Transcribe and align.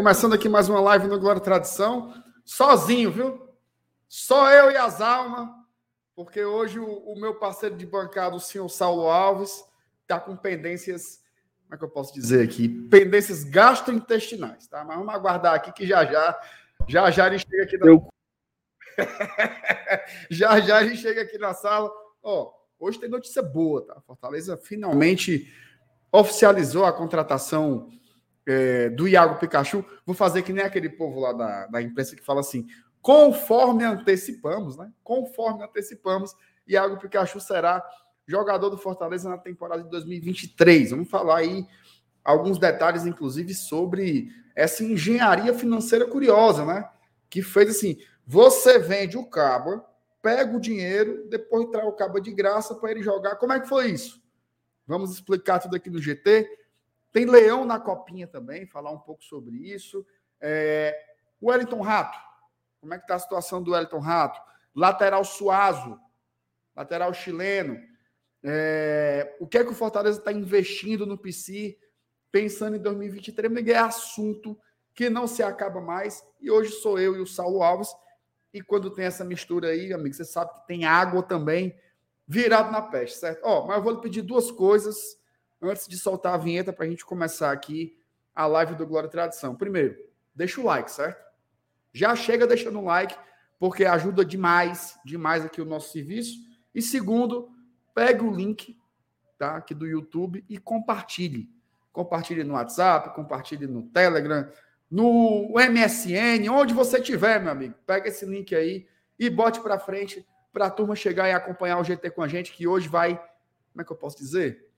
Começando 0.00 0.32
aqui 0.32 0.48
mais 0.48 0.66
uma 0.66 0.80
live 0.80 1.08
no 1.08 1.20
Glória 1.20 1.42
Tradição. 1.42 2.14
Sozinho, 2.42 3.12
viu? 3.12 3.54
Só 4.08 4.50
eu 4.50 4.70
e 4.70 4.76
as 4.78 4.98
almas. 4.98 5.50
Porque 6.16 6.42
hoje 6.42 6.78
o, 6.78 6.86
o 6.86 7.20
meu 7.20 7.34
parceiro 7.34 7.76
de 7.76 7.84
bancada, 7.84 8.34
o 8.34 8.40
senhor 8.40 8.66
Saulo 8.70 9.10
Alves, 9.10 9.62
está 10.00 10.18
com 10.18 10.34
pendências. 10.34 11.22
Como 11.64 11.74
é 11.74 11.76
que 11.76 11.84
eu 11.84 11.90
posso 11.90 12.14
dizer 12.14 12.42
aqui? 12.42 12.66
Pendências 12.88 13.44
gastrointestinais, 13.44 14.66
tá? 14.68 14.82
Mas 14.86 14.96
vamos 14.96 15.14
aguardar 15.14 15.52
aqui 15.52 15.70
que 15.70 15.86
já 15.86 16.02
já, 16.06 16.40
já 16.88 17.10
já 17.10 17.26
ele 17.26 17.38
chega 17.38 17.64
aqui 17.64 17.76
na. 17.76 17.86
Eu... 17.88 18.08
já 20.30 20.60
já 20.60 20.82
ele 20.82 20.96
chega 20.96 21.20
aqui 21.20 21.36
na 21.36 21.52
sala. 21.52 21.92
Ó, 22.22 22.50
hoje 22.78 22.98
tem 22.98 23.10
notícia 23.10 23.42
boa, 23.42 23.84
tá? 23.84 24.00
Fortaleza 24.06 24.56
finalmente 24.56 25.52
oficializou 26.10 26.86
a 26.86 26.92
contratação 26.94 27.90
é, 28.46 28.88
do 28.90 29.06
Iago 29.08 29.38
Pikachu. 29.38 29.84
Vou 30.04 30.14
fazer 30.14 30.42
que 30.42 30.52
nem 30.52 30.64
aquele 30.64 30.88
povo 30.88 31.20
lá 31.20 31.32
da, 31.32 31.66
da 31.66 31.82
imprensa 31.82 32.16
que 32.16 32.24
fala 32.24 32.40
assim: 32.40 32.66
conforme 33.00 33.84
antecipamos, 33.84 34.76
né? 34.76 34.90
Conforme 35.02 35.64
antecipamos, 35.64 36.34
Iago 36.66 36.98
Pikachu 36.98 37.40
será 37.40 37.84
jogador 38.26 38.70
do 38.70 38.78
Fortaleza 38.78 39.28
na 39.28 39.38
temporada 39.38 39.82
de 39.82 39.90
2023. 39.90 40.90
Vamos 40.90 41.10
falar 41.10 41.38
aí 41.38 41.66
alguns 42.24 42.58
detalhes, 42.58 43.06
inclusive, 43.06 43.54
sobre 43.54 44.28
essa 44.54 44.84
engenharia 44.84 45.52
financeira 45.54 46.06
curiosa, 46.06 46.64
né? 46.64 46.88
Que 47.28 47.42
fez 47.42 47.70
assim: 47.70 47.98
você 48.26 48.78
vende 48.78 49.16
o 49.16 49.28
cabo, 49.28 49.84
pega 50.22 50.56
o 50.56 50.60
dinheiro, 50.60 51.26
depois 51.28 51.68
traz 51.70 51.86
o 51.86 51.92
cabo 51.92 52.20
de 52.20 52.32
graça 52.32 52.74
para 52.74 52.90
ele 52.90 53.02
jogar. 53.02 53.36
Como 53.36 53.52
é 53.52 53.60
que 53.60 53.68
foi 53.68 53.90
isso? 53.90 54.20
Vamos 54.86 55.12
explicar 55.12 55.58
tudo 55.58 55.76
aqui 55.76 55.88
no 55.90 56.00
GT. 56.00 56.48
Tem 57.12 57.24
Leão 57.24 57.64
na 57.64 57.80
copinha 57.80 58.26
também, 58.26 58.66
falar 58.66 58.90
um 58.90 58.98
pouco 58.98 59.22
sobre 59.24 59.56
isso. 59.56 60.06
É, 60.40 60.96
Wellington 61.42 61.80
Rato, 61.80 62.18
como 62.80 62.94
é 62.94 62.98
que 62.98 63.04
está 63.04 63.16
a 63.16 63.18
situação 63.18 63.62
do 63.62 63.72
Wellington 63.72 63.98
Rato? 63.98 64.40
Lateral 64.74 65.24
Suazo, 65.24 65.98
lateral 66.74 67.12
chileno. 67.12 67.78
É, 68.42 69.36
o 69.40 69.46
que 69.46 69.58
é 69.58 69.64
que 69.64 69.70
o 69.70 69.74
Fortaleza 69.74 70.18
está 70.18 70.32
investindo 70.32 71.04
no 71.04 71.18
PC, 71.18 71.78
pensando 72.30 72.76
em 72.76 72.80
2023? 72.80 73.68
É 73.68 73.76
assunto 73.76 74.58
que 74.94 75.10
não 75.10 75.26
se 75.26 75.42
acaba 75.42 75.80
mais. 75.80 76.24
E 76.40 76.50
hoje 76.50 76.70
sou 76.70 76.98
eu 76.98 77.16
e 77.16 77.20
o 77.20 77.26
Saulo 77.26 77.62
Alves. 77.62 77.88
E 78.52 78.62
quando 78.62 78.90
tem 78.90 79.04
essa 79.04 79.24
mistura 79.24 79.68
aí, 79.68 79.92
amigo, 79.92 80.14
você 80.14 80.24
sabe 80.24 80.52
que 80.54 80.66
tem 80.66 80.84
água 80.84 81.22
também 81.22 81.78
virado 82.26 82.70
na 82.70 82.80
peste, 82.80 83.18
certo? 83.18 83.40
Ó, 83.44 83.66
mas 83.66 83.76
eu 83.76 83.82
vou 83.82 83.92
lhe 83.92 84.00
pedir 84.00 84.22
duas 84.22 84.50
coisas 84.50 85.19
antes 85.62 85.86
de 85.86 85.98
soltar 85.98 86.34
a 86.34 86.38
vinheta 86.38 86.72
para 86.72 86.84
a 86.84 86.88
gente 86.88 87.04
começar 87.04 87.50
aqui 87.52 87.98
a 88.34 88.46
live 88.46 88.74
do 88.74 88.86
Glória 88.86 89.08
e 89.08 89.10
Tradição. 89.10 89.54
Primeiro, 89.54 89.96
deixa 90.34 90.60
o 90.60 90.64
like, 90.64 90.90
certo? 90.90 91.22
Já 91.92 92.14
chega 92.14 92.46
deixando 92.46 92.78
o 92.78 92.84
like, 92.84 93.16
porque 93.58 93.84
ajuda 93.84 94.24
demais, 94.24 94.98
demais 95.04 95.44
aqui 95.44 95.60
o 95.60 95.66
nosso 95.66 95.92
serviço. 95.92 96.38
E 96.74 96.80
segundo, 96.80 97.50
pegue 97.94 98.24
o 98.24 98.30
link 98.30 98.78
tá, 99.36 99.56
aqui 99.56 99.74
do 99.74 99.86
YouTube 99.86 100.44
e 100.48 100.58
compartilhe. 100.58 101.50
Compartilhe 101.92 102.44
no 102.44 102.54
WhatsApp, 102.54 103.14
compartilhe 103.14 103.66
no 103.66 103.82
Telegram, 103.82 104.48
no 104.90 105.54
MSN, 105.54 106.48
onde 106.50 106.72
você 106.72 107.00
tiver, 107.00 107.40
meu 107.40 107.50
amigo. 107.50 107.74
Pega 107.86 108.08
esse 108.08 108.24
link 108.24 108.54
aí 108.54 108.86
e 109.18 109.28
bote 109.28 109.60
para 109.60 109.78
frente 109.78 110.26
para 110.52 110.66
a 110.66 110.70
turma 110.70 110.96
chegar 110.96 111.28
e 111.28 111.32
acompanhar 111.32 111.78
o 111.78 111.84
GT 111.84 112.10
com 112.10 112.22
a 112.22 112.28
gente, 112.28 112.52
que 112.52 112.66
hoje 112.66 112.88
vai, 112.88 113.16
como 113.16 113.82
é 113.82 113.84
que 113.84 113.92
eu 113.92 113.96
posso 113.96 114.16
dizer? 114.16 114.69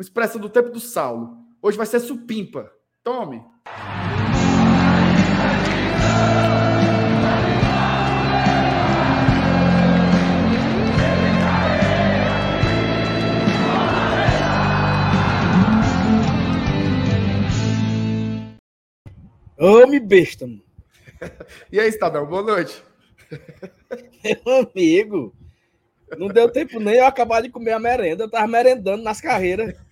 Uma 0.00 0.02
expressão 0.02 0.40
do 0.40 0.48
tempo 0.48 0.70
do 0.70 0.80
Saulo. 0.80 1.36
Hoje 1.60 1.76
vai 1.76 1.84
ser 1.84 2.00
supimpa. 2.00 2.72
Tome. 3.04 3.44
Ame 19.58 20.00
besta, 20.00 20.46
mano. 20.46 20.62
e 21.70 21.78
aí, 21.78 21.90
Estadão, 21.90 22.24
boa 22.24 22.42
noite. 22.42 22.82
Meu 24.24 24.70
amigo, 24.74 25.36
não 26.16 26.28
deu 26.28 26.50
tempo 26.50 26.80
nem 26.80 26.94
eu 26.94 27.04
acabar 27.04 27.42
de 27.42 27.50
comer 27.50 27.72
a 27.72 27.78
merenda. 27.78 28.24
Eu 28.24 28.30
tava 28.30 28.46
merendando 28.46 29.02
nas 29.02 29.20
carreiras. 29.20 29.89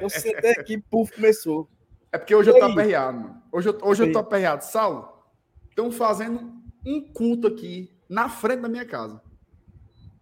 Eu 0.00 0.10
sentei 0.10 0.52
aqui, 0.52 0.78
puf, 0.78 1.12
começou. 1.14 1.68
É 2.12 2.18
porque 2.18 2.34
hoje 2.34 2.50
e 2.50 2.52
eu 2.52 2.58
tô 2.58 2.64
aperreado, 2.66 3.18
mano. 3.18 3.42
Hoje, 3.52 3.68
eu, 3.68 3.78
hoje 3.82 4.02
eu 4.02 4.12
tô 4.12 4.18
aperreado. 4.18 4.64
Saulo, 4.64 5.08
estão 5.68 5.90
fazendo 5.90 6.52
um 6.84 7.00
culto 7.12 7.46
aqui 7.46 7.96
na 8.08 8.28
frente 8.28 8.60
da 8.60 8.68
minha 8.68 8.84
casa. 8.84 9.22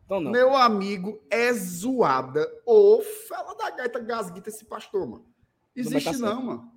Então, 0.04 0.20
não. 0.20 0.30
Meu 0.30 0.56
amigo 0.56 1.22
é 1.30 1.52
zoada. 1.52 2.46
Ô, 2.64 3.00
fela 3.00 3.54
da 3.54 3.70
gaita 3.70 3.98
gasguita 3.98 4.48
esse 4.48 4.64
pastor, 4.64 5.06
mano. 5.06 5.26
Existe 5.74 6.16
não, 6.18 6.34
não 6.34 6.42
mano. 6.42 6.60
Não 6.60 6.70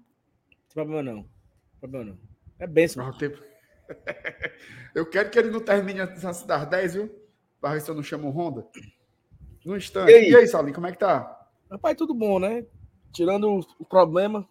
tem 0.68 0.74
problema 0.74 1.04
não. 1.04 1.30
Problema 1.80 2.06
não. 2.06 2.18
É. 2.60 2.68
Não, 2.96 3.18
tem... 3.18 3.32
Eu 4.96 5.10
quero 5.10 5.30
que 5.30 5.40
ele 5.40 5.50
não 5.50 5.60
termine 5.60 6.02
antes 6.02 6.22
das 6.22 6.66
10, 6.66 6.94
viu? 6.94 7.22
Para 7.60 7.74
ver 7.74 7.82
se 7.82 7.90
eu 7.90 7.96
não 7.96 8.04
chamo 8.04 8.28
o 8.28 8.32
Honda. 8.32 8.68
No 9.64 9.78
instante. 9.78 10.12
E 10.12 10.16
aí, 10.16 10.30
e 10.32 10.36
aí 10.36 10.48
Salim, 10.48 10.74
como 10.74 10.88
é 10.88 10.92
que 10.92 10.98
tá? 10.98 11.48
Rapaz, 11.70 11.96
tudo 11.96 12.14
bom, 12.14 12.40
né? 12.40 12.66
Tirando 13.12 13.60
o 13.80 13.86
problema. 13.86 14.48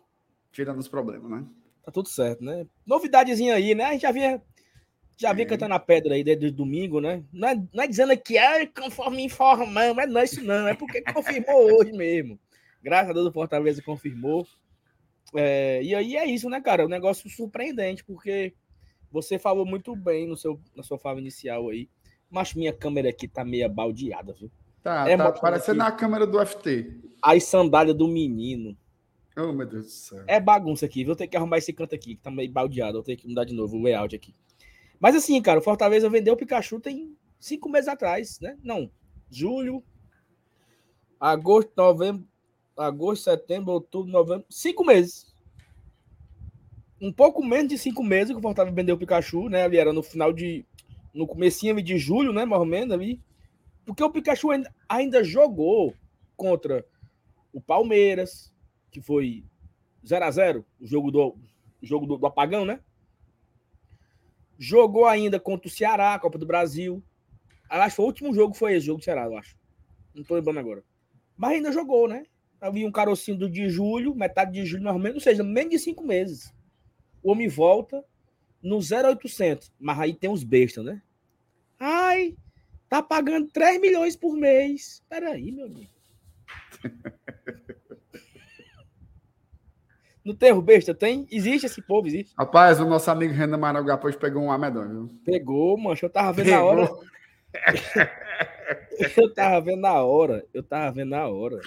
Tirando 0.52 0.78
os 0.78 0.88
problemas, 0.88 1.30
né? 1.30 1.46
Tá 1.82 1.90
tudo 1.90 2.08
certo, 2.08 2.44
né? 2.44 2.66
Novidadezinha 2.86 3.54
aí, 3.54 3.74
né? 3.74 3.84
A 3.84 3.92
gente 3.92 4.02
já 4.02 4.12
vinha, 4.12 4.42
já 5.16 5.32
vinha 5.32 5.46
é. 5.46 5.48
cantando 5.48 5.74
a 5.74 5.78
pedra 5.78 6.14
aí 6.14 6.22
desde 6.22 6.50
domingo, 6.50 7.00
né? 7.00 7.24
Não 7.32 7.48
é, 7.48 7.54
não 7.72 7.84
é 7.84 7.86
dizendo 7.86 8.16
que 8.16 8.36
é 8.36 8.66
conforme 8.66 9.22
informando, 9.22 9.94
mas 9.94 10.10
não 10.10 10.20
é 10.20 10.24
isso 10.24 10.42
não. 10.42 10.68
É 10.68 10.74
porque 10.74 11.02
confirmou 11.02 11.72
hoje 11.80 11.92
mesmo. 11.92 12.38
Graças 12.82 13.10
a 13.10 13.12
Deus 13.12 13.26
o 13.26 13.32
Fortaleza 13.32 13.82
confirmou. 13.82 14.46
É, 15.34 15.82
e 15.82 15.94
aí 15.94 16.16
é 16.16 16.26
isso, 16.26 16.48
né, 16.48 16.60
cara? 16.60 16.84
Um 16.84 16.88
negócio 16.88 17.28
surpreendente, 17.30 18.04
porque 18.04 18.54
você 19.10 19.38
falou 19.38 19.66
muito 19.66 19.94
bem 19.94 20.26
no 20.26 20.36
seu, 20.36 20.60
na 20.74 20.82
sua 20.82 20.98
fala 20.98 21.20
inicial 21.20 21.68
aí. 21.68 21.88
Mas 22.30 22.54
minha 22.54 22.72
câmera 22.72 23.10
aqui 23.10 23.26
tá 23.26 23.44
meio 23.44 23.68
baldeada, 23.68 24.32
viu? 24.32 24.50
Tá, 24.82 25.08
é 25.08 25.16
tá 25.16 25.32
parecendo 25.32 25.82
a 25.82 25.92
câmera 25.92 26.26
do 26.26 26.44
FT. 26.44 27.00
As 27.22 27.44
sandálias 27.44 27.96
do 27.96 28.08
menino. 28.08 28.76
Oh, 29.36 29.52
meu 29.52 29.66
Deus 29.66 29.86
do 29.86 29.90
céu. 29.90 30.24
É 30.26 30.40
bagunça 30.40 30.86
aqui. 30.86 31.04
Vou 31.04 31.14
ter 31.14 31.26
que 31.26 31.36
arrumar 31.36 31.58
esse 31.58 31.72
canto 31.72 31.94
aqui, 31.94 32.14
que 32.14 32.22
tá 32.22 32.30
meio 32.30 32.50
baldeado. 32.50 32.94
Vou 32.94 33.02
ter 33.02 33.16
que 33.16 33.28
mudar 33.28 33.44
de 33.44 33.54
novo 33.54 33.76
o 33.76 33.82
layout 33.82 34.14
aqui. 34.14 34.34
Mas 34.98 35.14
assim, 35.14 35.40
cara, 35.40 35.60
o 35.60 35.62
Fortaleza 35.62 36.08
vendeu 36.10 36.34
o 36.34 36.36
Pikachu 36.36 36.80
tem 36.80 37.16
cinco 37.38 37.68
meses 37.68 37.88
atrás, 37.88 38.38
né? 38.40 38.56
Não. 38.62 38.90
Julho, 39.30 39.82
agosto, 41.18 41.72
novembro, 41.76 42.26
agosto, 42.76 43.24
setembro, 43.24 43.72
outubro, 43.72 44.10
novembro. 44.10 44.44
Cinco 44.50 44.84
meses. 44.84 45.34
Um 47.00 47.12
pouco 47.12 47.42
menos 47.44 47.68
de 47.68 47.78
cinco 47.78 48.02
meses 48.02 48.32
que 48.32 48.38
o 48.38 48.42
Fortaleza 48.42 48.74
vendeu 48.74 48.94
o 48.94 48.98
Pikachu, 48.98 49.48
né? 49.48 49.62
Ali 49.64 49.78
era 49.78 49.92
no 49.92 50.02
final 50.02 50.32
de. 50.32 50.66
No 51.14 51.26
comecinho 51.26 51.82
de 51.82 51.98
julho, 51.98 52.32
né? 52.32 52.44
Mais 52.44 52.60
ou 52.60 52.66
menos 52.66 52.92
ali. 52.92 53.20
Porque 53.90 54.04
o 54.04 54.10
Pikachu 54.10 54.50
ainda, 54.88 55.24
jogou 55.24 55.92
contra 56.36 56.86
o 57.52 57.60
Palmeiras, 57.60 58.54
que 58.88 59.00
foi 59.00 59.44
0 60.06 60.24
a 60.24 60.30
0 60.30 60.66
o 60.80 60.86
jogo 60.86 61.10
do, 61.10 61.36
jogo 61.82 62.06
do, 62.06 62.16
do 62.16 62.24
apagão, 62.24 62.64
né? 62.64 62.78
Jogou 64.56 65.06
ainda 65.06 65.40
contra 65.40 65.66
o 65.66 65.70
Ceará, 65.70 66.16
Copa 66.20 66.38
do 66.38 66.46
Brasil. 66.46 67.02
Acho 67.68 67.96
que 67.96 68.02
o 68.02 68.04
último 68.04 68.32
jogo 68.32 68.54
foi 68.54 68.74
esse, 68.74 68.86
jogo 68.86 69.00
do 69.00 69.04
Ceará, 69.04 69.24
eu 69.24 69.36
acho. 69.36 69.56
Não 70.14 70.22
tô 70.22 70.36
lembrando 70.36 70.60
agora. 70.60 70.84
Mas 71.36 71.54
ainda 71.54 71.72
jogou, 71.72 72.06
né? 72.06 72.26
Havia 72.60 72.86
um 72.86 72.92
carocinho 72.92 73.38
do 73.38 73.50
de 73.50 73.68
julho, 73.68 74.14
metade 74.14 74.52
de 74.52 74.64
julho, 74.64 74.84
mais 74.84 74.94
ou 74.94 75.02
menos, 75.02 75.16
ou 75.16 75.20
seja, 75.20 75.42
menos 75.42 75.70
de 75.70 75.80
cinco 75.80 76.04
meses. 76.04 76.54
O 77.24 77.32
homem 77.32 77.48
volta 77.48 78.04
no 78.62 78.78
0800. 78.78 79.72
Mas 79.80 79.98
aí 79.98 80.14
tem 80.14 80.30
uns 80.30 80.44
bestas, 80.44 80.84
né? 80.84 81.02
Ai, 81.76 82.36
Tá 82.90 83.00
pagando 83.00 83.48
3 83.52 83.80
milhões 83.80 84.16
por 84.16 84.36
mês. 84.36 85.00
Peraí, 85.08 85.52
meu 85.52 85.66
amigo. 85.66 85.90
No 90.22 90.34
terro 90.34 90.60
besta 90.60 90.94
tem? 90.94 91.26
Existe 91.30 91.64
esse 91.64 91.80
povo, 91.80 92.06
existe. 92.06 92.34
Rapaz, 92.38 92.78
o 92.78 92.84
nosso 92.84 93.10
amigo 93.10 93.32
Renan 93.32 93.82
depois 93.82 94.14
pegou 94.14 94.42
um 94.42 94.52
amedão, 94.52 94.86
viu? 94.86 95.08
Pegou, 95.24 95.78
mancho. 95.78 96.04
Eu 96.04 96.10
tava 96.10 96.34
vendo 96.34 96.50
Pegou. 96.50 96.58
a 96.58 96.62
hora. 96.62 96.90
eu 99.16 99.32
tava 99.32 99.60
vendo 99.62 99.86
a 99.86 100.04
hora. 100.04 100.46
Eu 100.52 100.62
tava 100.62 100.92
vendo 100.92 101.14
a 101.14 101.26
hora. 101.26 101.58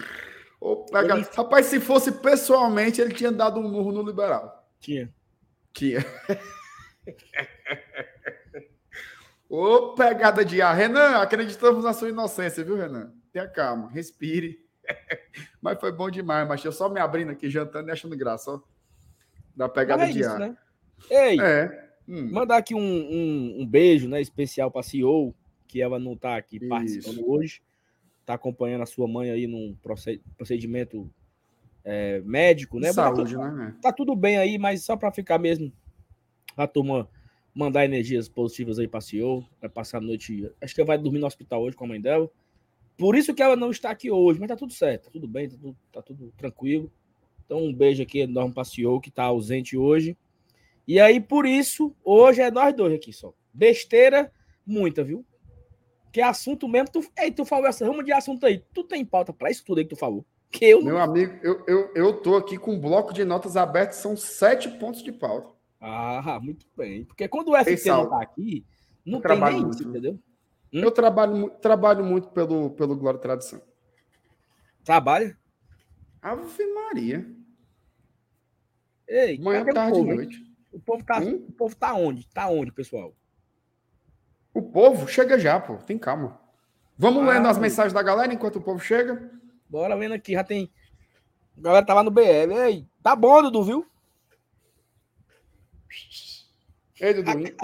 Opa, 0.61 1.03
ele... 1.03 1.25
Rapaz, 1.35 1.65
se 1.65 1.79
fosse 1.79 2.11
pessoalmente, 2.11 3.01
ele 3.01 3.15
tinha 3.15 3.31
dado 3.31 3.59
um 3.59 3.67
murro 3.67 3.91
no 3.91 4.03
liberal. 4.03 4.63
Tinha. 4.79 5.11
Tinha. 5.73 6.05
Ô, 9.55 9.93
pegada 9.93 10.43
de 10.43 10.63
ar. 10.63 10.73
Renan, 10.75 11.17
acreditamos 11.21 11.83
na 11.83 11.93
sua 11.93 12.09
inocência, 12.09 12.63
viu, 12.63 12.75
Renan? 12.75 13.13
Tenha 13.31 13.47
calma, 13.47 13.87
respire. 13.91 14.65
mas 15.61 15.79
foi 15.79 15.91
bom 15.91 16.09
demais, 16.09 16.47
mas 16.47 16.65
eu 16.65 16.71
só 16.71 16.89
me 16.89 16.99
abrindo 16.99 17.29
aqui, 17.29 17.47
jantando 17.51 17.87
e 17.87 17.91
achando 17.91 18.17
graça. 18.17 18.49
Ó. 18.49 18.59
Da 19.55 19.69
pegada 19.69 20.05
é 20.05 20.11
de 20.11 20.21
isso, 20.21 20.29
ar. 20.31 20.39
né? 20.39 20.57
Ei, 21.07 21.39
É. 21.39 21.89
Hum. 22.09 22.31
mandar 22.31 22.57
aqui 22.57 22.73
um, 22.73 22.79
um, 22.81 23.61
um 23.61 23.65
beijo, 23.67 24.09
né, 24.09 24.19
especial 24.19 24.71
para 24.71 24.81
CEO, 24.81 25.35
que 25.67 25.79
ela 25.83 25.99
não 25.99 26.17
tá 26.17 26.35
aqui 26.35 26.57
Isso. 26.57 26.67
participando 26.67 27.29
hoje. 27.29 27.61
Tá 28.25 28.33
acompanhando 28.33 28.81
a 28.81 28.87
sua 28.87 29.07
mãe 29.07 29.29
aí 29.29 29.45
num 29.45 29.77
proce- 29.83 30.19
procedimento 30.35 31.07
é, 31.85 32.21
médico, 32.21 32.79
né? 32.79 32.87
Tá 32.87 32.93
Saúde, 32.93 33.33
tudo- 33.35 33.51
né? 33.51 33.75
tá 33.83 33.93
tudo 33.93 34.15
bem 34.15 34.35
aí, 34.37 34.57
mas 34.57 34.83
só 34.83 34.97
para 34.97 35.11
ficar 35.11 35.37
mesmo 35.37 35.71
a 36.57 36.65
turma 36.65 37.07
mandar 37.53 37.85
energias 37.85 38.27
positivas 38.27 38.79
aí 38.79 38.87
para 38.87 39.01
CEO, 39.01 39.45
vai 39.61 39.69
passar 39.69 39.99
a 39.99 40.01
noite, 40.01 40.49
acho 40.61 40.73
que 40.73 40.81
ela 40.81 40.87
vai 40.87 40.97
dormir 40.97 41.19
no 41.19 41.27
hospital 41.27 41.61
hoje 41.61 41.75
com 41.75 41.85
a 41.85 41.87
mãe 41.87 42.01
dela. 42.01 42.29
Por 42.97 43.15
isso 43.15 43.33
que 43.33 43.41
ela 43.41 43.55
não 43.55 43.71
está 43.71 43.89
aqui 43.89 44.09
hoje, 44.09 44.39
mas 44.39 44.47
tá 44.47 44.55
tudo 44.55 44.73
certo, 44.73 45.05
tá 45.05 45.11
tudo 45.11 45.27
bem, 45.27 45.49
tá 45.49 45.57
tudo, 45.59 45.77
tá 45.91 46.01
tudo 46.01 46.33
tranquilo. 46.37 46.91
Então 47.45 47.59
um 47.59 47.73
beijo 47.73 48.01
aqui 48.01 48.19
enorme 48.19 48.53
para 48.53 48.63
CEO 48.63 48.99
que 48.99 49.11
tá 49.11 49.23
ausente 49.23 49.77
hoje. 49.77 50.17
E 50.87 50.99
aí 50.99 51.19
por 51.19 51.45
isso, 51.45 51.95
hoje 52.03 52.41
é 52.41 52.51
nós 52.51 52.75
dois 52.75 52.93
aqui 52.93 53.13
só. 53.13 53.33
Besteira 53.53 54.31
muita, 54.65 55.03
viu? 55.03 55.25
Que 56.11 56.21
assunto 56.21 56.67
mesmo, 56.67 56.89
tu, 56.91 57.03
ei, 57.17 57.31
tu 57.31 57.43
falou 57.43 57.67
essa 57.67 57.85
rama 57.85 58.03
de 58.03 58.11
assunto 58.11 58.45
aí. 58.45 58.63
Tu 58.73 58.83
tem 58.83 59.03
pauta 59.03 59.33
para 59.33 59.49
isso 59.49 59.63
tudo 59.65 59.79
aí 59.79 59.83
que 59.83 59.95
tu 59.95 59.99
falou? 59.99 60.25
Que 60.51 60.65
eu 60.65 60.79
não 60.79 60.85
Meu 60.85 60.99
amigo, 60.99 61.39
eu, 61.41 61.63
eu, 61.67 61.91
eu 61.95 62.13
tô 62.21 62.35
aqui 62.35 62.57
com 62.57 62.73
um 62.73 62.79
bloco 62.79 63.11
de 63.11 63.25
notas 63.25 63.57
aberto, 63.57 63.93
são 63.93 64.15
sete 64.15 64.69
pontos 64.69 65.01
de 65.01 65.11
pauta. 65.11 65.52
Ah, 65.85 66.39
muito 66.41 66.65
bem. 66.77 67.03
Porque 67.03 67.27
quando 67.27 67.49
o 67.49 67.57
FT 67.57 67.89
não 67.89 68.09
tá 68.09 68.21
aqui, 68.21 68.65
não 69.05 69.19
Eu 69.19 69.21
tem 69.21 69.39
nem 69.41 69.61
muito, 69.61 69.73
isso, 69.81 69.89
entendeu? 69.89 70.13
Hum? 70.73 70.79
Eu 70.79 70.91
trabalho, 70.91 71.49
trabalho 71.61 72.05
muito 72.05 72.29
pelo, 72.29 72.69
pelo 72.71 72.95
Glória 72.95 73.17
e 73.17 73.21
Tradição. 73.21 73.61
Trabalha? 74.83 75.37
Ave 76.21 76.65
Maria. 76.73 77.29
Ei, 79.07 79.37
Manhã, 79.39 79.65
tarde 79.65 79.99
e 79.99 80.03
noite. 80.03 80.43
O 80.71 80.79
povo 80.79 81.03
tá, 81.03 81.19
Hum? 81.19 81.45
o 81.49 81.51
povo 81.51 81.75
tá 81.75 81.93
onde? 81.93 82.27
Tá 82.29 82.47
onde, 82.47 82.71
pessoal? 82.71 83.13
O 84.53 84.61
povo 84.61 85.05
chega 85.07 85.37
já, 85.37 85.59
pô. 85.59 85.75
Tem 85.77 85.97
calma. 85.97 86.39
Vamos 86.97 87.23
Ah, 87.23 87.33
lendo 87.33 87.47
as 87.47 87.57
mensagens 87.57 87.91
da 87.93 88.01
galera 88.01 88.33
enquanto 88.33 88.55
o 88.55 88.61
povo 88.61 88.79
chega. 88.79 89.31
Bora 89.69 89.97
vendo 89.97 90.13
aqui, 90.13 90.31
já 90.33 90.43
tem. 90.43 90.71
A 91.57 91.61
galera 91.61 91.85
tá 91.85 91.93
lá 91.93 92.03
no 92.03 92.09
BL. 92.11 92.53
Ei, 92.53 92.87
tá 93.03 93.15
bom, 93.15 93.41
Dudu, 93.41 93.63
viu? 93.63 93.85
Ei, 96.99 97.13
Dudu, 97.13 97.31
en- 97.31 97.55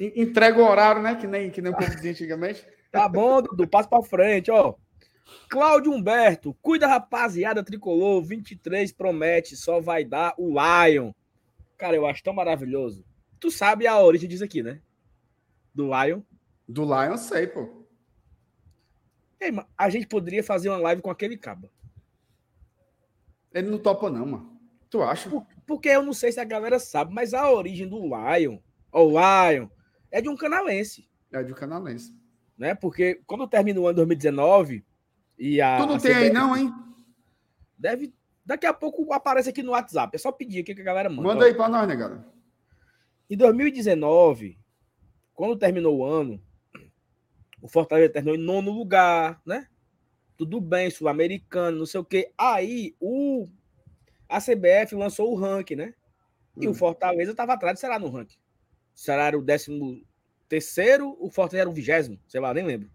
en- 0.00 0.22
entrega 0.22 0.58
o 0.60 0.68
horário, 0.68 1.02
né? 1.02 1.14
Que 1.16 1.26
nem, 1.26 1.50
que 1.50 1.60
nem 1.62 1.72
o 1.72 1.76
povo 1.76 1.90
dizia 1.94 2.10
antigamente. 2.10 2.64
Tá 2.90 3.08
bom, 3.08 3.40
Dudu, 3.42 3.66
passa 3.68 3.88
pra 3.88 4.02
frente, 4.02 4.50
ó. 4.50 4.74
Cláudio 5.50 5.92
Humberto, 5.92 6.54
cuida, 6.62 6.86
rapaziada, 6.86 7.62
tricolor, 7.62 8.22
23 8.22 8.92
promete, 8.92 9.56
só 9.56 9.80
vai 9.80 10.04
dar 10.04 10.34
o 10.38 10.48
Lion. 10.50 11.12
Cara, 11.76 11.94
eu 11.96 12.06
acho 12.06 12.22
tão 12.22 12.32
maravilhoso. 12.34 13.04
Tu 13.38 13.50
sabe 13.50 13.86
a 13.86 13.98
origem 14.00 14.28
disso 14.28 14.44
aqui, 14.44 14.62
né? 14.62 14.80
Do 15.74 15.84
Lion. 15.86 16.22
Do 16.66 16.82
Lion, 16.82 17.16
sei, 17.16 17.46
pô. 17.46 17.84
Ei, 19.40 19.52
a 19.76 19.88
gente 19.88 20.06
poderia 20.06 20.42
fazer 20.42 20.68
uma 20.70 20.78
live 20.78 21.00
com 21.02 21.10
aquele 21.10 21.36
caba. 21.36 21.70
Ele 23.54 23.70
não 23.70 23.78
topa, 23.78 24.10
não, 24.10 24.26
mano. 24.26 24.60
Tu 24.90 25.00
acha? 25.02 25.30
Por- 25.30 25.46
Porque 25.68 25.90
eu 25.90 26.02
não 26.02 26.14
sei 26.14 26.32
se 26.32 26.40
a 26.40 26.44
galera 26.44 26.78
sabe, 26.78 27.12
mas 27.12 27.34
a 27.34 27.52
origem 27.52 27.86
do 27.86 28.00
Lion, 28.00 28.58
ou 28.90 29.10
Lion, 29.10 29.68
é 30.10 30.22
de 30.22 30.28
um 30.30 30.34
canalense, 30.34 31.06
É 31.30 31.42
de 31.42 31.52
um 31.52 31.54
canalense. 31.54 32.16
né? 32.56 32.74
Porque 32.74 33.20
quando 33.26 33.46
termina 33.46 33.78
o 33.78 33.86
ano 33.86 33.96
2019 33.96 34.82
e 35.38 35.60
a. 35.60 35.76
Tu 35.76 35.86
não 35.86 35.96
a 35.96 36.00
tem 36.00 36.14
aí, 36.14 36.30
CBF 36.30 36.32
não, 36.34 36.56
hein? 36.56 36.74
Deve. 37.76 38.14
Daqui 38.46 38.64
a 38.64 38.72
pouco 38.72 39.12
aparece 39.12 39.50
aqui 39.50 39.62
no 39.62 39.72
WhatsApp. 39.72 40.16
É 40.16 40.18
só 40.18 40.32
pedir 40.32 40.60
aqui 40.60 40.74
que 40.74 40.80
a 40.80 40.84
galera 40.84 41.10
manda. 41.10 41.22
Manda 41.22 41.44
aí 41.44 41.52
pra 41.54 41.68
nós, 41.68 41.86
né, 41.86 41.94
galera? 41.94 42.26
Em 43.28 43.36
2019, 43.36 44.58
quando 45.34 45.58
terminou 45.58 45.98
o 45.98 46.04
ano, 46.06 46.42
o 47.60 47.68
Fortaleza 47.68 48.10
terminou 48.10 48.36
em 48.36 48.42
nono 48.42 48.70
lugar, 48.70 49.38
né? 49.44 49.68
Tudo 50.34 50.62
bem, 50.62 50.88
sul-americano, 50.88 51.76
não 51.78 51.84
sei 51.84 52.00
o 52.00 52.04
quê. 52.04 52.32
Aí 52.38 52.96
o 52.98 53.48
a 54.28 54.38
CBF 54.40 54.94
lançou 54.94 55.32
o 55.32 55.36
ranking, 55.36 55.76
né? 55.76 55.94
E 56.60 56.66
Hum. 56.66 56.70
o 56.70 56.74
Fortaleza 56.74 57.30
estava 57.30 57.54
atrás 57.54 57.76
do 57.76 57.80
Ceará 57.80 57.98
no 57.98 58.10
ranking. 58.10 58.36
O 58.94 58.98
Ceará 58.98 59.26
era 59.26 59.38
o 59.38 59.42
décimo 59.42 60.02
terceiro, 60.48 61.16
o 61.20 61.30
Fortaleza 61.30 61.62
era 61.62 61.70
o 61.70 61.74
vigésimo, 61.74 62.18
sei 62.26 62.40
lá, 62.40 62.52
nem 62.52 62.64
lembro. 62.64 62.90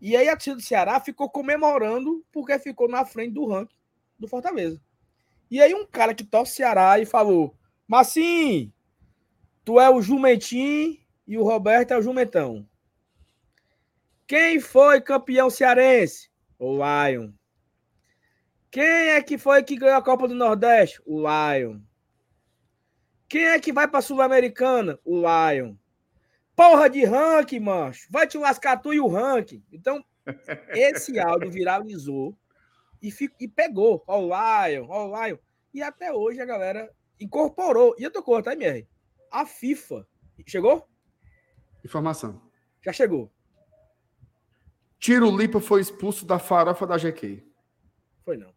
E 0.00 0.16
aí 0.16 0.28
a 0.28 0.32
torcida 0.36 0.56
do 0.56 0.62
Ceará 0.62 1.00
ficou 1.00 1.30
comemorando 1.30 2.24
porque 2.32 2.58
ficou 2.58 2.88
na 2.88 3.04
frente 3.04 3.34
do 3.34 3.46
ranking 3.46 3.76
do 4.18 4.28
Fortaleza. 4.28 4.80
E 5.50 5.60
aí 5.60 5.74
um 5.74 5.86
cara 5.86 6.14
que 6.14 6.24
torce 6.24 6.56
Ceará 6.56 6.98
e 6.98 7.06
falou: 7.06 7.56
Massim, 7.86 8.72
tu 9.64 9.78
é 9.78 9.90
o 9.90 10.00
Jumentim 10.00 10.98
e 11.26 11.36
o 11.36 11.44
Roberto 11.44 11.92
é 11.92 11.98
o 11.98 12.02
Jumentão. 12.02 12.66
Quem 14.26 14.60
foi 14.60 15.00
campeão 15.00 15.50
cearense? 15.50 16.30
O 16.58 16.76
Lion. 16.76 17.32
Quem 18.72 18.82
é 19.10 19.22
que 19.22 19.36
foi 19.36 19.62
que 19.62 19.76
ganhou 19.76 19.96
a 19.96 20.02
Copa 20.02 20.26
do 20.26 20.34
Nordeste? 20.34 20.98
O 21.04 21.20
Lion. 21.20 21.78
Quem 23.28 23.44
é 23.44 23.60
que 23.60 23.70
vai 23.72 23.86
pra 23.86 24.00
Sul-Americana? 24.00 24.98
O 25.04 25.18
Lion. 25.20 25.76
Porra 26.56 26.88
de 26.88 27.04
ranking, 27.04 27.60
mancho. 27.60 28.08
Vai 28.10 28.26
te 28.26 28.38
lascar 28.38 28.78
tu 28.78 28.94
e 28.94 28.98
o 28.98 29.08
ranking. 29.08 29.62
Então, 29.70 30.02
esse 30.70 31.18
áudio 31.20 31.50
viralizou 31.50 32.34
e, 33.02 33.10
fi- 33.10 33.30
e 33.38 33.46
pegou. 33.46 34.02
Ó 34.06 34.20
o 34.20 34.26
Lion, 34.28 34.86
ó 34.88 35.06
o 35.06 35.22
Lion. 35.26 35.36
E 35.74 35.82
até 35.82 36.10
hoje 36.10 36.40
a 36.40 36.46
galera 36.46 36.90
incorporou. 37.20 37.94
E 37.98 38.02
eu 38.02 38.10
tô 38.10 38.22
com 38.22 38.40
tá, 38.40 38.54
MR? 38.54 38.88
A 39.30 39.44
FIFA. 39.44 40.06
Chegou? 40.46 40.88
Informação. 41.84 42.40
Já 42.82 42.92
chegou. 42.92 43.30
Tiro 44.98 45.30
Lipa 45.36 45.60
foi 45.60 45.82
expulso 45.82 46.24
da 46.24 46.38
farofa 46.38 46.86
da 46.86 46.96
GQ. 46.96 47.42
Foi 48.24 48.36
não. 48.38 48.52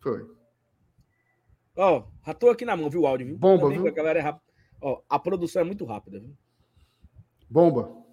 Foi. 0.00 0.26
Ó, 1.76 2.04
já 2.26 2.34
tô 2.34 2.50
aqui 2.50 2.64
na 2.64 2.76
mão, 2.76 2.90
viu 2.90 3.02
o 3.02 3.06
áudio, 3.06 3.26
viu? 3.26 3.38
Bomba, 3.38 3.62
Também 3.64 3.78
viu? 3.78 3.88
A 3.88 3.94
galera 3.94 4.18
é 4.18 4.22
rápida. 4.22 4.44
Ó, 4.80 5.02
a 5.08 5.18
produção 5.18 5.62
é 5.62 5.64
muito 5.64 5.84
rápida, 5.84 6.18
viu? 6.20 6.36
Bomba. 7.48 8.04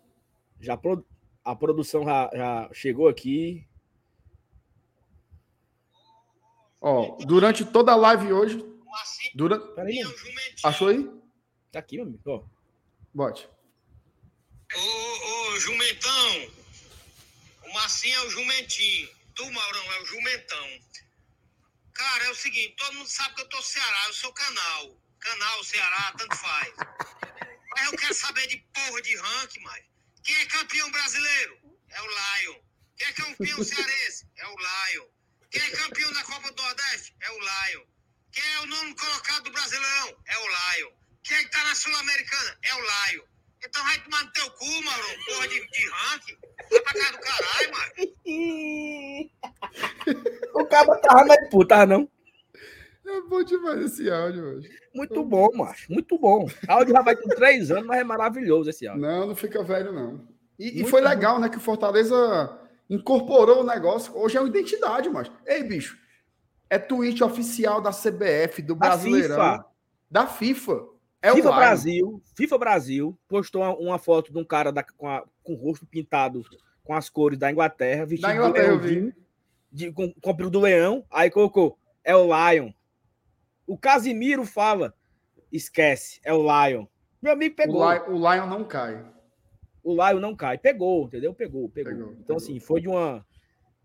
Já 0.59 0.77
pro- 0.77 1.05
a 1.43 1.55
produção 1.55 2.03
já, 2.05 2.29
já 2.33 2.69
chegou 2.73 3.07
aqui. 3.07 3.67
Ó, 6.81 7.17
durante 7.25 7.65
toda 7.65 7.91
a 7.91 7.95
live 7.95 8.31
hoje. 8.33 8.63
Durante... 9.33 9.67
Peraí. 9.73 9.99
Achou 10.63 10.87
aí? 10.87 11.09
Tá 11.71 11.79
aqui, 11.79 11.97
meu 11.97 12.05
amigo. 12.05 12.21
Ó. 12.25 12.43
Bote. 13.13 13.49
Ô, 14.75 15.51
ô, 15.53 15.59
Jumentão. 15.59 16.51
O 17.67 17.73
Marcinho 17.73 18.15
é 18.15 18.25
o 18.25 18.29
Jumentinho. 18.29 19.09
Tu, 19.33 19.43
Maurão, 19.51 19.91
é 19.93 20.01
o 20.01 20.05
Jumentão. 20.05 20.67
Cara, 21.95 22.25
é 22.25 22.29
o 22.29 22.35
seguinte, 22.35 22.75
todo 22.75 22.93
mundo 22.93 23.09
sabe 23.09 23.35
que 23.35 23.41
eu 23.41 23.49
tô 23.49 23.61
Ceará, 23.61 24.03
eu 24.07 24.13
sou 24.13 24.33
canal. 24.33 25.01
Canal, 25.17 25.63
Ceará, 25.63 26.13
tanto 26.17 26.35
faz. 26.35 26.73
Mas 27.71 27.85
eu 27.85 27.97
quero 27.97 28.13
saber 28.13 28.45
de 28.47 28.57
porra 28.73 29.01
de 29.01 29.15
ranking, 29.15 29.61
mas. 29.61 29.83
Quem 30.21 30.35
é 30.35 30.45
campeão 30.45 30.91
brasileiro? 30.91 31.57
É 31.89 32.01
o 32.01 32.07
Lion. 32.07 32.59
Quem 32.97 33.07
é 33.07 33.13
campeão 33.13 33.63
cearense? 33.63 34.29
É 34.35 34.47
o 34.47 34.55
Lion. 34.57 35.07
Quem 35.49 35.61
é 35.61 35.69
campeão 35.71 36.11
da 36.11 36.23
Copa 36.23 36.51
do 36.51 36.61
Nordeste? 36.61 37.15
É 37.21 37.31
o 37.31 37.39
Lion. 37.39 37.85
Quem 38.31 38.53
é 38.53 38.59
o 38.59 38.65
nono 38.65 38.95
colocado 38.95 39.43
do 39.45 39.51
Brasileirão? 39.51 40.21
É 40.25 40.37
o 40.37 40.47
Lion. 40.47 40.91
Quem 41.23 41.37
é 41.37 41.43
que 41.45 41.49
tá 41.49 41.63
na 41.63 41.75
Sul-Americana? 41.75 42.59
É 42.61 42.75
o 42.75 42.81
Lion. 42.81 43.25
Então 43.67 43.83
vai 43.83 43.97
tomar 43.99 44.23
no 44.23 44.31
teu 44.31 44.51
cu, 44.51 44.65
Mauro. 44.83 45.25
Porra 45.25 45.47
de, 45.47 45.67
de 45.67 45.89
ranking. 45.89 46.37
Vai 46.71 46.81
pra 46.81 46.93
casa 46.93 47.11
do 47.11 47.19
caralho, 47.19 47.71
mano. 47.71 47.91
o 50.61 50.65
cabo 50.65 50.95
tava 51.01 51.25
mais 51.25 51.49
puto, 51.49 51.67
tava 51.67 51.85
não? 51.85 52.09
É 53.07 53.21
bom 53.21 53.43
demais 53.43 53.81
esse 53.81 54.09
áudio 54.09 54.43
hoje. 54.43 54.69
Muito 54.93 55.23
bom, 55.23 55.49
macho. 55.53 55.91
Muito 55.91 56.17
bom. 56.17 56.45
O 56.45 56.71
áudio 56.71 56.93
já 56.93 57.01
vai 57.01 57.15
com 57.15 57.29
três 57.29 57.69
anos, 57.69 57.85
mas 57.85 57.99
é 57.99 58.03
maravilhoso 58.03 58.69
esse 58.69 58.87
áudio. 58.87 59.01
Não, 59.03 59.27
não 59.27 59.35
fica 59.35 59.63
velho, 59.63 59.91
não. 59.91 60.27
E, 60.57 60.81
e 60.81 60.85
foi 60.85 61.01
bom. 61.01 61.09
legal, 61.09 61.39
né? 61.39 61.49
Que 61.49 61.57
o 61.57 61.61
Fortaleza 61.61 62.59
incorporou 62.89 63.61
o 63.61 63.65
negócio. 63.65 64.15
Hoje 64.17 64.37
é 64.37 64.41
uma 64.41 64.49
identidade, 64.49 65.09
mas. 65.09 65.31
Ei, 65.45 65.63
bicho. 65.63 65.97
É 66.67 66.79
tweet 66.79 67.23
oficial 67.23 67.79
da 67.79 67.91
CBF, 67.91 68.61
do 68.63 68.73
Da 68.73 68.87
Brasileirão. 68.87 69.35
FIFA. 69.35 69.65
Da 70.09 70.27
FIFA. 70.27 70.94
É 71.25 71.33
FIFA 71.33 71.47
o 71.49 71.51
Lion. 71.51 71.59
Brasil, 71.59 72.21
FIFA 72.35 72.57
Brasil 72.57 73.19
postou 73.27 73.61
uma, 73.61 73.75
uma 73.77 73.99
foto 73.99 74.31
de 74.31 74.37
um 74.37 74.43
cara 74.45 74.71
da- 74.71 74.83
com, 74.83 75.07
a- 75.07 75.23
com 75.43 75.53
o 75.53 75.55
rosto 75.55 75.85
pintado 75.85 76.43
com 76.83 76.93
as 76.93 77.09
cores 77.09 77.39
da 77.39 77.51
Inglaterra, 77.51 78.05
vestido 78.05 78.27
Da 78.27 78.35
Inglaterra, 78.35 78.77
vi. 78.77 78.87
leãozinho, 78.87 79.15
de, 79.71 79.91
com, 79.91 80.13
com 80.13 80.29
o 80.31 80.49
do 80.49 80.59
leão, 80.59 81.03
aí 81.09 81.31
colocou, 81.31 81.77
é 82.03 82.15
o 82.15 82.25
Lion. 82.27 82.71
O 83.65 83.75
Casimiro 83.77 84.45
fala, 84.45 84.93
esquece, 85.51 86.19
é 86.23 86.31
o 86.31 86.43
Lion. 86.43 86.85
Meu 87.21 87.33
amigo 87.33 87.55
pegou. 87.55 87.81
O, 87.81 87.91
Lion, 87.91 88.03
o 88.09 88.17
Lion 88.33 88.45
não 88.47 88.63
cai. 88.63 89.03
o 89.83 89.93
Lion 89.93 90.19
não 90.19 90.35
cai. 90.35 90.57
Pegou, 90.59 91.05
entendeu? 91.07 91.33
Pegou, 91.33 91.67
pegou. 91.69 91.91
Pegou, 91.93 92.07
então, 92.11 92.21
pegou. 92.21 92.37
assim, 92.37 92.59
foi 92.59 92.79
de 92.81 92.87
uma, 92.87 93.25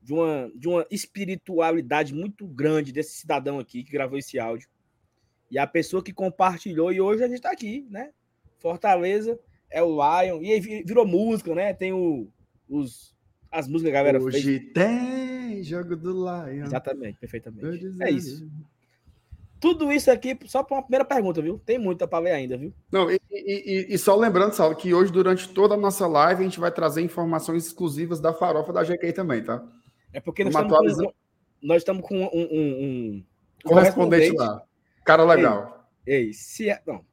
de, 0.02 0.12
uma, 0.12 0.52
de 0.54 0.68
uma 0.68 0.86
espiritualidade 0.90 2.12
muito 2.14 2.46
grande 2.46 2.92
desse 2.92 3.12
cidadão 3.18 3.58
aqui 3.58 3.82
que 3.82 3.90
gravou 3.92 4.18
esse 4.18 4.38
áudio. 4.38 4.68
E 5.50 5.58
a 5.58 5.66
pessoa 5.66 6.02
que 6.02 6.12
compartilhou, 6.12 6.92
e 6.92 7.00
hoje 7.00 7.24
a 7.24 7.28
gente 7.28 7.40
tá 7.40 7.50
aqui, 7.50 7.86
né? 7.90 8.10
Fortaleza 8.58 9.38
é 9.70 9.82
o 9.82 9.88
Lion. 9.88 10.42
E 10.42 10.52
aí 10.52 10.60
virou 10.60 11.06
música, 11.06 11.54
né? 11.54 11.72
Tem 11.72 11.92
o, 11.92 12.28
os, 12.68 13.14
as 13.50 13.66
músicas 13.66 13.92
que 13.92 13.96
a 13.96 14.00
galera 14.00 14.22
Hoje 14.22 14.42
fez. 14.42 14.72
tem 14.72 15.62
jogo 15.62 15.96
do 15.96 16.12
Lion. 16.12 16.64
Exatamente, 16.64 17.18
perfeitamente. 17.18 17.92
É 18.00 18.10
isso. 18.10 18.48
Tudo 19.58 19.92
isso 19.92 20.10
aqui 20.10 20.38
só 20.46 20.62
para 20.62 20.76
uma 20.76 20.82
primeira 20.82 21.04
pergunta, 21.04 21.42
viu? 21.42 21.58
Tem 21.58 21.78
muita 21.78 22.08
para 22.08 22.24
ler 22.24 22.32
ainda, 22.32 22.56
viu? 22.56 22.72
Não, 22.90 23.10
e, 23.10 23.20
e, 23.30 23.86
e, 23.90 23.98
só 23.98 24.16
lembrando, 24.16 24.54
Saulo, 24.54 24.74
que 24.74 24.94
hoje, 24.94 25.12
durante 25.12 25.48
toda 25.50 25.74
a 25.74 25.76
nossa 25.76 26.06
live, 26.06 26.40
a 26.40 26.44
gente 26.44 26.58
vai 26.58 26.72
trazer 26.72 27.02
informações 27.02 27.66
exclusivas 27.66 28.20
da 28.20 28.32
farofa 28.32 28.72
da 28.72 28.82
GK 28.82 29.12
também, 29.12 29.44
tá? 29.44 29.62
É 30.14 30.20
porque 30.20 30.44
nós 30.44 30.54
estamos, 30.54 30.96
com, 30.96 31.12
nós 31.62 31.76
estamos 31.82 32.02
com 32.08 32.22
um, 32.22 32.28
um, 32.32 33.16
um 33.16 33.24
correspondente 33.62 34.34
lá. 34.34 34.62
Cara 35.04 35.24
legal. 35.24 35.88
Ei, 36.06 36.26
ei 36.26 36.32
se 36.32 36.70
é... 36.70 36.80
não. 36.86 37.04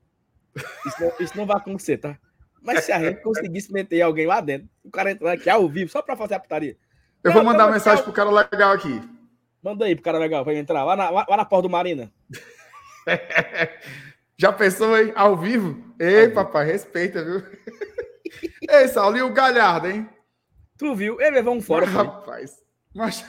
Isso, 0.85 1.01
não. 1.01 1.13
isso 1.19 1.37
não 1.37 1.45
vai 1.45 1.57
acontecer, 1.57 1.97
tá? 1.97 2.17
Mas 2.61 2.83
se 2.83 2.91
a 2.91 2.99
gente 2.99 3.21
conseguisse 3.21 3.71
meter 3.71 4.01
alguém 4.01 4.25
lá 4.25 4.41
dentro, 4.41 4.67
o 4.83 4.89
cara 4.89 5.11
entrar 5.11 5.33
aqui 5.33 5.49
ao 5.49 5.67
vivo 5.69 5.89
só 5.89 6.01
para 6.01 6.15
fazer 6.15 6.35
a 6.35 6.39
putaria. 6.39 6.75
Eu 7.23 7.31
vou 7.31 7.43
mandar 7.43 7.65
uma 7.65 7.73
mensagem 7.73 8.03
pro 8.03 8.13
cara 8.13 8.29
legal 8.29 8.73
aqui. 8.73 9.01
Manda 9.61 9.85
aí 9.85 9.95
pro 9.95 10.03
cara 10.03 10.17
legal 10.17 10.43
para 10.43 10.55
entrar 10.55 10.83
lá 10.83 10.95
na, 10.95 11.09
lá, 11.09 11.25
lá 11.27 11.37
na 11.37 11.45
porta 11.45 11.63
do 11.63 11.69
Marina. 11.69 12.11
Já 14.37 14.53
pensou 14.53 14.93
aí, 14.93 15.11
ao 15.15 15.35
vivo? 15.35 15.83
Ei, 15.99 16.29
papai, 16.29 16.65
respeita, 16.65 17.23
viu? 17.23 17.43
Ei, 18.69 18.87
Saulo, 18.87 19.17
e 19.17 19.21
o 19.21 19.33
Galhardo, 19.33 19.89
hein? 19.89 20.07
Tu 20.77 20.93
viu? 20.93 21.19
Ele 21.19 21.37
levou 21.37 21.55
um 21.55 21.61
fora. 21.61 21.85
Mas, 21.89 21.95
rapaz, 21.95 22.63
mas... 22.93 23.25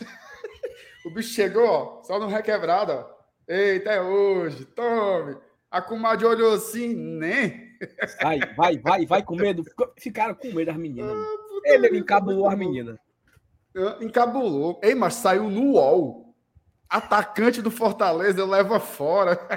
o 1.07 1.11
bicho 1.11 1.31
chegou, 1.31 1.67
ó, 1.67 2.03
só 2.03 2.19
no 2.19 2.27
requebrado, 2.27 2.93
ó. 2.93 3.18
Eita, 3.49 3.91
é 3.93 4.03
hoje, 4.03 4.67
tome. 4.67 5.37
A 5.71 5.81
comadre 5.81 6.27
olhou 6.27 6.53
assim, 6.53 6.95
né? 6.95 7.69
Vai, 8.21 8.41
vai, 8.55 8.79
vai, 8.79 9.07
vai 9.07 9.23
com 9.23 9.37
medo. 9.37 9.65
Ficaram 9.97 10.35
com 10.35 10.49
medo 10.49 10.67
das 10.67 10.77
meninas. 10.77 11.17
Ah, 11.17 11.61
ele, 11.65 11.87
ele 11.87 11.99
encabulou 11.99 12.47
as 12.47 12.59
meninas. 12.59 12.99
Encabulou. 14.03 14.79
Ei, 14.83 14.95
mas 14.95 15.15
saiu 15.15 15.49
no 15.49 15.73
UOL. 15.73 16.35
Atacante 16.91 17.63
do 17.63 17.71
Fortaleza 17.71 18.45
leva 18.45 18.79
fora. 18.81 19.39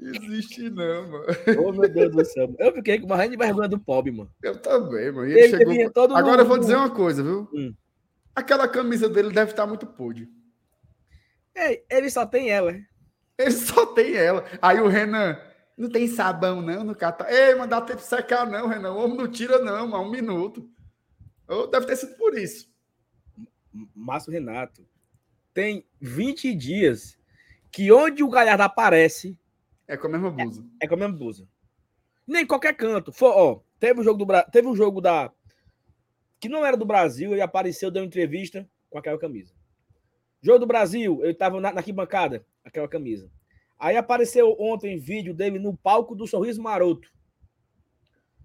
Existe 0.00 0.70
não, 0.70 1.10
mano. 1.10 1.26
Oh, 1.62 1.72
meu 1.72 1.88
Deus 1.88 2.10
do 2.10 2.24
céu. 2.24 2.54
Eu 2.58 2.72
fiquei 2.72 2.98
com 2.98 3.06
uma 3.06 3.28
de 3.28 3.36
vergonha 3.36 3.68
do 3.68 3.78
pobre, 3.78 4.10
mano. 4.10 4.30
Eu 4.42 4.56
também, 4.60 5.12
mano. 5.12 5.26
Ele 5.26 5.40
ele 5.40 5.48
chegou... 5.84 6.16
Agora 6.16 6.40
eu 6.42 6.46
vou 6.46 6.56
dizer 6.58 6.76
uma 6.76 6.88
coisa, 6.88 7.22
viu? 7.22 7.48
Hum. 7.52 7.74
Aquela 8.34 8.66
camisa 8.66 9.10
dele 9.10 9.30
deve 9.30 9.50
estar 9.50 9.66
muito 9.66 9.86
podre. 9.86 10.28
Ei, 11.60 11.84
ele 11.90 12.10
só 12.10 12.24
tem 12.24 12.50
ela. 12.50 12.74
Ele 13.36 13.50
só 13.52 13.86
tem 13.86 14.14
ela. 14.14 14.44
Aí 14.60 14.80
o 14.80 14.88
Renan, 14.88 15.38
não 15.76 15.88
tem 15.88 16.08
sabão 16.08 16.60
não 16.60 16.84
no 16.84 16.94
catar. 16.94 17.30
Ei, 17.32 17.54
mandar 17.54 17.82
tempo 17.82 18.00
secar 18.00 18.46
não, 18.46 18.66
Renan. 18.66 18.92
O 18.92 19.04
homem 19.04 19.16
não 19.16 19.30
tira 19.30 19.58
não, 19.58 19.88
mano. 19.88 20.04
Um 20.04 20.10
minuto. 20.10 20.68
Deve 21.70 21.86
ter 21.86 21.96
sido 21.96 22.16
por 22.16 22.36
isso. 22.38 22.70
Márcio 23.94 24.32
Renato, 24.32 24.86
tem 25.52 25.86
20 26.00 26.54
dias 26.54 27.18
que 27.70 27.90
onde 27.92 28.22
o 28.22 28.28
Galhardo 28.28 28.62
aparece. 28.62 29.38
É 29.86 29.96
com 29.96 30.06
a 30.06 30.10
mesma 30.10 30.30
blusa. 30.30 30.64
É, 30.80 30.84
é 30.84 30.88
com 30.88 30.94
a 30.94 30.98
mesma 30.98 31.16
blusa. 31.16 31.48
Nem 32.26 32.42
em 32.42 32.46
qualquer 32.46 32.74
canto. 32.74 33.12
For, 33.12 33.32
ó, 33.34 33.62
teve 33.78 34.00
um 34.00 34.04
jogo 34.04 34.24
do 34.24 34.50
teve 34.50 34.68
um 34.68 34.76
jogo 34.76 35.00
da. 35.00 35.32
Que 36.38 36.48
não 36.48 36.64
era 36.64 36.76
do 36.76 36.86
Brasil, 36.86 37.32
ele 37.32 37.42
apareceu, 37.42 37.90
deu 37.90 38.04
entrevista 38.04 38.68
com 38.88 38.98
aquela 38.98 39.18
camisa. 39.18 39.52
Jogo 40.42 40.60
do 40.60 40.66
Brasil, 40.66 41.20
ele 41.22 41.34
tava 41.34 41.60
na, 41.60 41.72
na 41.72 41.80
arquibancada, 41.80 42.44
aquela 42.64 42.88
camisa. 42.88 43.30
Aí 43.78 43.96
apareceu 43.96 44.56
ontem 44.58 44.98
vídeo 44.98 45.34
dele 45.34 45.58
no 45.58 45.76
palco 45.76 46.14
do 46.14 46.26
Sorriso 46.26 46.62
Maroto. 46.62 47.08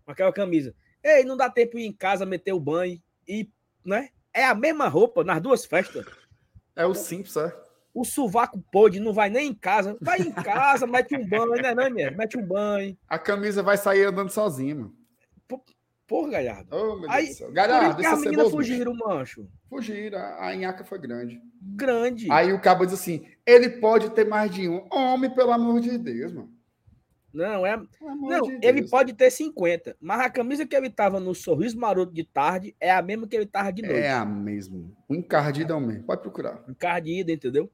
Aquela 0.05 0.31
camisa. 0.31 0.73
Ei, 1.03 1.23
não 1.23 1.35
dá 1.35 1.49
tempo 1.49 1.77
de 1.77 1.83
ir 1.83 1.87
em 1.87 1.93
casa, 1.93 2.25
meter 2.25 2.53
o 2.53 2.59
banho 2.59 3.01
e, 3.27 3.49
né? 3.83 4.09
É 4.33 4.45
a 4.45 4.55
mesma 4.55 4.87
roupa 4.87 5.23
nas 5.23 5.41
duas 5.41 5.65
festas. 5.65 6.05
É 6.75 6.85
o 6.85 6.93
simples, 6.93 7.35
é. 7.37 7.55
O 7.93 8.03
sovaco 8.03 8.61
pôde, 8.71 8.99
não 8.99 9.13
vai 9.13 9.29
nem 9.29 9.47
em 9.49 9.53
casa. 9.53 9.97
Vai 10.01 10.19
em 10.19 10.31
casa, 10.31 10.85
mete 10.85 11.15
um 11.15 11.25
banho, 11.27 11.51
né, 11.51 11.73
né, 11.73 11.89
minha? 11.89 12.11
Mete 12.11 12.37
um 12.37 12.45
banho. 12.45 12.97
A 13.07 13.17
camisa 13.17 13.63
vai 13.63 13.77
sair 13.77 14.03
andando 14.03 14.29
sozinha, 14.29 14.75
mano. 14.75 15.04
Porra, 16.07 16.31
Galhardo. 16.31 16.75
Oh, 16.75 16.99
meu 16.99 17.09
Aí, 17.09 17.25
Deus 17.25 17.37
céu. 17.37 17.51
Galhardo, 17.51 18.05
as 18.05 18.21
meninas 18.21 18.51
fugiram, 18.51 18.93
mancho. 18.93 19.47
Fugiram, 19.67 20.19
a 20.19 20.53
Inhaca 20.53 20.83
foi 20.83 20.99
grande. 20.99 21.41
Grande. 21.61 22.31
Aí 22.31 22.53
o 22.53 22.61
cabo 22.61 22.85
diz 22.85 22.93
assim: 22.93 23.25
ele 23.45 23.69
pode 23.69 24.11
ter 24.11 24.25
mais 24.25 24.51
de 24.51 24.69
um. 24.69 24.87
Homem, 24.91 25.33
pelo 25.33 25.51
amor 25.51 25.81
de 25.81 25.97
Deus, 25.97 26.31
mano. 26.31 26.53
Não, 27.33 27.65
é. 27.65 27.75
Não, 27.99 28.41
de 28.43 28.65
ele 28.65 28.79
Deus. 28.79 28.89
pode 28.89 29.13
ter 29.13 29.29
50, 29.29 29.97
mas 29.99 30.21
a 30.21 30.29
camisa 30.29 30.65
que 30.65 30.73
ele 30.73 30.89
tava 30.89 31.19
no 31.19 31.35
sorriso 31.35 31.77
maroto 31.77 32.13
de 32.13 32.23
tarde 32.23 32.73
é 32.79 32.89
a 32.89 33.01
mesma 33.01 33.27
que 33.27 33.35
ele 33.35 33.45
tava 33.45 33.73
de 33.73 33.81
noite. 33.81 33.97
É 33.97 34.11
a 34.13 34.23
mesma. 34.23 34.89
Um 35.09 35.15
encardido 35.15 35.73
é 35.73 35.75
o 35.75 35.81
mesmo. 35.81 36.03
Pode 36.03 36.21
procurar. 36.21 36.63
Encardido, 36.69 37.31
entendeu? 37.31 37.69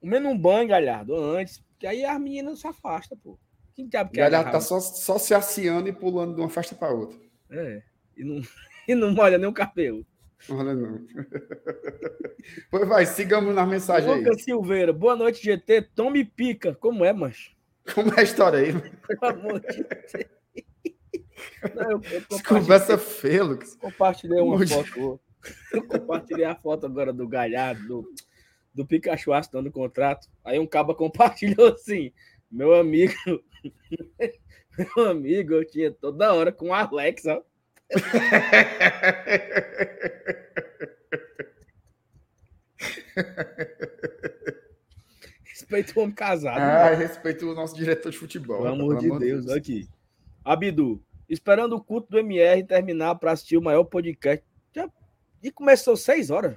O 0.00 0.06
menos 0.06 0.32
um 0.32 0.36
banho, 0.36 0.68
galhardo, 0.68 1.14
antes. 1.14 1.62
Que 1.78 1.86
aí 1.86 2.04
as 2.04 2.20
meninas 2.20 2.58
se 2.58 2.66
afastam, 2.66 3.16
pô. 3.16 3.38
Quem 3.72 3.86
diabo 3.86 4.10
quer? 4.10 4.22
Galhardo 4.22 4.50
tá 4.50 4.60
só, 4.60 4.80
só 4.80 5.16
se 5.16 5.32
aciando 5.32 5.88
e 5.88 5.92
pulando 5.92 6.34
de 6.34 6.40
uma 6.40 6.48
festa 6.48 6.74
para 6.74 6.92
outra. 6.92 7.16
É. 7.50 7.82
E 8.16 8.24
não, 8.24 8.42
e 8.88 8.94
não 8.94 9.12
molha 9.12 9.38
nem 9.38 9.48
o 9.48 9.52
cabelo. 9.52 10.04
Olha 10.48 10.74
não. 10.74 11.04
pois 12.70 12.88
vai, 12.88 13.06
sigamos 13.06 13.54
na 13.54 13.66
mensagem 13.66 14.08
Lucas 14.08 14.38
aí. 14.38 14.42
Silveira, 14.44 14.92
boa 14.92 15.16
noite, 15.16 15.42
GT. 15.42 15.82
Tome 15.94 16.24
pica. 16.24 16.74
Como 16.74 17.04
é, 17.04 17.12
mancho? 17.12 17.56
Como 17.94 18.12
é 18.14 18.20
a 18.20 18.22
história 18.22 18.58
aí? 18.60 18.72
Pelo 18.72 19.32
amor 19.32 19.60
de 19.60 19.84
Deus. 19.84 20.38
Não, 21.74 21.90
eu, 21.90 22.02
eu 22.30 22.42
Conversa 22.46 22.98
feia, 22.98 23.42
Lucas. 23.42 23.74
Compartilhei 23.74 24.40
uma 24.40 24.66
foto. 24.66 25.20
Eu 25.72 25.86
compartilhei 25.86 26.44
a 26.44 26.54
foto 26.54 26.86
agora 26.86 27.12
do 27.12 27.26
Galhardo, 27.26 27.86
do, 27.86 28.14
do 28.74 28.86
Pikachu 28.86 29.32
assinando 29.32 29.68
o 29.68 29.72
contrato. 29.72 30.28
Aí 30.44 30.58
um 30.58 30.66
cabo 30.66 30.94
compartilhou 30.94 31.68
assim: 31.68 32.12
meu 32.50 32.74
amigo, 32.74 33.14
meu 34.96 35.08
amigo, 35.08 35.54
eu 35.54 35.64
tinha 35.64 35.90
toda 35.90 36.32
hora 36.32 36.52
com 36.52 36.68
o 36.68 36.74
Alex, 36.74 37.24
ó. 37.26 37.42
Respeito 45.44 45.98
o 45.98 46.02
homem 46.02 46.14
casado. 46.14 46.58
Ah, 46.58 46.90
né? 46.90 46.96
respeito 46.96 47.50
o 47.50 47.54
nosso 47.54 47.74
diretor 47.74 48.10
de 48.10 48.18
futebol. 48.18 48.62
Pelo 48.62 48.74
amor 48.74 48.98
de 48.98 49.08
Deus, 49.08 49.44
Deus, 49.44 49.48
aqui. 49.48 49.88
Abidu, 50.44 51.02
esperando 51.28 51.74
o 51.74 51.82
culto 51.82 52.10
do 52.10 52.18
MR 52.18 52.62
terminar 52.64 53.16
para 53.16 53.32
assistir 53.32 53.56
o 53.56 53.62
maior 53.62 53.84
podcast. 53.84 54.44
Já... 54.74 54.88
E 55.42 55.50
começou 55.50 55.96
seis 55.96 56.30
horas. 56.30 56.56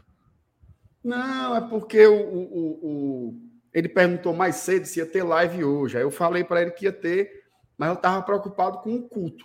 Não, 1.03 1.55
é 1.55 1.61
porque 1.61 2.05
o, 2.05 2.13
o, 2.13 2.79
o, 2.83 3.33
ele 3.73 3.89
perguntou 3.89 4.33
mais 4.33 4.57
cedo 4.57 4.85
se 4.85 4.99
ia 4.99 5.05
ter 5.05 5.23
live 5.23 5.63
hoje. 5.63 5.97
Aí 5.97 6.03
eu 6.03 6.11
falei 6.11 6.43
para 6.43 6.61
ele 6.61 6.71
que 6.71 6.85
ia 6.85 6.93
ter, 6.93 7.40
mas 7.81 7.89
eu 7.89 7.95
estava 7.95 8.21
preocupado 8.21 8.77
com 8.77 8.93
o 8.93 9.09
culto. 9.09 9.43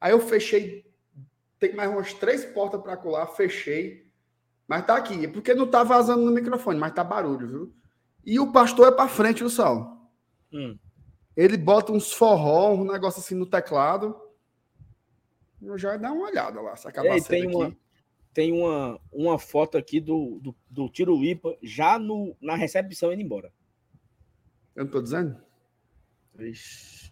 Aí 0.00 0.10
eu 0.10 0.18
fechei, 0.18 0.90
tem 1.58 1.74
mais 1.74 1.90
umas 1.90 2.14
três 2.14 2.42
portas 2.42 2.80
para 2.80 2.96
colar, 2.96 3.26
fechei. 3.26 4.10
Mas 4.66 4.86
tá 4.86 4.96
aqui, 4.96 5.26
é 5.26 5.28
porque 5.28 5.52
não 5.52 5.66
tá 5.66 5.84
vazando 5.84 6.24
no 6.24 6.32
microfone, 6.32 6.80
mas 6.80 6.94
tá 6.94 7.04
barulho, 7.04 7.46
viu? 7.46 7.76
E 8.24 8.40
o 8.40 8.50
pastor 8.50 8.88
é 8.88 8.92
para 8.92 9.10
frente, 9.10 9.44
o 9.44 9.50
Sal. 9.50 10.10
Hum. 10.50 10.78
Ele 11.36 11.58
bota 11.58 11.92
uns 11.92 12.14
forró, 12.14 12.72
um 12.72 12.90
negócio 12.90 13.20
assim 13.20 13.34
no 13.34 13.44
teclado. 13.44 14.18
Eu 15.60 15.76
já 15.76 15.98
dá 15.98 16.10
uma 16.10 16.30
olhada 16.30 16.58
lá, 16.62 16.72
essa 16.72 16.88
Ei, 16.88 17.20
tem 17.20 17.42
aqui. 17.42 17.54
Uma, 17.54 17.76
tem 18.32 18.52
uma, 18.54 18.98
uma 19.12 19.38
foto 19.38 19.76
aqui 19.76 20.00
do, 20.00 20.40
do, 20.42 20.56
do 20.70 20.88
Tiro 20.88 21.14
Lipa 21.14 21.54
já 21.62 21.98
no, 21.98 22.34
na 22.40 22.56
recepção 22.56 23.12
indo 23.12 23.20
embora. 23.20 23.52
Eu 24.74 24.84
não 24.84 24.90
tô 24.90 25.02
dizendo? 25.02 25.38
Ixi. 26.38 27.05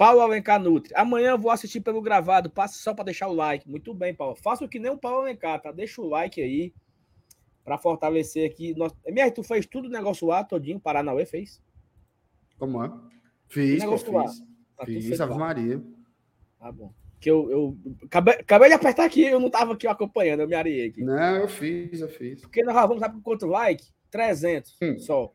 Paulo 0.00 0.22
Alencar 0.22 0.58
Nutri. 0.58 0.94
Amanhã 0.96 1.32
eu 1.32 1.38
vou 1.38 1.50
assistir 1.50 1.82
pelo 1.82 2.00
gravado. 2.00 2.48
Passe 2.48 2.78
só 2.78 2.94
para 2.94 3.04
deixar 3.04 3.28
o 3.28 3.34
like. 3.34 3.68
Muito 3.68 3.92
bem, 3.92 4.14
Paulo. 4.14 4.34
Faça 4.34 4.64
o 4.64 4.68
que 4.68 4.78
nem 4.78 4.90
o 4.90 4.96
Paulo 4.96 5.20
Alencar, 5.20 5.60
tá? 5.60 5.70
Deixa 5.70 6.00
o 6.00 6.08
like 6.08 6.40
aí 6.40 6.72
para 7.62 7.76
fortalecer 7.76 8.50
aqui. 8.50 8.74
Nós... 8.78 8.94
MR, 9.04 9.30
tu 9.30 9.42
fez 9.42 9.66
tudo 9.66 9.88
o 9.88 9.90
negócio 9.90 10.26
lá 10.26 10.42
todinho, 10.42 10.80
Paranauê 10.80 11.26
fez? 11.26 11.62
Como 12.58 12.82
é? 12.82 12.90
Fiz, 13.46 13.84
pô, 13.84 13.98
fiz. 13.98 14.42
Tá 14.74 14.86
fiz, 14.86 15.20
Ave 15.20 15.34
Maria. 15.34 15.82
Tá 16.58 16.72
bom. 16.72 16.94
Que 17.20 17.30
eu, 17.30 17.50
eu 17.50 17.78
acabei, 18.02 18.34
acabei, 18.36 18.68
de 18.70 18.74
apertar 18.76 19.04
aqui, 19.04 19.24
eu 19.24 19.38
não 19.38 19.50
tava 19.50 19.74
aqui 19.74 19.86
acompanhando, 19.86 20.40
eu 20.40 20.48
me 20.48 20.54
areiei 20.54 20.88
aqui. 20.88 21.04
Não, 21.04 21.36
eu 21.36 21.48
fiz, 21.48 22.00
eu 22.00 22.08
fiz. 22.08 22.40
Porque 22.40 22.62
nós 22.62 22.74
vamos 22.74 23.00
dar 23.00 23.10
por 23.10 23.20
quanto 23.20 23.46
like? 23.46 23.84
300 24.10 24.78
hum. 24.80 24.98
só. 24.98 25.30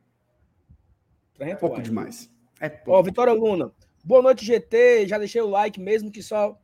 300 1.35 1.59
pouco 1.59 1.75
likes. 1.75 1.89
demais. 1.91 2.33
É 2.59 2.67
pouco. 2.67 2.99
Ó, 2.99 3.03
Vitória 3.03 3.31
Luna. 3.31 3.71
Boa 4.05 4.21
noite, 4.21 4.45
GT. 4.45 5.07
Já 5.07 5.17
deixei 5.17 5.41
o 5.41 5.49
like, 5.49 5.79
mesmo 5.79 6.11
que 6.11 6.21
só 6.21 6.61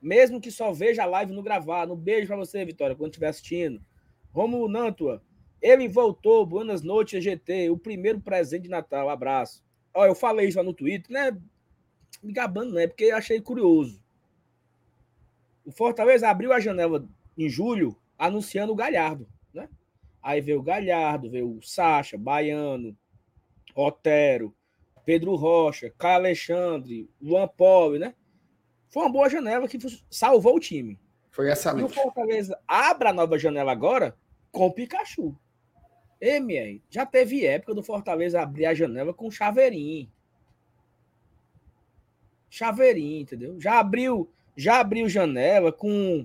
mesmo 0.00 0.40
que 0.40 0.50
só 0.50 0.72
veja 0.72 1.02
a 1.02 1.06
live 1.06 1.30
no 1.30 1.42
gravar. 1.42 1.90
Um 1.90 1.94
beijo 1.94 2.26
para 2.26 2.38
você, 2.38 2.64
Vitória, 2.64 2.96
quando 2.96 3.10
estiver 3.10 3.28
assistindo. 3.28 3.84
Romulo 4.32 4.66
Nantua. 4.66 5.22
Ele 5.60 5.86
voltou, 5.86 6.46
boas 6.46 6.80
noites, 6.80 7.22
GT. 7.22 7.68
O 7.68 7.76
primeiro 7.76 8.18
presente 8.18 8.62
de 8.62 8.70
Natal. 8.70 9.10
Abraço. 9.10 9.62
Ó, 9.92 10.06
eu 10.06 10.14
falei 10.14 10.48
isso 10.48 10.56
lá 10.56 10.64
no 10.64 10.72
Twitter, 10.72 11.12
né? 11.12 11.38
Me 12.22 12.32
gabando, 12.32 12.72
né? 12.72 12.86
Porque 12.86 13.10
achei 13.10 13.42
curioso. 13.42 14.02
O 15.66 15.70
Fortaleza 15.70 16.30
abriu 16.30 16.50
a 16.50 16.60
janela 16.60 17.06
em 17.36 17.50
julho 17.50 17.94
anunciando 18.18 18.72
o 18.72 18.76
Galhardo, 18.76 19.28
né? 19.52 19.68
Aí 20.22 20.40
veio 20.40 20.60
o 20.60 20.62
Galhardo, 20.62 21.30
veio 21.30 21.58
o 21.58 21.62
Sacha, 21.62 22.16
Baiano, 22.16 22.96
Otero, 23.74 24.54
Pedro 25.04 25.34
Rocha, 25.34 25.92
Caio 25.98 26.16
Alexandre, 26.16 27.10
Luan 27.20 27.48
Pobre, 27.48 27.98
né? 27.98 28.14
Foi 28.88 29.02
uma 29.02 29.12
boa 29.12 29.28
janela 29.28 29.68
que 29.68 29.78
salvou 30.10 30.56
o 30.56 30.60
time. 30.60 30.98
Foi 31.30 31.50
excelente. 31.50 31.82
E 31.82 31.84
o 31.84 31.88
Fortaleza 31.88 32.58
abre 32.66 33.08
a 33.08 33.12
nova 33.12 33.38
janela 33.38 33.72
agora 33.72 34.16
com 34.52 34.66
o 34.66 34.72
Pikachu. 34.72 35.36
MR, 36.20 36.82
já 36.88 37.04
teve 37.04 37.44
época 37.44 37.74
do 37.74 37.82
Fortaleza 37.82 38.40
abrir 38.40 38.66
a 38.66 38.74
janela 38.74 39.12
com 39.12 39.30
chaveirinho. 39.30 40.10
Chaveirinho, 42.48 43.22
entendeu? 43.22 43.60
Já 43.60 43.80
abriu, 43.80 44.30
já 44.56 44.78
abriu 44.78 45.08
janela 45.08 45.72
com 45.72 46.24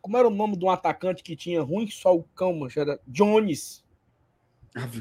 como 0.00 0.16
era 0.16 0.28
o 0.28 0.30
nome 0.30 0.56
de 0.56 0.64
um 0.64 0.70
atacante 0.70 1.24
que 1.24 1.34
tinha 1.34 1.60
ruim, 1.60 1.88
só 1.88 2.14
o 2.14 2.22
cão, 2.22 2.54
mancha, 2.54 2.82
era 2.82 3.00
Jones. 3.08 3.84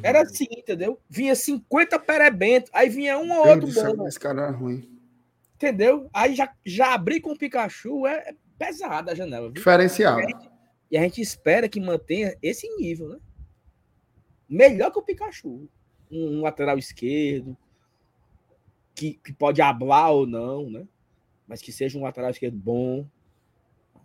Era 0.02 0.22
assim, 0.22 0.48
entendeu? 0.52 1.00
Vinha 1.10 1.36
50 1.36 2.00
perebentos, 2.00 2.70
aí 2.74 2.90
vinha 2.90 3.18
um 3.18 3.32
ou 3.32 3.48
outro 3.48 3.68
bom. 3.96 4.08
Esse 4.08 4.20
cara 4.20 4.44
era 4.44 4.52
ruim. 4.52 4.90
Entendeu? 5.56 6.10
Aí 6.14 6.36
já, 6.36 6.54
já 6.66 6.94
abrir 6.94 7.22
com 7.22 7.32
o 7.32 7.38
Pikachu 7.38 8.08
é, 8.08 8.30
é 8.30 8.36
pesada 8.58 9.12
a 9.12 9.16
janela. 9.16 9.46
Viu? 9.46 9.54
Diferencial. 9.54 10.20
E 10.20 10.24
a, 10.24 10.28
gente, 10.28 10.50
e 10.92 10.98
a 10.98 11.02
gente 11.02 11.22
espera 11.22 11.68
que 11.68 11.80
mantenha 11.80 12.36
esse 12.42 12.68
nível, 12.78 13.10
né? 13.10 13.20
Melhor 14.48 14.92
que 14.92 15.00
o 15.00 15.04
Pikachu. 15.04 15.68
Um, 16.12 16.38
um 16.38 16.42
lateral 16.42 16.78
esquerdo, 16.78 17.58
que, 18.94 19.20
que 19.24 19.34
pode 19.34 19.62
hablar 19.62 20.12
ou 20.12 20.26
não, 20.26 20.70
né? 20.70 20.88
Mas 21.48 21.62
que 21.62 21.72
seja 21.72 21.98
um 21.98 22.04
lateral 22.04 22.32
esquerdo 22.32 22.58
bom, 22.58 23.06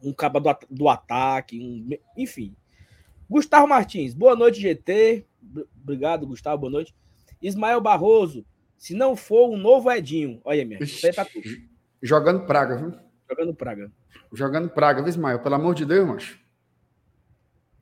um 0.02 0.12
cabo 0.12 0.40
do, 0.40 0.56
do 0.68 0.88
ataque, 0.88 1.60
um, 1.60 1.88
enfim. 2.16 2.56
Gustavo 3.28 3.68
Martins, 3.68 4.14
boa 4.14 4.34
noite, 4.34 4.60
GT. 4.60 5.26
Obrigado, 5.82 6.26
Gustavo, 6.26 6.62
boa 6.62 6.72
noite. 6.72 6.94
Ismael 7.40 7.80
Barroso, 7.80 8.44
se 8.76 8.94
não 8.94 9.16
for 9.16 9.50
um 9.50 9.56
novo 9.56 9.90
Edinho, 9.90 10.40
olha, 10.44 10.64
minha, 10.64 10.78
tá 11.14 11.26
Jogando 12.02 12.46
praga, 12.46 12.76
viu? 12.76 12.94
Jogando 13.28 13.54
praga. 13.54 13.92
Jogando 14.32 14.70
praga, 14.70 15.02
viu, 15.02 15.08
Ismael? 15.08 15.40
Pelo 15.40 15.54
amor 15.54 15.74
de 15.74 15.84
Deus, 15.84 16.06
macho. 16.06 16.38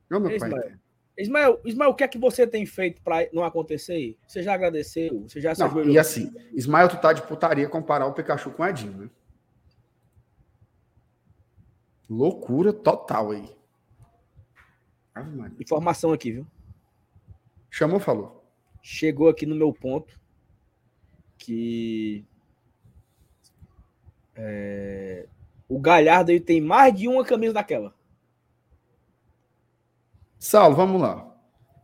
Não, 0.09 0.19
meu 0.19 0.31
Ismael. 0.31 0.53
pai. 0.53 0.79
Ismael, 1.17 1.61
Ismael, 1.65 1.89
o 1.91 1.93
que 1.93 2.03
é 2.03 2.07
que 2.07 2.17
você 2.17 2.47
tem 2.47 2.65
feito 2.65 3.01
para 3.01 3.27
não 3.33 3.43
acontecer? 3.43 4.17
Você 4.25 4.41
já 4.41 4.53
agradeceu? 4.53 5.23
Você 5.27 5.41
já 5.41 5.53
não, 5.57 5.89
E 5.89 5.99
assim, 5.99 6.33
Ismael, 6.53 6.87
tu 6.87 6.97
tá 6.97 7.11
de 7.11 7.21
putaria 7.21 7.67
comparar 7.67 8.05
o 8.05 8.13
Pikachu 8.13 8.51
com 8.51 8.63
o 8.63 8.65
Edinho, 8.65 8.93
né? 8.93 9.09
Loucura 12.09 12.71
total 12.71 13.31
aí. 13.31 13.49
Informação 15.59 16.13
aqui, 16.13 16.31
viu? 16.31 16.47
Chamou, 17.69 17.99
falou. 17.99 18.43
Chegou 18.81 19.27
aqui 19.27 19.45
no 19.45 19.55
meu 19.55 19.73
ponto 19.73 20.19
que 21.37 22.25
é, 24.35 25.27
o 25.67 25.79
Galhardo 25.79 26.31
aí 26.31 26.39
tem 26.39 26.61
mais 26.61 26.93
de 26.93 27.07
uma 27.07 27.25
camisa 27.25 27.53
daquela. 27.53 27.95
Saulo, 30.37 30.75
vamos 30.75 31.01
lá. 31.01 31.25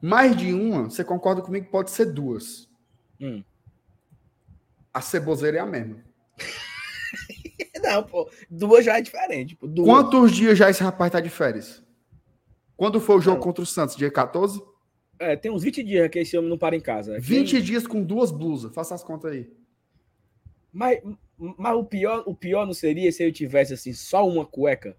Mais 0.01 0.35
de 0.35 0.53
uma, 0.53 0.83
você 0.83 1.03
concorda 1.03 1.41
comigo? 1.41 1.69
Pode 1.69 1.91
ser 1.91 2.05
duas. 2.05 2.69
Hum. 3.19 3.43
A 4.93 5.01
ceboseira 5.01 5.57
é 5.57 5.61
a 5.61 5.65
mesma. 5.65 6.03
Não, 7.81 8.03
pô. 8.03 8.29
Duas 8.49 8.85
já 8.85 8.97
é 8.97 9.01
diferente. 9.01 9.55
Pô, 9.55 9.67
Quantos 9.83 10.31
dias 10.31 10.57
já 10.57 10.69
esse 10.69 10.83
rapaz 10.83 11.11
tá 11.11 11.19
de 11.19 11.29
férias? 11.29 11.83
Quando 12.75 12.99
foi 12.99 13.17
o 13.17 13.21
jogo 13.21 13.37
não. 13.37 13.43
contra 13.43 13.63
o 13.63 13.65
Santos? 13.65 13.95
Dia 13.95 14.11
14? 14.11 14.61
É, 15.19 15.36
tem 15.36 15.51
uns 15.51 15.63
20 15.63 15.84
dias 15.84 16.10
que 16.10 16.19
esse 16.19 16.38
homem 16.38 16.49
não 16.49 16.58
para 16.58 16.75
em 16.75 16.82
casa. 16.82 17.17
20 17.19 17.62
dias 17.62 17.88
com 17.88 18.04
duas 18.04 18.32
blusas. 18.32 18.73
Faça 18.73 18.95
as 18.95 19.04
contas 19.04 19.32
aí. 19.32 19.49
Mas, 20.71 21.01
mas 21.38 21.75
o, 21.75 21.84
pior, 21.86 22.23
o 22.25 22.36
pior 22.36 22.65
não 22.65 22.73
seria 22.73 23.12
se 23.12 23.23
eu 23.23 23.32
tivesse 23.32 23.73
assim, 23.73 23.93
só 23.93 24.28
uma 24.28 24.45
cueca? 24.45 24.97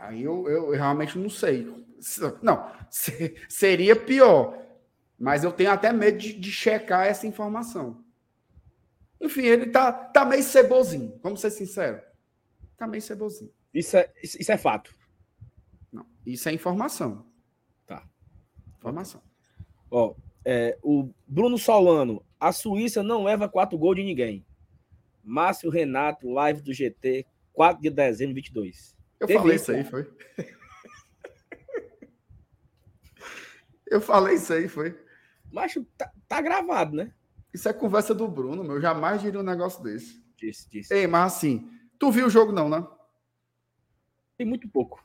Aí 0.00 0.22
eu, 0.22 0.48
eu, 0.48 0.70
realmente 0.70 1.16
não 1.16 1.30
sei. 1.30 1.72
Não, 2.42 2.68
seria 3.48 3.94
pior. 3.94 4.60
Mas 5.16 5.44
eu 5.44 5.52
tenho 5.52 5.70
até 5.70 5.92
medo 5.92 6.18
de, 6.18 6.32
de, 6.32 6.50
checar 6.50 7.06
essa 7.06 7.28
informação. 7.28 8.04
Enfim, 9.20 9.42
ele 9.42 9.66
tá, 9.66 9.92
tá 9.92 10.24
meio 10.24 10.42
cebozinho, 10.42 11.16
vamos 11.22 11.40
ser 11.40 11.50
sinceros. 11.50 12.02
Tá 12.76 12.88
meio 12.88 13.00
cebozinho. 13.00 13.52
Isso 13.72 13.96
é, 13.96 14.12
isso 14.20 14.50
é 14.50 14.58
fato. 14.58 14.92
Não, 15.92 16.04
isso 16.26 16.48
é 16.48 16.52
informação. 16.52 17.24
Informação. 18.82 19.22
Ó, 19.88 20.16
é, 20.44 20.76
o 20.82 21.08
Bruno 21.24 21.56
Solano, 21.56 22.24
a 22.40 22.50
Suíça 22.50 23.00
não 23.00 23.22
leva 23.22 23.48
quatro 23.48 23.78
gols 23.78 23.94
de 23.94 24.02
ninguém. 24.02 24.44
Márcio 25.22 25.70
Renato, 25.70 26.28
live 26.28 26.60
do 26.62 26.74
GT, 26.74 27.24
4 27.52 27.80
de 27.80 27.90
dezembro 27.90 28.34
de 28.34 28.40
22. 28.40 28.96
Eu 29.20 29.28
Teve 29.28 29.38
falei 29.38 29.56
isso 29.56 29.70
aí, 29.70 29.84
foi. 29.84 30.10
Eu 33.86 34.00
falei 34.00 34.34
isso 34.34 34.52
aí, 34.52 34.66
foi. 34.68 34.98
Mas 35.52 35.74
tá, 35.96 36.10
tá, 36.26 36.40
gravado, 36.40 36.96
né? 36.96 37.12
Isso 37.54 37.68
é 37.68 37.72
conversa 37.72 38.12
do 38.14 38.26
Bruno, 38.26 38.64
meu. 38.64 38.76
Eu 38.76 38.80
jamais 38.80 39.20
diria 39.20 39.38
um 39.38 39.44
negócio 39.44 39.82
desse. 39.82 40.20
Disse, 40.36 40.68
disse. 40.68 40.92
Ei, 40.92 41.06
mas 41.06 41.34
assim, 41.34 41.70
tu 41.98 42.10
viu 42.10 42.26
o 42.26 42.30
jogo 42.30 42.50
não, 42.50 42.68
né? 42.68 42.84
Tem 44.36 44.46
muito 44.46 44.66
pouco. 44.68 45.04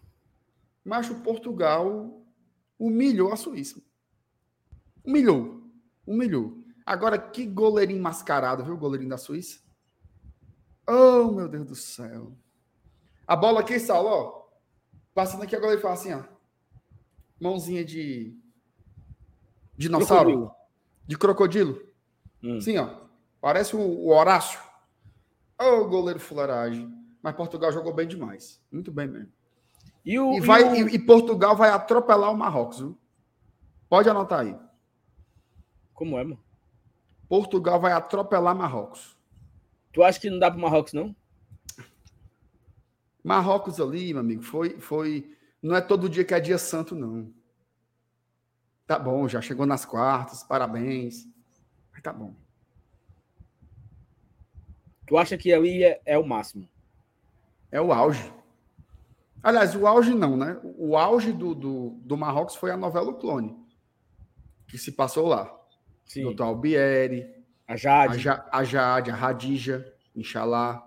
Mas 0.84 1.10
o 1.10 1.16
Portugal 1.16 2.26
humilhou 2.80 3.32
a 3.32 3.36
Suíça. 3.36 3.82
Humilhou. 5.04 5.64
Humilhou. 6.06 6.64
Agora, 6.86 7.18
que 7.18 7.46
goleirinho 7.46 8.02
mascarado, 8.02 8.64
viu? 8.64 8.74
O 8.74 8.78
goleirinho 8.78 9.10
da 9.10 9.18
Suíça. 9.18 9.60
Oh, 10.88 11.32
meu 11.32 11.50
Deus 11.50 11.66
do 11.66 11.76
céu. 11.76 12.38
A 13.26 13.36
bola 13.36 13.60
aqui, 13.60 13.78
Saulo, 13.78 14.10
ó. 14.10 14.48
Passando 15.14 15.44
aqui, 15.44 15.56
agora 15.56 15.74
ele 15.74 15.82
fala 15.82 15.96
assim, 15.96 16.14
ó. 16.14 16.24
Mãozinha 17.40 17.84
de. 17.84 18.38
Dinossauro. 19.78 20.32
Crocodilo. 20.32 20.56
De 21.06 21.18
crocodilo. 21.18 21.94
Hum. 22.42 22.62
Sim, 22.62 22.78
ó. 22.78 23.08
Parece 23.42 23.76
o, 23.76 23.80
o 23.80 24.10
Horácio. 24.10 24.60
Ô, 25.60 25.82
oh, 25.82 25.88
goleiro 25.88 26.20
fuleiragem. 26.20 26.90
Mas 27.22 27.36
Portugal 27.36 27.72
jogou 27.72 27.94
bem 27.94 28.08
demais. 28.08 28.62
Muito 28.72 28.92
bem 28.92 29.08
mesmo. 29.08 29.32
E, 30.08 30.18
o, 30.18 30.36
e, 30.36 30.40
vai, 30.40 30.62
e, 30.80 30.84
o... 30.86 30.88
e, 30.88 30.98
Portugal 30.98 31.54
vai 31.54 31.70
atropelar 31.70 32.32
o 32.32 32.38
Marrocos, 32.38 32.80
viu? 32.80 32.98
Pode 33.90 34.10
anotar 34.10 34.40
aí. 34.40 34.58
Como 35.94 36.18
é, 36.18 36.24
mano? 36.24 36.42
Portugal 37.28 37.78
vai 37.78 37.92
atropelar 37.92 38.56
Marrocos. 38.56 39.18
Tu 39.92 40.02
acha 40.02 40.18
que 40.18 40.30
não 40.30 40.40
dá 40.40 40.50
para 40.50 40.62
Marrocos, 40.62 40.94
não? 40.94 41.14
Marrocos 43.22 43.82
ali, 43.82 44.14
meu 44.14 44.22
amigo, 44.22 44.44
foi, 44.44 44.80
foi. 44.80 45.36
Não 45.62 45.76
é 45.76 45.82
todo 45.82 46.08
dia 46.08 46.24
que 46.24 46.34
é 46.34 46.40
dia 46.40 46.58
santo, 46.58 46.96
não. 46.96 47.30
Tá 48.86 48.98
bom, 48.98 49.28
já 49.28 49.42
chegou 49.42 49.66
nas 49.66 49.84
quartas, 49.84 50.42
parabéns. 50.42 51.28
Mas 51.92 52.02
tá 52.02 52.14
bom. 52.14 52.34
Tu 55.06 55.18
acha 55.18 55.38
que 55.38 55.52
ali 55.52 55.84
é, 55.84 56.02
é 56.06 56.18
o 56.18 56.26
máximo? 56.26 56.66
É 57.70 57.82
o 57.82 57.92
auge. 57.92 58.37
Aliás, 59.48 59.74
o 59.78 59.88
auge 59.88 60.14
não, 60.14 60.36
né? 60.36 60.60
O 60.62 60.98
auge 60.98 61.32
do, 61.32 61.56
do, 61.56 61.92
do 62.04 62.18
Marrocos 62.18 62.58
foi 62.58 62.70
a 62.70 62.76
novela 62.76 63.12
O 63.12 63.14
Clone, 63.14 63.56
que 64.68 64.78
se 64.78 64.92
passou 64.92 65.26
lá. 65.26 65.58
Sim. 66.04 66.24
Doutor 66.24 66.44
Albieri, 66.44 67.34
a 67.66 67.78
Jade, 67.78 68.16
a, 68.16 68.18
ja, 68.18 68.50
a 68.52 68.64
Jade, 68.66 69.10
a 69.10 69.16
Radija, 69.16 69.90
Inshallah. 70.14 70.86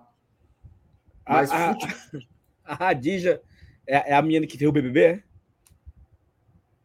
Mas 1.27 1.49
a, 1.49 1.73
fute... 1.73 2.29
a, 2.63 2.73
a 2.73 2.75
Radija 2.75 3.41
é, 3.87 4.11
é, 4.11 4.13
a 4.13 4.21
menina 4.21 4.45
que 4.45 4.59
tem 4.59 4.67
o 4.67 4.71
BBB? 4.71 5.23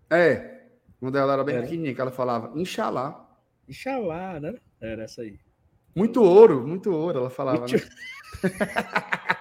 É? 0.09 0.19
É. 0.33 0.69
Quando 0.99 1.19
ela 1.19 1.35
era 1.35 1.45
bem 1.45 1.61
pequenininha, 1.61 1.95
que 1.95 2.01
ela 2.01 2.11
falava 2.11 2.59
Inshallah. 2.59 3.23
Inshallah, 3.69 4.41
né? 4.41 4.55
Era 4.81 5.03
essa 5.03 5.21
aí. 5.21 5.39
Muito 5.95 6.23
ouro, 6.23 6.67
muito 6.67 6.91
ouro, 6.91 7.19
ela 7.19 7.29
falava, 7.29 7.59
muito... 7.59 7.75
né? 7.75 7.81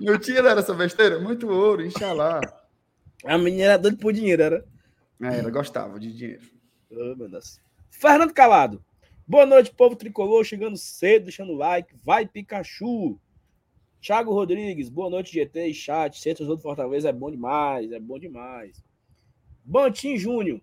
Não 0.00 0.18
tinha 0.18 0.38
era 0.38 0.60
essa 0.60 0.74
besteira? 0.74 1.18
Muito 1.18 1.48
ouro, 1.48 1.84
Inshallah. 1.84 2.40
A 3.24 3.38
menina 3.38 3.64
era 3.64 3.78
doida 3.78 3.96
por 3.96 4.12
dinheiro, 4.12 4.42
era? 4.42 4.64
É, 5.22 5.38
ela 5.38 5.50
gostava 5.50 5.98
de 6.00 6.12
dinheiro. 6.12 6.42
Oh, 6.90 7.14
meu 7.16 7.28
Deus. 7.28 7.60
Fernando 7.90 8.32
Calado. 8.32 8.84
Boa 9.26 9.46
noite, 9.46 9.72
povo 9.72 9.94
tricolor. 9.94 10.44
Chegando 10.44 10.76
cedo, 10.76 11.24
deixando 11.24 11.54
like. 11.54 11.94
Vai, 12.04 12.26
Pikachu. 12.26 13.18
Thiago 14.00 14.32
Rodrigues, 14.32 14.88
boa 14.88 15.08
noite, 15.08 15.32
GT 15.32 15.68
e 15.68 15.74
chat. 15.74 16.18
Centro 16.18 16.44
do 16.44 16.58
Fortaleza 16.58 17.08
é 17.08 17.12
bom 17.12 17.30
demais, 17.30 17.92
é 17.92 18.00
bom 18.00 18.18
demais. 18.18 18.82
Bantim 19.64 20.16
Júnior, 20.16 20.60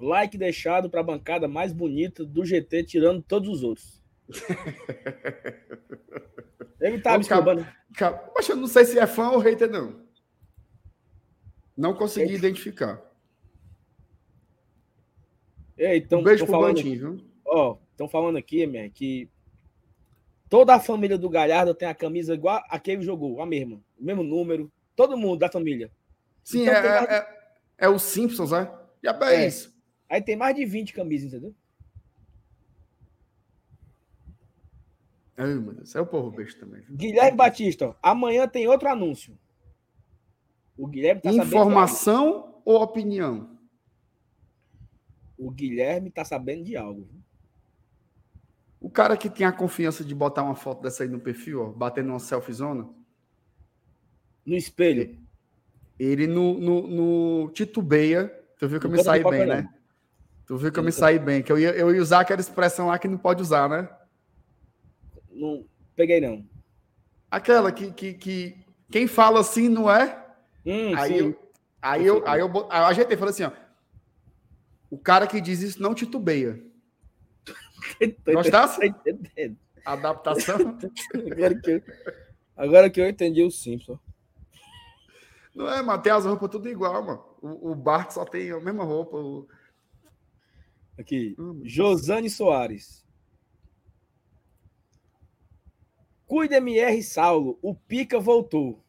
like 0.00 0.36
deixado 0.36 0.90
para 0.90 1.00
a 1.00 1.04
bancada 1.04 1.46
mais 1.46 1.72
bonita 1.72 2.24
do 2.24 2.44
GT, 2.44 2.82
tirando 2.82 3.22
todos 3.22 3.48
os 3.48 3.62
outros. 3.62 3.97
Ele 6.80 7.00
tá 7.00 7.12
me 7.12 7.18
desculpando. 7.18 7.66
Mas 8.34 8.48
eu 8.48 8.56
não 8.56 8.66
sei 8.66 8.84
se 8.84 8.98
é 8.98 9.06
fã 9.06 9.30
ou 9.30 9.38
hater, 9.38 9.70
não. 9.70 10.00
Não 11.76 11.94
consegui 11.94 12.34
identificar. 12.34 13.00
Ei, 15.76 15.98
então, 15.98 16.20
um 16.20 16.24
beijo 16.24 16.44
pro 16.44 16.52
falando, 16.52 16.76
Bantim, 16.76 16.96
viu? 16.96 17.20
Ó, 17.46 17.78
estão 17.92 18.08
falando 18.08 18.36
aqui, 18.36 18.66
minha, 18.66 18.90
que 18.90 19.30
toda 20.48 20.74
a 20.74 20.80
família 20.80 21.16
do 21.16 21.30
Galhardo 21.30 21.74
tem 21.74 21.88
a 21.88 21.94
camisa 21.94 22.34
igual 22.34 22.60
a 22.68 22.80
que 22.80 22.90
ele 22.90 23.02
jogou, 23.02 23.40
a 23.40 23.46
mesma. 23.46 23.80
O 23.98 24.04
mesmo 24.04 24.24
número. 24.24 24.70
Todo 24.96 25.16
mundo 25.16 25.38
da 25.38 25.48
família. 25.48 25.90
Sim, 26.42 26.62
então, 26.62 26.74
é, 26.74 26.82
mais... 26.82 27.10
é, 27.10 27.38
é, 27.78 27.88
o 27.88 27.98
Simpsons, 27.98 28.50
né? 28.50 28.68
Já 29.02 29.16
é, 29.22 29.36
é 29.36 29.46
isso. 29.46 29.72
Aí 30.08 30.20
tem 30.20 30.34
mais 30.34 30.56
de 30.56 30.64
20 30.64 30.92
camisas, 30.92 31.32
entendeu? 31.32 31.54
Ai, 35.38 35.54
meu 35.54 35.72
Deus, 35.72 35.94
é 35.94 36.00
o 36.00 36.06
povo 36.06 36.32
beijo 36.32 36.58
também. 36.58 36.82
Guilherme 36.90 37.36
Batista, 37.36 37.96
amanhã 38.02 38.48
tem 38.48 38.66
outro 38.66 38.88
anúncio. 38.88 39.38
O 40.76 40.84
Guilherme 40.84 41.20
tá 41.20 41.30
Informação 41.30 42.60
ou 42.64 42.82
opinião? 42.82 43.56
O 45.38 45.48
Guilherme 45.52 46.10
tá 46.10 46.24
sabendo 46.24 46.64
de 46.64 46.76
algo. 46.76 47.08
O 48.80 48.90
cara 48.90 49.16
que 49.16 49.30
tem 49.30 49.46
a 49.46 49.52
confiança 49.52 50.04
de 50.04 50.12
botar 50.12 50.42
uma 50.42 50.56
foto 50.56 50.82
dessa 50.82 51.04
aí 51.04 51.08
no 51.08 51.20
perfil, 51.20 51.62
ó, 51.62 51.70
batendo 51.70 52.10
uma 52.10 52.18
selfie 52.18 52.52
zona. 52.52 52.88
No 54.44 54.56
espelho. 54.56 55.18
Ele 55.98 56.26
no, 56.26 56.58
no, 56.58 56.86
no 56.88 57.50
titubeia. 57.50 58.28
Tu 58.58 58.68
viu 58.68 58.80
que 58.80 58.86
eu 58.86 58.90
me 58.90 59.02
saí 59.02 59.22
bem, 59.22 59.46
né? 59.46 59.68
Tu 60.46 60.56
viu 60.56 60.72
que 60.72 60.78
eu 60.78 60.84
me 60.84 60.92
saí 60.92 61.18
bem. 61.18 61.44
Que 61.44 61.52
eu 61.52 61.58
ia, 61.58 61.70
eu 61.70 61.94
ia 61.94 62.02
usar 62.02 62.20
aquela 62.20 62.40
expressão 62.40 62.88
lá 62.88 62.98
que 62.98 63.06
não 63.06 63.18
pode 63.18 63.40
usar, 63.40 63.68
né? 63.68 63.88
Não 65.38 65.64
peguei, 65.94 66.20
não. 66.20 66.44
Aquela 67.30 67.70
que, 67.70 67.92
que, 67.92 68.14
que 68.14 68.56
quem 68.90 69.06
fala 69.06 69.40
assim 69.40 69.68
não 69.68 69.90
é? 69.90 70.26
Hum, 70.66 70.94
aí, 70.96 71.12
sim. 71.12 71.18
eu, 71.18 71.52
aí, 71.80 72.06
eu, 72.06 72.26
aí 72.26 72.40
eu, 72.40 72.66
aí 72.70 72.80
eu 72.80 72.86
ajeitei 72.86 73.14
e 73.14 73.18
falei 73.18 73.30
assim: 73.30 73.44
ó, 73.44 73.52
o 74.90 74.98
cara 74.98 75.26
que 75.26 75.40
diz 75.40 75.60
isso 75.60 75.82
não 75.82 75.94
titubeia. 75.94 76.62
Gostasse? 78.32 78.94
Adaptação? 79.84 80.56
agora, 81.30 81.54
que 81.54 81.70
eu, 81.70 81.82
agora 82.56 82.90
que 82.90 83.00
eu 83.00 83.08
entendi 83.08 83.42
o 83.42 83.50
Simpson. 83.50 83.98
Não 85.54 85.68
é, 85.68 85.98
tem 85.98 86.12
as 86.12 86.24
roupas 86.24 86.50
tudo 86.50 86.68
igual, 86.68 87.04
mano. 87.04 87.24
O, 87.42 87.72
o 87.72 87.74
Bart 87.74 88.10
só 88.10 88.24
tem 88.24 88.50
a 88.50 88.60
mesma 88.60 88.84
roupa. 88.84 89.16
O... 89.16 89.48
Aqui, 90.98 91.34
hum, 91.38 91.62
Josane 91.64 92.30
Soares. 92.30 93.07
Cuida 96.28 96.58
MR 96.58 97.02
Saulo, 97.02 97.58
o 97.62 97.74
Pica 97.74 98.20
voltou. 98.20 98.84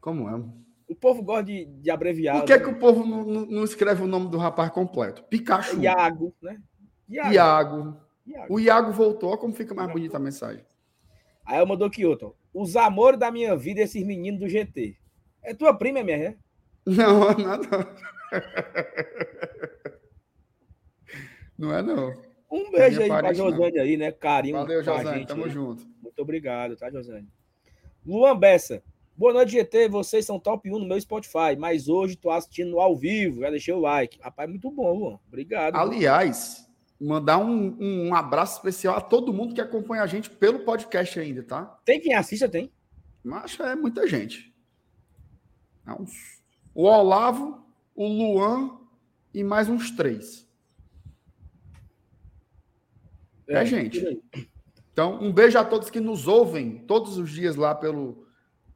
Como 0.00 0.30
é? 0.30 0.42
O 0.88 0.94
povo 0.94 1.22
gosta 1.22 1.44
de, 1.44 1.66
de 1.66 1.90
abreviar. 1.90 2.38
Por 2.38 2.46
que, 2.46 2.56
né? 2.56 2.58
que 2.58 2.70
o 2.70 2.78
povo 2.78 3.06
não, 3.06 3.44
não, 3.44 3.64
escreve 3.64 4.02
o 4.02 4.06
nome 4.06 4.30
do 4.30 4.38
rapaz 4.38 4.70
completo? 4.70 5.22
Pikachu. 5.24 5.78
Iago, 5.78 6.34
né? 6.40 6.58
Iago. 7.06 7.34
Iago. 7.34 7.96
Iago. 8.26 8.54
O 8.54 8.58
Iago 8.58 8.92
voltou, 8.92 9.36
como 9.36 9.52
fica 9.52 9.74
mais 9.74 9.92
bonita 9.92 10.16
a 10.16 10.20
mensagem. 10.20 10.64
Aí 11.44 11.58
eu 11.58 11.66
mandou 11.66 11.86
aqui 11.86 12.06
outro. 12.06 12.34
Os 12.52 12.74
amores 12.74 13.20
da 13.20 13.30
minha 13.30 13.54
vida, 13.54 13.82
esses 13.82 14.02
meninos 14.02 14.40
do 14.40 14.48
GT. 14.48 14.96
É 15.42 15.52
tua 15.52 15.74
prima, 15.74 16.00
MR? 16.00 16.24
É? 16.24 16.36
Não, 16.86 17.30
nada. 17.36 17.94
Não 21.58 21.74
é, 21.74 21.82
não. 21.82 22.29
Um 22.50 22.70
beijo 22.70 23.00
aí 23.00 23.08
pra 23.08 23.32
Josane 23.32 23.78
aí, 23.78 23.96
né? 23.96 24.10
Carinho. 24.10 24.56
Valeu, 24.56 24.82
Josane. 24.82 25.24
Tamo 25.24 25.44
aí. 25.44 25.50
junto. 25.50 25.86
Muito 26.02 26.20
obrigado, 26.20 26.76
tá, 26.76 26.90
Josane? 26.90 27.28
Luan 28.04 28.36
Bessa. 28.36 28.82
Boa 29.16 29.32
noite, 29.32 29.52
GT. 29.52 29.88
Vocês 29.88 30.24
são 30.24 30.40
top 30.40 30.70
1 30.70 30.78
no 30.78 30.86
meu 30.86 31.00
Spotify, 31.00 31.54
mas 31.58 31.88
hoje 31.88 32.16
tô 32.16 32.30
assistindo 32.30 32.80
ao 32.80 32.96
vivo. 32.96 33.42
Já 33.42 33.50
deixei 33.50 33.74
o 33.74 33.78
like. 33.78 34.18
Rapaz, 34.20 34.48
muito 34.48 34.70
bom, 34.70 34.98
Luan. 34.98 35.18
Obrigado. 35.28 35.76
Aliás, 35.76 36.66
mandar 37.00 37.38
um, 37.38 37.76
um 37.78 38.14
abraço 38.14 38.56
especial 38.56 38.96
a 38.96 39.00
todo 39.00 39.32
mundo 39.32 39.54
que 39.54 39.60
acompanha 39.60 40.02
a 40.02 40.06
gente 40.06 40.28
pelo 40.28 40.60
podcast 40.60 41.20
ainda, 41.20 41.42
tá? 41.42 41.78
Tem 41.84 42.00
quem 42.00 42.14
assista, 42.14 42.48
tem? 42.48 42.72
Mas 43.22 43.60
é 43.60 43.76
muita 43.76 44.08
gente. 44.08 44.52
É 45.86 45.92
o 46.74 46.84
Olavo, 46.84 47.64
o 47.94 48.06
Luan 48.06 48.78
e 49.34 49.44
mais 49.44 49.68
uns 49.68 49.90
três. 49.90 50.49
É, 53.50 53.62
é 53.62 53.66
gente. 53.66 54.22
Então, 54.92 55.20
um 55.20 55.32
beijo 55.32 55.58
a 55.58 55.64
todos 55.64 55.90
que 55.90 56.00
nos 56.00 56.28
ouvem 56.28 56.78
todos 56.86 57.18
os 57.18 57.30
dias 57.30 57.56
lá 57.56 57.74
pelo, 57.74 58.26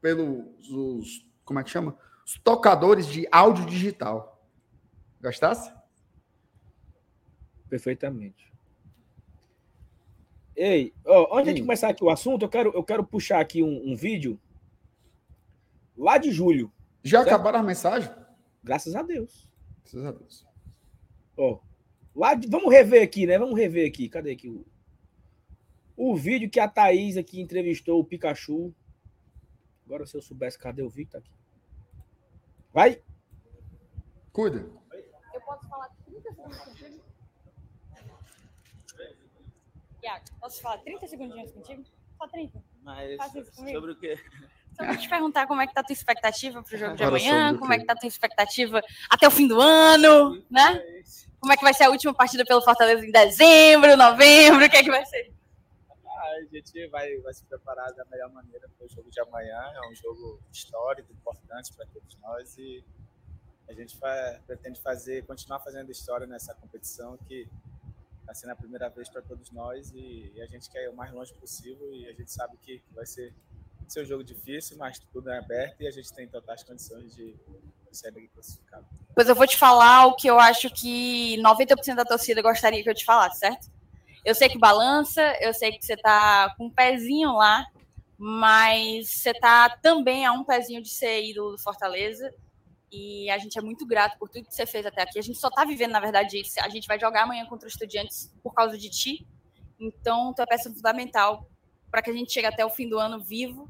pelos 0.01 0.69
os, 0.69 1.27
como 1.45 1.61
é 1.61 1.65
que 1.65 1.71
chama? 1.71 1.97
Os 2.27 2.39
tocadores 2.39 3.07
de 3.07 3.27
áudio 3.31 3.65
digital. 3.67 4.45
Gostasse? 5.23 5.73
Perfeitamente. 7.69 8.53
Ei, 10.57 10.93
ó, 11.05 11.39
antes 11.39 11.55
de 11.55 11.61
começar 11.63 11.89
aqui 11.89 12.05
o 12.05 12.11
assunto, 12.11 12.45
eu 12.45 12.49
quero, 12.49 12.71
eu 12.75 12.85
quero 12.85 13.05
puxar 13.05 13.41
aqui 13.41 13.63
um, 13.63 13.93
um 13.93 13.97
vídeo 13.97 14.41
lá 15.97 16.19
de 16.19 16.31
julho. 16.31 16.73
Já 17.03 17.19
certo? 17.19 17.35
acabaram 17.35 17.61
as 17.61 17.67
mensagens? 17.67 18.13
Graças 18.63 18.95
a 18.95 19.03
Deus. 19.03 19.49
Graças 19.83 20.05
a 20.05 20.13
Deus. 20.13 20.47
Ó, 21.37 21.59
lá 22.15 22.35
de, 22.35 22.49
vamos 22.49 22.73
rever 22.73 23.03
aqui, 23.03 23.27
né? 23.27 23.39
Vamos 23.39 23.59
rever 23.59 23.89
aqui. 23.89 24.09
Cadê 24.09 24.33
aqui 24.33 24.49
o 24.49 24.65
o 25.97 26.17
vídeo 26.17 26.51
que 26.51 26.59
a 26.59 26.69
Thaís 26.69 27.17
aqui 27.17 27.41
entrevistou 27.41 28.01
o 28.01 28.05
Pikachu. 28.05 28.75
Agora, 29.87 30.07
se 30.07 30.17
eu 30.17 30.23
soubesse, 30.23 30.59
cadê 30.59 30.83
o 30.83 30.89
vídeo? 30.89 31.13
Tá 31.13 31.19
aqui. 31.19 31.31
Vai! 32.73 33.01
Cuida. 34.33 34.69
Eu 35.33 35.41
posso 35.43 35.69
falar 35.69 35.89
30 36.05 36.21
segundos 36.23 36.59
contigo? 36.59 37.05
Iago, 40.03 40.25
posso 40.41 40.61
falar 40.61 40.79
30 40.79 41.07
segundinhos 41.07 41.53
contigo? 41.53 41.85
Só 42.19 42.29
30. 42.29 42.63
Mas 42.83 43.21
sobre 43.73 43.93
o 43.93 43.97
quê? 43.97 44.19
Só 44.73 44.85
vou 44.85 44.97
te 44.97 45.09
perguntar 45.09 45.47
como 45.47 45.63
é 45.63 45.67
que 45.67 45.73
tá 45.73 45.81
a 45.81 45.85
tua 45.85 45.93
expectativa 45.93 46.63
pro 46.63 46.77
jogo 46.77 46.97
de 46.97 47.05
amanhã, 47.05 47.57
como 47.57 47.73
é 47.73 47.79
que 47.79 47.87
tá 47.87 47.93
a 47.93 47.97
tua 47.97 48.09
expectativa 48.09 48.83
até 49.09 49.27
o 49.27 49.31
fim 49.31 49.47
do 49.47 49.61
ano, 49.61 50.45
né? 50.51 51.03
Como 51.45 51.53
é 51.53 51.59
que 51.59 51.63
vai 51.63 51.75
ser 51.75 51.85
a 51.85 51.91
última 51.91 52.15
partida 52.15 52.43
pelo 52.43 52.63
Fortaleza 52.63 53.05
em 53.05 53.11
dezembro, 53.11 53.99
novembro, 53.99 54.65
o 54.65 54.71
que 54.71 54.79
é 54.79 54.83
que 54.83 54.91
vai 54.91 55.05
ser? 55.05 55.31
a 56.25 56.41
gente 56.51 56.87
vai, 56.89 57.19
vai 57.19 57.35
se 57.35 57.45
preparar 57.45 57.93
da 57.93 58.03
melhor 58.07 58.33
maneira 58.33 58.67
para 58.67 58.87
o 58.87 58.89
jogo 58.89 59.11
de 59.11 59.21
amanhã. 59.21 59.61
É 59.75 59.89
um 59.91 59.95
jogo 59.95 60.41
histórico, 60.51 61.13
importante 61.13 61.71
para 61.75 61.85
todos 61.85 62.17
nós 62.17 62.57
e 62.57 62.83
a 63.69 63.75
gente 63.75 63.95
pretende 64.47 64.81
fazer, 64.81 65.27
continuar 65.27 65.61
fazendo 65.61 65.93
história 65.93 66.27
nessa 66.27 66.55
competição 66.55 67.19
que 67.29 67.47
está 68.21 68.33
sendo 68.33 68.53
a 68.53 68.57
primeira 68.57 68.89
vez 68.89 69.07
para 69.11 69.21
todos 69.21 69.51
nós 69.51 69.93
e, 69.93 70.33
e, 70.35 70.41
a 70.41 70.47
gente 70.47 70.71
quer 70.71 70.85
ir 70.85 70.89
o 70.89 70.97
mais 70.97 71.13
longe 71.13 71.35
possível 71.35 71.93
e 71.93 72.09
a 72.09 72.13
gente 72.15 72.33
sabe 72.33 72.57
que 72.57 72.83
vai 72.93 73.05
ser, 73.05 73.35
ser 73.87 74.01
um 74.01 74.07
jogo 74.07 74.25
difícil, 74.25 74.79
mas 74.79 74.99
tudo 74.99 75.29
é 75.29 75.39
aberto 75.39 75.83
e 75.83 75.87
a 75.87 75.91
gente 75.91 76.11
tem 76.15 76.27
totais 76.27 76.65
condições 76.65 77.15
de, 77.15 77.37
sair 77.97 78.29
classificado. 78.29 78.87
Pois 79.15 79.29
eu 79.29 79.35
vou 79.35 79.47
te 79.47 79.57
falar 79.57 80.07
o 80.07 80.17
que 80.17 80.29
eu 80.29 80.39
acho 80.39 80.69
que 80.71 81.37
90% 81.39 81.95
da 81.95 82.05
torcida 82.05 82.43
gostaria 82.43 82.83
que 82.83 82.91
eu 82.91 82.95
te 82.95 83.05
falasse, 83.05 83.41
certo? 83.41 83.71
Eu 84.25 84.35
sei 84.35 84.49
que 84.49 84.59
balança, 84.59 85.23
eu 85.41 85.53
sei 85.53 85.73
que 85.73 85.85
você 85.85 85.97
tá 85.97 86.55
com 86.57 86.67
um 86.67 86.71
pezinho 86.71 87.33
lá, 87.35 87.65
mas 88.17 89.09
você 89.11 89.35
tá 89.35 89.69
também 89.69 90.25
a 90.25 90.33
um 90.33 90.45
pezinho 90.45 90.83
de 90.83 90.89
ser 90.89 91.23
ídolo 91.23 91.53
do 91.53 91.59
Fortaleza. 91.59 92.33
E 92.91 93.29
a 93.29 93.39
gente 93.39 93.59
é 93.59 93.63
muito 93.63 93.85
grato 93.85 94.17
por 94.19 94.29
tudo 94.29 94.47
que 94.47 94.55
você 94.55 94.65
fez 94.65 94.87
até 94.87 95.03
aqui. 95.03 95.19
A 95.19 95.23
gente 95.23 95.39
só 95.39 95.51
tá 95.51 95.65
vivendo, 95.65 95.91
na 95.91 96.01
verdade, 96.01 96.41
isso. 96.41 96.61
A 96.61 96.69
gente 96.69 96.87
vai 96.87 96.99
jogar 96.99 97.25
amanhã 97.25 97.45
contra 97.47 97.67
os 97.67 97.75
estudiantes 97.75 98.33
por 98.43 98.55
causa 98.55 98.79
de 98.79 98.89
ti. 98.89 99.27
Então, 99.79 100.33
tu 100.33 100.41
é 100.41 100.47
peça 100.47 100.73
fundamental 100.73 101.49
para 101.91 102.01
que 102.01 102.11
a 102.11 102.13
gente 102.13 102.33
chegue 102.33 102.47
até 102.47 102.65
o 102.65 102.71
fim 102.71 102.89
do 102.89 102.99
ano 102.99 103.21
vivo. 103.21 103.69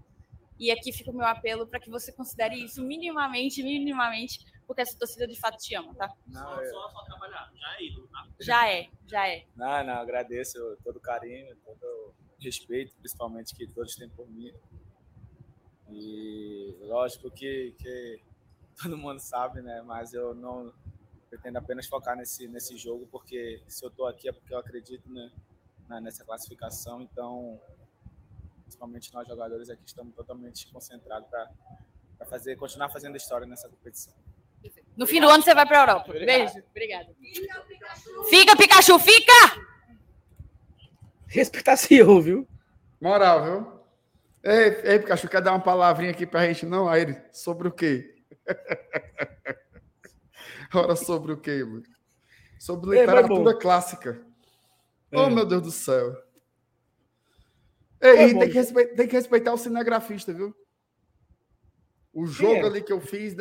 E 0.58 0.70
aqui 0.70 0.92
fica 0.92 1.10
o 1.10 1.14
meu 1.14 1.26
apelo 1.26 1.66
para 1.66 1.80
que 1.80 1.90
você 1.90 2.12
considere 2.12 2.56
isso 2.62 2.82
minimamente, 2.82 3.62
minimamente, 3.62 4.44
porque 4.66 4.82
essa 4.82 4.96
torcida 4.96 5.26
de 5.26 5.38
fato 5.38 5.58
te 5.58 5.74
ama, 5.74 5.94
tá? 5.94 6.12
Não, 6.26 6.62
eu... 6.62 6.70
só, 6.70 6.88
só 6.90 7.04
trabalhar, 7.04 7.50
já 7.54 7.76
é 7.76 7.84
ídolo, 7.84 8.08
tá? 8.08 8.28
Já 8.40 8.72
é, 8.72 8.88
já 9.06 9.28
é. 9.28 9.46
Não, 9.56 9.84
não, 9.84 9.94
agradeço 9.94 10.58
todo 10.82 10.96
o 10.96 11.00
carinho, 11.00 11.56
todo 11.64 11.82
o 11.82 12.14
respeito, 12.38 12.94
principalmente 12.96 13.54
que 13.54 13.66
todos 13.66 13.96
têm 13.96 14.08
por 14.08 14.28
mim. 14.30 14.52
E 15.90 16.76
lógico 16.82 17.30
que, 17.30 17.74
que 17.78 18.20
todo 18.80 18.96
mundo 18.96 19.20
sabe, 19.20 19.60
né? 19.60 19.82
Mas 19.82 20.14
eu 20.14 20.34
não 20.34 20.72
pretendo 21.28 21.58
apenas 21.58 21.86
focar 21.86 22.16
nesse, 22.16 22.46
nesse 22.46 22.76
jogo, 22.76 23.08
porque 23.10 23.60
se 23.66 23.84
eu 23.84 23.90
tô 23.90 24.06
aqui 24.06 24.28
é 24.28 24.32
porque 24.32 24.54
eu 24.54 24.58
acredito 24.58 25.10
né, 25.10 25.30
nessa 26.00 26.24
classificação, 26.24 27.02
então 27.02 27.60
principalmente 28.64 29.14
nós 29.14 29.28
jogadores 29.28 29.70
aqui 29.70 29.82
estamos 29.86 30.14
totalmente 30.14 30.66
concentrados 30.72 31.28
para 31.28 32.26
fazer, 32.26 32.56
continuar 32.56 32.88
fazendo 32.88 33.16
história 33.16 33.46
nessa 33.46 33.68
competição. 33.68 34.12
No 34.96 35.06
fim 35.06 35.20
do 35.20 35.28
ano 35.28 35.42
você 35.42 35.54
vai 35.54 35.66
para 35.66 35.78
a 35.78 35.82
Europa. 35.82 36.12
Beijo. 36.12 36.62
Obrigada. 36.70 37.08
Fica, 38.28 38.56
Pikachu, 38.56 38.98
fica! 38.98 39.32
Respeitar 41.26 41.76
CEO, 41.76 42.20
viu? 42.20 42.48
Moral, 43.00 43.44
viu? 43.44 43.80
Ei, 44.42 44.80
ei, 44.84 44.98
Pikachu, 44.98 45.28
quer 45.28 45.42
dar 45.42 45.52
uma 45.52 45.60
palavrinha 45.60 46.12
aqui 46.12 46.26
pra 46.26 46.46
gente? 46.46 46.64
Não, 46.64 46.88
aí 46.88 47.02
ele, 47.02 47.22
sobre 47.32 47.68
o 47.68 47.72
quê? 47.72 48.22
Ora, 50.72 50.96
sobre 50.96 51.32
o 51.32 51.36
quê, 51.36 51.64
mano? 51.64 51.82
Sobre 52.58 52.98
literatura 52.98 53.50
é, 53.50 53.60
clássica. 53.60 54.22
É. 55.10 55.18
Oh, 55.18 55.28
meu 55.28 55.44
Deus 55.44 55.62
do 55.62 55.70
céu. 55.70 56.16
Ei, 58.04 58.32
é 58.32 58.38
tem, 58.38 58.50
que 58.50 58.54
respeitar, 58.54 58.94
tem 58.94 59.08
que 59.08 59.16
respeitar 59.16 59.52
o 59.54 59.58
cinegrafista, 59.58 60.32
viu? 60.32 60.54
O 62.12 62.26
jogo 62.26 62.66
ali 62.66 62.82
que 62.82 62.92
eu 62.92 63.00
fiz, 63.00 63.34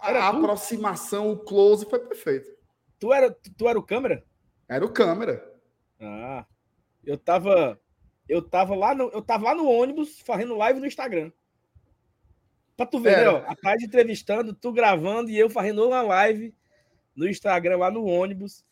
a, 0.00 0.28
aproximação, 0.28 1.30
o 1.30 1.38
close 1.38 1.88
foi 1.88 2.00
perfeito. 2.00 2.50
Tu 2.98 3.12
era, 3.12 3.30
tu 3.56 3.68
era 3.68 3.78
o 3.78 3.82
câmera? 3.82 4.24
Era 4.68 4.84
o 4.84 4.92
câmera. 4.92 5.48
Ah, 6.00 6.44
eu 7.04 7.16
tava, 7.16 7.80
eu 8.28 8.42
tava 8.42 8.74
lá 8.74 8.94
no, 8.94 9.08
eu 9.10 9.22
tava 9.22 9.44
lá 9.44 9.54
no 9.54 9.68
ônibus 9.68 10.20
fazendo 10.20 10.56
live 10.56 10.80
no 10.80 10.86
Instagram. 10.86 11.30
Pra 12.76 12.84
tu 12.84 12.98
ver, 12.98 13.18
né, 13.18 13.28
ó, 13.28 13.36
a 13.46 13.54
tarde 13.54 13.84
entrevistando, 13.84 14.52
tu 14.52 14.72
gravando 14.72 15.30
e 15.30 15.38
eu 15.38 15.48
fazendo 15.48 15.86
uma 15.86 16.02
live 16.02 16.52
no 17.14 17.28
Instagram 17.28 17.76
lá 17.76 17.90
no 17.90 18.04
ônibus. 18.04 18.64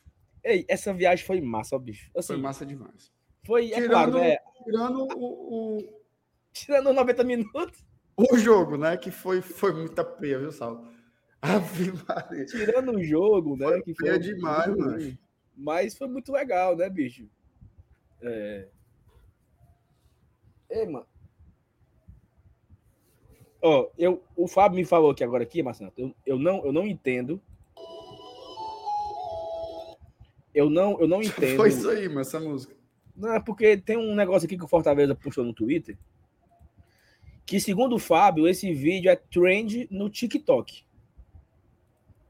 Ei, 0.42 0.64
essa 0.68 0.92
viagem 0.92 1.24
foi 1.24 1.40
massa, 1.40 1.76
ó, 1.76 1.78
bicho. 1.78 2.10
Assim, 2.16 2.28
foi 2.28 2.36
massa 2.38 2.66
demais. 2.66 3.12
Foi, 3.44 3.70
é 3.70 3.74
tirando, 3.74 3.90
claro, 3.90 4.12
né? 4.12 4.36
Tirando 4.64 5.08
o, 5.16 5.78
o... 5.78 6.00
Tirando 6.52 6.92
90 6.92 7.24
minutos. 7.24 7.84
O 8.16 8.36
jogo, 8.36 8.76
né? 8.76 8.96
Que 8.96 9.10
foi, 9.10 9.40
foi 9.40 9.72
muita 9.72 10.04
peia, 10.04 10.38
viu, 10.38 10.52
Saulo? 10.52 10.86
Ave 11.40 11.92
Maria. 12.06 12.44
Tirando 12.44 12.92
o 12.92 13.02
jogo, 13.02 13.56
né? 13.56 13.66
Foi 13.66 13.82
que 13.82 13.94
foi 13.94 14.18
demais, 14.18 14.76
mano. 14.76 15.18
Mas 15.56 15.96
foi 15.96 16.08
muito 16.08 16.32
legal, 16.32 16.76
né, 16.76 16.88
bicho? 16.90 17.28
É. 18.20 18.68
É, 20.68 20.86
mano. 20.86 21.06
Ó, 23.62 23.82
oh, 23.82 23.90
eu, 23.98 24.22
o 24.36 24.48
Fábio 24.48 24.76
me 24.76 24.84
falou 24.84 25.10
aqui 25.10 25.22
agora 25.22 25.42
aqui, 25.42 25.62
Marcelo, 25.62 25.92
eu, 25.96 26.14
eu, 26.24 26.38
não, 26.38 26.64
eu 26.64 26.72
não 26.72 26.86
entendo. 26.86 27.40
Eu 30.54 30.70
não, 30.70 30.98
eu 31.00 31.06
não 31.06 31.20
entendo. 31.22 31.56
Foi 31.56 31.68
isso 31.68 31.88
aí, 31.88 32.08
mas 32.08 32.28
essa 32.28 32.40
música. 32.40 32.74
Não, 33.20 33.34
é 33.34 33.40
porque 33.40 33.76
tem 33.76 33.98
um 33.98 34.14
negócio 34.14 34.46
aqui 34.46 34.56
que 34.56 34.64
o 34.64 34.68
Fortaleza 34.68 35.14
postou 35.14 35.44
no 35.44 35.52
Twitter. 35.52 35.96
Que, 37.44 37.60
segundo 37.60 37.96
o 37.96 37.98
Fábio, 37.98 38.48
esse 38.48 38.72
vídeo 38.72 39.10
é 39.10 39.16
trend 39.16 39.86
no 39.90 40.08
TikTok. 40.08 40.84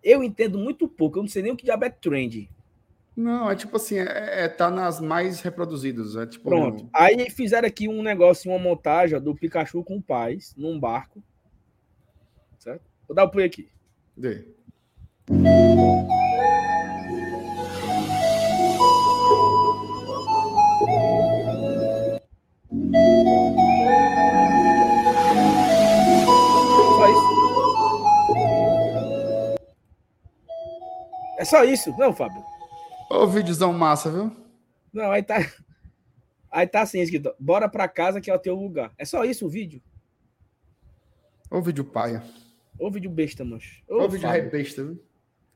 Eu 0.02 0.24
entendo 0.24 0.58
muito 0.58 0.88
pouco, 0.88 1.18
eu 1.18 1.22
não 1.22 1.28
sei 1.28 1.42
nem 1.42 1.52
o 1.52 1.56
que 1.56 1.64
diabo 1.64 1.84
é 1.84 1.90
trend. 1.90 2.50
Não, 3.16 3.50
é 3.50 3.54
tipo 3.54 3.76
assim, 3.76 3.98
é, 3.98 4.44
é 4.44 4.48
tá 4.48 4.70
nas 4.70 4.98
mais 4.98 5.40
reproduzidas. 5.40 6.16
É 6.16 6.26
tipo 6.26 6.48
Pronto. 6.48 6.84
Um... 6.84 6.90
Aí 6.92 7.30
fizeram 7.30 7.68
aqui 7.68 7.86
um 7.86 8.02
negócio, 8.02 8.50
uma 8.50 8.58
montagem 8.58 9.20
do 9.20 9.34
Pikachu 9.34 9.84
com 9.84 9.98
o 9.98 10.02
pais 10.02 10.54
num 10.56 10.80
barco. 10.80 11.22
Certo? 12.58 12.82
Vou 13.06 13.14
dar 13.14 13.24
o 13.24 13.30
play 13.30 13.46
aqui. 13.46 13.68
Dê. 14.16 14.44
É 31.40 31.44
só 31.46 31.64
isso, 31.64 31.96
não, 31.96 32.12
Fábio? 32.12 32.44
Ô, 33.10 33.26
videozão 33.26 33.72
massa, 33.72 34.10
viu? 34.10 34.30
Não, 34.92 35.10
aí 35.10 35.22
tá. 35.22 35.36
Aí 36.52 36.66
tá 36.66 36.82
assim, 36.82 37.00
escrito: 37.00 37.32
bora 37.38 37.66
pra 37.66 37.88
casa 37.88 38.20
que 38.20 38.30
é 38.30 38.34
o 38.34 38.38
teu 38.38 38.54
lugar. 38.56 38.92
É 38.98 39.04
só 39.06 39.24
isso 39.24 39.46
o 39.46 39.48
vídeo? 39.48 39.80
Ô, 41.50 41.62
vídeo 41.62 41.84
paia. 41.84 42.22
Ô, 42.78 42.90
vídeo 42.90 43.08
besta, 43.08 43.42
mancho. 43.42 43.82
Ô, 43.88 44.02
Ô 44.02 44.08
vídeo 44.08 44.28
é 44.28 44.42
besta, 44.42 44.84
viu? 44.84 45.02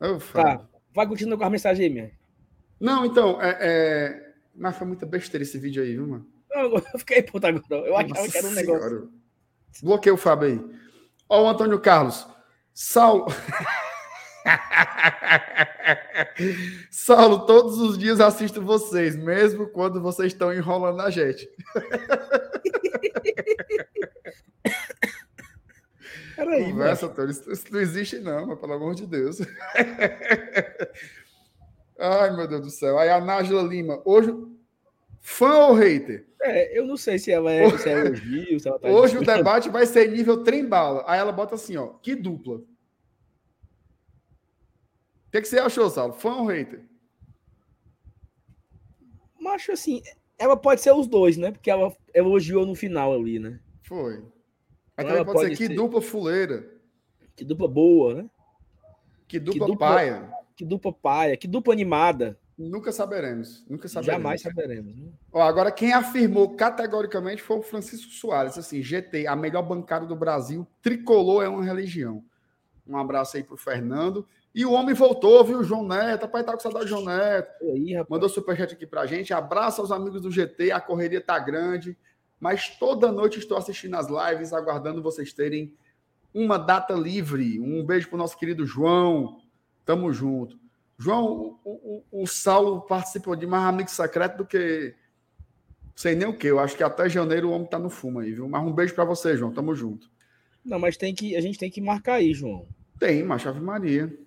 Ô, 0.00 0.18
tá, 0.32 0.66
vai 0.94 1.06
continuando 1.06 1.36
com 1.36 1.44
a 1.44 1.50
mensagem 1.50 1.86
aí, 1.86 1.92
minha. 1.92 2.12
Não, 2.80 3.04
então, 3.04 3.42
é, 3.42 3.58
é... 3.60 4.32
Mas 4.54 4.76
foi 4.76 4.86
muita 4.86 5.04
besteira 5.04 5.42
esse 5.42 5.58
vídeo 5.58 5.82
aí, 5.82 5.94
viu, 5.94 6.06
mano? 6.06 6.26
Não, 6.48 6.62
eu 6.62 6.82
fiquei 6.98 7.22
puta 7.22 7.48
agora. 7.48 7.86
Eu 7.86 7.96
achava 7.96 8.20
Nossa 8.20 8.30
que 8.30 8.38
era 8.38 8.46
um 8.46 8.52
negócio. 8.52 8.88
Senhora. 8.88 9.08
Bloqueei 9.82 10.12
o 10.12 10.16
Fábio 10.16 10.48
aí. 10.48 10.78
Ó, 11.28 11.42
o 11.42 11.48
Antônio 11.48 11.78
Carlos. 11.78 12.26
Saulo. 12.72 13.26
Saulo, 16.90 17.46
todos 17.46 17.78
os 17.78 17.96
dias 17.98 18.20
assisto 18.20 18.62
vocês, 18.62 19.16
mesmo 19.16 19.66
quando 19.68 20.00
vocês 20.00 20.32
estão 20.32 20.52
enrolando 20.52 21.00
a 21.00 21.10
gente. 21.10 21.48
Peraí, 26.36 26.64
Conversa, 26.64 27.06
Antônio. 27.06 27.30
Isso, 27.30 27.64
não 27.70 27.80
existe, 27.80 28.18
não, 28.18 28.46
mas, 28.46 28.58
pelo 28.58 28.74
amor 28.74 28.94
de 28.94 29.06
Deus. 29.06 29.38
Ai, 31.98 32.36
meu 32.36 32.46
Deus 32.48 32.60
do 32.62 32.70
céu. 32.70 32.98
Aí 32.98 33.08
a 33.08 33.20
Nájila 33.20 33.62
Lima, 33.62 34.02
hoje. 34.04 34.34
Fã 35.20 35.68
ou 35.68 35.74
hater? 35.74 36.26
É, 36.42 36.78
eu 36.78 36.86
não 36.86 36.98
sei 36.98 37.18
se 37.18 37.32
ela 37.32 37.50
é, 37.50 37.78
se 37.78 37.88
é 37.88 37.92
elogio, 37.92 38.60
se 38.60 38.68
ela 38.68 38.78
tá 38.78 38.88
Hoje 38.88 39.16
o 39.16 39.24
debate 39.24 39.70
vai 39.70 39.86
ser 39.86 40.10
nível 40.10 40.44
trem 40.44 40.66
bala. 40.66 41.02
Aí 41.06 41.18
ela 41.18 41.32
bota 41.32 41.54
assim, 41.54 41.78
ó, 41.78 41.94
que 42.02 42.14
dupla 42.14 42.60
que, 45.34 45.42
que 45.42 45.48
você 45.48 45.58
achou, 45.58 45.90
Saulo? 45.90 46.12
Fã 46.12 46.36
ou 46.36 46.46
hater? 46.46 46.84
Macho, 49.40 49.72
assim, 49.72 50.00
ela 50.38 50.56
pode 50.56 50.80
ser 50.80 50.92
os 50.92 51.06
dois, 51.06 51.36
né? 51.36 51.50
Porque 51.50 51.70
ela 51.70 51.94
elogiou 52.14 52.64
no 52.64 52.74
final 52.74 53.12
ali, 53.12 53.38
né? 53.38 53.58
Foi. 53.82 54.24
Aí 54.96 55.04
também 55.04 55.24
pode, 55.24 55.38
pode 55.38 55.48
ser, 55.48 55.56
ser 55.56 55.68
que 55.68 55.74
dupla 55.74 56.00
fuleira. 56.00 56.72
Que 57.34 57.44
dupla 57.44 57.66
boa, 57.66 58.14
né? 58.14 58.30
Que 59.26 59.40
dupla, 59.40 59.66
que 59.66 59.72
dupla 59.72 59.88
paia. 59.88 60.32
Que 60.54 60.64
dupla 60.64 60.92
paia. 60.92 61.36
Que 61.36 61.48
dupla 61.48 61.72
animada. 61.72 62.38
Nunca 62.56 62.92
saberemos. 62.92 63.64
Nunca 63.68 63.88
saberemos. 63.88 64.22
Jamais 64.22 64.40
saberemos. 64.40 64.96
Né? 64.96 65.08
Ó, 65.32 65.42
agora, 65.42 65.72
quem 65.72 65.92
afirmou 65.92 66.54
categoricamente 66.54 67.42
foi 67.42 67.58
o 67.58 67.62
Francisco 67.62 68.12
Soares. 68.12 68.56
Assim, 68.56 68.80
GT, 68.80 69.26
a 69.26 69.34
melhor 69.34 69.62
bancada 69.62 70.06
do 70.06 70.14
Brasil. 70.14 70.64
Tricolor 70.80 71.42
é 71.42 71.48
uma 71.48 71.64
religião. 71.64 72.24
Um 72.86 72.96
abraço 72.96 73.36
aí 73.36 73.42
pro 73.42 73.56
Fernando. 73.56 74.28
E 74.54 74.64
o 74.64 74.72
homem 74.72 74.94
voltou, 74.94 75.42
viu? 75.44 75.64
João 75.64 75.84
Neto. 75.86 76.28
Pai, 76.28 76.44
tá 76.44 76.52
com 76.52 76.60
saudade 76.60 76.84
do 76.84 76.88
João 76.88 77.04
Neto. 77.04 77.64
Aí, 77.72 77.94
Mandou 78.08 78.28
superchat 78.28 78.72
aqui 78.72 78.86
pra 78.86 79.04
gente. 79.04 79.34
Abraço 79.34 79.80
aos 79.80 79.90
amigos 79.90 80.22
do 80.22 80.30
GT. 80.30 80.70
A 80.70 80.80
correria 80.80 81.20
tá 81.20 81.36
grande. 81.38 81.96
Mas 82.38 82.68
toda 82.78 83.10
noite 83.10 83.38
estou 83.38 83.56
assistindo 83.56 83.96
as 83.96 84.06
lives, 84.06 84.52
aguardando 84.52 85.02
vocês 85.02 85.32
terem 85.32 85.74
uma 86.32 86.56
data 86.56 86.94
livre. 86.94 87.58
Um 87.58 87.84
beijo 87.84 88.08
pro 88.08 88.18
nosso 88.18 88.38
querido 88.38 88.64
João. 88.64 89.40
Tamo 89.84 90.12
junto. 90.12 90.56
João, 90.96 91.58
o, 91.64 92.04
o, 92.12 92.22
o 92.22 92.26
Saulo 92.26 92.82
participou 92.82 93.34
de 93.34 93.46
mais 93.46 93.64
amigo 93.64 93.90
secreto 93.90 94.36
do 94.36 94.46
que. 94.46 94.94
Sei 95.96 96.14
nem 96.14 96.28
o 96.28 96.36
que. 96.36 96.46
Eu 96.46 96.60
acho 96.60 96.76
que 96.76 96.82
até 96.84 97.08
janeiro 97.08 97.48
o 97.48 97.52
homem 97.52 97.66
tá 97.66 97.78
no 97.78 97.90
fumo 97.90 98.20
aí, 98.20 98.32
viu? 98.32 98.48
Mas 98.48 98.62
um 98.62 98.72
beijo 98.72 98.94
para 98.94 99.04
você, 99.04 99.36
João. 99.36 99.52
Tamo 99.52 99.74
junto. 99.74 100.08
Não, 100.64 100.78
mas 100.78 100.96
tem 100.96 101.12
que, 101.12 101.36
a 101.36 101.40
gente 101.40 101.58
tem 101.58 101.70
que 101.70 101.80
marcar 101.80 102.14
aí, 102.14 102.32
João. 102.32 102.66
Tem, 102.98 103.24
mas 103.24 103.44
Maria. 103.60 104.23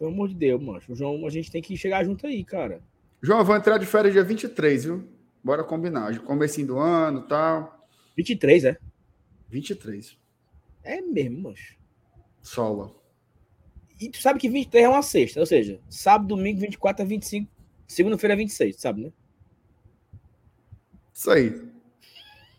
Pelo 0.00 0.12
amor 0.12 0.28
de 0.30 0.34
Deus, 0.34 0.62
mano. 0.62 0.80
João, 0.88 1.26
a 1.26 1.30
gente 1.30 1.50
tem 1.50 1.60
que 1.60 1.76
chegar 1.76 2.02
junto 2.02 2.26
aí, 2.26 2.42
cara. 2.42 2.80
João, 3.22 3.40
eu 3.40 3.44
vou 3.44 3.54
entrar 3.54 3.76
de 3.76 3.84
férias 3.84 4.14
dia 4.14 4.24
23, 4.24 4.84
viu? 4.84 5.06
Bora 5.44 5.62
combinar. 5.62 6.18
Comecinho 6.20 6.68
do 6.68 6.78
ano 6.78 7.20
e 7.20 7.28
tal. 7.28 7.86
23, 8.16 8.64
é? 8.64 8.78
23. 9.50 10.16
É 10.82 11.02
mesmo, 11.02 11.42
mancho. 11.42 11.76
Sola. 12.40 12.90
E 14.00 14.08
tu 14.08 14.22
sabe 14.22 14.40
que 14.40 14.48
23 14.48 14.86
é 14.86 14.88
uma 14.88 15.02
sexta, 15.02 15.38
ou 15.38 15.44
seja, 15.44 15.78
sábado, 15.90 16.28
domingo, 16.28 16.60
24 16.60 17.04
a 17.04 17.06
25, 17.06 17.52
segunda-feira 17.86 18.32
é 18.32 18.36
26, 18.38 18.80
sabe, 18.80 19.02
né? 19.02 19.12
Isso 21.12 21.30
aí. 21.30 21.62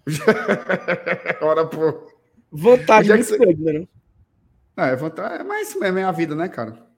Ora, 1.41 1.65
pô. 1.65 2.08
Vantagem 2.51 3.15
muito 3.15 3.38
grande, 3.39 3.63
né? 3.63 3.88
É, 4.77 4.95
vantagem, 4.95 5.39
é, 5.39 5.43
mas 5.43 5.69
isso 5.69 5.80
mesmo 5.80 5.97
é 5.97 6.04
a 6.04 6.12
vida, 6.12 6.36
né, 6.36 6.47
cara? 6.47 6.90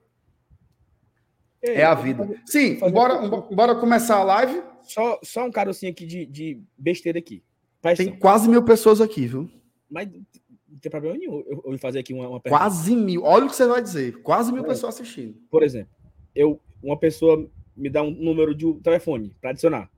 É, 1.64 1.80
é 1.80 1.84
a 1.84 1.94
vida. 1.94 2.28
Sim, 2.46 2.78
bora, 2.90 3.26
bora 3.28 3.74
começar 3.74 4.16
a 4.16 4.24
live. 4.24 4.62
Só, 4.82 5.18
só 5.22 5.46
um 5.46 5.50
carocinho 5.50 5.92
aqui 5.92 6.04
de, 6.04 6.26
de 6.26 6.62
besteira 6.76 7.18
aqui. 7.18 7.42
Presta 7.80 8.04
tem 8.04 8.18
quase 8.18 8.48
mil 8.48 8.62
pessoas 8.62 9.00
aqui, 9.00 9.26
viu? 9.26 9.50
Mas 9.90 10.08
não 10.10 10.78
tem 10.80 10.90
problema 10.90 11.16
nenhum 11.16 11.42
eu, 11.46 11.62
eu 11.66 11.78
fazer 11.78 12.00
aqui 12.00 12.12
uma, 12.12 12.28
uma 12.28 12.40
pergunta. 12.40 12.62
Quase 12.62 12.94
mil. 12.94 13.22
Olha 13.22 13.46
o 13.46 13.48
que 13.48 13.56
você 13.56 13.66
vai 13.66 13.82
dizer. 13.82 14.22
Quase 14.22 14.52
mil 14.52 14.64
é. 14.64 14.66
pessoas 14.66 14.94
assistindo. 14.94 15.34
Por 15.50 15.62
exemplo, 15.62 15.92
eu, 16.34 16.60
uma 16.82 16.98
pessoa 16.98 17.48
me 17.76 17.88
dá 17.88 18.02
um 18.02 18.10
número 18.10 18.54
de 18.54 18.72
telefone 18.80 19.34
para 19.40 19.50
adicionar. 19.50 19.90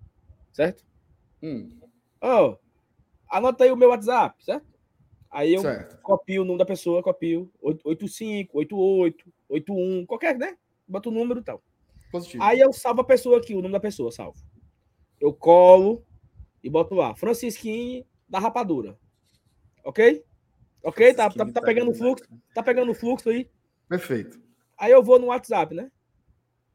Certo? 0.53 0.85
Hum. 1.43 1.69
Oh, 2.21 2.57
Anota 3.29 3.65
aí 3.65 3.73
o 3.73 3.77
meu 3.77 3.89
WhatsApp, 3.91 4.43
certo? 4.45 4.67
Aí 5.31 5.55
eu 5.55 5.61
Certo. 5.61 6.01
copio 6.01 6.43
o 6.43 6.45
número 6.45 6.61
da 6.61 6.65
pessoa, 6.65 7.03
copio 7.03 7.53
85, 7.61 8.57
88, 8.57 9.33
81, 9.49 10.07
qualquer, 10.07 10.39
né? 10.39 10.57
Bota 10.87 11.09
o 11.09 11.13
número 11.13 11.41
e 11.41 11.43
tal. 11.43 11.63
Positivo. 12.11 12.43
Aí 12.43 12.61
eu 12.61 12.73
salvo 12.73 13.01
a 13.01 13.05
pessoa 13.05 13.39
aqui, 13.39 13.55
o 13.55 13.63
nome 13.63 13.73
da 13.73 13.81
pessoa, 13.81 14.13
salvo. 14.13 14.39
Eu 15.21 15.33
colo 15.33 16.05
e 16.63 16.71
boto 16.71 16.95
lá, 16.95 17.15
Francisquinho 17.15 18.05
da 18.29 18.39
Rapadura. 18.39 18.99
Ok? 19.85 20.25
Ok? 20.83 21.15
Tá, 21.15 21.31
tá, 21.31 21.47
tá 21.51 21.61
pegando 21.61 21.91
o 21.91 21.95
fluxo? 21.95 22.25
Tá 22.55 22.63
pegando 22.63 22.91
o 22.93 22.95
fluxo 22.95 23.29
aí? 23.29 23.51
Perfeito. 23.89 24.41
Aí 24.77 24.93
eu 24.93 25.03
vou 25.03 25.19
no 25.19 25.27
WhatsApp, 25.27 25.75
né? 25.75 25.91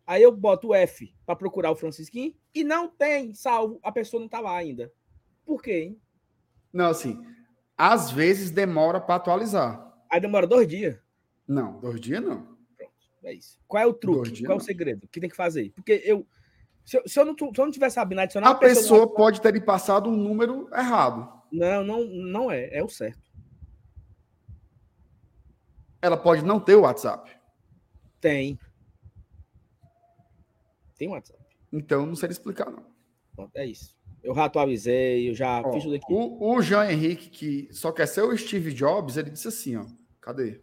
Aí 0.06 0.24
eu 0.24 0.32
boto 0.32 0.70
o 0.70 0.76
F 0.76 1.14
para 1.26 1.36
procurar 1.36 1.72
o 1.72 1.76
Francisquinho 1.76 2.34
e 2.54 2.64
não 2.64 2.90
tem 2.90 3.34
salvo, 3.34 3.80
a 3.84 3.92
pessoa 3.92 4.20
não 4.20 4.28
tá 4.28 4.40
lá 4.40 4.58
ainda. 4.58 4.92
Por 5.46 5.62
quê, 5.62 5.84
hein? 5.84 6.02
Não, 6.74 6.88
assim, 6.90 7.22
às 7.78 8.12
vezes 8.12 8.52
demora 8.52 9.00
para 9.00 9.16
atualizar. 9.16 9.94
Aí 10.10 10.20
demora 10.20 10.48
dois 10.48 10.68
dias. 10.68 10.98
Não, 11.48 11.80
dois 11.80 12.00
dias 12.00 12.22
não. 12.22 12.58
É 13.24 13.34
isso. 13.34 13.58
Qual 13.68 13.82
é 13.82 13.86
o 13.86 13.94
truque? 13.94 14.44
Qual 14.44 14.54
é 14.54 14.56
o 14.56 14.58
não. 14.58 14.66
segredo? 14.66 15.06
O 15.06 15.08
que 15.08 15.20
tem 15.20 15.30
que 15.30 15.36
fazer? 15.36 15.72
Porque 15.76 16.02
eu. 16.06 16.26
Se 16.84 16.98
eu, 16.98 17.08
se 17.08 17.20
eu 17.20 17.26
não, 17.26 17.36
se 17.38 17.44
eu 17.44 17.66
não 17.66 17.72
tiver 17.72 17.90
sabendo 17.92 18.22
adicionar 18.22 18.50
A 18.50 18.56
pessoa 18.56 19.02
pessoa 19.02 19.16
pode 19.16 19.40
ter 19.40 19.54
lhe 19.54 19.62
passado 19.62 20.10
um 20.10 20.16
número 20.18 20.68
errado. 20.74 21.42
Não, 21.52 21.84
não, 21.84 22.04
não 22.06 22.52
é. 22.52 22.70
É 22.76 22.84
o 22.84 22.90
certo. 22.90 23.32
Ela 26.02 26.18
pode 26.18 26.44
não 26.44 26.60
ter 26.60 26.76
o 26.76 26.82
WhatsApp. 26.82 27.32
Tem. 28.20 28.58
Tem 30.98 31.08
WhatsApp. 31.08 31.40
Então, 31.72 32.06
não 32.06 32.16
sei 32.16 32.30
explicar, 32.30 32.72
não. 32.72 32.84
Pronto, 33.36 33.56
é 33.56 33.66
isso. 33.66 33.96
Eu 34.24 34.36
já 34.36 34.46
atualizei, 34.46 35.30
eu 35.30 35.34
já 35.34 35.62
Ó, 35.62 35.74
fiz 35.74 35.84
tudo 35.84 35.96
aqui. 35.96 36.06
o, 36.10 36.56
o 36.56 36.62
Jean 36.62 36.92
Henrique, 36.92 37.30
que 37.30 37.74
só 37.74 37.92
quer 37.92 38.08
ser 38.08 38.22
o 38.22 38.36
Steve 38.36 38.74
Jobs, 38.74 39.18
ele 39.18 39.30
disse 39.30 39.48
assim, 39.48 39.78
ó. 39.78 39.86
Cadê? 40.20 40.62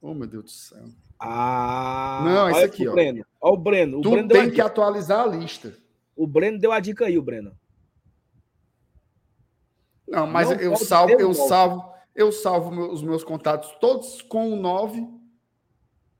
Oh, 0.00 0.14
meu 0.14 0.26
Deus 0.26 0.44
do 0.44 0.50
céu. 0.50 0.84
Ah, 1.22 2.22
Não, 2.24 2.48
esse 2.50 2.64
aqui, 2.64 2.88
o 2.88 2.90
ó. 2.90 2.94
Breno. 2.94 3.26
Olha 3.40 3.54
o 3.54 3.56
Breno. 3.58 3.98
O 3.98 4.00
tu 4.00 4.10
Breno, 4.12 4.28
tem 4.28 4.50
que 4.50 4.60
atualizar 4.60 5.20
a 5.20 5.26
lista. 5.26 5.76
o 6.16 6.26
Breno 6.26 6.58
deu 6.58 6.72
a 6.72 6.80
dica 6.80 7.04
aí, 7.04 7.18
o 7.18 7.22
Breno. 7.22 7.54
Não, 10.08 10.26
mas 10.26 10.48
Não 10.48 10.56
eu 10.56 10.74
salvo, 10.76 11.12
eu 11.12 11.34
salvo, 11.34 11.94
eu 12.14 12.32
salvo 12.32 12.90
os 12.90 13.02
meus 13.02 13.22
contatos 13.22 13.70
todos 13.80 14.22
com 14.22 14.50
o 14.52 14.56
9 14.56 15.06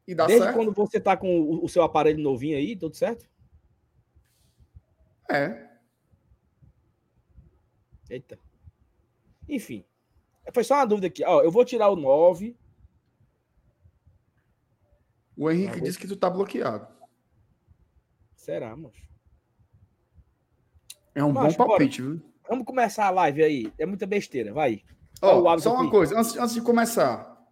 e 0.06 0.14
dá 0.14 0.26
Desde 0.26 0.44
certo? 0.44 0.56
quando 0.56 0.72
você 0.72 1.00
tá 1.00 1.16
com 1.16 1.40
o, 1.40 1.64
o 1.64 1.68
seu 1.68 1.82
aparelho 1.82 2.22
novinho 2.22 2.56
aí, 2.56 2.76
tudo 2.76 2.94
certo? 2.94 3.28
É. 5.30 5.66
Eita. 8.08 8.38
Enfim. 9.48 9.84
Foi 10.52 10.64
só 10.64 10.74
uma 10.74 10.86
dúvida 10.86 11.06
aqui. 11.06 11.24
Ó, 11.24 11.42
eu 11.42 11.50
vou 11.50 11.64
tirar 11.64 11.88
o 11.88 11.96
9. 11.96 12.56
O 15.40 15.50
Henrique 15.50 15.80
disse 15.80 15.98
que 15.98 16.06
tu 16.06 16.16
tá 16.18 16.28
bloqueado. 16.28 16.86
Será, 18.36 18.76
moço? 18.76 19.00
É 21.14 21.24
um 21.24 21.32
Macho, 21.32 21.56
bom 21.56 21.66
palpite, 21.66 22.02
viu? 22.02 22.20
Vamos 22.46 22.66
começar 22.66 23.06
a 23.06 23.10
live 23.10 23.42
aí. 23.42 23.72
É 23.78 23.86
muita 23.86 24.06
besteira, 24.06 24.52
vai. 24.52 24.84
Ó, 25.22 25.38
o 25.40 25.44
Ó, 25.44 25.48
hábito 25.48 25.62
só 25.62 25.72
uma 25.72 25.84
aqui. 25.84 25.90
coisa, 25.92 26.18
antes, 26.18 26.36
antes 26.36 26.52
de 26.52 26.60
começar. 26.60 27.42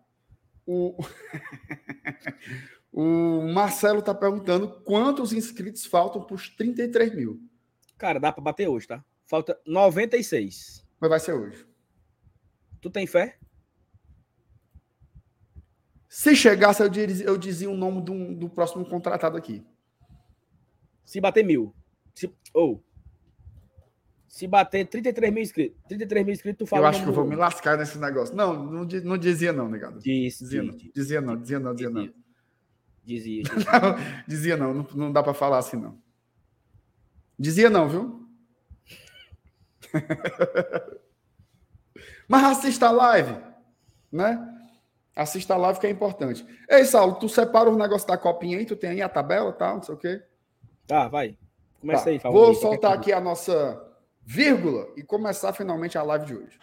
O, 0.66 0.98
o 2.92 3.50
Marcelo 3.54 4.02
tá 4.02 4.14
perguntando 4.14 4.82
quantos 4.82 5.32
inscritos 5.32 5.86
faltam 5.86 6.22
para 6.22 6.34
os 6.34 6.50
33 6.50 7.14
mil. 7.14 7.40
Cara, 7.96 8.20
dá 8.20 8.30
pra 8.30 8.42
bater 8.44 8.68
hoje, 8.68 8.86
tá? 8.86 9.02
Falta 9.24 9.58
96. 9.66 10.86
Mas 11.00 11.08
vai 11.08 11.20
ser 11.20 11.32
hoje. 11.32 11.66
Tu 12.82 12.90
tem 12.90 13.06
fé? 13.06 13.37
Se 16.08 16.34
chegasse, 16.34 16.82
eu 16.82 16.88
dizia, 16.88 17.26
eu 17.26 17.36
dizia 17.36 17.70
o 17.70 17.76
nome 17.76 18.00
do, 18.00 18.34
do 18.34 18.48
próximo 18.48 18.84
contratado 18.84 19.36
aqui. 19.36 19.64
Se 21.04 21.20
bater 21.20 21.44
mil. 21.44 21.74
Se, 22.14 22.32
ou. 22.54 22.82
se 24.26 24.46
bater 24.46 24.86
33 24.86 25.32
mil 25.32 25.42
inscritos. 25.42 25.78
33 25.86 26.24
mil 26.24 26.34
inscritos, 26.34 26.58
tu 26.58 26.66
fala. 26.66 26.82
eu 26.82 26.86
acho 26.86 27.02
que 27.02 27.08
eu 27.08 27.12
vou 27.12 27.26
me 27.26 27.36
lascar 27.36 27.76
nesse 27.76 27.98
negócio. 27.98 28.34
Não, 28.34 28.54
não, 28.54 28.84
não 28.84 29.18
dizia 29.18 29.52
não, 29.52 29.68
negado. 29.68 30.00
Diz, 30.00 30.38
Dizia 30.38 30.62
diz, 30.62 30.70
não, 30.70 30.76
diz, 30.76 30.92
dizia 30.94 31.20
não, 31.20 31.36
dizia 31.36 31.60
não, 31.60 31.74
dizia 31.74 31.90
não. 31.90 32.02
Dizia. 33.04 33.42
dizia. 33.42 33.42
Não, 33.80 33.96
dizia 34.26 34.56
não, 34.56 34.74
não, 34.74 34.86
não 34.94 35.12
dá 35.12 35.22
para 35.22 35.32
falar 35.32 35.56
assim 35.58 35.78
não. 35.78 35.98
Dizia 37.38 37.70
não, 37.70 37.88
viu? 37.88 38.28
Mas 42.28 42.44
assista 42.58 42.88
a 42.88 42.90
live, 42.90 43.34
né? 44.12 44.57
Assista 45.18 45.54
a 45.54 45.56
live 45.56 45.80
que 45.80 45.86
é 45.88 45.90
importante. 45.90 46.46
Ei, 46.70 46.84
Saulo, 46.84 47.16
tu 47.16 47.28
separa 47.28 47.68
os 47.68 47.76
negócios 47.76 48.04
da 48.04 48.16
copinha 48.16 48.56
aí, 48.56 48.64
tu 48.64 48.76
tem 48.76 48.90
aí 48.90 49.02
a 49.02 49.08
tabela, 49.08 49.52
tal, 49.52 49.74
não 49.74 49.82
sei 49.82 49.94
o 49.96 49.98
quê. 49.98 50.22
Tá, 50.86 51.08
vai. 51.08 51.36
Começa 51.80 52.04
Tá, 52.04 52.10
aí, 52.10 52.20
Fábio. 52.20 52.38
Vou 52.38 52.54
soltar 52.54 52.92
aqui 52.92 53.12
a 53.12 53.20
nossa 53.20 53.84
vírgula 54.22 54.86
e 54.96 55.02
começar 55.02 55.52
finalmente 55.52 55.98
a 55.98 56.04
live 56.04 56.24
de 56.24 56.36
hoje. 56.36 56.56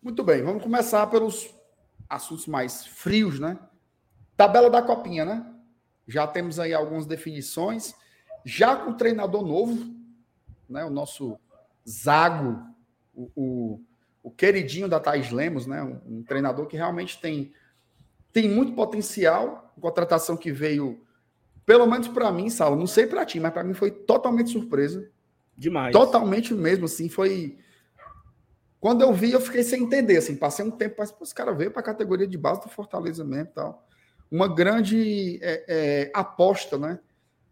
Muito 0.00 0.24
bem, 0.24 0.42
vamos 0.42 0.62
começar 0.62 1.06
pelos 1.08 1.54
assuntos 2.08 2.46
mais 2.46 2.86
frios, 2.86 3.38
né? 3.38 3.58
Tabela 4.38 4.70
da 4.70 4.80
copinha, 4.80 5.26
né? 5.26 5.54
Já 6.08 6.26
temos 6.26 6.58
aí 6.58 6.72
algumas 6.72 7.04
definições, 7.04 7.94
já 8.42 8.74
com 8.74 8.94
treinador 8.94 9.44
novo, 9.44 9.94
né? 10.66 10.82
O 10.82 10.90
nosso 10.90 11.38
Zago, 11.86 12.74
o, 13.16 13.30
o, 13.34 13.80
o 14.22 14.30
queridinho 14.30 14.88
da 14.88 15.00
Thais 15.00 15.32
Lemos, 15.32 15.66
né? 15.66 15.82
Um, 15.82 16.18
um 16.18 16.22
treinador 16.22 16.66
que 16.66 16.76
realmente 16.76 17.20
tem 17.20 17.52
tem 18.36 18.50
muito 18.50 18.72
potencial. 18.72 19.72
Contratação 19.80 20.36
que 20.36 20.52
veio, 20.52 21.00
pelo 21.64 21.86
menos 21.86 22.08
para 22.08 22.30
mim, 22.30 22.50
Saulo, 22.50 22.76
não 22.76 22.86
sei 22.86 23.06
para 23.06 23.24
ti, 23.24 23.40
mas 23.40 23.52
para 23.52 23.64
mim 23.64 23.74
foi 23.74 23.90
totalmente 23.90 24.50
surpresa. 24.50 25.10
Demais. 25.56 25.92
Totalmente 25.92 26.52
mesmo, 26.52 26.84
assim, 26.84 27.08
foi. 27.08 27.58
Quando 28.78 29.02
eu 29.02 29.12
vi, 29.12 29.32
eu 29.32 29.40
fiquei 29.40 29.62
sem 29.62 29.82
entender, 29.82 30.18
assim, 30.18 30.36
passei 30.36 30.64
um 30.64 30.70
tempo, 30.70 30.96
mas 30.98 31.14
os 31.18 31.32
caras 31.32 31.56
veio 31.56 31.70
para 31.70 31.80
a 31.80 31.84
categoria 31.84 32.26
de 32.26 32.36
base 32.36 32.60
do 32.60 32.68
Fortaleza 32.68 33.24
mesmo 33.24 33.48
e 33.50 33.54
tal. 33.54 33.86
Uma 34.30 34.48
grande 34.48 35.38
é, 35.42 35.64
é, 35.66 36.10
aposta, 36.14 36.76
né, 36.76 36.98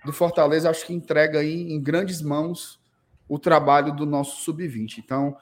do 0.04 0.12
Fortaleza, 0.12 0.68
acho 0.68 0.86
que 0.86 0.92
entrega 0.92 1.40
aí 1.40 1.72
em 1.72 1.80
grandes 1.82 2.20
mãos 2.20 2.78
o 3.28 3.38
trabalho 3.38 3.94
do 3.94 4.04
nosso 4.04 4.42
sub-20. 4.42 4.98
Então, 4.98 5.36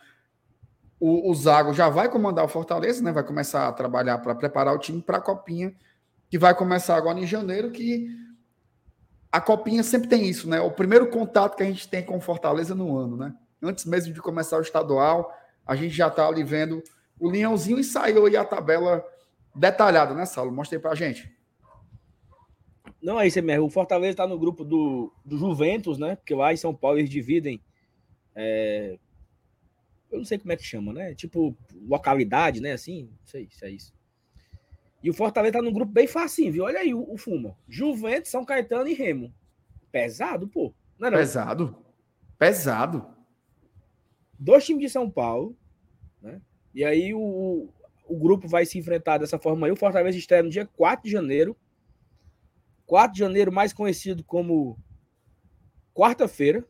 o, 1.04 1.32
o 1.32 1.34
Zago 1.34 1.74
já 1.74 1.88
vai 1.88 2.08
comandar 2.08 2.44
o 2.44 2.48
Fortaleza, 2.48 3.02
né, 3.02 3.10
vai 3.10 3.24
começar 3.24 3.66
a 3.66 3.72
trabalhar 3.72 4.18
para 4.18 4.36
preparar 4.36 4.72
o 4.72 4.78
time 4.78 5.02
para 5.02 5.18
a 5.18 5.20
Copinha, 5.20 5.74
que 6.30 6.38
vai 6.38 6.54
começar 6.54 6.94
agora 6.94 7.18
em 7.18 7.26
janeiro, 7.26 7.72
que 7.72 8.06
a 9.32 9.40
Copinha 9.40 9.82
sempre 9.82 10.08
tem 10.08 10.28
isso, 10.28 10.48
né? 10.48 10.60
O 10.60 10.70
primeiro 10.70 11.08
contato 11.08 11.56
que 11.56 11.62
a 11.64 11.66
gente 11.66 11.88
tem 11.88 12.04
com 12.04 12.18
o 12.18 12.20
Fortaleza 12.20 12.72
no 12.72 12.96
ano, 12.96 13.16
né? 13.16 13.34
Antes 13.60 13.84
mesmo 13.84 14.14
de 14.14 14.22
começar 14.22 14.58
o 14.58 14.62
estadual, 14.62 15.36
a 15.66 15.74
gente 15.74 15.92
já 15.92 16.08
tá 16.08 16.28
ali 16.28 16.44
vendo 16.44 16.80
o 17.18 17.28
Leãozinho 17.28 17.80
e 17.80 17.84
saiu 17.84 18.24
aí 18.24 18.36
a 18.36 18.44
tabela 18.44 19.04
detalhada, 19.56 20.14
né, 20.14 20.24
Saulo? 20.24 20.52
Mostra 20.52 20.78
aí 20.78 20.82
pra 20.82 20.94
gente. 20.94 21.36
Não 23.02 23.18
é 23.18 23.26
isso 23.26 23.42
mesmo. 23.42 23.66
O 23.66 23.70
Fortaleza 23.70 24.18
tá 24.18 24.26
no 24.28 24.38
grupo 24.38 24.64
do, 24.64 25.12
do 25.24 25.36
Juventus, 25.36 25.98
né? 25.98 26.14
Porque 26.14 26.32
lá 26.32 26.52
em 26.52 26.56
São 26.56 26.72
Paulo 26.72 26.98
eles 26.98 27.10
dividem. 27.10 27.60
é, 28.36 28.98
Eu 30.12 30.18
não 30.18 30.24
sei 30.24 30.38
como 30.38 30.52
é 30.52 30.56
que 30.56 30.62
chama, 30.62 30.92
né? 30.92 31.14
Tipo, 31.14 31.56
localidade, 31.88 32.60
né? 32.60 32.72
Assim, 32.72 33.04
não 33.04 33.26
sei 33.26 33.48
se 33.50 33.64
é 33.64 33.70
isso. 33.70 33.94
E 35.02 35.10
o 35.10 35.14
Fortaleza 35.14 35.54
tá 35.54 35.62
num 35.62 35.72
grupo 35.72 35.90
bem 35.90 36.06
facinho, 36.06 36.52
viu? 36.52 36.64
Olha 36.64 36.78
aí 36.78 36.94
o, 36.94 37.10
o 37.10 37.16
Fuma. 37.16 37.56
Juventus, 37.68 38.30
São 38.30 38.44
Caetano 38.44 38.86
e 38.86 38.94
Remo. 38.94 39.34
Pesado, 39.90 40.46
pô. 40.46 40.72
Não 40.98 41.08
é 41.08 41.10
não? 41.10 41.18
Pesado. 41.18 41.76
Pesado. 42.38 43.06
dois 44.38 44.64
times 44.64 44.82
de 44.82 44.90
São 44.90 45.10
Paulo, 45.10 45.56
né? 46.20 46.40
E 46.74 46.84
aí 46.84 47.12
o, 47.12 47.68
o 48.06 48.16
grupo 48.16 48.46
vai 48.46 48.64
se 48.64 48.78
enfrentar 48.78 49.18
dessa 49.18 49.38
forma 49.38 49.66
aí. 49.66 49.72
O 49.72 49.76
Fortaleza 49.76 50.16
estreia 50.16 50.42
no 50.42 50.50
dia 50.50 50.66
4 50.66 51.04
de 51.04 51.10
janeiro. 51.10 51.56
4 52.86 53.14
de 53.14 53.18
janeiro, 53.18 53.50
mais 53.50 53.72
conhecido 53.72 54.22
como 54.22 54.78
quarta-feira, 55.94 56.66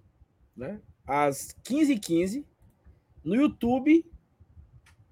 né? 0.57 0.80
Às 1.07 1.55
15h15, 1.64 2.45
no 3.25 3.35
YouTube 3.35 4.05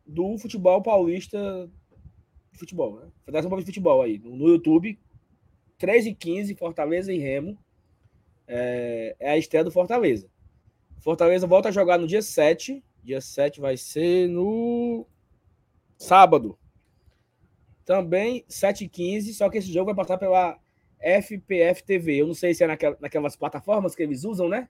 do 0.07 0.37
Futebol 0.39 0.83
Paulista 0.83 1.71
Futebol, 2.53 2.97
né? 3.01 3.09
Federação 3.25 3.49
Paulista 3.49 3.71
de 3.71 3.75
Futebol 3.75 4.03
aí, 4.03 4.19
no 4.19 4.49
YouTube, 4.49 4.99
13h15, 5.79 6.57
Fortaleza 6.59 7.13
e 7.13 7.19
Remo. 7.19 7.57
É, 8.47 9.17
é 9.19 9.31
a 9.31 9.39
estreia 9.39 9.65
do 9.65 9.71
Fortaleza. 9.71 10.29
Fortaleza 10.99 11.47
volta 11.47 11.69
a 11.69 11.73
jogar 11.73 11.99
no 11.99 12.07
dia 12.07 12.21
7. 12.21 12.85
Dia 13.03 13.21
7 13.21 13.61
vai 13.61 13.77
ser 13.77 14.29
no 14.29 15.07
sábado. 15.97 16.59
Também 17.85 18.45
7h15, 18.49 19.33
só 19.33 19.49
que 19.49 19.59
esse 19.59 19.73
jogo 19.73 19.87
vai 19.87 19.95
passar 19.95 20.19
pela 20.19 20.59
FPF 21.01 21.83
TV. 21.83 22.21
Eu 22.21 22.27
não 22.27 22.35
sei 22.35 22.53
se 22.55 22.63
é 22.63 22.67
naquela- 22.67 22.99
naquelas 23.01 23.37
plataformas 23.37 23.95
que 23.95 24.03
eles 24.03 24.25
usam, 24.25 24.49
né? 24.49 24.69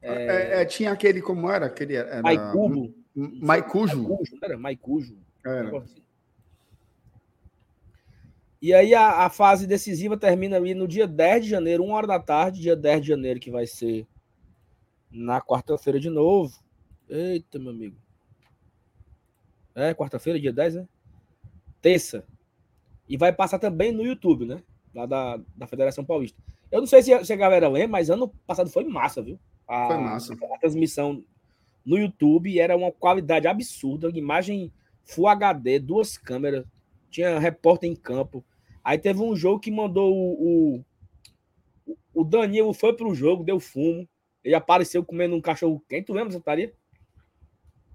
É, 0.00 0.62
é, 0.62 0.64
tinha 0.64 0.92
aquele, 0.92 1.20
como 1.20 1.50
era? 1.50 1.66
Aquele, 1.66 1.96
era 1.96 2.22
Maicujo. 2.22 2.94
Maicujo. 3.14 4.02
Maicujo, 4.02 4.38
era? 4.42 4.58
Maicujo. 4.58 5.18
Era. 5.44 5.78
Assim. 5.78 6.02
E 8.60 8.74
aí 8.74 8.94
a, 8.94 9.24
a, 9.24 9.30
fase 9.30 9.66
decisiva 9.66 10.16
termina 10.16 10.56
ali 10.56 10.74
no 10.74 10.88
dia 10.88 11.06
10 11.06 11.44
de 11.44 11.50
janeiro, 11.50 11.84
1 11.84 11.90
hora 11.90 12.06
da 12.06 12.18
tarde, 12.18 12.60
dia 12.60 12.74
10 12.74 13.02
de 13.02 13.08
janeiro, 13.08 13.38
que 13.40 13.50
vai 13.50 13.66
ser 13.66 14.06
na 15.10 15.40
quarta-feira 15.40 16.00
de 16.00 16.10
novo. 16.10 16.58
Eita, 17.08 17.58
meu 17.58 17.70
amigo. 17.70 17.96
É, 19.74 19.94
quarta-feira, 19.94 20.40
dia 20.40 20.52
10, 20.52 20.74
né? 20.74 20.88
Terça. 21.80 22.24
E 23.08 23.16
vai 23.16 23.32
passar 23.32 23.60
também 23.60 23.92
no 23.92 24.04
YouTube, 24.04 24.44
né? 24.44 24.62
Lá 24.92 25.06
da, 25.06 25.40
da 25.56 25.66
Federação 25.66 26.04
Paulista. 26.04 26.40
Eu 26.70 26.80
não 26.80 26.86
sei 26.86 27.00
se, 27.02 27.24
se 27.24 27.32
a 27.32 27.36
galera 27.36 27.68
lembra, 27.68 27.88
mas 27.88 28.10
ano 28.10 28.28
passado 28.44 28.68
foi 28.70 28.84
massa, 28.84 29.22
viu? 29.22 29.38
A, 29.68 29.86
foi 29.86 29.98
massa. 29.98 30.34
A 30.34 30.58
transmissão 30.58 31.22
no 31.84 31.98
YouTube 31.98 32.58
era 32.58 32.76
uma 32.76 32.90
qualidade 32.90 33.46
absurda, 33.46 34.10
imagem 34.14 34.72
Full 35.04 35.26
HD, 35.26 35.78
duas 35.78 36.18
câmeras, 36.18 36.66
tinha 37.10 37.38
repórter 37.38 37.90
em 37.90 37.96
campo. 37.96 38.44
Aí 38.84 38.98
teve 38.98 39.20
um 39.20 39.34
jogo 39.34 39.58
que 39.58 39.70
mandou 39.70 40.14
o, 40.14 40.84
o, 41.86 41.94
o 42.12 42.24
Danilo 42.24 42.74
foi 42.74 42.94
pro 42.94 43.14
jogo, 43.14 43.42
deu 43.42 43.58
fumo. 43.58 44.06
Ele 44.44 44.54
apareceu 44.54 45.04
comendo 45.04 45.34
um 45.34 45.40
cachorro 45.40 45.82
quente. 45.88 46.06
Tu 46.06 46.12
lembra, 46.12 46.32
Santaria? 46.32 46.72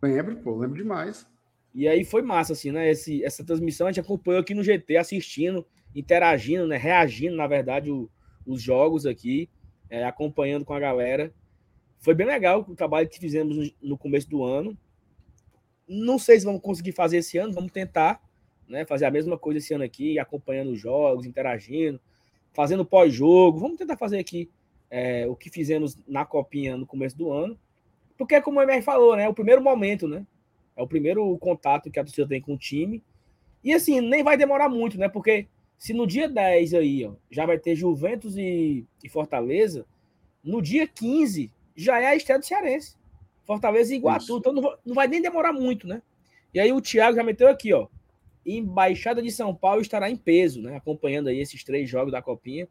Lembro, 0.01 0.35
pô, 0.37 0.57
lembro 0.57 0.77
demais. 0.77 1.27
E 1.73 1.87
aí 1.87 2.03
foi 2.03 2.21
massa, 2.21 2.53
assim, 2.53 2.71
né? 2.71 2.89
Esse, 2.89 3.23
essa 3.23 3.43
transmissão 3.43 3.87
a 3.87 3.91
gente 3.91 4.03
acompanhou 4.03 4.41
aqui 4.41 4.53
no 4.53 4.63
GT, 4.63 4.97
assistindo, 4.97 5.65
interagindo, 5.95 6.67
né? 6.67 6.77
Reagindo, 6.77 7.35
na 7.35 7.47
verdade, 7.47 7.89
o, 7.89 8.09
os 8.45 8.61
jogos 8.61 9.05
aqui, 9.05 9.49
é, 9.89 10.03
acompanhando 10.03 10.65
com 10.65 10.73
a 10.73 10.79
galera. 10.79 11.33
Foi 12.03 12.13
bem 12.13 12.27
legal 12.27 12.65
o 12.67 12.75
trabalho 12.75 13.07
que 13.07 13.17
fizemos 13.17 13.73
no, 13.81 13.97
começo 13.97 14.29
do 14.29 14.43
ano. 14.43 14.77
Não 15.87 16.19
sei 16.19 16.37
se 16.37 16.45
vamos 16.45 16.61
conseguir 16.61 16.91
fazer 16.91 17.19
esse 17.19 17.37
ano, 17.37 17.53
vamos 17.53 17.71
tentar, 17.71 18.21
né? 18.67 18.85
Fazer 18.85 19.05
a 19.05 19.11
mesma 19.11 19.37
coisa 19.37 19.59
esse 19.59 19.73
ano 19.73 19.85
aqui, 19.85 20.19
acompanhando 20.19 20.71
os 20.71 20.79
jogos, 20.81 21.25
interagindo, 21.25 22.01
fazendo 22.51 22.83
pós-jogo. 22.83 23.57
Vamos 23.57 23.77
tentar 23.77 23.95
fazer 23.95 24.19
aqui 24.19 24.51
é, 24.91 25.25
o 25.29 25.35
que 25.35 25.49
fizemos 25.49 25.97
na 26.05 26.25
copinha 26.25 26.75
no 26.75 26.85
começo 26.85 27.17
do 27.17 27.31
ano. 27.31 27.57
Porque, 28.17 28.41
como 28.41 28.59
o 28.59 28.61
MR 28.61 28.81
falou, 28.81 29.15
né? 29.15 29.23
É 29.23 29.29
o 29.29 29.33
primeiro 29.33 29.63
momento, 29.63 30.05
né? 30.05 30.27
É 30.75 30.83
o 30.83 30.87
primeiro 30.87 31.37
contato 31.37 31.89
que 31.89 32.01
a 32.01 32.03
torcida 32.03 32.27
tem 32.27 32.41
com 32.41 32.55
o 32.55 32.57
time. 32.57 33.01
E 33.63 33.73
assim, 33.73 34.01
nem 34.01 34.21
vai 34.21 34.35
demorar 34.35 34.67
muito, 34.67 34.97
né? 34.97 35.07
Porque 35.07 35.47
se 35.77 35.93
no 35.93 36.05
dia 36.05 36.27
10 36.27 36.73
aí, 36.73 37.05
ó, 37.05 37.13
já 37.31 37.45
vai 37.45 37.57
ter 37.57 37.77
Juventus 37.77 38.35
e, 38.35 38.85
e 39.01 39.07
Fortaleza, 39.07 39.85
no 40.43 40.61
dia 40.61 40.85
15 40.85 41.49
já 41.75 41.99
é 41.99 42.07
a 42.07 42.15
estreia 42.15 42.39
do 42.39 42.45
Cearense. 42.45 42.95
Fortaleza 43.45 43.93
e 43.93 43.97
Iguatu. 43.97 44.23
Isso. 44.23 44.37
Então 44.37 44.53
não, 44.53 44.77
não 44.85 44.95
vai 44.95 45.07
nem 45.07 45.21
demorar 45.21 45.53
muito, 45.53 45.87
né? 45.87 46.01
E 46.53 46.59
aí 46.59 46.71
o 46.71 46.81
Thiago 46.81 47.15
já 47.15 47.23
meteu 47.23 47.47
aqui, 47.47 47.73
ó. 47.73 47.87
Embaixada 48.45 49.21
de 49.21 49.31
São 49.31 49.55
Paulo 49.55 49.81
estará 49.81 50.09
em 50.09 50.17
peso, 50.17 50.61
né? 50.61 50.75
Acompanhando 50.75 51.29
aí 51.29 51.39
esses 51.39 51.63
três 51.63 51.89
jogos 51.89 52.11
da 52.11 52.21
Copinha. 52.21 52.67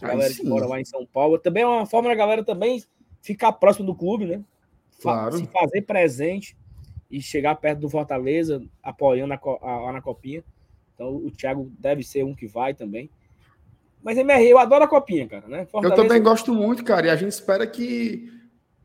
A 0.00 0.08
galera 0.08 0.32
que 0.32 0.44
mora 0.44 0.66
lá 0.66 0.80
em 0.80 0.84
São 0.84 1.06
Paulo. 1.06 1.38
Também 1.38 1.62
é 1.62 1.66
uma 1.66 1.86
forma 1.86 2.08
da 2.08 2.14
galera 2.14 2.44
também 2.44 2.82
ficar 3.22 3.52
próximo 3.52 3.86
do 3.86 3.94
clube, 3.94 4.26
né? 4.26 4.42
Claro. 5.00 5.36
Se 5.36 5.46
fazer 5.46 5.82
presente 5.82 6.56
e 7.10 7.20
chegar 7.20 7.54
perto 7.56 7.80
do 7.80 7.88
Fortaleza, 7.88 8.62
apoiando 8.82 9.34
a, 9.34 9.40
a, 9.62 9.88
a, 9.88 9.92
na 9.92 10.02
Copinha. 10.02 10.44
Então 10.94 11.14
o 11.14 11.30
Thiago 11.30 11.70
deve 11.78 12.02
ser 12.02 12.24
um 12.24 12.34
que 12.34 12.46
vai 12.46 12.74
também. 12.74 13.10
Mas 14.02 14.18
MR, 14.18 14.46
eu 14.46 14.58
adoro 14.58 14.84
a 14.84 14.88
Copinha, 14.88 15.26
cara, 15.26 15.48
né? 15.48 15.66
Fortaleza... 15.66 16.00
Eu 16.00 16.06
também 16.06 16.22
gosto 16.22 16.52
muito, 16.52 16.84
cara, 16.84 17.06
e 17.06 17.10
a 17.10 17.16
gente 17.16 17.32
espera 17.32 17.66
que 17.66 18.35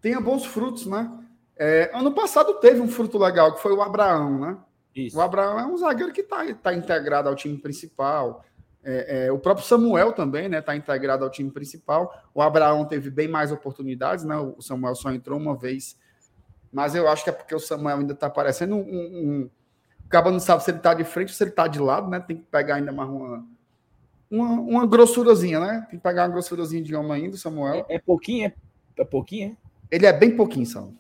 tenha 0.02 0.20
bons 0.20 0.46
frutos, 0.46 0.86
né? 0.86 1.12
É, 1.58 1.92
ano 1.94 2.12
passado 2.12 2.56
teve 2.56 2.82
um 2.82 2.88
fruto 2.88 3.18
legal, 3.18 3.54
que 3.54 3.62
foi 3.62 3.74
o 3.74 3.82
Abraão, 3.82 4.40
né? 4.40 4.58
Isso. 4.96 5.18
O 5.18 5.22
Abraão 5.22 5.60
é 5.60 5.66
um 5.66 5.78
zagueiro 5.78 6.12
que 6.12 6.22
está 6.22 6.54
tá 6.56 6.74
integrado 6.74 7.30
ao 7.30 7.36
time 7.36 7.58
principal. 7.58 8.44
É, 8.84 9.28
é, 9.28 9.32
o 9.32 9.38
próprio 9.38 9.66
Samuel 9.66 10.12
também, 10.12 10.50
né? 10.50 10.60
Está 10.60 10.76
integrado 10.76 11.24
ao 11.24 11.30
time 11.30 11.52
principal. 11.52 12.14
O 12.34 12.42
Abraão 12.42 12.84
teve 12.86 13.10
bem 13.10 13.28
mais 13.28 13.52
oportunidades, 13.52 14.26
né? 14.26 14.36
O 14.38 14.62
Samuel 14.62 14.96
só 14.96 15.12
entrou 15.12 15.40
uma 15.40 15.56
vez 15.56 15.96
mas 16.72 16.96
eu 16.96 17.08
acho 17.08 17.24
que 17.24 17.30
é 17.30 17.34
porque 17.34 17.54
o 17.54 17.60
Samuel 17.60 17.98
ainda 17.98 18.14
está 18.14 18.30
parecendo 18.30 18.76
um, 18.76 18.80
um, 18.80 19.50
O 20.06 20.10
Cabo 20.10 20.32
não 20.32 20.40
sabe 20.40 20.64
se 20.64 20.72
ele 20.72 20.78
está 20.78 20.94
de 20.94 21.04
frente 21.04 21.30
ou 21.30 21.36
se 21.36 21.44
ele 21.44 21.50
está 21.50 21.68
de 21.68 21.80
lado, 21.80 22.10
né? 22.10 22.20
Tem 22.20 22.38
que 22.38 22.44
pegar 22.44 22.76
ainda 22.76 22.92
mais 22.92 23.10
uma, 23.10 23.46
uma, 24.30 24.50
uma 24.50 24.88
grossurazinha, 24.88 25.60
né? 25.60 25.86
Tem 25.90 26.00
que 26.00 26.04
pegar 26.04 26.24
uma 26.24 26.34
grossurazinha 26.34 26.82
de 26.82 26.96
homem 26.96 27.24
ainda, 27.24 27.36
Samuel. 27.36 27.86
É, 27.90 27.96
é 27.96 28.00
pouquinho, 28.00 28.48
é, 28.48 28.54
é 29.02 29.06
pouquinho, 29.06 29.52
é? 29.52 29.61
Ele 29.92 30.06
é 30.06 30.14
bem 30.14 30.36
pouquinho, 30.36 30.66
Samuel. 30.66 30.96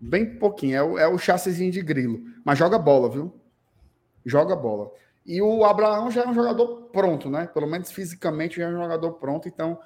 Bem 0.00 0.38
pouquinho. 0.38 0.76
É 0.76 0.82
o, 0.82 0.98
é 0.98 1.08
o 1.08 1.18
chassizinho 1.18 1.72
de 1.72 1.80
grilo. 1.80 2.20
Mas 2.44 2.58
joga 2.58 2.78
bola, 2.78 3.08
viu? 3.08 3.32
Joga 4.26 4.56
bola. 4.56 4.90
E 5.24 5.40
o 5.40 5.64
Abraão 5.64 6.10
já 6.10 6.22
é 6.22 6.28
um 6.28 6.34
jogador 6.34 6.88
pronto, 6.92 7.30
né? 7.30 7.46
Pelo 7.46 7.66
menos 7.66 7.92
fisicamente 7.92 8.56
já 8.56 8.64
é 8.64 8.68
um 8.68 8.82
jogador 8.82 9.12
pronto. 9.12 9.48
Então, 9.48 9.78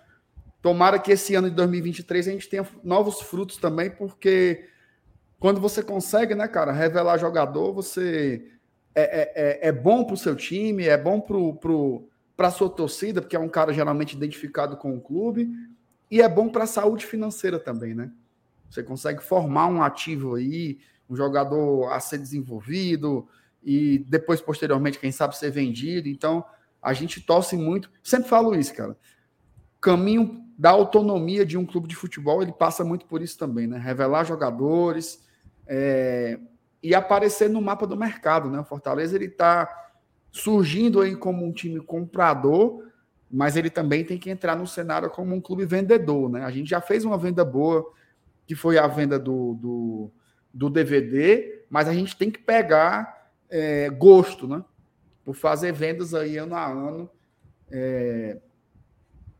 Tomara 0.63 0.97
que 1.01 1.11
esse 1.11 1.35
ano 1.35 1.51
de 1.51 1.57
2023 1.57 2.29
a 2.29 2.31
gente 2.31 2.49
tenha 2.49 2.65
novos 2.85 3.21
frutos 3.21 3.57
também, 3.57 3.91
porque 3.91 4.69
quando 5.41 5.61
você 5.61 5.83
consegue, 5.83 6.37
né, 6.37 6.47
cara, 6.47 6.71
revelar 6.71 7.19
jogador, 7.19 7.73
você 7.73 8.47
é, 8.95 9.03
é, 9.03 9.33
é, 9.35 9.69
é 9.69 9.73
bom 9.73 10.05
para 10.05 10.15
o 10.15 10.17
seu 10.17 10.37
time, 10.37 10.87
é 10.87 10.97
bom 10.97 11.21
pro, 11.21 11.57
pro, 11.57 12.09
a 12.39 12.51
sua 12.53 12.71
torcida, 12.71 13.21
porque 13.21 13.35
é 13.35 13.41
um 13.41 13.49
cara 13.49 13.73
geralmente 13.73 14.17
identificado 14.17 14.77
com 14.77 14.95
o 14.95 15.01
clube, 15.01 15.51
e 16.13 16.21
é 16.21 16.29
bom 16.29 16.51
para 16.51 16.65
a 16.65 16.67
saúde 16.67 17.07
financeira 17.07 17.59
também, 17.59 17.95
né? 17.95 18.13
Você 18.69 18.83
consegue 18.83 19.23
formar 19.23 19.67
um 19.69 19.83
ativo 19.83 20.35
aí, 20.35 20.79
um 21.09 21.17
jogador 21.17 21.91
a 21.91 21.99
ser 22.01 22.19
desenvolvido, 22.19 23.27
e 23.63 24.01
depois, 24.01 24.39
posteriormente, 24.39 24.99
quem 24.99 25.11
sabe 25.11 25.35
ser 25.39 25.51
vendido. 25.51 26.11
Então, 26.11 26.45
a 26.83 26.93
gente 26.93 27.19
torce 27.19 27.57
muito. 27.57 27.91
Sempre 28.03 28.29
falo 28.29 28.55
isso, 28.55 28.75
cara. 28.75 28.95
Caminho 29.81 30.45
da 30.59 30.69
autonomia 30.69 31.47
de 31.47 31.57
um 31.57 31.65
clube 31.65 31.89
de 31.89 31.97
futebol, 31.97 32.43
ele 32.43 32.53
passa 32.53 32.85
muito 32.85 33.07
por 33.07 33.23
isso 33.23 33.39
também, 33.39 33.67
né? 33.67 33.79
Revelar 33.79 34.25
jogadores 34.25 35.27
é, 35.67 36.39
e 36.83 36.95
aparecer 36.95 37.49
no 37.49 37.63
mapa 37.63 37.87
do 37.87 37.97
mercado, 37.97 38.51
né? 38.51 38.61
O 38.61 38.65
Fortaleza 38.65 39.17
ele 39.17 39.29
está 39.29 39.67
surgindo 40.31 41.01
aí 41.01 41.17
como 41.17 41.43
um 41.43 41.53
time 41.55 41.81
comprador, 41.81 42.92
mas 43.33 43.57
ele 43.57 43.71
também 43.71 44.05
tem 44.05 44.19
que 44.19 44.29
entrar 44.29 44.55
no 44.55 44.67
cenário 44.67 45.09
como 45.09 45.35
um 45.35 45.41
clube 45.41 45.65
vendedor, 45.65 46.29
né? 46.29 46.45
A 46.45 46.51
gente 46.51 46.69
já 46.69 46.83
fez 46.83 47.03
uma 47.03 47.17
venda 47.17 47.43
boa, 47.43 47.91
que 48.47 48.55
foi 48.55 48.77
a 48.77 48.87
venda 48.87 49.19
do, 49.19 49.55
do, 49.55 50.11
do 50.53 50.69
DVD, 50.69 51.65
mas 51.71 51.89
a 51.89 51.95
gente 51.95 52.15
tem 52.15 52.31
que 52.31 52.39
pegar 52.39 53.33
é, 53.49 53.89
gosto, 53.89 54.47
né? 54.47 54.63
Por 55.25 55.35
fazer 55.35 55.73
vendas 55.73 56.13
aí 56.13 56.37
ano 56.37 56.55
a 56.55 56.67
ano. 56.67 57.09
É, 57.71 58.39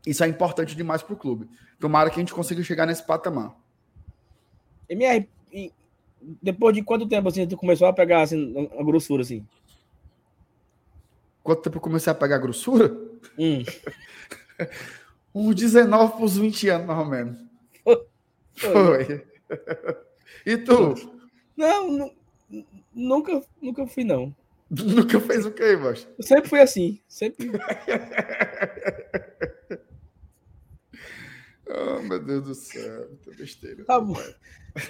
isso 0.07 0.23
é 0.23 0.27
importante 0.27 0.75
demais 0.75 1.03
para 1.03 1.13
o 1.13 1.17
clube. 1.17 1.47
Tomara 1.79 2.09
que 2.09 2.15
a 2.15 2.19
gente 2.19 2.33
consiga 2.33 2.63
chegar 2.63 2.87
nesse 2.87 3.05
patamar. 3.05 3.55
MR, 4.89 5.29
depois 6.41 6.73
de 6.73 6.81
quanto 6.81 7.07
tempo 7.07 7.29
assim 7.29 7.47
tu 7.47 7.55
começou 7.57 7.87
a 7.87 7.93
pegar 7.93 8.23
assim, 8.23 8.69
a 8.75 8.83
grossura 8.83 9.21
assim? 9.21 9.45
Quanto 11.43 11.61
tempo 11.61 11.77
eu 11.77 11.81
comecei 11.81 12.11
a 12.11 12.15
pegar 12.15 12.37
a 12.37 12.39
grossura? 12.39 13.12
Hum. 13.37 13.63
Uns 15.33 15.55
19 15.55 16.13
para 16.13 16.25
os 16.25 16.37
20 16.37 16.69
anos, 16.69 16.87
mais 16.87 16.99
ou 16.99 17.05
menos. 17.05 17.39
Foi. 17.83 18.05
Foi. 18.55 19.25
e 20.45 20.57
tu? 20.57 20.93
Não, 21.57 22.11
nunca, 22.93 23.41
nunca 23.61 23.87
fui, 23.87 24.03
não. 24.03 24.33
Nunca 24.73 25.19
fez 25.19 25.45
o 25.45 25.51
quê, 25.51 25.75
macho? 25.75 26.07
Eu 26.17 26.23
sempre 26.23 26.49
fui 26.49 26.59
assim. 26.59 26.99
Sempre. 27.07 27.51
Oh, 31.75 31.99
meu 32.03 32.19
Deus 32.19 32.43
do 32.43 32.53
céu, 32.53 33.07
muita 33.07 33.31
besteira. 33.31 33.83
Tá 33.85 33.99
bom. 33.99 34.15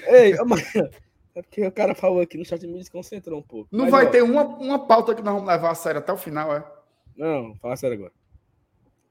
Ei, 0.07 0.35
mas, 0.45 0.75
é 0.75 1.41
porque 1.41 1.65
o 1.65 1.71
cara 1.71 1.95
falou 1.95 2.19
aqui 2.19 2.37
no 2.37 2.43
chat 2.43 2.65
me 2.67 2.77
desconcentrou 2.77 3.39
um 3.39 3.43
pouco. 3.43 3.69
Não 3.71 3.85
mas, 3.85 3.91
vai 3.91 4.05
ó, 4.07 4.09
ter 4.09 4.21
uma, 4.21 4.43
uma 4.43 4.85
pauta 4.85 5.15
que 5.15 5.21
nós 5.21 5.33
vamos 5.33 5.47
levar 5.47 5.71
a 5.71 5.75
sério 5.75 5.99
até 5.99 6.11
o 6.11 6.17
final, 6.17 6.53
é? 6.53 6.65
Não, 7.15 7.55
fala 7.55 7.77
sério 7.77 7.95
agora. 7.95 8.11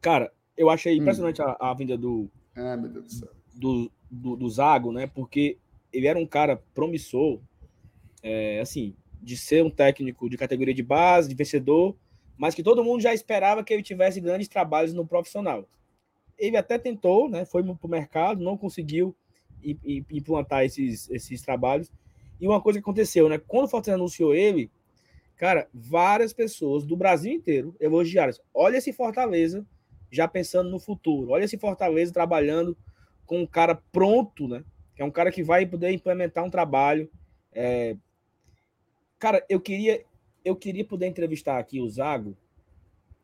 Cara, 0.03 0.31
eu 0.57 0.69
achei 0.69 0.99
hum. 0.99 1.01
impressionante 1.01 1.41
hum. 1.41 1.47
a, 1.47 1.71
a 1.71 1.75
vinda 1.75 1.97
do. 1.97 2.31
Ah, 2.55 2.77
meu 2.77 2.91
Deus 2.91 3.05
do 3.07 3.13
céu. 3.13 3.29
Do, 3.55 3.91
do, 4.11 4.37
do 4.37 4.51
Zago, 4.51 4.93
né? 4.93 5.07
Porque 5.07 5.57
ele 5.91 6.07
era 6.07 6.19
um 6.19 6.27
cara 6.27 6.63
promissor, 6.75 7.41
é, 8.23 8.61
assim, 8.61 8.95
de 9.23 9.37
ser 9.39 9.65
um 9.65 9.71
técnico 9.71 10.29
de 10.29 10.37
categoria 10.37 10.75
de 10.75 10.83
base, 10.83 11.31
de 11.31 11.35
vencedor, 11.35 11.97
mas 12.37 12.55
que 12.55 12.63
todo 12.63 12.85
mundo 12.85 13.01
já 13.01 13.15
esperava 13.15 13.65
que 13.65 13.73
ele 13.73 13.83
tivesse 13.83 14.21
grandes 14.21 14.49
trabalhos 14.49 14.93
no 14.93 15.07
profissional 15.07 15.67
ele 16.43 16.57
até 16.57 16.77
tentou, 16.77 17.29
né? 17.29 17.45
Foi 17.45 17.63
para 17.63 17.77
o 17.81 17.89
mercado, 17.89 18.43
não 18.43 18.57
conseguiu 18.57 19.15
implantar 20.11 20.65
esses, 20.65 21.09
esses 21.09 21.41
trabalhos. 21.41 21.91
E 22.41 22.49
uma 22.49 22.61
coisa 22.61 22.81
que 22.81 22.83
aconteceu, 22.83 23.29
né? 23.29 23.39
Quando 23.39 23.67
o 23.67 23.69
Fortaleza 23.69 24.01
anunciou 24.01 24.35
ele, 24.35 24.69
cara, 25.37 25.69
várias 25.73 26.33
pessoas 26.33 26.85
do 26.85 26.97
Brasil 26.97 27.33
inteiro 27.33 27.77
elogiaram. 27.79 28.33
Olha 28.53 28.79
esse 28.79 28.93
Fortaleza 28.93 29.65
já 30.13 30.29
pensando 30.29 30.69
no 30.69 30.79
futuro. 30.79 31.31
Olha 31.31 31.45
esse 31.45 31.57
Fortaleza 31.57 32.13
trabalhando 32.13 32.77
com 33.25 33.41
um 33.41 33.47
cara 33.47 33.75
pronto, 33.91 34.47
né? 34.47 34.63
Que 34.95 35.01
é 35.01 35.05
um 35.05 35.11
cara 35.11 35.33
que 35.33 35.43
vai 35.43 35.65
poder 35.65 35.91
implementar 35.91 36.45
um 36.45 36.51
trabalho. 36.51 37.11
É... 37.51 37.97
Cara, 39.19 39.43
eu 39.49 39.59
queria, 39.59 40.05
eu 40.45 40.55
queria 40.55 40.85
poder 40.85 41.07
entrevistar 41.07 41.59
aqui 41.59 41.81
o 41.81 41.89
Zago, 41.89 42.37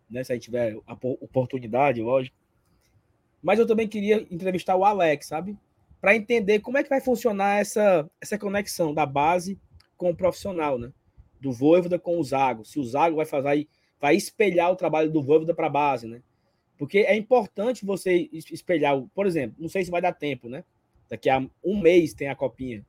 né? 0.09 0.24
Se 0.24 0.32
aí 0.32 0.41
tiver 0.41 0.78
a 0.86 0.95
oportunidade, 0.95 2.01
lógico. 2.01 2.34
Mas 3.43 3.59
eu 3.59 3.66
também 3.66 3.86
queria 3.86 4.26
entrevistar 4.30 4.74
o 4.74 4.84
Alex, 4.84 5.26
sabe? 5.26 5.59
Para 6.01 6.16
entender 6.16 6.61
como 6.61 6.78
é 6.78 6.82
que 6.82 6.89
vai 6.89 7.03
funcionar 7.03 7.61
essa, 7.61 8.09
essa 8.18 8.39
conexão 8.39 8.95
da 8.95 9.05
base 9.05 9.61
com 9.95 10.09
o 10.09 10.16
profissional, 10.16 10.78
né? 10.78 10.91
Do 11.39 11.53
Voivoda 11.53 11.99
com 11.99 12.18
o 12.18 12.24
Zago. 12.24 12.64
Se 12.64 12.80
o 12.80 12.84
Zago 12.84 13.16
vai 13.16 13.26
fazer, 13.26 13.68
vai 14.01 14.16
espelhar 14.16 14.72
o 14.72 14.76
trabalho 14.76 15.11
do 15.11 15.22
Voivoda 15.22 15.55
para 15.55 15.66
a 15.66 15.70
base, 15.70 16.07
né? 16.07 16.22
Porque 16.78 16.98
é 16.98 17.16
importante 17.16 17.84
você 17.84 18.28
espelhar, 18.32 19.02
por 19.14 19.26
exemplo, 19.26 19.56
não 19.58 19.68
sei 19.68 19.84
se 19.84 19.90
vai 19.90 20.00
dar 20.00 20.12
tempo, 20.12 20.48
né? 20.48 20.64
Daqui 21.10 21.28
a 21.28 21.44
um 21.64 21.80
mês 21.80 22.14
tem 22.14 22.28
a 22.28 22.36
copinha, 22.36 22.86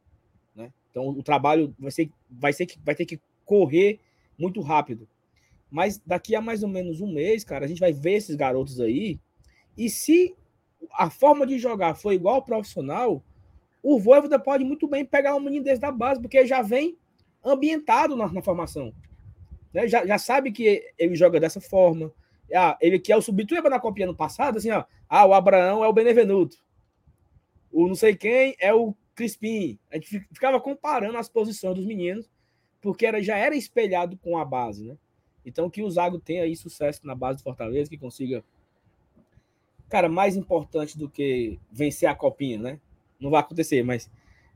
né? 0.56 0.72
Então 0.92 1.10
o 1.10 1.24
trabalho 1.24 1.76
vai 1.80 1.92
ser, 1.92 2.10
vai 2.30 2.54
ser 2.54 2.68
que 2.68 2.80
vai 2.86 2.94
ter 2.94 3.06
que 3.06 3.20
correr 3.46 4.00
muito 4.38 4.62
rápido. 4.62 5.08
Mas 5.72 6.00
daqui 6.06 6.36
a 6.36 6.42
mais 6.42 6.62
ou 6.62 6.70
menos 6.70 7.02
um 7.02 7.12
mês, 7.12 7.44
cara, 7.44 7.66
a 7.66 7.68
gente 7.68 7.80
vai 7.80 7.92
ver 7.92 8.14
esses 8.14 8.36
garotos 8.36 8.80
aí. 8.80 9.20
E 9.76 9.90
se 9.90 10.36
a 10.94 11.10
forma 11.10 11.46
de 11.46 11.58
jogar 11.58 11.96
for 11.96 12.12
igual 12.12 12.36
ao 12.36 12.46
profissional, 12.46 13.24
o 13.82 14.00
Voivoda 14.00 14.38
pode 14.38 14.64
muito 14.64 14.88
bem 14.88 15.04
pegar 15.04 15.36
um 15.36 15.40
menino 15.40 15.64
desse 15.64 15.82
da 15.82 15.92
base, 15.92 16.22
porque 16.22 16.46
já 16.46 16.62
vem 16.62 16.98
ambientado 17.44 18.16
na, 18.16 18.32
na 18.32 18.42
formação. 18.42 18.94
Né? 19.74 19.88
Já, 19.88 20.06
já 20.06 20.18
sabe 20.18 20.52
que 20.52 20.84
ele 20.98 21.16
joga 21.16 21.40
dessa 21.40 21.62
forma. 21.62 22.12
Ah, 22.54 22.78
ele 22.82 23.00
que 23.00 23.12
é 23.12 23.18
o 23.18 23.22
Subituba 23.22 23.70
na 23.70 23.80
copinha 23.80 24.08
no 24.08 24.16
passado, 24.16 24.58
assim, 24.58 24.72
ó. 24.72 24.84
Ah, 25.08 25.26
o 25.26 25.34
Abraão 25.34 25.84
é 25.84 25.88
o 25.88 25.94
Benevenuto. 25.94 26.58
O 27.72 27.88
não 27.88 27.96
sei 27.96 28.16
quem 28.16 28.56
é 28.60 28.74
o 28.74 28.96
Crispim. 29.16 29.78
A 29.92 29.96
gente 29.96 30.22
ficava 30.32 30.60
comparando 30.60 31.18
as 31.18 31.30
posições 31.30 31.76
dos 31.76 31.86
meninos, 31.86 32.30
porque 32.82 33.06
era, 33.06 33.22
já 33.22 33.38
era 33.38 33.56
espelhado 33.56 34.18
com 34.18 34.38
a 34.38 34.46
base, 34.46 34.84
né? 34.84 34.98
Então, 35.46 35.70
que 35.70 35.82
o 35.82 35.90
Zago 35.90 36.20
tenha 36.20 36.44
aí 36.44 36.56
sucesso 36.56 37.06
na 37.06 37.16
base 37.16 37.40
do 37.40 37.44
Fortaleza, 37.44 37.90
que 37.90 37.98
consiga. 37.98 38.44
Cara, 39.90 40.08
mais 40.08 40.36
importante 40.36 40.98
do 40.98 41.10
que 41.10 41.60
vencer 41.72 42.08
a 42.08 42.16
copinha, 42.16 42.60
né? 42.60 42.80
Não 43.20 43.30
vai 43.30 43.42
acontecer, 43.42 43.84
mas 43.84 44.10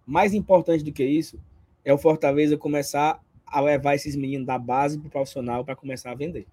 mais 0.05 0.33
importante 0.33 0.83
do 0.83 0.91
que 0.91 1.03
isso 1.03 1.39
é 1.83 1.93
o 1.93 1.97
Fortaleza 1.97 2.57
começar 2.57 3.21
a 3.45 3.59
levar 3.59 3.95
esses 3.95 4.15
meninos 4.15 4.47
da 4.47 4.57
base 4.57 4.97
para 4.97 5.07
o 5.07 5.11
profissional 5.11 5.65
para 5.65 5.75
começar 5.75 6.11
a 6.11 6.15
vender. 6.15 6.47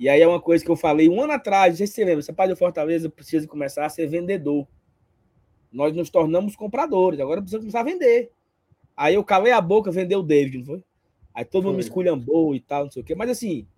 E 0.00 0.08
aí 0.08 0.22
é 0.22 0.26
uma 0.26 0.40
coisa 0.40 0.64
que 0.64 0.70
eu 0.70 0.76
falei 0.76 1.10
um 1.10 1.20
ano 1.20 1.34
atrás, 1.34 1.74
não 1.74 1.76
sei 1.76 1.86
se 1.86 1.92
você 1.92 2.04
lembra, 2.06 2.32
parte 2.32 2.48
do 2.48 2.56
Fortaleza 2.56 3.10
precisa 3.10 3.46
começar 3.46 3.84
a 3.84 3.88
ser 3.90 4.06
vendedor. 4.06 4.66
Nós 5.70 5.94
nos 5.94 6.08
tornamos 6.08 6.56
compradores, 6.56 7.20
agora 7.20 7.42
precisa 7.42 7.60
começar 7.60 7.80
a 7.80 7.84
vender. 7.84 8.32
Aí 8.96 9.16
eu 9.16 9.22
calei 9.22 9.52
a 9.52 9.60
boca, 9.60 9.90
vendeu 9.90 10.20
o 10.20 10.22
David, 10.22 10.56
não 10.56 10.64
foi? 10.64 10.82
Aí 11.34 11.44
todo 11.44 11.64
mundo 11.64 11.74
me 11.74 11.82
esculhambou 11.82 12.54
e 12.54 12.60
tal, 12.60 12.84
não 12.84 12.90
sei 12.90 13.02
o 13.02 13.04
quê. 13.04 13.14
Mas 13.14 13.28
assim, 13.28 13.68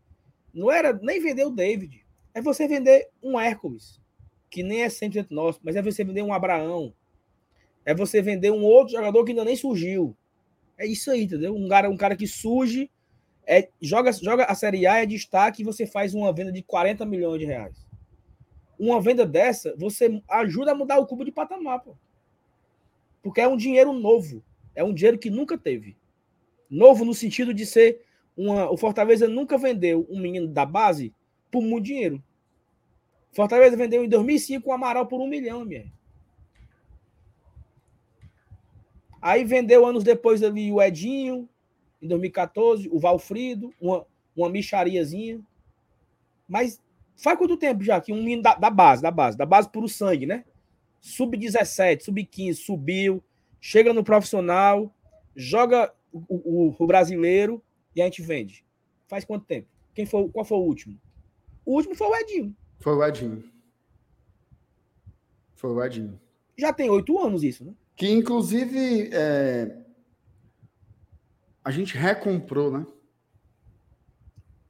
não 0.54 0.70
era 0.70 0.92
nem 0.92 1.20
vender 1.20 1.44
o 1.44 1.50
David. 1.50 2.06
É 2.32 2.40
você 2.40 2.68
vender 2.68 3.08
um 3.20 3.38
Hércules, 3.38 4.00
que 4.48 4.62
nem 4.62 4.84
é 4.84 4.86
100% 4.86 5.26
nosso, 5.30 5.58
mas 5.60 5.74
é 5.74 5.82
você 5.82 6.04
vender 6.04 6.22
um 6.22 6.32
Abraão. 6.32 6.94
É 7.84 7.92
você 7.92 8.22
vender 8.22 8.52
um 8.52 8.62
outro 8.62 8.94
jogador 8.94 9.24
que 9.24 9.32
ainda 9.32 9.44
nem 9.44 9.56
surgiu. 9.56 10.16
É 10.78 10.86
isso 10.86 11.10
aí, 11.10 11.24
entendeu? 11.24 11.52
Um 11.52 11.68
cara, 11.68 11.90
um 11.90 11.96
cara 11.96 12.14
que 12.14 12.28
surge, 12.28 12.88
é, 13.46 13.68
joga, 13.80 14.12
joga 14.12 14.44
a 14.44 14.54
Série 14.54 14.86
A, 14.86 15.02
é 15.02 15.06
destaque 15.06 15.62
e 15.62 15.64
você 15.64 15.86
faz 15.86 16.14
uma 16.14 16.32
venda 16.32 16.52
de 16.52 16.62
40 16.62 17.04
milhões 17.04 17.40
de 17.40 17.46
reais. 17.46 17.86
Uma 18.78 19.00
venda 19.00 19.26
dessa, 19.26 19.74
você 19.76 20.22
ajuda 20.28 20.72
a 20.72 20.74
mudar 20.74 20.98
o 20.98 21.06
cubo 21.06 21.24
de 21.24 21.32
patamar, 21.32 21.80
pô. 21.80 21.96
Porque 23.22 23.40
é 23.40 23.48
um 23.48 23.56
dinheiro 23.56 23.92
novo. 23.92 24.42
É 24.74 24.82
um 24.82 24.92
dinheiro 24.92 25.18
que 25.18 25.30
nunca 25.30 25.56
teve. 25.56 25.96
Novo 26.68 27.04
no 27.04 27.14
sentido 27.14 27.52
de 27.52 27.64
ser 27.66 28.02
uma. 28.36 28.70
O 28.70 28.76
Fortaleza 28.76 29.28
nunca 29.28 29.58
vendeu 29.58 30.06
um 30.10 30.18
menino 30.18 30.48
da 30.48 30.64
base 30.64 31.14
por 31.50 31.62
muito 31.62 31.84
dinheiro. 31.84 32.22
Fortaleza 33.32 33.76
vendeu 33.76 34.04
em 34.04 34.08
2005 34.08 34.68
o 34.68 34.72
Amaral 34.72 35.06
por 35.06 35.20
um 35.20 35.28
milhão, 35.28 35.64
minha. 35.64 35.92
Aí 39.20 39.44
vendeu 39.44 39.86
anos 39.86 40.02
depois 40.02 40.42
ali 40.42 40.72
o 40.72 40.82
Edinho, 40.82 41.48
em 42.02 42.08
2014, 42.08 42.88
o 42.90 42.98
Valfrido, 42.98 43.72
uma, 43.80 44.04
uma 44.36 44.50
michariazinha. 44.50 45.40
Mas 46.48 46.82
faz 47.16 47.38
quanto 47.38 47.56
tempo 47.56 47.84
já 47.84 48.00
que 48.00 48.12
um 48.12 48.16
menino 48.16 48.42
da, 48.42 48.54
da 48.54 48.68
base, 48.68 49.00
da 49.00 49.10
base, 49.10 49.38
da 49.38 49.46
base 49.46 49.70
puro 49.70 49.88
sangue, 49.88 50.26
né? 50.26 50.44
Sub-17, 51.00 52.02
sub-15, 52.02 52.54
subiu, 52.54 53.22
chega 53.60 53.92
no 53.92 54.02
profissional, 54.02 54.92
joga 55.34 55.92
o, 56.12 56.20
o, 56.28 56.76
o, 56.78 56.86
brasileiro 56.86 57.62
e 57.94 58.02
a 58.02 58.04
gente 58.04 58.20
vende. 58.20 58.64
Faz 59.06 59.24
quanto 59.24 59.46
tempo? 59.46 59.68
Quem 59.94 60.04
foi, 60.04 60.28
qual 60.28 60.44
foi 60.44 60.58
o 60.58 60.62
último? 60.62 60.98
O 61.64 61.74
último 61.74 61.94
foi 61.94 62.08
o 62.08 62.16
Edinho. 62.16 62.56
Foi 62.80 62.94
o 62.94 63.04
Edinho. 63.04 63.44
Foi 65.54 65.70
o 65.70 65.84
Edinho. 65.84 66.20
Já 66.56 66.72
tem 66.72 66.90
oito 66.90 67.18
anos 67.18 67.42
isso, 67.42 67.64
né? 67.64 67.72
Que 67.94 68.08
inclusive 68.10 69.10
é... 69.12 69.81
a 71.64 71.70
gente 71.70 71.96
recomprou, 71.96 72.70
né? 72.70 72.86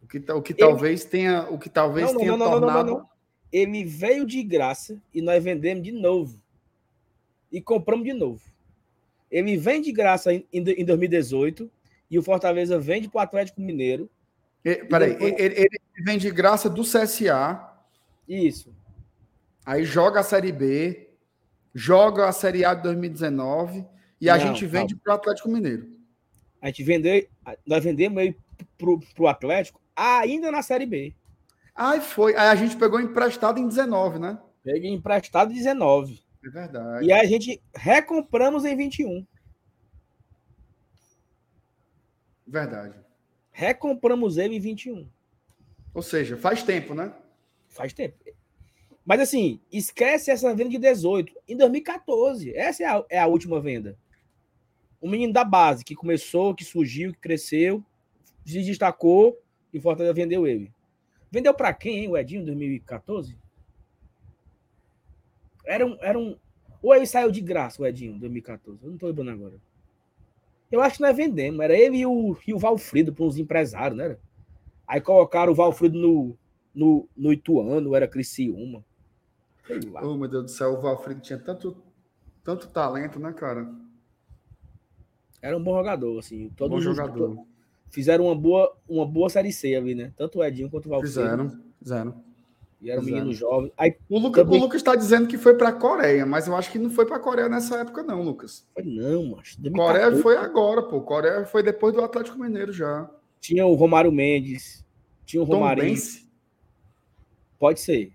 O 0.02 0.06
que, 0.06 0.18
o 0.18 0.42
que 0.42 0.52
Ele... 0.52 0.58
talvez 0.58 1.04
tenha, 1.04 1.48
o 1.48 1.58
que 1.58 1.70
talvez 1.70 2.12
não, 2.12 2.18
tenha 2.18 2.30
não, 2.32 2.38
não, 2.38 2.50
tornado. 2.50 3.06
Ele 3.50 3.84
veio 3.84 4.26
de 4.26 4.42
graça 4.42 5.00
e 5.12 5.20
nós 5.20 5.42
vendemos 5.42 5.82
de 5.82 5.92
novo. 5.92 6.40
E 7.50 7.60
compramos 7.60 8.04
de 8.04 8.12
novo. 8.12 8.42
Ele 9.30 9.56
vem 9.56 9.80
de 9.80 9.92
graça 9.92 10.32
em, 10.32 10.46
em 10.52 10.84
2018 10.84 11.70
e 12.10 12.18
o 12.18 12.22
Fortaleza 12.22 12.78
vende 12.78 13.08
para 13.08 13.18
o 13.18 13.22
Atlético 13.22 13.60
Mineiro. 13.60 14.10
E, 14.64 14.76
peraí, 14.84 15.12
depois... 15.12 15.34
ele, 15.38 15.54
ele, 15.60 15.80
vem 16.04 16.18
de 16.18 16.30
graça 16.30 16.68
do 16.68 16.82
CSA. 16.82 17.72
Isso. 18.28 18.74
Aí 19.64 19.84
joga 19.84 20.20
a 20.20 20.22
Série 20.24 20.52
B, 20.52 21.08
joga 21.74 22.28
a 22.28 22.32
Série 22.32 22.64
A 22.64 22.74
de 22.74 22.82
2019 22.82 23.84
e 24.20 24.28
a 24.28 24.38
gente 24.38 24.66
vende 24.66 24.94
para 24.94 25.12
o 25.12 25.16
Atlético 25.16 25.48
Mineiro. 25.48 25.88
A 26.62 26.68
gente 26.68 26.84
vendeu, 26.84 27.26
nós 27.66 27.82
vendemos 27.82 28.22
ele 28.22 28.38
para 28.78 29.24
o 29.24 29.26
Atlético 29.26 29.80
ainda 29.96 30.52
na 30.52 30.62
Série 30.62 30.86
B. 30.86 31.12
Aí 31.74 32.00
foi. 32.00 32.36
Aí 32.36 32.48
a 32.48 32.54
gente 32.54 32.76
pegou 32.76 33.00
emprestado 33.00 33.58
em 33.58 33.66
19, 33.66 34.20
né? 34.20 34.38
Peguei 34.62 34.92
emprestado 34.92 35.50
em 35.50 35.56
19. 35.56 36.22
É 36.44 36.48
verdade. 36.48 37.06
E 37.06 37.12
a 37.12 37.24
gente 37.24 37.60
recompramos 37.74 38.64
em 38.64 38.76
21. 38.76 39.26
Verdade. 42.46 42.94
Recompramos 43.50 44.36
ele 44.36 44.56
em 44.56 44.60
21. 44.60 45.08
Ou 45.92 46.02
seja, 46.02 46.36
faz 46.36 46.62
tempo, 46.62 46.94
né? 46.94 47.12
Faz 47.68 47.92
tempo. 47.92 48.16
Mas 49.04 49.20
assim, 49.20 49.60
esquece 49.70 50.30
essa 50.30 50.54
venda 50.54 50.70
de 50.70 50.78
18. 50.78 51.32
Em 51.48 51.56
2014, 51.56 52.54
essa 52.54 52.84
é 52.84 52.86
a, 52.86 53.04
é 53.10 53.18
a 53.18 53.26
última 53.26 53.60
venda. 53.60 53.98
O 55.02 55.10
menino 55.10 55.32
da 55.32 55.44
base, 55.44 55.84
que 55.84 55.96
começou, 55.96 56.54
que 56.54 56.64
surgiu, 56.64 57.12
que 57.12 57.18
cresceu, 57.18 57.84
se 58.46 58.62
destacou 58.62 59.36
e 59.72 59.78
o 59.78 59.82
Fortaleza 59.82 60.14
vendeu 60.14 60.46
ele. 60.46 60.72
Vendeu 61.30 61.52
para 61.52 61.74
quem, 61.74 61.98
hein, 61.98 62.08
o 62.08 62.16
Edinho, 62.16 62.42
em 62.42 62.44
2014? 62.44 63.36
Era 65.64 65.84
um, 65.84 65.96
era 66.00 66.18
um. 66.18 66.36
Ou 66.80 66.94
ele 66.94 67.06
saiu 67.06 67.32
de 67.32 67.40
graça, 67.40 67.82
o 67.82 67.86
Edinho, 67.86 68.14
em 68.14 68.18
2014. 68.18 68.78
Eu 68.82 68.90
não 68.90 68.96
tô 68.96 69.06
lembrando 69.08 69.30
agora. 69.30 69.54
Eu 70.70 70.80
acho 70.80 70.96
que 70.96 71.02
nós 71.02 71.16
vendemos. 71.16 71.60
Era 71.60 71.76
ele 71.76 71.98
e 71.98 72.06
o, 72.06 72.36
e 72.46 72.54
o 72.54 72.58
Valfrido 72.58 73.12
para 73.12 73.24
uns 73.24 73.38
empresários, 73.38 73.98
né? 73.98 74.16
Aí 74.86 75.00
colocaram 75.00 75.52
o 75.52 75.54
Valfrido 75.54 75.98
no, 75.98 76.36
no, 76.74 77.08
no 77.16 77.32
Ituano, 77.32 77.94
era 77.94 78.06
Criciúma. 78.06 78.84
Sei 79.66 79.80
lá. 79.80 80.02
Oh, 80.04 80.16
meu 80.16 80.28
Deus 80.28 80.44
do 80.44 80.50
céu, 80.50 80.74
o 80.74 80.80
Valfrido 80.80 81.20
tinha 81.20 81.38
tanto, 81.38 81.76
tanto 82.44 82.68
talento, 82.68 83.18
né, 83.18 83.32
cara? 83.32 83.68
Era 85.42 85.56
um 85.56 85.62
bom 85.62 85.76
jogador, 85.76 86.18
assim. 86.18 86.50
Todos 86.56 86.76
bom 86.76 86.94
jogador. 86.94 87.44
Fizeram 87.90 88.26
uma 88.26 88.34
boa, 88.34 88.74
uma 88.88 89.04
boa 89.04 89.28
série 89.28 89.52
C 89.52 89.74
ali, 89.74 89.94
né? 89.94 90.12
Tanto 90.16 90.38
o 90.38 90.44
Edinho 90.44 90.70
quanto 90.70 90.86
o 90.86 90.88
Valfrido. 90.88 91.12
Fizeram, 91.12 91.60
fizeram. 91.78 92.24
E 92.80 92.90
era 92.90 93.00
um 93.00 93.04
menino 93.04 93.32
jovem. 93.32 93.72
Aí, 93.76 93.94
o, 94.08 94.18
Lucas, 94.18 94.44
também... 94.44 94.58
o 94.58 94.62
Lucas 94.62 94.80
está 94.80 94.96
dizendo 94.96 95.28
que 95.28 95.36
foi 95.36 95.54
para 95.54 95.68
a 95.68 95.72
Coreia, 95.72 96.24
mas 96.24 96.48
eu 96.48 96.56
acho 96.56 96.70
que 96.70 96.78
não 96.78 96.90
foi 96.90 97.06
para 97.06 97.16
a 97.16 97.20
Coreia 97.20 97.48
nessa 97.48 97.78
época, 97.78 98.02
não, 98.02 98.22
Lucas. 98.22 98.66
Foi 98.72 98.82
não, 98.82 99.36
mas. 99.36 99.56
Coreia 99.72 100.16
foi 100.16 100.36
agora, 100.36 100.82
pô. 100.82 101.00
Coreia 101.02 101.44
foi 101.44 101.62
depois 101.62 101.92
do 101.92 102.02
Atlético 102.02 102.38
Mineiro 102.38 102.72
já. 102.72 103.08
Tinha 103.40 103.66
o 103.66 103.74
Romário 103.74 104.10
Mendes. 104.10 104.84
Tinha 105.26 105.42
o 105.42 105.44
Romário. 105.46 105.84
Pode 107.58 107.80
ser. 107.80 108.12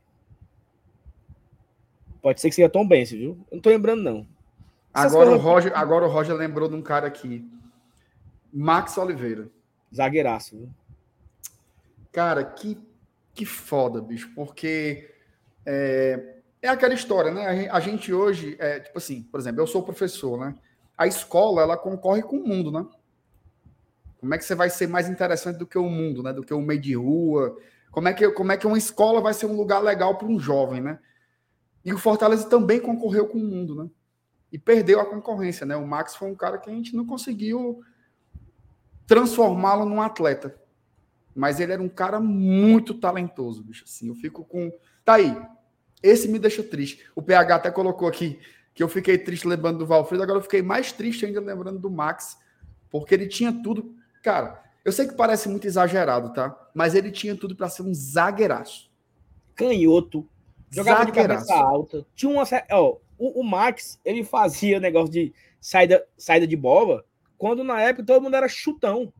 Pode 2.22 2.42
ser 2.42 2.50
que 2.50 2.56
seja 2.56 2.68
Tom 2.68 2.86
Benz, 2.86 3.12
viu? 3.12 3.38
Eu 3.50 3.56
não 3.56 3.62
tô 3.62 3.70
lembrando, 3.70 4.04
não. 4.04 4.28
Agora 4.98 5.32
o, 5.32 5.38
Roger, 5.38 5.72
agora 5.76 6.06
o 6.06 6.10
Roger 6.10 6.36
lembrou 6.36 6.68
de 6.68 6.76
um 6.76 6.82
cara 6.82 7.08
aqui. 7.08 7.50
Max 8.52 8.98
Oliveira. 8.98 9.50
Zagueiraço, 9.94 10.58
viu? 10.58 10.70
Cara, 12.12 12.44
que 12.44 12.78
que 13.38 13.46
foda, 13.46 14.02
bicho, 14.02 14.32
porque 14.34 15.12
é, 15.64 16.38
é 16.60 16.68
aquela 16.68 16.96
história, 16.96 17.32
né? 17.32 17.70
A 17.70 17.80
gente 17.80 18.12
hoje, 18.12 18.58
é, 18.58 18.80
tipo 18.80 18.98
assim, 18.98 19.22
por 19.22 19.40
exemplo, 19.40 19.62
eu 19.62 19.68
sou 19.68 19.84
professor, 19.84 20.40
né? 20.40 20.56
A 20.98 21.06
escola, 21.06 21.62
ela 21.62 21.78
concorre 21.78 22.24
com 22.24 22.38
o 22.38 22.48
mundo, 22.48 22.72
né? 22.72 22.84
Como 24.20 24.34
é 24.34 24.40
que 24.40 24.44
você 24.44 24.56
vai 24.56 24.72
ser 24.72 24.88
mais 24.88 25.08
interessante 25.08 25.58
do 25.58 25.68
que 25.68 25.78
o 25.78 25.88
mundo, 25.88 26.24
né? 26.24 26.34
Do 26.34 26.44
que 26.44 26.52
o 26.52 26.60
meio 26.60 26.82
de 26.82 26.96
rua? 26.96 27.56
Como 27.92 28.08
é 28.08 28.14
que, 28.14 28.28
como 28.32 28.52
é 28.52 28.58
que 28.58 28.66
uma 28.66 28.78
escola 28.78 29.22
vai 29.22 29.36
ser 29.36 29.46
um 29.46 29.56
lugar 29.56 29.84
legal 29.84 30.18
para 30.18 30.28
um 30.28 30.40
jovem, 30.40 30.82
né? 30.82 30.98
E 31.86 31.94
o 31.94 31.98
Fortaleza 32.00 32.50
também 32.50 32.80
concorreu 32.80 33.28
com 33.28 33.38
o 33.38 33.44
mundo, 33.44 33.76
né? 33.76 33.88
E 34.52 34.58
perdeu 34.58 35.00
a 35.00 35.06
concorrência, 35.06 35.66
né? 35.66 35.76
O 35.76 35.86
Max 35.86 36.16
foi 36.16 36.30
um 36.30 36.36
cara 36.36 36.58
que 36.58 36.70
a 36.70 36.74
gente 36.74 36.96
não 36.96 37.06
conseguiu 37.06 37.82
transformá-lo 39.06 39.86
num 39.86 40.02
atleta. 40.02 40.56
Mas 41.36 41.60
ele 41.60 41.74
era 41.74 41.82
um 41.82 41.90
cara 41.90 42.20
muito 42.20 42.94
talentoso, 42.94 43.64
bicho. 43.64 43.84
Assim, 43.86 44.08
eu 44.08 44.16
fico 44.16 44.44
com. 44.44 44.72
Tá 45.06 45.16
aí. 45.16 45.40
Esse 46.02 46.28
me 46.28 46.40
deixa 46.40 46.64
triste. 46.64 47.08
O 47.16 47.22
PH 47.22 47.56
até 47.56 47.72
colocou 47.72 48.08
aqui 48.08 48.40
que 48.74 48.84
eu 48.84 48.88
fiquei 48.88 49.18
triste 49.18 49.48
lembrando 49.48 49.80
do 49.80 49.88
Valfredo, 49.88 50.22
agora 50.22 50.38
eu 50.38 50.44
fiquei 50.44 50.62
mais 50.62 50.92
triste 50.92 51.26
ainda 51.26 51.40
lembrando 51.40 51.80
do 51.80 51.90
Max, 51.90 52.38
porque 52.92 53.16
ele 53.16 53.28
tinha 53.28 53.52
tudo. 53.52 53.96
Cara, 54.22 54.64
eu 54.86 54.92
sei 54.92 55.08
que 55.08 55.16
parece 55.16 55.50
muito 55.50 55.66
exagerado, 55.66 56.32
tá? 56.32 56.56
Mas 56.76 56.94
ele 56.94 57.12
tinha 57.12 57.36
tudo 57.36 57.56
para 57.56 57.70
ser 57.70 57.82
um 57.82 57.92
zagueiraço. 57.92 58.92
Canhoto. 59.56 60.30
Jogava 60.70 61.06
zagueiraço. 61.06 61.42
de 61.42 61.48
cabeça 61.48 61.56
alta. 61.56 62.06
Tinha 62.14 62.32
uma. 62.32 62.44
Ó, 62.72 62.98
o, 63.18 63.42
o 63.42 63.44
Max, 63.44 64.00
ele 64.06 64.24
fazia 64.24 64.80
negócio 64.80 65.12
de 65.12 65.34
saída, 65.60 66.06
saída 66.18 66.48
de 66.48 66.56
bola, 66.56 67.04
quando 67.38 67.64
na 67.64 67.82
época 67.82 68.06
todo 68.06 68.22
mundo 68.22 68.36
era 68.36 68.48
chutão. 68.48 69.14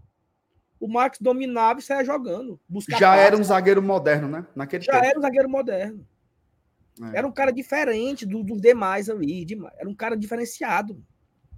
O 0.80 0.88
Max 0.88 1.18
dominava 1.20 1.80
e 1.80 1.84
saia 1.84 2.06
jogando. 2.06 2.60
Já 3.00 3.16
era 3.16 3.36
um 3.36 3.44
zagueiro 3.44 3.82
moderno, 3.82 4.28
né? 4.28 4.46
Naquele 4.56 4.84
Já 4.84 4.94
tempo. 4.94 5.06
era 5.06 5.20
um 5.20 5.22
zagueiro 5.22 5.50
moderno. 5.50 6.08
É. 7.02 7.18
Era 7.18 7.28
um 7.28 7.32
cara 7.32 7.52
diferente 7.52 8.26
dos 8.26 8.46
do 8.46 8.60
demais 8.60 9.10
ali. 9.10 9.46
Era 9.78 9.90
um 9.90 9.96
cara 9.96 10.16
diferenciado. 10.16 11.04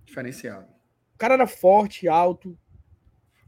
Diferenciado. 0.05 0.67
O 1.15 1.17
cara 1.17 1.33
era 1.33 1.47
forte, 1.47 2.07
alto, 2.07 2.57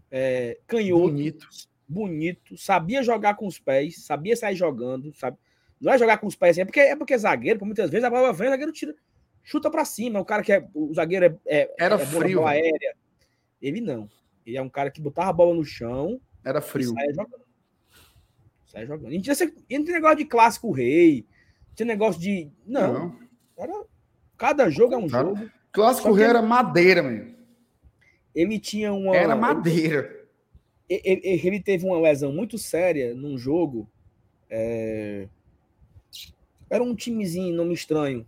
é, 0.10 0.60
canhoto. 0.68 1.08
Bonito. 1.08 1.48
Bonito. 1.88 2.58
Sabia 2.58 3.02
jogar 3.02 3.36
com 3.36 3.48
os 3.48 3.60
pés, 3.60 4.04
sabia 4.06 4.36
sair 4.36 4.56
jogando, 4.56 5.14
sabe? 5.16 5.38
Não 5.82 5.92
é 5.92 5.98
jogar 5.98 6.20
com 6.20 6.28
os 6.28 6.36
pés 6.36 6.52
assim, 6.52 6.62
é 6.62 6.66
porque 6.66 6.80
é 6.80 6.96
porque 6.96 7.14
é 7.16 7.18
zagueiro, 7.18 7.58
por 7.58 7.66
muitas 7.66 7.90
vezes 7.90 8.04
a 8.04 8.10
bola 8.10 8.32
vem, 8.32 8.48
o 8.48 8.52
zagueiro 8.52 8.72
tira, 8.72 8.96
chuta 9.44 9.70
para 9.70 9.84
cima. 9.84 10.20
O 10.20 10.26
cara 10.26 10.44
que 10.44 10.54
é. 10.54 10.68
O 10.74 10.94
zagueiro 10.94 11.26
é. 11.26 11.62
é 11.62 11.76
Era 11.80 11.96
é 11.96 12.06
frio. 12.06 12.40
Bola 12.40 12.52
aérea. 12.52 12.96
Ele 13.62 13.82
não. 13.82 14.08
Ele 14.46 14.58
é 14.58 14.62
um 14.62 14.70
cara 14.70 14.92
que 14.92 15.02
botava 15.02 15.30
a 15.30 15.34
bola 15.34 15.56
no 15.56 15.64
chão. 15.64 16.20
Era 16.44 16.62
frio. 16.62 16.94
Saia 16.94 17.14
jogando. 17.14 17.46
Saia 18.68 18.86
jogando. 18.86 19.12
E 19.12 19.16
não 19.16 19.22
tinha, 19.22 19.36
não 19.46 19.84
tinha 19.86 19.96
negócio 19.96 20.18
de 20.18 20.26
clássico 20.26 20.72
rei. 20.72 21.26
Tinha 21.76 21.86
negócio 21.86 22.22
de. 22.22 22.50
Não. 22.66 22.94
não. 22.94 23.20
Era, 23.58 23.74
cada 24.38 24.70
jogo 24.70 24.94
é 24.94 24.98
um 24.98 25.08
cara, 25.08 25.28
jogo. 25.28 25.52
Clássico 25.72 26.12
rei 26.12 26.28
era 26.28 26.42
madeira, 26.42 27.02
meu. 27.02 27.34
Ele 28.34 28.60
tinha 28.60 28.94
uma. 28.94 29.16
Era 29.16 29.36
madeira. 29.36 30.22
Ele, 30.88 31.02
ele, 31.04 31.48
ele 31.48 31.60
teve 31.62 31.86
uma 31.86 32.00
lesão 32.00 32.32
muito 32.32 32.58
séria 32.58 33.14
num 33.14 33.38
jogo. 33.38 33.90
É... 34.50 35.28
Era 36.72 36.82
um 36.82 36.96
timezinho, 36.96 37.54
nome 37.54 37.74
estranho, 37.74 38.26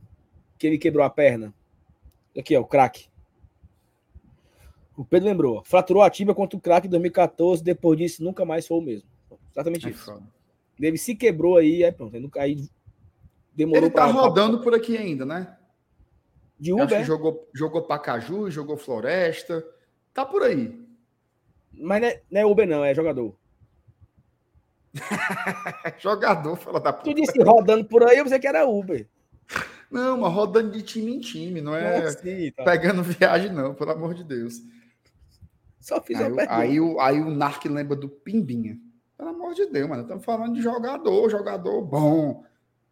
que 0.57 0.67
ele 0.67 0.77
quebrou 0.77 1.05
a 1.05 1.09
perna. 1.09 1.53
Aqui, 2.37 2.57
ó, 2.57 2.59
o 2.59 2.65
craque. 2.65 3.07
O 4.97 5.05
Pedro 5.05 5.29
lembrou. 5.29 5.63
Fraturou 5.63 6.03
a 6.03 6.09
tíbia 6.09 6.35
contra 6.35 6.57
o 6.57 6.61
craque 6.61 6.87
em 6.87 6.89
2014. 6.89 7.63
Depois 7.63 7.97
disso, 7.97 8.21
nunca 8.21 8.43
mais 8.43 8.67
foi 8.67 8.77
o 8.77 8.81
mesmo. 8.81 9.07
Exatamente 9.49 9.87
é 9.87 9.91
isso. 9.91 10.03
Foda. 10.03 10.23
Ele 10.77 10.97
se 10.97 11.15
quebrou 11.15 11.55
aí, 11.55 11.85
aí 11.85 11.91
pronto. 11.93 12.13
Aí 12.37 12.67
demorou 13.55 13.85
Ele 13.85 13.89
tá 13.89 14.09
pra, 14.09 14.11
rodando 14.11 14.57
pra... 14.57 14.63
por 14.65 14.75
aqui 14.75 14.97
ainda, 14.97 15.25
né? 15.25 15.57
De 16.59 16.73
Uber. 16.73 16.85
Acho 16.85 16.95
que 16.97 17.03
jogou, 17.03 17.49
jogou 17.53 17.83
Pacaju, 17.83 18.51
jogou 18.51 18.75
Floresta. 18.75 19.65
Tá 20.13 20.25
por 20.25 20.43
aí. 20.43 20.77
Mas 21.71 22.01
não 22.01 22.07
é, 22.09 22.21
não 22.29 22.41
é 22.41 22.45
Uber, 22.45 22.67
não, 22.67 22.83
é 22.83 22.93
jogador. 22.93 23.33
jogador, 25.99 26.55
fala 26.55 26.79
da 26.79 26.93
puta. 26.93 27.09
Tu 27.09 27.15
disse 27.15 27.41
rodando 27.41 27.85
por 27.85 28.03
aí, 28.03 28.17
eu 28.17 28.23
pensei 28.23 28.39
que 28.39 28.47
era 28.47 28.67
Uber. 28.67 29.07
Não, 29.89 30.17
mas 30.17 30.33
rodando 30.33 30.71
de 30.71 30.81
time 30.81 31.15
em 31.15 31.19
time, 31.19 31.61
não 31.61 31.75
é 31.75 32.05
assim, 32.05 32.51
tá. 32.51 32.63
pegando 32.63 33.01
viagem, 33.03 33.51
não, 33.51 33.75
pelo 33.75 33.91
amor 33.91 34.13
de 34.13 34.23
Deus. 34.23 34.61
Só 35.79 36.01
fiz 36.01 36.17
aí, 36.17 36.23
pergunta. 36.23 36.55
Aí, 36.55 36.79
o, 36.79 36.99
aí 36.99 37.19
o 37.19 37.29
Narc 37.29 37.65
lembra 37.65 37.95
do 37.95 38.07
Pimbinha. 38.07 38.79
Pelo 39.17 39.29
amor 39.29 39.53
de 39.53 39.65
Deus, 39.67 39.89
mano. 39.89 40.03
Estamos 40.03 40.23
falando 40.23 40.55
de 40.55 40.61
jogador, 40.61 41.29
jogador 41.29 41.81
bom. 41.81 42.43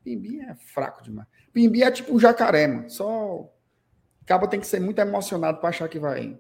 Pimbinha 0.04 0.52
é 0.52 0.56
fraco 0.56 1.02
demais. 1.02 1.28
Pimbinha 1.54 1.88
é 1.88 1.92
tipo 1.92 2.14
um 2.14 2.20
jacaré, 2.20 2.68
mano. 2.68 2.90
Só. 2.90 3.50
Acaba 4.24 4.48
tem 4.48 4.60
que 4.60 4.68
ser 4.68 4.80
muito 4.80 5.00
emocionado 5.00 5.60
para 5.60 5.70
achar 5.70 5.88
que 5.88 6.00
vai 6.00 6.38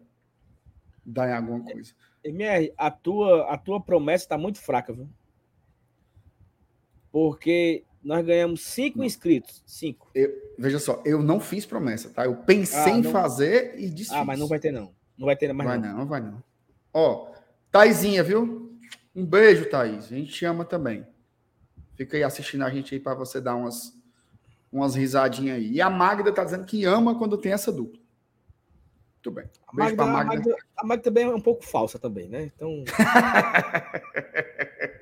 dar 1.06 1.30
em 1.30 1.34
alguma 1.34 1.64
coisa. 1.64 1.94
MR, 2.24 2.74
a 2.78 2.92
tua, 2.92 3.52
a 3.52 3.58
tua 3.58 3.82
promessa 3.82 4.26
está 4.26 4.38
muito 4.38 4.60
fraca, 4.60 4.94
viu? 4.94 5.10
Porque 7.12 7.84
nós 8.04 8.26
ganhamos 8.26 8.62
cinco 8.62 9.04
inscritos. 9.04 9.62
Cinco. 9.66 10.10
Eu, 10.16 10.32
veja 10.58 10.80
só, 10.80 11.02
eu 11.06 11.22
não 11.22 11.40
fiz 11.40 11.66
promessa, 11.66 12.10
tá? 12.10 12.26
Eu 12.26 12.38
pensei 12.38 12.94
ah, 12.94 12.98
em 12.98 13.04
fazer 13.04 13.76
e 13.78 13.90
disse. 13.90 14.14
Ah, 14.14 14.26
mas 14.26 14.40
não 14.40 14.48
vai 14.48 14.60
ter, 14.60 14.72
não. 14.72 14.92
Não 15.18 15.26
vai 15.26 15.36
ter 15.36 15.52
mais. 15.54 15.70
Vai 15.70 15.78
não, 15.78 15.98
não 15.98 16.08
vai 16.08 16.22
não. 16.22 16.44
Ó, 16.94 17.32
Taizinha, 17.72 18.24
viu? 18.24 18.80
Um 19.16 19.26
beijo, 19.26 19.70
Thaís. 19.70 20.06
A 20.06 20.16
gente 20.16 20.32
te 20.32 20.46
ama 20.46 20.66
também. 20.66 21.06
Fica 21.96 22.18
aí 22.18 22.24
assistindo 22.24 22.64
a 22.64 22.70
gente 22.70 22.96
aí 22.96 23.00
para 23.00 23.14
você 23.14 23.40
dar 23.40 23.56
umas, 23.56 23.94
umas 24.72 24.96
risadinhas 24.96 25.58
aí. 25.58 25.74
E 25.74 25.82
a 25.82 25.90
Magda 25.90 26.32
tá 26.32 26.44
dizendo 26.44 26.66
que 26.66 26.86
ama 26.86 27.18
quando 27.18 27.38
tem 27.38 27.52
essa 27.52 27.72
dupla. 27.72 28.02
Muito 29.16 29.32
bem. 29.32 29.46
A 29.68 29.76
Magda, 29.76 30.06
Magda. 30.06 30.22
A, 30.22 30.36
Magda, 30.36 30.56
a 30.78 30.88
Magda 30.88 31.04
também 31.04 31.26
é 31.26 31.30
um 31.30 31.42
pouco 31.42 31.64
falsa 31.64 32.00
também, 32.00 32.28
né? 32.28 32.52
Então. 32.56 32.84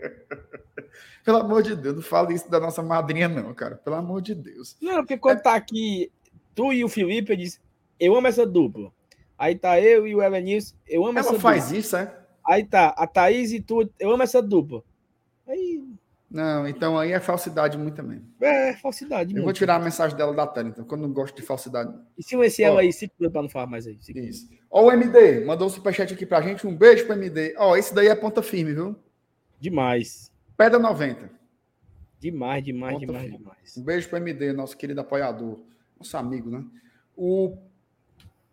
Pelo 1.23 1.37
amor 1.37 1.61
de 1.61 1.75
Deus, 1.75 1.95
não 1.95 2.01
fale 2.01 2.33
isso 2.33 2.49
da 2.49 2.59
nossa 2.59 2.81
madrinha, 2.81 3.27
não, 3.27 3.53
cara. 3.53 3.75
Pelo 3.75 3.95
amor 3.95 4.21
de 4.21 4.33
Deus. 4.33 4.75
Não, 4.81 4.97
porque 4.97 5.17
quando 5.17 5.39
é... 5.39 5.41
tá 5.41 5.55
aqui, 5.55 6.11
tu 6.55 6.73
e 6.73 6.83
o 6.83 6.89
Felipe, 6.89 7.33
eu 7.33 7.37
disse, 7.37 7.59
eu 7.99 8.15
amo 8.15 8.27
essa 8.27 8.45
dupla. 8.45 8.91
Aí 9.37 9.55
tá 9.55 9.79
eu 9.79 10.05
e 10.05 10.15
o 10.15 10.21
Elenilson, 10.21 10.75
eu 10.87 11.05
amo 11.05 11.17
Ela 11.17 11.27
essa 11.27 11.39
faz 11.39 11.65
dupla. 11.65 11.79
isso, 11.79 11.95
é? 11.95 12.13
Aí 12.45 12.65
tá, 12.65 12.89
a 12.89 13.07
Thaís 13.07 13.51
e 13.51 13.61
tu, 13.61 13.89
eu 13.99 14.11
amo 14.11 14.23
essa 14.23 14.41
dupla. 14.41 14.83
Aí. 15.47 15.83
Não, 16.29 16.67
então 16.67 16.97
aí 16.97 17.11
é 17.11 17.19
falsidade 17.19 17.77
muito 17.77 17.95
também. 17.95 18.21
É, 18.39 18.73
falsidade. 18.75 19.31
Eu 19.31 19.35
muito. 19.35 19.45
vou 19.45 19.53
tirar 19.53 19.75
a 19.75 19.79
mensagem 19.79 20.15
dela 20.15 20.33
da 20.33 20.45
tela, 20.45 20.69
então, 20.69 20.85
quando 20.85 21.01
não 21.01 21.11
gosto 21.11 21.35
de 21.35 21.41
falsidade. 21.41 21.91
E 22.17 22.23
se 22.23 22.35
esse 22.35 22.61
ela 22.61 22.81
aí, 22.81 22.93
se 22.93 23.07
para 23.07 23.41
não 23.41 23.49
falar 23.49 23.65
mais 23.65 23.87
aí. 23.87 23.97
Isso. 24.15 24.47
Ó, 24.69 24.85
o 24.85 24.91
MD, 24.91 25.43
mandou 25.45 25.67
um 25.67 25.71
superchat 25.71 26.13
aqui 26.13 26.25
pra 26.25 26.41
gente. 26.41 26.67
Um 26.67 26.75
beijo 26.75 27.05
pro 27.05 27.15
MD. 27.15 27.55
Ó, 27.57 27.75
esse 27.75 27.93
daí 27.95 28.07
é 28.07 28.15
ponta 28.15 28.43
firme, 28.43 28.73
viu? 28.73 28.95
Demais. 29.59 30.31
Pedra 30.59 30.77
90. 30.77 31.31
Demais, 32.19 32.61
demais, 32.61 32.99
demais, 32.99 33.31
demais. 33.31 33.77
Um 33.77 33.81
beijo 33.81 34.09
pro 34.09 34.17
MD, 34.17 34.51
nosso 34.51 34.75
querido 34.75 34.99
apoiador. 34.99 35.57
Nosso 35.97 36.17
amigo, 36.17 36.49
né? 36.49 36.65
O. 37.15 37.57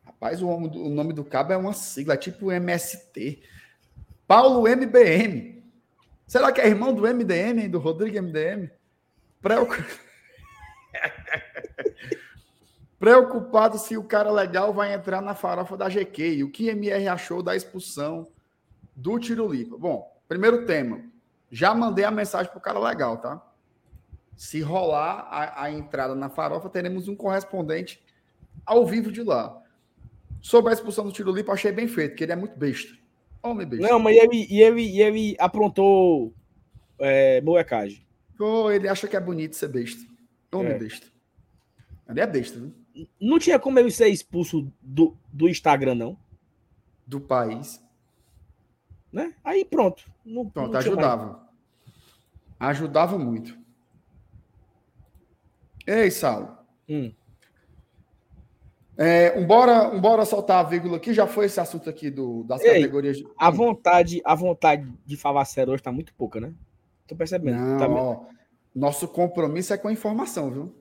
Rapaz, 0.04 0.40
o, 0.40 0.46
o 0.46 0.88
nome 0.88 1.12
do 1.12 1.24
cabo 1.24 1.52
é 1.52 1.56
uma 1.56 1.72
sigla, 1.72 2.14
é 2.14 2.16
tipo 2.16 2.52
MST. 2.52 3.42
Paulo 4.24 4.68
MBM. 4.68 5.64
Será 6.28 6.52
que 6.52 6.60
é 6.60 6.68
irmão 6.68 6.94
do 6.94 7.02
MDM, 7.02 7.68
do 7.68 7.80
Rodrigo 7.80 8.22
MDM? 8.22 8.70
Preocupado 13.00 13.78
se 13.78 13.96
o 13.96 14.04
cara 14.04 14.30
legal 14.30 14.72
vai 14.72 14.94
entrar 14.94 15.20
na 15.20 15.34
farofa 15.34 15.76
da 15.76 15.88
GQ. 15.88 16.36
E 16.36 16.44
o 16.44 16.52
que 16.52 16.68
MR 16.68 17.08
achou 17.08 17.42
da 17.42 17.56
expulsão 17.56 18.28
do 18.94 19.18
Tirolipa? 19.18 19.76
Bom, 19.76 20.08
primeiro 20.28 20.64
tema. 20.66 21.15
Já 21.50 21.74
mandei 21.74 22.04
a 22.04 22.10
mensagem 22.10 22.50
pro 22.50 22.60
cara 22.60 22.78
legal, 22.78 23.18
tá? 23.18 23.42
Se 24.36 24.60
rolar 24.60 25.28
a, 25.30 25.64
a 25.64 25.70
entrada 25.70 26.14
na 26.14 26.28
farofa, 26.28 26.68
teremos 26.68 27.08
um 27.08 27.16
correspondente 27.16 28.02
ao 28.64 28.84
vivo 28.86 29.10
de 29.10 29.22
lá. 29.22 29.62
Sobre 30.40 30.70
a 30.70 30.74
expulsão 30.74 31.04
do 31.04 31.12
Tirolipa, 31.12 31.52
achei 31.52 31.72
bem 31.72 31.88
feito, 31.88 32.14
que 32.14 32.24
ele 32.24 32.32
é 32.32 32.36
muito 32.36 32.56
besta. 32.58 32.94
Homem 33.42 33.66
besta. 33.66 33.88
Não, 33.88 33.98
mas 33.98 34.16
ele, 34.16 34.46
e 34.50 34.60
ele, 34.60 35.00
ele 35.00 35.36
aprontou 35.38 36.34
é, 36.98 37.40
molecagem. 37.40 38.06
Oh, 38.38 38.70
ele 38.70 38.88
acha 38.88 39.08
que 39.08 39.16
é 39.16 39.20
bonito 39.20 39.56
ser 39.56 39.68
besta. 39.68 40.04
Homem 40.52 40.72
é. 40.72 40.78
besta. 40.78 41.06
Ele 42.08 42.20
é 42.20 42.26
besta, 42.26 42.58
viu? 42.58 42.74
Não 43.20 43.38
tinha 43.38 43.58
como 43.58 43.78
ele 43.78 43.90
ser 43.90 44.08
expulso 44.08 44.72
do, 44.80 45.16
do 45.32 45.48
Instagram, 45.48 45.94
não? 45.94 46.18
Do 47.06 47.20
país. 47.20 47.82
Né? 49.12 49.34
Aí 49.44 49.64
pronto. 49.64 50.10
Não, 50.26 50.48
pronto, 50.48 50.72
não 50.72 50.78
ajudava. 50.78 51.26
Mais. 51.26 51.46
Ajudava 52.58 53.18
muito. 53.18 53.56
Ei, 55.86 56.10
Saulo. 56.10 56.58
Hum. 56.88 57.12
É, 58.98 59.38
embora, 59.38 59.94
embora 59.94 60.24
soltar 60.24 60.64
a 60.64 60.68
vírgula 60.68 60.96
aqui, 60.96 61.14
já 61.14 61.26
foi 61.26 61.46
esse 61.46 61.60
assunto 61.60 61.88
aqui 61.88 62.10
do, 62.10 62.42
das 62.44 62.62
Ei, 62.62 62.80
categorias. 62.80 63.18
De... 63.18 63.26
A 63.38 63.50
vontade, 63.50 64.20
a 64.24 64.34
vontade 64.34 64.90
de 65.04 65.16
falar 65.16 65.44
sério 65.44 65.72
hoje 65.72 65.80
está 65.80 65.92
muito 65.92 66.12
pouca, 66.14 66.40
né? 66.40 66.52
Tô 67.06 67.14
percebendo. 67.14 67.60
Não, 67.60 67.78
tá 67.78 67.88
ó, 67.88 68.24
nosso 68.74 69.06
compromisso 69.06 69.72
é 69.72 69.78
com 69.78 69.88
a 69.88 69.92
informação, 69.92 70.50
viu? 70.50 70.74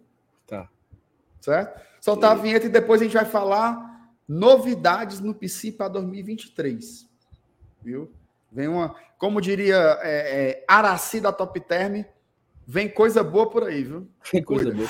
Certo? 1.46 1.80
Soltar 2.02 2.32
a 2.32 2.36
vinheta 2.36 2.66
e 2.66 2.70
depois 2.70 3.00
a 3.00 3.04
gente 3.04 3.14
vai 3.14 3.26
falar 3.26 4.10
novidades 4.28 5.20
no 5.20 5.36
PC 5.36 5.74
para 5.74 5.90
2023. 5.90 7.08
Viu? 7.84 8.12
Vem 8.52 8.68
uma, 8.68 8.96
como 9.18 9.42
diria 9.42 9.76
é, 10.02 10.62
é, 10.62 10.66
Araci 10.68 11.20
da 11.20 11.32
Top 11.32 11.60
Term, 11.60 12.04
vem 12.66 12.88
coisa 12.88 13.24
boa 13.24 13.50
por 13.50 13.64
aí, 13.64 13.84
viu? 13.84 14.08
Vem 14.32 14.44
coisa 14.44 14.66
Cuida. 14.66 14.78
boa. 14.78 14.90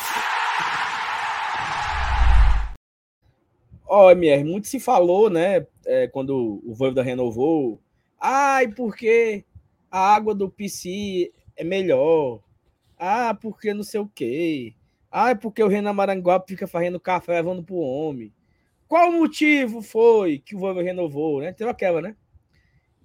Ó, 3.88 4.08
oh, 4.08 4.12
MR, 4.12 4.44
muito 4.44 4.68
se 4.68 4.80
falou, 4.80 5.30
né, 5.30 5.66
é, 5.86 6.08
quando 6.08 6.62
o 6.66 6.74
Voivoda 6.74 7.04
renovou, 7.04 7.80
ai, 8.20 8.68
porque 8.68 9.46
a 9.92 10.16
água 10.16 10.34
do 10.34 10.50
PC 10.50 11.32
é 11.56 11.64
melhor, 11.64 12.42
ah, 12.98 13.38
porque 13.40 13.74
não 13.74 13.84
sei 13.84 14.00
o 14.00 14.08
quê, 14.14 14.74
ah, 15.12 15.36
porque 15.36 15.64
o 15.64 15.68
Renan 15.68 15.94
Maranguape 15.94 16.52
fica 16.52 16.68
fazendo 16.68 17.00
café 17.00 17.34
levando 17.34 17.64
pro 17.64 17.76
homem. 17.76 18.34
Qual 18.88 19.10
o 19.10 19.14
motivo 19.14 19.82
foi 19.82 20.40
que 20.40 20.56
o 20.56 20.60
Voivoda 20.60 20.84
renovou, 20.84 21.40
né? 21.40 21.54
Teve 21.54 21.70
aquela, 21.70 22.02
né? 22.02 22.16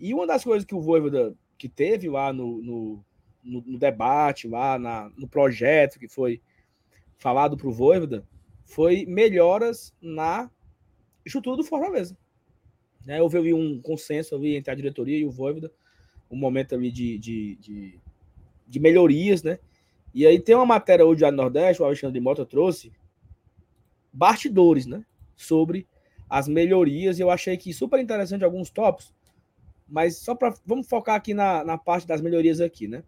E 0.00 0.14
uma 0.14 0.26
das 0.26 0.42
coisas 0.42 0.64
que 0.64 0.74
o 0.74 0.80
Voivoda 0.80 1.36
que 1.58 1.68
teve 1.68 2.08
lá 2.08 2.32
no, 2.32 2.62
no, 2.62 3.04
no, 3.44 3.60
no 3.66 3.78
debate, 3.78 4.48
lá 4.48 4.78
na, 4.78 5.10
no 5.16 5.28
projeto 5.28 5.98
que 5.98 6.08
foi 6.08 6.40
falado 7.18 7.54
para 7.54 7.68
o 7.68 7.72
Voivoda, 7.72 8.26
foi 8.64 9.04
melhoras 9.04 9.94
na 10.00 10.50
estrutura 11.24 11.58
do 11.58 11.64
Fortaleza. 11.64 12.16
Né? 13.04 13.20
Houve 13.20 13.36
ali 13.36 13.52
um 13.52 13.80
consenso 13.80 14.34
ali 14.34 14.56
entre 14.56 14.70
a 14.70 14.74
diretoria 14.74 15.18
e 15.18 15.24
o 15.26 15.30
Voivoda, 15.30 15.70
um 16.30 16.36
momento 16.36 16.74
ali 16.74 16.90
de, 16.90 17.18
de, 17.18 17.56
de, 17.56 17.98
de 18.66 18.80
melhorias, 18.80 19.42
né? 19.42 19.58
E 20.14 20.26
aí 20.26 20.40
tem 20.40 20.54
uma 20.54 20.66
matéria 20.66 21.04
hoje 21.04 21.24
do 21.24 21.32
Nordeste, 21.32 21.82
o 21.82 21.84
Alexandre 21.84 22.18
de 22.18 22.24
Mota 22.24 22.46
trouxe, 22.46 22.92
bastidores, 24.12 24.86
né? 24.86 25.04
Sobre 25.36 25.86
as 26.28 26.46
melhorias, 26.48 27.18
e 27.18 27.22
eu 27.22 27.30
achei 27.30 27.56
que 27.56 27.72
super 27.72 27.98
interessante 28.00 28.44
alguns 28.44 28.70
tópicos, 28.70 29.12
mas 29.90 30.18
só 30.18 30.34
para. 30.34 30.54
Vamos 30.64 30.88
focar 30.88 31.16
aqui 31.16 31.34
na, 31.34 31.64
na 31.64 31.76
parte 31.76 32.06
das 32.06 32.20
melhorias 32.20 32.60
aqui, 32.60 32.86
né? 32.86 33.02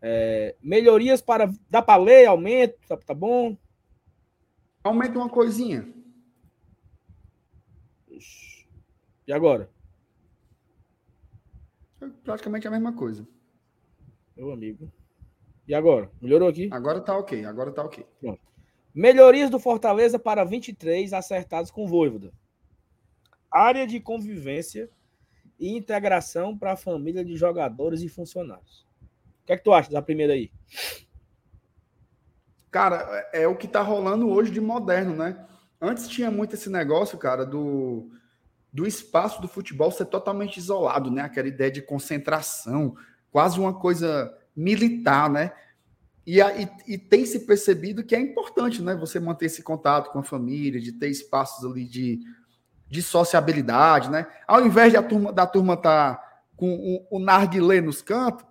É, 0.00 0.56
melhorias 0.62 1.20
para. 1.20 1.52
Dá 1.68 1.82
para 1.82 2.02
ler, 2.02 2.26
aumento, 2.26 2.78
tá, 2.88 2.96
tá 2.96 3.14
bom? 3.14 3.56
Aumenta 4.82 5.18
uma 5.18 5.28
coisinha. 5.28 5.86
E 9.26 9.32
agora? 9.32 9.68
É 12.00 12.06
praticamente 12.24 12.66
a 12.66 12.70
mesma 12.70 12.92
coisa. 12.92 13.26
Meu 14.36 14.52
amigo. 14.52 14.90
E 15.66 15.74
agora? 15.74 16.10
Melhorou 16.20 16.48
aqui? 16.48 16.68
Agora 16.72 17.00
tá 17.00 17.16
ok, 17.18 17.44
agora 17.44 17.72
tá 17.72 17.82
ok. 17.82 18.06
Bom. 18.22 18.38
Melhorias 18.94 19.50
do 19.50 19.58
Fortaleza 19.58 20.18
para 20.18 20.44
23 20.44 21.12
acertados 21.12 21.70
com 21.70 21.86
Voivoda. 21.86 22.32
Área 23.50 23.86
de 23.86 23.98
convivência 23.98 24.88
e 25.58 25.76
integração 25.76 26.56
para 26.56 26.72
a 26.72 26.76
família 26.76 27.24
de 27.24 27.36
jogadores 27.36 28.02
e 28.02 28.08
funcionários. 28.08 28.86
O 29.42 29.46
que 29.46 29.52
é 29.52 29.56
que 29.56 29.64
tu 29.64 29.72
acha 29.72 29.90
da 29.90 30.02
primeira 30.02 30.32
aí? 30.32 30.50
Cara, 32.70 33.28
é, 33.32 33.42
é 33.42 33.48
o 33.48 33.56
que 33.56 33.68
tá 33.68 33.80
rolando 33.80 34.28
hoje 34.28 34.50
de 34.50 34.60
moderno, 34.60 35.14
né? 35.16 35.46
Antes 35.80 36.08
tinha 36.08 36.30
muito 36.30 36.54
esse 36.54 36.68
negócio, 36.68 37.16
cara, 37.16 37.44
do, 37.44 38.10
do 38.72 38.86
espaço 38.86 39.40
do 39.40 39.48
futebol 39.48 39.90
ser 39.90 40.06
totalmente 40.06 40.58
isolado, 40.58 41.10
né? 41.10 41.22
Aquela 41.22 41.48
ideia 41.48 41.70
de 41.70 41.80
concentração, 41.80 42.96
quase 43.30 43.58
uma 43.58 43.72
coisa 43.72 44.36
militar, 44.54 45.30
né? 45.30 45.52
E, 46.26 46.40
e, 46.40 46.68
e, 46.94 46.98
tem 46.98 47.24
se 47.24 47.46
percebido 47.46 48.02
que 48.02 48.16
é 48.16 48.20
importante, 48.20 48.82
né? 48.82 48.96
Você 48.96 49.20
manter 49.20 49.46
esse 49.46 49.62
contato 49.62 50.10
com 50.10 50.18
a 50.18 50.24
família, 50.24 50.80
de 50.80 50.92
ter 50.92 51.08
espaços 51.08 51.64
ali 51.64 51.84
de, 51.84 52.20
de 52.88 53.02
sociabilidade, 53.02 54.10
né? 54.10 54.26
Ao 54.46 54.64
invés 54.64 54.92
de 54.92 54.96
a 54.96 55.02
turma, 55.02 55.32
da 55.32 55.46
turma 55.46 55.76
tá 55.76 56.22
com 56.56 56.74
o, 57.10 57.16
o 57.16 57.18
narguilé 57.18 57.80
nos 57.80 58.00
cantos, 58.00 58.44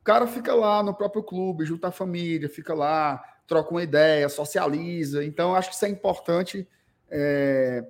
o 0.00 0.04
cara 0.04 0.26
fica 0.26 0.54
lá 0.54 0.82
no 0.82 0.94
próprio 0.94 1.22
clube, 1.22 1.64
junta 1.64 1.88
a 1.88 1.92
família, 1.92 2.48
fica 2.48 2.74
lá, 2.74 3.22
troca 3.46 3.70
uma 3.70 3.82
ideia, 3.82 4.28
socializa. 4.28 5.24
Então, 5.24 5.54
acho 5.54 5.68
que 5.68 5.76
isso 5.76 5.84
é 5.84 5.88
importante. 5.88 6.66
É... 7.08 7.86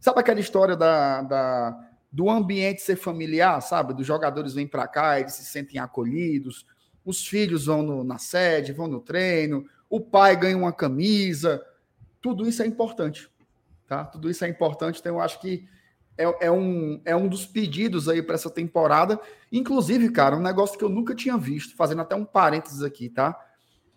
Sabe 0.00 0.18
aquela 0.18 0.40
história 0.40 0.74
da, 0.74 1.22
da, 1.22 1.88
do 2.10 2.28
ambiente 2.28 2.82
ser 2.82 2.96
familiar, 2.96 3.60
sabe? 3.60 3.94
Dos 3.94 4.06
jogadores 4.06 4.54
vêm 4.54 4.66
para 4.66 4.88
cá, 4.88 5.20
eles 5.20 5.34
se 5.34 5.44
sentem 5.44 5.78
acolhidos, 5.78 6.66
os 7.04 7.24
filhos 7.26 7.66
vão 7.66 7.82
no, 7.82 8.02
na 8.02 8.18
sede, 8.18 8.72
vão 8.72 8.88
no 8.88 9.00
treino, 9.00 9.64
o 9.88 10.00
pai 10.00 10.34
ganha 10.36 10.56
uma 10.56 10.72
camisa. 10.72 11.64
Tudo 12.20 12.48
isso 12.48 12.62
é 12.62 12.66
importante. 12.66 13.30
Tá? 13.92 14.06
Tudo 14.06 14.30
isso 14.30 14.42
é 14.42 14.48
importante, 14.48 15.00
então 15.00 15.16
eu 15.16 15.20
acho 15.20 15.38
que 15.38 15.68
é, 16.16 16.46
é 16.46 16.50
um, 16.50 17.02
é 17.04 17.14
um 17.14 17.28
dos 17.28 17.44
pedidos 17.44 18.08
aí 18.08 18.22
para 18.22 18.36
essa 18.36 18.48
temporada. 18.48 19.20
Inclusive, 19.52 20.08
cara, 20.08 20.34
um 20.34 20.40
negócio 20.40 20.78
que 20.78 20.84
eu 20.84 20.88
nunca 20.88 21.14
tinha 21.14 21.36
visto, 21.36 21.76
fazendo 21.76 22.00
até 22.00 22.16
um 22.16 22.24
parênteses 22.24 22.82
aqui, 22.82 23.10
tá? 23.10 23.38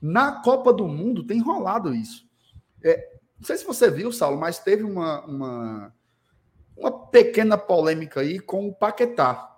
Na 0.01 0.41
Copa 0.41 0.73
do 0.73 0.85
Mundo 0.85 1.25
tem 1.25 1.39
rolado 1.39 1.95
isso. 1.95 2.27
É, 2.83 3.09
não 3.39 3.45
sei 3.45 3.55
se 3.55 3.63
você 3.63 3.89
viu, 3.89 4.11
Saulo, 4.11 4.37
mas 4.37 4.59
teve 4.59 4.83
uma, 4.83 5.21
uma, 5.21 5.95
uma 6.75 6.91
pequena 7.07 7.57
polêmica 7.57 8.19
aí 8.19 8.37
com 8.37 8.67
o 8.67 8.75
Paquetá. 8.75 9.49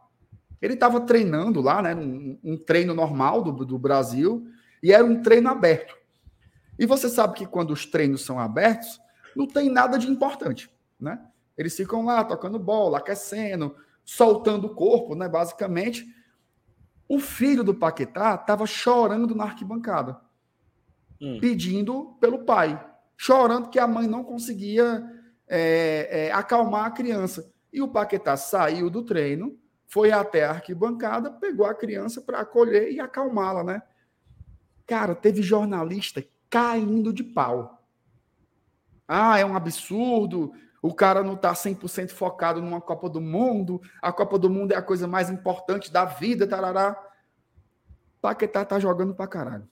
Ele 0.62 0.76
estava 0.76 1.02
treinando 1.02 1.62
lá, 1.62 1.82
né? 1.82 1.96
Um, 1.96 2.38
um 2.44 2.56
treino 2.56 2.94
normal 2.94 3.42
do, 3.42 3.66
do 3.66 3.80
Brasil, 3.80 4.46
e 4.84 4.94
era 4.94 5.04
um 5.04 5.20
treino 5.20 5.50
aberto. 5.50 5.98
E 6.78 6.86
você 6.86 7.10
sabe 7.10 7.34
que 7.34 7.48
quando 7.48 7.72
os 7.72 7.88
treinos 7.88 8.24
são 8.24 8.40
abertos, 8.40 9.00
não 9.38 9.46
tem 9.46 9.70
nada 9.70 10.00
de 10.00 10.10
importante, 10.10 10.70
né? 11.00 11.24
Eles 11.56 11.76
ficam 11.76 12.04
lá 12.04 12.24
tocando 12.24 12.58
bola, 12.58 12.98
aquecendo, 12.98 13.76
soltando 14.04 14.66
o 14.66 14.76
corpo, 14.76 15.14
né? 15.14 15.30
Basicamente. 15.30 16.06
O 17.08 17.20
filho 17.20 17.64
do 17.64 17.74
Paquetá 17.74 18.36
estava 18.36 18.66
chorando 18.66 19.34
na 19.34 19.46
arquibancada, 19.46 20.20
hum. 21.22 21.38
pedindo 21.40 22.18
pelo 22.20 22.40
pai, 22.40 22.84
chorando 23.16 23.70
que 23.70 23.80
a 23.80 23.88
mãe 23.88 24.08
não 24.08 24.26
conseguia 24.26 25.06
é, 25.48 26.26
é, 26.28 26.32
acalmar 26.34 26.86
a 26.86 26.92
criança. 26.92 27.50
E 27.72 27.82
o 27.82 27.88
Paquetá 27.88 28.36
saiu 28.36 28.90
do 28.90 29.04
treino, 29.04 29.58
foi 29.88 30.12
até 30.12 30.44
a 30.44 30.52
arquibancada, 30.52 31.32
pegou 31.32 31.66
a 31.66 31.74
criança 31.74 32.22
para 32.22 32.42
acolher 32.42 32.92
e 32.92 33.00
acalmá-la, 33.00 33.64
né? 33.64 33.82
Cara, 34.86 35.16
teve 35.16 35.42
jornalista 35.42 36.24
caindo 36.50 37.14
de 37.14 37.24
pau. 37.24 37.77
Ah, 39.08 39.40
é 39.40 39.46
um 39.46 39.56
absurdo, 39.56 40.52
o 40.82 40.94
cara 40.94 41.24
não 41.24 41.34
está 41.34 41.54
100% 41.54 42.12
focado 42.12 42.62
numa 42.62 42.82
Copa 42.82 43.10
do 43.10 43.22
Mundo, 43.22 43.82
a 44.02 44.12
Copa 44.12 44.38
do 44.38 44.50
Mundo 44.50 44.74
é 44.74 44.76
a 44.76 44.82
coisa 44.82 45.08
mais 45.08 45.30
importante 45.30 45.92
da 45.92 46.06
vida, 46.06 46.48
tarará. 46.48 46.96
Paquetá 48.22 48.66
tá 48.66 48.80
jogando 48.80 49.16
pra 49.16 49.28
caralho. 49.28 49.68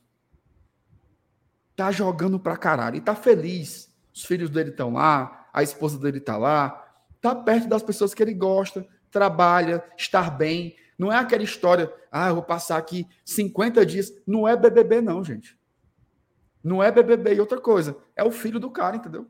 Tá 1.76 1.92
jogando 1.92 2.40
pra 2.40 2.56
caralho. 2.56 2.96
E 2.96 3.02
tá 3.02 3.16
feliz. 3.16 3.94
Os 4.14 4.24
filhos 4.24 4.50
dele 4.50 4.70
estão 4.70 4.94
lá, 4.94 5.48
a 5.54 5.62
esposa 5.62 6.00
dele 6.00 6.22
tá 6.22 6.38
lá, 6.38 6.86
tá 7.22 7.36
perto 7.36 7.68
das 7.68 7.84
pessoas 7.84 8.14
que 8.14 8.24
ele 8.24 8.34
gosta, 8.34 8.88
trabalha, 9.12 9.84
estar 9.98 10.30
bem. 10.32 10.76
Não 10.98 11.12
é 11.12 11.18
aquela 11.18 11.44
história, 11.44 11.92
ah, 12.10 12.30
eu 12.30 12.36
vou 12.36 12.44
passar 12.44 12.78
aqui 12.78 13.06
50 13.26 13.86
dias. 13.86 14.12
Não 14.26 14.48
é 14.48 14.56
BBB, 14.56 15.02
não, 15.02 15.24
gente. 15.24 15.58
Não 16.66 16.82
é 16.82 16.92
BBB. 16.92 17.36
E 17.36 17.40
outra 17.40 17.62
coisa, 17.62 17.96
é 18.16 18.24
o 18.24 18.32
filho 18.32 18.60
do 18.60 18.72
cara, 18.72 18.96
entendeu? 18.96 19.28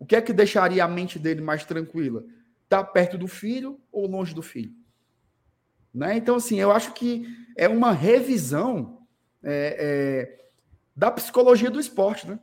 O 0.00 0.04
que 0.04 0.16
é 0.16 0.20
que 0.20 0.32
deixaria 0.32 0.84
a 0.84 0.88
mente 0.88 1.16
dele 1.16 1.40
mais 1.40 1.64
tranquila? 1.64 2.24
Tá 2.68 2.82
perto 2.82 3.16
do 3.16 3.28
filho 3.28 3.80
ou 3.92 4.08
longe 4.08 4.34
do 4.34 4.42
filho? 4.42 4.74
Né? 5.94 6.16
Então, 6.16 6.34
assim, 6.34 6.58
eu 6.58 6.72
acho 6.72 6.92
que 6.92 7.24
é 7.56 7.68
uma 7.68 7.92
revisão 7.92 9.06
é, 9.44 9.76
é, 9.78 10.46
da 10.96 11.08
psicologia 11.08 11.70
do 11.70 11.78
esporte, 11.78 12.26
né? 12.26 12.40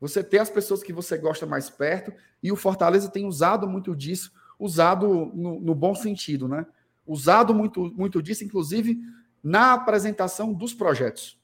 Você 0.00 0.22
ter 0.22 0.38
as 0.38 0.48
pessoas 0.48 0.80
que 0.80 0.92
você 0.92 1.18
gosta 1.18 1.44
mais 1.44 1.68
perto, 1.68 2.12
e 2.40 2.52
o 2.52 2.56
Fortaleza 2.56 3.10
tem 3.10 3.26
usado 3.26 3.68
muito 3.68 3.96
disso, 3.96 4.32
usado 4.56 5.32
no, 5.34 5.58
no 5.58 5.74
bom 5.74 5.92
sentido, 5.92 6.46
né? 6.46 6.64
Usado 7.04 7.52
muito, 7.52 7.92
muito 7.96 8.22
disso, 8.22 8.44
inclusive, 8.44 8.96
na 9.42 9.72
apresentação 9.72 10.52
dos 10.52 10.72
projetos. 10.72 11.36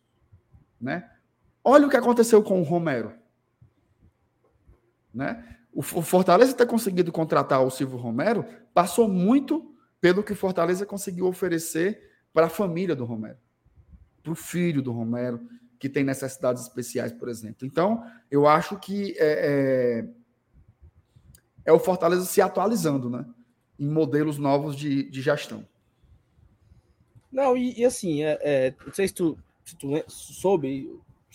Né? 0.80 1.10
Olha 1.64 1.86
o 1.86 1.90
que 1.90 1.96
aconteceu 1.96 2.42
com 2.42 2.60
o 2.60 2.64
Romero. 2.64 3.14
Né? 5.12 5.56
O 5.72 5.82
Fortaleza 5.82 6.54
ter 6.54 6.66
conseguido 6.66 7.10
contratar 7.10 7.64
o 7.64 7.70
Silvio 7.70 7.96
Romero 7.96 8.44
passou 8.72 9.08
muito 9.08 9.74
pelo 10.00 10.22
que 10.22 10.32
o 10.32 10.36
Fortaleza 10.36 10.84
conseguiu 10.84 11.26
oferecer 11.26 12.12
para 12.32 12.46
a 12.46 12.50
família 12.50 12.94
do 12.94 13.04
Romero, 13.04 13.38
para 14.22 14.32
o 14.32 14.34
filho 14.34 14.82
do 14.82 14.92
Romero, 14.92 15.40
que 15.78 15.88
tem 15.88 16.04
necessidades 16.04 16.62
especiais, 16.62 17.12
por 17.12 17.28
exemplo. 17.28 17.66
Então, 17.66 18.04
eu 18.30 18.46
acho 18.46 18.78
que 18.78 19.14
é, 19.18 20.04
é, 21.64 21.70
é 21.70 21.72
o 21.72 21.78
Fortaleza 21.78 22.24
se 22.24 22.40
atualizando, 22.40 23.08
né? 23.08 23.24
Em 23.78 23.88
modelos 23.88 24.38
novos 24.38 24.76
de, 24.76 25.08
de 25.10 25.22
gestão. 25.22 25.66
Não, 27.30 27.56
e, 27.56 27.80
e 27.80 27.84
assim, 27.84 28.22
é, 28.22 28.38
é, 28.42 28.74
não 28.84 28.92
sei 28.92 29.08
se 29.08 29.14
tu, 29.14 29.38
se 29.64 29.76
tu 29.76 30.04
soube, 30.08 30.88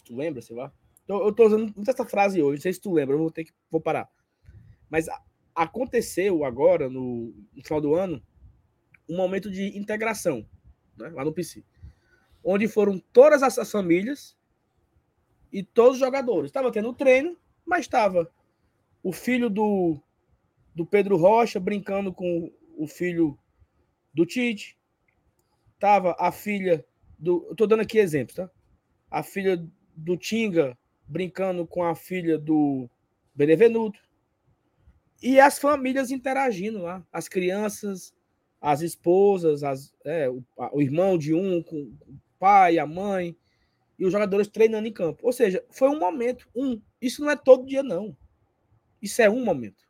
tu 0.09 0.15
lembra, 0.15 0.41
sei 0.41 0.55
lá, 0.55 0.73
Eu, 1.07 1.25
eu 1.25 1.31
tô 1.33 1.45
usando 1.45 1.73
muito 1.75 1.89
essa 1.89 2.05
frase 2.05 2.41
hoje, 2.41 2.57
não 2.57 2.61
sei 2.63 2.73
se 2.73 2.81
tu 2.81 2.91
lembra, 2.91 3.15
eu 3.15 3.19
vou 3.19 3.31
ter 3.31 3.43
que 3.45 3.53
vou 3.69 3.79
parar. 3.79 4.09
Mas 4.89 5.07
aconteceu 5.53 6.43
agora, 6.43 6.89
no, 6.89 7.33
no, 7.53 7.63
final 7.63 7.79
do 7.79 7.93
ano, 7.93 8.21
um 9.07 9.15
momento 9.15 9.51
de 9.51 9.77
integração, 9.77 10.45
né, 10.97 11.09
lá 11.09 11.23
no 11.23 11.33
PC. 11.33 11.63
Onde 12.43 12.67
foram 12.67 12.99
todas 13.13 13.43
as 13.43 13.71
famílias 13.71 14.35
e 15.51 15.63
todos 15.63 15.93
os 15.93 15.99
jogadores. 15.99 16.49
Estava 16.49 16.71
tendo 16.71 16.93
treino, 16.93 17.37
mas 17.65 17.81
estava 17.81 18.31
o 19.03 19.11
filho 19.11 19.49
do, 19.49 20.01
do 20.73 20.85
Pedro 20.85 21.17
Rocha 21.17 21.59
brincando 21.59 22.13
com 22.13 22.51
o 22.77 22.87
filho 22.87 23.37
do 24.13 24.25
Tite. 24.25 24.77
Tava 25.79 26.15
a 26.17 26.31
filha 26.31 26.85
do. 27.17 27.45
Eu 27.49 27.55
tô 27.55 27.67
dando 27.67 27.81
aqui 27.81 27.99
exemplos, 27.99 28.35
tá? 28.35 28.49
A 29.11 29.23
filha 29.23 29.65
do 29.99 30.17
Tinga 30.17 30.77
brincando 31.07 31.65
com 31.65 31.83
a 31.83 31.95
filha 31.95 32.37
do 32.37 32.89
Benevenuto. 33.33 33.99
E 35.21 35.39
as 35.39 35.59
famílias 35.59 36.11
interagindo 36.11 36.81
lá. 36.81 37.05
As 37.11 37.27
crianças, 37.27 38.13
as 38.61 38.81
esposas, 38.81 39.63
as, 39.63 39.93
é, 40.05 40.29
o, 40.29 40.43
o 40.73 40.81
irmão 40.81 41.17
de 41.17 41.33
um 41.33 41.61
com 41.61 41.77
o 41.77 42.19
pai, 42.37 42.77
a 42.77 42.85
mãe, 42.85 43.35
e 43.97 44.05
os 44.05 44.11
jogadores 44.11 44.47
treinando 44.47 44.87
em 44.87 44.93
campo. 44.93 45.19
Ou 45.23 45.33
seja, 45.33 45.63
foi 45.69 45.89
um 45.89 45.99
momento, 45.99 46.47
um. 46.55 46.81
Isso 47.01 47.21
não 47.21 47.29
é 47.29 47.35
todo 47.35 47.65
dia, 47.65 47.83
não. 47.83 48.15
Isso 49.01 49.21
é 49.21 49.29
um 49.29 49.43
momento. 49.43 49.87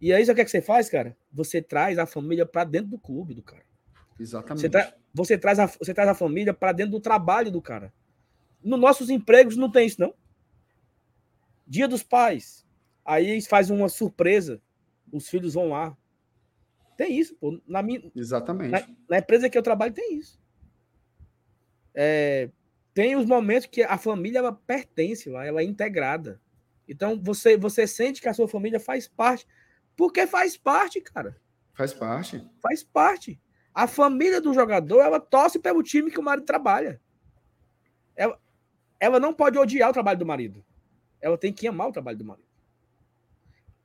E 0.00 0.12
aí, 0.12 0.22
o 0.22 0.34
que, 0.34 0.40
é 0.40 0.44
que 0.44 0.50
você 0.50 0.60
faz, 0.60 0.90
cara? 0.90 1.16
Você 1.32 1.62
traz 1.62 1.98
a 1.98 2.04
família 2.04 2.44
para 2.44 2.64
dentro 2.64 2.90
do 2.90 2.98
clube 2.98 3.34
do 3.34 3.42
cara. 3.42 3.64
Exatamente. 4.20 4.60
Você, 4.60 4.68
tra 4.68 4.94
você, 5.14 5.38
traz, 5.38 5.58
a, 5.58 5.66
você 5.66 5.94
traz 5.94 6.08
a 6.08 6.14
família 6.14 6.52
para 6.52 6.72
dentro 6.72 6.92
do 6.92 7.00
trabalho 7.00 7.50
do 7.50 7.62
cara. 7.62 7.92
Nos 8.62 8.80
nossos 8.80 9.10
empregos 9.10 9.56
não 9.56 9.70
tem 9.70 9.86
isso, 9.86 10.00
não. 10.00 10.14
Dia 11.66 11.88
dos 11.88 12.02
pais. 12.02 12.66
Aí 13.04 13.40
faz 13.42 13.70
uma 13.70 13.88
surpresa. 13.88 14.60
Os 15.12 15.28
filhos 15.28 15.54
vão 15.54 15.70
lá. 15.70 15.96
Tem 16.96 17.18
isso, 17.18 17.36
pô. 17.36 17.60
Na 17.66 17.82
minha, 17.82 18.10
Exatamente. 18.14 18.70
Na, 18.70 18.86
na 19.08 19.18
empresa 19.18 19.48
que 19.48 19.56
eu 19.56 19.62
trabalho 19.62 19.92
tem 19.92 20.18
isso. 20.18 20.40
É, 21.94 22.50
tem 22.92 23.16
os 23.16 23.26
momentos 23.26 23.66
que 23.66 23.82
a 23.82 23.98
família 23.98 24.38
ela 24.38 24.52
pertence 24.52 25.28
lá, 25.28 25.44
ela 25.44 25.60
é 25.60 25.64
integrada. 25.64 26.40
Então 26.88 27.20
você 27.20 27.56
você 27.56 27.86
sente 27.86 28.20
que 28.20 28.28
a 28.28 28.34
sua 28.34 28.48
família 28.48 28.80
faz 28.80 29.08
parte, 29.08 29.46
porque 29.96 30.26
faz 30.26 30.56
parte, 30.56 31.00
cara. 31.00 31.36
Faz 31.74 31.92
parte. 31.92 32.42
Faz 32.62 32.82
parte. 32.82 33.40
A 33.74 33.86
família 33.86 34.40
do 34.40 34.54
jogador, 34.54 35.00
ela 35.02 35.20
torce 35.20 35.58
pelo 35.58 35.82
time 35.82 36.10
que 36.10 36.18
o 36.18 36.22
marido 36.22 36.46
trabalha. 36.46 37.00
Ela, 38.98 39.20
não 39.20 39.34
pode 39.34 39.58
odiar 39.58 39.90
o 39.90 39.92
trabalho 39.92 40.18
do 40.18 40.26
marido. 40.26 40.64
Ela 41.20 41.36
tem 41.36 41.52
que 41.52 41.66
amar 41.66 41.88
o 41.88 41.92
trabalho 41.92 42.18
do 42.18 42.24
marido. 42.24 42.46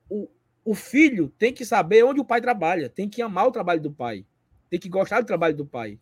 O, 0.09 0.29
o 0.63 0.75
filho 0.75 1.29
tem 1.37 1.53
que 1.53 1.65
saber 1.65 2.03
onde 2.03 2.19
o 2.19 2.25
pai 2.25 2.41
trabalha, 2.41 2.89
tem 2.89 3.09
que 3.09 3.21
amar 3.21 3.47
o 3.47 3.51
trabalho 3.51 3.81
do 3.81 3.91
pai, 3.91 4.25
tem 4.69 4.79
que 4.79 4.89
gostar 4.89 5.21
do 5.21 5.27
trabalho 5.27 5.55
do 5.55 5.65
pai. 5.65 5.99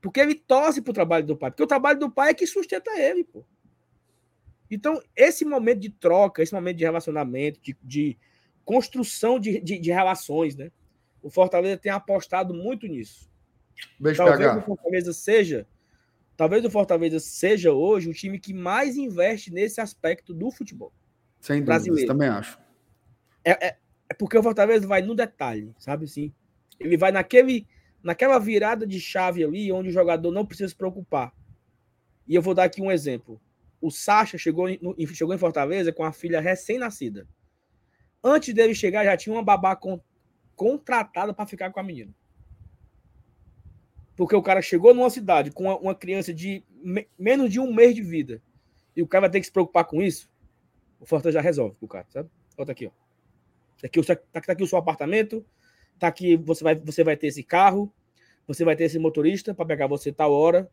Porque 0.00 0.20
ele 0.20 0.34
torce 0.34 0.80
pro 0.80 0.92
trabalho 0.92 1.26
do 1.26 1.36
pai, 1.36 1.50
porque 1.50 1.62
o 1.62 1.66
trabalho 1.66 1.98
do 1.98 2.10
pai 2.10 2.30
é 2.30 2.34
que 2.34 2.46
sustenta 2.46 2.90
ele, 2.98 3.24
pô. 3.24 3.44
Então, 4.70 5.02
esse 5.16 5.44
momento 5.44 5.80
de 5.80 5.90
troca, 5.90 6.42
esse 6.42 6.54
momento 6.54 6.76
de 6.76 6.84
relacionamento, 6.84 7.60
de, 7.60 7.76
de 7.82 8.18
construção 8.64 9.38
de, 9.38 9.60
de, 9.60 9.78
de, 9.78 9.90
relações, 9.90 10.54
né? 10.54 10.70
O 11.20 11.28
Fortaleza 11.28 11.76
tem 11.76 11.90
apostado 11.90 12.54
muito 12.54 12.86
nisso. 12.86 13.28
Beijo, 13.98 14.18
talvez 14.18 14.38
PH. 14.38 14.58
o 14.58 14.62
Fortaleza 14.62 15.12
seja, 15.12 15.66
talvez 16.40 16.64
o 16.64 16.70
Fortaleza 16.70 17.20
seja 17.20 17.70
hoje 17.70 18.08
o 18.08 18.14
time 18.14 18.38
que 18.38 18.54
mais 18.54 18.96
investe 18.96 19.52
nesse 19.52 19.78
aspecto 19.78 20.32
do 20.32 20.50
futebol. 20.50 20.90
Sem 21.38 21.62
dúvida, 21.62 22.06
também 22.06 22.28
acho. 22.28 22.58
É, 23.44 23.66
é, 23.66 23.76
é, 24.08 24.14
porque 24.14 24.38
o 24.38 24.42
Fortaleza 24.42 24.86
vai 24.86 25.02
no 25.02 25.14
detalhe, 25.14 25.74
sabe 25.76 26.06
assim? 26.06 26.32
Ele 26.78 26.96
vai 26.96 27.12
naquele, 27.12 27.68
naquela 28.02 28.38
virada 28.38 28.86
de 28.86 28.98
chave 28.98 29.44
ali, 29.44 29.70
onde 29.70 29.90
o 29.90 29.92
jogador 29.92 30.32
não 30.32 30.46
precisa 30.46 30.70
se 30.70 30.74
preocupar. 30.74 31.30
E 32.26 32.34
eu 32.34 32.40
vou 32.40 32.54
dar 32.54 32.64
aqui 32.64 32.80
um 32.80 32.90
exemplo. 32.90 33.38
O 33.78 33.90
Sacha 33.90 34.38
chegou, 34.38 34.66
no, 34.80 34.96
chegou 35.08 35.34
em 35.34 35.38
Fortaleza 35.38 35.92
com 35.92 36.04
a 36.04 36.10
filha 36.10 36.40
recém-nascida. 36.40 37.28
Antes 38.24 38.54
dele 38.54 38.74
chegar, 38.74 39.04
já 39.04 39.14
tinha 39.14 39.34
uma 39.34 39.44
babá 39.44 39.76
con, 39.76 40.00
contratada 40.56 41.34
para 41.34 41.44
ficar 41.44 41.70
com 41.70 41.80
a 41.80 41.82
menina. 41.82 42.14
Porque 44.20 44.36
o 44.36 44.42
cara 44.42 44.60
chegou 44.60 44.92
numa 44.92 45.08
cidade 45.08 45.50
com 45.50 45.64
uma, 45.64 45.94
criança 45.94 46.34
de 46.34 46.62
me, 46.84 47.08
menos 47.18 47.50
de 47.50 47.58
um 47.58 47.72
mês 47.72 47.94
de 47.94 48.02
vida. 48.02 48.42
E 48.94 49.00
o 49.00 49.06
cara 49.06 49.22
vai 49.22 49.30
ter 49.30 49.40
que 49.40 49.46
se 49.46 49.50
preocupar 49.50 49.86
com 49.86 50.02
isso. 50.02 50.30
O 51.00 51.06
Fortaleza 51.06 51.38
já 51.38 51.40
resolve 51.40 51.74
o 51.80 51.88
cara, 51.88 52.04
sabe? 52.10 52.28
Bota 52.54 52.70
aqui, 52.70 52.86
ó. 52.86 52.90
Tá 53.80 53.86
aqui, 53.86 54.02
tá, 54.04 54.16
tá 54.42 54.52
aqui 54.52 54.62
o 54.62 54.66
seu 54.66 54.76
apartamento. 54.76 55.42
Tá 55.98 56.08
aqui, 56.08 56.36
você 56.36 56.62
vai, 56.62 56.74
você 56.74 57.02
vai 57.02 57.16
ter 57.16 57.28
esse 57.28 57.42
carro. 57.42 57.90
Você 58.46 58.62
vai 58.62 58.76
ter 58.76 58.84
esse 58.84 58.98
motorista 58.98 59.54
para 59.54 59.64
pegar 59.64 59.86
você 59.86 60.12
tal 60.12 60.34
hora. 60.34 60.70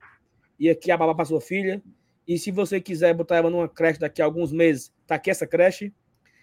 E 0.59 0.69
aqui 0.69 0.91
a 0.91 0.97
babá 0.97 1.15
para 1.15 1.23
sua 1.23 1.39
filha. 1.39 1.81
E 2.27 2.37
se 2.37 2.51
você 2.51 2.81
quiser 2.81 3.13
botar 3.13 3.37
ela 3.37 3.49
numa 3.49 3.69
creche 3.69 3.97
daqui 3.97 4.21
a 4.21 4.25
alguns 4.25 4.51
meses, 4.51 4.93
tá 5.07 5.15
aqui 5.15 5.29
essa 5.29 5.47
creche. 5.47 5.93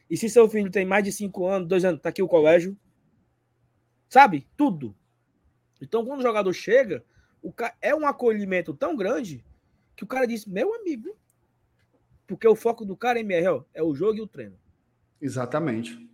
E 0.08 0.16
se 0.16 0.30
seu 0.30 0.48
filho 0.48 0.70
tem 0.70 0.86
mais 0.86 1.04
de 1.04 1.12
cinco 1.12 1.46
anos, 1.46 1.68
dois 1.68 1.84
anos, 1.84 2.00
tá 2.00 2.08
aqui 2.08 2.22
o 2.22 2.28
colégio. 2.28 2.74
Sabe? 4.08 4.48
Tudo. 4.56 4.96
Então, 5.84 6.04
quando 6.04 6.20
o 6.20 6.22
jogador 6.22 6.52
chega, 6.52 7.04
o 7.42 7.52
ca... 7.52 7.74
é 7.80 7.94
um 7.94 8.06
acolhimento 8.06 8.74
tão 8.74 8.96
grande 8.96 9.44
que 9.94 10.04
o 10.04 10.06
cara 10.06 10.26
diz: 10.26 10.46
Meu 10.46 10.74
amigo. 10.74 11.16
Porque 12.26 12.48
o 12.48 12.56
foco 12.56 12.84
do 12.84 12.96
cara, 12.96 13.20
MRL, 13.20 13.64
é 13.74 13.82
o 13.82 13.94
jogo 13.94 14.16
e 14.16 14.22
o 14.22 14.26
treino. 14.26 14.56
Exatamente. 15.20 16.08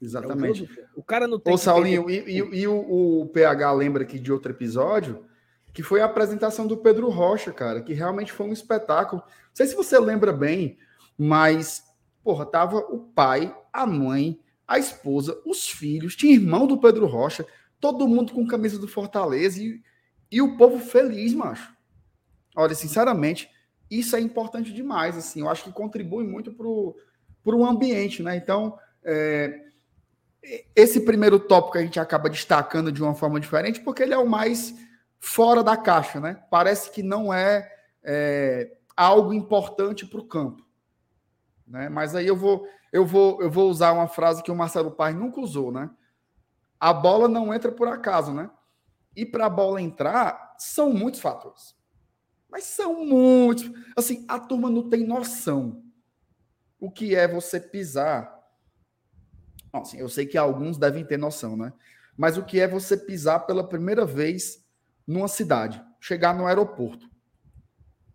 Exatamente. 0.00 0.64
É 0.78 0.82
o, 0.94 1.00
o, 1.00 1.02
cara 1.02 1.26
não 1.26 1.40
tem. 1.40 1.52
Ô, 1.52 1.58
Saulinho, 1.58 2.08
e, 2.08 2.18
e, 2.18 2.36
e 2.38 2.68
o, 2.68 3.22
o, 3.22 3.26
PH 3.26 3.72
lembra 3.72 4.02
aqui 4.02 4.18
de 4.18 4.32
outro 4.32 4.52
episódio, 4.52 5.24
que 5.72 5.82
foi 5.82 6.00
a 6.00 6.04
apresentação 6.04 6.66
do 6.66 6.76
Pedro 6.76 7.08
Rocha, 7.08 7.52
cara, 7.52 7.82
que 7.82 7.92
realmente 7.92 8.32
foi 8.32 8.46
um 8.46 8.52
espetáculo. 8.52 9.22
Não 9.22 9.54
sei 9.54 9.66
se 9.66 9.74
você 9.74 9.98
lembra 9.98 10.32
bem, 10.32 10.78
mas, 11.16 11.82
porra, 12.22 12.46
tava 12.46 12.78
o 12.78 13.00
pai, 13.00 13.54
a 13.72 13.86
mãe, 13.86 14.38
a 14.68 14.78
esposa, 14.78 15.40
os 15.46 15.68
filhos, 15.68 16.14
tinha 16.14 16.34
irmão 16.34 16.66
do 16.66 16.78
Pedro 16.78 17.06
Rocha, 17.06 17.46
todo 17.80 18.08
mundo 18.08 18.32
com 18.32 18.46
camisa 18.46 18.78
do 18.78 18.88
Fortaleza 18.88 19.62
e, 19.62 19.82
e 20.30 20.40
o 20.42 20.56
povo 20.56 20.78
feliz, 20.78 21.34
macho. 21.34 21.74
Olha, 22.54 22.74
sinceramente, 22.74 23.50
isso 23.90 24.16
é 24.16 24.20
importante 24.20 24.72
demais, 24.72 25.16
assim, 25.16 25.40
eu 25.40 25.48
acho 25.48 25.64
que 25.64 25.72
contribui 25.72 26.24
muito 26.24 26.52
para 26.52 26.66
o 26.66 27.66
ambiente, 27.66 28.22
né? 28.22 28.36
Então, 28.36 28.78
é, 29.04 29.66
esse 30.74 31.00
primeiro 31.00 31.38
tópico 31.38 31.78
a 31.78 31.82
gente 31.82 32.00
acaba 32.00 32.30
destacando 32.30 32.90
de 32.90 33.02
uma 33.02 33.14
forma 33.14 33.38
diferente, 33.38 33.80
porque 33.80 34.02
ele 34.02 34.14
é 34.14 34.18
o 34.18 34.28
mais 34.28 34.74
fora 35.18 35.62
da 35.62 35.76
caixa, 35.76 36.20
né? 36.20 36.42
Parece 36.50 36.90
que 36.90 37.02
não 37.02 37.32
é, 37.32 37.70
é 38.02 38.72
algo 38.96 39.32
importante 39.32 40.06
para 40.06 40.20
o 40.20 40.26
campo. 40.26 40.64
Né? 41.66 41.88
Mas 41.88 42.14
aí 42.14 42.26
eu 42.26 42.36
vou, 42.36 42.66
eu, 42.92 43.04
vou, 43.04 43.42
eu 43.42 43.50
vou 43.50 43.68
usar 43.68 43.92
uma 43.92 44.06
frase 44.06 44.42
que 44.42 44.50
o 44.50 44.56
Marcelo 44.56 44.90
Paz 44.90 45.14
nunca 45.14 45.40
usou, 45.40 45.72
né? 45.72 45.90
A 46.78 46.92
bola 46.92 47.28
não 47.28 47.52
entra 47.52 47.72
por 47.72 47.88
acaso, 47.88 48.32
né? 48.32 48.50
E 49.14 49.24
para 49.24 49.46
a 49.46 49.50
bola 49.50 49.80
entrar, 49.80 50.54
são 50.58 50.92
muitos 50.92 51.20
fatores. 51.20 51.74
Mas 52.48 52.64
são 52.64 53.04
muitos. 53.04 53.70
Assim, 53.96 54.24
a 54.28 54.38
turma 54.38 54.70
não 54.70 54.88
tem 54.88 55.06
noção 55.06 55.82
o 56.78 56.90
que 56.90 57.14
é 57.14 57.26
você 57.26 57.58
pisar. 57.58 58.34
Assim, 59.72 59.98
eu 59.98 60.08
sei 60.08 60.26
que 60.26 60.38
alguns 60.38 60.78
devem 60.78 61.04
ter 61.04 61.18
noção, 61.18 61.56
né? 61.56 61.72
Mas 62.16 62.36
o 62.36 62.44
que 62.44 62.60
é 62.60 62.68
você 62.68 62.96
pisar 62.96 63.40
pela 63.40 63.66
primeira 63.66 64.06
vez 64.06 64.64
numa 65.06 65.28
cidade, 65.28 65.82
chegar 66.00 66.34
no 66.34 66.46
aeroporto. 66.46 67.08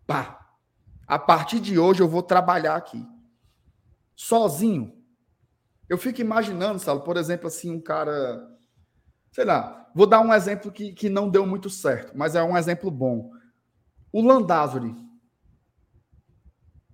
Pá! 0.06 0.38
A 1.06 1.18
partir 1.18 1.60
de 1.60 1.78
hoje 1.78 2.00
eu 2.02 2.08
vou 2.08 2.22
trabalhar 2.22 2.76
aqui. 2.76 3.06
Sozinho. 4.14 5.01
Eu 5.92 5.98
fico 5.98 6.22
imaginando, 6.22 6.78
sabe, 6.78 7.04
por 7.04 7.18
exemplo, 7.18 7.48
assim, 7.48 7.70
um 7.70 7.78
cara. 7.78 8.48
Sei 9.30 9.44
lá, 9.44 9.90
vou 9.94 10.06
dar 10.06 10.22
um 10.22 10.32
exemplo 10.32 10.72
que, 10.72 10.94
que 10.94 11.10
não 11.10 11.28
deu 11.28 11.44
muito 11.44 11.68
certo, 11.68 12.16
mas 12.16 12.34
é 12.34 12.42
um 12.42 12.56
exemplo 12.56 12.90
bom. 12.90 13.30
O 14.10 14.22
Landázuri. 14.22 14.96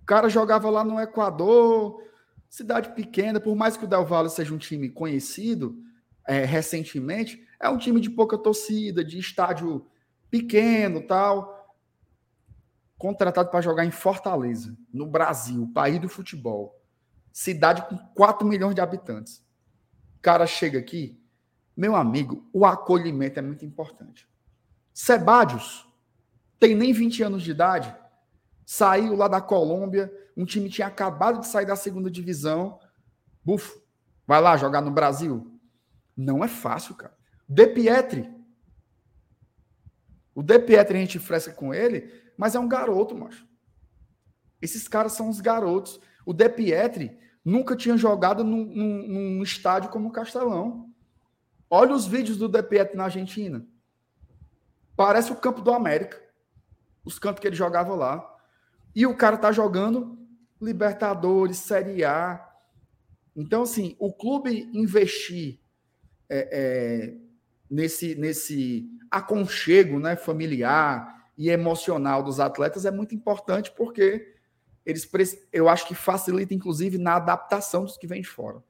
O 0.01 0.05
cara 0.05 0.27
jogava 0.27 0.69
lá 0.69 0.83
no 0.83 0.99
Equador, 0.99 2.03
cidade 2.49 2.93
pequena, 2.93 3.39
por 3.39 3.55
mais 3.55 3.77
que 3.77 3.85
o 3.85 3.87
Del 3.87 4.05
Valle 4.05 4.29
seja 4.29 4.53
um 4.53 4.57
time 4.57 4.89
conhecido 4.89 5.81
é, 6.27 6.43
recentemente, 6.43 7.41
é 7.57 7.69
um 7.69 7.77
time 7.77 8.01
de 8.01 8.09
pouca 8.09 8.37
torcida, 8.37 9.01
de 9.01 9.17
estádio 9.17 9.87
pequeno 10.29 11.07
tal. 11.07 11.73
Contratado 12.97 13.49
para 13.49 13.61
jogar 13.61 13.85
em 13.85 13.91
Fortaleza, 13.91 14.77
no 14.93 15.05
Brasil, 15.05 15.71
país 15.73 16.01
do 16.01 16.09
futebol. 16.09 16.78
Cidade 17.31 17.83
com 17.87 17.97
4 17.97 18.47
milhões 18.47 18.75
de 18.75 18.81
habitantes. 18.81 19.45
O 20.17 20.21
cara 20.21 20.45
chega 20.45 20.79
aqui, 20.79 21.21
meu 21.75 21.95
amigo, 21.95 22.47
o 22.51 22.65
acolhimento 22.65 23.39
é 23.39 23.41
muito 23.41 23.65
importante. 23.65 24.27
Sebadios, 24.93 25.87
tem 26.59 26.75
nem 26.75 26.91
20 26.91 27.23
anos 27.23 27.41
de 27.41 27.51
idade, 27.51 27.95
saiu 28.65 29.15
lá 29.15 29.27
da 29.27 29.39
Colômbia, 29.39 30.13
Um 30.35 30.45
time 30.45 30.69
tinha 30.69 30.87
acabado 30.87 31.41
de 31.41 31.47
sair 31.47 31.65
da 31.65 31.75
segunda 31.75 32.09
divisão. 32.09 32.79
Bufo, 33.43 33.81
vai 34.25 34.39
lá 34.39 34.55
jogar 34.55 34.79
no 34.79 34.89
Brasil. 34.89 35.59
Não 36.15 36.43
é 36.43 36.47
fácil, 36.47 36.95
cara. 36.95 37.13
De 37.47 37.67
Pietri. 37.67 38.29
O 40.33 40.41
De 40.41 40.57
Pietri 40.59 40.97
a 40.97 41.01
gente 41.01 41.19
fresca 41.19 41.51
com 41.51 41.73
ele, 41.73 42.09
mas 42.37 42.55
é 42.55 42.59
um 42.59 42.69
garoto, 42.69 43.17
macho. 43.17 43.45
Esses 44.61 44.87
caras 44.87 45.11
são 45.11 45.29
os 45.29 45.41
garotos. 45.41 45.99
O 46.25 46.33
De 46.33 46.47
Pietri 46.49 47.17
nunca 47.43 47.75
tinha 47.75 47.97
jogado 47.97 48.43
num, 48.43 48.65
num, 48.65 49.07
num 49.07 49.43
estádio 49.43 49.89
como 49.89 50.09
o 50.09 50.11
Castelão. 50.11 50.89
Olha 51.69 51.93
os 51.93 52.05
vídeos 52.05 52.37
do 52.37 52.47
De 52.47 52.61
Pietri 52.63 52.97
na 52.97 53.05
Argentina. 53.05 53.65
Parece 54.95 55.31
o 55.31 55.35
campo 55.35 55.61
do 55.61 55.71
América. 55.71 56.21
Os 57.05 57.17
campos 57.17 57.39
que 57.39 57.47
ele 57.47 57.55
jogava 57.55 57.95
lá. 57.95 58.37
E 58.95 59.05
o 59.05 59.15
cara 59.15 59.37
tá 59.37 59.51
jogando 59.51 60.17
Libertadores, 60.61 61.57
Série 61.57 62.03
A. 62.03 62.45
Então, 63.35 63.61
assim, 63.61 63.95
o 63.97 64.11
clube 64.11 64.69
investir 64.73 65.59
é, 66.29 66.49
é, 66.51 67.17
nesse, 67.69 68.15
nesse 68.15 68.89
aconchego 69.09 69.99
né, 69.99 70.15
familiar 70.15 71.31
e 71.37 71.49
emocional 71.49 72.21
dos 72.21 72.39
atletas 72.39 72.85
é 72.85 72.91
muito 72.91 73.15
importante 73.15 73.71
porque 73.71 74.35
eles 74.89 75.09
eu 75.51 75.69
acho 75.69 75.87
que 75.87 75.95
facilita, 75.95 76.53
inclusive, 76.53 76.97
na 76.97 77.15
adaptação 77.15 77.83
dos 77.83 77.97
que 77.97 78.07
vêm 78.07 78.21
de 78.21 78.27
fora. 78.27 78.63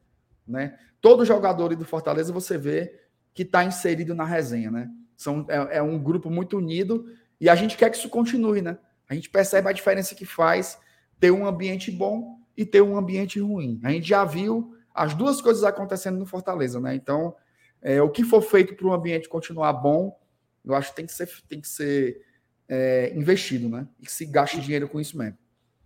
Né? 0.47 0.77
Todo 0.99 1.25
jogador 1.25 1.75
do 1.75 1.85
Fortaleza 1.85 2.33
você 2.33 2.57
vê 2.57 2.99
que 3.33 3.43
está 3.43 3.63
inserido 3.63 4.13
na 4.13 4.25
resenha, 4.25 4.69
né? 4.69 4.89
São, 5.15 5.45
é, 5.49 5.77
é, 5.77 5.81
um 5.81 6.01
grupo 6.01 6.29
muito 6.29 6.57
unido 6.57 7.05
e 7.39 7.49
a 7.49 7.55
gente 7.55 7.77
quer 7.77 7.89
que 7.89 7.97
isso 7.97 8.09
continue, 8.09 8.61
né? 8.61 8.77
A 9.07 9.13
gente 9.13 9.29
percebe 9.29 9.69
a 9.69 9.71
diferença 9.71 10.15
que 10.15 10.25
faz 10.25 10.77
ter 11.19 11.31
um 11.31 11.45
ambiente 11.45 11.91
bom 11.91 12.39
e 12.55 12.65
ter 12.65 12.81
um 12.81 12.97
ambiente 12.97 13.39
ruim. 13.39 13.79
A 13.83 13.91
gente 13.91 14.07
já 14.07 14.25
viu 14.25 14.75
as 14.93 15.13
duas 15.13 15.41
coisas 15.41 15.63
acontecendo 15.63 16.17
no 16.17 16.25
Fortaleza, 16.25 16.79
né? 16.79 16.95
Então, 16.95 17.35
é, 17.81 18.01
o 18.01 18.09
que 18.09 18.23
for 18.23 18.41
feito 18.41 18.75
para 18.75 18.87
o 18.87 18.93
ambiente 18.93 19.29
continuar 19.29 19.73
bom, 19.73 20.17
eu 20.65 20.73
acho 20.73 20.89
que 20.89 20.95
tem 20.97 21.05
que 21.05 21.13
ser, 21.13 21.29
tem 21.47 21.61
que 21.61 21.67
ser 21.67 22.21
é, 22.67 23.13
investido, 23.15 23.69
né? 23.69 23.87
E 23.99 24.05
que 24.05 24.11
se 24.11 24.25
gaste 24.25 24.59
dinheiro 24.59 24.87
com 24.87 24.99
isso 24.99 25.17
mesmo. 25.17 25.37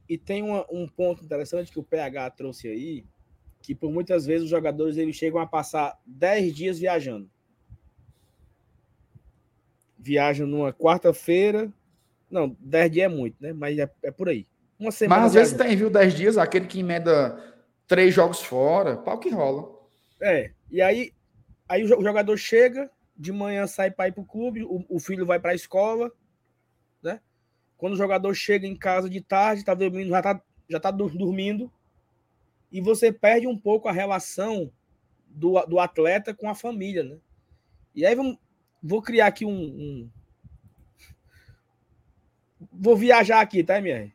E 0.08 0.18
tem 0.18 0.44
uma, 0.44 0.66
um 0.72 0.88
ponto 0.88 1.24
interessante 1.24 1.72
que 1.72 1.80
o 1.80 1.84
PH 1.84 2.32
trouxe 2.32 2.68
aí, 2.68 3.06
que 3.62 3.74
por 3.74 3.92
muitas 3.92 4.26
vezes 4.26 4.44
os 4.44 4.50
jogadores 4.50 4.98
eles 4.98 5.16
chegam 5.16 5.40
a 5.40 5.48
passar 5.48 5.98
10 6.06 6.56
dias 6.56 6.80
viajando 6.80 7.30
viajam 10.04 10.46
numa 10.46 10.74
quarta-feira. 10.74 11.72
Não, 12.30 12.56
10 12.60 12.92
dias 12.92 13.06
é 13.06 13.08
muito, 13.16 13.38
né? 13.40 13.54
Mas 13.54 13.80
é, 13.80 13.90
é 14.04 14.12
por 14.12 14.28
aí. 14.28 14.46
Uma 14.78 14.92
semana. 14.92 15.22
Mas 15.22 15.28
às 15.28 15.34
vezes 15.34 15.58
tem, 15.58 15.76
viu, 15.76 15.90
10 15.90 16.14
dias, 16.14 16.38
aquele 16.38 16.68
que 16.68 16.82
emenda 16.82 17.42
três 17.88 18.14
jogos 18.14 18.42
fora, 18.42 18.98
pau 18.98 19.18
que 19.18 19.30
rola. 19.30 19.72
É, 20.22 20.52
e 20.70 20.82
aí, 20.82 21.14
aí 21.70 21.84
o 21.84 21.88
jogador 21.88 22.36
chega, 22.38 22.90
de 23.16 23.32
manhã 23.32 23.66
sai 23.66 23.92
para 23.92 24.10
ir 24.10 24.12
para 24.12 24.22
o 24.22 24.26
clube, 24.26 24.66
o 24.68 25.00
filho 25.00 25.26
vai 25.26 25.40
para 25.40 25.52
a 25.52 25.56
escola? 25.56 26.12
Quando 27.84 27.96
o 27.96 27.98
jogador 27.98 28.34
chega 28.34 28.66
em 28.66 28.78
casa 28.78 29.10
de 29.10 29.20
tarde, 29.20 29.66
tá 29.66 29.74
dormindo, 29.74 30.08
já 30.08 30.22
tá, 30.22 30.42
já 30.70 30.80
tá 30.80 30.90
dormindo, 30.90 31.70
e 32.72 32.80
você 32.80 33.12
perde 33.12 33.46
um 33.46 33.58
pouco 33.58 33.90
a 33.90 33.92
relação 33.92 34.72
do, 35.28 35.62
do 35.66 35.78
atleta 35.78 36.34
com 36.34 36.50
a 36.50 36.56
família, 36.56 37.04
né? 37.04 37.18
E 37.94 38.06
aí 38.06 38.16
vamos, 38.16 38.38
Vou 38.82 39.02
criar 39.02 39.28
aqui 39.28 39.44
um. 39.44 39.52
um... 39.52 40.10
Vou 42.72 42.96
viajar 42.96 43.42
aqui, 43.42 43.62
tá, 43.62 43.80
MR? 43.80 44.14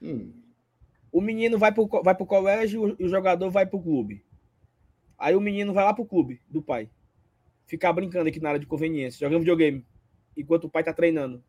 Hum. 0.00 0.32
O 1.12 1.20
menino 1.20 1.58
vai 1.58 1.72
pro, 1.72 1.86
vai 2.02 2.14
pro 2.14 2.24
colégio 2.24 2.96
e 2.98 3.04
o 3.04 3.08
jogador 3.10 3.50
vai 3.50 3.66
pro 3.66 3.82
clube. 3.82 4.24
Aí 5.18 5.36
o 5.36 5.42
menino 5.42 5.74
vai 5.74 5.84
lá 5.84 5.92
pro 5.92 6.06
clube 6.06 6.40
do 6.48 6.62
pai. 6.62 6.88
Ficar 7.66 7.92
brincando 7.92 8.30
aqui 8.30 8.40
na 8.40 8.48
área 8.48 8.60
de 8.60 8.66
conveniência, 8.66 9.20
jogando 9.20 9.40
videogame. 9.40 9.84
Enquanto 10.34 10.64
o 10.64 10.70
pai 10.70 10.82
tá 10.82 10.94
treinando. 10.94 11.44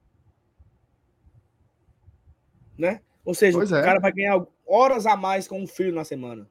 Né? 2.78 3.02
Ou 3.24 3.34
seja, 3.34 3.58
pois 3.58 3.72
o 3.72 3.76
é. 3.76 3.82
cara 3.82 4.00
vai 4.00 4.12
ganhar 4.12 4.46
horas 4.68 5.06
a 5.06 5.16
mais 5.16 5.48
com 5.48 5.60
um 5.60 5.68
filho 5.68 5.94
na 5.94 6.04
semana. 6.04 6.50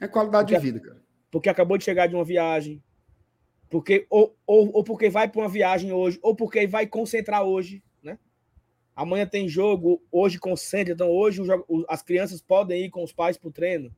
É 0.00 0.06
qualidade 0.06 0.52
porque, 0.52 0.60
de 0.60 0.72
vida, 0.72 0.84
cara. 0.84 1.02
Porque 1.30 1.48
acabou 1.48 1.76
de 1.76 1.84
chegar 1.84 2.06
de 2.06 2.14
uma 2.14 2.24
viagem, 2.24 2.82
porque, 3.68 4.06
ou, 4.08 4.36
ou, 4.46 4.70
ou 4.72 4.84
porque 4.84 5.10
vai 5.10 5.28
para 5.28 5.40
uma 5.40 5.48
viagem 5.48 5.92
hoje, 5.92 6.18
ou 6.22 6.34
porque 6.34 6.66
vai 6.66 6.86
concentrar 6.86 7.42
hoje, 7.42 7.82
né? 8.02 8.18
Amanhã 8.94 9.26
tem 9.26 9.48
jogo, 9.48 10.00
hoje 10.12 10.38
concentra, 10.38 10.94
então 10.94 11.10
hoje 11.10 11.40
o, 11.42 11.84
as 11.88 12.02
crianças 12.02 12.40
podem 12.40 12.84
ir 12.84 12.90
com 12.90 13.02
os 13.02 13.12
pais 13.12 13.36
para 13.36 13.48
o 13.48 13.52
treino, 13.52 13.92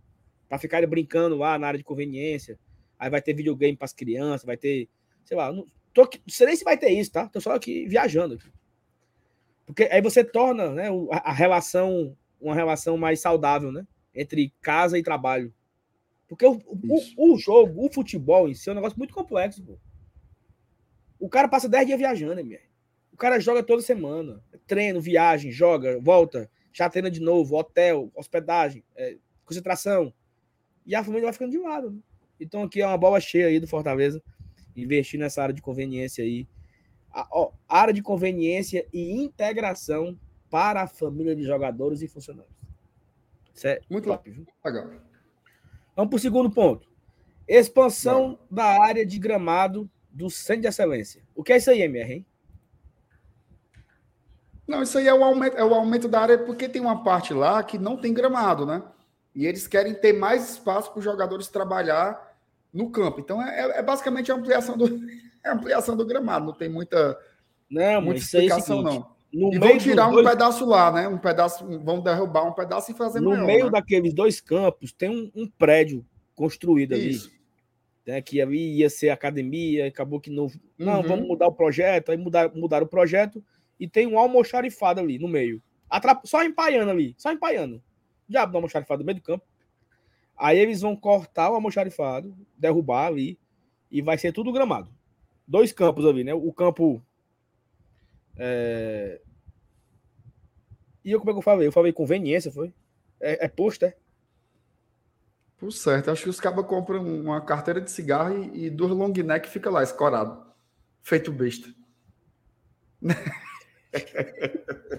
para 0.49 0.59
ficarem 0.59 0.89
brincando 0.89 1.37
lá 1.37 1.59
na 1.59 1.67
área 1.67 1.79
de 1.79 1.85
conveniência. 1.85 2.59
Aí 2.99 3.11
vai 3.11 3.21
ter 3.21 3.35
videogame 3.35 3.77
para 3.77 3.85
as 3.85 3.93
crianças, 3.93 4.47
vai 4.47 4.57
ter, 4.57 4.89
sei 5.25 5.37
lá, 5.37 5.53
não, 5.53 5.67
tô, 5.93 6.03
não 6.05 6.11
sei 6.29 6.47
nem 6.47 6.57
se 6.57 6.65
vai 6.65 6.79
ter 6.79 6.91
isso, 6.91 7.13
tá? 7.13 7.29
Tô 7.29 7.41
só 7.41 7.53
aqui 7.53 7.87
viajando. 7.87 8.37
Aqui. 8.37 8.51
Porque 9.67 9.85
aí 9.91 10.01
você 10.01 10.23
torna 10.25 10.71
né, 10.71 10.89
a, 11.11 11.33
relação, 11.33 12.17
uma 12.41 12.55
relação 12.55 12.97
mais 12.97 13.21
saudável, 13.21 13.73
né? 13.73 13.85
Entre 14.15 14.55
casa 14.63 14.97
e 14.97 15.03
trabalho. 15.03 15.53
Porque 16.29 16.47
o, 16.47 16.61
o, 16.67 17.33
o, 17.33 17.37
jogo, 17.37 17.85
o 17.85 17.93
futebol 17.93 18.49
em 18.49 18.55
si 18.55 18.69
é 18.69 18.73
um 18.73 18.77
negócio 18.77 18.97
muito 18.97 19.13
complexo, 19.13 19.63
pô. 19.63 19.79
O 21.19 21.29
cara 21.29 21.49
passa 21.49 21.69
10 21.69 21.87
dias 21.87 21.99
viajando, 21.99 22.45
minha. 22.45 22.61
O 23.13 23.17
cara 23.17 23.41
joga 23.41 23.63
toda 23.63 23.83
semana. 23.83 24.43
Treino, 24.67 25.01
viagem, 25.01 25.51
joga, 25.51 25.99
volta, 26.01 26.51
já 26.73 26.89
treina 26.91 27.11
de 27.11 27.21
novo, 27.21 27.57
hotel, 27.57 28.11
hospedagem, 28.15 28.85
é, 28.95 29.17
concentração. 29.45 30.13
E 30.85 30.95
a 30.95 31.03
família 31.03 31.25
vai 31.25 31.33
ficando 31.33 31.53
de 31.53 31.59
lado. 31.59 31.91
Né? 31.91 31.99
Então 32.39 32.63
aqui 32.63 32.83
é 32.83 32.87
uma 32.87 32.99
bola 32.99 33.19
cheia 33.21 33.47
aí 33.47 33.59
do 33.59 33.67
Fortaleza. 33.67 34.23
Investir 34.77 35.19
nessa 35.19 35.43
área 35.43 35.55
de 35.55 35.63
conveniência 35.63 36.23
aí. 36.23 36.47
A, 37.13 37.27
ó, 37.31 37.53
área 37.69 37.95
de 37.95 38.03
conveniência 38.03 38.87
e 38.93 39.13
integração 39.13 40.19
para 40.51 40.83
a 40.83 40.87
família 40.87 41.35
de 41.35 41.43
jogadores 41.43 42.03
e 42.03 42.09
funcionários. 42.09 42.55
Isso 43.55 43.67
é 43.67 43.81
muito 43.91 44.09
top, 44.09 44.31
viu? 44.31 44.47
Legal. 44.65 44.91
Vamos 45.95 46.11
para 46.11 46.17
o 46.17 46.21
segundo 46.21 46.51
ponto. 46.51 46.89
Expansão 47.49 48.39
da 48.51 48.83
área 48.83 49.07
de 49.07 49.19
gramado 49.19 49.91
do 50.11 50.29
Centro 50.29 50.63
de 50.63 50.69
Excelência. 50.69 51.23
O 51.35 51.43
que 51.43 51.53
é 51.53 51.57
isso 51.57 51.71
aí, 51.71 51.81
MR, 51.81 52.13
hein? 52.13 52.27
Não, 54.67 54.83
isso 54.83 54.99
aí 54.99 55.07
é 55.07 55.15
o, 55.15 55.23
aumento, 55.23 55.57
é 55.57 55.65
o 55.65 55.75
aumento 55.75 56.09
da 56.09 56.21
área, 56.21 56.39
porque 56.39 56.69
tem 56.69 56.83
uma 56.83 57.05
parte 57.05 57.33
lá 57.33 57.63
que 57.63 57.79
não 57.79 57.97
tem 57.97 58.13
gramado, 58.13 58.67
né? 58.67 58.83
E 59.35 59.47
eles 59.47 59.67
querem 59.69 59.95
ter 59.95 60.13
mais 60.13 60.51
espaço 60.51 60.91
para 60.91 60.99
os 60.99 61.05
jogadores 61.05 61.49
trabalhar 61.49 62.37
no 62.73 62.91
campo. 62.91 63.21
Então 63.21 63.41
é, 63.41 63.79
é 63.79 63.83
basicamente 63.83 64.33
a 64.33 64.35
ampliação 64.35 64.77
do, 64.77 64.89
é 65.47 65.53
ampliação 65.53 65.97
do 65.97 66.05
gramado, 66.05 66.47
não 66.47 66.53
tem 66.53 66.69
muita, 66.69 67.19
não, 67.71 68.03
muita 68.03 68.21
explicação, 68.21 68.81
é 68.81 68.83
não. 68.83 69.17
No 69.33 69.53
e 69.53 69.59
vão 69.59 69.77
tirar 69.77 70.09
um 70.09 70.13
dois... 70.13 70.29
pedaço 70.29 70.65
lá, 70.65 70.91
né? 70.91 71.09
Um 71.09 71.19
pedaço, 71.19 71.67
vão 71.81 72.01
derrubar 72.01 72.45
um 72.45 72.53
pedaço 72.53 72.91
e 72.91 72.95
fazer 72.95 73.21
no 73.21 73.31
maior. 73.31 73.41
No 73.41 73.47
meio 73.47 73.65
né? 73.67 73.71
daqueles 73.73 74.15
dois 74.15 74.41
campos 74.41 74.93
tem 74.93 75.11
um, 75.11 75.31
um 75.35 75.47
prédio 75.47 76.07
construído 76.35 76.95
Isso. 76.95 77.29
ali. 77.29 77.37
Né, 78.07 78.23
que 78.23 78.41
ali 78.41 78.77
ia 78.77 78.89
ser 78.89 79.11
academia, 79.11 79.89
acabou 79.89 80.21
que 80.21 80.31
não. 80.31 80.47
Não, 80.79 80.99
uhum. 80.99 81.03
vamos 81.03 81.29
mudar 81.29 81.49
o 81.49 81.53
projeto. 81.53 82.13
Aí 82.13 82.17
mudar, 82.17 82.55
mudaram 82.55 82.87
o 82.87 82.89
projeto 82.89 83.45
e 83.81 83.89
tem 83.89 84.07
um 84.07 84.17
almoxarifado 84.17 85.01
ali 85.01 85.19
no 85.19 85.27
meio. 85.27 85.61
Atrap... 85.91 86.25
Só 86.25 86.45
empaiando 86.45 86.91
ali, 86.91 87.15
só 87.19 87.33
empaiando. 87.33 87.83
Diabo 88.29 88.53
do 88.53 88.59
almoxarifado 88.59 89.01
no 89.01 89.07
meio 89.07 89.19
do 89.19 89.23
campo. 89.23 89.45
Aí 90.37 90.57
eles 90.57 90.83
vão 90.83 90.95
cortar 90.95 91.51
o 91.51 91.55
almoxarifado, 91.55 92.37
derrubar 92.57 93.09
ali 93.09 93.39
e 93.91 94.01
vai 94.01 94.17
ser 94.17 94.33
tudo 94.33 94.53
gramado. 94.53 94.96
Dois 95.47 95.73
campos 95.73 96.05
ali, 96.05 96.25
né? 96.25 96.35
O 96.35 96.53
campo 96.53 97.03
é... 98.37 99.21
E 101.05 101.13
eu, 101.13 101.21
como 101.21 101.31
é 101.31 101.35
que 101.35 101.39
eu 101.39 101.43
falei? 101.43 101.69
Eu 101.69 101.73
falei 101.73 101.93
conveniência, 101.93 102.51
foi? 102.51 102.73
É, 103.21 103.47
é 103.47 103.49
posto, 103.49 103.85
é? 103.85 103.95
Por 105.57 105.73
certo. 105.73 106.11
Acho 106.11 106.25
que 106.25 106.31
os 106.31 106.41
cabas 106.41 106.67
compram 106.67 107.03
uma 107.03 107.41
carteira 107.41 107.81
de 107.81 107.91
cigarro 107.91 108.51
e, 108.53 108.67
e 108.67 108.71
duas 108.71 108.91
long 108.91 109.13
neck 109.13 109.49
fica 109.49 109.71
lá, 109.71 109.83
escorado. 109.83 110.45
Feito 111.03 111.33
besta. 111.33 111.69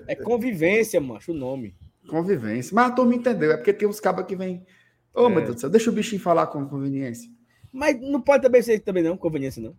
É 0.08 0.16
convivência, 0.16 1.00
macho, 1.02 1.34
o 1.34 1.36
nome. 1.36 1.76
Convivência. 2.08 2.74
Mas 2.74 2.92
a 2.92 2.96
turma 2.96 3.14
entendeu. 3.14 3.52
É 3.52 3.58
porque 3.58 3.74
tem 3.74 3.88
uns 3.88 4.00
cabas 4.00 4.26
que 4.26 4.36
vem. 4.36 4.66
Ô, 5.14 5.24
oh, 5.24 5.26
é. 5.28 5.30
meu 5.30 5.42
Deus 5.42 5.56
do 5.56 5.62
céu, 5.62 5.70
deixa 5.70 5.90
o 5.90 5.94
bichinho 5.94 6.22
falar 6.22 6.48
com 6.48 6.66
conveniência. 6.66 7.30
Mas 7.72 8.00
não 8.00 8.22
pode 8.22 8.42
também 8.42 8.62
ser 8.62 8.80
também, 8.80 9.04
não, 9.04 9.18
conveniência, 9.18 9.62
não. 9.62 9.76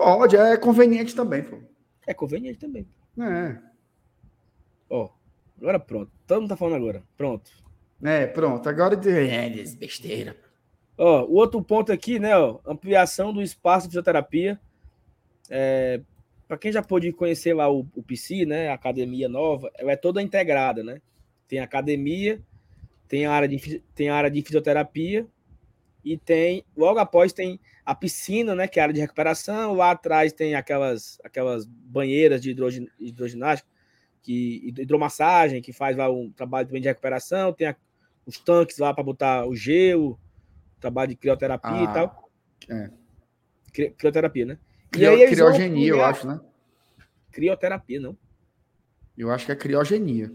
Pode, 0.00 0.34
é 0.34 0.56
conveniente 0.56 1.14
também, 1.14 1.42
pô. 1.42 1.58
É 2.06 2.14
conveniente 2.14 2.58
também. 2.58 2.88
É. 3.18 3.58
Ó, 4.88 5.10
agora 5.60 5.78
pronto. 5.78 6.10
Todo 6.26 6.40
mundo 6.40 6.48
tá 6.48 6.56
falando 6.56 6.76
agora. 6.76 7.02
Pronto. 7.18 7.50
É, 8.02 8.26
pronto. 8.26 8.66
Agora 8.66 8.96
de 8.96 9.10
é, 9.10 9.50
besteira. 9.76 10.34
Ó, 10.96 11.26
o 11.26 11.34
outro 11.34 11.62
ponto 11.62 11.92
aqui, 11.92 12.18
né, 12.18 12.34
ó, 12.34 12.60
ampliação 12.64 13.30
do 13.30 13.42
espaço 13.42 13.86
de 13.86 13.90
fisioterapia. 13.90 14.58
É, 15.50 16.00
para 16.48 16.56
quem 16.56 16.72
já 16.72 16.82
pôde 16.82 17.12
conhecer 17.12 17.52
lá 17.52 17.70
o, 17.70 17.86
o 17.94 18.02
PC, 18.02 18.46
né, 18.46 18.70
a 18.70 18.74
academia 18.74 19.28
nova, 19.28 19.70
ela 19.76 19.92
é 19.92 19.96
toda 19.96 20.22
integrada, 20.22 20.82
né? 20.82 21.02
Tem 21.46 21.58
academia, 21.58 22.40
tem 23.06 23.26
a 23.26 23.32
área 23.32 23.46
de, 23.46 23.80
tem 23.94 24.08
a 24.08 24.16
área 24.16 24.30
de 24.30 24.40
fisioterapia 24.40 25.26
e 26.02 26.16
tem, 26.16 26.64
logo 26.74 26.98
após 26.98 27.34
tem 27.34 27.60
a 27.90 27.94
piscina, 27.96 28.54
né, 28.54 28.68
que 28.68 28.78
é 28.78 28.82
a 28.82 28.84
área 28.84 28.94
de 28.94 29.00
recuperação, 29.00 29.74
lá 29.74 29.90
atrás 29.90 30.32
tem 30.32 30.54
aquelas, 30.54 31.18
aquelas 31.24 31.66
banheiras 31.66 32.40
de 32.40 32.50
hidrogen, 32.50 32.88
hidroginástica, 33.00 33.68
que, 34.22 34.72
hidromassagem, 34.78 35.60
que 35.60 35.72
faz 35.72 35.96
lá 35.96 36.08
um 36.08 36.30
trabalho 36.30 36.68
também 36.68 36.80
de 36.80 36.86
recuperação, 36.86 37.52
tem 37.52 37.66
a, 37.66 37.76
os 38.24 38.38
tanques 38.38 38.78
lá 38.78 38.94
para 38.94 39.02
botar 39.02 39.44
o 39.44 39.56
gelo, 39.56 40.16
trabalho 40.78 41.08
de 41.08 41.16
crioterapia 41.16 41.72
ah, 41.72 41.82
e 41.82 41.92
tal. 41.92 42.30
É. 42.68 43.90
Crioterapia, 43.90 44.46
né? 44.46 44.58
Crio, 44.92 45.18
e 45.18 45.24
aí 45.24 45.28
criogenia, 45.28 45.88
eu 45.88 46.04
acho, 46.04 46.28
né? 46.28 46.40
Crioterapia, 47.32 47.98
não? 47.98 48.16
Eu 49.18 49.32
acho 49.32 49.46
que 49.46 49.50
é 49.50 49.56
criogenia. 49.56 50.32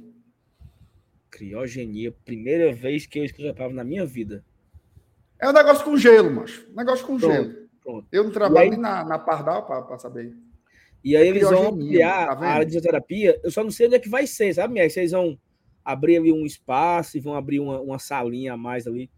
Criogenia, 1.30 2.12
primeira 2.26 2.74
vez 2.74 3.06
que 3.06 3.18
eu 3.18 3.24
escuto 3.24 3.48
a 3.48 3.54
palavra 3.54 3.78
na 3.78 3.84
minha 3.86 4.06
vida. 4.06 4.44
É 5.40 5.50
um 5.50 5.54
negócio 5.54 5.84
com 5.84 5.98
gelo, 5.98 6.32
macho. 6.32 6.68
Negócio 6.76 7.06
com 7.06 7.18
pronto, 7.18 7.34
gelo. 7.34 7.54
Pronto. 7.82 8.08
Eu 8.12 8.24
não 8.24 8.32
trabalho 8.32 8.74
aí... 8.74 8.78
na, 8.78 9.04
na 9.04 9.20
Pardal 9.20 9.66
para 9.66 9.98
saber. 9.98 10.34
E 11.04 11.16
aí 11.16 11.28
eles 11.28 11.44
vão 11.44 11.68
ampliar 11.68 12.36
tá 12.36 12.46
a 12.46 12.50
área 12.50 12.66
de 12.66 12.72
fisioterapia. 12.72 13.40
Eu 13.44 13.52
só 13.52 13.64
não 13.64 13.70
sei 13.70 13.86
onde 13.86 13.96
é 13.96 14.00
que 14.00 14.10
vai 14.10 14.26
ser, 14.26 14.54
sabe, 14.54 14.74
Mier? 14.74 14.90
Vocês 14.90 15.12
vão 15.12 15.38
abrir 15.84 16.18
ali 16.18 16.32
um 16.32 16.46
espaço 16.46 17.16
e 17.16 17.20
vão 17.20 17.36
abrir 17.36 17.60
uma, 17.60 17.80
uma 17.80 18.00
salinha 18.00 18.54
a 18.54 18.58
mais 18.58 18.88
ali. 18.88 19.12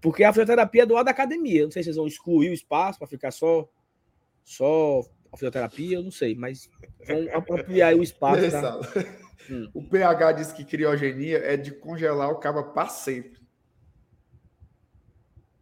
Porque 0.00 0.24
a 0.24 0.32
fisioterapia 0.32 0.82
é 0.82 0.86
do 0.86 0.94
lado 0.94 1.04
da 1.04 1.12
academia. 1.12 1.62
Não 1.62 1.70
sei 1.70 1.82
se 1.82 1.86
vocês 1.86 1.96
vão 1.96 2.06
excluir 2.08 2.50
o 2.50 2.54
espaço 2.54 2.98
para 2.98 3.06
ficar 3.06 3.30
só, 3.30 3.68
só 4.44 5.02
a 5.32 5.36
fisioterapia, 5.36 5.98
eu 5.98 6.02
não 6.02 6.10
sei, 6.10 6.34
mas 6.34 6.68
vão 7.06 7.28
ampliar 7.54 7.94
o 7.94 8.02
espaço. 8.02 8.50
Tá? 8.50 8.80
Hum. 9.48 9.70
O 9.72 9.82
PH 9.82 10.32
disse 10.32 10.54
que 10.54 10.64
criogenia 10.64 11.38
é 11.38 11.56
de 11.56 11.70
congelar 11.70 12.30
o 12.30 12.38
cabo 12.38 12.62
para 12.72 12.88
sempre. 12.88 13.39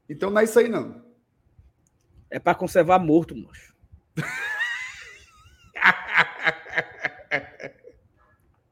Então 0.08 0.30
não 0.30 0.40
é 0.40 0.44
isso 0.44 0.58
aí, 0.58 0.68
não. 0.68 1.04
É 2.30 2.38
para 2.38 2.54
conservar 2.54 2.98
morto, 2.98 3.34
moço. 3.34 3.74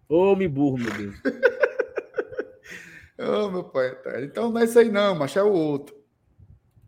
Ô, 0.09 0.33
oh, 0.33 0.37
me 0.37 0.47
burro, 0.47 0.79
meu 0.79 0.93
Deus. 0.93 1.21
Ô, 3.19 3.47
oh, 3.47 3.51
meu 3.51 3.65
pai. 3.65 3.95
Tá. 4.03 4.23
Então 4.23 4.51
não 4.51 4.61
é 4.61 4.65
isso 4.65 4.79
aí, 4.79 4.91
não, 4.91 5.15
mas 5.15 5.37
é 5.37 5.43
o 5.43 5.53
outro. 5.53 5.97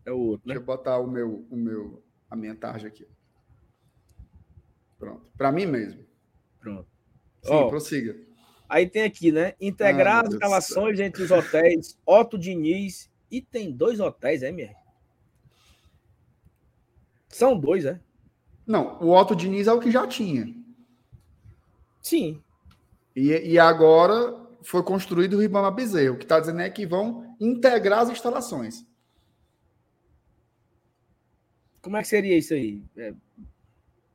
É 0.05 0.11
o 0.11 0.17
outro, 0.17 0.47
né? 0.47 0.53
Deixa 0.53 0.61
eu 0.61 0.65
botar 0.65 0.97
o 0.99 1.07
meu, 1.07 1.45
o 1.49 1.55
meu, 1.55 2.03
a 2.29 2.35
minha 2.35 2.55
tarja 2.55 2.87
aqui. 2.87 3.07
Pronto. 4.97 5.29
Para 5.37 5.51
mim 5.51 5.65
mesmo. 5.65 6.05
Pronto. 6.59 6.87
Sim, 7.41 7.53
oh, 7.53 7.69
prossiga. 7.69 8.15
Aí 8.67 8.87
tem 8.87 9.03
aqui, 9.03 9.31
né? 9.31 9.55
Integrar 9.59 10.23
ah, 10.23 10.27
as 10.27 10.35
relações 10.35 10.99
entre 10.99 11.23
os 11.23 11.31
hotéis 11.31 11.99
Otto 12.05 12.37
Diniz 12.37 13.09
e 13.31 13.41
tem 13.41 13.71
dois 13.71 13.99
hotéis, 13.99 14.43
é, 14.43 14.51
minha? 14.51 14.75
São 17.27 17.57
dois, 17.57 17.85
é? 17.85 17.99
Não, 18.65 18.99
o 19.01 19.15
Otto 19.15 19.35
Diniz 19.35 19.67
é 19.67 19.73
o 19.73 19.79
que 19.79 19.91
já 19.91 20.07
tinha. 20.07 20.53
Sim. 22.01 22.41
E, 23.15 23.29
e 23.29 23.59
agora 23.59 24.47
foi 24.63 24.83
construído 24.83 25.35
o 25.35 25.39
Ribama 25.39 25.71
Bezerro. 25.71 26.15
O 26.15 26.17
que 26.17 26.25
está 26.25 26.39
dizendo 26.39 26.61
é 26.61 26.69
que 26.69 26.85
vão 26.85 27.35
integrar 27.39 27.99
as 27.99 28.09
instalações. 28.09 28.85
Como 31.81 31.97
é 31.97 32.01
que 32.01 32.07
seria 32.07 32.37
isso 32.37 32.53
aí? 32.53 32.83
É... 32.97 33.13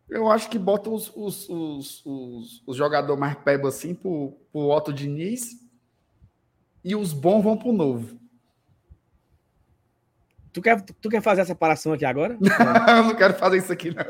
Eu 0.08 0.30
acho 0.30 0.50
que 0.50 0.58
bota 0.58 0.90
os, 0.90 1.10
os, 1.16 1.48
os, 1.48 2.06
os, 2.06 2.62
os 2.66 2.76
jogadores 2.76 3.18
mais 3.18 3.34
peba 3.36 3.68
assim 3.68 3.94
pro, 3.94 4.36
pro 4.52 4.68
Otto 4.68 4.92
Diniz 4.92 5.64
e 6.84 6.94
os 6.94 7.12
bons 7.12 7.42
vão 7.42 7.56
pro 7.56 7.72
novo. 7.72 8.20
Tu 10.54 10.62
quer, 10.62 10.80
tu 10.80 11.08
quer 11.10 11.20
fazer 11.20 11.40
essa 11.40 11.48
separação 11.48 11.92
aqui 11.92 12.04
agora? 12.04 12.38
Não, 12.86 13.08
não 13.08 13.16
quero 13.16 13.34
fazer 13.34 13.56
isso 13.56 13.72
aqui, 13.72 13.92
não. 13.92 14.04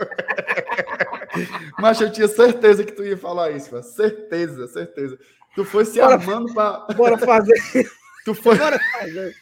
Mas 1.80 1.98
eu 1.98 2.12
tinha 2.12 2.28
certeza 2.28 2.84
que 2.84 2.92
tu 2.92 3.02
ia 3.02 3.16
falar 3.16 3.50
isso, 3.50 3.72
mano. 3.72 3.82
certeza, 3.82 4.68
certeza. 4.68 5.18
Tu 5.54 5.64
foi 5.64 5.86
se 5.86 5.98
bora, 5.98 6.14
armando 6.14 6.52
para. 6.52 6.80
Bora 6.94 7.16
fazer. 7.16 7.54
Tu 8.26 8.34
foi. 8.34 8.58
Bora 8.58 8.78
fazer. 8.78 9.34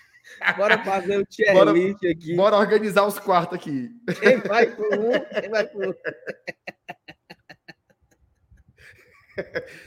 Bora 0.57 0.85
fazer 0.85 1.19
o 1.19 1.27
tier 1.27 1.53
bora, 1.53 1.73
aqui. 1.73 2.37
Bora 2.37 2.57
organizar 2.57 3.05
os 3.05 3.19
quartos 3.19 3.59
aqui. 3.59 3.91
Quem 4.21 4.39
vai 4.39 4.67
por 4.67 4.95
um, 4.95 5.11
quem 5.41 5.51
vai 5.51 5.67
por 5.67 5.89
um. 5.89 5.95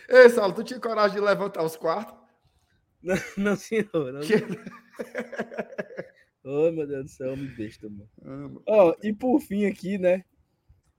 Ei, 0.09 0.29
Saulo, 0.29 0.53
tu 0.53 0.63
tinha 0.63 0.79
coragem 0.79 1.17
de 1.17 1.25
levantar 1.25 1.63
os 1.63 1.77
quartos? 1.77 2.13
Não, 3.01 3.15
não 3.37 3.55
senhor. 3.55 4.11
Não, 4.11 4.19
que... 4.19 4.35
oh, 6.45 6.71
meu 6.71 6.87
Deus 6.87 7.03
do 7.03 7.09
céu, 7.09 7.35
me 7.35 7.47
besta, 7.47 7.89
mano. 7.89 8.61
Ó, 8.65 8.89
oh, 8.89 8.95
e 9.01 9.11
por 9.11 9.39
fim 9.41 9.65
aqui, 9.65 9.97
né? 9.97 10.23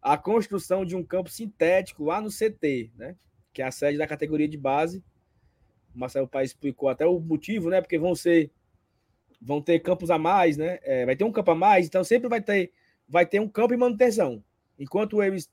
A 0.03 0.19
construção 0.19 0.85
de 0.85 0.95
um 0.95 1.03
campo 1.03 1.31
sintético 1.31 2.05
lá 2.05 2.21
no 2.21 2.29
CT, 2.31 2.93
né? 2.97 3.17
Que 3.53 3.63
é 3.63 3.67
a 3.67 3.71
sede 3.71 3.97
da 3.97 4.07
categoria 4.07 4.49
de 4.49 4.59
base 4.59 5.03
o 5.97 5.99
Marcelo 5.99 6.29
Paes 6.29 6.51
explicou 6.51 6.91
até 6.91 7.07
o 7.07 7.19
motivo, 7.19 7.71
né? 7.71 7.81
Porque 7.81 7.99
vão 7.99 8.15
ser 8.15 8.53
vão 9.41 9.61
ter 9.61 9.81
campos 9.81 10.11
a 10.11 10.19
mais, 10.19 10.57
né? 10.57 10.79
É, 10.83 11.07
vai 11.07 11.17
ter 11.17 11.25
um 11.25 11.33
campo 11.33 11.51
a 11.51 11.55
mais, 11.55 11.87
então 11.87 12.05
sempre 12.05 12.29
vai 12.29 12.41
ter 12.41 12.71
vai 13.09 13.25
ter 13.25 13.41
um 13.41 13.49
campo 13.49 13.73
em 13.73 13.79
manutenção. 13.79 14.45
Enquanto 14.79 15.23
eles 15.23 15.51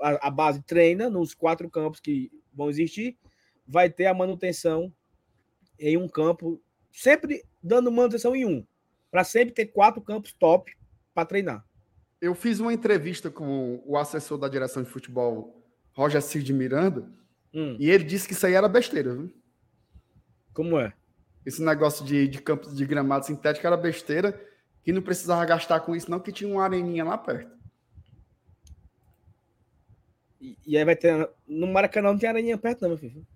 a, 0.00 0.28
a 0.28 0.30
base 0.30 0.62
treina 0.62 1.10
nos 1.10 1.34
quatro 1.34 1.68
campos 1.68 2.00
que 2.00 2.30
vão 2.52 2.70
existir, 2.70 3.16
vai 3.66 3.90
ter 3.90 4.06
a 4.06 4.14
manutenção 4.14 4.92
em 5.78 5.96
um 5.96 6.08
campo, 6.08 6.60
sempre 6.92 7.44
dando 7.62 7.90
manutenção 7.90 8.36
em 8.36 8.44
um, 8.44 8.66
para 9.10 9.24
sempre 9.24 9.54
ter 9.54 9.66
quatro 9.66 10.00
campos 10.00 10.32
top 10.32 10.76
para 11.14 11.26
treinar. 11.26 11.64
Eu 12.20 12.34
fiz 12.34 12.60
uma 12.60 12.72
entrevista 12.72 13.30
com 13.30 13.82
o 13.86 13.96
assessor 13.96 14.38
da 14.38 14.48
direção 14.48 14.82
de 14.82 14.88
futebol, 14.88 15.64
Roger 15.92 16.20
Cid 16.20 16.52
Miranda, 16.52 17.08
hum. 17.54 17.76
e 17.78 17.90
ele 17.90 18.04
disse 18.04 18.26
que 18.26 18.34
isso 18.34 18.46
aí 18.46 18.54
era 18.54 18.68
besteira, 18.68 19.14
viu? 19.14 19.32
Como 20.52 20.78
é? 20.78 20.92
Esse 21.46 21.62
negócio 21.62 22.04
de, 22.04 22.26
de 22.26 22.42
campos 22.42 22.76
de 22.76 22.84
gramado 22.84 23.24
sintético 23.24 23.66
era 23.66 23.76
besteira, 23.76 24.38
que 24.82 24.92
não 24.92 25.00
precisava 25.00 25.44
gastar 25.44 25.80
com 25.80 25.94
isso, 25.94 26.10
não, 26.10 26.20
que 26.20 26.32
tinha 26.32 26.52
uma 26.52 26.64
areninha 26.64 27.04
lá 27.04 27.16
perto. 27.16 27.56
E, 30.40 30.58
e 30.66 30.76
aí 30.76 30.84
vai 30.84 30.96
ter. 30.96 31.28
No 31.46 31.66
Maracanã 31.66 32.12
não 32.12 32.18
tem 32.18 32.28
areninha 32.28 32.58
perto, 32.58 32.82
não, 32.82 32.90
meu 32.90 32.98
filho. 32.98 33.26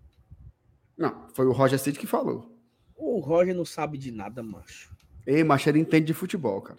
Não, 0.96 1.28
foi 1.30 1.46
o 1.46 1.52
Roger 1.52 1.78
Cid 1.78 1.98
que 1.98 2.06
falou. 2.06 2.56
O 2.94 3.18
Roger 3.18 3.54
não 3.54 3.64
sabe 3.64 3.98
de 3.98 4.12
nada, 4.12 4.42
macho. 4.42 4.91
Ei, 5.26 5.44
macho, 5.44 5.68
ele 5.68 5.78
entende 5.78 6.06
de 6.06 6.14
futebol, 6.14 6.60
cara. 6.60 6.78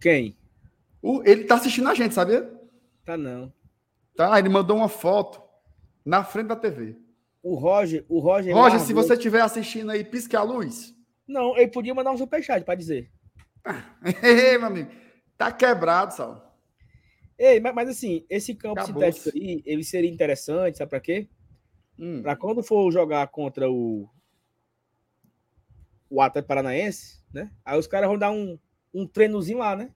Quem? 0.00 0.36
O, 1.02 1.22
ele 1.24 1.44
tá 1.44 1.54
assistindo 1.54 1.88
a 1.88 1.94
gente, 1.94 2.14
sabia? 2.14 2.50
Tá 3.04 3.16
não. 3.16 3.52
Tá, 4.14 4.38
ele 4.38 4.48
mandou 4.48 4.76
uma 4.76 4.88
foto 4.88 5.42
na 6.04 6.22
frente 6.24 6.48
da 6.48 6.56
TV. 6.56 6.96
O 7.42 7.54
Roger, 7.54 8.04
o 8.08 8.18
Roger. 8.18 8.54
Roger, 8.54 8.72
largou... 8.72 8.86
se 8.86 8.92
você 8.92 9.14
estiver 9.14 9.40
assistindo 9.40 9.90
aí, 9.90 10.04
pisque 10.04 10.36
a 10.36 10.42
luz. 10.42 10.94
Não, 11.26 11.56
ele 11.56 11.68
podia 11.68 11.94
mandar 11.94 12.12
um 12.12 12.18
superchat 12.18 12.64
para 12.64 12.74
dizer. 12.74 13.10
Ei, 14.22 14.58
meu 14.58 14.66
amigo, 14.66 14.90
tá 15.38 15.50
quebrado, 15.50 16.14
Sal. 16.14 16.50
Ei, 17.38 17.58
mas, 17.60 17.74
mas 17.74 17.88
assim, 17.88 18.26
esse 18.28 18.54
campo 18.54 18.84
sintético 18.84 19.30
aí, 19.34 19.62
ele 19.64 19.82
seria 19.82 20.10
interessante, 20.10 20.76
sabe 20.76 20.90
para 20.90 21.00
quê? 21.00 21.28
Hum. 21.98 22.20
Para 22.20 22.36
quando 22.36 22.62
for 22.62 22.90
jogar 22.92 23.26
contra 23.28 23.70
o 23.70 24.08
o 26.10 26.20
Atlético 26.20 26.48
Paranaense, 26.48 27.19
né? 27.32 27.50
Aí 27.64 27.78
os 27.78 27.86
caras 27.86 28.08
vão 28.08 28.18
dar 28.18 28.30
um, 28.30 28.58
um 28.92 29.06
treinozinho 29.06 29.58
lá, 29.58 29.76
né? 29.76 29.90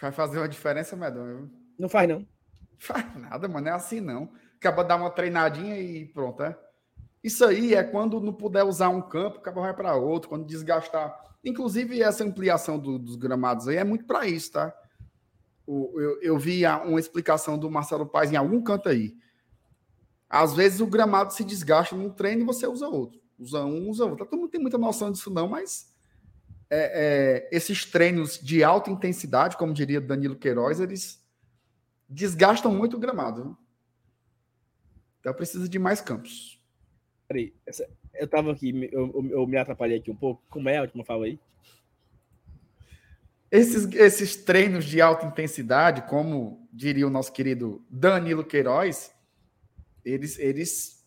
Vai 0.00 0.12
fazer 0.12 0.38
uma 0.38 0.48
diferença, 0.48 0.96
Medonho. 0.96 1.50
Não 1.78 1.88
faz, 1.88 2.08
não. 2.08 2.26
Faz 2.78 3.14
nada, 3.16 3.48
mano. 3.48 3.68
É 3.68 3.72
assim, 3.72 4.00
não 4.00 4.30
acaba 4.62 4.84
dar 4.84 4.96
uma 4.96 5.10
treinadinha 5.10 5.76
e 5.76 6.06
pronto, 6.06 6.40
é. 6.44 6.56
Isso 7.22 7.44
aí 7.44 7.74
é 7.74 7.82
quando 7.82 8.20
não 8.20 8.32
puder 8.32 8.62
usar 8.62 8.88
um 8.88 9.02
campo, 9.02 9.38
acaba 9.38 9.60
vai 9.60 9.74
para 9.74 9.96
outro, 9.96 10.28
quando 10.28 10.46
desgastar. 10.46 11.20
Inclusive, 11.44 12.00
essa 12.00 12.22
ampliação 12.22 12.78
do, 12.78 12.98
dos 12.98 13.16
gramados 13.16 13.66
aí 13.66 13.76
é 13.76 13.84
muito 13.84 14.04
para 14.04 14.26
isso, 14.26 14.52
tá? 14.52 14.72
O, 15.66 16.00
eu, 16.00 16.22
eu 16.22 16.38
vi 16.38 16.64
uma 16.64 16.98
explicação 16.98 17.58
do 17.58 17.70
Marcelo 17.70 18.06
Paes 18.06 18.32
em 18.32 18.36
algum 18.36 18.62
canto 18.62 18.88
aí. 18.88 19.16
Às 20.28 20.54
vezes 20.54 20.80
o 20.80 20.86
gramado 20.86 21.32
se 21.32 21.44
desgasta 21.44 21.94
num 21.96 22.10
treino 22.10 22.42
e 22.42 22.46
você 22.46 22.66
usa 22.66 22.88
outro. 22.88 23.20
Usa 23.42 23.64
um, 23.64 23.88
usa 23.88 24.04
outro. 24.04 24.24
Todo 24.24 24.38
mundo 24.38 24.50
tem 24.50 24.60
muita 24.60 24.78
noção 24.78 25.10
disso, 25.10 25.30
não, 25.30 25.48
mas 25.48 25.92
é, 26.70 27.48
é, 27.50 27.56
esses 27.56 27.84
treinos 27.84 28.38
de 28.38 28.64
alta 28.64 28.90
intensidade, 28.90 29.56
como 29.56 29.74
diria 29.74 30.00
Danilo 30.00 30.36
Queiroz, 30.36 30.80
eles 30.80 31.22
desgastam 32.08 32.74
muito 32.74 32.96
o 32.96 33.00
gramado. 33.00 33.42
Viu? 33.42 33.56
Então 35.20 35.34
precisa 35.34 35.68
de 35.68 35.78
mais 35.78 36.00
campos. 36.00 36.60
Peraí, 37.28 37.54
essa, 37.66 37.88
eu 38.14 38.28
tava 38.28 38.52
aqui, 38.52 38.88
eu, 38.92 39.12
eu, 39.14 39.30
eu, 39.30 39.46
me 39.46 39.56
atrapalhei 39.56 39.98
aqui 39.98 40.10
um 40.10 40.16
pouco. 40.16 40.42
Como 40.48 40.68
é 40.68 40.78
a 40.78 40.82
última 40.82 41.04
fala 41.04 41.26
aí? 41.26 41.38
Esses, 43.50 43.92
esses 43.92 44.36
treinos 44.36 44.84
de 44.84 45.00
alta 45.00 45.26
intensidade, 45.26 46.08
como 46.08 46.66
diria 46.72 47.06
o 47.06 47.10
nosso 47.10 47.32
querido 47.32 47.84
Danilo 47.90 48.44
Queiroz, 48.44 49.14
eles, 50.04 50.38
eles 50.38 51.01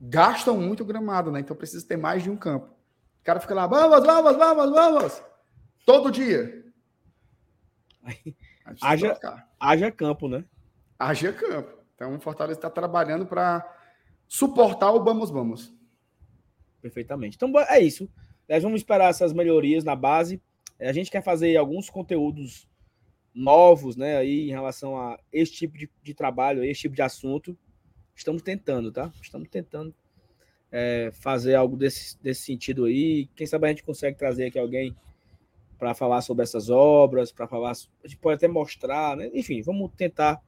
gastam 0.00 0.56
muito 0.58 0.84
gramado, 0.84 1.30
né? 1.30 1.40
Então 1.40 1.56
precisa 1.56 1.86
ter 1.86 1.96
mais 1.96 2.22
de 2.22 2.30
um 2.30 2.36
campo. 2.36 2.68
cara 3.24 3.40
fica 3.40 3.54
lá, 3.54 3.66
vamos, 3.66 4.06
vamos, 4.06 4.36
vamos, 4.36 4.70
vamos. 4.70 5.22
Todo 5.84 6.10
dia. 6.10 6.64
Haja, 8.80 9.18
haja 9.58 9.92
campo, 9.92 10.28
né? 10.28 10.44
Haja 10.98 11.32
campo. 11.32 11.76
Então 11.94 12.14
o 12.14 12.20
Fortaleza 12.20 12.58
está 12.58 12.70
trabalhando 12.70 13.26
para 13.26 13.66
suportar 14.28 14.92
o 14.92 15.02
vamos, 15.02 15.30
vamos. 15.30 15.72
Perfeitamente. 16.80 17.36
Então 17.36 17.52
é 17.68 17.80
isso. 17.80 18.08
Nós 18.48 18.62
vamos 18.62 18.80
esperar 18.80 19.10
essas 19.10 19.32
melhorias 19.32 19.82
na 19.82 19.96
base. 19.96 20.40
A 20.80 20.92
gente 20.92 21.10
quer 21.10 21.22
fazer 21.22 21.56
alguns 21.56 21.88
conteúdos 21.88 22.68
novos, 23.34 23.96
né, 23.96 24.16
aí 24.16 24.48
em 24.48 24.52
relação 24.52 24.98
a 24.98 25.18
esse 25.30 25.52
tipo 25.52 25.76
de, 25.76 25.90
de 26.02 26.14
trabalho, 26.14 26.64
esse 26.64 26.82
tipo 26.82 26.94
de 26.94 27.02
assunto. 27.02 27.56
Estamos 28.16 28.42
tentando, 28.42 28.90
tá? 28.90 29.12
Estamos 29.20 29.48
tentando 29.48 29.94
é, 30.72 31.10
fazer 31.12 31.54
algo 31.54 31.76
desse, 31.76 32.20
desse 32.22 32.42
sentido 32.42 32.86
aí. 32.86 33.28
Quem 33.36 33.46
sabe 33.46 33.66
a 33.66 33.68
gente 33.68 33.84
consegue 33.84 34.16
trazer 34.16 34.46
aqui 34.46 34.58
alguém 34.58 34.96
para 35.78 35.94
falar 35.94 36.22
sobre 36.22 36.42
essas 36.42 36.70
obras, 36.70 37.30
para 37.30 37.46
falar, 37.46 37.72
a 37.72 38.08
gente 38.08 38.16
pode 38.16 38.36
até 38.36 38.48
mostrar, 38.48 39.16
né? 39.16 39.30
Enfim, 39.34 39.60
vamos 39.60 39.90
tentar 39.94 40.42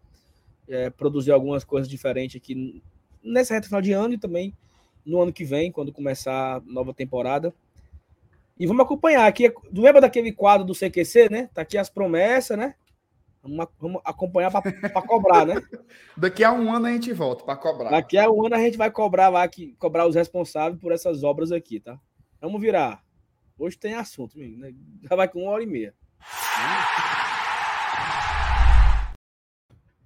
é, 0.67 0.89
produzir 0.89 1.33
algumas 1.33 1.63
coisas 1.65 1.89
diferentes 1.89 2.37
aqui 2.37 2.83
nessa 3.23 3.53
reta 3.53 3.67
final 3.67 3.83
de 3.83 3.93
ano 3.93 4.15
e 4.15 4.19
também 4.19 4.55
no 5.05 5.21
ano 5.21 5.33
que 5.33 5.45
vem, 5.45 5.71
quando 5.71 5.93
começar 5.93 6.57
a 6.57 6.61
nova 6.61 6.95
temporada. 6.95 7.55
E 8.59 8.67
vamos 8.67 8.85
acompanhar 8.85 9.27
aqui. 9.27 9.53
Lembra 9.73 10.01
daquele 10.01 10.33
quadro 10.33 10.67
do 10.67 10.75
CQC, 10.75 11.29
né? 11.31 11.51
Tá 11.55 11.63
aqui 11.63 11.79
as 11.79 11.89
promessas, 11.89 12.57
né? 12.59 12.75
Vamos, 13.43 13.67
vamos 13.79 14.03
acompanhar 14.05 14.51
para 14.51 15.03
cobrar, 15.03 15.47
né? 15.47 15.55
Daqui 16.17 16.43
a 16.43 16.53
um 16.53 16.73
ano 16.73 16.87
a 16.87 16.93
gente 16.93 17.13
volta 17.13 17.45
para 17.45 17.57
cobrar. 17.57 17.91
Daqui 17.91 18.19
a 18.19 18.31
um 18.31 18.45
ano 18.45 18.55
a 18.55 18.59
gente 18.59 18.77
vai 18.77 18.91
cobrar 18.91 19.29
lá, 19.29 19.47
que, 19.47 19.75
cobrar 19.79 20.07
os 20.07 20.15
responsáveis 20.15 20.81
por 20.81 20.93
essas 20.93 21.23
obras 21.23 21.53
aqui, 21.53 21.81
tá? 21.81 21.99
Vamos 22.41 22.61
virar. 22.61 23.03
Hoje 23.59 23.77
tem 23.77 23.95
assunto, 23.95 24.39
menino, 24.39 24.61
né? 24.61 24.75
Já 25.09 25.17
vai 25.17 25.29
com 25.29 25.43
uma 25.43 25.53
hora 25.53 25.63
e 25.63 25.67
meia. 25.67 25.95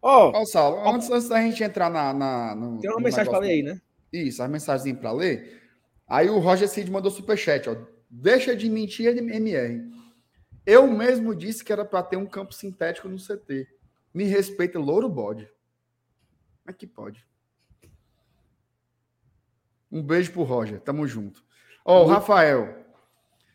Ó, 0.01 0.31
oh, 0.31 0.41
oh, 0.41 0.47
Saulo, 0.47 0.89
antes, 0.89 1.09
antes, 1.11 1.29
da 1.29 1.41
gente 1.41 1.63
entrar 1.63 1.89
na. 1.91 2.13
na 2.13 2.55
no, 2.55 2.81
tem 2.81 2.91
uma 2.91 3.01
mensagem 3.01 3.31
para 3.31 3.39
ler 3.41 3.51
aí, 3.51 3.63
né? 3.63 3.81
Isso, 4.13 4.43
as 4.43 4.51
mensagens 4.51 4.99
para 4.99 5.13
ler. 5.13 5.63
Aí 6.09 6.29
o 6.29 6.39
Roger 6.39 6.69
Cid 6.69 6.91
mandou 6.91 7.11
superchat, 7.11 7.69
ó. 7.69 7.77
Deixa 8.11 8.55
de 8.55 8.69
mentir, 8.69 9.17
MR. 9.17 9.81
Eu 10.64 10.86
mesmo 10.86 11.34
disse 11.34 11.64
que 11.64 11.72
era 11.72 11.84
para 11.84 12.02
ter 12.02 12.16
um 12.16 12.26
campo 12.26 12.55
sintético 12.55 13.09
no 13.09 13.16
CT. 13.16 13.66
Me 14.14 14.24
respeita, 14.24 14.78
louro 14.78 15.09
bode. 15.09 15.47
Como 16.62 16.70
é 16.70 16.72
que 16.72 16.86
pode? 16.86 17.26
Um 19.90 20.02
beijo 20.02 20.32
pro 20.32 20.43
Roger. 20.43 20.80
Tamo 20.80 21.06
junto. 21.06 21.44
Ó, 21.84 22.02
oh, 22.02 22.06
Rafael. 22.06 22.82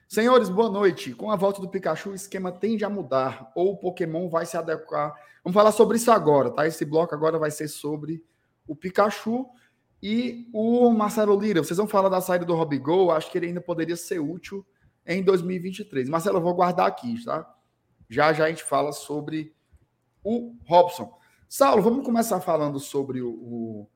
Senhores, 0.08 0.50
boa 0.50 0.70
noite. 0.70 1.14
Com 1.14 1.32
a 1.32 1.36
volta 1.36 1.62
do 1.62 1.70
Pikachu, 1.70 2.10
o 2.10 2.16
esquema 2.16 2.52
tende 2.52 2.84
a 2.84 2.90
mudar 2.90 3.52
ou 3.56 3.74
o 3.74 3.78
Pokémon 3.78 4.28
vai 4.28 4.46
se 4.46 4.58
adequar. 4.58 5.16
Vamos 5.44 5.54
falar 5.54 5.72
sobre 5.72 5.98
isso 5.98 6.12
agora, 6.12 6.50
tá? 6.50 6.68
Esse 6.68 6.84
bloco 6.84 7.16
agora 7.16 7.40
vai 7.40 7.52
ser 7.52 7.70
sobre 7.70 8.24
o 8.68 8.76
Pikachu 8.76 9.48
e 10.04 10.50
o 10.54 10.90
Marcelo 10.92 11.40
Lira. 11.40 11.64
Vocês 11.64 11.78
vão 11.78 11.88
falar 11.88 12.10
da 12.10 12.22
saída 12.22 12.46
do 12.46 12.56
Robigol, 12.56 13.12
acho 13.12 13.32
que 13.32 13.38
ele 13.38 13.48
ainda 13.48 13.62
poderia 13.62 13.96
ser 13.96 14.20
útil 14.20 14.66
em 15.08 15.24
2023. 15.24 16.10
Marcelo, 16.10 16.38
eu 16.38 16.44
vou 16.44 16.54
guardar 16.54 16.88
aqui, 16.88 17.24
tá? 17.24 17.56
Já 18.10 18.34
já 18.34 18.46
a 18.46 18.50
gente 18.50 18.64
fala 18.64 18.92
sobre 18.92 19.56
o 20.24 20.56
Robson. 20.66 21.18
Saulo, 21.48 21.82
vamos 21.82 22.06
começar 22.06 22.42
falando 22.42 22.80
sobre 22.80 23.22
o, 23.22 23.30
o, 23.30 23.90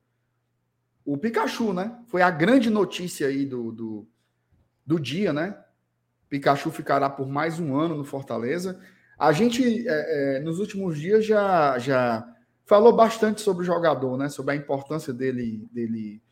o 1.06 1.18
Pikachu, 1.18 1.74
né? 1.74 2.00
Foi 2.08 2.22
a 2.22 2.32
grande 2.32 2.70
notícia 2.70 3.28
aí 3.28 3.46
do, 3.46 3.72
do, 3.72 4.08
do 4.86 5.00
dia, 5.00 5.34
né? 5.34 5.58
Pikachu 6.30 6.72
ficará 6.72 7.10
por 7.10 7.28
mais 7.28 7.60
um 7.60 7.76
ano 7.76 7.96
no 7.96 8.06
Fortaleza. 8.06 8.80
A 9.20 9.34
gente, 9.34 9.86
é, 9.88 10.38
é, 10.38 10.40
nos 10.40 10.60
últimos 10.60 10.98
dias, 10.98 11.26
já, 11.26 11.78
já 11.78 12.26
falou 12.66 12.96
bastante 12.96 13.42
sobre 13.42 13.64
o 13.64 13.66
jogador, 13.66 14.18
né? 14.18 14.30
Sobre 14.30 14.54
a 14.54 14.56
importância 14.56 15.14
dele, 15.14 15.68
dele 15.72 16.24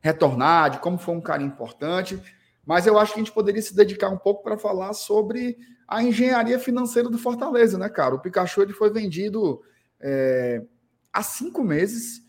retornar, 0.00 0.70
de 0.70 0.78
como 0.80 0.98
foi 0.98 1.14
um 1.14 1.20
cara 1.20 1.42
importante. 1.42 2.22
Mas 2.68 2.86
eu 2.86 2.98
acho 2.98 3.14
que 3.14 3.20
a 3.20 3.24
gente 3.24 3.32
poderia 3.32 3.62
se 3.62 3.74
dedicar 3.74 4.10
um 4.10 4.18
pouco 4.18 4.42
para 4.42 4.58
falar 4.58 4.92
sobre 4.92 5.56
a 5.88 6.02
engenharia 6.02 6.58
financeira 6.58 7.08
do 7.08 7.16
Fortaleza, 7.16 7.78
né, 7.78 7.88
cara? 7.88 8.14
O 8.14 8.20
Pikachu 8.20 8.60
ele 8.60 8.74
foi 8.74 8.90
vendido 8.90 9.62
é, 9.98 10.62
há 11.10 11.22
cinco 11.22 11.64
meses 11.64 12.22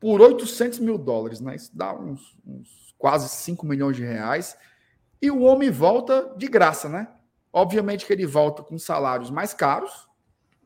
por 0.00 0.20
800 0.20 0.80
mil 0.80 0.98
dólares, 0.98 1.40
né? 1.40 1.54
Isso 1.54 1.70
dá 1.72 1.94
uns, 1.94 2.36
uns 2.44 2.92
quase 2.98 3.28
5 3.28 3.64
milhões 3.64 3.96
de 3.96 4.02
reais. 4.02 4.56
E 5.22 5.30
o 5.30 5.42
homem 5.42 5.70
volta 5.70 6.34
de 6.36 6.48
graça, 6.48 6.88
né? 6.88 7.06
Obviamente 7.52 8.04
que 8.04 8.12
ele 8.12 8.26
volta 8.26 8.64
com 8.64 8.76
salários 8.76 9.30
mais 9.30 9.54
caros, 9.54 10.08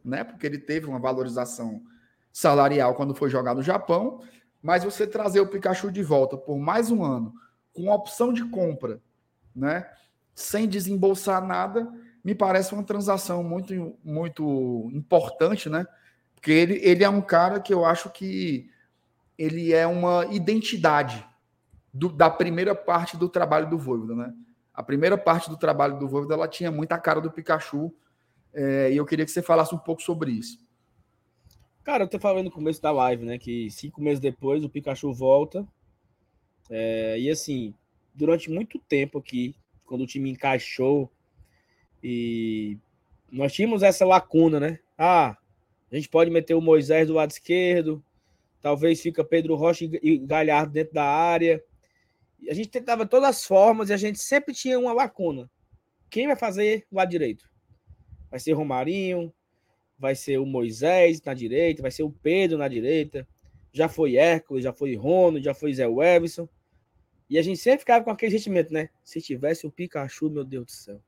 né? 0.02 0.24
Porque 0.24 0.46
ele 0.46 0.56
teve 0.56 0.86
uma 0.86 0.98
valorização 0.98 1.82
salarial 2.32 2.94
quando 2.94 3.14
foi 3.14 3.28
jogar 3.28 3.54
no 3.54 3.62
Japão. 3.62 4.22
Mas 4.62 4.84
você 4.84 5.06
trazer 5.06 5.40
o 5.40 5.48
Pikachu 5.48 5.92
de 5.92 6.02
volta 6.02 6.34
por 6.34 6.58
mais 6.58 6.90
um 6.90 7.04
ano, 7.04 7.34
com 7.74 7.90
opção 7.90 8.32
de 8.32 8.42
compra 8.48 9.02
né? 9.58 9.88
Sem 10.34 10.68
desembolsar 10.68 11.44
nada, 11.44 11.90
me 12.24 12.34
parece 12.34 12.72
uma 12.72 12.82
transação 12.82 13.42
muito, 13.42 13.98
muito 14.04 14.90
importante, 14.92 15.68
né? 15.68 15.86
Porque 16.34 16.52
ele, 16.52 16.80
ele 16.82 17.02
é 17.02 17.08
um 17.08 17.20
cara 17.20 17.60
que 17.60 17.74
eu 17.74 17.84
acho 17.84 18.10
que 18.10 18.70
ele 19.36 19.72
é 19.72 19.86
uma 19.86 20.26
identidade 20.26 21.26
do, 21.92 22.08
da 22.08 22.30
primeira 22.30 22.74
parte 22.74 23.16
do 23.16 23.28
trabalho 23.28 23.68
do 23.68 23.78
Voivoda, 23.78 24.14
né? 24.14 24.34
A 24.72 24.82
primeira 24.82 25.18
parte 25.18 25.50
do 25.50 25.56
trabalho 25.56 25.98
do 25.98 26.08
Voivoda, 26.08 26.34
ela 26.34 26.46
tinha 26.46 26.70
muita 26.70 26.98
cara 26.98 27.20
do 27.20 27.30
Pikachu, 27.30 27.92
é, 28.52 28.92
e 28.92 28.96
eu 28.96 29.04
queria 29.04 29.24
que 29.24 29.30
você 29.30 29.42
falasse 29.42 29.74
um 29.74 29.78
pouco 29.78 30.02
sobre 30.02 30.30
isso. 30.30 30.58
Cara, 31.82 32.04
eu 32.04 32.08
tô 32.08 32.18
falando 32.18 32.44
no 32.44 32.50
começo 32.50 32.82
da 32.82 32.90
live, 32.90 33.24
né? 33.24 33.38
Que 33.38 33.70
cinco 33.70 34.00
meses 34.00 34.20
depois 34.20 34.62
o 34.62 34.68
Pikachu 34.68 35.12
volta. 35.12 35.66
É, 36.68 37.18
e 37.18 37.30
assim, 37.30 37.74
durante 38.18 38.50
muito 38.50 38.80
tempo 38.80 39.18
aqui, 39.18 39.54
quando 39.86 40.02
o 40.02 40.06
time 40.06 40.28
encaixou 40.28 41.10
e 42.02 42.76
nós 43.30 43.52
tínhamos 43.52 43.82
essa 43.82 44.04
lacuna, 44.04 44.58
né? 44.58 44.80
Ah, 44.98 45.36
a 45.90 45.94
gente 45.94 46.08
pode 46.08 46.28
meter 46.28 46.54
o 46.54 46.60
Moisés 46.60 47.06
do 47.06 47.14
lado 47.14 47.30
esquerdo, 47.30 48.02
talvez 48.60 49.00
fica 49.00 49.24
Pedro 49.24 49.54
Rocha 49.54 49.84
e 50.02 50.18
Galhardo 50.18 50.72
dentro 50.72 50.94
da 50.94 51.04
área. 51.04 51.62
A 52.50 52.54
gente 52.54 52.68
tentava 52.68 53.06
todas 53.06 53.28
as 53.28 53.44
formas 53.44 53.88
e 53.88 53.92
a 53.92 53.96
gente 53.96 54.18
sempre 54.18 54.52
tinha 54.52 54.78
uma 54.78 54.92
lacuna. 54.92 55.48
Quem 56.10 56.26
vai 56.26 56.36
fazer 56.36 56.86
o 56.90 56.96
lado 56.96 57.10
direito? 57.10 57.48
Vai 58.30 58.40
ser 58.40 58.52
Romarinho, 58.52 59.32
vai 59.96 60.16
ser 60.16 60.38
o 60.38 60.46
Moisés 60.46 61.22
na 61.22 61.34
direita, 61.34 61.82
vai 61.82 61.90
ser 61.90 62.02
o 62.02 62.10
Pedro 62.10 62.58
na 62.58 62.66
direita. 62.66 63.26
Já 63.72 63.88
foi 63.88 64.16
Hércules, 64.16 64.64
já 64.64 64.72
foi 64.72 64.96
Rono, 64.96 65.40
já 65.40 65.54
foi 65.54 65.72
Zé 65.72 65.84
Everson. 65.84 66.48
E 67.28 67.38
a 67.38 67.42
gente 67.42 67.58
sempre 67.58 67.80
ficava 67.80 68.04
com 68.04 68.10
aquele 68.10 68.32
sentimento, 68.32 68.72
né? 68.72 68.88
Se 69.04 69.20
tivesse 69.20 69.66
o 69.66 69.70
Pikachu, 69.70 70.30
meu 70.30 70.44
Deus 70.44 70.66
do 70.66 70.72
céu. 70.72 71.02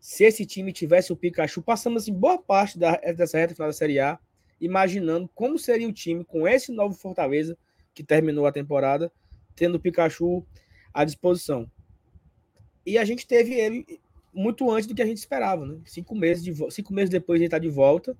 Se 0.00 0.24
esse 0.24 0.46
time 0.46 0.72
tivesse 0.72 1.12
o 1.12 1.16
Pikachu, 1.16 1.60
passamos 1.60 2.02
assim 2.02 2.12
boa 2.12 2.40
parte 2.40 2.78
da, 2.78 2.96
dessa 2.96 3.36
reta 3.36 3.54
final 3.54 3.68
da 3.68 3.74
Série 3.74 3.98
A, 3.98 4.18
imaginando 4.60 5.28
como 5.34 5.58
seria 5.58 5.88
o 5.88 5.92
time 5.92 6.24
com 6.24 6.46
esse 6.48 6.72
novo 6.72 6.94
Fortaleza 6.94 7.58
que 7.92 8.02
terminou 8.02 8.46
a 8.46 8.52
temporada, 8.52 9.12
tendo 9.54 9.74
o 9.74 9.80
Pikachu 9.80 10.46
à 10.94 11.04
disposição. 11.04 11.70
E 12.86 12.96
a 12.96 13.04
gente 13.04 13.26
teve 13.26 13.54
ele 13.54 14.00
muito 14.32 14.70
antes 14.70 14.86
do 14.86 14.94
que 14.94 15.02
a 15.02 15.06
gente 15.06 15.18
esperava, 15.18 15.66
né? 15.66 15.80
Cinco 15.84 16.14
meses, 16.14 16.42
de, 16.42 16.54
cinco 16.70 16.94
meses 16.94 17.10
depois 17.10 17.38
de 17.38 17.46
estar 17.46 17.58
de 17.58 17.68
volta. 17.68 18.16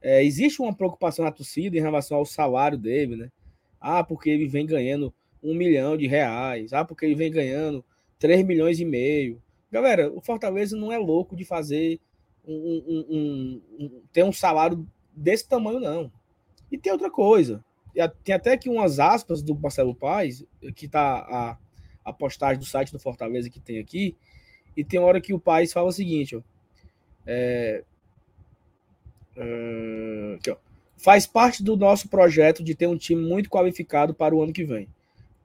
É, 0.00 0.22
existe 0.22 0.60
uma 0.60 0.74
preocupação 0.74 1.24
na 1.24 1.32
torcida 1.32 1.76
em 1.76 1.80
relação 1.80 2.18
ao 2.18 2.26
salário 2.26 2.78
dele, 2.78 3.16
né? 3.16 3.32
Ah, 3.80 4.04
porque 4.04 4.30
ele 4.30 4.46
vem 4.46 4.66
ganhando 4.66 5.12
um 5.42 5.54
milhão 5.54 5.96
de 5.96 6.06
reais, 6.06 6.72
ah, 6.72 6.84
porque 6.84 7.04
ele 7.04 7.14
vem 7.14 7.30
ganhando 7.30 7.84
3 8.18 8.44
milhões 8.44 8.80
e 8.80 8.84
meio. 8.84 9.42
Galera, 9.70 10.10
o 10.12 10.20
Fortaleza 10.20 10.76
não 10.76 10.92
é 10.92 10.98
louco 10.98 11.36
de 11.36 11.44
fazer 11.44 12.00
um, 12.46 12.54
um, 12.54 13.06
um, 13.08 13.62
um 13.78 14.02
ter 14.12 14.24
um 14.24 14.32
salário 14.32 14.86
desse 15.14 15.48
tamanho, 15.48 15.80
não. 15.80 16.12
E 16.70 16.78
tem 16.78 16.92
outra 16.92 17.10
coisa. 17.10 17.64
Tem 18.22 18.34
até 18.34 18.52
aqui 18.52 18.68
umas 18.68 18.98
aspas 18.98 19.42
do 19.42 19.54
Marcelo 19.54 19.94
Paz, 19.94 20.44
que 20.74 20.86
tá 20.86 21.18
a, 21.18 21.58
a 22.04 22.12
postagem 22.12 22.58
do 22.58 22.66
site 22.66 22.92
do 22.92 22.98
Fortaleza 22.98 23.48
que 23.48 23.60
tem 23.60 23.78
aqui, 23.78 24.16
e 24.76 24.84
tem 24.84 25.00
hora 25.00 25.20
que 25.20 25.32
o 25.32 25.40
Paz 25.40 25.72
fala 25.72 25.88
o 25.88 25.92
seguinte, 25.92 26.36
ó, 26.36 26.42
é, 27.26 27.82
é, 29.36 30.34
aqui, 30.36 30.50
ó, 30.50 30.56
faz 30.96 31.26
parte 31.26 31.62
do 31.62 31.76
nosso 31.76 32.08
projeto 32.08 32.62
de 32.62 32.74
ter 32.74 32.86
um 32.86 32.96
time 32.96 33.22
muito 33.22 33.48
qualificado 33.48 34.14
para 34.14 34.34
o 34.34 34.42
ano 34.42 34.52
que 34.52 34.64
vem 34.64 34.88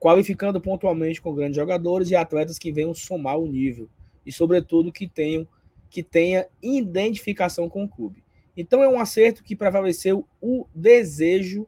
qualificando 0.01 0.59
pontualmente 0.59 1.21
com 1.21 1.31
grandes 1.31 1.57
jogadores 1.57 2.09
e 2.09 2.15
atletas 2.15 2.57
que 2.57 2.71
venham 2.71 2.91
somar 2.91 3.37
o 3.37 3.45
nível 3.45 3.87
e, 4.25 4.31
sobretudo, 4.31 4.91
que 4.91 5.07
tenham 5.07 5.47
que 5.91 6.01
tenha 6.01 6.47
identificação 6.63 7.69
com 7.69 7.83
o 7.83 7.87
clube. 7.87 8.23
Então 8.55 8.81
é 8.81 8.87
um 8.87 8.99
acerto 8.99 9.43
que 9.43 9.57
prevaleceu 9.57 10.25
o 10.41 10.65
desejo 10.73 11.67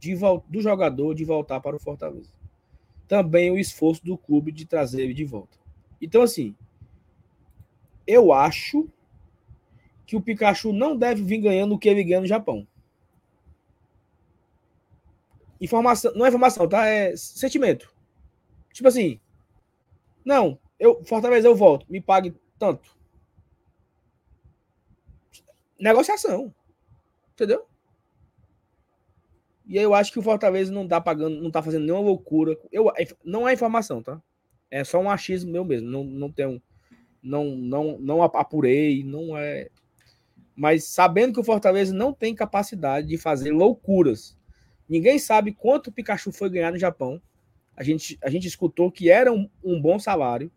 de, 0.00 0.16
do 0.48 0.60
jogador 0.60 1.14
de 1.14 1.22
voltar 1.22 1.60
para 1.60 1.76
o 1.76 1.78
Fortaleza. 1.78 2.32
Também 3.06 3.50
o 3.50 3.58
esforço 3.58 4.04
do 4.04 4.16
clube 4.16 4.50
de 4.50 4.64
trazer 4.64 5.02
ele 5.02 5.12
de 5.12 5.24
volta. 5.24 5.58
Então, 6.00 6.22
assim, 6.22 6.54
eu 8.06 8.32
acho 8.32 8.88
que 10.06 10.16
o 10.16 10.20
Pikachu 10.20 10.72
não 10.72 10.96
deve 10.96 11.22
vir 11.22 11.38
ganhando 11.38 11.74
o 11.74 11.78
que 11.78 11.90
ele 11.90 12.02
ganha 12.02 12.22
no 12.22 12.26
Japão. 12.26 12.66
Informação, 15.60 16.12
não 16.14 16.24
é 16.24 16.28
informação, 16.28 16.68
tá? 16.68 16.86
É 16.86 17.16
sentimento. 17.16 17.92
Tipo 18.72 18.88
assim, 18.88 19.20
não, 20.24 20.58
eu 20.78 21.02
Fortaleza 21.04 21.48
eu 21.48 21.54
volto, 21.56 21.86
me 21.90 22.00
pague 22.00 22.34
tanto. 22.58 22.96
Negociação. 25.80 26.54
Entendeu? 27.32 27.66
E 29.68 29.78
aí 29.78 29.84
eu 29.84 29.94
acho 29.94 30.10
que 30.12 30.18
o 30.18 30.22
Fortaleza 30.22 30.72
não 30.72 30.88
tá 30.88 31.00
pagando, 31.00 31.42
não 31.42 31.50
tá 31.50 31.62
fazendo 31.62 31.84
nenhuma 31.84 32.02
loucura. 32.02 32.56
Eu, 32.72 32.90
não 33.22 33.46
é 33.46 33.52
informação, 33.52 34.02
tá? 34.02 34.20
É 34.70 34.82
só 34.82 34.98
um 34.98 35.10
achismo 35.10 35.52
meu 35.52 35.64
mesmo. 35.64 35.90
Não, 35.90 36.04
não 36.04 36.32
tenho. 36.32 36.62
Não, 37.22 37.44
não, 37.44 37.98
não 37.98 38.22
apurei, 38.22 39.04
não 39.04 39.36
é. 39.36 39.68
Mas 40.56 40.84
sabendo 40.84 41.34
que 41.34 41.40
o 41.40 41.44
Fortaleza 41.44 41.92
não 41.92 42.14
tem 42.14 42.34
capacidade 42.34 43.08
de 43.08 43.18
fazer 43.18 43.52
loucuras. 43.52 44.37
Ninguém 44.88 45.18
sabe 45.18 45.52
quanto 45.52 45.88
o 45.88 45.92
Pikachu 45.92 46.32
foi 46.32 46.48
ganhar 46.48 46.72
no 46.72 46.78
Japão. 46.78 47.20
A 47.76 47.82
gente, 47.82 48.18
a 48.22 48.30
gente 48.30 48.48
escutou 48.48 48.90
que 48.90 49.10
era 49.10 49.32
um, 49.32 49.48
um 49.62 49.80
bom 49.80 49.98
salário. 49.98 50.50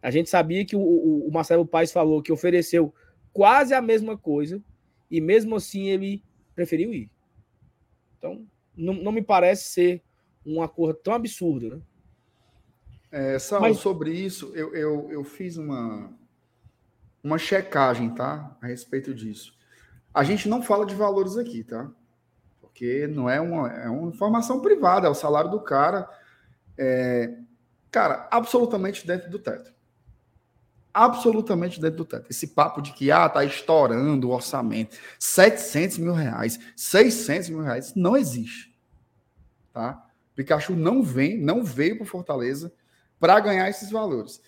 A 0.00 0.10
gente 0.10 0.30
sabia 0.30 0.64
que 0.64 0.76
o, 0.76 0.80
o, 0.80 1.28
o 1.28 1.32
Marcelo 1.32 1.66
Paes 1.66 1.90
falou 1.90 2.22
que 2.22 2.32
ofereceu 2.32 2.94
quase 3.32 3.74
a 3.74 3.82
mesma 3.82 4.16
coisa. 4.16 4.62
E 5.10 5.20
mesmo 5.20 5.56
assim 5.56 5.88
ele 5.88 6.22
preferiu 6.54 6.92
ir. 6.92 7.10
Então, 8.16 8.46
não, 8.76 8.94
não 8.94 9.12
me 9.12 9.22
parece 9.22 9.70
ser 9.70 10.02
um 10.44 10.62
acordo 10.62 10.98
tão 11.02 11.14
absurdo, 11.14 11.76
né? 11.76 11.82
É, 13.10 13.38
Sal, 13.38 13.60
Mas... 13.60 13.78
sobre 13.78 14.12
isso, 14.12 14.52
eu, 14.54 14.74
eu, 14.74 15.10
eu 15.10 15.24
fiz 15.24 15.56
uma, 15.56 16.12
uma 17.22 17.38
checagem, 17.38 18.10
tá? 18.10 18.56
A 18.60 18.66
respeito 18.66 19.14
disso. 19.14 19.56
A 20.12 20.24
gente 20.24 20.48
não 20.48 20.62
fala 20.62 20.86
de 20.86 20.94
valores 20.94 21.36
aqui, 21.36 21.62
tá? 21.62 21.90
Porque 22.76 23.06
não 23.06 23.30
é 23.30 23.40
uma, 23.40 23.72
é 23.72 23.88
uma 23.88 24.10
informação 24.10 24.60
privada, 24.60 25.06
é 25.06 25.10
o 25.10 25.14
salário 25.14 25.50
do 25.50 25.58
cara. 25.58 26.06
É, 26.76 27.34
cara, 27.90 28.28
absolutamente 28.30 29.06
dentro 29.06 29.30
do 29.30 29.38
teto. 29.38 29.72
Absolutamente 30.92 31.80
dentro 31.80 31.96
do 31.96 32.04
teto. 32.04 32.26
Esse 32.28 32.48
papo 32.48 32.82
de 32.82 32.92
que, 32.92 33.10
ah, 33.10 33.30
tá 33.30 33.42
estourando 33.44 34.28
o 34.28 34.32
orçamento. 34.32 34.94
700 35.18 35.96
mil 35.96 36.12
reais, 36.12 36.60
600 36.76 37.48
mil 37.48 37.62
reais, 37.62 37.94
não 37.94 38.14
existe. 38.14 38.78
Tá? 39.72 40.06
Pikachu 40.34 40.76
não 40.76 41.02
vem, 41.02 41.40
não 41.40 41.64
veio 41.64 41.96
para 41.96 42.04
Fortaleza 42.04 42.70
para 43.18 43.40
ganhar 43.40 43.70
esses 43.70 43.90
valores. 43.90 44.38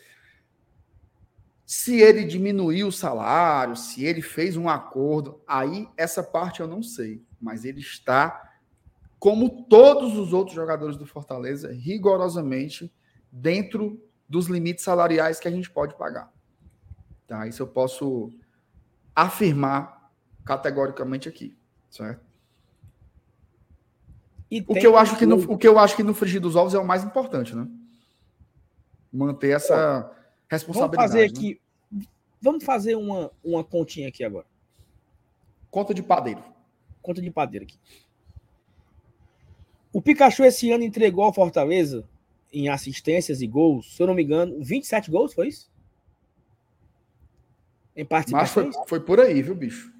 Se 1.64 1.98
ele 1.98 2.24
diminuiu 2.24 2.88
o 2.88 2.92
salário, 2.92 3.74
se 3.74 4.04
ele 4.04 4.20
fez 4.20 4.54
um 4.54 4.68
acordo, 4.68 5.40
aí 5.46 5.88
essa 5.96 6.22
parte 6.22 6.60
eu 6.60 6.68
não 6.68 6.82
sei, 6.82 7.26
mas 7.40 7.64
ele 7.64 7.80
está, 7.80 8.52
como 9.18 9.64
todos 9.64 10.16
os 10.16 10.32
outros 10.32 10.54
jogadores 10.54 10.96
do 10.96 11.06
Fortaleza, 11.06 11.72
rigorosamente 11.72 12.92
dentro 13.30 14.00
dos 14.28 14.46
limites 14.46 14.84
salariais 14.84 15.40
que 15.40 15.48
a 15.48 15.50
gente 15.50 15.70
pode 15.70 15.96
pagar. 15.96 16.32
Tá? 17.26 17.46
Isso 17.46 17.62
eu 17.62 17.66
posso 17.66 18.30
afirmar 19.14 20.10
categoricamente 20.44 21.28
aqui, 21.28 21.56
certo? 21.90 22.26
E 24.50 24.64
o 24.66 24.74
que 24.74 24.86
eu 24.86 24.96
acho 24.96 25.16
que 25.18 25.26
no, 25.26 25.36
o 25.36 25.58
que 25.58 25.68
eu 25.68 25.78
acho 25.78 25.94
que 25.94 26.02
no 26.02 26.14
frigir 26.14 26.40
dos 26.40 26.56
ovos 26.56 26.72
é 26.72 26.78
o 26.78 26.86
mais 26.86 27.04
importante, 27.04 27.54
né? 27.54 27.68
manter 29.12 29.50
essa 29.50 30.10
responsabilidade. 30.48 30.96
Vamos 30.96 31.12
fazer 31.12 31.20
né? 31.20 31.26
aqui. 31.26 31.60
Vamos 32.40 32.64
fazer 32.64 32.94
uma, 32.94 33.30
uma 33.42 33.64
continha 33.64 34.08
aqui 34.08 34.22
agora. 34.22 34.46
Conta 35.70 35.92
de 35.92 36.02
padeiro. 36.02 36.42
Conta 37.08 37.22
de 37.22 37.30
padeiro 37.30 37.64
aqui. 37.64 37.78
O 39.90 40.02
Pikachu 40.02 40.44
esse 40.44 40.70
ano 40.70 40.84
entregou 40.84 41.24
ao 41.24 41.32
Fortaleza 41.32 42.06
em 42.52 42.68
assistências 42.68 43.40
e 43.40 43.46
gols, 43.46 43.96
se 43.96 44.02
eu 44.02 44.06
não 44.06 44.12
me 44.12 44.22
engano, 44.22 44.62
27 44.62 45.10
gols, 45.10 45.32
foi 45.32 45.48
isso? 45.48 45.70
Em? 47.96 48.06
Mas 48.30 48.50
foi, 48.50 48.70
foi 48.86 49.00
por 49.00 49.20
aí, 49.20 49.40
viu, 49.40 49.54
bicho? 49.54 49.90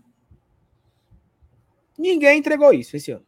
Ninguém 1.97 2.41
entregou 2.41 2.75
isso 2.75 2.95
esse 2.95 3.11
ano. 3.11 3.25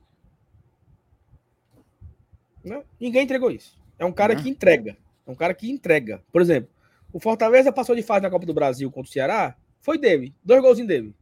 Não, 2.63 2.85
ninguém 3.01 3.23
entregou 3.23 3.51
isso. 3.51 3.81
É 3.99 4.05
um 4.05 4.13
cara 4.13 4.37
que 4.37 4.51
entrega. 4.51 4.95
É 5.27 5.31
um 5.31 5.35
cara 5.35 5.55
que 5.55 5.71
entrega. 5.71 6.23
Por 6.31 6.43
exemplo, 6.43 6.69
o 7.11 7.19
Fortaleza 7.19 7.73
passou 7.73 7.97
de 7.97 8.03
fase 8.03 8.21
na 8.21 8.31
Copa 8.31 8.45
do 8.45 8.53
Brasil 8.53 8.91
contra 8.91 9.09
o 9.09 9.13
Ceará, 9.13 9.57
foi 9.81 9.97
dele. 9.97 10.35
Dois 10.45 10.61
golzinhos 10.61 10.89
dele. 10.89 11.15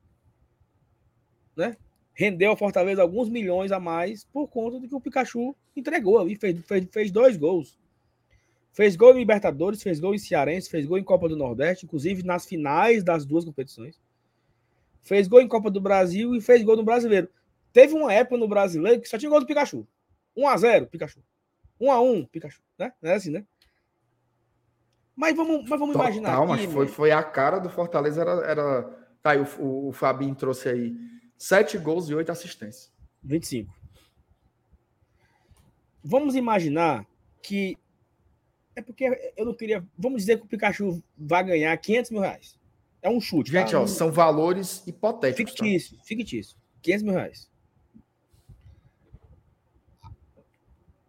Né? 1.55 1.77
Rendeu 2.19 2.51
ao 2.51 2.57
Fortaleza 2.57 3.01
alguns 3.01 3.29
milhões 3.29 3.71
a 3.71 3.79
mais 3.79 4.25
por 4.25 4.49
conta 4.49 4.81
do 4.81 4.89
que 4.89 4.95
o 4.95 5.01
Pikachu 5.01 5.55
entregou 5.77 6.19
ali. 6.19 6.35
Fez, 6.35 6.59
fez, 6.67 6.89
fez 6.91 7.11
dois 7.13 7.37
gols. 7.37 7.79
Fez 8.73 8.97
gol 8.97 9.15
em 9.15 9.21
Libertadores, 9.21 9.81
fez 9.81 10.01
gol 10.01 10.17
em 10.17 10.19
Cearense, 10.19 10.69
fez 10.69 10.85
gol 10.85 10.99
em 10.99 11.05
Copa 11.05 11.29
do 11.29 11.37
Nordeste, 11.37 11.87
inclusive 11.87 12.25
nas 12.25 12.45
finais 12.45 13.05
das 13.05 13.25
duas 13.25 13.45
competições. 13.45 14.01
Fez 15.01 15.29
gol 15.29 15.41
em 15.41 15.47
Copa 15.47 15.71
do 15.71 15.81
Brasil 15.81 16.35
e 16.35 16.41
fez 16.41 16.65
gol 16.65 16.77
no 16.77 16.83
Brasileiro. 16.83 17.29
Teve 17.73 17.95
uma 17.95 18.13
época 18.13 18.37
no 18.37 18.49
Brasileiro 18.49 19.01
que 19.01 19.09
só 19.09 19.17
tinha 19.17 19.31
gol 19.31 19.39
do 19.39 19.47
Pikachu. 19.47 19.87
1x0, 20.37 20.87
Pikachu. 20.89 21.21
1x1, 21.81 22.29
Pikachu. 22.31 22.61
Né? 22.77 22.93
Não 23.01 23.13
é 23.13 23.15
assim, 23.15 23.31
né? 23.31 23.45
Mas 25.15 25.37
vamos, 25.37 25.69
mas 25.69 25.79
vamos 25.79 25.93
Total, 25.93 26.09
imaginar. 26.09 26.31
Calma, 26.31 26.59
foi, 26.59 26.89
foi 26.89 27.13
a 27.13 27.23
cara 27.23 27.61
do 27.61 27.71
Fortaleza. 27.71 28.23
Era, 28.23 28.33
era... 28.45 28.83
Tá 29.23 29.37
o, 29.37 29.63
o, 29.63 29.89
o 29.91 29.93
Fabinho 29.93 30.35
trouxe 30.35 30.69
aí 30.69 30.97
sete 31.39 31.79
gols 31.79 32.09
e 32.09 32.15
oito 32.15 32.31
assistências. 32.33 32.93
25. 33.23 33.73
Vamos 36.03 36.35
imaginar 36.35 37.07
que. 37.43 37.79
É 38.75 38.83
porque 38.83 39.33
eu 39.37 39.47
não 39.47 39.55
queria. 39.55 39.87
Vamos 39.97 40.23
dizer 40.23 40.39
que 40.39 40.45
o 40.45 40.49
Pikachu 40.49 41.03
vai 41.17 41.45
ganhar 41.45 41.77
500 41.77 42.11
mil 42.11 42.21
reais. 42.21 42.59
É 43.01 43.09
um 43.09 43.21
chute. 43.21 43.51
Gente, 43.51 43.73
tá? 43.73 43.81
ó, 43.81 43.87
são 43.87 44.11
valores 44.11 44.85
hipotéticos. 44.87 45.53
Fictício, 45.53 45.97
tá? 45.97 46.05
fictício. 46.05 46.57
500 46.83 47.03
mil 47.03 47.15
reais. 47.15 47.51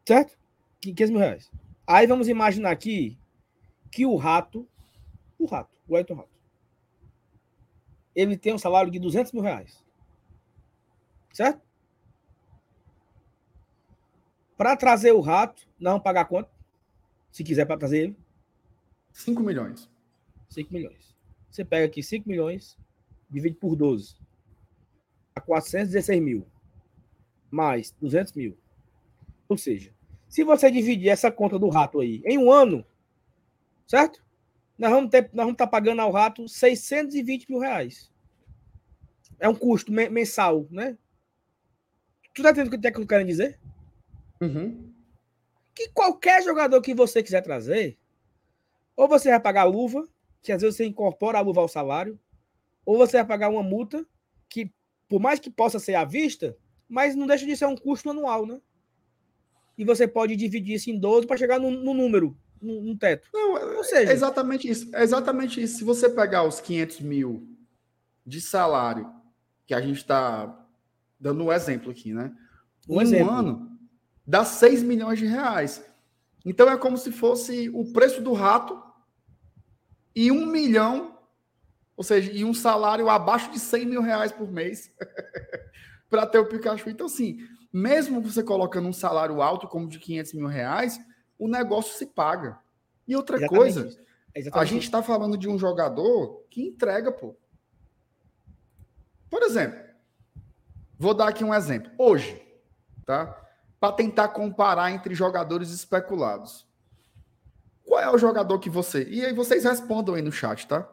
Certo? 0.06 0.38
500 0.82 1.12
mil 1.12 1.20
reais. 1.20 1.52
Aí 1.86 2.08
vamos 2.08 2.28
imaginar 2.28 2.72
aqui 2.72 3.18
que 3.92 4.06
o 4.06 4.16
Rato, 4.16 4.68
o 5.38 5.46
Rato, 5.46 5.76
o 5.88 5.98
Elton 5.98 6.16
Rato, 6.16 6.30
ele 8.16 8.38
tem 8.38 8.54
um 8.54 8.58
salário 8.58 8.92
de 8.92 9.00
200 9.00 9.32
mil 9.32 9.42
reais. 9.42 9.84
Certo? 11.34 11.62
Para 14.58 14.76
trazer 14.76 15.12
o 15.12 15.22
Rato, 15.22 15.68
nós 15.80 15.92
vamos 15.94 16.04
pagar 16.04 16.26
quanto? 16.26 16.50
Se 17.32 17.44
quiser 17.44 17.66
para 17.66 17.78
trazer 17.78 18.04
ele? 18.04 18.18
5 19.14 19.42
milhões. 19.42 19.90
5 20.50 20.74
milhões. 20.74 21.16
Você 21.50 21.64
pega 21.64 21.86
aqui 21.86 22.04
5 22.04 22.28
milhões, 22.28 22.78
divide 23.30 23.56
por 23.56 23.76
12. 23.76 24.18
A 25.36 25.40
416 25.40 26.22
mil. 26.22 26.48
Mais 27.50 27.92
200 28.02 28.34
mil. 28.34 28.58
Ou 29.48 29.58
seja, 29.58 29.94
se 30.28 30.44
você 30.44 30.70
dividir 30.70 31.10
essa 31.10 31.32
conta 31.32 31.58
do 31.58 31.70
rato 31.70 32.02
aí 32.02 32.22
em 32.26 32.38
um 32.38 32.52
ano, 32.52 32.86
Certo? 33.90 34.24
Nós 34.78 34.92
vamos 34.92 35.12
estar 35.12 35.28
vamos 35.34 35.56
tá 35.56 35.66
pagando 35.66 36.00
ao 36.00 36.12
rato 36.12 36.48
620 36.48 37.50
mil 37.50 37.60
reais. 37.60 38.12
É 39.40 39.50
um 39.50 39.56
custo 39.56 39.92
mensal, 39.92 40.68
né? 40.70 40.96
Tu 42.40 42.44
tá 42.44 42.52
entendendo 42.52 42.74
o 42.74 42.80
que 42.80 43.02
eu 43.02 43.06
quero 43.06 43.26
dizer? 43.26 43.60
Uhum. 44.40 44.94
Que 45.76 45.90
qualquer 45.90 46.42
jogador 46.42 46.82
que 46.82 46.94
você 46.94 47.22
quiser 47.22 47.42
trazer, 47.42 47.98
ou 48.96 49.10
você 49.10 49.30
vai 49.30 49.42
pagar 49.42 49.64
a 49.64 49.66
luva, 49.66 50.08
que 50.42 50.54
às 50.54 50.62
vezes 50.62 50.78
você 50.78 50.86
incorpora 50.86 51.38
a 51.38 51.42
luva 51.42 51.60
ao 51.60 51.68
salário, 51.68 52.18
ou 52.86 52.98
você 52.98 53.18
vai 53.18 53.26
pagar 53.26 53.50
uma 53.50 53.62
multa, 53.62 54.06
que 54.48 54.72
por 55.10 55.20
mais 55.20 55.38
que 55.42 55.50
possa 55.50 55.80
ser 55.80 55.96
à 55.96 56.06
vista, 56.06 56.56
mas 56.88 57.14
não 57.14 57.28
deixa 57.28 57.46
de 57.46 57.58
ser 57.58 57.66
um 57.66 57.76
custo 57.76 58.10
anual, 58.10 58.46
né? 58.46 58.62
E 59.78 59.84
você 59.84 60.08
pode 60.08 60.38
dividir 60.38 60.76
isso 60.76 60.90
em 60.90 60.98
12 60.98 61.28
para 61.28 61.36
chegar 61.36 61.60
no, 61.60 61.70
no 61.70 61.94
número 61.94 62.38
no, 62.62 62.98
teto. 62.98 63.28
Não, 63.34 63.76
Ou 63.76 63.84
seja, 63.84 64.12
é 64.12 64.14
exatamente 64.14 64.70
isso. 64.70 64.96
É 64.96 65.04
exatamente 65.04 65.62
isso. 65.62 65.80
Se 65.80 65.84
você 65.84 66.10
pegar 66.10 66.44
os 66.44 66.62
500 66.62 67.02
mil 67.02 67.50
de 68.26 68.40
salário, 68.40 69.14
que 69.66 69.74
a 69.74 69.82
gente 69.82 69.98
está 69.98 70.59
dando 71.20 71.44
um 71.44 71.52
exemplo 71.52 71.92
aqui, 71.92 72.14
né? 72.14 72.32
Um, 72.88 72.98
um 72.98 73.02
exemplo. 73.02 73.32
ano 73.32 73.80
dá 74.30 74.46
6 74.46 74.84
milhões 74.84 75.18
de 75.18 75.26
reais. 75.26 75.84
Então 76.46 76.70
é 76.70 76.78
como 76.78 76.98
se 76.98 77.12
fosse 77.12 77.68
o 77.70 77.92
preço 77.92 78.22
do 78.22 78.34
rato 78.34 78.80
e 80.16 80.32
um 80.32 80.46
milhão, 80.46 81.18
ou 81.98 82.04
seja, 82.04 82.32
e 82.32 82.46
um 82.46 82.54
salário 82.54 83.10
abaixo 83.10 83.52
de 83.52 83.60
100 83.60 83.86
mil 83.86 84.02
reais 84.02 84.32
por 84.32 84.52
mês 84.52 84.94
para 86.10 86.28
ter 86.28 86.38
o 86.38 86.46
Pikachu. 86.46 86.90
Então, 86.90 87.08
assim, 87.08 87.40
mesmo 87.74 88.22
você 88.22 88.44
colocando 88.44 88.88
um 88.88 88.94
salário 88.94 89.42
alto 89.42 89.68
como 89.68 89.88
de 89.88 89.98
500 90.00 90.34
mil 90.34 90.48
reais, 90.48 91.00
o 91.38 91.48
negócio 91.48 91.98
se 91.98 92.06
paga. 92.06 92.60
E 93.08 93.16
outra 93.16 93.38
Exatamente 93.38 93.74
coisa, 93.74 94.00
a 94.54 94.66
gente 94.66 94.84
está 94.84 95.02
falando 95.02 95.38
de 95.38 95.50
um 95.50 95.58
jogador 95.58 96.46
que 96.52 96.62
entrega, 96.62 97.12
pô. 97.12 97.36
Por 99.28 99.42
exemplo, 99.42 99.89
vou 101.00 101.14
dar 101.14 101.30
aqui 101.30 101.44
um 101.44 101.54
exemplo. 101.54 101.90
Hoje, 101.98 102.40
tá? 103.06 103.36
Para 103.80 103.94
tentar 103.94 104.28
comparar 104.28 104.92
entre 104.92 105.16
jogadores 105.16 105.72
especulados. 105.72 106.68
Qual 107.86 108.00
é 108.00 108.10
o 108.12 108.18
jogador 108.18 108.60
que 108.60 108.70
você. 108.70 109.08
E 109.10 109.26
aí 109.26 109.34
vocês 109.34 109.64
respondam 109.64 110.14
aí 110.14 110.22
no 110.22 110.32
chat, 110.32 110.68
tá? 110.68 110.88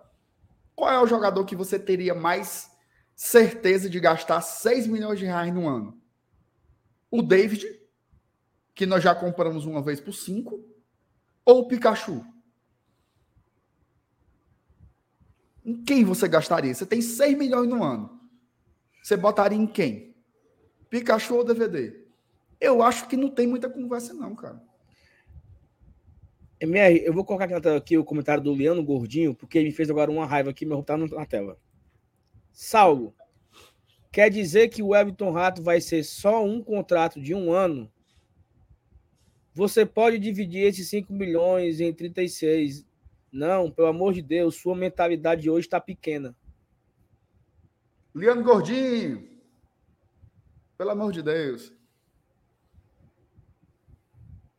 Qual 0.74 0.90
é 0.90 0.98
o 1.00 1.06
jogador 1.06 1.44
que 1.44 1.56
você 1.56 1.78
teria 1.78 2.14
mais 2.14 2.70
certeza 3.14 3.90
de 3.90 3.98
gastar 3.98 4.40
6 4.40 4.86
milhões 4.86 5.18
de 5.18 5.26
reais 5.26 5.52
no 5.52 5.68
ano? 5.68 6.00
O 7.10 7.22
David, 7.22 7.66
que 8.74 8.86
nós 8.86 9.02
já 9.02 9.14
compramos 9.14 9.66
uma 9.66 9.82
vez 9.82 10.00
por 10.00 10.12
5, 10.12 10.62
ou 11.44 11.60
o 11.60 11.68
Pikachu? 11.68 12.24
Em 15.64 15.82
quem 15.82 16.04
você 16.04 16.28
gastaria? 16.28 16.74
Você 16.74 16.86
tem 16.86 17.02
6 17.02 17.36
milhões 17.36 17.68
no 17.68 17.82
ano. 17.82 18.15
Você 19.06 19.16
botaria 19.16 19.56
em 19.56 19.68
quem? 19.68 20.16
Pikachu 20.90 21.36
ou 21.36 21.44
DVD? 21.44 21.96
Eu 22.60 22.82
acho 22.82 23.06
que 23.06 23.16
não 23.16 23.30
tem 23.30 23.46
muita 23.46 23.70
conversa, 23.70 24.12
não, 24.12 24.34
cara. 24.34 24.60
MR, 26.58 27.04
eu 27.04 27.14
vou 27.14 27.24
colocar 27.24 27.46
aqui 27.76 27.96
o 27.96 28.04
comentário 28.04 28.42
do 28.42 28.52
Leandro 28.52 28.82
Gordinho, 28.82 29.32
porque 29.32 29.58
ele 29.58 29.68
me 29.68 29.72
fez 29.72 29.88
agora 29.88 30.10
uma 30.10 30.26
raiva 30.26 30.50
aqui, 30.50 30.66
meu 30.66 30.82
tá 30.82 30.96
na 30.96 31.24
tela. 31.24 31.56
Saulo, 32.50 33.14
quer 34.10 34.28
dizer 34.28 34.70
que 34.70 34.82
o 34.82 34.92
Everton 34.92 35.30
Rato 35.30 35.62
vai 35.62 35.80
ser 35.80 36.02
só 36.02 36.44
um 36.44 36.60
contrato 36.60 37.20
de 37.20 37.32
um 37.32 37.52
ano? 37.52 37.88
Você 39.54 39.86
pode 39.86 40.18
dividir 40.18 40.66
esses 40.66 40.88
5 40.88 41.12
milhões 41.12 41.78
em 41.78 41.94
36. 41.94 42.84
Não, 43.30 43.70
pelo 43.70 43.86
amor 43.86 44.14
de 44.14 44.22
Deus, 44.22 44.56
sua 44.56 44.74
mentalidade 44.74 45.48
hoje 45.48 45.68
está 45.68 45.80
pequena. 45.80 46.34
Leandro 48.16 48.44
Gordinho, 48.44 49.28
pelo 50.78 50.90
amor 50.90 51.12
de 51.12 51.20
Deus. 51.20 51.70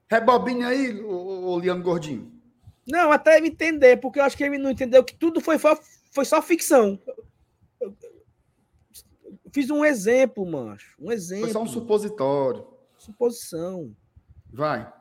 Rebobine 0.08 0.64
aí, 0.64 1.02
o, 1.02 1.10
o 1.10 1.58
Leandro 1.58 1.84
Gordinho. 1.84 2.32
Não, 2.88 3.12
até 3.12 3.38
ele 3.38 3.48
entender, 3.48 3.98
porque 3.98 4.20
eu 4.20 4.24
acho 4.24 4.38
que 4.38 4.44
ele 4.44 4.60
não 4.60 4.70
entendeu 4.70 5.04
que 5.04 5.16
tudo 5.16 5.42
foi, 5.42 5.58
foi 5.58 6.24
só 6.24 6.40
ficção. 6.40 7.02
Eu 7.82 7.98
fiz 9.52 9.72
um 9.72 9.84
exemplo, 9.84 10.46
macho. 10.46 10.96
Um 11.00 11.12
exemplo. 11.12 11.46
Foi 11.46 11.54
só 11.54 11.64
um 11.64 11.68
supositório. 11.68 12.66
Suposição. 12.96 13.96
Vai. 14.54 14.94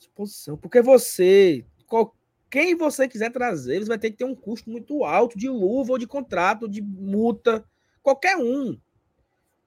Suposição. 0.00 0.56
Porque 0.56 0.82
você, 0.82 1.64
qual, 1.86 2.12
quem 2.50 2.74
você 2.74 3.06
quiser 3.06 3.30
trazer, 3.30 3.80
você 3.80 3.88
vai 3.88 3.98
ter 3.98 4.10
que 4.10 4.16
ter 4.16 4.24
um 4.24 4.34
custo 4.34 4.70
muito 4.70 5.04
alto 5.04 5.38
de 5.38 5.48
luva 5.48 5.92
ou 5.92 5.98
de 5.98 6.06
contrato, 6.06 6.68
de 6.68 6.80
multa. 6.80 7.64
Qualquer 8.02 8.36
um. 8.36 8.78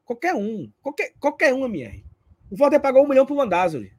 Qualquer 0.04 0.34
um. 0.34 0.72
Qualquer, 0.82 1.14
qualquer 1.20 1.54
um, 1.54 1.66
MR. 1.66 2.04
O 2.50 2.58
Fortaleza 2.58 2.82
pagou 2.82 3.04
um 3.04 3.08
milhão 3.08 3.26
pro 3.26 3.36
Landázuri. 3.36 3.94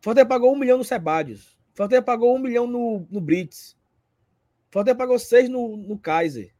O 0.00 0.04
Fortaleza 0.04 0.28
pagou 0.28 0.52
um 0.52 0.58
milhão 0.58 0.78
no 0.78 0.84
Sebadios. 0.84 1.56
O 1.72 1.76
Fortaleza 1.76 2.02
pagou 2.02 2.34
um 2.34 2.40
milhão 2.40 2.66
no, 2.66 3.06
no 3.08 3.20
Brits. 3.20 3.76
O 4.68 4.72
Fortaleza 4.72 4.98
pagou 4.98 5.18
seis 5.20 5.48
no, 5.48 5.76
no 5.76 5.96
Kaiser. 5.96 6.52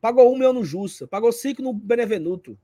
Pagou 0.00 0.32
um 0.32 0.36
milhão 0.36 0.54
no 0.54 0.64
Jussa. 0.64 1.06
Pagou 1.06 1.30
cinco 1.32 1.60
no 1.60 1.74
Benevenuto. 1.74 2.58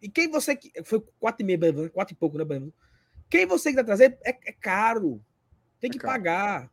E 0.00 0.08
quem 0.08 0.30
você. 0.30 0.56
Foi 0.84 1.02
quatro 1.18 1.44
e 1.44 1.56
meio, 1.56 1.90
quatro 1.90 2.14
e 2.14 2.16
pouco, 2.16 2.38
né, 2.38 2.44
Benevenuto? 2.44 2.76
Quem 3.32 3.46
você 3.46 3.70
quiser 3.70 3.84
trazer 3.84 4.18
é, 4.22 4.38
é 4.44 4.52
caro. 4.52 5.24
Tem 5.80 5.90
que 5.90 5.96
é 5.96 6.02
pagar. 6.02 6.70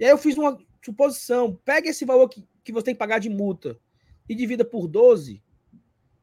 E 0.00 0.04
aí 0.06 0.10
eu 0.10 0.16
fiz 0.16 0.38
uma 0.38 0.56
suposição. 0.82 1.54
Pega 1.62 1.90
esse 1.90 2.06
valor 2.06 2.26
que, 2.30 2.42
que 2.64 2.72
você 2.72 2.86
tem 2.86 2.94
que 2.94 2.98
pagar 2.98 3.18
de 3.18 3.28
multa 3.28 3.78
e 4.26 4.34
divida 4.34 4.64
por 4.64 4.88
12 4.88 5.42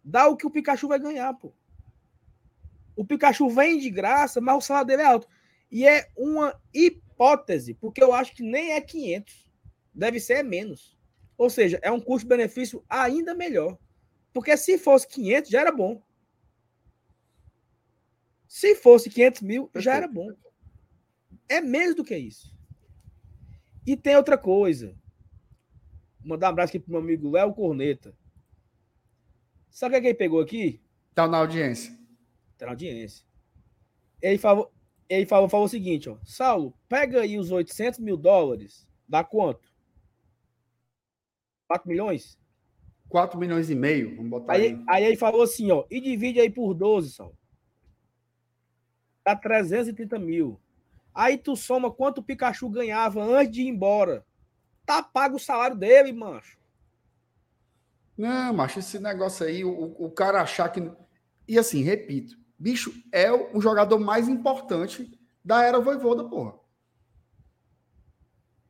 dá 0.04 0.28
o 0.28 0.36
que 0.36 0.48
o 0.48 0.50
Pikachu 0.50 0.88
vai 0.88 0.98
ganhar, 0.98 1.32
pô. 1.36 1.54
O 2.96 3.06
Pikachu 3.06 3.48
vem 3.52 3.78
de 3.78 3.92
graça, 3.92 4.42
mas 4.42 4.58
o 4.58 4.62
salário 4.62 4.88
dele 4.88 5.04
é 5.04 5.06
alto. 5.06 5.28
E 5.70 5.86
é 5.86 6.10
uma 6.18 6.60
hipótese, 6.74 7.76
porque 7.76 8.02
eu 8.02 8.12
acho 8.12 8.34
que 8.34 8.42
nem 8.42 8.72
é 8.72 8.82
500. 8.82 9.48
Deve 9.94 10.20
ser 10.20 10.42
menos. 10.42 10.98
Ou 11.38 11.52
seja, 11.52 11.80
é 11.84 11.92
um 11.92 12.02
custo-benefício 12.02 12.84
ainda 12.90 13.36
melhor. 13.36 13.78
Porque 14.34 14.58
se 14.58 14.80
fosse 14.80 15.08
500, 15.08 15.52
já 15.52 15.62
era 15.62 15.72
bom. 15.72 16.02
Se 18.50 18.74
fosse 18.74 19.12
500 19.12 19.42
mil, 19.44 19.70
já 19.76 19.96
era 19.96 20.08
bom. 20.08 20.28
É 21.48 21.62
menos 21.62 21.96
do 21.96 22.04
que 22.04 22.18
isso. 22.18 22.52
E 23.86 23.96
tem 23.96 24.18
outra 24.18 24.40
coisa. 24.40 24.98
Vou 26.20 26.30
mandar 26.30 26.48
um 26.48 26.50
abraço 26.50 26.72
aqui 26.72 26.80
pro 26.80 26.92
meu 26.92 27.00
amigo 27.00 27.30
Léo 27.30 27.54
Corneta. 27.54 28.18
Sabe 29.70 29.96
o 29.96 30.02
que 30.02 30.08
ele 30.08 30.16
pegou 30.16 30.42
aqui? 30.42 30.82
Tá 31.14 31.28
na 31.28 31.38
audiência. 31.38 31.96
Tá 32.58 32.66
na 32.66 32.72
audiência. 32.72 33.24
Ele 34.20 34.40
falou, 34.40 34.74
ele 35.08 35.28
falou, 35.28 35.48
falou 35.48 35.68
o 35.68 35.70
seguinte, 35.70 36.10
ó. 36.10 36.18
Saulo, 36.26 36.74
pega 36.90 37.22
aí 37.22 37.38
os 37.38 37.52
800 37.52 38.00
mil 38.00 38.18
dólares. 38.18 38.88
Dá 39.08 39.24
quanto? 39.24 39.72
4 41.68 41.88
milhões? 41.88 42.36
4 43.10 43.40
milhões 43.40 43.70
e 43.70 43.76
meio. 43.76 44.16
Vamos 44.16 44.32
botar 44.32 44.54
aí. 44.54 44.74
Aí, 44.74 44.84
aí 44.88 45.04
ele 45.06 45.18
falou 45.18 45.44
assim, 45.44 45.70
ó. 45.70 45.86
E 45.90 46.02
divide 46.02 46.40
aí 46.40 46.50
por 46.50 46.74
12, 46.74 47.12
Saulo. 47.12 47.38
Dá 49.26 49.36
330 49.36 50.18
mil. 50.20 50.60
Aí 51.14 51.38
tu 51.38 51.56
soma 51.56 51.92
quanto 51.92 52.20
o 52.20 52.24
Pikachu 52.24 52.70
ganhava 52.70 53.22
antes 53.24 53.52
de 53.54 53.62
ir 53.62 53.68
embora. 53.68 54.26
Tá 54.86 55.04
pago 55.04 55.36
o 55.36 55.40
salário 55.40 55.76
dele, 55.76 56.12
mancho. 56.14 56.58
Não, 58.18 58.54
macho, 58.54 58.80
esse 58.80 59.00
negócio 59.00 59.46
aí, 59.46 59.64
o, 59.64 59.96
o 59.98 60.12
cara 60.12 60.42
achar 60.42 60.68
que. 60.70 60.92
E 61.48 61.58
assim, 61.58 61.82
repito, 61.82 62.38
bicho 62.58 62.94
é 63.12 63.32
o, 63.32 63.62
jogador 63.62 63.98
mais 63.98 64.28
importante 64.28 65.10
da 65.44 65.64
era 65.64 65.80
voivoda, 65.80 66.26
porra. 66.26 66.54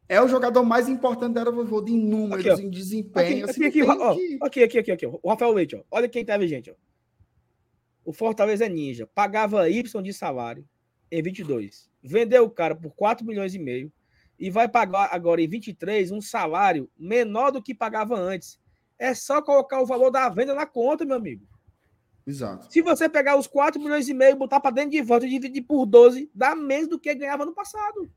É 0.08 0.22
o 0.22 0.28
jogador 0.28 0.64
mais 0.64 0.88
importante 0.88 1.34
da 1.34 1.42
era 1.42 1.52
voivoda 1.52 1.90
em 1.90 1.98
números, 1.98 2.46
aqui, 2.46 2.62
em 2.62 2.70
desempenho. 2.70 3.46
Aqui, 3.46 3.52
assim, 3.52 3.66
aqui, 3.66 3.84
ó, 3.84 4.16
que... 4.16 4.40
aqui, 4.42 4.64
aqui, 4.64 4.80
aqui, 4.80 4.92
aqui. 4.92 5.06
O 5.06 5.30
Rafael 5.30 5.52
Leite, 5.52 5.76
ó. 5.76 5.84
Olha 5.90 6.08
quem 6.08 6.24
tá 6.24 6.40
gente, 6.46 6.70
ó. 6.70 6.76
O 8.10 8.11
Fortaleza 8.11 8.65
é 8.65 8.69
ninja. 8.69 9.06
Pagava 9.06 9.69
Y 9.69 10.02
de 10.02 10.11
salário 10.11 10.68
em 11.11 11.22
22. 11.22 11.91
Vendeu 12.02 12.44
o 12.44 12.49
cara 12.49 12.76
por 12.76 12.91
4 12.95 13.23
milhões 13.23 13.53
e 13.53 13.60
meio 13.60 13.94
e 14.40 14.49
vai 14.49 14.68
pagar 14.68 15.10
agora 15.11 15.40
em 15.44 15.48
23 15.48 16.10
um 16.10 16.19
salário 16.19 16.90
menor 16.98 17.52
do 17.52 17.61
que 17.61 17.72
pagava 17.72 18.19
antes. 18.19 18.60
É 18.98 19.14
só 19.14 19.44
colocar 19.44 19.80
o 19.80 19.86
valor 19.86 20.10
da 20.10 20.27
venda 20.27 20.56
na 20.56 20.65
conta, 20.65 21.06
meu 21.06 21.18
amigo. 21.18 21.45
Exato. 22.26 22.73
Se 22.73 22.81
você 22.81 23.07
pegar 23.07 23.38
os 23.38 23.45
4 23.45 23.80
milhões 23.80 24.10
e 24.10 24.14
meio, 24.15 24.36
botar 24.36 24.60
para 24.60 24.72
dentro 24.73 24.90
de 24.90 25.03
volta 25.03 25.27
e 25.27 25.30
dividir 25.30 25.61
por 25.61 25.86
12, 25.86 26.31
dá 26.34 26.56
menos 26.56 26.88
do 26.88 26.99
que 26.99 27.14
ganhava 27.14 27.45
no 27.45 27.53
passado. 27.53 28.11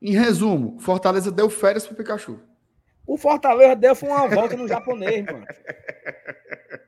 Em 0.00 0.12
resumo, 0.12 0.78
Fortaleza 0.78 1.32
deu 1.32 1.50
férias 1.50 1.84
pro 1.84 1.96
Pikachu. 1.96 2.38
O 3.04 3.18
Fortaleza 3.18 3.74
deu 3.74 3.96
foi 3.96 4.10
uma 4.10 4.28
volta 4.28 4.56
no 4.56 4.68
japonês, 4.68 5.26
mano. 5.26 5.44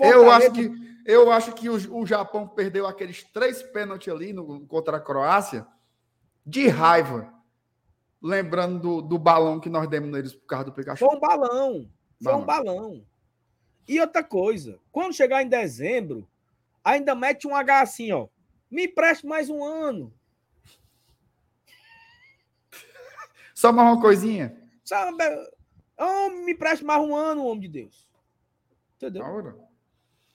Eu 0.00 0.30
acho 0.30 0.52
que, 0.52 0.70
eu 1.06 1.30
acho 1.30 1.52
que 1.52 1.68
o, 1.68 1.98
o 1.98 2.06
Japão 2.06 2.46
perdeu 2.46 2.86
aqueles 2.86 3.22
três 3.22 3.62
pênaltis 3.62 4.12
ali 4.12 4.32
no, 4.32 4.66
contra 4.66 4.96
a 4.96 5.00
Croácia 5.00 5.66
de 6.44 6.68
raiva 6.68 7.32
lembrando 8.22 8.78
do, 8.78 9.02
do 9.02 9.18
balão 9.18 9.58
que 9.58 9.68
nós 9.68 9.88
demos 9.88 10.10
neles 10.10 10.34
por 10.34 10.46
causa 10.46 10.66
do 10.66 10.72
Pikachu. 10.72 11.04
Foi 11.04 11.16
um 11.16 11.20
balão. 11.20 11.90
Foi 12.22 12.32
balão. 12.32 12.40
um 12.40 12.46
balão. 12.46 13.06
E 13.88 14.00
outra 14.00 14.22
coisa, 14.22 14.78
quando 14.92 15.12
chegar 15.12 15.42
em 15.42 15.48
dezembro, 15.48 16.28
ainda 16.84 17.14
mete 17.14 17.48
um 17.48 17.54
H 17.54 17.80
assim, 17.80 18.12
ó. 18.12 18.28
Me 18.70 18.84
empreste 18.86 19.26
mais 19.26 19.50
um 19.50 19.62
ano. 19.62 20.14
Só 23.54 23.72
mais 23.72 23.88
uma 23.88 24.00
coisinha. 24.00 24.56
Só, 24.84 24.96
oh, 25.98 26.30
me 26.44 26.52
empreste 26.52 26.84
mais 26.84 27.02
um 27.02 27.14
ano, 27.14 27.44
homem 27.44 27.60
de 27.60 27.68
Deus. 27.68 28.08
Entendeu? 29.02 29.68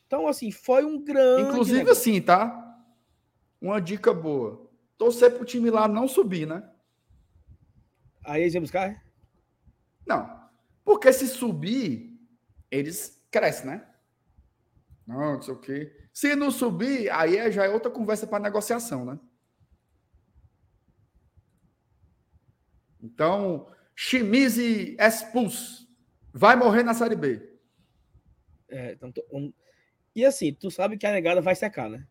Então, 0.06 0.28
assim, 0.28 0.52
foi 0.52 0.84
um 0.84 1.02
grande. 1.02 1.50
Inclusive, 1.50 1.78
negócio. 1.80 2.02
assim, 2.02 2.22
tá? 2.22 2.84
Uma 3.62 3.80
dica 3.80 4.14
boa. 4.14 4.70
Torcer 4.98 5.34
pro 5.34 5.46
time 5.46 5.70
lá 5.70 5.88
não 5.88 6.06
subir, 6.06 6.46
né? 6.46 6.70
Aí 8.26 8.42
eles 8.42 8.54
iam 8.54 8.62
buscar? 8.62 9.02
Não. 10.06 10.50
Porque 10.84 11.14
se 11.14 11.28
subir, 11.28 12.20
eles 12.70 13.26
crescem, 13.32 13.68
né? 13.68 13.88
Não, 15.06 15.36
não 15.36 15.42
sei 15.42 15.54
o 15.54 15.60
quê. 15.60 16.10
Se 16.12 16.36
não 16.36 16.52
subir, 16.52 17.10
aí 17.10 17.38
é, 17.38 17.50
já 17.50 17.64
é 17.64 17.70
outra 17.70 17.90
conversa 17.90 18.28
para 18.28 18.44
negociação, 18.44 19.06
né? 19.06 19.18
Então, 23.02 23.72
Chimize 23.96 24.98
expulso. 25.00 25.88
Vai 26.34 26.56
morrer 26.58 26.84
na 26.84 26.94
Série 26.94 27.16
B. 27.16 27.57
É, 28.70 28.94
então, 28.94 29.12
um... 29.32 29.54
E 30.16 30.26
assim, 30.26 30.54
tu 30.54 30.70
sabe 30.72 30.98
que 30.98 31.06
a 31.06 31.12
negada 31.12 31.42
vai 31.42 31.56
secar, 31.56 31.90
né? 31.90 32.08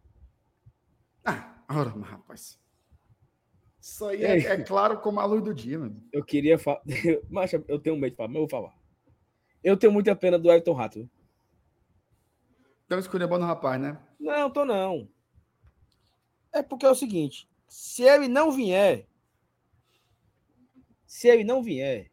Ah, 1.24 1.64
ora, 1.68 1.92
mas, 1.94 2.08
rapaz. 2.08 2.58
Isso 3.80 4.04
aí 4.06 4.24
é, 4.24 4.38
é, 4.38 4.62
claro 4.62 5.00
como 5.00 5.20
a 5.20 5.24
luz 5.24 5.42
do 5.42 5.54
dia, 5.54 5.78
mano. 5.78 6.02
Eu 6.12 6.24
queria 6.24 6.58
falar. 6.58 6.82
Mas 7.30 7.52
eu 7.52 7.78
tenho 7.78 7.96
medo 7.96 8.10
de 8.10 8.16
falar, 8.16 8.28
mas 8.28 8.34
eu 8.36 8.42
vou 8.42 8.48
falar. 8.48 8.76
Eu 9.62 9.76
tenho 9.76 9.92
muita 9.92 10.16
pena 10.16 10.36
do 10.38 10.50
Elton 10.50 10.72
Rato. 10.72 11.10
Então 12.84 12.98
escolher 12.98 13.28
bom 13.28 13.38
no 13.38 13.46
rapaz, 13.46 13.80
né? 13.80 13.96
Não, 14.18 14.50
tô 14.50 14.64
não. 14.64 15.08
É 16.52 16.62
porque 16.62 16.84
é 16.84 16.90
o 16.90 16.96
seguinte: 16.96 17.48
se 17.68 18.02
ele 18.02 18.26
não 18.26 18.50
vier. 18.50 19.06
Se 21.06 21.28
ele 21.28 21.44
não 21.44 21.62
vier. 21.62 22.10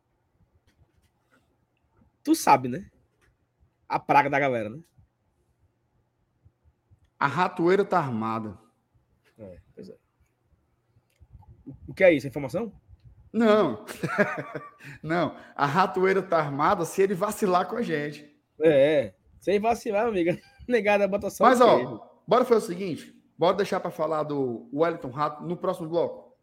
Tu 2.24 2.36
sabe, 2.36 2.68
né? 2.68 2.92
A 3.88 4.00
praga 4.00 4.30
da 4.30 4.40
galera, 4.40 4.70
né? 4.70 4.80
A 7.20 7.28
ratoeira 7.28 7.86
tá 7.86 7.98
armada. 7.98 8.58
É, 9.38 9.58
pois 9.74 9.90
é. 9.90 9.96
O 11.88 11.94
que 11.94 12.04
é 12.04 12.14
isso? 12.14 12.28
Informação? 12.28 12.74
Não. 13.32 13.86
não. 15.02 15.36
A 15.56 15.66
ratoeira 15.66 16.22
tá 16.22 16.38
armada 16.38 16.86
se 16.86 17.02
ele 17.02 17.14
vacilar 17.14 17.68
com 17.68 17.78
a 17.78 17.82
gente. 17.82 18.30
É, 18.62 19.14
sem 19.40 19.60
vacilar, 19.60 20.08
amiga. 20.08 20.40
Negada 20.68 21.08
bota 21.08 21.30
só. 21.30 21.44
Mas, 21.44 21.60
ó, 21.60 22.10
bora 22.28 22.46
fazer 22.46 22.66
o 22.66 22.68
seguinte. 22.68 23.14
Bora 23.38 23.58
deixar 23.58 23.80
para 23.80 23.92
falar 23.92 24.24
do 24.24 24.70
Wellington 24.74 25.10
Rato 25.10 25.44
no 25.44 25.58
próximo 25.58 25.90
bloco. 25.90 26.34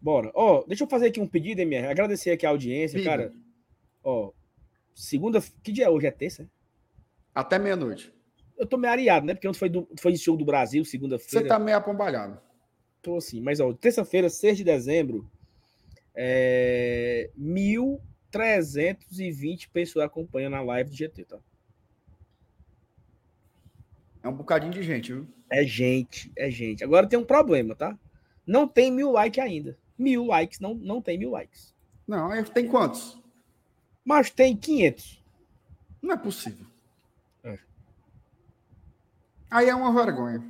Bora. 0.00 0.30
Ó, 0.34 0.64
deixa 0.66 0.84
eu 0.84 0.88
fazer 0.88 1.06
aqui 1.06 1.20
um 1.20 1.26
pedido, 1.28 1.60
MR. 1.60 1.86
Agradecer 1.86 2.30
aqui 2.30 2.46
a 2.46 2.50
audiência, 2.50 2.98
Pida. 2.98 3.10
cara. 3.10 3.32
Ó, 4.02 4.32
segunda. 4.94 5.40
Que 5.62 5.72
dia 5.72 5.86
é 5.86 5.90
hoje? 5.90 6.06
É 6.06 6.10
terça? 6.10 6.48
Até 7.34 7.58
meia-noite. 7.58 8.14
Eu 8.56 8.66
tô 8.66 8.76
meio 8.76 8.92
areado, 8.92 9.26
né? 9.26 9.34
Porque 9.34 9.48
ontem 9.48 9.58
foi, 9.58 9.68
do, 9.68 9.88
foi 9.98 10.14
jogo 10.14 10.38
do 10.38 10.44
Brasil, 10.44 10.84
segunda-feira. 10.84 11.46
Você 11.46 11.48
tá 11.48 11.58
meio 11.58 11.76
apombalhado. 11.76 12.40
Tô 13.02 13.16
assim, 13.16 13.40
mas 13.40 13.58
ó, 13.60 13.72
terça-feira, 13.72 14.30
6 14.30 14.58
de 14.58 14.64
dezembro, 14.64 15.28
é, 16.14 17.28
1.320 17.38 19.68
pessoas 19.72 20.06
acompanhando 20.06 20.54
a 20.54 20.62
live 20.62 20.90
do 20.90 20.96
GT, 20.96 21.24
tá? 21.24 21.38
É 24.22 24.28
um 24.28 24.34
bocadinho 24.34 24.72
de 24.72 24.82
gente, 24.82 25.12
viu? 25.12 25.26
É 25.50 25.64
gente, 25.64 26.32
é 26.36 26.50
gente. 26.50 26.82
Agora 26.82 27.06
tem 27.06 27.18
um 27.18 27.24
problema, 27.24 27.74
tá? 27.74 27.98
Não 28.46 28.66
tem 28.66 28.90
mil 28.90 29.10
likes 29.10 29.42
ainda. 29.42 29.76
Mil 29.98 30.24
likes, 30.24 30.60
não, 30.60 30.74
não 30.74 31.02
tem 31.02 31.18
mil 31.18 31.30
likes. 31.30 31.74
Não, 32.06 32.30
tem 32.44 32.66
quantos? 32.66 33.18
Mas 34.04 34.30
tem 34.30 34.56
500. 34.56 35.22
Não 36.00 36.14
é 36.14 36.16
possível. 36.16 36.66
Aí 39.54 39.68
é 39.68 39.74
uma 39.74 39.92
vergonha. 39.92 40.42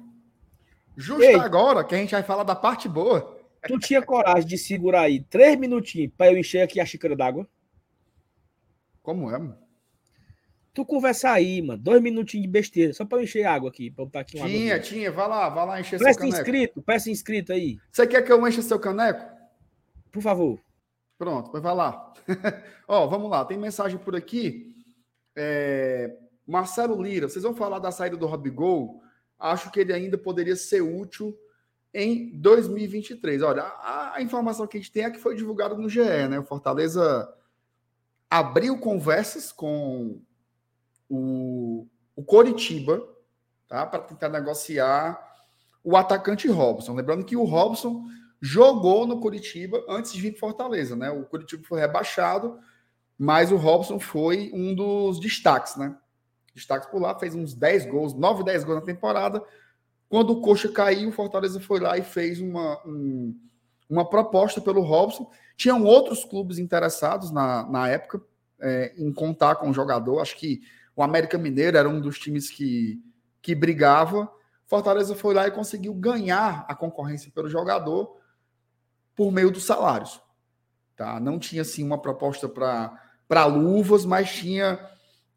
Justo 0.96 1.22
Ei, 1.22 1.34
agora 1.34 1.84
que 1.84 1.94
a 1.94 1.98
gente 1.98 2.12
vai 2.12 2.22
falar 2.22 2.42
da 2.42 2.56
parte 2.56 2.88
boa. 2.88 3.38
Tu 3.68 3.78
tinha 3.78 4.00
coragem 4.00 4.48
de 4.48 4.56
segurar 4.56 5.02
aí 5.02 5.22
três 5.22 5.58
minutinhos 5.58 6.10
para 6.16 6.32
eu 6.32 6.38
encher 6.38 6.62
aqui 6.62 6.80
a 6.80 6.86
xícara 6.86 7.14
d'água? 7.14 7.46
Como 9.02 9.30
é, 9.30 9.36
mano? 9.36 9.58
Tu 10.72 10.86
conversa 10.86 11.32
aí, 11.32 11.60
mano. 11.60 11.82
Dois 11.82 12.00
minutinhos 12.00 12.46
de 12.46 12.50
besteira, 12.50 12.94
só 12.94 13.04
para 13.04 13.18
eu 13.18 13.24
encher 13.24 13.44
água 13.44 13.68
aqui. 13.68 13.90
Pra 13.90 14.06
botar 14.06 14.20
aqui 14.20 14.38
uma 14.38 14.48
tinha, 14.48 14.74
água 14.76 14.84
tinha. 14.86 15.12
Vai 15.12 15.28
lá, 15.28 15.48
vai 15.50 15.66
lá 15.66 15.80
encher 15.80 15.98
peça 15.98 16.12
seu 16.12 16.20
caneco. 16.20 16.36
inscrito, 16.38 16.82
peça 16.82 17.10
inscrito 17.10 17.52
aí. 17.52 17.76
Você 17.92 18.06
quer 18.06 18.22
que 18.22 18.32
eu 18.32 18.48
encha 18.48 18.62
seu 18.62 18.78
caneco? 18.78 19.22
Por 20.10 20.22
favor. 20.22 20.58
Pronto, 21.18 21.60
vai 21.60 21.74
lá. 21.74 22.10
Ó, 22.88 23.06
vamos 23.06 23.30
lá. 23.30 23.44
Tem 23.44 23.58
mensagem 23.58 23.98
por 23.98 24.16
aqui. 24.16 24.74
É... 25.36 26.23
Marcelo 26.46 27.00
Lira, 27.02 27.28
vocês 27.28 27.42
vão 27.42 27.54
falar 27.54 27.78
da 27.78 27.90
saída 27.90 28.16
do 28.16 28.26
Robigol? 28.26 29.02
acho 29.38 29.70
que 29.70 29.80
ele 29.80 29.92
ainda 29.92 30.16
poderia 30.16 30.56
ser 30.56 30.80
útil 30.80 31.36
em 31.92 32.30
2023. 32.40 33.42
Olha, 33.42 33.62
a, 33.62 34.16
a, 34.16 34.22
informação 34.22 34.66
que 34.66 34.76
a 34.76 34.80
gente 34.80 34.92
tem 34.92 35.04
é 35.04 35.10
que 35.10 35.18
foi 35.18 35.36
divulgada 35.36 35.74
no 35.74 35.88
GE, 35.88 36.00
né? 36.28 36.38
O 36.38 36.44
Fortaleza 36.44 37.32
abriu 38.30 38.78
conversas 38.78 39.52
com 39.52 40.20
o, 41.08 41.86
o 42.16 42.24
Coritiba, 42.24 43.06
tá? 43.68 43.86
Para 43.86 44.00
tentar 44.00 44.28
negociar 44.28 45.20
o 45.82 45.96
atacante 45.96 46.48
Robson. 46.48 46.94
Lembrando 46.94 47.24
que 47.24 47.36
o 47.36 47.44
Robson 47.44 48.04
jogou 48.40 49.06
no 49.06 49.20
Curitiba 49.20 49.84
antes 49.88 50.12
de 50.12 50.20
vir 50.20 50.32
para 50.32 50.40
Fortaleza, 50.40 50.96
né? 50.96 51.10
O 51.10 51.24
Curitiba 51.24 51.62
foi 51.66 51.80
rebaixado, 51.80 52.58
mas 53.18 53.52
o 53.52 53.56
Robson 53.56 54.00
foi 54.00 54.50
um 54.52 54.74
dos 54.74 55.20
destaques, 55.20 55.76
né? 55.76 55.96
Destaques 56.54 56.88
por 56.88 57.00
lá, 57.00 57.18
fez 57.18 57.34
uns 57.34 57.54
10 57.54 57.86
gols, 57.86 58.14
9, 58.14 58.44
10 58.44 58.64
gols 58.64 58.78
na 58.78 58.84
temporada. 58.84 59.42
Quando 60.08 60.30
o 60.30 60.40
Coxa 60.40 60.68
caiu, 60.68 61.08
o 61.08 61.12
Fortaleza 61.12 61.58
foi 61.60 61.80
lá 61.80 61.98
e 61.98 62.02
fez 62.02 62.40
uma, 62.40 62.80
um, 62.86 63.36
uma 63.88 64.08
proposta 64.08 64.60
pelo 64.60 64.82
Robson. 64.82 65.28
Tinham 65.56 65.84
outros 65.84 66.24
clubes 66.24 66.58
interessados 66.58 67.30
na, 67.30 67.68
na 67.68 67.88
época 67.88 68.22
é, 68.60 68.94
em 68.96 69.12
contar 69.12 69.56
com 69.56 69.68
o 69.68 69.74
jogador. 69.74 70.20
Acho 70.20 70.36
que 70.36 70.60
o 70.94 71.02
América 71.02 71.36
Mineiro 71.36 71.76
era 71.76 71.88
um 71.88 72.00
dos 72.00 72.18
times 72.18 72.48
que, 72.50 73.02
que 73.42 73.54
brigava. 73.54 74.30
Fortaleza 74.66 75.14
foi 75.16 75.34
lá 75.34 75.48
e 75.48 75.50
conseguiu 75.52 75.92
ganhar 75.94 76.64
a 76.68 76.74
concorrência 76.74 77.30
pelo 77.34 77.48
jogador 77.48 78.16
por 79.16 79.32
meio 79.32 79.50
dos 79.50 79.64
salários. 79.64 80.20
Tá? 80.96 81.18
Não 81.18 81.38
tinha 81.38 81.62
assim 81.62 81.84
uma 81.84 82.00
proposta 82.00 82.48
para 82.48 83.46
luvas, 83.46 84.04
mas 84.04 84.32
tinha 84.32 84.78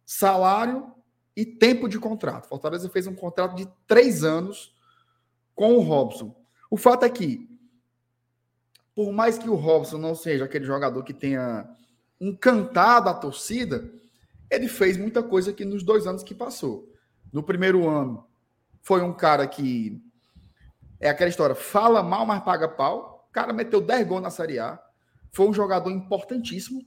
salário 0.06 0.94
e 1.38 1.46
tempo 1.46 1.88
de 1.88 2.00
contrato. 2.00 2.48
Fortaleza 2.48 2.90
fez 2.90 3.06
um 3.06 3.14
contrato 3.14 3.56
de 3.56 3.70
três 3.86 4.24
anos 4.24 4.74
com 5.54 5.76
o 5.76 5.82
Robson. 5.82 6.36
O 6.68 6.76
fato 6.76 7.06
é 7.06 7.10
que, 7.10 7.48
por 8.96 9.12
mais 9.12 9.38
que 9.38 9.48
o 9.48 9.54
Robson 9.54 10.00
não 10.00 10.16
seja 10.16 10.46
aquele 10.46 10.66
jogador 10.66 11.04
que 11.04 11.14
tenha 11.14 11.70
encantado 12.20 13.08
a 13.08 13.14
torcida, 13.14 13.88
ele 14.50 14.68
fez 14.68 14.98
muita 14.98 15.22
coisa 15.22 15.52
aqui 15.52 15.64
nos 15.64 15.84
dois 15.84 16.08
anos 16.08 16.24
que 16.24 16.34
passou. 16.34 16.92
No 17.32 17.44
primeiro 17.44 17.88
ano, 17.88 18.26
foi 18.82 19.04
um 19.04 19.14
cara 19.14 19.46
que 19.46 20.02
é 21.00 21.08
aquela 21.08 21.30
história, 21.30 21.54
fala 21.54 22.02
mal, 22.02 22.26
mas 22.26 22.44
paga 22.44 22.68
pau. 22.68 23.28
O 23.30 23.32
cara 23.32 23.54
meteu 23.54 23.80
10 23.80 24.08
gols 24.08 24.24
na 24.24 24.32
Série 24.32 24.58
A. 24.58 24.82
Foi 25.32 25.48
um 25.48 25.54
jogador 25.54 25.92
importantíssimo 25.92 26.84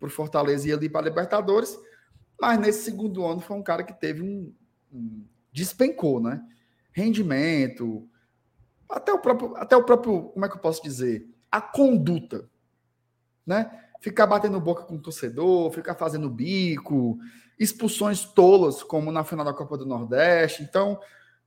para 0.00 0.08
o 0.08 0.10
Fortaleza 0.10 0.66
ir 0.66 0.72
ali 0.72 0.88
para 0.88 1.02
a 1.02 1.04
Libertadores. 1.04 1.78
Mas 2.42 2.58
nesse 2.58 2.82
segundo 2.82 3.24
ano 3.24 3.40
foi 3.40 3.56
um 3.56 3.62
cara 3.62 3.84
que 3.84 3.92
teve 3.92 4.20
um, 4.20 4.52
um 4.92 5.24
despencou, 5.52 6.20
né? 6.20 6.44
Rendimento, 6.92 8.04
até 8.90 9.12
o 9.12 9.20
próprio, 9.20 9.56
até 9.56 9.76
o 9.76 9.84
próprio, 9.84 10.24
como 10.24 10.44
é 10.44 10.48
que 10.48 10.56
eu 10.56 10.60
posso 10.60 10.82
dizer, 10.82 11.24
a 11.48 11.60
conduta, 11.60 12.50
né? 13.46 13.86
Ficar 14.00 14.26
batendo 14.26 14.60
boca 14.60 14.82
com 14.82 14.96
o 14.96 15.00
torcedor, 15.00 15.70
ficar 15.70 15.94
fazendo 15.94 16.28
bico, 16.28 17.16
expulsões 17.56 18.24
tolas, 18.24 18.82
como 18.82 19.12
na 19.12 19.22
final 19.22 19.44
da 19.44 19.54
Copa 19.54 19.78
do 19.78 19.86
Nordeste. 19.86 20.64
Então, 20.64 20.98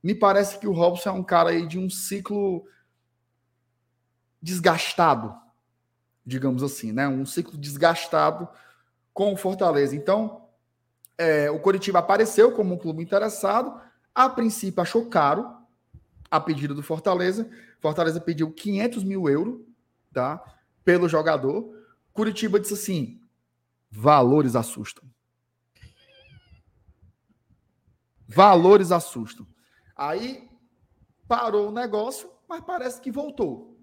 me 0.02 0.14
parece 0.14 0.58
que 0.58 0.66
o 0.66 0.72
Robson 0.72 1.10
é 1.10 1.12
um 1.12 1.22
cara 1.22 1.50
aí 1.50 1.66
de 1.66 1.78
um 1.78 1.90
ciclo 1.90 2.66
desgastado, 4.40 5.36
digamos 6.24 6.62
assim, 6.62 6.90
né? 6.90 7.06
Um 7.06 7.26
ciclo 7.26 7.58
desgastado 7.58 8.48
com 9.12 9.34
o 9.34 9.36
Fortaleza. 9.36 9.94
Então, 9.94 10.45
é, 11.18 11.50
o 11.50 11.58
Coritiba 11.58 11.98
apareceu 11.98 12.52
como 12.52 12.74
um 12.74 12.78
clube 12.78 13.02
interessado. 13.02 13.80
A 14.14 14.28
princípio 14.28 14.82
achou 14.82 15.06
caro 15.08 15.56
a 16.30 16.40
pedido 16.40 16.74
do 16.74 16.82
Fortaleza. 16.82 17.48
Fortaleza 17.80 18.20
pediu 18.20 18.52
500 18.52 19.04
mil 19.04 19.28
euros 19.28 19.60
tá, 20.12 20.42
pelo 20.84 21.08
jogador. 21.08 21.74
Curitiba 22.12 22.60
disse 22.60 22.74
assim: 22.74 23.20
valores 23.90 24.56
assustam. 24.56 25.04
Valores 28.28 28.90
assustam. 28.90 29.46
Aí 29.96 30.48
parou 31.28 31.68
o 31.68 31.72
negócio, 31.72 32.30
mas 32.48 32.62
parece 32.62 33.00
que 33.00 33.10
voltou. 33.10 33.78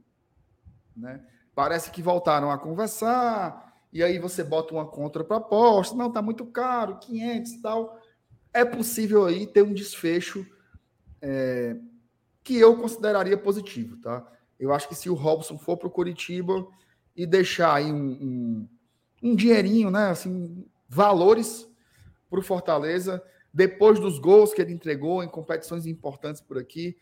Né? 0.96 1.26
Parece 1.56 1.92
que 1.92 2.02
voltaram 2.02 2.52
a 2.52 2.58
conversar 2.58 3.73
e 3.94 4.04
aí 4.04 4.18
você 4.18 4.44
bota 4.44 4.74
uma 4.74 4.88
contraproposta, 4.88 5.96
não, 5.96 6.08
está 6.08 6.20
muito 6.20 6.48
caro, 6.48 6.98
500 6.98 7.52
e 7.52 7.62
tal. 7.62 8.02
É 8.52 8.66
possível 8.66 9.28
aí 9.28 9.46
ter 9.46 9.62
um 9.62 9.72
desfecho 9.72 10.44
é, 11.22 11.78
que 12.44 12.58
eu 12.58 12.76
consideraria 12.76 13.38
positivo, 13.38 13.98
tá? 13.98 14.28
Eu 14.60 14.74
acho 14.74 14.88
que 14.90 14.96
se 14.96 15.12
o 15.12 15.14
Robson 15.14 15.60
for 15.60 15.78
para 15.78 15.88
o 15.88 15.92
Curitiba 15.92 16.68
e 17.16 17.28
deixar 17.28 17.76
aí 17.76 17.92
um, 17.92 18.12
um, 18.12 18.70
um 19.22 19.36
dinheirinho, 19.36 19.92
né, 19.92 20.10
assim, 20.10 20.66
valores 20.90 21.70
para 22.28 22.40
o 22.40 22.44
Fortaleza, 22.44 23.24
depois 23.54 24.00
dos 24.00 24.18
gols 24.18 24.56
que 24.56 24.62
ele 24.62 24.74
entregou 24.74 25.24
em 25.24 25.30
competições 25.30 25.86
importantes 25.86 26.42
por 26.42 26.58
aqui, 26.58 26.98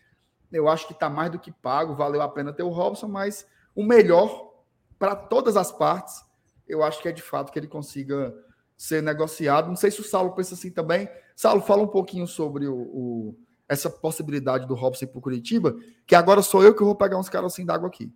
eu 0.51 0.67
acho 0.67 0.87
que 0.87 0.93
está 0.93 1.09
mais 1.09 1.31
do 1.31 1.39
que 1.39 1.53
pago, 1.53 1.95
valeu 1.95 2.21
a 2.21 2.27
pena 2.27 2.51
ter 2.51 2.63
o 2.63 2.69
Robson, 2.69 3.07
mas 3.07 3.47
o 3.73 3.81
melhor 3.81 4.51
para 4.99 5.15
todas 5.15 5.55
as 5.55 5.71
partes 5.71 6.29
eu 6.71 6.83
acho 6.83 7.01
que 7.01 7.07
é 7.07 7.11
de 7.11 7.21
fato 7.21 7.51
que 7.51 7.59
ele 7.59 7.67
consiga 7.67 8.33
ser 8.77 9.03
negociado. 9.03 9.67
Não 9.67 9.75
sei 9.75 9.91
se 9.91 9.99
o 10.01 10.03
Saulo 10.03 10.31
pensa 10.33 10.55
assim 10.55 10.71
também. 10.71 11.07
Saulo, 11.35 11.61
fala 11.61 11.83
um 11.83 11.87
pouquinho 11.87 12.25
sobre 12.25 12.67
o, 12.67 12.75
o 12.75 13.35
essa 13.69 13.89
possibilidade 13.89 14.67
do 14.67 14.75
Robson 14.75 15.07
para 15.07 15.19
o 15.19 15.21
Curitiba, 15.21 15.77
que 16.05 16.13
agora 16.13 16.41
sou 16.41 16.61
eu 16.61 16.75
que 16.75 16.83
vou 16.83 16.93
pegar 16.93 17.17
uns 17.17 17.29
caras 17.29 17.53
assim 17.53 17.65
d'água 17.65 17.87
aqui. 17.87 18.11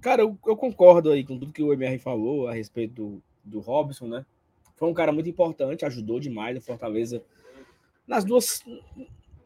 Cara, 0.00 0.22
eu, 0.22 0.36
eu, 0.46 0.56
concordo 0.56 1.10
aí 1.10 1.24
com 1.24 1.38
tudo 1.38 1.52
que 1.52 1.62
o 1.62 1.72
MR 1.72 1.98
falou 1.98 2.48
a 2.48 2.52
respeito 2.52 2.94
do, 2.94 3.22
do 3.44 3.60
Robson, 3.60 4.08
né? 4.08 4.26
Foi 4.76 4.88
um 4.88 4.94
cara 4.94 5.12
muito 5.12 5.28
importante, 5.28 5.84
ajudou 5.84 6.18
demais 6.18 6.56
a 6.56 6.60
Fortaleza 6.60 7.22
nas 8.06 8.24
duas, 8.24 8.62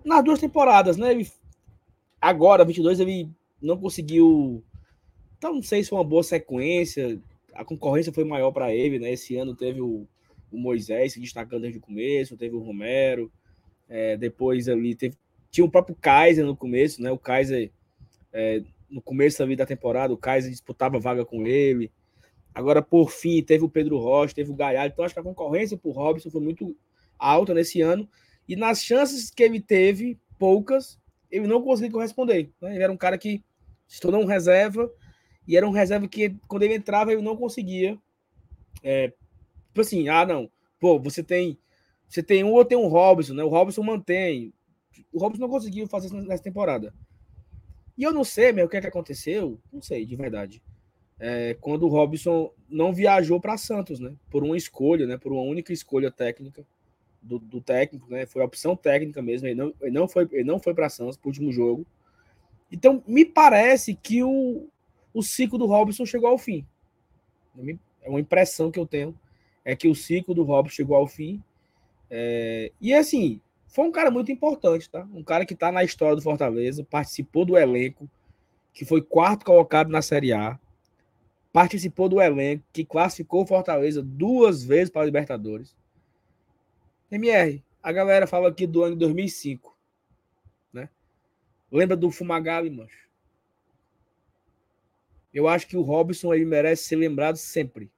nas 0.05 0.25
duas 0.25 0.41
temporadas, 0.41 0.97
né? 0.97 1.11
Ele, 1.11 1.31
agora, 2.21 2.65
22, 2.65 2.99
ele 2.99 3.31
não 3.61 3.77
conseguiu. 3.77 4.65
Então, 5.37 5.55
não 5.55 5.63
sei 5.63 5.83
se 5.83 5.91
foi 5.91 5.99
uma 5.99 6.05
boa 6.05 6.23
sequência. 6.23 7.21
A 7.55 7.65
concorrência 7.65 8.13
foi 8.13 8.25
maior 8.25 8.53
para 8.53 8.75
ele, 8.75 8.99
né? 8.99 9.13
Esse 9.13 9.37
ano 9.37 9.55
teve 9.55 9.81
o, 9.81 10.07
o, 10.51 10.59
Moisés 10.59 11.13
se 11.13 11.21
destacando 11.21 11.63
desde 11.63 11.79
o 11.79 11.83
começo, 11.83 12.37
teve 12.37 12.55
o 12.55 12.61
Romero. 12.61 13.31
É, 13.89 14.17
depois 14.17 14.69
ali 14.69 14.95
teve, 14.95 15.17
tinha 15.51 15.65
o 15.65 15.71
próprio 15.71 15.97
Kaiser 16.01 16.45
no 16.45 16.57
começo, 16.57 17.03
né? 17.03 17.11
O 17.11 17.19
Kaiser 17.19 17.73
é, 18.33 18.63
no 18.91 19.03
começo 19.03 19.45
da 19.47 19.67
temporada, 19.67 20.13
o 20.13 20.17
Kaiser 20.17 20.51
disputava 20.51 20.99
vaga 20.99 21.25
com 21.25 21.47
ele. 21.47 21.91
Agora, 22.55 22.83
por 22.83 23.11
fim, 23.11 23.43
teve 23.43 23.65
o 23.65 23.69
Pedro 23.69 23.99
Rocha, 23.99 24.35
teve 24.35 24.51
o 24.51 24.55
Galhardo. 24.55 24.93
Então, 24.93 25.05
acho 25.05 25.15
que 25.15 25.21
a 25.21 25.23
concorrência 25.23 25.77
por 25.77 25.93
Robson 25.93 26.31
foi 26.31 26.41
muito 26.41 26.77
alta 27.19 27.55
nesse 27.55 27.81
ano. 27.81 28.09
E 28.49 28.57
nas 28.57 28.83
chances 28.83 29.31
que 29.31 29.43
ele 29.43 29.61
teve, 29.61 30.19
poucas, 30.39 30.99
ele 31.31 31.47
não 31.47 31.63
conseguiu 31.63 31.93
corresponder. 31.93 32.51
Né? 32.61 32.75
Ele 32.75 32.83
era 32.83 32.93
um 32.93 32.97
cara 32.97 33.19
que 33.19 33.45
se 33.87 34.01
tornou 34.01 34.23
um 34.23 34.27
reserva, 34.27 34.91
e 35.49 35.57
era 35.57 35.67
um 35.67 35.73
reserva 35.73 36.07
que, 36.07 36.37
quando 36.47 36.65
ele 36.65 36.75
entrava, 36.75 37.11
ele 37.11 37.23
não 37.23 37.35
conseguia. 37.35 37.99
É, 38.85 39.09
tipo 39.69 39.81
assim, 39.81 40.07
ah, 40.11 40.27
não, 40.27 40.51
pô, 40.79 41.01
você 41.01 41.23
tem. 41.23 41.59
Você 42.07 42.23
tem 42.23 42.45
um 42.45 42.53
ou 42.53 42.65
tem 42.65 42.77
um 42.77 42.87
Robson, 42.87 43.33
né? 43.33 43.43
O 43.43 43.49
Robson 43.49 43.83
mantém. 43.83 44.53
O 45.11 45.19
Robson 45.19 45.41
não 45.41 45.49
conseguiu 45.49 45.87
fazer 45.89 46.09
isso 46.09 46.17
nessa 46.17 46.43
temporada. 46.43 46.93
E 47.97 48.03
eu 48.03 48.13
não 48.13 48.25
sei, 48.25 48.53
meu, 48.53 48.67
o 48.67 48.69
que 48.69 48.77
é 48.77 48.81
que 48.81 48.87
aconteceu, 48.87 49.59
não 49.73 49.81
sei, 49.81 50.05
de 50.05 50.15
verdade. 50.15 50.63
É, 51.19 51.57
quando 51.61 51.85
o 51.85 51.89
Robson 51.89 52.53
não 52.69 52.93
viajou 52.93 53.41
para 53.41 53.57
Santos, 53.57 53.99
né? 53.99 54.15
Por 54.31 54.45
uma 54.45 54.57
escolha, 54.57 55.07
né? 55.07 55.17
Por 55.17 55.33
uma 55.33 55.43
única 55.43 55.73
escolha 55.73 56.11
técnica 56.11 56.65
do, 57.23 57.39
do 57.39 57.61
técnico, 57.61 58.07
né? 58.11 58.27
Foi 58.27 58.43
a 58.43 58.45
opção 58.45 58.77
técnica 58.77 59.23
mesmo. 59.23 59.49
Ele 59.49 59.55
não, 59.55 59.75
ele 59.81 59.93
não 59.93 60.07
foi, 60.07 60.29
não 60.45 60.59
foi 60.59 60.75
para 60.75 60.91
Santos 60.91 61.17
pro 61.17 61.29
último 61.29 61.51
jogo. 61.51 61.87
Então, 62.71 63.03
me 63.07 63.25
parece 63.25 63.95
que 63.95 64.23
o, 64.23 64.69
o 65.19 65.23
ciclo 65.23 65.59
do 65.59 65.67
Robson 65.67 66.07
chegou 66.07 66.31
ao 66.31 66.39
fim. 66.39 66.65
É 68.01 68.09
uma 68.09 68.21
impressão 68.21 68.71
que 68.71 68.79
eu 68.79 68.87
tenho. 68.87 69.19
É 69.65 69.75
que 69.75 69.89
o 69.89 69.95
ciclo 69.95 70.33
do 70.33 70.45
Robson 70.45 70.73
chegou 70.73 70.97
ao 70.97 71.09
fim. 71.09 71.43
É, 72.09 72.71
e 72.81 72.95
assim, 72.95 73.41
foi 73.67 73.85
um 73.85 73.91
cara 73.91 74.13
muito 74.13 74.31
importante, 74.31 74.89
tá? 74.89 75.07
Um 75.13 75.25
cara 75.25 75.45
que 75.45 75.57
tá 75.57 75.73
na 75.73 75.83
história 75.83 76.15
do 76.15 76.23
Fortaleza, 76.23 76.87
participou 76.89 77.45
do 77.45 77.59
elenco, 77.59 78.09
que 78.73 78.85
foi 78.85 79.03
quarto 79.03 79.45
colocado 79.45 79.91
na 79.91 80.01
Série 80.01 80.33
A, 80.33 80.57
participou 81.53 82.09
do 82.09 82.21
elenco, 82.21 82.65
que 82.73 82.85
classificou 82.85 83.43
o 83.43 83.47
Fortaleza 83.47 84.01
duas 84.01 84.63
vezes 84.63 84.89
para 84.89 85.03
a 85.03 85.05
Libertadores. 85.05 85.77
MR, 87.11 87.61
a 87.83 87.91
galera 87.91 88.27
fala 88.29 88.49
aqui 88.49 88.69
do 88.69 88.85
ano 88.85 88.95
de 88.95 89.01
2005, 89.01 89.77
né? 90.73 90.89
Lembra 91.73 91.97
do 91.97 92.09
Fumagalli, 92.09 92.71
mancho? 92.71 93.08
Eu 95.39 95.47
acho 95.47 95.69
que 95.69 95.77
o 95.77 95.83
Robson 95.83 96.33
aí 96.33 96.45
merece 96.45 96.83
ser 96.83 96.97
lembrado 96.97 97.37
sempre. 97.37 97.89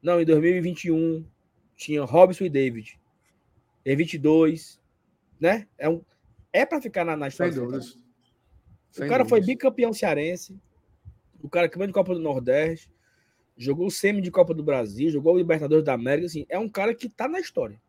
Não, 0.00 0.20
em 0.20 0.24
2021 0.24 1.26
tinha 1.74 2.04
Robson 2.04 2.44
e 2.44 2.48
David. 2.48 3.00
Em 3.84 3.96
22, 3.96 4.80
né? 5.40 5.66
É, 5.76 5.88
um, 5.88 6.00
é 6.52 6.64
para 6.64 6.80
ficar 6.80 7.04
na, 7.04 7.16
na 7.16 7.26
história. 7.26 7.52
Sem 7.52 7.60
dúvidas. 7.60 7.94
O 7.94 7.98
Sem 8.92 9.08
cara 9.08 9.24
dúvidas. 9.24 9.28
foi 9.28 9.40
bicampeão 9.40 9.92
cearense, 9.92 10.56
o 11.42 11.48
cara 11.48 11.68
campeão 11.68 11.88
de 11.88 11.92
Copa 11.92 12.14
do 12.14 12.20
Nordeste, 12.20 12.88
jogou 13.56 13.88
o 13.88 13.90
semi 13.90 14.22
de 14.22 14.30
Copa 14.30 14.54
do 14.54 14.62
Brasil, 14.62 15.10
jogou 15.10 15.34
o 15.34 15.38
Libertadores 15.38 15.84
da 15.84 15.94
América, 15.94 16.26
assim, 16.26 16.46
é 16.48 16.60
um 16.60 16.68
cara 16.68 16.94
que 16.94 17.08
tá 17.08 17.26
na 17.26 17.40
história. 17.40 17.82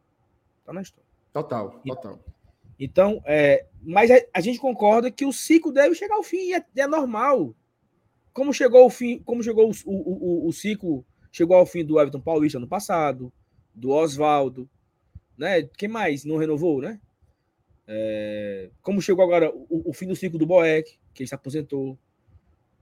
Tá 0.65 0.73
na 0.73 0.81
história. 0.81 1.07
Total, 1.31 1.79
total. 1.85 2.19
Então, 2.79 3.21
é, 3.23 3.67
mas 3.83 4.09
a, 4.09 4.15
a, 4.33 4.41
gente 4.41 4.57
concorda 4.57 5.11
que 5.11 5.27
o 5.27 5.31
ciclo 5.31 5.71
deve 5.71 5.93
chegar 5.93 6.15
ao 6.15 6.23
fim, 6.23 6.49
e 6.49 6.55
é, 6.55 6.65
é 6.75 6.87
normal. 6.87 7.53
Como 8.35 8.53
chegou 8.53 8.83
ao 8.83 8.89
fim, 8.89 9.19
como 9.19 9.41
chegou 9.41 9.71
o, 9.71 9.73
o, 9.85 10.45
o, 10.45 10.47
o 10.49 10.51
ciclo, 10.51 11.05
chegou 11.31 11.55
ao 11.55 11.65
fim 11.65 11.85
do 11.85 11.97
Everton 11.97 12.19
Paulista 12.19 12.59
no 12.59 12.67
passado, 12.67 13.31
do 13.73 13.91
Oswaldo, 13.91 14.69
né? 15.37 15.63
Quem 15.77 15.87
mais 15.87 16.25
não 16.25 16.35
renovou, 16.35 16.81
né? 16.81 16.99
É, 17.87 18.69
como 18.81 19.01
chegou 19.01 19.23
agora 19.23 19.49
o, 19.55 19.89
o, 19.89 19.93
fim 19.93 20.05
do 20.05 20.17
ciclo 20.17 20.37
do 20.37 20.45
Boeck, 20.45 20.99
que 21.13 21.23
ele 21.23 21.29
se 21.29 21.33
aposentou. 21.33 21.97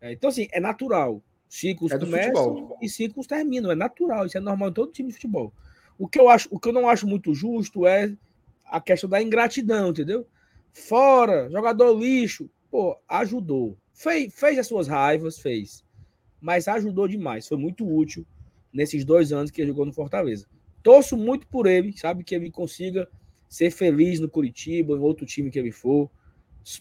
É, 0.01 0.13
então, 0.13 0.31
assim, 0.31 0.47
é 0.51 0.59
natural. 0.59 1.21
Ciclos 1.47 1.91
é 1.91 1.99
começam 1.99 2.75
e 2.81 2.89
ciclos 2.89 3.27
terminam. 3.27 3.69
É 3.69 3.75
natural, 3.75 4.25
isso 4.25 4.35
é 4.35 4.41
normal 4.41 4.69
em 4.69 4.73
todo 4.73 4.91
time 4.91 5.09
de 5.09 5.13
futebol. 5.13 5.53
O 5.99 6.07
que 6.07 6.19
eu 6.19 6.29
acho, 6.29 6.47
o 6.49 6.59
que 6.59 6.69
eu 6.69 6.73
não 6.73 6.89
acho 6.89 7.05
muito 7.05 7.31
justo 7.31 7.85
é 7.85 8.11
a 8.65 8.81
questão 8.81 9.07
da 9.07 9.21
ingratidão, 9.21 9.91
entendeu? 9.91 10.25
Fora, 10.73 11.47
jogador 11.51 11.95
lixo, 11.95 12.49
pô, 12.71 12.97
ajudou. 13.07 13.77
Fez, 14.03 14.33
fez 14.35 14.59
as 14.59 14.67
suas 14.67 14.85
raivas, 14.89 15.39
fez. 15.39 15.81
Mas 16.41 16.67
ajudou 16.67 17.07
demais. 17.07 17.47
Foi 17.47 17.57
muito 17.57 17.87
útil 17.89 18.25
nesses 18.73 19.05
dois 19.05 19.31
anos 19.31 19.49
que 19.49 19.61
ele 19.61 19.69
jogou 19.69 19.85
no 19.85 19.93
Fortaleza. 19.93 20.45
Torço 20.81 21.15
muito 21.15 21.47
por 21.47 21.65
ele, 21.65 21.97
sabe? 21.97 22.21
Que 22.21 22.35
ele 22.35 22.51
consiga 22.51 23.07
ser 23.47 23.71
feliz 23.71 24.19
no 24.19 24.27
Curitiba, 24.27 24.93
em 24.93 24.99
outro 24.99 25.25
time 25.25 25.49
que 25.49 25.57
ele 25.57 25.71
for. 25.71 26.11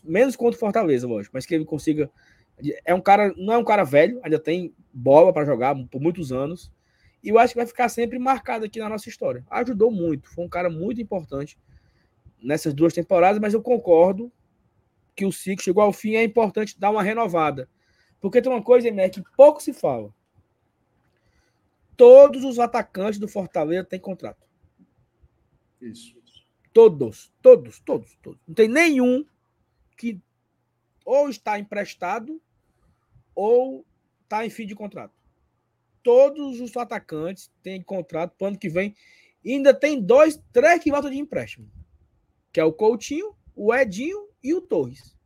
Menos 0.03 0.35
contra 0.35 0.57
o 0.57 0.59
Fortaleza, 0.59 1.07
lógico, 1.07 1.37
mas 1.37 1.47
que 1.47 1.55
ele 1.55 1.65
consiga. 1.65 2.11
É 2.85 2.93
um 2.93 3.01
cara, 3.01 3.33
não 3.37 3.53
é 3.55 3.59
um 3.59 3.65
cara 3.65 3.85
velho, 3.85 4.19
ainda 4.25 4.41
tem 4.41 4.75
bola 4.93 5.33
para 5.33 5.45
jogar 5.45 5.77
por 5.93 6.01
muitos 6.01 6.33
anos. 6.33 6.73
E 7.23 7.29
eu 7.29 7.39
acho 7.39 7.55
que 7.55 7.61
vai 7.61 7.67
ficar 7.67 7.89
sempre 7.89 8.19
marcado 8.19 8.65
aqui 8.65 8.81
na 8.81 8.89
nossa 8.89 9.09
história. 9.09 9.45
Ajudou 9.49 9.93
muito, 9.93 10.29
foi 10.29 10.45
um 10.45 10.49
cara 10.49 10.69
muito 10.69 11.01
importante 11.01 11.57
nessas 12.43 12.75
duas 12.75 12.93
temporadas, 12.93 13.41
mas 13.41 13.55
eu 13.55 13.63
concordo 13.63 14.33
que 15.15 15.25
o 15.27 15.33
ciclo 15.33 15.63
chegou 15.63 15.83
ao 15.83 15.93
fim 15.93 16.15
é 16.15 16.25
importante 16.25 16.79
dar 16.79 16.91
uma 16.91 17.03
renovada. 17.03 17.69
Porque 18.21 18.41
tem 18.41 18.51
uma 18.51 18.63
coisa, 18.63 18.91
né, 18.91 19.09
que 19.09 19.23
pouco 19.37 19.63
se 19.63 19.73
fala. 19.73 20.15
Todos 21.97 22.45
os 22.45 22.59
atacantes 22.59 23.19
do 23.19 23.29
Fortaleza 23.29 23.85
têm 23.85 24.01
contrato. 24.01 24.47
Isso. 25.81 26.21
Todos, 26.73 27.33
todos, 27.43 27.81
todos, 27.81 28.17
todos. 28.23 28.41
Não 28.47 28.55
tem 28.55 28.69
nenhum 28.69 29.27
que 29.97 30.21
ou 31.05 31.29
está 31.29 31.59
emprestado 31.59 32.41
ou 33.35 33.85
está 34.23 34.47
em 34.47 34.51
fim 34.51 34.67
de 34.67 34.75
contrato. 34.75 35.13
Todos 36.03 36.61
os 36.61 36.77
atacantes 36.77 37.53
têm 37.63 37.83
contrato 37.83 38.35
para 38.37 38.45
o 38.45 38.49
ano 38.49 38.59
que 38.59 38.69
vem. 38.69 38.95
E 39.45 39.53
ainda 39.53 39.75
tem 39.75 40.01
dois, 40.01 40.41
três 40.53 40.83
que 40.83 40.91
voltam 40.91 41.11
de 41.11 41.19
empréstimo. 41.19 41.71
Que 42.53 42.61
é 42.61 42.65
o 42.65 42.73
Coutinho, 42.73 43.37
o 43.55 43.75
Edinho 43.75 44.32
e 44.43 44.55
o 44.55 44.61
Torres. 44.61 45.17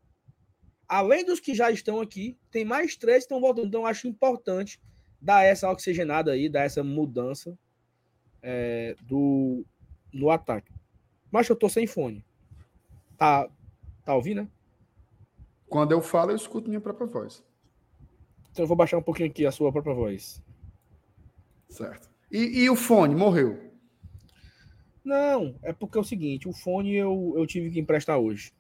Além 0.89 1.25
dos 1.25 1.41
que 1.41 1.55
já 1.55 1.71
estão 1.71 2.01
aqui, 2.01 2.37
tem 2.51 2.65
mais 2.65 2.97
três 2.97 3.19
que 3.19 3.25
estão 3.25 3.41
voltando. 3.41 3.67
Então, 3.67 3.87
acho 3.87 4.07
importante 4.07 4.81
dar 5.21 5.43
essa 5.43 5.71
oxigenada 5.71 6.33
aí, 6.33 6.49
dar 6.49 6.63
essa 6.63 6.85
mudança 6.85 7.59
é, 8.43 8.95
do, 9.03 9.65
no 10.13 10.31
ataque. 10.31 10.73
Mas 11.31 11.49
eu 11.49 11.57
tô 11.57 11.69
sem 11.69 11.87
fone. 11.87 12.25
Tá, 13.19 13.49
tá 14.05 14.15
ouvindo, 14.15 14.43
né? 14.43 14.49
Quando 15.69 15.93
eu 15.93 16.01
falo, 16.01 16.31
eu 16.31 16.37
escuto 16.37 16.69
minha 16.69 16.81
própria 16.81 17.07
voz. 17.07 17.45
Então 18.53 18.63
eu 18.63 18.69
vou 18.69 18.77
baixar 18.77 18.99
um 18.99 19.03
pouquinho 19.03 19.29
aqui 19.29 19.45
a 19.45 19.51
sua 19.51 19.73
própria 19.73 19.95
voz. 19.95 20.43
Certo. 21.69 22.09
E, 22.31 22.63
e 22.63 22.71
o 22.71 22.77
fone 22.77 23.15
morreu? 23.15 23.67
Não, 25.05 25.57
é 25.63 25.73
porque 25.73 25.99
é 25.99 26.01
o 26.01 26.05
seguinte, 26.05 26.49
o 26.49 26.53
fone 26.53 26.95
eu, 26.95 27.35
eu 27.37 27.47
tive 27.47 27.71
que 27.71 27.79
emprestar 27.79 28.19
hoje. 28.19 28.53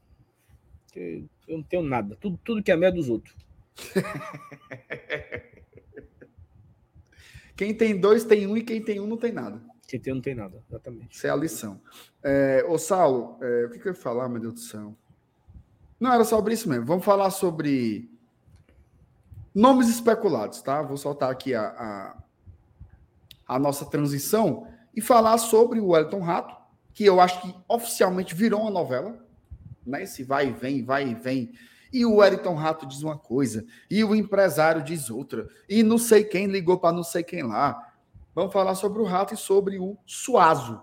Eu 0.97 1.59
não 1.59 1.62
tenho 1.62 1.82
nada. 1.82 2.16
Tudo, 2.20 2.39
tudo 2.43 2.62
que 2.62 2.73
é 2.73 2.77
meu 2.77 2.89
é 2.89 2.93
dos 2.93 3.09
outros. 3.09 3.36
quem 7.56 7.74
tem 7.74 8.01
dois 8.01 8.24
tem 8.24 8.47
um 8.47 8.56
e 8.56 8.62
quem 8.62 8.82
tem 8.82 8.98
um 8.98 9.06
não 9.06 9.16
tem 9.16 9.32
nada. 9.32 9.62
Quem 9.86 10.01
tem 10.01 10.14
não 10.14 10.20
tem 10.20 10.35
nada, 10.35 10.62
exatamente. 10.68 11.16
Isso 11.16 11.27
é 11.27 11.31
a 11.31 11.36
lição. 11.36 11.81
É, 12.23 12.64
ô, 12.68 12.78
Saulo, 12.78 13.39
é, 13.40 13.66
o 13.66 13.70
que, 13.70 13.78
que 13.78 13.89
eu 13.89 13.93
ia 13.93 13.98
falar, 13.98 14.28
meu 14.28 14.40
Deus 14.40 14.55
do 14.55 14.60
céu? 14.60 14.97
Não, 16.01 16.12
era 16.12 16.24
sobre 16.24 16.55
isso 16.55 16.68
mesmo. 16.68 16.85
Vamos 16.85 17.05
falar 17.05 17.31
sobre 17.31 18.10
nomes 19.55 19.89
especulados, 19.89 20.60
tá? 20.60 20.82
Vou 20.82 20.97
soltar 20.97 21.31
aqui 21.31 21.55
a, 21.55 21.62
a, 21.62 22.16
a 23.47 23.59
nossa 23.59 23.86
transição 23.86 24.66
e 24.94 25.01
falar 25.01 25.39
sobre 25.39 25.78
o 25.78 25.89
Wellington 25.89 26.20
Rato, 26.20 26.56
que 26.93 27.05
eu 27.05 27.20
acho 27.20 27.40
que 27.43 27.55
oficialmente 27.68 28.35
virou 28.35 28.62
uma 28.62 28.70
novela, 28.70 29.24
né? 29.86 30.02
Esse 30.02 30.24
vai 30.24 30.48
e 30.48 30.52
vem, 30.52 30.84
vai 30.84 31.08
e 31.08 31.14
vem. 31.14 31.52
E 31.92 32.04
o 32.04 32.16
Wellington 32.16 32.54
Rato 32.54 32.86
diz 32.86 33.02
uma 33.02 33.16
coisa, 33.16 33.64
e 33.90 34.02
o 34.04 34.14
empresário 34.14 34.82
diz 34.82 35.08
outra, 35.08 35.48
e 35.68 35.82
não 35.82 35.98
sei 35.98 36.24
quem 36.24 36.46
ligou 36.46 36.78
para 36.78 36.94
não 36.94 37.02
sei 37.02 37.22
quem 37.22 37.42
lá. 37.42 37.92
Vamos 38.34 38.52
falar 38.52 38.74
sobre 38.74 39.00
o 39.00 39.04
Rato 39.04 39.32
e 39.32 39.36
sobre 39.36 39.78
o 39.78 39.96
Suazo, 40.04 40.82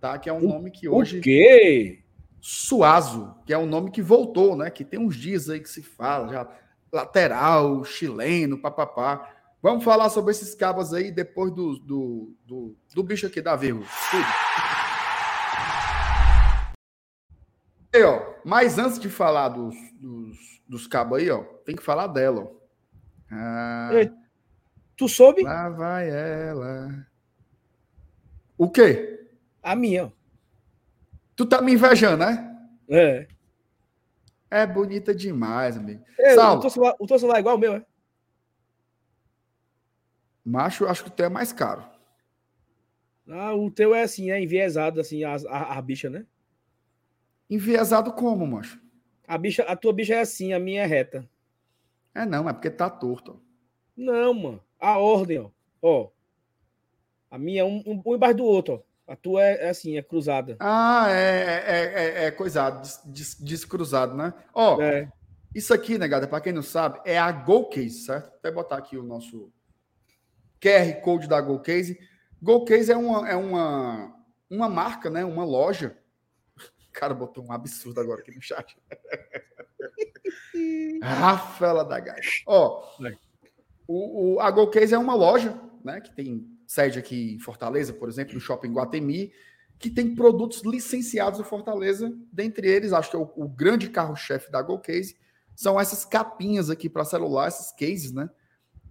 tá? 0.00 0.18
Que 0.18 0.28
é 0.28 0.32
um 0.32 0.44
o, 0.44 0.48
nome 0.48 0.70
que 0.70 0.88
hoje. 0.88 1.18
O 1.18 1.22
quê? 1.22 2.02
Suazo, 2.40 3.34
que 3.46 3.52
é 3.52 3.58
um 3.58 3.66
nome 3.66 3.90
que 3.90 4.02
voltou, 4.02 4.56
né? 4.56 4.70
Que 4.70 4.84
tem 4.84 4.98
uns 4.98 5.16
dias 5.16 5.48
aí 5.48 5.60
que 5.60 5.68
se 5.68 5.82
fala, 5.82 6.28
já 6.28 6.48
lateral, 6.92 7.84
chileno, 7.84 8.58
papapá. 8.58 9.30
Vamos 9.62 9.84
falar 9.84 10.08
sobre 10.10 10.32
esses 10.32 10.54
cabas 10.54 10.92
aí 10.92 11.10
depois 11.10 11.52
do, 11.52 11.78
do, 11.78 12.34
do, 12.46 12.76
do 12.94 13.02
bicho 13.02 13.26
aqui 13.26 13.40
da 13.40 13.56
vírgula. 13.56 13.86
Tudo. 14.10 14.79
E, 17.92 18.02
ó, 18.02 18.34
mas 18.44 18.78
antes 18.78 18.98
de 18.98 19.08
falar 19.08 19.48
dos, 19.48 19.74
dos, 19.94 20.38
dos 20.68 20.86
cabos 20.86 21.18
aí, 21.18 21.30
ó, 21.30 21.42
tem 21.64 21.74
que 21.74 21.82
falar 21.82 22.06
dela, 22.06 22.42
ó. 22.42 22.60
Ah, 23.32 23.90
Tu 24.96 25.08
soube? 25.08 25.42
lá 25.42 25.68
vai 25.70 26.10
ela. 26.10 27.06
O 28.58 28.70
quê? 28.70 29.28
A 29.62 29.74
minha, 29.74 30.06
ó. 30.06 30.10
Tu 31.34 31.46
tá 31.46 31.62
me 31.62 31.72
invejando, 31.72 32.18
né? 32.18 32.68
É. 32.88 33.26
É 34.50 34.66
bonita 34.66 35.14
demais, 35.14 35.76
amigo. 35.76 36.04
Saulo. 36.34 36.58
o, 36.58 36.60
teu 36.60 36.70
celular, 36.70 36.96
o 36.98 37.06
teu 37.06 37.18
celular 37.18 37.36
é 37.38 37.40
igual 37.40 37.54
ao 37.54 37.60
meu, 37.60 37.74
é? 37.76 37.86
Macho, 40.44 40.86
acho 40.86 41.04
que 41.04 41.08
o 41.08 41.12
teu 41.12 41.26
é 41.26 41.28
mais 41.30 41.52
caro. 41.52 41.84
Ah, 43.28 43.54
o 43.54 43.70
teu 43.70 43.94
é 43.94 44.02
assim, 44.02 44.30
é 44.30 44.42
enviesado, 44.42 45.00
assim, 45.00 45.24
a, 45.24 45.36
a, 45.48 45.78
a 45.78 45.82
bicha, 45.82 46.10
né? 46.10 46.26
Enviesado 47.50 48.12
como, 48.12 48.46
macho? 48.46 48.80
A, 49.26 49.36
bicha, 49.36 49.62
a 49.64 49.76
tua 49.76 49.92
bicha 49.92 50.14
é 50.14 50.20
assim, 50.20 50.52
a 50.52 50.58
minha 50.58 50.82
é 50.82 50.86
reta. 50.86 51.28
É 52.14 52.24
não, 52.24 52.48
é 52.48 52.52
porque 52.52 52.70
tá 52.70 52.88
torto. 52.88 53.32
ó. 53.32 53.50
Não, 53.96 54.32
mano. 54.32 54.60
A 54.78 54.98
ordem, 54.98 55.38
ó. 55.40 55.50
Ó. 55.82 56.08
A 57.30 57.36
minha 57.38 57.62
é 57.62 57.64
um, 57.64 57.82
um, 57.86 58.02
um 58.06 58.14
embaixo 58.14 58.36
do 58.36 58.44
outro, 58.44 58.74
ó. 58.74 58.90
A 59.12 59.16
tua 59.16 59.42
é, 59.42 59.66
é 59.66 59.70
assim, 59.70 59.96
é 59.96 60.02
cruzada. 60.02 60.56
Ah, 60.60 61.06
é, 61.10 61.64
é, 61.66 61.94
é, 62.22 62.24
é 62.26 62.30
coisado, 62.30 62.80
des- 62.80 63.00
des- 63.04 63.36
descruzado, 63.40 64.16
né? 64.16 64.32
Ó, 64.54 64.80
É. 64.80 65.10
isso 65.52 65.74
aqui, 65.74 65.98
negada, 65.98 66.28
para 66.28 66.40
quem 66.40 66.52
não 66.52 66.62
sabe, 66.62 67.00
é 67.04 67.18
a 67.18 67.32
GoCase, 67.32 68.04
certo? 68.04 68.28
Vou 68.28 68.36
até 68.38 68.52
botar 68.52 68.76
aqui 68.76 68.96
o 68.96 69.02
nosso 69.02 69.52
QR 70.60 71.00
Code 71.02 71.28
da 71.28 71.40
GoCase. 71.40 71.98
GoCase 72.40 72.92
é 72.92 72.96
uma, 72.96 73.28
é 73.28 73.34
uma, 73.34 74.16
uma 74.48 74.68
marca, 74.68 75.10
né? 75.10 75.24
Uma 75.24 75.44
loja. 75.44 75.96
O 76.90 76.92
cara 76.92 77.14
botou 77.14 77.44
um 77.44 77.52
absurdo 77.52 78.00
agora 78.00 78.20
aqui 78.20 78.34
no 78.34 78.42
chat. 78.42 78.76
Rafaela 81.00 81.84
da 81.84 82.00
Gás. 82.00 82.42
Ó, 82.46 82.84
o, 83.86 84.34
o, 84.34 84.40
a 84.40 84.50
GoCase 84.50 84.92
é 84.92 84.98
uma 84.98 85.14
loja, 85.14 85.58
né? 85.84 86.00
Que 86.00 86.12
tem 86.12 86.46
sede 86.66 86.98
aqui 86.98 87.34
em 87.36 87.38
Fortaleza, 87.38 87.92
por 87.92 88.08
exemplo, 88.08 88.34
no 88.34 88.40
Shopping 88.40 88.72
Guatemi, 88.72 89.32
que 89.78 89.88
tem 89.88 90.14
produtos 90.14 90.62
licenciados 90.62 91.38
em 91.38 91.44
Fortaleza. 91.44 92.12
Dentre 92.32 92.68
eles, 92.68 92.92
acho 92.92 93.10
que 93.10 93.16
é 93.16 93.18
o, 93.20 93.30
o 93.36 93.48
grande 93.48 93.88
carro-chefe 93.88 94.50
da 94.50 94.60
GoCase 94.60 95.16
são 95.54 95.78
essas 95.78 96.04
capinhas 96.04 96.70
aqui 96.70 96.88
para 96.88 97.04
celular, 97.04 97.48
esses 97.48 97.70
cases, 97.72 98.12
né? 98.12 98.28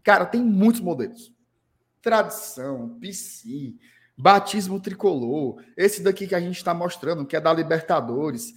Cara, 0.03 0.25
tem 0.25 0.41
muitos 0.41 0.81
modelos. 0.81 1.33
Tradição, 2.01 2.97
PC, 2.99 3.75
batismo 4.19 4.81
tricolor, 4.81 5.63
esse 5.77 6.03
daqui 6.03 6.27
que 6.27 6.35
a 6.35 6.41
gente 6.41 6.57
está 6.57 6.73
mostrando, 6.73 7.25
que 7.25 7.37
é 7.37 7.39
da 7.39 7.53
Libertadores, 7.53 8.53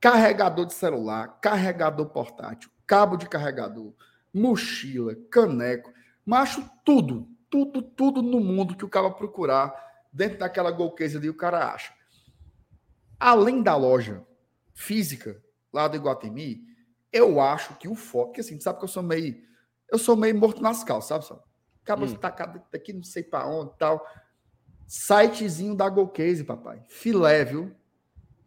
carregador 0.00 0.64
de 0.64 0.72
celular, 0.72 1.38
carregador 1.38 2.06
portátil, 2.06 2.70
cabo 2.86 3.18
de 3.18 3.28
carregador, 3.28 3.92
mochila, 4.32 5.14
caneco, 5.30 5.92
macho, 6.24 6.64
tudo, 6.82 7.28
tudo, 7.50 7.82
tudo 7.82 8.22
no 8.22 8.40
mundo 8.40 8.74
que 8.74 8.84
o 8.84 8.88
cara 8.88 9.10
procurar 9.10 9.74
dentro 10.10 10.38
daquela 10.38 10.70
Golcase 10.70 11.18
ali, 11.18 11.28
o 11.28 11.36
cara 11.36 11.74
acha. 11.74 11.92
Além 13.18 13.62
da 13.62 13.76
loja 13.76 14.24
física 14.72 15.42
lá 15.70 15.88
do 15.88 15.96
Iguatemi, 15.96 16.64
eu 17.12 17.38
acho 17.38 17.74
que 17.74 17.86
o 17.86 17.94
foco, 17.94 18.28
porque 18.28 18.40
assim, 18.40 18.58
sabe 18.58 18.78
que 18.78 18.84
eu 18.84 18.88
sou 18.88 19.02
meio, 19.02 19.42
eu 19.92 19.98
sou 19.98 20.16
meio 20.16 20.34
morto 20.34 20.62
nas 20.62 20.82
calças, 20.82 21.08
sabe? 21.08 21.26
Só? 21.26 21.44
Acaba 21.82 22.06
Hum. 22.06 22.14
tacado 22.14 22.62
daqui, 22.72 22.94
não 22.94 23.02
sei 23.02 23.22
para 23.22 23.46
onde, 23.46 23.72
tal. 23.76 24.06
Sitezinho 24.90 25.76
da 25.76 25.88
Golcase, 25.88 26.42
papai. 26.42 26.82
Filé, 26.88 27.44
viu? 27.44 27.72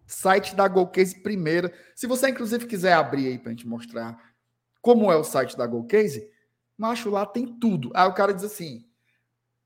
Site 0.06 0.53
da 0.53 0.68
Golcase 0.68 1.22
primeira. 1.22 1.72
Se 1.95 2.06
você 2.06 2.28
inclusive 2.28 2.68
quiser 2.68 2.91
abrir 2.91 3.28
aí 3.28 3.40
pra 3.40 3.52
gente 3.52 3.65
mostrar 3.65 4.36
como 4.82 5.10
é 5.10 5.15
o 5.15 5.24
site 5.24 5.57
da 5.57 5.65
Golcase, 5.65 6.30
macho, 6.78 7.10
lá 7.10 7.26
tem 7.26 7.48
tudo. 7.48 7.91
Aí 7.94 8.06
o 8.10 8.14
cara 8.14 8.34
diz 8.34 8.44
assim: 8.44 8.86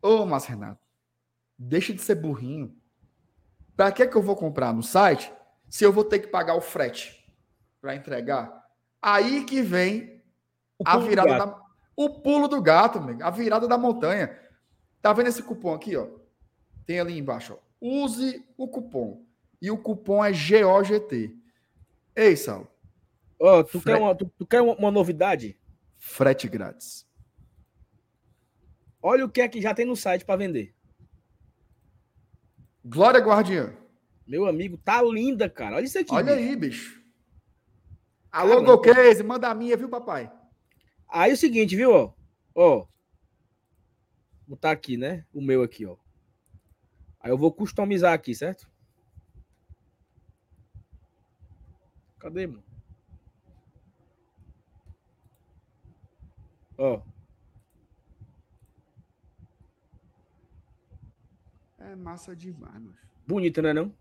Ô, 0.04 0.24
Márcio 0.24 0.52
Renato, 0.52 0.80
deixa 1.58 1.96
de 1.96 2.02
ser 2.04 2.14
burrinho. 2.14 2.80
Pra 3.76 3.92
que 3.92 4.06
que 4.06 4.16
eu 4.16 4.22
vou 4.22 4.36
comprar 4.36 4.72
no 4.72 4.84
site 4.84 5.34
se 5.68 5.84
eu 5.84 5.92
vou 5.92 6.04
ter 6.04 6.20
que 6.20 6.28
pagar 6.28 6.54
o 6.54 6.62
frete 6.62 7.28
para 7.82 7.96
entregar? 7.96 8.66
Aí 9.02 9.46
que 9.46 9.64
vem 9.64 10.22
a 10.86 11.00
virada 11.00 11.40
da 11.40 11.60
o 11.96 12.22
pulo 12.22 12.48
do 12.48 12.62
gato, 12.62 13.00
amigo, 13.00 13.24
a 13.24 13.32
virada 13.32 13.68
da 13.68 13.80
montanha. 13.80 14.40
Tá 15.02 15.12
vendo 15.12 15.30
esse 15.30 15.42
cupom 15.42 15.74
aqui, 15.74 15.98
ó? 15.98 16.27
Tem 16.88 17.00
ali 17.00 17.16
embaixo, 17.18 17.54
ó. 17.54 17.58
Use 17.80 18.44
o 18.58 18.68
cupom. 18.68 19.24
E 19.62 19.70
o 19.70 19.78
cupom 19.78 20.24
é 20.26 20.32
GOGT. 20.32 21.36
Ei, 22.16 22.36
Sal, 22.36 22.66
Ó, 23.40 23.62
tu, 23.62 23.80
Fre- 23.80 23.92
quer, 23.94 24.00
uma, 24.02 24.16
tu, 24.16 24.26
tu 24.36 24.48
quer 24.48 24.62
uma, 24.62 24.90
novidade? 24.90 25.60
frete 25.98 26.48
grátis. 26.48 27.06
Olha 29.02 29.26
o 29.26 29.30
que 29.30 29.42
é 29.42 29.48
que 29.48 29.62
já 29.62 29.74
tem 29.76 29.86
no 29.86 29.96
site 29.96 30.26
para 30.26 30.38
vender. 30.38 30.74
Glória 32.84 33.20
Guardiã. 33.20 33.76
Meu 34.26 34.46
amigo, 34.48 34.78
tá 34.78 35.02
linda, 35.04 35.50
cara. 35.50 35.76
Olha 35.76 35.86
isso 35.86 36.00
aqui. 36.00 36.14
Olha 36.14 36.36
bicho. 36.36 36.48
aí, 36.50 36.56
bicho. 36.56 37.04
Alô. 38.32 38.62
Golcase, 38.64 39.24
manda 39.24 39.50
a 39.50 39.56
minha, 39.56 39.78
viu, 39.78 39.90
papai? 39.90 40.32
Aí 41.08 41.32
é 41.32 41.34
o 41.34 41.38
seguinte, 41.38 41.76
viu? 41.76 41.92
Ó, 41.92 42.14
ó. 42.56 42.78
Vou 42.80 42.88
botar 44.56 44.72
aqui, 44.72 44.98
né? 44.98 45.26
O 45.34 45.42
meu 45.42 45.62
aqui, 45.62 45.86
ó. 45.86 45.96
Aí 47.20 47.32
eu 47.32 47.38
vou 47.38 47.52
customizar 47.52 48.14
aqui, 48.14 48.34
certo? 48.34 48.70
Cadê, 52.20 52.48
mano? 52.48 52.64
Ó, 56.78 57.02
É 61.80 61.96
massa 61.96 62.36
demais, 62.36 62.74
mano. 62.74 62.96
bonito, 63.26 63.62
né 63.62 63.72
não? 63.74 63.94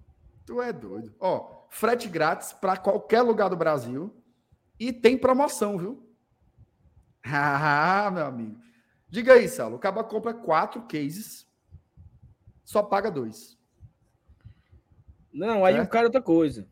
Tu 0.44 0.60
é 0.62 0.72
doido. 0.72 1.14
Ó, 1.20 1.66
frete 1.70 2.08
grátis 2.08 2.52
para 2.52 2.76
qualquer 2.76 3.22
lugar 3.22 3.48
do 3.48 3.56
Brasil. 3.56 4.14
E 4.78 4.92
tem 4.92 5.16
promoção, 5.16 5.78
viu? 5.78 6.02
Ah, 7.28 8.08
meu 8.12 8.26
amigo. 8.26 8.60
Diga 9.08 9.34
aí, 9.34 9.48
Saulo. 9.48 9.76
O 9.76 9.78
Caba 9.80 10.04
compra 10.04 10.32
quatro 10.32 10.82
cases, 10.82 11.45
só 12.66 12.82
paga 12.82 13.10
dois. 13.10 13.56
Não, 15.32 15.64
aí 15.64 15.80
o 15.80 15.88
cara 15.88 16.04
é 16.04 16.08
outra 16.08 16.20
coisa. 16.20 16.68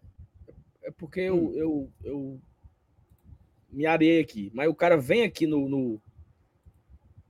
É 0.82 0.90
porque 0.90 1.20
eu, 1.20 1.36
Hum. 1.36 1.52
eu, 1.54 1.92
eu 2.02 2.40
me 3.70 3.86
areiei 3.86 4.20
aqui. 4.20 4.50
Mas 4.52 4.68
o 4.68 4.74
cara 4.74 4.96
vem 4.98 5.22
aqui 5.22 5.46
no, 5.46 5.68
no- 5.68 6.02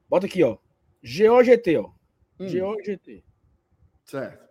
Bota 0.08 0.26
aqui, 0.26 0.42
ó. 0.42 0.58
GOGT, 1.02 1.76
ó. 1.76 1.92
Hum, 2.40 2.46
GOGT. 2.50 3.22
certo. 4.04 4.44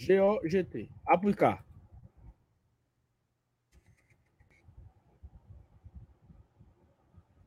GOGT. 0.00 0.88
Aplicar. 1.06 1.64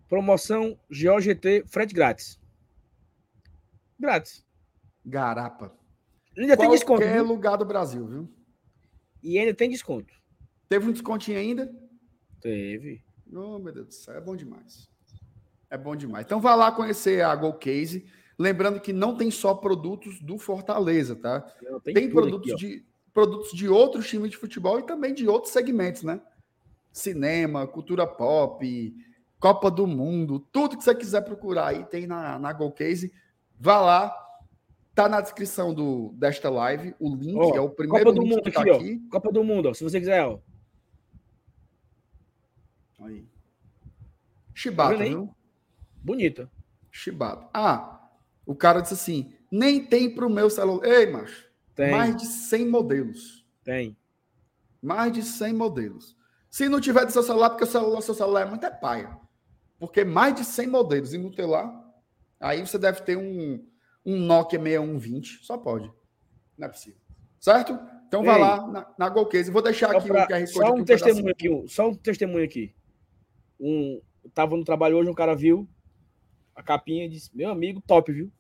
Promoção 0.10 0.78
GOGT 0.90 1.64
frete 1.68 1.94
grátis. 1.94 2.40
Grátis. 4.02 4.44
Garapa. 5.06 5.72
Ainda 6.36 6.58
tem 6.58 6.72
desconto. 6.72 7.02
Qualquer 7.02 7.22
lugar 7.22 7.56
do 7.56 7.66
Brasil, 7.66 8.08
viu? 8.08 8.30
E 9.22 9.38
ainda 9.38 9.54
tem 9.54 9.70
desconto. 9.70 10.12
Teve 10.68 10.90
um 10.90 10.92
descontinho 10.92 11.38
ainda? 11.38 11.72
Teve. 12.42 13.04
Oh, 13.32 13.60
meu 13.60 13.72
Deus 13.72 13.88
do 13.88 13.94
céu, 13.94 14.16
é 14.16 14.22
bom 14.22 14.36
demais. 14.36 14.90
É 15.70 15.78
bom 15.78 15.96
demais. 15.96 16.26
Então 16.26 16.42
vá 16.42 16.56
lá 16.56 16.72
conhecer 16.72 17.24
a 17.24 17.36
GoCase. 17.36 18.06
Lembrando 18.40 18.80
que 18.82 18.92
não 18.92 19.16
tem 19.16 19.30
só 19.30 19.54
produtos 19.54 20.20
do 20.20 20.40
Fortaleza, 20.40 21.16
tá? 21.16 21.42
Tem, 21.84 22.10
produtos, 22.10 22.54
aqui, 22.54 22.60
de, 22.60 22.86
produtos 23.14 23.52
de 23.52 23.70
outros 23.70 24.10
times 24.10 24.32
de 24.32 24.38
futebol 24.38 24.80
e 24.80 24.86
também 24.86 25.14
de 25.14 25.28
outros 25.28 25.54
segmentos, 25.54 26.02
né? 26.02 26.20
Cinema, 26.92 27.68
cultura 27.68 28.08
pop, 28.08 28.96
Copa 29.40 29.70
do 29.70 29.86
Mundo, 29.86 30.40
tudo 30.40 30.76
que 30.76 30.84
você 30.84 30.96
quiser 30.96 31.22
procurar 31.22 31.68
aí 31.68 31.86
tem 31.86 32.08
na, 32.08 32.40
na 32.40 32.52
GoCase. 32.52 33.14
Vá 33.64 33.80
lá, 33.80 34.18
tá 34.96 35.08
na 35.08 35.22
descrição 35.22 35.72
do, 35.72 36.14
desta 36.16 36.50
live, 36.50 36.96
o 37.00 37.16
link, 37.16 37.38
Ó, 37.38 37.56
é 37.56 37.62
o 37.62 37.70
primeiro 37.70 38.06
Copa 38.06 38.16
do 38.16 38.24
link 38.24 38.32
Mundo 38.32 38.44
que 38.44 38.52
tá 38.52 38.62
aqui, 38.62 38.72
ó. 38.72 38.76
aqui. 38.76 39.00
Copa 39.08 39.32
do 39.32 39.44
Mundo, 39.44 39.70
ó. 39.70 39.74
Se 39.76 39.84
você 39.84 40.00
quiser, 40.00 40.26
ó. 40.26 40.40
Aí. 43.02 43.28
Chibata, 44.56 45.04
aí? 45.04 45.10
viu? 45.10 45.30
Bonita. 46.04 46.52
Chibata. 46.90 47.48
Ah, 47.54 48.10
o 48.48 48.56
cara 48.56 48.82
disse 48.82 48.96
assim: 48.96 49.32
nem 49.52 49.86
tem 49.86 50.10
pro 50.10 50.28
meu 50.28 50.50
celular. 50.50 50.84
Ei, 50.84 51.06
macho, 51.06 51.48
Tem. 51.76 51.92
Mais 51.92 52.16
de 52.16 52.26
100 52.26 52.68
modelos. 52.68 53.46
Tem. 53.64 53.96
Mais 54.82 55.14
de 55.14 55.22
100 55.22 55.54
modelos. 55.54 56.18
Se 56.50 56.68
não 56.68 56.82
tiver 56.82 57.06
do 57.06 57.12
seu 57.12 57.22
celular, 57.22 57.52
porque 57.52 57.66
o 57.66 57.68
celular, 57.68 58.02
seu 58.02 58.16
celular 58.16 58.42
é 58.42 58.50
muito 58.50 58.66
é 58.66 58.72
paia. 58.72 59.16
Porque 59.78 60.04
mais 60.04 60.34
de 60.34 60.44
100 60.44 60.68
modelos 60.68 61.14
e 61.14 61.20
no 61.20 61.30
teu 61.30 61.48
lá, 61.48 61.81
aí 62.42 62.66
você 62.66 62.78
deve 62.78 63.02
ter 63.02 63.16
um, 63.18 63.66
um 64.06 64.18
Nokia 64.20 64.60
6120. 64.60 65.46
Só 65.46 65.58
pode. 65.58 65.92
Não 66.58 66.68
é 66.68 66.70
possível. 66.70 67.00
Certo? 67.40 67.80
Então 68.08 68.24
vai 68.24 68.36
Ei. 68.36 68.42
lá 68.42 68.68
na, 68.68 68.94
na 68.98 69.10
Golcase. 69.10 69.50
Vou 69.52 69.62
deixar 69.62 69.96
aqui 69.96 70.08
pra- 70.08 70.26
o 70.26 70.28
QR 70.28 70.40
Code. 70.40 70.48
só 70.52 70.74
um 70.74 70.84
testemunho 70.84 71.30
aqui, 71.32 71.50
um- 71.50 71.68
só 71.68 71.88
um 71.90 71.96
testemunho 71.96 72.44
aqui. 72.46 72.76
Um, 73.60 74.02
tava 74.34 74.56
no 74.58 74.64
trabalho 74.66 74.98
hoje, 74.98 75.10
um 75.10 75.14
cara 75.14 75.36
viu 75.36 75.68
a 76.56 76.62
capinha 76.62 77.06
e 77.06 77.10
disse: 77.10 77.30
Meu 77.36 77.50
amigo, 77.50 77.82
top, 77.82 78.12
viu? 78.12 78.32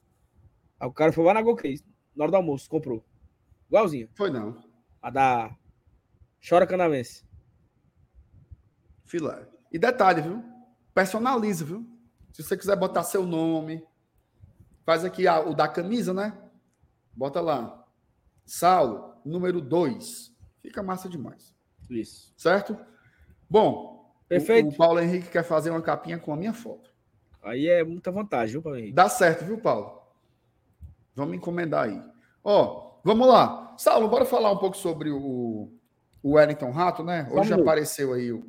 Aí 0.79 0.87
o 0.87 0.91
cara 0.93 1.11
foi 1.13 1.23
lá 1.23 1.33
na 1.33 1.41
Golcase, 1.41 1.83
na 2.15 2.23
hora 2.25 2.31
do 2.31 2.37
almoço, 2.37 2.69
comprou. 2.69 3.03
Igualzinho. 3.69 4.09
Foi 4.15 4.29
não. 4.29 4.61
A 5.01 5.09
da 5.09 5.55
Chora 6.47 6.67
Canavense. 6.67 7.23
Filé. 9.05 9.47
E 9.71 9.79
detalhe, 9.79 10.21
viu? 10.21 10.43
Personaliza, 10.93 11.63
viu? 11.65 11.85
Se 12.33 12.43
você 12.43 12.57
quiser 12.57 12.75
botar 12.77 13.03
seu 13.03 13.25
nome, 13.25 13.83
faz 14.91 15.05
aqui 15.05 15.25
a- 15.25 15.39
o 15.39 15.53
da 15.55 15.69
camisa, 15.69 16.13
né? 16.13 16.37
Bota 17.13 17.39
lá. 17.39 17.81
Saulo, 18.45 19.13
número 19.23 19.61
2. 19.61 20.35
Fica 20.61 20.83
massa 20.83 21.07
demais. 21.07 21.55
Isso. 21.89 22.33
Certo? 22.35 22.77
Bom, 23.49 24.11
o- 24.19 24.27
Perfeito. 24.27 24.67
O, 24.67 24.75
Paulo 24.75 24.99
Henrique 24.99 25.29
quer 25.29 25.43
fazer 25.43 25.69
uma 25.69 25.81
capinha 25.81 26.19
com 26.19 26.33
a 26.33 26.35
minha 26.35 26.51
foto. 26.53 26.89
Aí 27.41 27.67
é 27.69 27.85
muita 27.85 28.11
vantagem, 28.11 28.51
viu, 28.51 28.61
Paulo 28.61 28.77
Henrique? 28.77 28.93
Dá 28.93 29.07
certo, 29.07 29.45
viu, 29.45 29.57
Paulo? 29.59 30.01
Vamos 31.15 31.35
encomendar 31.37 31.85
aí. 31.85 32.03
Ó, 32.43 32.99
vamos 33.01 33.25
lá. 33.29 33.73
Saulo, 33.77 34.09
bora 34.09 34.25
falar 34.25 34.51
um 34.51 34.57
pouco 34.57 34.75
sobre 34.75 35.09
o, 35.09 35.71
o 36.21 36.31
Wellington 36.33 36.71
Rato, 36.71 37.01
né? 37.01 37.29
Hoje 37.31 37.49
Vamos. 37.51 37.61
apareceu 37.65 38.11
aí 38.11 38.33
o. 38.33 38.43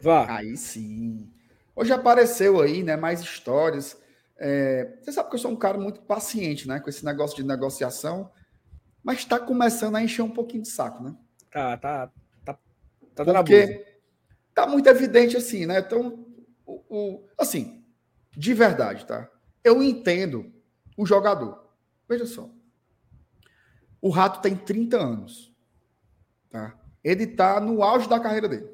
Vá. 0.00 0.34
Aí 0.38 0.56
sim. 0.56 1.30
Hoje 1.78 1.92
apareceu 1.92 2.60
aí, 2.60 2.82
né? 2.82 2.96
Mais 2.96 3.20
histórias. 3.20 3.96
É, 4.36 4.96
você 5.00 5.12
sabe 5.12 5.28
que 5.28 5.36
eu 5.36 5.38
sou 5.38 5.52
um 5.52 5.56
cara 5.56 5.78
muito 5.78 6.00
paciente, 6.00 6.66
né? 6.66 6.80
Com 6.80 6.90
esse 6.90 7.04
negócio 7.04 7.36
de 7.36 7.44
negociação. 7.44 8.32
Mas 9.00 9.18
está 9.18 9.38
começando 9.38 9.94
a 9.94 10.02
encher 10.02 10.22
um 10.22 10.30
pouquinho 10.30 10.64
de 10.64 10.70
saco, 10.70 11.04
né? 11.04 11.14
Tá, 11.52 11.76
tá. 11.76 12.10
Tá, 12.44 12.58
tá 13.14 13.22
dando. 13.22 13.36
Porque 13.36 13.86
tá 14.52 14.66
muito 14.66 14.88
evidente 14.88 15.36
assim, 15.36 15.66
né? 15.66 15.78
Então, 15.78 16.26
o, 16.66 16.82
o- 16.88 17.28
assim, 17.38 17.84
de 18.36 18.52
verdade, 18.54 19.06
tá? 19.06 19.30
Eu 19.62 19.80
entendo 19.80 20.52
o 20.96 21.06
jogador. 21.06 21.64
Veja 22.08 22.26
só. 22.26 22.50
O 24.02 24.10
Rato 24.10 24.40
tem 24.40 24.56
30 24.56 24.96
anos. 24.98 25.54
Tá? 26.50 26.76
Ele 27.04 27.24
tá 27.24 27.60
no 27.60 27.84
auge 27.84 28.08
da 28.08 28.18
carreira 28.18 28.48
dele. 28.48 28.68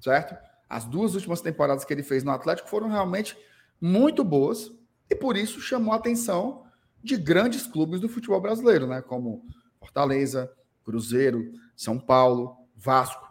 Certo? 0.00 0.47
As 0.68 0.84
duas 0.84 1.14
últimas 1.14 1.40
temporadas 1.40 1.84
que 1.84 1.92
ele 1.92 2.02
fez 2.02 2.22
no 2.22 2.30
Atlético 2.30 2.68
foram 2.68 2.88
realmente 2.88 3.36
muito 3.80 4.22
boas 4.22 4.70
e 5.08 5.14
por 5.14 5.36
isso 5.36 5.60
chamou 5.60 5.92
a 5.92 5.96
atenção 5.96 6.64
de 7.02 7.16
grandes 7.16 7.66
clubes 7.66 8.00
do 8.00 8.08
futebol 8.08 8.40
brasileiro, 8.40 8.86
né? 8.86 9.00
Como 9.00 9.46
Fortaleza, 9.78 10.52
Cruzeiro, 10.84 11.52
São 11.76 11.98
Paulo, 11.98 12.56
Vasco. 12.76 13.26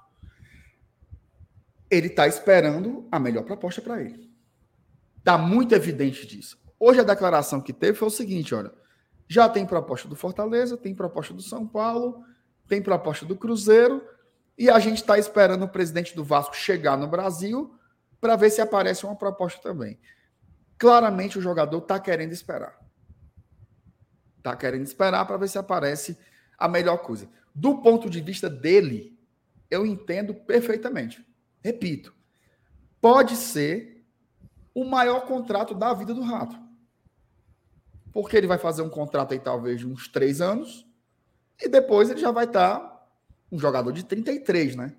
Ele 1.89 2.07
está 2.07 2.27
esperando 2.27 3.07
a 3.11 3.19
melhor 3.19 3.43
proposta 3.43 3.81
para 3.81 4.01
ele. 4.01 4.29
Está 5.17 5.37
muito 5.37 5.75
evidente 5.75 6.25
disso. 6.25 6.57
Hoje 6.79 6.99
a 6.99 7.03
declaração 7.03 7.61
que 7.61 7.73
teve 7.73 7.97
foi 7.97 8.07
o 8.07 8.11
seguinte: 8.11 8.55
olha, 8.55 8.71
já 9.27 9.49
tem 9.49 9.65
proposta 9.65 10.07
do 10.07 10.15
Fortaleza, 10.15 10.77
tem 10.77 10.95
proposta 10.95 11.33
do 11.33 11.41
São 11.41 11.67
Paulo, 11.67 12.23
tem 12.67 12.81
proposta 12.81 13.25
do 13.25 13.35
Cruzeiro, 13.35 14.01
e 14.57 14.69
a 14.69 14.79
gente 14.79 14.97
está 14.97 15.17
esperando 15.19 15.63
o 15.63 15.69
presidente 15.69 16.15
do 16.15 16.23
Vasco 16.23 16.55
chegar 16.55 16.97
no 16.97 17.07
Brasil 17.07 17.77
para 18.19 18.35
ver 18.35 18.49
se 18.49 18.59
aparece 18.59 19.05
uma 19.05 19.15
proposta 19.15 19.61
também. 19.61 19.99
Claramente 20.77 21.37
o 21.37 21.41
jogador 21.41 21.77
está 21.77 21.99
querendo 21.99 22.31
esperar. 22.31 22.79
Está 24.37 24.55
querendo 24.55 24.83
esperar 24.83 25.25
para 25.25 25.37
ver 25.37 25.47
se 25.47 25.57
aparece 25.57 26.17
a 26.57 26.67
melhor 26.67 26.97
coisa. 26.99 27.29
Do 27.53 27.81
ponto 27.81 28.09
de 28.09 28.19
vista 28.19 28.49
dele, 28.49 29.17
eu 29.69 29.85
entendo 29.85 30.33
perfeitamente. 30.33 31.25
Repito, 31.63 32.13
pode 32.99 33.35
ser 33.35 34.05
o 34.73 34.83
maior 34.83 35.21
contrato 35.25 35.75
da 35.75 35.93
vida 35.93 36.13
do 36.13 36.21
Rato. 36.21 36.57
Porque 38.11 38.37
ele 38.37 38.47
vai 38.47 38.57
fazer 38.57 38.81
um 38.81 38.89
contrato 38.89 39.33
aí 39.33 39.39
talvez 39.39 39.79
de 39.79 39.87
uns 39.87 40.07
três 40.07 40.41
anos 40.41 40.87
e 41.61 41.67
depois 41.67 42.09
ele 42.09 42.19
já 42.19 42.31
vai 42.31 42.45
estar 42.45 42.96
um 43.51 43.57
jogador 43.57 43.91
de 43.91 44.03
33, 44.03 44.75
né? 44.75 44.95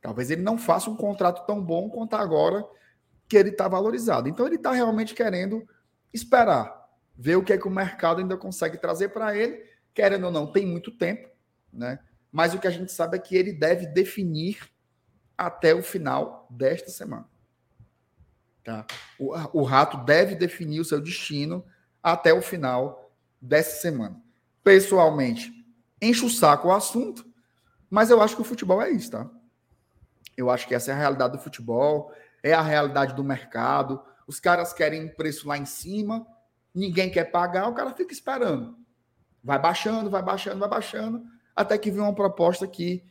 Talvez 0.00 0.30
ele 0.30 0.42
não 0.42 0.56
faça 0.56 0.88
um 0.90 0.96
contrato 0.96 1.46
tão 1.46 1.62
bom 1.62 1.88
quanto 1.88 2.14
agora 2.14 2.64
que 3.28 3.36
ele 3.36 3.50
está 3.50 3.68
valorizado. 3.68 4.28
Então 4.28 4.46
ele 4.46 4.56
está 4.56 4.72
realmente 4.72 5.14
querendo 5.14 5.66
esperar, 6.12 6.88
ver 7.16 7.36
o 7.36 7.42
que 7.42 7.52
é 7.52 7.58
que 7.58 7.66
o 7.66 7.70
mercado 7.70 8.20
ainda 8.20 8.36
consegue 8.36 8.78
trazer 8.78 9.08
para 9.10 9.36
ele. 9.36 9.64
Querendo 9.92 10.24
ou 10.24 10.32
não, 10.32 10.50
tem 10.50 10.64
muito 10.64 10.90
tempo, 10.90 11.28
né? 11.72 11.98
Mas 12.30 12.54
o 12.54 12.58
que 12.58 12.66
a 12.66 12.70
gente 12.70 12.92
sabe 12.92 13.16
é 13.16 13.20
que 13.20 13.36
ele 13.36 13.52
deve 13.52 13.86
definir 13.86 14.58
até 15.36 15.74
o 15.74 15.82
final 15.82 16.46
desta 16.50 16.90
semana. 16.90 17.28
Tá? 18.62 18.86
O, 19.18 19.60
o 19.60 19.62
Rato 19.62 20.04
deve 20.04 20.34
definir 20.34 20.80
o 20.80 20.84
seu 20.84 21.00
destino 21.00 21.64
até 22.02 22.32
o 22.32 22.42
final 22.42 23.12
dessa 23.40 23.80
semana. 23.80 24.20
Pessoalmente, 24.62 25.52
enche 26.00 26.24
o 26.24 26.30
saco 26.30 26.68
o 26.68 26.72
assunto, 26.72 27.27
mas 27.90 28.10
eu 28.10 28.20
acho 28.20 28.36
que 28.36 28.42
o 28.42 28.44
futebol 28.44 28.80
é 28.82 28.90
isso, 28.90 29.10
tá? 29.10 29.28
Eu 30.36 30.50
acho 30.50 30.68
que 30.68 30.74
essa 30.74 30.90
é 30.90 30.94
a 30.94 30.98
realidade 30.98 31.32
do 31.32 31.42
futebol, 31.42 32.12
é 32.42 32.52
a 32.52 32.62
realidade 32.62 33.14
do 33.14 33.24
mercado. 33.24 34.02
Os 34.26 34.38
caras 34.38 34.72
querem 34.72 35.08
preço 35.08 35.48
lá 35.48 35.56
em 35.58 35.64
cima, 35.64 36.26
ninguém 36.74 37.10
quer 37.10 37.24
pagar, 37.24 37.68
o 37.68 37.74
cara 37.74 37.92
fica 37.92 38.12
esperando. 38.12 38.76
Vai 39.42 39.58
baixando, 39.58 40.10
vai 40.10 40.22
baixando, 40.22 40.58
vai 40.58 40.68
baixando, 40.68 41.24
até 41.56 41.76
que 41.78 41.90
vem 41.90 42.00
uma 42.00 42.14
proposta 42.14 42.66
que, 42.66 43.02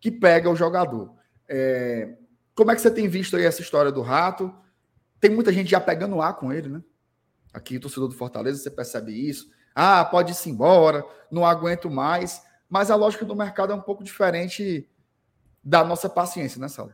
que 0.00 0.10
pega 0.10 0.50
o 0.50 0.56
jogador. 0.56 1.14
É, 1.48 2.16
como 2.54 2.70
é 2.70 2.74
que 2.74 2.80
você 2.80 2.90
tem 2.90 3.08
visto 3.08 3.36
aí 3.36 3.44
essa 3.44 3.62
história 3.62 3.90
do 3.90 4.02
Rato? 4.02 4.54
Tem 5.20 5.30
muita 5.30 5.52
gente 5.52 5.70
já 5.70 5.80
pegando 5.80 6.20
ar 6.20 6.34
com 6.34 6.52
ele, 6.52 6.68
né? 6.68 6.82
Aqui, 7.52 7.78
torcedor 7.78 8.08
do 8.08 8.14
Fortaleza, 8.14 8.58
você 8.58 8.70
percebe 8.70 9.12
isso. 9.12 9.50
Ah, 9.74 10.04
pode 10.04 10.32
ir-se 10.32 10.50
embora, 10.50 11.04
não 11.30 11.46
aguento 11.46 11.90
mais. 11.90 12.42
Mas 12.74 12.90
a 12.90 12.96
lógica 12.96 13.24
do 13.24 13.36
mercado 13.36 13.72
é 13.72 13.76
um 13.76 13.80
pouco 13.80 14.02
diferente 14.02 14.84
da 15.62 15.84
nossa 15.84 16.08
paciência, 16.08 16.60
né, 16.60 16.66
Saulo? 16.66 16.92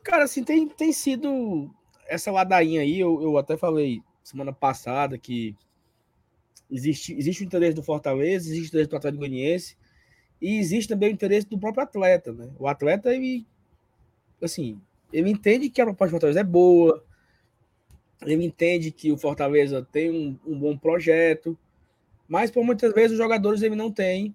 Cara, 0.00 0.22
assim, 0.22 0.44
tem, 0.44 0.68
tem 0.68 0.92
sido 0.92 1.74
essa 2.06 2.30
ladainha 2.30 2.82
aí, 2.82 3.00
eu, 3.00 3.20
eu 3.20 3.36
até 3.36 3.56
falei 3.56 4.00
semana 4.22 4.52
passada 4.52 5.18
que 5.18 5.56
existe, 6.70 7.12
existe 7.14 7.42
o 7.42 7.46
interesse 7.46 7.74
do 7.74 7.82
Fortaleza, 7.82 8.48
existe 8.48 8.66
o 8.66 8.68
interesse 8.68 8.90
do 8.90 8.96
Atlético 8.96 9.18
Goianiense 9.18 9.76
e 10.40 10.60
existe 10.60 10.88
também 10.88 11.10
o 11.10 11.14
interesse 11.14 11.48
do 11.48 11.58
próprio 11.58 11.82
atleta, 11.82 12.32
né? 12.32 12.48
O 12.56 12.68
atleta, 12.68 13.12
ele, 13.12 13.44
assim, 14.40 14.80
ele 15.12 15.30
entende 15.30 15.68
que 15.68 15.80
a 15.80 15.84
proposta 15.84 16.10
do 16.10 16.12
Fortaleza 16.12 16.38
é 16.38 16.44
boa, 16.44 17.04
ele 18.22 18.44
entende 18.44 18.92
que 18.92 19.10
o 19.10 19.18
Fortaleza 19.18 19.84
tem 19.90 20.12
um, 20.12 20.38
um 20.46 20.56
bom 20.56 20.78
projeto, 20.78 21.58
mas 22.28 22.52
por 22.52 22.62
muitas 22.62 22.94
vezes 22.94 23.10
os 23.10 23.18
jogadores 23.18 23.62
ele 23.62 23.74
não 23.74 23.90
têm 23.90 24.32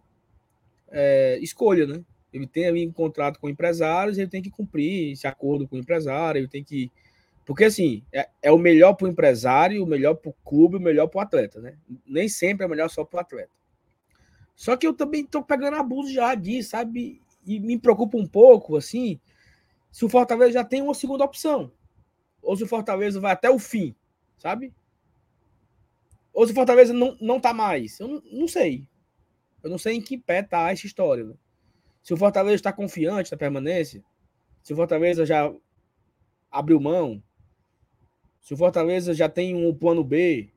é, 0.92 1.38
escolha, 1.42 1.86
né? 1.86 2.04
Ele 2.32 2.48
tem 2.48 2.68
ali 2.68 2.86
um 2.86 2.92
contrato 2.92 3.40
com 3.40 3.50
empresários, 3.50 4.18
ele 4.18 4.30
tem 4.30 4.42
que 4.42 4.50
cumprir 4.50 5.14
esse 5.14 5.26
acordo 5.26 5.68
com 5.68 5.76
o 5.76 5.80
empresário, 5.80 6.40
ele 6.40 6.48
tem 6.48 6.64
que. 6.64 6.92
Porque 7.46 7.66
assim, 7.66 8.04
é, 8.12 8.28
é 8.42 8.52
o 8.52 8.58
melhor 8.58 8.94
para 8.94 9.06
o 9.06 9.10
empresário, 9.10 9.84
o 9.84 9.88
melhor 9.88 10.16
para 10.16 10.30
o 10.30 10.36
clube, 10.44 10.78
o 10.78 10.82
melhor 10.82 11.08
para 11.08 11.20
o 11.20 11.22
atleta, 11.22 11.62
né? 11.62 11.78
Nem 12.06 12.28
sempre 12.28 12.66
é 12.66 12.68
melhor 12.70 12.90
só 12.90 13.06
para 13.06 13.18
o 13.18 13.22
atleta. 13.22 13.52
Só 14.56 14.76
que 14.76 14.88
eu 14.88 14.94
também 14.94 15.22
estou 15.22 15.44
pegando 15.44 15.78
abuso 15.78 16.12
já 16.12 16.34
disso, 16.34 16.72
sabe? 16.72 17.22
E 17.46 17.60
me 17.60 17.78
preocupa 17.78 18.18
um 18.18 18.28
pouco, 18.28 18.76
assim, 18.76 19.20
se 19.92 20.04
o 20.04 20.10
Fortaleza 20.10 20.54
já 20.54 20.64
tem 20.64 20.82
uma 20.82 20.94
segunda 20.94 21.24
opção. 21.24 21.72
Ou 22.42 22.56
se 22.56 22.64
o 22.64 22.68
Fortaleza 22.68 23.20
vai 23.20 23.32
até 23.32 23.50
o 23.50 23.60
fim, 23.60 23.96
sabe? 24.38 24.74
Ou 26.34 26.46
se 26.46 26.52
o 26.52 26.56
Fortaleza 26.56 26.94
não, 26.94 27.18
não 27.22 27.40
tá 27.40 27.54
mais. 27.54 28.00
Eu 28.00 28.08
não, 28.08 28.24
não 28.32 28.48
sei. 28.48 28.86
Eu 29.66 29.72
não 29.72 29.80
sei 29.80 29.96
em 29.96 30.02
que 30.02 30.16
pé 30.16 30.44
tá 30.44 30.72
essa 30.72 30.86
história, 30.86 31.24
né? 31.24 31.34
Se 32.04 32.14
o 32.14 32.18
Fortaleza 32.18 32.54
está 32.54 32.72
confiante 32.72 33.32
na 33.32 33.38
permanência, 33.38 34.06
se 34.62 34.72
o 34.72 34.76
Fortaleza 34.76 35.26
já 35.26 35.52
abriu 36.52 36.80
mão, 36.80 37.24
se 38.40 38.54
o 38.54 38.58
Fortaleza 38.58 39.12
já 39.12 39.28
tem 39.28 39.56
um 39.56 39.74
plano 39.74 40.04
B, 40.04 40.52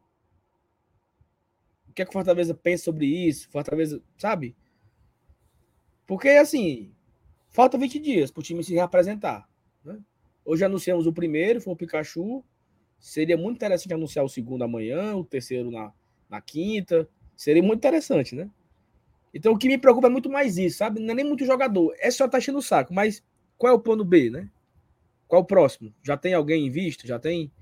o 1.88 1.92
que 1.94 2.02
é 2.02 2.04
que 2.04 2.10
o 2.10 2.12
Fortaleza 2.12 2.52
pensa 2.52 2.84
sobre 2.84 3.06
isso? 3.06 3.48
Fortaleza, 3.48 4.02
sabe? 4.18 4.54
Porque, 6.06 6.28
assim, 6.28 6.92
falta 7.48 7.78
20 7.78 7.98
dias 7.98 8.30
para 8.30 8.40
o 8.40 8.44
time 8.44 8.62
se 8.62 8.74
reapresentar. 8.74 9.48
Né? 9.82 9.98
Hoje 10.44 10.66
anunciamos 10.66 11.06
o 11.06 11.14
primeiro, 11.14 11.62
foi 11.62 11.72
o 11.72 11.76
Pikachu. 11.76 12.44
Seria 13.00 13.38
muito 13.38 13.56
interessante 13.56 13.94
anunciar 13.94 14.22
o 14.22 14.28
segundo 14.28 14.64
amanhã, 14.64 15.16
o 15.16 15.24
terceiro 15.24 15.70
na, 15.70 15.94
na 16.28 16.42
quinta. 16.42 17.08
Seria 17.34 17.62
muito 17.62 17.78
interessante, 17.78 18.34
né? 18.34 18.50
Então 19.32 19.52
o 19.52 19.58
que 19.58 19.68
me 19.68 19.78
preocupa 19.78 20.08
é 20.08 20.10
muito 20.10 20.30
mais 20.30 20.58
isso, 20.58 20.78
sabe? 20.78 21.00
Não 21.00 21.12
é 21.12 21.14
nem 21.14 21.24
muito 21.24 21.44
jogador. 21.44 21.94
É 21.98 22.10
só 22.10 22.28
tá 22.28 22.38
enchendo 22.38 22.58
o 22.58 22.62
saco, 22.62 22.92
mas 22.94 23.22
qual 23.56 23.72
é 23.72 23.76
o 23.76 23.80
plano 23.80 24.04
B, 24.04 24.30
né? 24.30 24.48
Qual 25.26 25.42
o 25.42 25.44
próximo? 25.44 25.94
Já 26.02 26.16
tem 26.16 26.34
alguém 26.34 26.66
em 26.66 26.70
vista? 26.70 27.06
Já 27.06 27.18
tem 27.18 27.52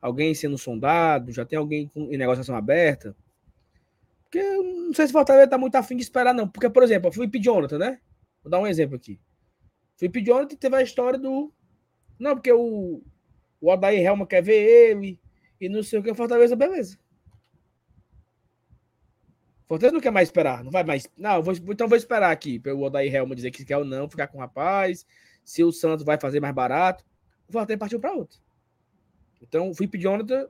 alguém 0.00 0.34
sendo 0.34 0.56
sondado? 0.56 1.30
Já 1.30 1.44
tem 1.44 1.58
alguém 1.58 1.90
em 1.94 2.16
negociação 2.16 2.56
aberta? 2.56 3.14
Porque 4.24 4.42
não 4.42 4.94
sei 4.94 5.06
se 5.06 5.10
o 5.10 5.12
Fortaleza 5.12 5.46
tá 5.46 5.58
muito 5.58 5.74
afim 5.74 5.94
de 5.94 6.02
esperar, 6.02 6.32
não. 6.32 6.48
Porque, 6.48 6.70
por 6.70 6.82
exemplo, 6.82 7.12
fui 7.12 7.28
pedir 7.28 7.44
Jonathan, 7.44 7.78
né? 7.78 8.00
Vou 8.42 8.50
dar 8.50 8.60
um 8.60 8.66
exemplo 8.66 8.96
aqui. 8.96 9.20
Fui 9.96 10.08
pedir 10.08 10.30
Jonathan 10.30 10.56
teve 10.56 10.74
a 10.74 10.82
história 10.82 11.18
do. 11.18 11.52
Não, 12.18 12.34
porque 12.34 12.50
o, 12.50 13.02
o 13.60 13.70
Odair 13.70 14.02
Helma 14.02 14.26
quer 14.26 14.42
ver 14.42 14.54
ele 14.54 15.20
e 15.60 15.68
não 15.68 15.82
sei 15.82 15.98
o 15.98 16.02
que. 16.02 16.14
Fortaleza, 16.14 16.56
beleza. 16.56 16.98
Fortaleza 19.72 19.94
não 19.94 20.02
quer 20.02 20.10
mais 20.10 20.28
esperar, 20.28 20.62
não 20.62 20.70
vai 20.70 20.84
mais. 20.84 21.08
Não, 21.16 21.42
vou, 21.42 21.54
então 21.54 21.88
vou 21.88 21.96
esperar 21.96 22.30
aqui 22.30 22.58
para 22.58 22.74
o 22.74 22.82
Odair 22.82 23.14
Helma 23.14 23.34
dizer 23.34 23.50
que 23.50 23.64
quer 23.64 23.78
ou 23.78 23.86
não, 23.86 24.06
ficar 24.06 24.26
com 24.26 24.36
o 24.36 24.40
rapaz, 24.40 25.06
se 25.42 25.64
o 25.64 25.72
Santos 25.72 26.04
vai 26.04 26.20
fazer 26.20 26.40
mais 26.40 26.54
barato. 26.54 27.02
O 27.48 27.52
Fortaleza 27.52 27.78
partiu 27.78 27.98
para 27.98 28.12
outro. 28.12 28.38
Então, 29.40 29.70
o 29.70 29.74
Felipe 29.74 29.98
Jonathan 29.98 30.46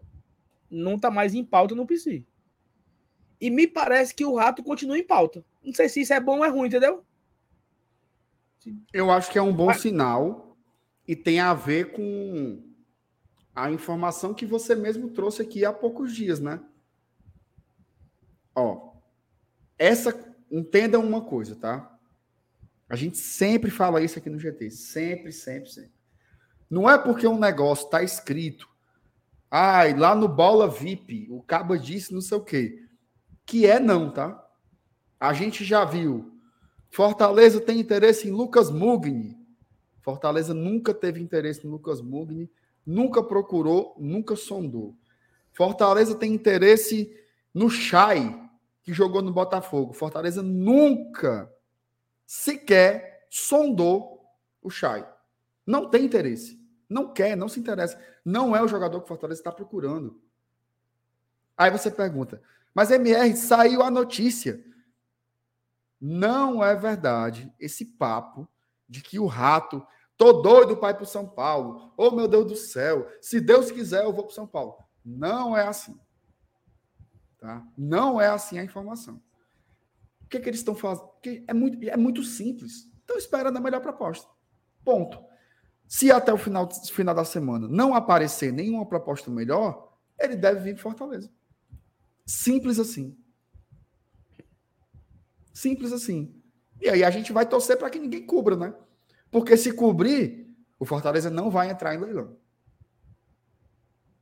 não 0.68 0.96
está 0.96 1.08
mais 1.08 1.34
em 1.34 1.44
pauta 1.44 1.72
no 1.72 1.86
PC. 1.86 2.24
E 3.40 3.48
me 3.48 3.68
parece 3.68 4.12
que 4.12 4.24
o 4.24 4.34
Rato 4.34 4.60
continua 4.60 4.98
em 4.98 5.06
pauta. 5.06 5.44
Não 5.62 5.72
sei 5.72 5.88
se 5.88 6.00
isso 6.00 6.12
é 6.12 6.18
bom 6.18 6.38
ou 6.38 6.44
é 6.44 6.48
ruim, 6.48 6.66
entendeu? 6.66 7.04
Eu 8.92 9.08
acho 9.08 9.30
que 9.30 9.38
é 9.38 9.42
um 9.42 9.54
bom 9.54 9.66
Mas... 9.66 9.80
sinal 9.80 10.56
e 11.06 11.14
tem 11.14 11.38
a 11.38 11.54
ver 11.54 11.92
com 11.92 12.60
a 13.54 13.70
informação 13.70 14.34
que 14.34 14.44
você 14.44 14.74
mesmo 14.74 15.10
trouxe 15.10 15.42
aqui 15.42 15.64
há 15.64 15.72
poucos 15.72 16.12
dias, 16.12 16.40
né? 16.40 16.60
Ó, 18.52 18.91
essa 19.82 20.14
entenda 20.50 20.98
uma 20.98 21.22
coisa, 21.22 21.56
tá? 21.56 21.98
A 22.88 22.94
gente 22.94 23.18
sempre 23.18 23.70
fala 23.70 24.02
isso 24.02 24.18
aqui 24.18 24.30
no 24.30 24.38
GT, 24.38 24.70
sempre, 24.70 25.32
sempre, 25.32 25.70
sempre. 25.70 25.92
Não 26.70 26.88
é 26.88 26.96
porque 26.96 27.26
um 27.26 27.38
negócio 27.38 27.86
está 27.86 28.02
escrito, 28.02 28.68
ai, 29.50 29.94
lá 29.96 30.14
no 30.14 30.28
Bola 30.28 30.68
VIP, 30.68 31.26
o 31.30 31.42
cabo 31.42 31.76
disse 31.76 32.14
não 32.14 32.20
sei 32.20 32.38
o 32.38 32.44
quê, 32.44 32.84
que 33.44 33.66
é 33.66 33.80
não, 33.80 34.10
tá? 34.10 34.46
A 35.18 35.32
gente 35.32 35.64
já 35.64 35.84
viu. 35.84 36.32
Fortaleza 36.90 37.60
tem 37.60 37.80
interesse 37.80 38.28
em 38.28 38.30
Lucas 38.30 38.70
Mugni. 38.70 39.36
Fortaleza 40.00 40.54
nunca 40.54 40.94
teve 40.94 41.20
interesse 41.20 41.66
em 41.66 41.70
Lucas 41.70 42.00
Mugni, 42.00 42.50
nunca 42.86 43.22
procurou, 43.22 43.96
nunca 43.98 44.36
sondou. 44.36 44.94
Fortaleza 45.52 46.14
tem 46.14 46.32
interesse 46.32 47.14
no 47.54 47.68
Chay, 47.68 48.41
que 48.82 48.92
jogou 48.92 49.22
no 49.22 49.32
Botafogo. 49.32 49.92
Fortaleza 49.92 50.42
nunca 50.42 51.52
sequer 52.26 53.26
sondou 53.30 54.26
o 54.60 54.70
Chay. 54.70 55.06
Não 55.66 55.88
tem 55.88 56.04
interesse. 56.04 56.60
Não 56.88 57.12
quer, 57.12 57.36
não 57.36 57.48
se 57.48 57.60
interessa. 57.60 57.98
Não 58.24 58.54
é 58.54 58.62
o 58.62 58.68
jogador 58.68 58.98
que 59.00 59.04
o 59.04 59.08
Fortaleza 59.08 59.40
está 59.40 59.50
procurando. 59.50 60.20
Aí 61.56 61.70
você 61.70 61.90
pergunta, 61.90 62.42
mas 62.74 62.90
MR 62.90 63.36
saiu 63.36 63.82
a 63.82 63.90
notícia. 63.90 64.62
Não 66.00 66.62
é 66.62 66.74
verdade 66.74 67.52
esse 67.60 67.84
papo 67.84 68.48
de 68.88 69.00
que 69.00 69.18
o 69.18 69.26
rato, 69.26 69.86
tô 70.16 70.42
doido 70.42 70.76
para 70.76 71.00
ir 71.00 71.06
São 71.06 71.26
Paulo. 71.26 71.92
Oh, 71.96 72.10
meu 72.10 72.26
Deus 72.26 72.46
do 72.46 72.56
céu, 72.56 73.08
se 73.20 73.40
Deus 73.40 73.70
quiser, 73.70 74.04
eu 74.04 74.12
vou 74.12 74.24
para 74.24 74.34
São 74.34 74.46
Paulo. 74.46 74.76
Não 75.04 75.56
é 75.56 75.66
assim. 75.66 75.98
Tá? 77.42 77.66
Não 77.76 78.20
é 78.20 78.28
assim 78.28 78.56
a 78.60 78.62
informação. 78.62 79.20
O 80.24 80.28
que, 80.28 80.36
é 80.36 80.40
que 80.40 80.48
eles 80.48 80.60
estão 80.60 80.76
fazendo? 80.76 81.10
É 81.48 81.52
muito, 81.52 81.88
é 81.88 81.96
muito 81.96 82.22
simples. 82.22 82.88
Estão 83.00 83.18
esperando 83.18 83.56
a 83.56 83.60
melhor 83.60 83.80
proposta. 83.80 84.30
Ponto. 84.84 85.20
Se 85.88 86.12
até 86.12 86.32
o 86.32 86.38
final, 86.38 86.70
final 86.70 87.12
da 87.12 87.24
semana 87.24 87.66
não 87.66 87.96
aparecer 87.96 88.52
nenhuma 88.52 88.86
proposta 88.86 89.28
melhor, 89.28 89.92
ele 90.16 90.36
deve 90.36 90.60
vir 90.60 90.74
para 90.74 90.84
Fortaleza. 90.84 91.28
Simples 92.24 92.78
assim. 92.78 93.18
Simples 95.52 95.92
assim. 95.92 96.40
E 96.80 96.88
aí 96.88 97.02
a 97.02 97.10
gente 97.10 97.32
vai 97.32 97.44
torcer 97.44 97.76
para 97.76 97.90
que 97.90 97.98
ninguém 97.98 98.24
cubra, 98.24 98.54
né? 98.54 98.72
Porque 99.32 99.56
se 99.56 99.72
cobrir, 99.72 100.48
o 100.78 100.84
Fortaleza 100.84 101.28
não 101.28 101.50
vai 101.50 101.72
entrar 101.72 101.92
em 101.92 101.98
leilão. 101.98 102.36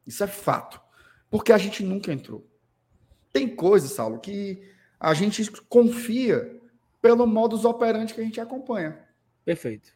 Isso 0.07 0.25
é 0.25 0.27
fato. 0.27 0.81
Porque 1.29 1.53
a 1.53 1.59
gente 1.59 1.85
nunca 1.85 2.11
entrou. 2.11 2.50
Tem 3.33 3.49
coisas, 3.49 3.93
Saulo, 3.93 4.19
que 4.19 4.63
a 4.99 5.15
gente 5.15 5.51
confia 5.69 6.61
pelo 7.01 7.27
modus 7.27 7.65
operandi 7.65 8.13
que 8.13 8.21
a 8.21 8.25
gente 8.25 8.41
acompanha. 8.41 8.99
Perfeito. 9.45 9.93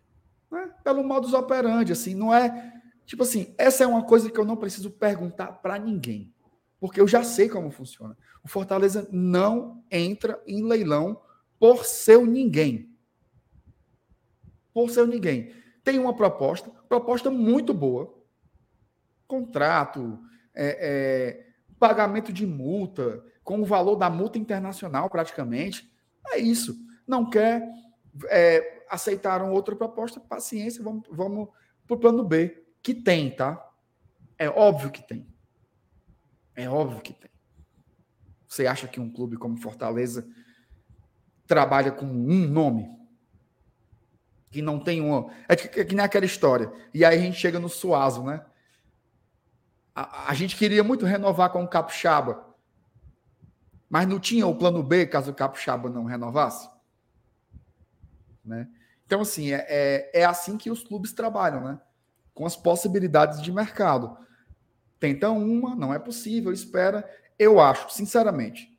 Né? 0.50 0.70
Pelo 0.82 1.04
modus 1.04 1.34
operandi, 1.34 1.92
assim, 1.92 2.14
não 2.14 2.34
é. 2.34 2.72
Tipo 3.04 3.22
assim, 3.22 3.54
essa 3.58 3.84
é 3.84 3.86
uma 3.86 4.04
coisa 4.04 4.30
que 4.30 4.38
eu 4.38 4.44
não 4.44 4.56
preciso 4.56 4.90
perguntar 4.90 5.52
para 5.52 5.78
ninguém, 5.78 6.32
porque 6.80 7.00
eu 7.00 7.06
já 7.06 7.22
sei 7.22 7.48
como 7.48 7.70
funciona. 7.70 8.16
O 8.42 8.48
Fortaleza 8.48 9.08
não 9.12 9.84
entra 9.90 10.42
em 10.46 10.62
leilão 10.62 11.20
por 11.58 11.84
seu 11.84 12.24
ninguém. 12.24 12.94
Por 14.72 14.90
seu 14.90 15.06
ninguém. 15.06 15.52
Tem 15.82 15.98
uma 15.98 16.14
proposta, 16.14 16.70
proposta 16.88 17.30
muito 17.30 17.74
boa. 17.74 18.14
Contrato, 19.26 20.18
é, 20.54 20.78
é, 20.80 21.53
pagamento 21.86 22.32
de 22.32 22.46
multa, 22.46 23.22
com 23.42 23.60
o 23.60 23.64
valor 23.66 23.96
da 23.96 24.08
multa 24.08 24.38
internacional, 24.38 25.10
praticamente. 25.10 25.92
É 26.28 26.38
isso. 26.38 26.74
Não 27.06 27.28
quer, 27.28 27.62
é, 28.30 28.86
aceitaram 28.88 29.52
outra 29.52 29.76
proposta, 29.76 30.18
paciência, 30.18 30.82
vamos, 30.82 31.04
vamos 31.10 31.50
para 31.86 31.94
o 31.94 32.00
plano 32.00 32.24
B, 32.24 32.64
que 32.82 32.94
tem, 32.94 33.30
tá? 33.30 33.62
É 34.38 34.48
óbvio 34.48 34.90
que 34.90 35.06
tem. 35.06 35.26
É 36.56 36.66
óbvio 36.66 37.02
que 37.02 37.12
tem. 37.12 37.30
Você 38.48 38.66
acha 38.66 38.88
que 38.88 38.98
um 38.98 39.10
clube 39.10 39.36
como 39.36 39.60
Fortaleza 39.60 40.26
trabalha 41.46 41.92
com 41.92 42.06
um 42.06 42.48
nome? 42.48 42.88
Que 44.50 44.62
não 44.62 44.78
tem 44.78 45.02
um. 45.02 45.28
É 45.46 45.54
que, 45.54 45.80
é 45.80 45.84
que 45.84 45.94
nem 45.94 46.02
aquela 46.02 46.24
história. 46.24 46.72
E 46.94 47.04
aí 47.04 47.18
a 47.18 47.20
gente 47.20 47.38
chega 47.38 47.60
no 47.60 47.68
Suazo, 47.68 48.24
né? 48.24 48.42
A, 49.94 50.30
a, 50.30 50.34
gente 50.34 50.56
queria 50.56 50.82
muito 50.82 51.06
renovar 51.06 51.50
com 51.50 51.62
o 51.62 51.68
Capixaba, 51.68 52.44
mas 53.88 54.08
não 54.08 54.18
tinha 54.18 54.46
o 54.46 54.56
plano 54.56 54.82
B 54.82 55.06
caso 55.06 55.30
o 55.30 55.34
Capixaba 55.34 55.88
não 55.88 56.04
renovasse? 56.04 56.68
Né? 58.44 58.68
Então, 59.06 59.20
assim, 59.20 59.52
é, 59.52 59.64
é, 59.68 60.20
é, 60.22 60.24
assim 60.24 60.56
que 60.56 60.70
os 60.70 60.82
clubes 60.82 61.12
trabalham, 61.12 61.62
né? 61.62 61.80
Com 62.32 62.44
as 62.44 62.56
possibilidades 62.56 63.40
de 63.40 63.52
mercado. 63.52 64.16
Tentam 64.98 65.38
uma, 65.38 65.76
não 65.76 65.94
é 65.94 65.98
possível, 65.98 66.52
espera. 66.52 67.08
Eu 67.38 67.60
acho, 67.60 67.90
sinceramente, 67.90 68.76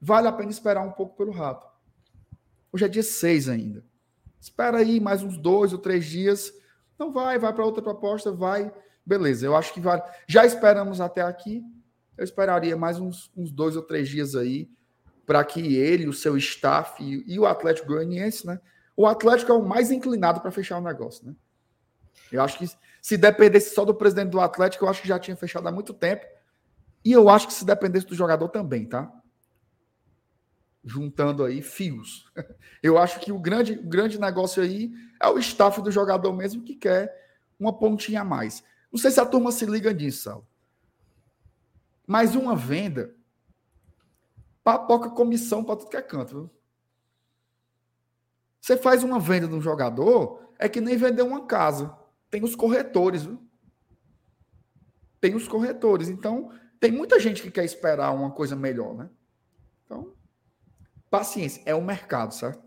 vale 0.00 0.28
a 0.28 0.32
pena 0.32 0.50
esperar 0.50 0.82
um 0.82 0.92
pouco 0.92 1.16
pelo 1.16 1.32
rato. 1.32 1.66
Hoje 2.72 2.84
é 2.84 2.88
dia 2.88 3.02
6 3.02 3.48
ainda. 3.48 3.84
Espera 4.40 4.78
aí 4.78 5.00
mais 5.00 5.22
uns 5.22 5.36
dois 5.36 5.72
ou 5.72 5.78
três 5.78 6.04
dias. 6.04 6.52
Não 6.98 7.10
vai, 7.10 7.38
vai 7.38 7.52
para 7.52 7.64
outra 7.64 7.82
proposta, 7.82 8.30
vai 8.30 8.72
Beleza, 9.04 9.46
eu 9.46 9.56
acho 9.56 9.72
que 9.74 9.80
vale. 9.80 10.02
Já 10.26 10.44
esperamos 10.46 11.00
até 11.00 11.22
aqui. 11.22 11.62
Eu 12.16 12.24
esperaria 12.24 12.76
mais 12.76 12.98
uns, 12.98 13.30
uns 13.36 13.50
dois 13.50 13.76
ou 13.76 13.82
três 13.82 14.08
dias 14.08 14.34
aí 14.34 14.70
para 15.26 15.44
que 15.44 15.76
ele, 15.76 16.08
o 16.08 16.12
seu 16.12 16.36
staff 16.36 17.02
e, 17.02 17.24
e, 17.26 17.38
o 17.38 17.46
Atlético 17.46 17.88
Goianiense, 17.88 18.46
né? 18.46 18.60
O 18.96 19.06
Atlético 19.06 19.52
é 19.52 19.54
o 19.54 19.64
mais 19.64 19.90
inclinado 19.90 20.40
para 20.40 20.50
fechar 20.50 20.78
o 20.78 20.82
negócio, 20.82 21.26
né? 21.26 21.34
Eu 22.30 22.42
acho 22.42 22.58
que 22.58 22.66
se 23.00 23.16
dependesse 23.16 23.74
só 23.74 23.84
do 23.84 23.94
presidente 23.94 24.30
do 24.30 24.40
Atlético, 24.40 24.84
eu 24.84 24.88
acho 24.88 25.02
que 25.02 25.08
já 25.08 25.18
tinha 25.18 25.36
fechado 25.36 25.66
há 25.66 25.72
muito 25.72 25.92
tempo. 25.92 26.24
E 27.04 27.12
eu 27.12 27.28
acho 27.28 27.46
que 27.46 27.52
se 27.54 27.64
dependesse 27.64 28.06
do 28.06 28.14
jogador 28.14 28.48
também, 28.48 28.86
tá? 28.86 29.12
Juntando 30.84 31.44
aí 31.44 31.62
fios. 31.62 32.30
Eu 32.82 32.98
acho 32.98 33.20
que 33.20 33.30
o 33.30 33.38
grande, 33.38 33.74
o 33.74 33.88
grande 33.88 34.18
negócio 34.20 34.60
aí 34.60 34.92
é 35.20 35.28
o 35.28 35.38
staff 35.38 35.80
do 35.80 35.90
jogador 35.90 36.32
mesmo 36.32 36.64
que 36.64 36.74
quer 36.74 37.14
uma 37.58 37.72
pontinha 37.72 38.22
a 38.22 38.24
mais. 38.24 38.64
Não 38.92 39.00
sei 39.00 39.10
se 39.10 39.18
a 39.18 39.26
turma 39.26 39.50
se 39.50 39.64
liga 39.64 39.92
nisso, 39.92 40.24
Sal. 40.24 40.46
Mas 42.06 42.34
uma 42.34 42.54
venda 42.54 43.16
papoca 44.62 45.10
comissão 45.10 45.64
para 45.64 45.76
tudo 45.76 45.90
que 45.90 45.96
é 45.96 46.02
canto. 46.02 46.34
Viu? 46.34 46.50
Você 48.60 48.76
faz 48.76 49.02
uma 49.02 49.18
venda 49.18 49.48
de 49.48 49.54
um 49.54 49.60
jogador, 49.60 50.52
é 50.58 50.68
que 50.68 50.80
nem 50.80 50.96
vender 50.96 51.22
uma 51.22 51.46
casa. 51.46 51.96
Tem 52.30 52.44
os 52.44 52.54
corretores, 52.54 53.24
viu? 53.24 53.42
Tem 55.20 55.34
os 55.34 55.48
corretores. 55.48 56.08
Então, 56.08 56.52
tem 56.78 56.92
muita 56.92 57.18
gente 57.18 57.42
que 57.42 57.50
quer 57.50 57.64
esperar 57.64 58.12
uma 58.12 58.30
coisa 58.30 58.54
melhor, 58.54 58.94
né? 58.94 59.10
Então, 59.84 60.14
paciência. 61.10 61.62
É 61.64 61.74
o 61.74 61.82
mercado, 61.82 62.34
certo? 62.34 62.62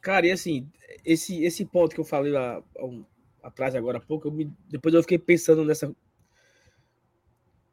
Cara, 0.00 0.26
e 0.26 0.32
assim, 0.32 0.70
esse, 1.04 1.42
esse 1.44 1.64
ponto 1.64 1.94
que 1.94 2.00
eu 2.00 2.04
falei 2.04 2.34
há, 2.36 2.62
atrás 3.42 3.74
agora 3.74 3.98
há 3.98 4.00
pouco, 4.00 4.28
eu 4.28 4.32
me, 4.32 4.52
depois 4.68 4.94
eu 4.94 5.02
fiquei 5.02 5.18
pensando 5.18 5.64
nessa. 5.64 5.94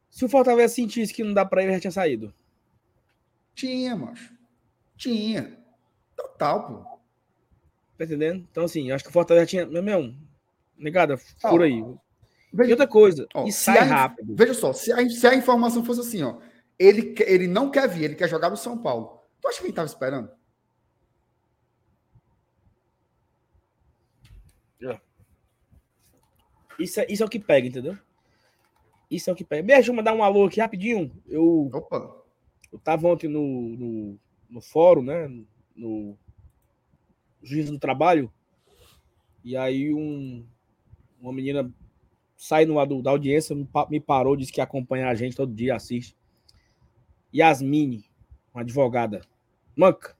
Se 0.10 0.26
o 0.26 0.30
Fortaleza 0.30 0.74
sentisse 0.76 1.14
que 1.14 1.24
não 1.24 1.34
dá 1.34 1.46
para 1.46 1.64
ele, 1.64 1.74
já 1.74 1.80
tinha 1.80 1.92
saído. 1.92 2.34
Tinha, 3.56 3.96
macho. 3.96 4.34
Tinha. 4.98 5.58
Total, 6.16 6.68
pô. 6.68 7.00
Tá 7.98 8.06
entendendo? 8.06 8.46
Então, 8.52 8.66
assim, 8.66 8.92
acho 8.92 9.04
que 9.04 9.10
o 9.10 9.14
Fortaleza 9.14 9.46
tinha. 9.46 9.66
Meu, 9.66 9.82
meu 9.82 10.14
negada, 10.78 11.16
por 11.42 11.62
aí. 11.62 11.84
Veja, 12.52 12.70
e 12.70 12.74
outra 12.74 12.88
coisa, 12.88 13.28
ó, 13.34 13.46
e 13.46 13.52
sai 13.52 13.78
a- 13.78 13.84
rápido. 13.84 14.36
Veja 14.36 14.54
só, 14.54 14.74
se 14.74 14.92
a, 14.92 15.08
se 15.10 15.26
a 15.26 15.36
informação 15.36 15.86
fosse 15.86 16.02
assim, 16.02 16.22
ó, 16.24 16.40
ele, 16.78 17.16
ele 17.20 17.48
não 17.48 17.70
quer 17.72 17.88
vir, 17.88 18.04
ele 18.06 18.16
quer 18.16 18.28
jogar 18.28 18.50
no 18.50 18.58
São 18.58 18.78
Paulo. 18.78 19.22
Tu 19.40 19.48
acha 19.48 19.60
que 19.60 19.68
ele 19.68 19.74
tava 19.74 19.88
esperando? 19.88 20.30
Isso 26.80 27.00
é, 27.00 27.08
isso 27.10 27.24
é 27.24 27.26
o 27.26 27.30
que 27.30 27.40
pega, 27.40 27.68
entendeu? 27.68 27.98
Isso 29.10 29.30
é 29.30 29.34
o 29.34 29.36
que 29.36 29.44
pega. 29.44 29.64
Deixa 29.64 29.92
eu 29.92 29.96
mandar 29.96 30.14
um 30.14 30.24
alô 30.24 30.46
aqui 30.46 30.60
rapidinho. 30.60 31.12
Eu, 31.28 31.70
Opa. 31.74 32.24
eu 32.72 32.80
tava 32.80 33.08
ontem 33.08 33.28
no, 33.28 33.42
no, 33.42 34.20
no 34.50 34.62
fórum, 34.62 35.04
né? 35.04 35.28
No 35.76 36.18
juiz 37.44 37.70
do 37.70 37.78
trabalho. 37.78 38.32
E 39.44 39.58
aí 39.58 39.94
um, 39.94 40.46
uma 41.20 41.34
menina 41.34 41.72
saindo 42.36 42.74
lá 42.74 42.86
do, 42.86 43.02
da 43.02 43.12
audiência 43.12 43.56
me, 43.56 43.68
me 43.90 44.00
parou, 44.00 44.36
disse 44.36 44.52
que 44.52 44.62
acompanha 44.62 45.08
a 45.08 45.16
gente 45.16 45.36
todo 45.36 45.54
dia, 45.54 45.76
assiste. 45.76 46.16
Yasmine, 47.34 48.06
uma 48.54 48.62
advogada. 48.62 49.22
Manca. 49.76 50.16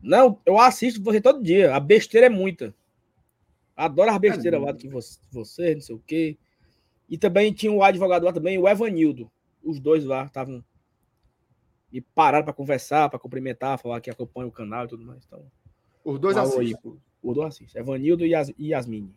Não, 0.00 0.40
eu 0.46 0.58
assisto 0.58 1.02
você 1.02 1.20
todo 1.20 1.42
dia. 1.42 1.74
A 1.74 1.80
besteira 1.80 2.26
é 2.26 2.30
muita. 2.30 2.74
Adoro 3.78 4.10
as 4.10 4.18
besteiras 4.18 4.60
lá 4.60 4.74
que 4.74 4.88
você, 4.88 5.20
você, 5.30 5.74
não 5.74 5.80
sei 5.80 5.94
o 5.94 6.02
quê. 6.04 6.36
E 7.08 7.16
também 7.16 7.52
tinha 7.52 7.70
um 7.70 7.80
advogado 7.82 8.24
lá 8.24 8.32
também, 8.32 8.58
o 8.58 8.68
Evanildo. 8.68 9.30
Os 9.62 9.78
dois 9.78 10.04
lá 10.04 10.24
estavam 10.24 10.64
me 11.92 12.00
pararam 12.00 12.44
para 12.44 12.52
conversar, 12.52 13.08
para 13.08 13.20
cumprimentar, 13.20 13.78
falar 13.78 14.00
que 14.00 14.10
acompanha 14.10 14.48
o 14.48 14.52
canal 14.52 14.84
e 14.84 14.88
tudo 14.88 15.04
mais. 15.06 15.24
Então, 15.24 15.46
Os 16.04 16.18
dois 16.18 16.36
um 16.36 16.40
assistem. 16.40 17.00
Os 17.22 17.34
dois 17.34 17.54
assistem. 17.54 17.80
Evanildo 17.80 18.26
e, 18.26 18.30
Yas, 18.30 18.50
e 18.58 18.68
Yasmine. 18.72 19.14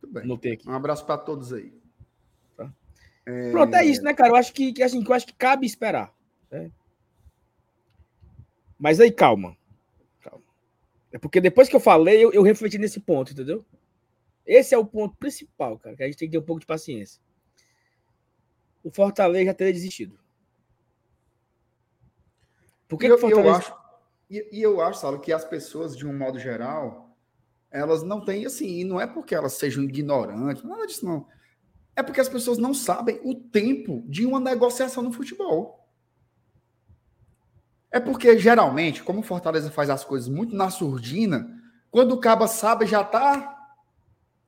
Tudo 0.00 0.12
bem. 0.12 0.22
Anotei 0.22 0.52
aqui. 0.52 0.68
Um 0.68 0.74
abraço 0.74 1.06
para 1.06 1.16
todos 1.16 1.52
aí. 1.52 1.72
Tá. 2.56 2.70
É, 3.26 3.50
Pronto, 3.50 3.74
é 3.74 3.84
isso, 3.86 4.02
né, 4.02 4.12
cara? 4.12 4.30
Eu 4.30 4.36
acho 4.36 4.52
que, 4.52 4.74
que, 4.74 4.82
assim, 4.82 5.02
eu 5.02 5.14
acho 5.14 5.26
que 5.26 5.34
cabe 5.34 5.66
esperar. 5.66 6.14
né? 6.50 6.70
Mas 8.78 9.00
aí, 9.00 9.10
calma. 9.10 9.56
Calma. 10.20 10.44
É 11.10 11.18
porque 11.18 11.40
depois 11.40 11.68
que 11.68 11.74
eu 11.74 11.80
falei, 11.80 12.22
eu, 12.22 12.32
eu 12.32 12.42
refleti 12.42 12.78
nesse 12.78 13.00
ponto, 13.00 13.32
entendeu? 13.32 13.64
Esse 14.48 14.74
é 14.74 14.78
o 14.78 14.86
ponto 14.86 15.14
principal, 15.18 15.78
cara, 15.78 15.94
que 15.94 16.02
a 16.02 16.06
gente 16.06 16.16
tem 16.16 16.26
que 16.26 16.32
ter 16.32 16.38
um 16.38 16.46
pouco 16.46 16.60
de 16.60 16.66
paciência. 16.66 17.20
O 18.82 18.90
Fortaleza 18.90 19.44
já 19.44 19.54
teria 19.54 19.74
desistido. 19.74 20.18
Por 22.88 22.98
que, 22.98 23.06
eu, 23.06 23.18
que 23.18 23.26
o 23.26 23.28
eu 23.28 23.36
Fortaleza... 23.36 23.58
acho, 23.58 23.76
e, 24.30 24.48
e 24.58 24.62
eu 24.62 24.80
acho, 24.80 25.00
Saulo, 25.00 25.20
que 25.20 25.34
as 25.34 25.44
pessoas, 25.44 25.94
de 25.94 26.06
um 26.06 26.16
modo 26.16 26.38
geral, 26.38 27.14
elas 27.70 28.02
não 28.02 28.24
têm 28.24 28.46
assim, 28.46 28.78
e 28.78 28.84
não 28.84 28.98
é 28.98 29.06
porque 29.06 29.34
elas 29.34 29.52
sejam 29.52 29.84
ignorantes, 29.84 30.62
nada 30.62 30.86
disso 30.86 31.04
não. 31.04 31.26
É 31.94 32.02
porque 32.02 32.20
as 32.20 32.28
pessoas 32.28 32.56
não 32.56 32.72
sabem 32.72 33.20
o 33.24 33.34
tempo 33.34 34.02
de 34.06 34.24
uma 34.24 34.40
negociação 34.40 35.02
no 35.02 35.12
futebol. 35.12 35.86
É 37.90 38.00
porque, 38.00 38.38
geralmente, 38.38 39.02
como 39.02 39.20
o 39.20 39.22
Fortaleza 39.22 39.70
faz 39.70 39.90
as 39.90 40.04
coisas 40.04 40.28
muito 40.28 40.56
na 40.56 40.70
surdina, 40.70 41.62
quando 41.90 42.12
o 42.12 42.20
Caba 42.20 42.46
sabe, 42.46 42.86
já 42.86 43.04
tá. 43.04 43.57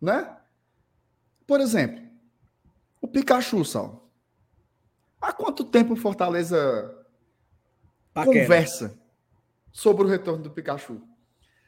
Né? 0.01 0.37
Por 1.47 1.61
exemplo, 1.61 2.03
o 3.01 3.09
Pikachu, 3.09 3.65
Saulo. 3.65 4.11
Há 5.21 5.33
quanto 5.33 5.65
tempo 5.65 5.93
o 5.93 5.97
Fortaleza 5.97 6.97
Paquera. 8.15 8.41
conversa 8.43 8.99
sobre 9.71 10.05
o 10.05 10.09
retorno 10.09 10.43
do 10.43 10.51
Pikachu. 10.51 11.01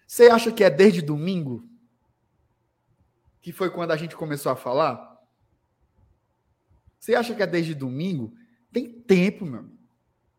Você 0.06 0.26
acha 0.28 0.50
que 0.52 0.64
é 0.64 0.70
desde 0.70 1.02
domingo? 1.02 1.68
Que 3.40 3.52
foi 3.52 3.70
quando 3.70 3.90
a 3.90 3.96
gente 3.96 4.16
começou 4.16 4.52
a 4.52 4.56
falar? 4.56 5.10
Você 6.98 7.14
acha 7.14 7.34
que 7.34 7.42
é 7.42 7.46
desde 7.46 7.74
domingo? 7.74 8.32
Tem 8.72 8.88
tempo, 8.90 9.44
meu 9.44 9.60
amigo. 9.60 9.78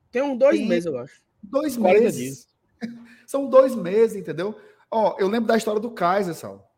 Tem 0.10 0.22
uns 0.22 0.40
dois 0.40 0.58
Tem- 0.58 0.68
meses, 0.68 0.86
eu 0.86 0.98
acho. 0.98 1.22
Dois 1.44 1.76
40 1.76 2.00
meses. 2.02 2.48
São 3.28 3.50
dois 3.50 3.76
meses, 3.76 4.16
entendeu? 4.16 4.60
Ó, 4.90 5.18
eu 5.20 5.28
lembro 5.28 5.48
da 5.48 5.58
história 5.58 5.82
do 5.82 5.92
Kaiser, 5.92 6.34
Sal. 6.34 6.73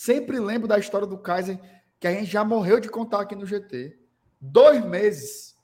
Sempre 0.00 0.40
lembro 0.40 0.66
da 0.66 0.78
história 0.78 1.06
do 1.06 1.18
Kaiser, 1.18 1.60
que 2.00 2.06
a 2.06 2.10
gente 2.10 2.24
já 2.24 2.42
morreu 2.42 2.80
de 2.80 2.88
contar 2.88 3.20
aqui 3.20 3.36
no 3.36 3.44
GT. 3.44 3.98
Dois 4.40 4.82
meses. 4.82 5.54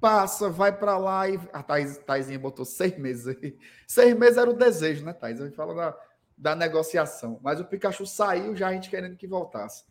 Passa, 0.00 0.48
vai 0.48 0.70
pra 0.70 0.96
lá 0.96 1.28
e. 1.28 1.40
A 1.52 1.60
Thais, 1.60 1.98
Thaisinha 1.98 2.38
botou 2.38 2.64
seis 2.64 2.96
meses 2.96 3.26
aí. 3.26 3.58
Seis 3.84 4.16
meses 4.16 4.38
era 4.38 4.48
o 4.48 4.52
desejo, 4.52 5.04
né, 5.04 5.12
Thais? 5.12 5.40
A 5.40 5.46
gente 5.46 5.56
fala 5.56 5.74
da, 5.74 5.98
da 6.36 6.54
negociação. 6.54 7.40
Mas 7.42 7.58
o 7.58 7.64
Pikachu 7.64 8.06
saiu 8.06 8.54
já 8.54 8.68
a 8.68 8.72
gente 8.72 8.88
querendo 8.90 9.16
que 9.16 9.26
voltasse. 9.26 9.84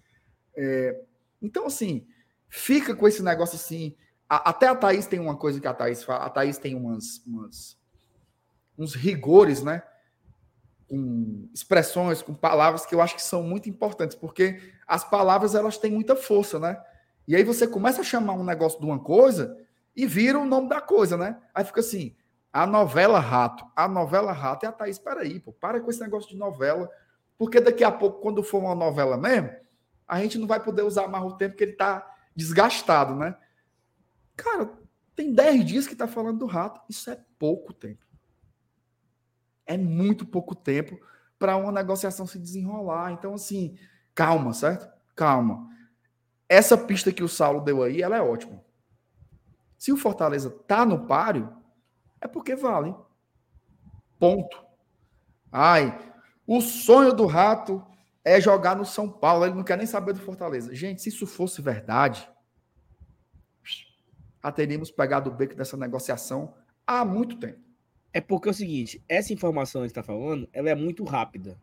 É, 0.56 0.98
então, 1.42 1.66
assim, 1.66 2.08
fica 2.48 2.96
com 2.96 3.06
esse 3.06 3.22
negócio 3.22 3.58
assim. 3.58 3.98
A- 4.30 4.52
até 4.52 4.66
a 4.66 4.76
Thaís 4.76 5.06
tem 5.08 5.20
uma 5.20 5.36
coisa 5.36 5.60
que 5.60 5.68
a 5.68 5.74
Thaís 5.74 6.06
fala. 6.06 6.24
A 6.24 6.30
Thaís 6.30 6.58
tem 6.58 6.74
umas, 6.74 7.22
umas 7.28 7.78
uns 8.78 8.96
rigores, 8.96 9.62
né? 9.62 9.84
Com 10.88 11.50
expressões, 11.54 12.22
com 12.22 12.34
palavras 12.34 12.86
que 12.86 12.96
eu 12.96 13.02
acho 13.02 13.16
que 13.16 13.22
são 13.22 13.44
muito 13.44 13.70
importantes, 13.70 14.16
porque 14.16 14.60
as 14.88 15.04
palavras 15.04 15.54
elas 15.54 15.78
têm 15.78 15.92
muita 15.92 16.16
força, 16.16 16.60
né? 16.60 16.82
E 17.28 17.36
aí 17.36 17.44
você 17.44 17.68
começa 17.68 18.02
a 18.02 18.06
chamar 18.06 18.34
um 18.34 18.44
negócio 18.44 18.80
de 18.80 18.86
uma 18.86 19.00
coisa 19.00 19.58
e 19.96 20.06
vira 20.06 20.40
o 20.40 20.46
nome 20.46 20.70
da 20.70 20.80
coisa, 20.80 21.18
né? 21.18 21.38
Aí 21.54 21.66
fica 21.66 21.82
assim, 21.82 22.16
a 22.54 22.66
novela 22.66 23.20
Rato, 23.20 23.66
a 23.76 23.88
novela 23.88 24.32
Rato 24.32 24.66
é 24.66 24.70
a 24.70 24.72
Thaís, 24.72 24.98
peraí, 24.98 25.40
pô, 25.40 25.52
para 25.52 25.82
com 25.82 25.90
esse 25.90 26.00
negócio 26.00 26.30
de 26.30 26.38
novela, 26.38 26.90
porque 27.38 27.60
daqui 27.60 27.84
a 27.84 27.92
pouco, 27.92 28.22
quando 28.22 28.42
for 28.42 28.60
uma 28.60 28.74
novela 28.74 29.18
mesmo, 29.18 29.52
a 30.08 30.22
gente 30.22 30.38
não 30.38 30.48
vai 30.48 30.64
poder 30.64 30.84
usar 30.84 31.08
mais 31.08 31.24
o 31.26 31.36
tempo 31.36 31.56
que 31.56 31.64
ele 31.64 31.74
tá 31.74 32.10
desgastado, 32.36 33.14
né? 33.14 33.36
Cara, 34.36 34.72
tem 35.16 35.34
10 35.34 35.66
dias 35.66 35.88
que 35.88 35.96
tá 35.96 36.08
falando 36.08 36.40
do 36.40 36.46
rato. 36.46 36.80
Isso 36.88 37.10
é 37.10 37.20
pouco 37.38 37.74
tempo. 37.74 38.07
É 39.68 39.78
muito 39.78 40.26
pouco 40.26 40.56
tempo 40.56 41.00
para 41.38 41.56
uma 41.58 41.72
negociação 41.72 42.26
se 42.26 42.40
desenrolar. 42.40 43.12
Então, 43.12 43.34
assim, 43.34 43.78
calma, 44.16 44.54
certo? 44.54 44.90
Calma. 45.16 45.70
Essa 46.50 46.78
pista 46.78 47.12
que 47.12 47.24
o 47.24 47.28
Saulo 47.28 47.62
deu 47.62 47.84
aí, 47.84 48.02
ela 48.02 48.16
é 48.16 48.22
ótima. 48.22 48.64
Se 49.78 49.92
o 49.92 49.98
Fortaleza 49.98 50.50
tá 50.50 50.86
no 50.86 51.06
páreo, 51.06 51.56
é 52.20 52.28
porque 52.28 52.56
vale. 52.56 52.96
Ponto. 54.18 54.66
Ai, 55.52 55.98
o 56.46 56.62
sonho 56.62 57.14
do 57.14 57.26
rato 57.26 57.86
é 58.24 58.42
jogar 58.42 58.76
no 58.76 58.86
São 58.86 59.10
Paulo. 59.10 59.46
Ele 59.46 59.56
não 59.56 59.64
quer 59.64 59.78
nem 59.78 59.86
saber 59.86 60.14
do 60.14 60.20
Fortaleza. 60.20 60.74
Gente, 60.74 61.02
se 61.02 61.10
isso 61.10 61.28
fosse 61.28 61.62
verdade, 61.62 62.28
já 64.44 64.52
teríamos 64.52 64.90
pegado 64.90 65.30
o 65.30 65.34
beco 65.34 65.56
dessa 65.56 65.78
negociação 65.78 66.56
há 66.86 67.04
muito 67.04 67.38
tempo. 67.38 67.67
É 68.14 68.22
porque 68.22 68.48
é 68.48 68.52
o 68.52 68.54
seguinte, 68.54 69.04
essa 69.08 69.34
informação 69.34 69.82
que 69.82 69.88
está 69.88 70.02
falando, 70.02 70.50
ela 70.54 70.70
é 70.70 70.76
muito 70.76 71.04
rápida. 71.04 71.62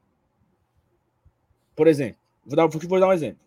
Por 1.75 1.87
exemplo, 1.89 2.21
vou 2.45 2.55
dar, 2.57 2.66
vou 2.69 3.01
dar 3.01 3.09
um 3.09 3.12
exemplo. 3.12 3.43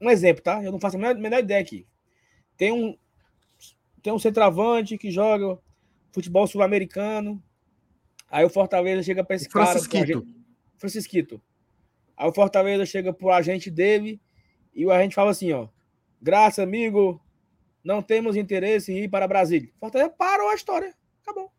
Um 0.00 0.10
exemplo, 0.10 0.42
tá? 0.42 0.62
Eu 0.62 0.70
não 0.70 0.78
faço 0.78 0.96
a 0.96 1.00
menor, 1.00 1.14
menor 1.16 1.38
ideia 1.40 1.60
aqui. 1.60 1.86
Tem 2.56 2.70
um, 2.70 2.96
tem 4.02 4.12
um 4.12 4.18
centroavante 4.18 4.98
que 4.98 5.10
joga 5.10 5.58
futebol 6.12 6.46
sul-americano. 6.46 7.42
Aí 8.30 8.44
o 8.44 8.50
Fortaleza 8.50 9.02
chega 9.02 9.24
para 9.24 9.36
esse 9.36 9.48
cara. 9.48 9.66
Francisquito. 9.66 10.02
agente- 10.18 10.36
Francisquito. 10.78 11.42
Aí 12.16 12.28
o 12.28 12.32
Fortaleza 12.32 12.84
chega 12.84 13.12
pro 13.12 13.30
agente 13.30 13.70
dele 13.70 14.20
e 14.74 14.84
o 14.84 14.90
agente 14.92 15.14
fala 15.14 15.30
assim, 15.30 15.52
ó. 15.52 15.68
Graças, 16.20 16.58
amigo, 16.58 17.20
não 17.86 18.02
temos 18.02 18.34
interesse 18.34 18.92
em 18.92 19.04
ir 19.04 19.08
para 19.08 19.28
Brasília. 19.28 19.70
Fortaleza 19.78 20.10
parou 20.10 20.48
a 20.48 20.54
história. 20.56 20.92
Acabou. 21.22 21.52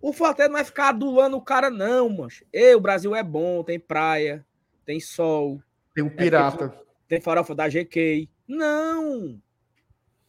O 0.00 0.12
Fortaleza 0.12 0.48
não 0.48 0.58
vai 0.58 0.64
ficar 0.64 0.90
adulando 0.90 1.36
o 1.36 1.42
cara, 1.42 1.68
não, 1.68 2.08
mancho. 2.08 2.46
Ei, 2.52 2.72
o 2.72 2.80
Brasil 2.80 3.16
é 3.16 3.22
bom, 3.22 3.64
tem 3.64 3.80
praia, 3.80 4.46
tem 4.86 5.00
sol, 5.00 5.60
Tem 5.92 6.04
um 6.04 6.08
pirata. 6.08 6.72
tem 7.08 7.20
farofa 7.20 7.52
da 7.52 7.68
GK. 7.68 8.30
Não! 8.46 9.42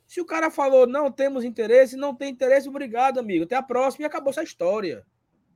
Se 0.08 0.20
o 0.20 0.26
cara 0.26 0.50
falou, 0.50 0.88
não 0.88 1.12
temos 1.12 1.44
interesse, 1.44 1.96
não 1.96 2.16
tem 2.16 2.32
interesse, 2.32 2.68
obrigado, 2.68 3.20
amigo. 3.20 3.44
Até 3.44 3.56
a 3.56 3.62
próxima 3.62 4.06
e 4.06 4.08
acabou 4.08 4.32
essa 4.32 4.42
história. 4.42 5.06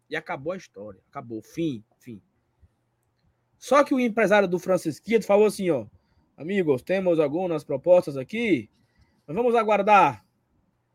E 0.07 0.15
acabou 0.15 0.53
a 0.53 0.57
história. 0.57 1.01
Acabou. 1.09 1.41
Fim, 1.41 1.83
fim. 1.99 2.21
Só 3.57 3.83
que 3.83 3.95
o 3.95 3.99
empresário 3.99 4.47
do 4.47 4.59
Francisquito 4.59 5.25
falou 5.25 5.47
assim, 5.47 5.71
ó. 5.71 5.87
Amigos, 6.39 6.81
temos 6.81 7.19
algumas 7.19 7.65
propostas 7.65 8.15
aqui, 8.15 8.69
mas 9.27 9.35
vamos 9.35 9.53
aguardar. 9.55 10.25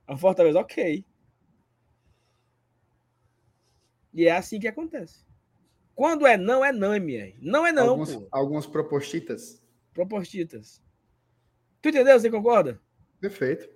A 0.07 0.17
Fortaleza, 0.17 0.59
ok. 0.59 1.05
E 4.15 4.27
é 4.27 4.33
assim 4.33 4.59
que 4.59 4.67
acontece. 4.67 5.23
Quando 5.95 6.27
é 6.27 6.39
não, 6.39 6.65
é 6.65 6.73
não, 6.73 6.95
MR. 6.95 7.37
Não 7.43 7.67
é 7.67 7.73
não. 7.73 7.91
Alguns, 7.91 8.27
algumas 8.31 8.67
propostitas. 8.67 9.63
Propostitas. 9.93 10.83
Tu 11.83 11.91
entendeu? 11.91 12.19
Você 12.19 12.31
concorda? 12.31 12.81
Perfeito. 13.21 13.69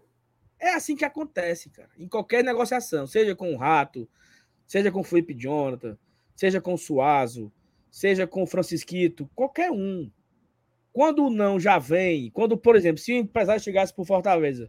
É 0.58 0.72
assim 0.72 0.96
que 0.96 1.04
acontece, 1.04 1.68
cara. 1.68 1.90
Em 1.98 2.08
qualquer 2.08 2.42
negociação, 2.42 3.06
seja 3.06 3.36
com 3.36 3.52
o 3.52 3.58
Rato, 3.58 4.08
seja 4.66 4.90
com 4.90 5.00
o 5.00 5.04
Felipe 5.04 5.34
Jonathan, 5.34 5.98
seja 6.34 6.62
com 6.62 6.72
o 6.72 6.78
Suazo, 6.78 7.52
seja 7.90 8.26
com 8.26 8.42
o 8.42 8.46
Francisquito, 8.46 9.28
qualquer 9.34 9.70
um. 9.70 10.10
Quando 10.98 11.26
o 11.26 11.30
não 11.30 11.60
já 11.60 11.78
vem, 11.78 12.28
quando, 12.28 12.58
por 12.58 12.74
exemplo, 12.74 13.00
se 13.00 13.12
o 13.12 13.16
empresário 13.16 13.62
chegasse 13.62 13.94
por 13.94 14.04
Fortaleza, 14.04 14.68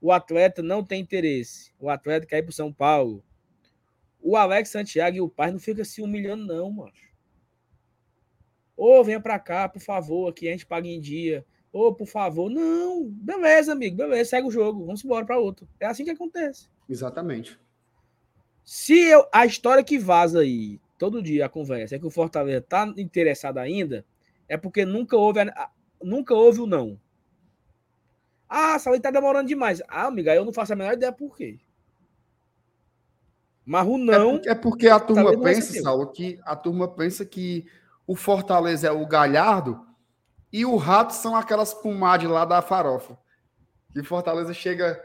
o 0.00 0.12
atleta 0.12 0.62
não 0.62 0.84
tem 0.84 1.02
interesse, 1.02 1.72
o 1.76 1.90
atleta 1.90 2.24
quer 2.24 2.38
ir 2.38 2.44
para 2.44 2.52
São 2.52 2.72
Paulo, 2.72 3.20
o 4.20 4.36
Alex 4.36 4.68
Santiago 4.68 5.16
e 5.16 5.20
o 5.20 5.28
pai 5.28 5.50
não 5.50 5.58
ficam 5.58 5.84
se 5.84 6.00
humilhando, 6.00 6.46
não, 6.46 6.70
mano. 6.70 6.92
Ô, 8.76 9.02
venha 9.02 9.20
para 9.20 9.40
cá, 9.40 9.68
por 9.68 9.82
favor, 9.82 10.30
aqui 10.30 10.46
a 10.46 10.52
gente 10.52 10.64
paga 10.64 10.86
em 10.86 11.00
dia. 11.00 11.44
Ô, 11.72 11.92
por 11.92 12.06
favor. 12.06 12.48
Não, 12.48 13.04
beleza, 13.04 13.72
amigo, 13.72 13.96
beleza, 13.96 14.30
segue 14.30 14.46
o 14.46 14.52
jogo, 14.52 14.86
vamos 14.86 15.04
embora 15.04 15.26
para 15.26 15.40
outro. 15.40 15.68
É 15.80 15.86
assim 15.86 16.04
que 16.04 16.10
acontece. 16.10 16.68
Exatamente. 16.88 17.58
Se 18.64 18.96
eu, 18.96 19.26
a 19.32 19.44
história 19.44 19.82
que 19.82 19.98
vaza 19.98 20.42
aí, 20.42 20.78
todo 20.96 21.20
dia 21.20 21.46
a 21.46 21.48
conversa, 21.48 21.96
é 21.96 21.98
que 21.98 22.06
o 22.06 22.10
Fortaleza 22.10 22.60
tá 22.60 22.86
interessado 22.96 23.58
ainda, 23.58 24.06
é 24.48 24.56
porque 24.56 24.84
nunca 24.84 25.16
houve, 25.16 25.40
nunca 26.02 26.34
houve 26.34 26.60
o 26.60 26.66
não. 26.66 27.00
Ah, 28.48 28.78
Salim 28.78 29.00
tá 29.00 29.10
demorando 29.10 29.48
demais. 29.48 29.82
Ah, 29.88 30.06
amiga, 30.06 30.34
eu 30.34 30.44
não 30.44 30.52
faço 30.52 30.72
a 30.72 30.76
menor 30.76 30.94
ideia 30.94 31.12
por 31.12 31.36
quê. 31.36 31.58
Mas 33.64 33.86
o 33.86 33.98
não. 33.98 34.40
É 34.44 34.54
porque 34.54 34.88
a 34.88 35.00
turma 35.00 35.36
pensa, 35.40 35.82
Saulo, 35.82 36.12
que 36.12 36.38
a 36.44 36.54
turma 36.54 36.86
pensa 36.86 37.26
que 37.26 37.66
o 38.06 38.14
Fortaleza 38.14 38.86
é 38.86 38.92
o 38.92 39.04
Galhardo 39.06 39.84
e 40.52 40.64
o 40.64 40.76
Rato 40.76 41.12
são 41.12 41.34
aquelas 41.34 41.74
pomades 41.74 42.30
lá 42.30 42.44
da 42.44 42.62
farofa. 42.62 43.18
Que 43.92 44.04
Fortaleza 44.04 44.54
chega 44.54 45.02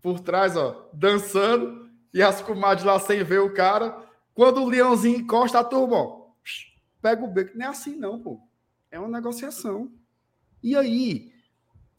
por 0.00 0.20
trás, 0.20 0.56
ó, 0.56 0.88
dançando, 0.92 1.90
e 2.14 2.22
as 2.22 2.40
comadres 2.40 2.86
lá 2.86 2.98
sem 2.98 3.22
ver 3.22 3.40
o 3.40 3.52
cara. 3.52 4.02
Quando 4.32 4.62
o 4.62 4.68
leãozinho 4.68 5.18
encosta 5.18 5.58
a 5.58 5.64
turma, 5.64 5.96
ó, 5.96 6.30
pega 7.02 7.22
o 7.22 7.28
beco. 7.28 7.58
Não 7.58 7.66
é 7.66 7.68
assim, 7.68 7.94
não, 7.96 8.18
pô. 8.18 8.40
É 8.90 8.98
uma 8.98 9.08
negociação. 9.08 9.92
E 10.62 10.76
aí, 10.76 11.32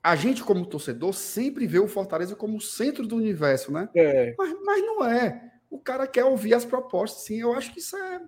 a 0.01 0.15
gente, 0.15 0.43
como 0.43 0.65
torcedor, 0.65 1.13
sempre 1.13 1.67
vê 1.67 1.79
o 1.79 1.87
Fortaleza 1.87 2.35
como 2.35 2.57
o 2.57 2.61
centro 2.61 3.05
do 3.05 3.15
universo, 3.15 3.71
né? 3.71 3.89
É. 3.95 4.33
Mas, 4.37 4.55
mas 4.63 4.81
não 4.81 5.05
é. 5.05 5.51
O 5.69 5.79
cara 5.79 6.07
quer 6.07 6.25
ouvir 6.25 6.53
as 6.53 6.65
propostas, 6.65 7.23
sim. 7.23 7.37
Eu 7.37 7.53
acho 7.53 7.71
que 7.73 7.79
isso 7.79 7.95
é. 7.95 8.21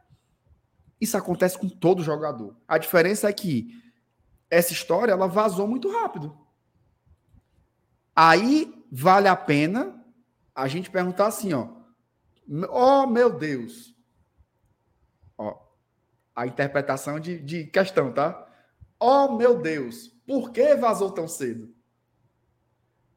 Isso 1.00 1.18
acontece 1.18 1.58
com 1.58 1.68
todo 1.68 2.04
jogador. 2.04 2.56
A 2.68 2.78
diferença 2.78 3.28
é 3.28 3.34
que 3.34 3.82
essa 4.50 4.74
história 4.74 5.12
ela 5.12 5.28
vazou 5.28 5.68
muito 5.68 5.90
rápido. 5.90 6.38
Aí 8.16 8.86
vale 8.92 9.28
a 9.28 9.36
pena 9.36 10.06
a 10.54 10.68
gente 10.68 10.92
perguntar 10.92 11.28
assim, 11.28 11.54
ó. 11.54 11.70
Oh, 12.70 13.08
meu 13.08 13.32
Deus. 13.32 13.96
Ó, 15.38 15.58
a 16.36 16.46
interpretação 16.46 17.20
de, 17.20 17.40
de 17.40 17.66
questão, 17.66 18.12
tá? 18.12 18.51
Oh, 19.04 19.36
meu 19.36 19.60
Deus, 19.60 20.16
por 20.28 20.52
que 20.52 20.76
vazou 20.76 21.10
tão 21.10 21.28
cedo? 21.28 21.74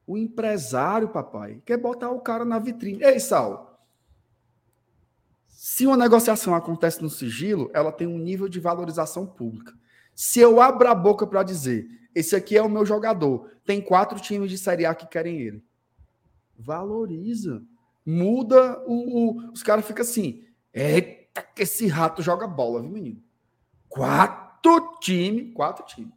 O 0.06 0.16
empresário, 0.16 1.10
papai, 1.10 1.60
quer 1.62 1.76
botar 1.76 2.10
o 2.10 2.20
cara 2.20 2.42
na 2.42 2.58
vitrine. 2.58 3.04
Ei, 3.04 3.20
Sal, 3.20 3.78
se 5.46 5.86
uma 5.86 5.96
negociação 5.96 6.54
acontece 6.54 7.02
no 7.02 7.10
sigilo, 7.10 7.70
ela 7.74 7.92
tem 7.92 8.06
um 8.06 8.18
nível 8.18 8.48
de 8.48 8.58
valorização 8.58 9.26
pública. 9.26 9.74
Se 10.14 10.40
eu 10.40 10.58
abro 10.58 10.88
a 10.88 10.94
boca 10.94 11.26
para 11.26 11.42
dizer, 11.42 11.86
esse 12.14 12.34
aqui 12.34 12.56
é 12.56 12.62
o 12.62 12.68
meu 12.68 12.86
jogador, 12.86 13.50
tem 13.62 13.82
quatro 13.82 14.18
times 14.18 14.50
de 14.50 14.56
Série 14.56 14.86
A 14.86 14.94
que 14.94 15.06
querem 15.06 15.38
ele. 15.38 15.62
Valoriza. 16.58 17.62
Muda 18.06 18.82
o. 18.86 19.36
o 19.38 19.52
os 19.52 19.62
caras 19.62 19.84
ficam 19.84 20.02
assim. 20.02 20.44
Eita, 20.72 21.42
que 21.54 21.62
esse 21.62 21.86
rato 21.88 22.22
joga 22.22 22.46
bola, 22.46 22.80
viu, 22.80 22.90
menino? 22.90 23.22
Quatro 23.86 24.44
times. 25.00 25.52
Quatro 25.54 25.84
times. 25.86 26.12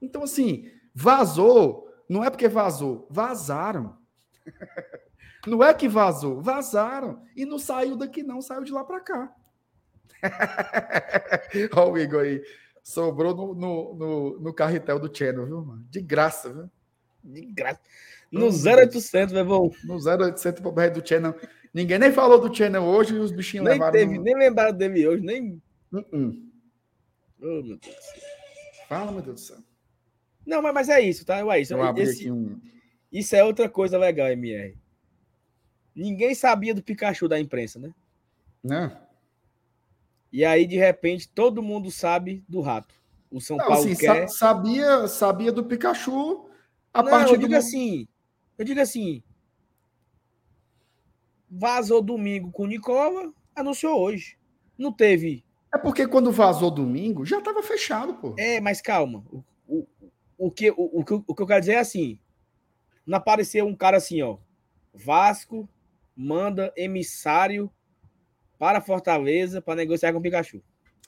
Então, 0.00 0.22
assim, 0.22 0.70
vazou. 0.94 1.88
Não 2.08 2.22
é 2.24 2.30
porque 2.30 2.48
vazou. 2.48 3.06
Vazaram. 3.10 3.96
Não 5.46 5.62
é 5.62 5.72
que 5.72 5.88
vazou. 5.88 6.42
Vazaram. 6.42 7.22
E 7.36 7.46
não 7.46 7.58
saiu 7.58 7.96
daqui, 7.96 8.22
não. 8.22 8.42
Saiu 8.42 8.64
de 8.64 8.72
lá 8.72 8.82
para 8.82 9.00
cá. 9.00 9.32
Olha 11.76 11.92
o 11.92 11.98
Igor 11.98 12.22
aí. 12.22 12.42
Sobrou 12.82 13.34
no, 13.34 13.54
no, 13.54 13.94
no, 13.94 14.40
no 14.40 14.52
carretel 14.52 14.98
do 14.98 15.16
Channel, 15.16 15.46
viu, 15.46 15.64
mano? 15.64 15.84
De 15.88 16.00
graça, 16.00 16.52
viu? 16.52 16.70
De 17.22 17.46
graça. 17.46 17.80
No 18.30 18.46
0800, 18.46 19.32
meu 19.32 19.42
irmão. 19.42 19.70
No 19.84 19.96
0800 19.96 20.60
pro 20.60 20.72
BR 20.72 20.90
do 20.90 21.06
Channel. 21.06 21.34
Ninguém 21.72 21.98
nem 21.98 22.12
falou 22.12 22.40
do 22.40 22.54
Channel 22.54 22.82
hoje 22.82 23.14
e 23.14 23.18
os 23.18 23.30
bichinhos 23.30 23.64
nem 23.64 23.74
levaram. 23.74 23.92
Teve, 23.92 24.18
no... 24.18 24.24
Nem 24.24 24.36
lembraram 24.36 24.76
dele 24.76 25.06
hoje, 25.06 25.22
nem. 25.22 25.62
Uh 25.92 26.00
-uh. 26.12 26.45
Oh, 27.40 27.62
meu 27.62 27.76
Deus 27.76 27.80
do 27.80 28.02
céu. 28.02 28.22
Fala, 28.88 29.12
meu 29.12 29.22
Deus 29.22 29.40
do 29.40 29.46
céu. 29.46 29.58
Não, 30.46 30.62
mas, 30.62 30.74
mas 30.74 30.88
é 30.88 31.00
isso, 31.00 31.24
tá? 31.24 31.38
É 31.38 31.60
isso. 31.60 31.74
Esse, 31.96 32.30
um... 32.30 32.60
isso 33.10 33.34
é 33.34 33.42
outra 33.42 33.68
coisa 33.68 33.98
legal, 33.98 34.28
MR. 34.28 34.76
Ninguém 35.94 36.34
sabia 36.34 36.74
do 36.74 36.82
Pikachu 36.82 37.26
da 37.26 37.40
imprensa, 37.40 37.78
né? 37.78 37.92
Não. 38.62 38.96
E 40.30 40.44
aí, 40.44 40.66
de 40.66 40.76
repente, 40.76 41.28
todo 41.28 41.62
mundo 41.62 41.90
sabe 41.90 42.44
do 42.46 42.60
rato. 42.60 42.94
O 43.30 43.40
São 43.40 43.56
Não, 43.56 43.66
Paulo 43.66 43.84
assim, 43.84 43.96
quer. 43.96 44.28
Sabia, 44.28 45.08
sabia 45.08 45.50
do 45.50 45.64
Pikachu 45.64 46.48
a 46.92 47.02
Não, 47.02 47.10
partir 47.10 47.32
eu 47.32 47.38
digo 47.38 47.52
do... 47.52 47.56
assim. 47.56 48.06
Eu 48.58 48.64
digo 48.64 48.80
assim. 48.80 49.22
Vazou 51.50 52.02
domingo 52.02 52.50
com 52.50 52.64
o 52.64 52.66
Nicola, 52.66 53.32
anunciou 53.54 53.98
hoje. 53.98 54.36
Não 54.76 54.92
teve. 54.92 55.45
É 55.76 55.78
porque 55.78 56.08
quando 56.08 56.32
vazou 56.32 56.70
domingo, 56.70 57.26
já 57.26 57.38
estava 57.38 57.62
fechado, 57.62 58.14
pô. 58.14 58.34
É, 58.38 58.58
mas 58.60 58.80
calma. 58.80 59.22
O, 59.30 59.44
o, 59.68 59.86
o, 60.38 60.50
que, 60.50 60.70
o, 60.70 61.00
o, 61.00 61.04
que, 61.04 61.12
o 61.12 61.34
que 61.34 61.42
eu 61.42 61.46
quero 61.46 61.60
dizer 61.60 61.74
é 61.74 61.78
assim. 61.78 62.18
Não 63.04 63.18
apareceu 63.18 63.66
um 63.66 63.76
cara 63.76 63.98
assim, 63.98 64.22
ó. 64.22 64.38
Vasco 64.94 65.68
manda 66.16 66.72
emissário 66.74 67.70
para 68.58 68.80
Fortaleza 68.80 69.60
para 69.60 69.74
negociar 69.76 70.14
com 70.14 70.18
o 70.18 70.22
Pikachu. 70.22 70.62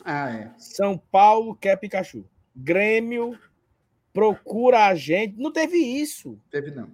Ah, 0.05 0.31
é. 0.31 0.53
São 0.59 0.99
Paulo 0.99 1.57
quer 1.57 1.77
Pikachu. 1.77 2.29
Grêmio 2.55 3.39
procura 4.13 4.85
a 4.85 4.95
gente. 4.95 5.39
Não 5.39 5.51
teve 5.51 5.79
isso. 5.79 6.39
Teve 6.51 6.71
não. 6.73 6.91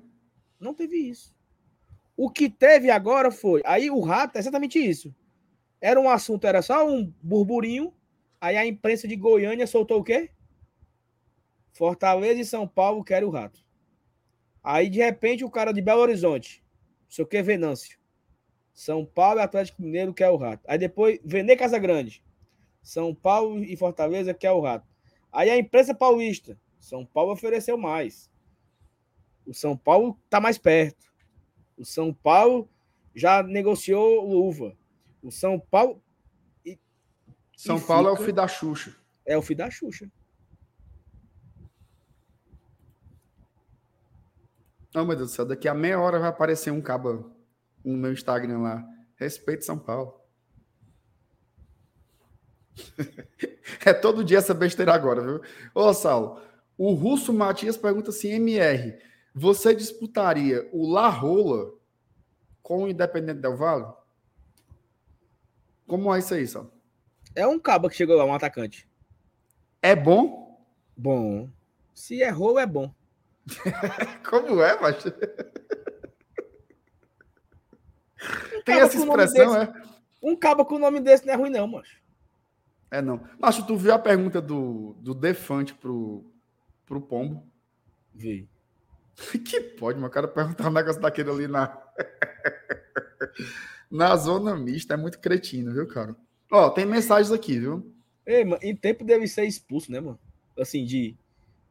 Não 0.61 0.73
teve 0.73 0.97
isso. 0.97 1.35
O 2.17 2.31
que 2.31 2.49
teve 2.49 2.89
agora 2.89 3.33
foi. 3.33 3.63
Aí 3.65 3.91
o 3.91 3.99
rato 4.01 4.37
é 4.37 4.39
exatamente 4.39 4.79
isso. 4.79 5.13
Era 5.85 6.01
um 6.01 6.09
assunto, 6.09 6.47
era 6.47 6.63
só 6.63 6.89
um 6.89 7.13
burburinho. 7.23 7.93
Aí 8.41 8.57
a 8.57 8.65
imprensa 8.65 9.07
de 9.07 9.17
Goiânia 9.17 9.67
soltou 9.67 10.01
o 10.01 10.03
quê? 10.03 10.31
Fortaleza 11.75 12.41
e 12.41 12.45
São 12.45 12.67
Paulo 12.67 13.05
querem 13.05 13.29
o 13.29 13.31
rato. 13.31 13.63
Aí, 14.63 14.89
de 14.89 14.99
repente, 14.99 15.45
o 15.45 15.51
cara 15.51 15.73
de 15.73 15.83
Belo 15.83 16.01
Horizonte, 16.01 16.65
seu 17.07 17.27
que 17.27 17.43
Venâncio, 17.43 17.99
são 18.73 19.05
Paulo 19.05 19.41
e 19.41 19.43
Atlético 19.43 19.83
Mineiro 19.83 20.15
quer 20.15 20.31
o 20.31 20.37
Rato. 20.37 20.65
Aí 20.67 20.79
depois, 20.79 21.21
Vene 21.23 21.55
Casagrande. 21.55 22.25
São 22.83 23.15
Paulo 23.15 23.63
e 23.63 23.77
Fortaleza 23.77 24.33
quer 24.33 24.53
o 24.53 24.61
Rato. 24.63 24.89
Aí 25.31 25.51
a 25.51 25.59
imprensa 25.59 25.95
paulista. 25.95 26.59
São 26.81 27.05
Paulo 27.05 27.33
ofereceu 27.33 27.77
mais. 27.77 28.31
O 29.47 29.53
São 29.53 29.77
Paulo 29.77 30.19
está 30.25 30.41
mais 30.41 30.57
perto. 30.57 31.13
O 31.77 31.85
São 31.85 32.11
Paulo 32.11 32.71
já 33.15 33.43
negociou 33.43 34.27
luva. 34.27 34.75
O 35.25 35.31
São 35.31 35.59
Paulo. 35.59 36.03
E, 36.65 36.79
São 37.57 37.79
e 37.79 37.81
Paulo 37.81 38.11
fica... 38.11 38.21
é 38.21 38.23
o 38.23 38.25
filho 38.25 38.37
da 38.37 38.47
Xuxa. 38.47 38.97
É 39.25 39.39
o 39.39 39.43
filho 39.43 39.59
da 39.59 39.71
Xuxa. 39.71 40.13
Não, 44.95 45.07
meu 45.07 45.17
Deus 45.17 45.31
do 45.31 45.35
céu, 45.35 45.47
daqui 45.47 45.67
a 45.67 45.75
meia 45.75 45.99
hora 45.99 46.21
vai 46.21 46.29
aparecer 46.29 46.71
um 46.71 46.81
cabo 46.81 47.35
no 47.83 47.97
meu 47.97 48.13
Instagram 48.13 48.59
lá. 48.59 48.87
Respeito 49.17 49.65
São 49.65 49.79
Paulo. 49.79 50.21
é 53.87 53.95
todo 53.95 54.23
dia 54.23 54.39
essa 54.39 54.53
besteira 54.53 54.93
agora, 54.93 55.23
viu? 55.23 55.41
Ô, 55.75 55.93
Saulo, 55.95 56.41
o 56.77 56.93
Russo 56.93 57.33
Matias 57.33 57.79
pergunta 57.79 58.11
assim: 58.11 58.29
MR, 58.33 58.99
você 59.35 59.75
disputaria 59.75 60.69
o 60.71 60.87
La 60.87 61.09
Rola 61.09 61.73
com 62.63 62.85
o 62.85 62.89
Independente 62.89 63.41
Del 63.41 63.57
Vale? 63.57 64.04
Como 65.87 66.15
é 66.15 66.19
isso 66.19 66.35
aí, 66.35 66.47
Saulo? 66.47 66.73
É 67.35 67.47
um 67.47 67.59
cabo 67.59 67.89
que 67.89 67.97
chegou 67.97 68.17
lá, 68.17 68.25
um 68.25 68.35
atacante. 68.35 68.89
É 69.83 69.95
bom? 69.95 70.65
Bom. 70.97 71.51
Se 71.93 72.23
é 72.23 72.31
rolo, 72.31 72.59
é 72.59 72.67
bom. 72.67 72.93
Como 74.29 74.63
é, 74.63 74.81
macho? 74.81 75.11
Tem 78.65 78.81
essa 78.81 78.97
expressão, 78.97 79.57
é? 79.61 79.73
Um 80.23 80.35
cabo 80.35 80.65
com 80.65 80.77
o 80.77 80.79
nome 80.79 81.01
desse 81.01 81.27
não 81.27 81.35
é 81.35 81.37
ruim, 81.37 81.51
não, 81.51 81.67
macho. 81.67 82.01
É 82.91 83.03
não. 83.03 83.21
Mas 83.39 83.59
tu 83.59 83.77
viu 83.77 83.93
a 83.93 83.99
pergunta 83.99 84.41
do, 84.41 84.97
do 85.01 85.15
Defante 85.15 85.75
pro, 85.75 86.25
pro 86.87 87.01
Pombo? 87.01 87.47
Vi. 88.15 88.49
Que 89.45 89.61
pode, 89.61 89.99
meu 89.99 90.11
cara 90.11 90.27
perguntar 90.27 90.69
um 90.69 90.73
negócio 90.73 91.01
daquele 91.01 91.31
ali 91.31 91.47
na. 91.47 91.77
na 93.95 94.17
zona 94.17 94.57
mista. 94.57 94.95
É 94.95 94.97
muito 94.97 95.21
cretino, 95.21 95.73
viu, 95.73 95.87
cara? 95.87 96.17
Ó, 96.51 96.69
tem 96.69 96.85
mensagens 96.85 97.31
aqui, 97.31 97.61
viu? 97.61 97.95
Ei, 98.27 98.45
mano, 98.45 98.59
em 98.61 98.75
tempo 98.75 99.05
deve 99.05 99.29
ser 99.29 99.45
expulso, 99.45 99.93
né, 99.93 100.01
mano? 100.01 100.19
Assim, 100.59 100.85
de. 100.85 101.17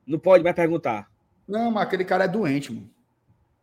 Não 0.07 0.17
pode 0.17 0.43
mais 0.43 0.55
perguntar. 0.55 1.11
Não, 1.47 1.69
mas 1.69 1.83
aquele 1.83 2.05
cara 2.05 2.23
é 2.23 2.27
doente, 2.27 2.71
mano. 2.71 2.89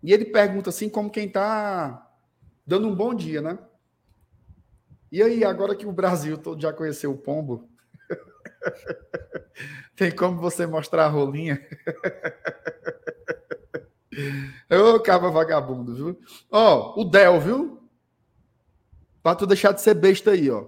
E 0.02 0.12
ele 0.12 0.26
pergunta 0.26 0.68
assim, 0.68 0.88
como 0.88 1.10
quem 1.10 1.28
tá 1.28 2.06
dando 2.66 2.88
um 2.88 2.94
bom 2.94 3.14
dia, 3.14 3.40
né? 3.40 3.58
E 5.10 5.22
aí, 5.22 5.42
agora 5.42 5.74
que 5.74 5.86
o 5.86 5.92
Brasil 5.92 6.38
todo 6.38 6.60
já 6.60 6.72
conheceu 6.72 7.10
o 7.10 7.18
pombo, 7.18 7.68
tem 9.96 10.14
como 10.14 10.38
você 10.38 10.66
mostrar 10.66 11.06
a 11.06 11.08
rolinha? 11.08 11.60
Ô, 14.70 15.00
caba 15.00 15.30
vagabundo, 15.30 15.94
viu? 15.94 16.20
Ó, 16.50 17.00
o 17.00 17.04
Del, 17.04 17.40
viu? 17.40 17.79
Pra 19.22 19.34
tu 19.34 19.46
deixar 19.46 19.72
de 19.72 19.80
ser 19.80 19.94
besta 19.94 20.30
aí, 20.30 20.50
ó. 20.50 20.66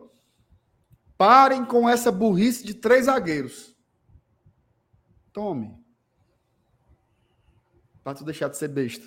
Parem 1.17 1.65
com 1.65 1.89
essa 1.89 2.11
burrice 2.11 2.65
de 2.65 2.75
três 2.75 3.07
zagueiros. 3.07 3.77
Tome. 5.33 5.79
Pra 8.03 8.15
tu 8.15 8.25
deixar 8.25 8.49
de 8.49 8.57
ser 8.57 8.69
besta. 8.69 9.07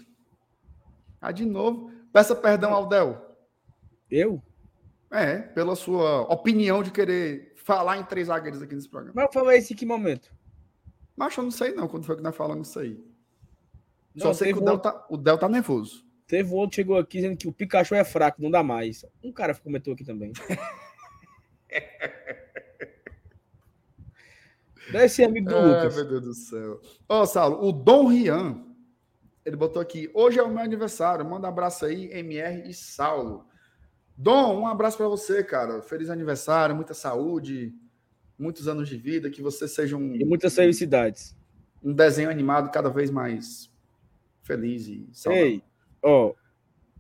Ah, 1.22 1.32
de 1.32 1.46
novo. 1.46 1.92
Peça 2.14 2.36
perdão 2.36 2.74
ao 2.74 2.88
Del. 2.88 3.38
Eu? 4.10 4.42
É, 5.12 5.40
pela 5.40 5.76
sua 5.76 6.22
opinião 6.22 6.82
de 6.82 6.92
querer 6.92 7.54
falar 7.58 7.98
em 7.98 8.04
três 8.04 8.28
zagueiros 8.28 8.62
aqui 8.62 8.76
nesse 8.76 8.90
programa. 8.90 9.14
Mas 9.16 9.26
eu 9.26 9.34
falei 9.34 9.60
isso 9.60 9.74
em 9.74 9.76
que 9.76 9.86
momento? 9.86 10.32
Mas 11.16 11.36
eu 11.36 11.44
não 11.44 11.52
sei 11.52 11.74
não 11.74 11.88
quando 11.88 12.06
foi 12.06 12.16
que 12.16 12.22
nós 12.22 12.36
falamos 12.36 12.70
isso 12.70 12.80
aí. 12.80 13.04
Não, 14.14 14.28
Só 14.28 14.34
sei 14.34 14.54
que 14.54 14.60
o 14.60 14.64
Del, 14.64 14.80
tá, 14.80 15.06
o 15.10 15.18
Del 15.18 15.38
tá 15.38 15.50
nervoso. 15.50 16.05
Teve 16.28 16.54
outro 16.54 16.76
chegou 16.76 16.98
aqui 16.98 17.18
dizendo 17.18 17.38
que 17.38 17.48
o 17.48 17.54
Pikachu 17.54 17.94
é 17.96 18.04
fraco, 18.04 18.42
não 18.42 18.50
dá 18.50 18.64
mais. 18.64 19.06
Um 19.24 19.32
cara 19.32 19.54
comentou 19.54 19.94
aqui 19.94 20.04
também. 20.04 20.34
Ser 25.10 25.26
amigo 25.26 25.50
do 25.50 25.56
Ai, 25.56 25.66
Lucas. 25.66 25.96
meu 25.96 26.08
Deus 26.08 26.22
do 26.24 26.34
céu. 26.34 26.82
Ô, 27.08 27.26
Saulo, 27.26 27.68
o 27.68 27.72
Dom 27.72 28.08
Rian, 28.08 28.64
ele 29.44 29.56
botou 29.56 29.82
aqui, 29.82 30.10
hoje 30.14 30.40
é 30.40 30.44
o 30.44 30.50
meu 30.50 30.64
aniversário, 30.64 31.26
manda 31.26 31.48
um 31.48 31.50
abraço 31.50 31.86
aí, 31.86 32.10
MR 32.12 32.70
e 32.70 32.74
Saulo. 32.74 33.46
Dom, 34.18 34.62
um 34.62 34.68
abraço 34.68 34.98
para 34.98 35.08
você, 35.08 35.44
cara. 35.44 35.82
Feliz 35.82 36.10
aniversário, 36.10 36.76
muita 36.76 36.94
saúde, 36.94 37.74
muitos 38.38 38.68
anos 38.68 38.88
de 38.88 38.98
vida, 38.98 39.30
que 39.30 39.42
você 39.42 39.68
seja 39.68 39.98
um, 39.98 40.16
E 40.16 40.24
muitas 40.24 40.56
felicidades. 40.56 41.36
um 41.84 41.94
desenho 41.94 42.30
animado 42.30 42.72
cada 42.72 42.90
vez 42.90 43.10
mais 43.12 43.70
feliz 44.44 44.88
e 44.88 45.08
saudável. 45.12 45.48
Ei, 45.48 45.64
ó, 46.06 46.34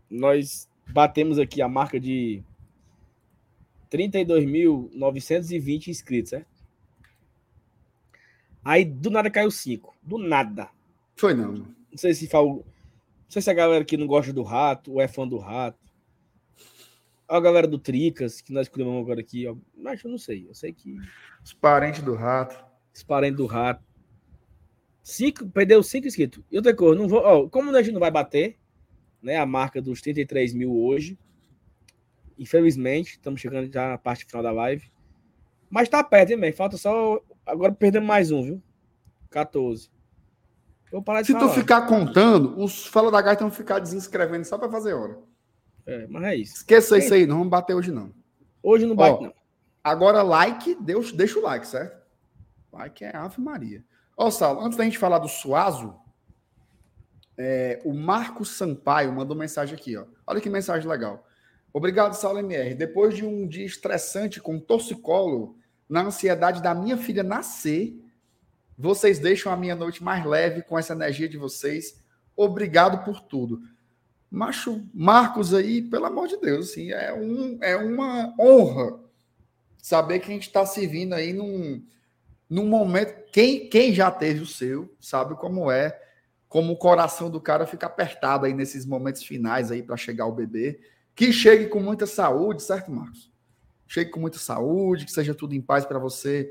nós 0.09 0.67
batemos 0.87 1.37
aqui 1.39 1.61
a 1.61 1.67
marca 1.69 1.99
de 1.99 2.43
32.920 3.91 5.87
inscritos, 5.87 6.29
certo? 6.31 6.47
Aí 8.63 8.83
do 8.83 9.09
nada 9.11 9.29
caiu 9.29 9.51
5. 9.51 9.95
Do 10.01 10.17
nada. 10.17 10.69
Foi 11.15 11.33
não. 11.33 11.53
Não 11.53 11.97
sei 11.97 12.13
se 12.13 12.27
fala, 12.27 12.47
não 12.47 12.63
sei 13.29 13.41
se 13.41 13.49
a 13.49 13.53
galera 13.53 13.85
que 13.85 13.95
não 13.95 14.07
gosta 14.07 14.33
do 14.33 14.43
rato 14.43 14.93
ou 14.93 15.01
é 15.01 15.07
fã 15.07 15.27
do 15.27 15.37
rato. 15.37 15.77
A 17.27 17.39
galera 17.39 17.67
do 17.67 17.79
Tricas, 17.79 18.41
que 18.41 18.53
nós 18.53 18.67
escolhemos 18.67 19.01
agora 19.01 19.19
aqui, 19.19 19.47
ó. 19.47 19.55
Mas 19.75 20.03
eu 20.03 20.11
não 20.11 20.17
sei. 20.17 20.47
Eu 20.47 20.53
sei 20.53 20.73
que 20.73 20.97
Os 21.43 21.53
parentes 21.53 22.01
do 22.03 22.13
rato. 22.15 22.63
os 22.93 23.03
parentes 23.03 23.37
do 23.37 23.45
rato. 23.45 23.83
Cinco, 25.01 25.47
perdeu 25.47 25.81
cinco 25.83 26.07
inscritos. 26.07 26.43
E 26.51 26.57
outra 26.57 26.75
coisa, 26.75 26.99
não 26.99 27.07
vou, 27.07 27.19
ó, 27.19 27.47
como 27.47 27.69
a 27.75 27.81
gente 27.81 27.93
não 27.93 27.99
vai 27.99 28.09
bater 28.11 28.57
né, 29.25 29.37
a 29.37 29.45
marca 29.45 29.81
dos 29.81 30.01
33 30.01 30.53
mil 30.53 30.77
hoje, 30.77 31.17
infelizmente, 32.37 33.13
estamos 33.13 33.41
chegando 33.41 33.71
já 33.73 33.89
na 33.89 33.97
parte 33.97 34.23
final 34.23 34.43
da 34.43 34.51
live. 34.51 34.91
Mas 35.67 35.89
tá 35.89 36.03
perto, 36.03 36.29
hein, 36.29 36.37
man? 36.37 36.51
Falta 36.53 36.77
só. 36.77 37.19
Agora 37.43 37.73
perdemos 37.73 38.07
mais 38.07 38.31
um, 38.31 38.43
viu? 38.43 38.61
14. 39.31 39.89
Vou 40.91 41.01
parar 41.01 41.21
de 41.21 41.27
Se 41.27 41.33
tu 41.33 41.39
falar. 41.39 41.53
ficar 41.53 41.81
contando, 41.87 42.57
os 42.61 42.85
Fala 42.85 43.11
da 43.11 43.19
Gaita 43.21 43.41
vão 43.43 43.51
ficar 43.51 43.79
desinscrevendo 43.79 44.45
só 44.45 44.57
para 44.59 44.69
fazer 44.69 44.93
hora. 44.93 45.17
É, 45.87 46.05
mas 46.07 46.23
é 46.23 46.35
isso. 46.35 46.55
Esqueça 46.57 46.97
isso 46.97 47.13
aí, 47.13 47.25
não 47.25 47.37
vamos 47.37 47.49
bater 47.49 47.73
hoje 47.73 47.91
não. 47.91 48.13
Hoje 48.61 48.85
não 48.85 48.95
bate, 48.95 49.17
Ó, 49.19 49.21
não. 49.23 49.33
Agora, 49.83 50.21
like, 50.21 50.75
Deus, 50.75 51.11
deixa 51.11 51.39
o 51.39 51.41
like, 51.41 51.67
certo? 51.67 51.99
Like 52.71 53.03
é 53.03 53.15
Ave 53.15 53.41
Maria. 53.41 53.83
Ó, 54.15 54.29
Saulo, 54.29 54.61
antes 54.61 54.77
da 54.77 54.83
gente 54.83 54.97
falar 54.97 55.17
do 55.19 55.27
Suazo, 55.27 55.95
é, 57.37 57.81
o 57.83 57.93
Marcos 57.93 58.49
Sampaio 58.49 59.11
mandou 59.11 59.35
mensagem 59.35 59.75
aqui, 59.75 59.97
ó. 59.97 60.05
Olha 60.25 60.41
que 60.41 60.49
mensagem 60.49 60.89
legal. 60.89 61.27
Obrigado, 61.73 62.13
Saulo 62.13 62.39
MR. 62.39 62.73
Depois 62.73 63.15
de 63.15 63.25
um 63.25 63.47
dia 63.47 63.65
estressante 63.65 64.39
com 64.39 64.59
torcicolo, 64.59 65.57
na 65.89 66.03
ansiedade 66.03 66.61
da 66.61 66.73
minha 66.73 66.97
filha 66.97 67.23
nascer, 67.23 68.01
vocês 68.77 69.19
deixam 69.19 69.51
a 69.51 69.57
minha 69.57 69.75
noite 69.75 70.03
mais 70.03 70.25
leve 70.25 70.61
com 70.61 70.79
essa 70.79 70.93
energia 70.93 71.27
de 71.27 71.37
vocês. 71.37 72.01
Obrigado 72.35 73.03
por 73.03 73.21
tudo. 73.21 73.61
Macho, 74.29 74.83
Marcos 74.93 75.53
aí, 75.53 75.81
pelo 75.81 76.05
amor 76.05 76.27
de 76.27 76.37
Deus, 76.37 76.71
assim, 76.71 76.91
é, 76.91 77.13
um, 77.13 77.57
é 77.61 77.75
uma 77.75 78.33
honra 78.39 78.99
saber 79.77 80.19
que 80.19 80.31
a 80.31 80.33
gente 80.33 80.47
está 80.47 80.65
servindo 80.65 81.13
aí 81.13 81.31
num, 81.31 81.85
num 82.49 82.65
momento. 82.65 83.13
Quem, 83.31 83.69
quem 83.69 83.93
já 83.93 84.09
teve 84.09 84.41
o 84.41 84.45
seu 84.45 84.93
sabe 84.99 85.35
como 85.35 85.69
é, 85.69 85.97
como 86.55 86.71
o 86.71 86.77
coração 86.77 87.29
do 87.29 87.41
cara 87.41 87.67
fica 87.67 87.85
apertado 87.85 88.45
aí 88.45 88.53
nesses 88.53 88.85
momentos 88.85 89.21
finais 89.21 89.73
aí 89.73 89.83
para 89.83 89.97
chegar 89.97 90.25
o 90.25 90.31
bebê. 90.31 90.79
Que 91.13 91.33
chegue 91.33 91.67
com 91.67 91.81
muita 91.81 92.07
saúde, 92.07 92.63
certo, 92.63 92.89
Marcos? 92.89 93.29
Chegue 93.85 94.09
com 94.09 94.21
muita 94.21 94.37
saúde, 94.37 95.03
que 95.03 95.11
seja 95.11 95.35
tudo 95.35 95.53
em 95.53 95.59
paz 95.59 95.85
para 95.85 95.99
você 95.99 96.49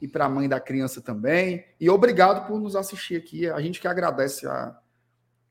e 0.00 0.08
para 0.08 0.24
a 0.24 0.28
mãe 0.30 0.48
da 0.48 0.58
criança 0.58 1.02
também. 1.02 1.66
E 1.78 1.90
obrigado 1.90 2.46
por 2.46 2.58
nos 2.58 2.74
assistir 2.74 3.16
aqui. 3.16 3.46
A 3.46 3.60
gente 3.60 3.78
que 3.78 3.86
agradece 3.86 4.46
a, 4.46 4.74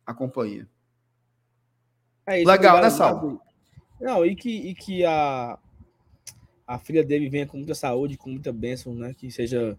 a 0.04 0.16
companhia. 0.16 0.68
É 2.26 2.40
isso, 2.40 2.50
Legal, 2.50 2.78
obrigado, 2.78 3.00
né? 3.00 3.06
Marco. 3.06 3.42
Não, 4.00 4.26
e 4.26 4.36
que, 4.36 4.50
e 4.50 4.74
que 4.74 5.06
a, 5.06 5.60
a 6.66 6.80
filha 6.80 7.04
dele 7.04 7.30
venha 7.30 7.46
com 7.46 7.58
muita 7.58 7.76
saúde, 7.76 8.18
com 8.18 8.32
muita 8.32 8.52
bênção, 8.52 8.96
né? 8.96 9.14
Que 9.14 9.30
seja 9.30 9.78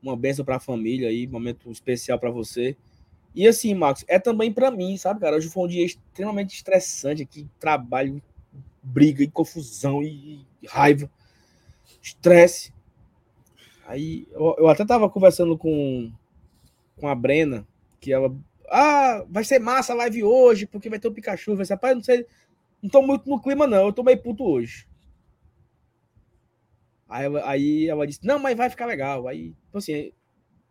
uma 0.00 0.16
bênção 0.16 0.44
para 0.44 0.58
a 0.58 0.60
família 0.60 1.08
aí, 1.08 1.26
momento 1.26 1.68
especial 1.72 2.20
para 2.20 2.30
você. 2.30 2.76
E 3.34 3.46
assim, 3.48 3.74
Marcos, 3.74 4.04
é 4.08 4.18
também 4.18 4.52
para 4.52 4.70
mim, 4.70 4.96
sabe, 4.96 5.20
cara? 5.20 5.36
Hoje 5.36 5.48
foi 5.48 5.64
um 5.64 5.68
dia 5.68 5.84
extremamente 5.84 6.54
estressante 6.54 7.22
aqui, 7.22 7.48
trabalho, 7.58 8.22
briga 8.82 9.22
e 9.24 9.30
confusão 9.30 10.02
e, 10.02 10.46
raiva, 10.66 11.10
estresse. 12.02 12.72
Aí 13.86 14.26
eu, 14.32 14.54
eu 14.58 14.68
até 14.68 14.84
tava 14.84 15.08
conversando 15.10 15.56
com, 15.58 16.10
com 16.98 17.08
a 17.08 17.14
Brena, 17.14 17.66
que 18.00 18.12
ela 18.12 18.34
ah, 18.70 19.24
vai 19.30 19.44
ser 19.44 19.60
massa 19.60 19.92
a 19.94 19.96
live 19.96 20.24
hoje, 20.24 20.66
porque 20.66 20.90
vai 20.90 20.98
ter 21.00 21.08
o 21.08 21.12
Pikachu. 21.12 21.56
Vai 21.56 21.66
ser, 21.66 21.74
rapaz, 21.74 21.96
não 21.96 22.04
sei. 22.04 22.26
Não 22.82 22.90
tô 22.90 23.02
muito 23.02 23.28
no 23.30 23.40
clima, 23.40 23.66
não. 23.66 23.86
Eu 23.88 23.94
tô 23.94 24.02
meio 24.02 24.18
puto 24.22 24.44
hoje. 24.44 24.86
Aí, 27.08 27.24
ela- 27.26 27.48
aí 27.48 27.86
ela 27.88 28.06
disse: 28.06 28.24
Não, 28.26 28.38
mas 28.38 28.56
vai 28.56 28.70
ficar 28.70 28.86
legal. 28.86 29.28
Aí, 29.28 29.50
tipo 29.66 29.78
assim, 29.78 30.12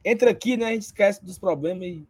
entra 0.05 0.31
aqui, 0.31 0.57
né? 0.57 0.67
A 0.67 0.71
gente 0.73 0.83
esquece 0.83 1.23
dos 1.25 1.39
problemas 1.39 1.87
e, 1.87 2.07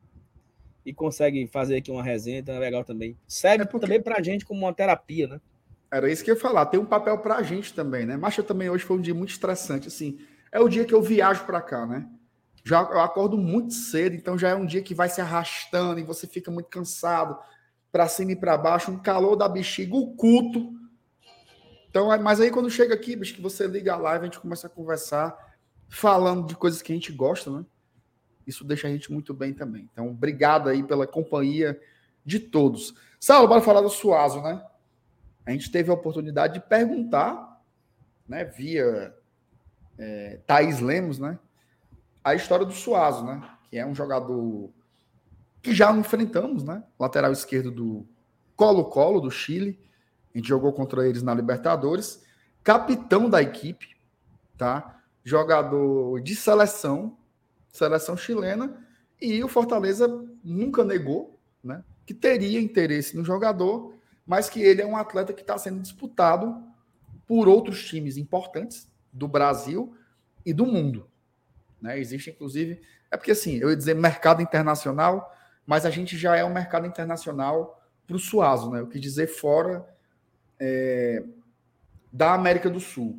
e 0.85 0.93
consegue 0.93 1.47
fazer 1.47 1.77
aqui 1.77 1.89
uma 1.91 2.03
resenha, 2.03 2.39
então 2.39 2.55
é 2.55 2.59
legal 2.59 2.83
também. 2.83 3.17
Serve 3.27 3.63
É 3.63 3.65
porque- 3.65 3.85
também 3.85 4.01
pra 4.01 4.21
gente 4.21 4.45
como 4.45 4.59
uma 4.61 4.73
terapia, 4.73 5.27
né? 5.27 5.41
Era 5.91 6.11
isso 6.11 6.23
que 6.23 6.31
eu 6.31 6.35
ia 6.35 6.41
falar. 6.41 6.65
Tem 6.65 6.79
um 6.79 6.85
papel 6.85 7.17
pra 7.19 7.41
gente 7.43 7.73
também, 7.73 8.05
né? 8.05 8.17
Mas 8.17 8.37
eu 8.37 8.43
também 8.43 8.69
hoje 8.69 8.83
foi 8.83 8.97
um 8.97 9.01
dia 9.01 9.13
muito 9.13 9.29
estressante, 9.29 9.87
assim. 9.87 10.17
É 10.51 10.59
o 10.59 10.67
dia 10.67 10.85
que 10.85 10.93
eu 10.93 11.01
viajo 11.01 11.45
para 11.45 11.61
cá, 11.61 11.85
né? 11.85 12.07
Já 12.65 12.81
eu 12.81 12.99
acordo 13.01 13.37
muito 13.37 13.73
cedo, 13.73 14.15
então 14.15 14.37
já 14.37 14.49
é 14.49 14.55
um 14.55 14.65
dia 14.65 14.81
que 14.81 14.95
vai 14.95 15.09
se 15.09 15.19
arrastando 15.21 15.99
e 15.99 16.03
você 16.03 16.25
fica 16.25 16.49
muito 16.49 16.69
cansado, 16.69 17.37
para 17.91 18.07
cima 18.07 18.31
e 18.31 18.35
para 18.35 18.57
baixo, 18.57 18.89
um 18.89 18.97
calor 18.99 19.35
da 19.35 19.47
bexiga, 19.47 19.95
o 19.95 20.15
culto. 20.15 20.73
Então, 21.89 22.11
é- 22.11 22.17
mas 22.17 22.41
aí 22.41 22.49
quando 22.49 22.69
chega 22.69 22.93
aqui, 22.95 23.15
bicho, 23.15 23.35
que 23.35 23.41
você 23.41 23.67
liga 23.67 23.93
a 23.93 23.97
live, 23.97 24.23
a 24.23 24.25
gente 24.25 24.39
começa 24.39 24.65
a 24.65 24.69
conversar, 24.69 25.35
falando 25.89 26.47
de 26.47 26.55
coisas 26.55 26.81
que 26.81 26.91
a 26.91 26.95
gente 26.95 27.11
gosta, 27.11 27.51
né? 27.51 27.63
Isso 28.45 28.63
deixa 28.63 28.87
a 28.87 28.91
gente 28.91 29.11
muito 29.11 29.33
bem 29.33 29.53
também. 29.53 29.89
Então, 29.91 30.09
obrigado 30.09 30.69
aí 30.69 30.83
pela 30.83 31.07
companhia 31.07 31.79
de 32.25 32.39
todos. 32.39 32.93
Saulo, 33.19 33.47
bora 33.47 33.61
falar 33.61 33.81
do 33.81 33.89
Suazo, 33.89 34.41
né? 34.41 34.63
A 35.45 35.51
gente 35.51 35.71
teve 35.71 35.89
a 35.89 35.93
oportunidade 35.93 36.53
de 36.53 36.59
perguntar, 36.61 37.61
né, 38.27 38.45
via 38.45 39.13
é, 39.97 40.39
Thaís 40.47 40.79
Lemos, 40.79 41.19
né, 41.19 41.37
a 42.23 42.33
história 42.33 42.65
do 42.65 42.71
Suazo, 42.71 43.25
né, 43.25 43.41
que 43.69 43.77
é 43.77 43.85
um 43.85 43.93
jogador 43.93 44.71
que 45.61 45.75
já 45.75 45.91
enfrentamos, 45.91 46.63
né, 46.63 46.81
lateral 46.97 47.31
esquerdo 47.33 47.71
do 47.71 48.07
Colo-Colo, 48.55 49.19
do 49.19 49.29
Chile. 49.29 49.77
A 50.33 50.37
gente 50.37 50.47
jogou 50.47 50.71
contra 50.71 51.07
eles 51.07 51.21
na 51.21 51.33
Libertadores. 51.33 52.23
capitão 52.63 53.29
da 53.29 53.41
equipe, 53.41 53.97
tá? 54.57 55.01
Jogador 55.23 56.21
de 56.21 56.35
seleção, 56.35 57.17
seleção 57.73 58.15
chilena, 58.15 58.85
e 59.19 59.43
o 59.43 59.47
Fortaleza 59.47 60.07
nunca 60.43 60.83
negou, 60.83 61.39
né? 61.63 61.83
Que 62.05 62.13
teria 62.13 62.61
interesse 62.61 63.17
no 63.17 63.25
jogador, 63.25 63.95
mas 64.25 64.49
que 64.49 64.61
ele 64.61 64.81
é 64.81 64.85
um 64.85 64.95
atleta 64.95 65.33
que 65.33 65.41
está 65.41 65.57
sendo 65.57 65.81
disputado 65.81 66.63
por 67.27 67.47
outros 67.47 67.83
times 67.83 68.15
importantes 68.15 68.87
do 69.11 69.27
Brasil 69.27 69.95
e 70.45 70.53
do 70.53 70.65
mundo. 70.65 71.09
Né? 71.81 71.99
Existe, 71.99 72.29
inclusive, 72.29 72.81
é 73.09 73.17
porque 73.17 73.31
assim, 73.31 73.57
eu 73.57 73.69
ia 73.69 73.75
dizer 73.75 73.95
mercado 73.95 74.41
internacional, 74.41 75.33
mas 75.65 75.85
a 75.85 75.89
gente 75.89 76.17
já 76.17 76.35
é 76.35 76.43
um 76.43 76.53
mercado 76.53 76.85
internacional 76.85 77.81
para 78.05 78.15
o 78.15 78.19
Suazo, 78.19 78.69
né? 78.69 78.81
Eu 78.81 78.87
quis 78.87 79.01
dizer 79.01 79.27
fora 79.27 79.87
é, 80.59 81.23
da 82.11 82.33
América 82.33 82.69
do 82.69 82.79
Sul. 82.79 83.17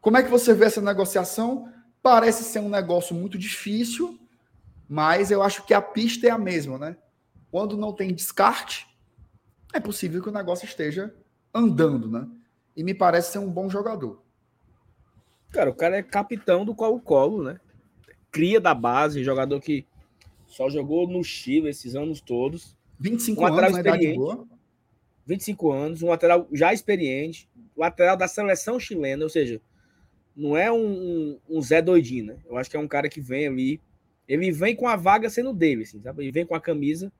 Como 0.00 0.16
é 0.16 0.22
que 0.22 0.30
você 0.30 0.54
vê 0.54 0.64
essa 0.64 0.80
negociação? 0.80 1.71
Parece 2.02 2.44
ser 2.44 2.58
um 2.58 2.68
negócio 2.68 3.14
muito 3.14 3.38
difícil, 3.38 4.18
mas 4.88 5.30
eu 5.30 5.42
acho 5.42 5.64
que 5.64 5.72
a 5.72 5.80
pista 5.80 6.26
é 6.26 6.30
a 6.30 6.38
mesma, 6.38 6.78
né? 6.78 6.96
Quando 7.50 7.76
não 7.76 7.92
tem 7.92 8.12
descarte, 8.12 8.86
é 9.72 9.78
possível 9.78 10.22
que 10.22 10.28
o 10.28 10.32
negócio 10.32 10.66
esteja 10.66 11.14
andando, 11.54 12.10
né? 12.10 12.28
E 12.76 12.82
me 12.82 12.92
parece 12.92 13.32
ser 13.32 13.38
um 13.38 13.50
bom 13.50 13.70
jogador. 13.70 14.22
Cara, 15.52 15.70
o 15.70 15.74
cara 15.74 15.98
é 15.98 16.02
capitão 16.02 16.64
do 16.64 16.74
Colo-Colo, 16.74 17.44
né? 17.44 17.60
Cria 18.30 18.60
da 18.60 18.74
base, 18.74 19.22
jogador 19.22 19.60
que 19.60 19.86
só 20.46 20.68
jogou 20.68 21.06
no 21.06 21.22
Chile 21.22 21.68
esses 21.68 21.94
anos 21.94 22.20
todos. 22.20 22.76
25 22.98 23.40
um 23.40 23.46
anos, 23.46 23.72
né? 23.72 23.80
Idade 23.80 24.14
boa. 24.14 24.46
25 25.26 25.70
anos, 25.70 26.02
um 26.02 26.08
lateral 26.08 26.48
já 26.52 26.72
experiente, 26.72 27.48
lateral 27.76 28.16
da 28.16 28.26
seleção 28.26 28.80
chilena, 28.80 29.22
ou 29.22 29.30
seja, 29.30 29.60
não 30.36 30.56
é 30.56 30.70
um, 30.72 30.76
um, 30.76 31.38
um, 31.48 31.62
Zé 31.62 31.82
doidinho, 31.82 32.26
né? 32.26 32.36
Eu 32.46 32.56
acho 32.56 32.70
que 32.70 32.76
é 32.76 32.80
um 32.80 32.88
cara 32.88 33.08
que 33.08 33.20
vem 33.20 33.46
ali, 33.46 33.80
ele 34.26 34.50
vem 34.50 34.74
com 34.74 34.88
a 34.88 34.96
vaga 34.96 35.28
sendo 35.28 35.52
dele, 35.52 35.82
assim, 35.82 36.00
sabe? 36.00 36.22
Ele 36.22 36.32
vem 36.32 36.46
com 36.46 36.54
a 36.54 36.60
camisa 36.60 37.12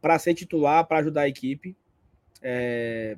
para 0.00 0.18
ser 0.18 0.34
titular, 0.34 0.86
para 0.86 0.98
ajudar 0.98 1.22
a 1.22 1.28
equipe. 1.28 1.76
É... 2.40 3.16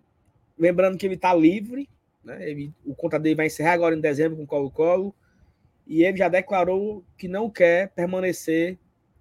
Lembrando 0.59 0.99
que 0.99 1.07
ele 1.07 1.15
está 1.15 1.35
livre, 1.35 1.89
né? 2.25 2.49
Ele, 2.49 2.73
o 2.85 2.95
contrato 2.95 3.23
dele 3.23 3.37
vai 3.37 3.47
encerrar 3.47 3.73
agora 3.73 3.95
em 3.95 4.01
dezembro 4.01 4.37
com 4.37 4.45
o 4.45 4.47
Colo-Colo, 4.47 5.15
e 5.87 6.05
ele 6.05 6.17
já 6.17 6.29
declarou 6.29 7.05
que 7.17 7.29
não 7.29 7.51
quer 7.51 7.91
permanecer 7.91 8.79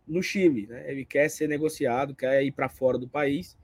no 0.07 0.21
Chile, 0.21 0.67
né? 0.67 0.89
Ele 0.91 1.05
quer 1.05 1.29
ser 1.29 1.47
negociado, 1.47 2.15
quer 2.15 2.43
ir 2.43 2.51
para 2.51 2.69
fora 2.69 2.97
do 2.97 3.07
país. 3.07 3.57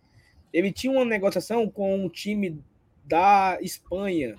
Ele 0.51 0.71
tinha 0.71 0.91
uma 0.91 1.05
negociação 1.05 1.69
com 1.69 1.95
um 1.95 2.09
time 2.09 2.63
da 3.03 3.57
Espanha. 3.61 4.35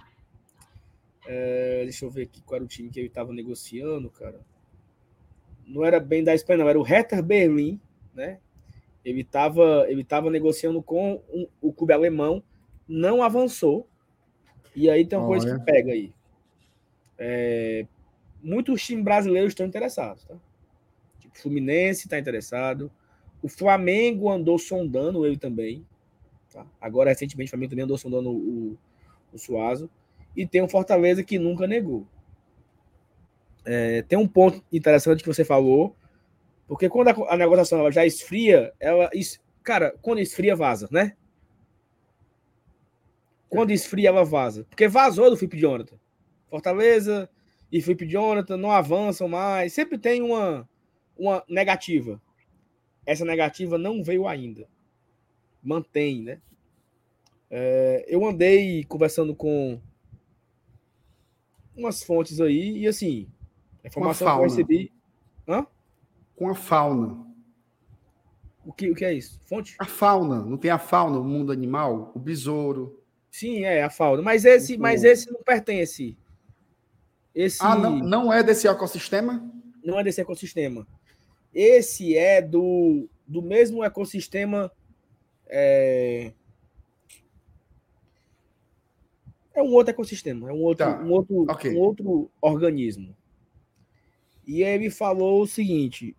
É, 1.31 1.83
deixa 1.83 2.07
eu 2.07 2.11
ver 2.11 2.23
aqui 2.23 2.41
qual 2.41 2.57
era 2.57 2.65
o 2.65 2.69
time 2.69 2.89
que 2.89 2.99
ele 2.99 3.09
estava 3.09 3.35
negociando, 3.35 4.09
cara. 4.09 4.41
Não 5.67 5.85
era 5.85 6.01
bem 6.01 6.25
da 6.25 6.35
Espanha, 6.35 6.61
não, 6.61 6.69
era 6.71 6.79
o 6.79 6.83
Hertha 6.83 7.21
Berlim, 7.21 7.79
né? 8.15 8.41
Ele 9.05 9.21
estava 9.21 9.85
ele 9.91 10.03
tava 10.03 10.31
negociando 10.31 10.83
com 10.83 11.23
um, 11.29 11.47
o 11.61 11.71
clube 11.71 11.93
alemão, 11.93 12.43
não 12.89 13.23
avançou. 13.23 13.87
E 14.75 14.89
aí 14.89 15.05
tem 15.05 15.19
uma 15.19 15.29
Olha. 15.29 15.41
coisa 15.43 15.59
que 15.59 15.65
pega 15.67 15.93
aí. 15.93 16.15
É, 17.19 17.87
muitos 18.43 18.83
times 18.83 19.05
brasileiros 19.05 19.51
estão 19.51 19.67
interessados, 19.67 20.25
tá? 20.25 20.35
Tipo, 21.21 21.39
Fluminense 21.39 22.07
está 22.07 22.19
interessado. 22.19 22.91
O 23.43 23.49
Flamengo 23.49 24.31
andou 24.31 24.59
sondando 24.59 25.27
ele 25.27 25.37
também. 25.37 25.87
Tá? 26.51 26.67
Agora, 26.81 27.11
recentemente, 27.11 27.49
o 27.49 27.51
Flamengo 27.51 27.71
também 27.71 27.85
andou 27.85 27.99
sondando 27.99 28.31
o, 28.31 28.79
o 29.31 29.39
Suazo. 29.39 29.91
E 30.39 30.47
tem 30.47 30.63
um 30.63 30.69
Fortaleza 30.69 31.25
que 31.25 31.37
nunca 31.37 31.67
negou. 31.67 32.07
É, 33.65 34.03
tem 34.03 34.17
um 34.17 34.29
ponto 34.29 34.63
interessante 34.73 35.21
que 35.21 35.27
você 35.29 35.45
falou, 35.45 35.97
porque 36.69 36.89
quando 36.89 37.09
a, 37.09 37.35
a 37.35 37.37
negociação 37.37 37.81
ela 37.81 37.91
já 37.91 38.07
esfria, 38.07 38.73
ela. 38.79 39.11
Es, 39.13 39.41
cara, 39.65 39.97
quando 40.01 40.21
esfria, 40.21 40.55
vaza, 40.55 40.89
né? 40.93 41.17
Quando 43.49 43.73
esfria, 43.73 44.11
ela 44.11 44.25
vaza. 44.25 44.65
Porque 44.71 44.87
vazou 44.87 45.29
do 45.29 45.37
Felipe 45.37 45.59
Jonathan. 45.59 45.97
Fortaleza 46.49 47.29
e 47.73 47.83
Felipe 47.83 48.07
Jonathan 48.07 48.57
não 48.57 48.71
avançam 48.71 49.27
mais. 49.27 49.73
Sempre 49.73 49.99
tem 49.99 50.23
uma, 50.23 50.69
uma 51.17 51.43
negativa. 51.49 52.23
Essa 53.05 53.25
negativa 53.25 53.77
não 53.77 54.05
veio 54.05 54.29
ainda. 54.29 54.69
Mantém, 55.61 56.23
né? 56.23 56.41
É, 57.51 58.05
eu 58.07 58.25
andei 58.25 58.85
conversando 58.85 59.35
com 59.35 59.81
umas 61.79 62.03
fontes 62.03 62.41
aí 62.41 62.79
e 62.79 62.87
assim, 62.87 63.29
a 63.83 63.89
informação 63.89 64.27
que 64.27 64.39
eu 64.39 64.43
recebi. 64.43 64.93
Hã? 65.47 65.67
Com 66.37 66.49
a 66.49 66.55
fauna. 66.55 67.27
O 68.65 68.73
que, 68.73 68.91
o 68.91 68.95
que 68.95 69.05
é 69.05 69.15
isso? 69.15 69.41
Fonte? 69.47 69.75
A 69.79 69.87
fauna. 69.87 70.45
Não 70.45 70.59
tem 70.59 70.71
a 70.71 70.79
fauna, 70.79 71.19
o 71.19 71.25
mundo 71.25 71.51
animal? 71.51 72.13
O 72.15 72.19
besouro. 72.19 73.03
Sim, 73.31 73.65
é 73.65 73.83
a 73.83 73.89
fauna. 73.89 74.21
Mas 74.21 74.45
esse, 74.45 74.77
mas 74.77 75.05
esse 75.05 75.33
não 75.33 75.43
pertence. 75.43 76.17
Esse... 77.35 77.59
Ah, 77.63 77.75
não, 77.75 77.97
não 77.99 78.33
é 78.33 78.43
desse 78.43 78.69
ecossistema? 78.69 79.51
Não 79.83 79.99
é 79.99 80.05
desse 80.05 80.21
ecossistema. 80.21 80.87
Esse 81.55 82.17
é 82.17 82.43
do, 82.43 83.09
do 83.27 83.41
mesmo 83.41 83.83
ecossistema. 83.83 84.71
É... 85.47 86.33
é 89.59 89.63
um 89.63 89.73
outro 89.73 89.91
ecossistema, 89.91 90.49
é 90.51 90.53
um 90.53 90.63
outro, 90.63 90.87
tá. 90.87 91.01
um 91.01 91.11
outro, 91.11 91.43
okay. 91.51 91.75
um 91.75 91.79
outro 91.79 92.31
organismo. 92.41 93.17
E 94.47 94.63
ele 94.63 94.91
falou 94.91 95.43
o 95.43 95.47
seguinte: 95.47 96.17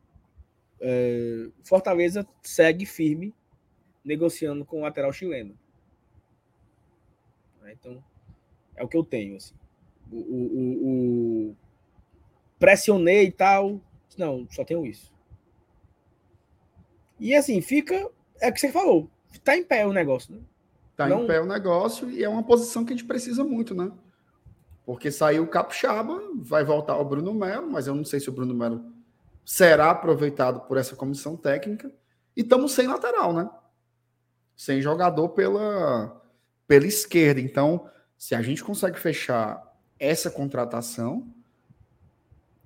é, 0.79 1.49
Fortaleza 1.63 2.27
segue 2.41 2.85
firme 2.85 3.33
negociando 4.03 4.65
com 4.65 4.79
o 4.79 4.81
lateral 4.81 5.11
chileno. 5.13 5.57
Então, 7.71 8.03
é 8.75 8.83
o 8.83 8.87
que 8.87 8.97
eu 8.97 9.03
tenho. 9.03 9.35
Assim. 9.35 9.53
O, 10.11 10.17
o, 10.17 11.49
o, 11.49 11.55
pressionei 12.57 13.25
e 13.25 13.31
tal. 13.31 13.79
Não, 14.17 14.47
só 14.49 14.65
tenho 14.65 14.85
isso. 14.85 15.13
E 17.19 17.35
assim, 17.35 17.61
fica. 17.61 18.09
É 18.41 18.49
o 18.49 18.53
que 18.53 18.59
você 18.59 18.71
falou. 18.71 19.09
Tá 19.43 19.55
em 19.55 19.63
pé 19.63 19.85
o 19.85 19.93
negócio, 19.93 20.33
né? 20.33 20.41
Tá 20.99 21.07
Não... 21.07 21.23
em 21.23 21.27
pé 21.27 21.39
o 21.39 21.45
negócio 21.45 22.11
e 22.11 22.25
é 22.25 22.27
uma 22.27 22.43
posição 22.43 22.83
que 22.83 22.91
a 22.91 22.95
gente 22.97 23.07
precisa 23.07 23.41
muito, 23.41 23.73
né? 23.73 23.89
Porque 24.85 25.09
saiu 25.09 25.43
o 25.43 25.47
Capixaba, 25.47 26.21
vai 26.41 26.65
voltar 26.65 26.97
o 26.97 27.05
Bruno 27.05 27.33
Melo, 27.33 27.71
mas 27.71 27.87
eu 27.87 27.95
não 27.95 28.03
sei 28.03 28.19
se 28.19 28.27
o 28.27 28.33
Bruno 28.33 28.53
Melo 28.53 28.83
será 29.45 29.91
aproveitado 29.91 30.59
por 30.67 30.75
essa 30.75 30.97
comissão 30.97 31.37
técnica. 31.37 31.89
E 32.35 32.41
estamos 32.41 32.73
sem 32.73 32.85
lateral, 32.85 33.31
né? 33.31 33.49
Sem 34.57 34.81
jogador 34.81 35.29
pela, 35.29 36.21
pela 36.67 36.85
esquerda. 36.85 37.39
Então, 37.39 37.89
se 38.17 38.35
a 38.35 38.41
gente 38.41 38.61
consegue 38.61 38.99
fechar 38.99 39.73
essa 39.97 40.29
contratação, 40.29 41.33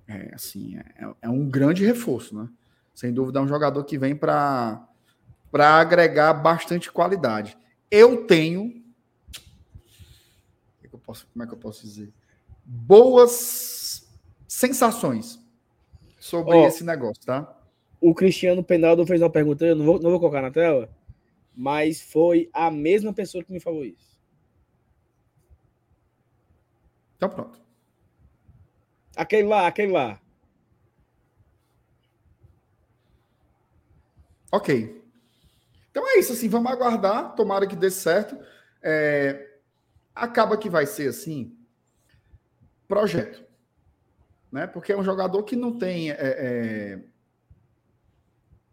é 0.08 0.34
assim, 0.34 0.76
é, 0.76 1.14
é 1.22 1.28
um 1.28 1.48
grande 1.48 1.86
reforço, 1.86 2.34
né? 2.34 2.48
Sem 2.96 3.14
dúvida, 3.14 3.38
é 3.38 3.42
um 3.42 3.48
jogador 3.48 3.84
que 3.84 3.96
vem 3.96 4.16
para 4.16 4.88
agregar 5.56 6.34
bastante 6.34 6.90
qualidade. 6.90 7.56
Eu 7.90 8.26
tenho. 8.26 8.82
como 10.90 11.44
é 11.44 11.46
que 11.46 11.54
eu 11.54 11.58
posso 11.58 11.82
dizer? 11.82 12.12
Boas 12.64 14.08
sensações 14.48 15.38
sobre 16.18 16.56
oh, 16.56 16.66
esse 16.66 16.82
negócio, 16.84 17.22
tá? 17.24 17.60
O 18.00 18.14
Cristiano 18.14 18.64
Penaldo 18.64 19.06
fez 19.06 19.20
uma 19.20 19.30
pergunta, 19.30 19.64
eu 19.64 19.76
não 19.76 19.84
vou, 19.84 20.00
não 20.00 20.10
vou 20.10 20.18
colocar 20.18 20.40
na 20.40 20.50
tela, 20.50 20.88
mas 21.54 22.00
foi 22.00 22.48
a 22.52 22.70
mesma 22.70 23.12
pessoa 23.12 23.44
que 23.44 23.52
me 23.52 23.60
falou 23.60 23.84
isso. 23.84 24.18
Então 27.16 27.28
pronto. 27.28 27.60
Aquele 29.16 29.48
lá, 29.48 29.66
aquele 29.66 29.92
lá. 29.92 30.20
Ok. 34.50 35.03
Então 35.94 36.08
é 36.08 36.18
isso, 36.18 36.32
assim, 36.32 36.48
vamos 36.48 36.72
aguardar, 36.72 37.36
tomara 37.36 37.68
que 37.68 37.76
dê 37.76 37.88
certo. 37.88 38.36
É, 38.82 39.58
acaba 40.12 40.56
que 40.56 40.68
vai 40.68 40.86
ser 40.86 41.08
assim, 41.08 41.56
projeto. 42.88 43.44
Né? 44.50 44.66
Porque 44.66 44.90
é 44.90 44.98
um 44.98 45.04
jogador 45.04 45.40
que 45.44 45.54
não 45.54 45.78
tem. 45.78 46.10
É, 46.10 46.16
é, 46.18 47.00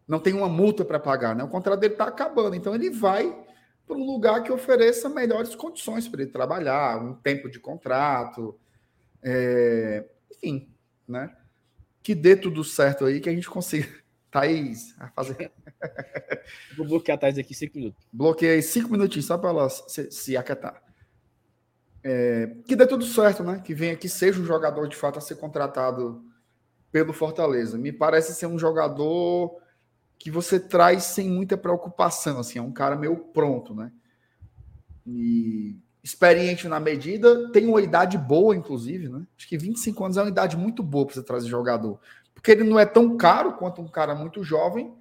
não 0.08 0.18
tem 0.18 0.32
uma 0.32 0.48
multa 0.48 0.84
para 0.84 0.98
pagar, 0.98 1.36
né? 1.36 1.44
O 1.44 1.48
contrato 1.48 1.78
dele 1.78 1.94
está 1.94 2.06
acabando, 2.06 2.56
então 2.56 2.74
ele 2.74 2.90
vai 2.90 3.32
para 3.86 3.96
um 3.96 4.04
lugar 4.04 4.42
que 4.42 4.50
ofereça 4.50 5.08
melhores 5.08 5.54
condições 5.54 6.08
para 6.08 6.22
ele 6.22 6.30
trabalhar, 6.32 7.00
um 7.00 7.14
tempo 7.14 7.48
de 7.48 7.60
contrato, 7.60 8.58
é, 9.22 10.04
enfim, 10.28 10.74
né? 11.06 11.32
Que 12.02 12.16
dê 12.16 12.34
tudo 12.34 12.64
certo 12.64 13.04
aí, 13.04 13.20
que 13.20 13.28
a 13.28 13.32
gente 13.32 13.48
consiga 13.48 14.01
Thaís, 14.32 14.94
a 14.98 15.08
fazer. 15.08 15.52
Vou 16.76 16.86
bloquear 16.86 17.16
a 17.16 17.20
Thaís 17.20 17.36
aqui 17.36 17.54
cinco 17.54 17.76
minutos. 17.76 18.08
Bloqueei 18.10 18.62
cinco 18.62 18.90
minutinhos 18.90 19.26
só 19.26 19.36
para 19.36 19.50
ela 19.50 19.68
se, 19.68 20.10
se 20.10 20.36
aquietar. 20.36 20.82
É, 22.02 22.56
que 22.66 22.74
dê 22.74 22.86
tudo 22.86 23.04
certo, 23.04 23.44
né? 23.44 23.60
Que 23.62 23.74
venha, 23.74 23.94
que 23.94 24.08
seja 24.08 24.40
um 24.40 24.44
jogador 24.44 24.88
de 24.88 24.96
fato 24.96 25.18
a 25.18 25.20
ser 25.20 25.36
contratado 25.36 26.24
pelo 26.90 27.12
Fortaleza. 27.12 27.76
Me 27.76 27.92
parece 27.92 28.34
ser 28.34 28.46
um 28.46 28.58
jogador 28.58 29.54
que 30.18 30.30
você 30.30 30.58
traz 30.58 31.04
sem 31.04 31.28
muita 31.28 31.56
preocupação, 31.56 32.38
assim, 32.40 32.58
é 32.58 32.62
um 32.62 32.72
cara 32.72 32.96
meio 32.96 33.16
pronto, 33.16 33.74
né? 33.74 33.92
E 35.06 35.76
experiente 36.02 36.66
na 36.66 36.80
medida, 36.80 37.50
tem 37.52 37.66
uma 37.66 37.82
idade 37.82 38.16
boa, 38.16 38.56
inclusive, 38.56 39.08
né? 39.08 39.26
Acho 39.36 39.48
que 39.48 39.58
25 39.58 40.04
anos 40.04 40.16
é 40.16 40.22
uma 40.22 40.28
idade 40.28 40.56
muito 40.56 40.82
boa 40.82 41.06
para 41.06 41.14
você 41.14 41.22
trazer 41.22 41.48
jogador. 41.48 42.00
Porque 42.42 42.50
ele 42.50 42.64
não 42.64 42.76
é 42.76 42.84
tão 42.84 43.16
caro 43.16 43.52
quanto 43.52 43.80
um 43.80 43.86
cara 43.86 44.16
muito 44.16 44.42
jovem 44.42 44.92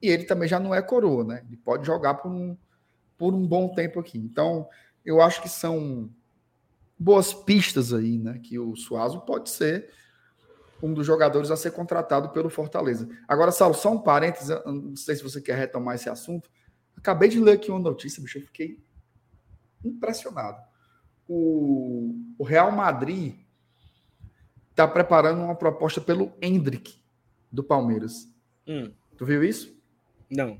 e 0.00 0.08
ele 0.08 0.24
também 0.24 0.48
já 0.48 0.58
não 0.58 0.74
é 0.74 0.80
coroa, 0.80 1.22
né? 1.22 1.44
Ele 1.46 1.58
pode 1.58 1.86
jogar 1.86 2.14
por 2.14 2.32
um, 2.32 2.56
por 3.18 3.34
um 3.34 3.46
bom 3.46 3.74
tempo 3.74 4.00
aqui. 4.00 4.16
Então, 4.16 4.66
eu 5.04 5.20
acho 5.20 5.42
que 5.42 5.50
são 5.50 6.08
boas 6.98 7.34
pistas 7.34 7.92
aí, 7.92 8.16
né? 8.16 8.40
Que 8.42 8.58
o 8.58 8.74
Suazo 8.74 9.20
pode 9.20 9.50
ser 9.50 9.90
um 10.82 10.94
dos 10.94 11.06
jogadores 11.06 11.50
a 11.50 11.56
ser 11.56 11.72
contratado 11.72 12.30
pelo 12.30 12.48
Fortaleza. 12.48 13.06
Agora, 13.28 13.52
Saulo, 13.52 13.74
só 13.74 13.92
um 13.92 14.00
parênteses, 14.00 14.48
não 14.64 14.96
sei 14.96 15.14
se 15.14 15.22
você 15.22 15.42
quer 15.42 15.58
retomar 15.58 15.96
esse 15.96 16.08
assunto. 16.08 16.50
Acabei 16.96 17.28
de 17.28 17.38
ler 17.38 17.52
aqui 17.52 17.70
uma 17.70 17.78
notícia, 17.78 18.22
bicho, 18.22 18.38
eu 18.38 18.46
fiquei 18.46 18.82
impressionado. 19.84 20.58
O, 21.28 22.16
o 22.38 22.44
Real 22.44 22.72
Madrid 22.72 23.41
está 24.72 24.88
preparando 24.88 25.42
uma 25.42 25.54
proposta 25.54 26.00
pelo 26.00 26.32
Hendrick 26.42 27.00
do 27.50 27.62
Palmeiras. 27.62 28.28
Hum. 28.66 28.92
Tu 29.16 29.24
viu 29.24 29.44
isso? 29.44 29.74
Não. 30.30 30.58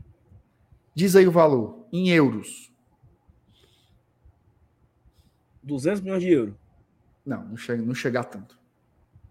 Diz 0.95 1.17
aí 1.17 1.27
o 1.27 1.33
valor, 1.33 1.87
em 1.93 2.11
euros. 2.11 2.73
200 5.63 6.01
milhões 6.01 6.23
de 6.23 6.31
euros. 6.31 6.55
Não, 7.25 7.45
não 7.45 7.57
chega, 7.57 7.83
não 7.83 7.95
chega 7.95 8.21
a 8.21 8.25
tanto. 8.25 8.59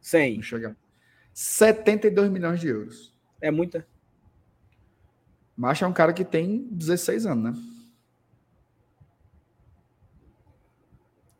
100. 0.02 0.36
Não 0.36 0.44
chega. 0.44 0.78
72 1.34 2.30
milhões 2.30 2.60
de 2.60 2.68
euros. 2.68 3.16
É 3.40 3.52
muita. 3.52 3.88
Mas 5.56 5.82
é 5.82 5.88
um 5.88 5.94
cara 5.94 6.14
que 6.14 6.26
tem 6.26 6.68
16 6.72 7.26
anos, 7.26 7.44
né? 7.44 7.72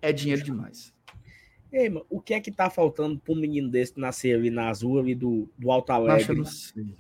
é 0.02 0.12
dinheiro 0.12 0.44
demais. 0.44 0.94
Ei, 1.72 1.90
mano, 1.90 2.06
o 2.10 2.20
que 2.20 2.34
é 2.34 2.40
que 2.40 2.52
tá 2.52 2.70
faltando 2.70 3.18
para 3.18 3.34
um 3.34 3.38
menino 3.38 3.70
desse 3.70 3.98
nascer 3.98 4.36
ali 4.36 4.50
na 4.50 4.70
Azul 4.70 5.00
ali 5.00 5.16
do, 5.16 5.48
do 5.58 5.72
Alto 5.72 5.92
Alegre? 5.92 6.38
Não 6.38 6.46
sei. 6.46 6.96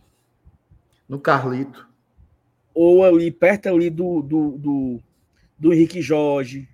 No 1.09 1.19
Carlito. 1.19 1.89
Ou 2.73 3.03
ali, 3.03 3.29
perto 3.29 3.67
ali 3.67 3.89
do, 3.89 4.21
do, 4.21 4.51
do, 4.57 4.99
do 5.59 5.73
Henrique 5.73 6.01
Jorge, 6.01 6.69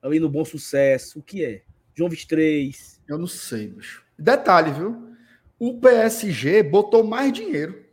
ali 0.00 0.18
no 0.18 0.30
Bom 0.30 0.44
Sucesso. 0.44 1.18
O 1.18 1.22
que 1.22 1.44
é? 1.44 1.62
João 1.94 2.08
23. 2.08 3.02
Eu 3.06 3.18
não 3.18 3.26
sei, 3.26 3.68
bicho. 3.68 4.02
Detalhe, 4.18 4.72
viu? 4.72 5.14
O 5.58 5.78
PSG 5.78 6.62
botou 6.62 7.04
mais 7.04 7.32
dinheiro. 7.32 7.84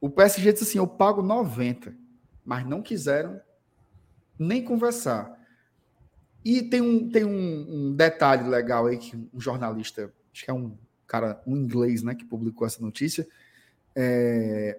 O 0.00 0.08
PSG 0.08 0.52
disse 0.52 0.64
assim: 0.64 0.78
eu 0.78 0.86
pago 0.86 1.22
90, 1.22 1.94
mas 2.44 2.66
não 2.66 2.80
quiseram 2.80 3.40
nem 4.38 4.64
conversar. 4.64 5.38
E 6.44 6.62
tem 6.62 6.80
um, 6.80 7.10
tem 7.10 7.24
um, 7.24 7.66
um, 7.68 7.94
detalhe 7.94 8.48
legal 8.48 8.86
aí 8.86 8.96
que 8.96 9.16
um 9.16 9.40
jornalista, 9.40 10.12
acho 10.32 10.44
que 10.44 10.50
é 10.50 10.54
um 10.54 10.76
cara, 11.06 11.40
um 11.46 11.56
inglês, 11.56 12.02
né, 12.02 12.14
que 12.14 12.24
publicou 12.24 12.66
essa 12.66 12.80
notícia, 12.80 13.26
é, 13.94 14.78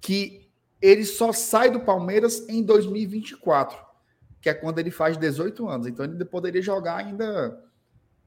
que 0.00 0.48
ele 0.80 1.04
só 1.04 1.32
sai 1.32 1.70
do 1.70 1.80
Palmeiras 1.80 2.48
em 2.48 2.62
2024, 2.62 3.78
que 4.40 4.48
é 4.48 4.54
quando 4.54 4.78
ele 4.80 4.90
faz 4.90 5.16
18 5.16 5.68
anos. 5.68 5.86
Então 5.86 6.04
ele 6.04 6.24
poderia 6.24 6.62
jogar 6.62 6.96
ainda 6.96 7.62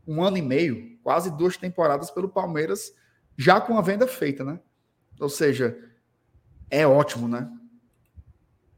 um 0.08 0.24
ano 0.24 0.38
e 0.38 0.42
meio, 0.42 0.98
quase 1.04 1.36
duas 1.36 1.58
temporadas 1.58 2.12
pelo 2.12 2.30
Palmeiras, 2.30 2.94
já 3.36 3.60
com 3.60 3.78
a 3.78 3.82
venda 3.82 4.08
feita, 4.08 4.46
né? 4.46 4.60
Ou 5.20 5.28
seja, 5.28 5.78
é 6.70 6.88
ótimo, 6.88 7.28
né? 7.28 7.52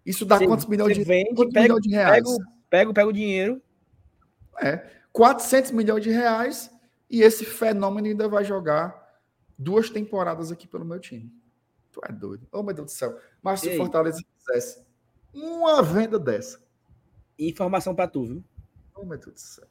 Isso 0.04 0.26
dá 0.26 0.40
quantos 0.40 0.66
milhões 0.66 0.98
de, 0.98 1.04
vende, 1.04 1.36
quantos 1.36 1.54
pega, 1.54 1.64
milhões 1.66 1.84
de 1.84 1.90
reais? 1.90 2.24
Pega 2.24 2.57
pego, 2.70 2.94
pego 2.94 3.10
o 3.10 3.14
dinheiro. 3.14 3.62
É, 4.60 4.78
400 5.12 5.72
milhões 5.72 6.04
de 6.04 6.10
reais 6.10 6.72
e 7.10 7.22
esse 7.22 7.46
fenômeno 7.46 8.08
ainda 8.08 8.28
vai 8.28 8.44
jogar 8.44 9.20
duas 9.58 9.90
temporadas 9.90 10.52
aqui 10.52 10.68
pelo 10.68 10.86
meu 10.86 11.00
time. 11.00 11.32
Tu 11.92 12.02
é 12.04 12.12
doido. 12.12 12.48
Oh, 12.52 12.62
meu 12.62 12.74
Deus 12.74 12.88
do 12.88 12.92
céu. 12.92 13.20
Mas 13.42 13.62
se 13.62 13.70
o 13.70 13.78
Fortaleza 13.78 14.22
fizesse 14.38 14.86
uma 15.34 15.82
venda 15.82 16.20
dessa. 16.20 16.62
Informação 17.40 17.94
para 17.96 18.08
tu, 18.08 18.26
viu? 18.26 18.44
Oh, 18.96 19.06
meu 19.06 19.18
Deus 19.18 19.34
do 19.34 19.40
céu. 19.40 19.68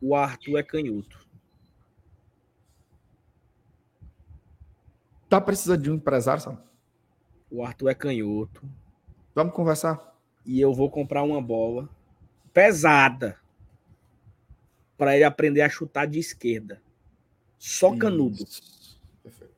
O 0.00 0.14
Arthur 0.14 0.58
é 0.58 0.62
canhoto. 0.62 1.26
Tá 5.28 5.40
precisando 5.40 5.82
de 5.82 5.90
um 5.90 5.94
empresário, 5.94 6.42
sabe? 6.42 6.58
O 7.50 7.64
Arthur 7.64 7.88
é 7.88 7.94
canhoto. 7.94 8.62
Vamos 9.34 9.54
conversar? 9.54 10.14
E 10.44 10.60
eu 10.60 10.74
vou 10.74 10.90
comprar 10.90 11.22
uma 11.22 11.40
bola 11.40 11.88
pesada 12.52 13.38
para 14.96 15.14
ele 15.14 15.24
aprender 15.24 15.62
a 15.62 15.68
chutar 15.68 16.06
de 16.06 16.18
esquerda. 16.18 16.80
Só 17.58 17.96
canudo. 17.96 18.44
Perfeito. 19.22 19.54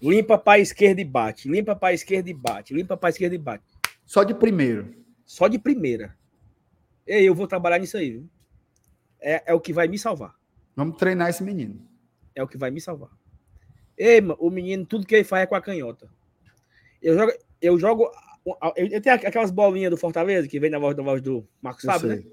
Limpa 0.00 0.38
para 0.38 0.58
a 0.58 0.58
esquerda 0.60 1.00
e 1.00 1.04
bate. 1.04 1.48
Limpa 1.48 1.74
para 1.74 1.88
a 1.88 1.94
esquerda 1.94 2.30
e 2.30 2.34
bate. 2.34 2.74
Limpa 2.74 2.96
para 2.96 3.08
a 3.08 3.10
esquerda 3.10 3.34
e 3.34 3.38
bate. 3.38 3.64
Só 4.04 4.24
de 4.24 4.34
primeiro. 4.34 4.94
Só 5.24 5.48
de 5.48 5.58
primeira. 5.58 6.16
E 7.06 7.24
eu 7.24 7.34
vou 7.34 7.46
trabalhar 7.46 7.78
nisso 7.78 7.96
aí. 7.96 8.12
Viu? 8.12 8.30
É, 9.20 9.50
é 9.52 9.54
o 9.54 9.60
que 9.60 9.72
vai 9.72 9.88
me 9.88 9.98
salvar. 9.98 10.34
Vamos 10.76 10.96
treinar 10.96 11.28
esse 11.28 11.42
menino. 11.42 11.84
É 12.34 12.42
o 12.42 12.48
que 12.48 12.56
vai 12.56 12.70
me 12.70 12.80
salvar. 12.80 13.10
Ei, 13.96 14.20
o 14.38 14.48
menino, 14.48 14.86
tudo 14.86 15.06
que 15.06 15.14
ele 15.16 15.24
faz 15.24 15.42
é 15.42 15.46
com 15.46 15.56
a 15.56 15.60
canhota. 15.60 16.08
Eu 17.02 17.16
jogo, 17.16 17.32
eu 17.60 17.78
jogo 17.78 18.10
eu 18.76 19.00
tenho 19.00 19.14
aquelas 19.16 19.50
bolinhas 19.50 19.90
do 19.90 19.96
Fortaleza 19.96 20.48
que 20.48 20.60
vem 20.60 20.70
na 20.70 20.78
voz, 20.78 20.96
da 20.96 21.02
voz 21.02 21.20
do 21.20 21.46
Marcos 21.60 21.82
Sabe, 21.82 22.06
né? 22.08 22.24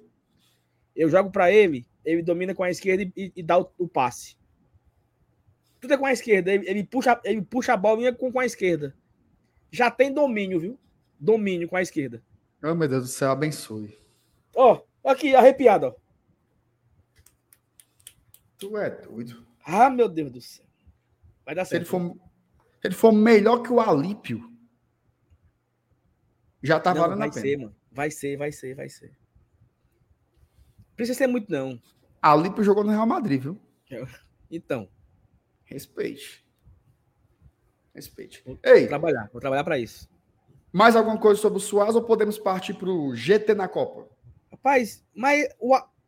Eu 0.96 1.10
jogo 1.10 1.30
para 1.30 1.52
ele, 1.52 1.86
ele 2.06 2.22
domina 2.22 2.54
com 2.54 2.64
a 2.64 2.70
esquerda 2.70 3.04
e, 3.16 3.32
e 3.36 3.44
dá 3.44 3.60
o, 3.60 3.70
o, 3.78 3.88
passe. 3.88 4.38
Tudo 5.82 5.94
é 5.94 5.98
com 5.98 6.06
a 6.06 6.14
esquerda. 6.14 6.54
Ele, 6.54 6.70
ele, 6.70 6.84
puxa, 6.84 7.20
ele 7.24 7.42
puxa 7.42 7.74
a 7.74 7.78
bolinha 7.78 8.14
com, 8.14 8.32
com 8.32 8.40
a 8.40 8.46
esquerda. 8.46 8.96
Já 9.72 9.92
tem 9.92 10.14
domínio, 10.14 10.60
viu? 10.60 10.80
Domínio 11.20 11.68
com 11.68 11.76
a 11.76 11.82
esquerda. 11.82 12.24
Oh, 12.64 12.74
meu 12.74 12.88
Deus 12.88 13.04
do 13.04 13.10
céu, 13.10 13.32
abençoe. 13.32 13.98
Ó, 14.56 14.82
oh, 15.04 15.10
aqui, 15.10 15.36
arrepiado, 15.36 15.88
ó. 15.88 15.96
Tu 18.58 18.78
é 18.78 18.90
doido. 18.90 19.46
Ah, 19.66 19.90
meu 19.90 20.08
Deus 20.08 20.32
do 20.32 20.42
céu. 20.42 20.66
Vai 21.46 21.54
dar 21.54 21.66
certo. 21.66 21.82
Ele 21.82 21.90
for, 21.90 22.18
ele 22.84 22.94
for 22.94 23.12
melhor 23.12 23.62
que 23.62 23.72
o 23.72 23.80
Alípio, 23.80 24.50
já 26.66 26.80
tá 26.80 26.94
não, 26.94 27.02
valendo 27.02 27.24
a 27.24 27.30
pena. 27.30 27.32
Vai 27.32 27.42
ser, 27.42 27.58
mano. 27.58 27.76
Vai 27.92 28.12
ser, 28.12 28.38
vai 28.38 28.52
ser, 28.52 28.76
vai 28.76 28.90
ser. 28.90 29.18
Precisa 30.96 31.18
ser 31.18 31.28
muito, 31.28 31.52
não. 31.52 31.80
A 32.22 32.36
Lipo 32.36 32.64
jogou 32.64 32.84
no 32.84 32.92
Real 32.92 33.06
Madrid, 33.06 33.42
viu? 33.42 33.60
Então. 34.50 34.90
Respeite. 35.66 36.46
Respeite. 37.94 38.42
Vou, 38.46 38.60
Ei, 38.64 38.88
trabalhar, 38.88 39.30
vou 39.32 39.40
trabalhar 39.40 39.64
para 39.64 39.78
isso. 39.78 40.10
Mais 40.72 40.96
alguma 40.96 41.18
coisa 41.18 41.40
sobre 41.40 41.58
o 41.58 41.62
Suaz 41.62 41.96
ou 41.96 42.04
podemos 42.04 42.38
partir 42.38 42.74
para 42.74 42.90
o 42.90 43.16
GT 43.16 43.54
na 43.54 43.68
Copa? 43.68 44.10
Rapaz, 44.52 45.06
mas 45.14 45.48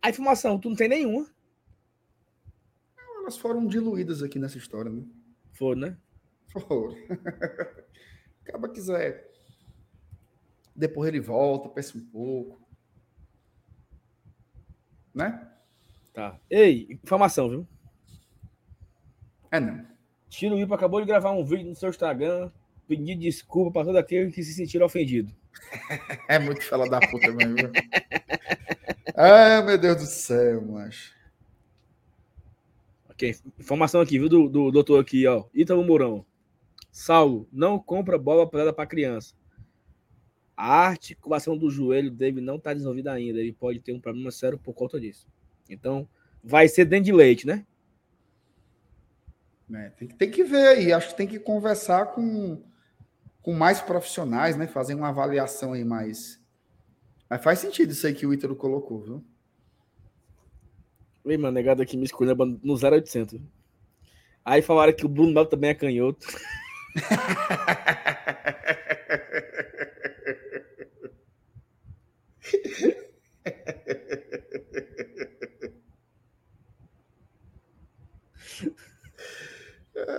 a 0.01 0.09
informação, 0.09 0.59
tu 0.59 0.69
não 0.69 0.75
tem 0.75 0.89
nenhuma. 0.89 1.25
Elas 3.19 3.37
foram 3.37 3.65
diluídas 3.65 4.23
aqui 4.23 4.39
nessa 4.39 4.57
história, 4.57 4.91
né? 4.91 5.03
Foram, 5.53 5.81
né? 5.81 5.97
Foram. 6.51 6.95
Acaba 8.43 8.69
quiser 8.69 9.29
depois 10.77 11.07
ele 11.07 11.19
volta, 11.19 11.67
pensa 11.69 11.97
um 11.97 12.05
pouco. 12.05 12.61
Né? 15.13 15.47
Tá. 16.13 16.39
Ei, 16.47 16.87
informação, 17.03 17.49
viu? 17.49 17.67
É 19.49 19.59
não. 19.59 19.83
Tiro 20.29 20.59
Ipa 20.59 20.75
acabou 20.75 21.01
de 21.01 21.07
gravar 21.07 21.31
um 21.31 21.43
vídeo 21.43 21.67
no 21.67 21.75
seu 21.75 21.89
Instagram 21.89 22.51
pedindo 22.87 23.19
desculpa 23.21 23.71
para 23.71 23.85
todo 23.85 23.97
aquele 23.97 24.31
que 24.31 24.43
se 24.43 24.53
sentir 24.53 24.81
ofendido. 24.83 25.33
é 26.29 26.37
muito 26.37 26.63
fala 26.63 26.87
da 26.87 26.99
puta 26.99 27.31
mesmo. 27.31 27.71
ah, 29.15 29.61
meu 29.63 29.77
Deus 29.77 29.97
do 29.97 30.05
céu, 30.05 30.61
macho. 30.61 31.15
Ok, 33.09 33.35
informação 33.59 33.99
aqui, 33.99 34.19
viu, 34.19 34.29
do, 34.29 34.47
do 34.47 34.71
doutor 34.71 35.01
aqui, 35.01 35.25
ó. 35.25 35.45
Ítalo 35.53 35.83
Mourão. 35.83 36.23
Saulo, 36.91 37.47
não 37.51 37.79
compra 37.79 38.17
bola 38.17 38.49
parada 38.49 38.71
para 38.71 38.85
criança. 38.85 39.35
A 40.57 40.87
articulação 40.87 41.55
do 41.55 41.69
joelho 41.69 42.09
dele 42.09 42.41
não 42.41 42.55
está 42.55 42.73
desenvolvida 42.73 43.13
ainda. 43.13 43.39
Ele 43.39 43.53
pode 43.53 43.79
ter 43.79 43.93
um 43.93 44.01
problema 44.01 44.31
sério 44.31 44.57
por 44.57 44.73
conta 44.73 44.99
disso. 44.99 45.27
Então, 45.69 46.09
vai 46.43 46.67
ser 46.67 46.85
dentro 46.85 47.05
de 47.05 47.11
leite, 47.11 47.45
né? 47.45 47.63
É, 49.71 49.89
tem, 49.89 50.07
que, 50.07 50.15
tem 50.15 50.31
que 50.31 50.43
ver 50.43 50.67
aí. 50.67 50.91
Acho 50.91 51.09
que 51.09 51.17
tem 51.17 51.27
que 51.27 51.37
conversar 51.39 52.07
com, 52.07 52.63
com 53.43 53.53
mais 53.53 53.79
profissionais, 53.81 54.57
né? 54.57 54.65
Fazer 54.65 54.95
uma 54.95 55.09
avaliação 55.09 55.73
aí 55.73 55.83
mais, 55.85 56.41
Mas 57.29 57.43
faz 57.43 57.59
sentido 57.59 57.91
isso 57.91 58.07
aí 58.07 58.15
que 58.15 58.25
o 58.25 58.33
Ítalo 58.33 58.55
colocou, 58.55 58.99
viu? 59.01 59.23
Ei, 61.23 61.37
mano, 61.37 61.53
negado 61.53 61.83
aqui 61.83 61.95
me 61.97 62.05
escolheu 62.05 62.35
no 62.35 62.73
0800. 62.73 63.39
Aí 64.43 64.61
falaram 64.61 64.93
que 64.93 65.05
o 65.05 65.09
Bruno 65.09 65.33
Melo 65.33 65.45
também 65.45 65.69
é 65.69 65.75
canhoto. 65.75 66.25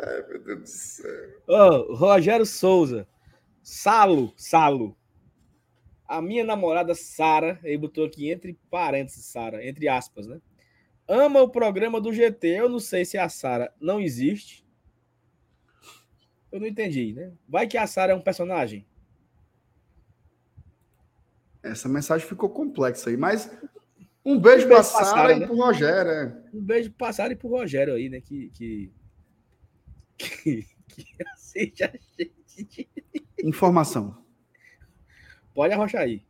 Ai, 0.06 0.22
meu 0.28 0.42
Deus 0.42 0.60
do 0.60 0.66
céu. 0.66 1.42
Ó, 1.48 1.94
Rogério 1.94 2.46
Souza. 2.46 3.06
Salo, 3.62 4.32
Salo. 4.36 4.96
A 6.06 6.22
minha 6.22 6.42
namorada 6.44 6.94
Sara, 6.94 7.58
ele 7.62 7.76
botou 7.78 8.06
aqui 8.06 8.30
entre 8.30 8.58
parênteses, 8.70 9.26
Sara, 9.26 9.66
entre 9.66 9.88
aspas, 9.88 10.26
né? 10.26 10.40
Ama 11.06 11.40
o 11.42 11.48
programa 11.50 12.00
do 12.00 12.12
GT. 12.12 12.48
Eu 12.48 12.68
não 12.68 12.78
sei 12.80 13.04
se 13.04 13.18
a 13.18 13.28
Sara 13.28 13.72
não 13.80 14.00
existe. 14.00 14.66
Eu 16.50 16.60
não 16.60 16.66
entendi, 16.66 17.12
né? 17.12 17.32
Vai 17.46 17.66
que 17.66 17.76
a 17.76 17.86
Sara 17.86 18.12
é 18.12 18.14
um 18.14 18.20
personagem. 18.22 18.86
Essa 21.62 21.88
mensagem 21.88 22.26
ficou 22.26 22.48
complexa 22.48 23.10
aí, 23.10 23.16
mas 23.16 23.50
um 24.24 24.38
beijo, 24.38 24.66
Um 24.66 24.68
beijo 24.68 24.68
pra 24.68 24.82
Sara, 24.82 25.32
e 25.32 25.40
né? 25.40 25.46
pro 25.46 25.56
Rogério. 25.56 26.10
é. 26.10 26.42
Um 26.54 26.60
beijo 26.62 26.90
pra 26.92 27.12
Sara 27.12 27.32
e 27.32 27.36
pro 27.36 27.48
Rogério 27.48 27.94
aí, 27.94 28.08
né? 28.08 28.20
Que. 28.20 28.48
Que, 28.50 28.90
que, 30.18 30.66
que 30.88 31.72
gente. 32.56 32.88
Informação. 33.42 34.22
Pode 35.54 35.72
arrochar 35.72 36.02
aí. 36.02 36.26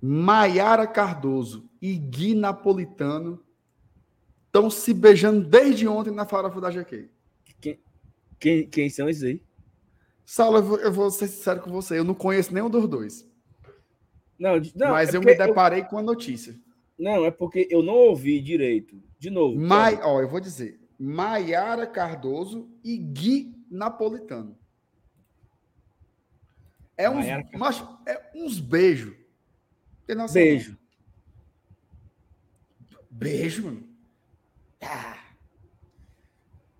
Maiara 0.00 0.86
Cardoso 0.86 1.70
e 1.80 1.96
Gui 1.96 2.34
Napolitano 2.34 3.42
estão 4.46 4.70
se 4.70 4.92
beijando 4.92 5.46
desde 5.46 5.88
ontem 5.88 6.10
na 6.10 6.26
farofa 6.26 6.60
da 6.60 6.70
GQ. 6.70 7.10
Quem, 8.38 8.68
quem 8.68 8.90
são 8.90 9.08
esses 9.08 9.22
aí? 9.22 9.42
Saulo, 10.24 10.58
eu 10.58 10.62
vou, 10.62 10.78
eu 10.78 10.92
vou 10.92 11.10
ser 11.10 11.28
sincero 11.28 11.60
com 11.60 11.70
você, 11.70 11.98
eu 11.98 12.04
não 12.04 12.14
conheço 12.14 12.52
nenhum 12.52 12.68
dos 12.68 12.88
dois. 12.88 13.26
Não, 14.38 14.60
não 14.74 14.90
mas 14.90 15.14
é 15.14 15.16
eu 15.16 15.20
me 15.22 15.34
deparei 15.34 15.82
com 15.84 15.96
a 15.96 16.02
notícia. 16.02 16.54
Não, 16.98 17.24
é 17.24 17.30
porque 17.30 17.66
eu 17.70 17.82
não 17.82 17.94
ouvi 17.94 18.40
direito. 18.40 19.00
De 19.18 19.30
novo. 19.30 19.58
Mai, 19.58 19.98
ó, 20.02 20.20
eu 20.20 20.28
vou 20.28 20.40
dizer. 20.40 20.78
Maiara 20.98 21.86
Cardoso 21.86 22.68
e 22.82 22.96
Gui 22.96 23.54
Napolitano. 23.70 24.56
É 26.96 27.10
uns, 27.10 27.16
Maiara 27.16 27.48
macho, 27.58 27.98
é 28.06 28.30
uns 28.34 28.58
beijos. 28.58 29.14
Beijo. 30.42 30.78
Beijo, 33.10 33.64
mano. 33.64 33.88
Ah. 34.80 35.18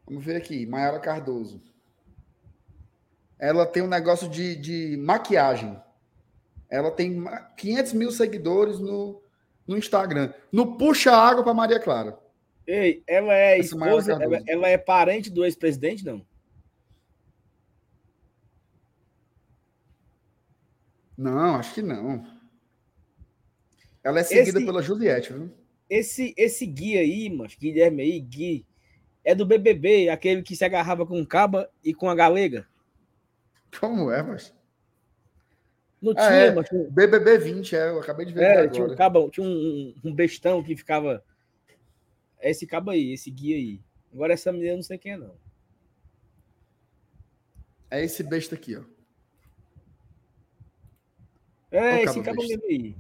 Vamos 0.06 0.24
ver 0.24 0.36
aqui. 0.36 0.64
Maiara 0.66 1.00
Cardoso. 1.00 1.60
Ela 3.38 3.66
tem 3.66 3.82
um 3.82 3.88
negócio 3.88 4.28
de, 4.28 4.56
de 4.56 4.96
maquiagem. 4.96 5.78
Ela 6.70 6.90
tem 6.90 7.14
ma- 7.16 7.40
500 7.40 7.92
mil 7.92 8.10
seguidores 8.10 8.78
no, 8.78 9.20
no 9.66 9.76
Instagram. 9.76 10.32
No 10.50 10.76
Puxa 10.78 11.12
Água 11.12 11.44
para 11.44 11.52
Maria 11.52 11.78
Clara. 11.80 12.18
Ei, 12.66 13.02
ela 13.06 13.32
é 13.34 13.58
Essa 13.60 13.74
esposa, 13.76 14.12
ela, 14.20 14.42
ela 14.46 14.68
é 14.68 14.76
parente 14.76 15.30
do 15.30 15.44
ex-presidente, 15.44 16.04
não? 16.04 16.26
Não, 21.16 21.56
acho 21.56 21.74
que 21.74 21.82
não. 21.82 22.26
Ela 24.04 24.20
é 24.20 24.22
seguida 24.22 24.58
Esse- 24.58 24.66
pela 24.66 24.82
Juliette, 24.82 25.32
viu? 25.32 25.50
Esse, 25.88 26.34
esse 26.36 26.66
Gui 26.66 26.98
aí, 26.98 27.30
mas 27.30 27.54
Guilherme 27.54 28.02
aí, 28.02 28.20
Gui, 28.20 28.66
é 29.24 29.34
do 29.34 29.46
BBB, 29.46 30.08
aquele 30.08 30.42
que 30.42 30.56
se 30.56 30.64
agarrava 30.64 31.06
com 31.06 31.20
o 31.20 31.26
Caba 31.26 31.70
e 31.82 31.94
com 31.94 32.08
a 32.10 32.14
Galega. 32.14 32.66
Como 33.80 34.10
é, 34.10 34.22
mas? 34.22 34.52
Não 36.02 36.12
Ah, 36.12 36.14
tinha, 36.28 36.30
é. 36.46 36.50
mas 36.54 36.68
BBB 36.90 37.38
20, 37.38 37.74
é, 37.76 37.88
eu 37.90 38.00
acabei 38.00 38.26
de 38.26 38.32
ver 38.34 38.42
é, 38.42 38.68
tinha 38.68 38.84
um 38.86 38.94
caba, 38.94 39.28
tinha 39.30 39.46
um- 39.46 39.94
um 40.04 40.14
bestão 40.14 40.62
que 40.62 40.76
ficava. 40.76 41.24
É 42.46 42.50
esse 42.50 42.64
cabo 42.64 42.92
aí, 42.92 43.12
esse 43.12 43.28
Gui 43.28 43.54
aí. 43.54 43.80
Agora 44.14 44.32
essa 44.32 44.52
menina 44.52 44.70
eu 44.70 44.76
não 44.76 44.82
sei 44.84 44.96
quem 44.96 45.14
é, 45.14 45.16
não. 45.16 45.34
É 47.90 48.04
esse 48.04 48.22
besta 48.22 48.54
aqui, 48.54 48.76
ó. 48.76 48.84
É, 51.72 52.04
esse 52.04 52.22
cabo 52.22 52.46
mesmo 52.46 52.64
aí. 52.66 52.96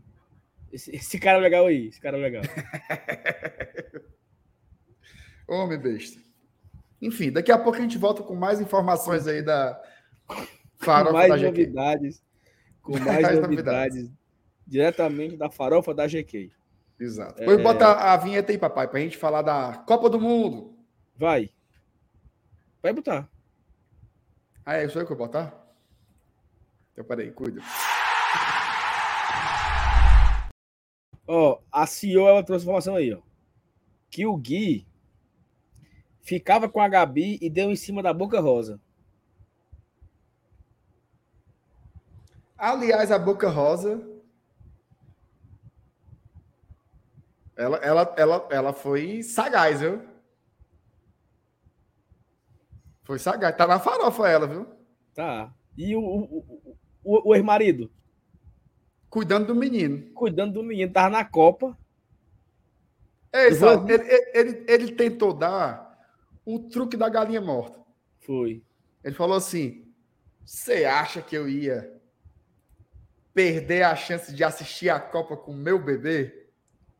Esse, 0.72 0.96
esse 0.96 1.20
cara 1.20 1.38
legal 1.38 1.66
aí, 1.66 1.86
esse 1.86 2.00
cara 2.00 2.16
legal. 2.16 2.42
Homem 5.46 5.78
besta. 5.78 6.20
Enfim, 7.00 7.30
daqui 7.30 7.52
a 7.52 7.58
pouco 7.58 7.78
a 7.78 7.82
gente 7.82 7.98
volta 7.98 8.24
com 8.24 8.34
mais 8.34 8.60
informações 8.60 9.28
aí 9.28 9.42
da 9.42 9.80
com 10.26 10.44
farofa 10.78 11.12
mais 11.12 11.28
da 11.28 11.36
GQ. 11.36 11.46
novidades. 11.46 12.24
Com 12.82 12.98
mais 12.98 13.22
Mais 13.22 13.38
novidades. 13.38 14.10
Diretamente 14.66 15.36
da 15.36 15.48
farofa 15.48 15.94
da 15.94 16.08
GQ. 16.08 16.50
Exato. 16.98 17.38
Depois 17.38 17.58
É. 17.58 17.62
bota 17.62 17.86
a 17.92 18.16
vinheta 18.16 18.52
aí, 18.52 18.58
papai, 18.58 18.88
pra 18.88 19.00
gente 19.00 19.16
falar 19.16 19.42
da 19.42 19.84
Copa 19.86 20.08
do 20.08 20.20
Mundo. 20.20 20.74
Vai. 21.16 21.50
Vai 22.82 22.92
botar. 22.92 23.28
Ah, 24.64 24.76
é 24.76 24.84
isso 24.86 24.98
aí 24.98 25.06
que 25.06 25.12
eu 25.12 25.16
vou 25.16 25.26
botar? 25.26 25.54
Então, 26.92 27.04
peraí, 27.04 27.30
cuida. 27.30 27.60
Ó, 31.28 31.60
a 31.70 31.86
CEO 31.86 32.28
ela 32.28 32.42
trouxe 32.42 32.64
informação 32.64 32.96
aí, 32.96 33.12
ó. 33.12 33.20
Que 34.10 34.24
o 34.26 34.36
Gui 34.36 34.86
ficava 36.22 36.68
com 36.68 36.80
a 36.80 36.88
Gabi 36.88 37.38
e 37.42 37.50
deu 37.50 37.70
em 37.70 37.76
cima 37.76 38.02
da 38.02 38.12
Boca 38.12 38.40
Rosa. 38.40 38.80
Aliás, 42.56 43.10
a 43.10 43.18
Boca 43.18 43.48
Rosa. 43.50 44.00
Ela, 47.56 47.76
ela, 47.78 48.14
ela, 48.18 48.48
ela 48.50 48.72
foi 48.72 49.22
sagaz, 49.22 49.80
viu? 49.80 50.02
Foi 53.04 53.18
sagaz. 53.18 53.56
Tá 53.56 53.66
na 53.66 53.78
farofa 53.78 54.28
ela, 54.28 54.46
viu? 54.46 54.66
Tá. 55.14 55.54
E 55.76 55.94
o, 55.96 56.00
o, 56.00 56.38
o, 56.38 56.76
o, 57.04 57.28
o 57.30 57.34
ex-marido, 57.34 57.90
Cuidando 59.08 59.46
do 59.46 59.54
menino. 59.54 60.12
cuidando 60.12 60.54
do 60.54 60.62
menino, 60.62 60.92
tava 60.92 61.10
na 61.10 61.24
Copa. 61.24 61.76
Sal, 63.54 63.80
vou- 63.80 63.90
ele, 63.90 64.04
ele, 64.34 64.64
ele, 64.68 64.92
tentou 64.92 65.32
dar 65.32 65.98
um 66.46 66.68
truque 66.68 66.96
da 66.96 67.08
galinha 67.08 67.40
morta. 67.40 67.80
Foi. 68.20 68.62
Ele 69.04 69.14
falou 69.14 69.36
assim: 69.36 69.86
Você 70.44 70.84
acha 70.84 71.22
que 71.22 71.36
eu 71.36 71.48
ia 71.48 71.94
perder 73.32 73.82
a 73.82 73.94
chance 73.94 74.34
de 74.34 74.42
assistir 74.42 74.88
a 74.90 74.98
Copa 74.98 75.36
com 75.36 75.52
meu 75.52 75.78
bebê? 75.82 76.45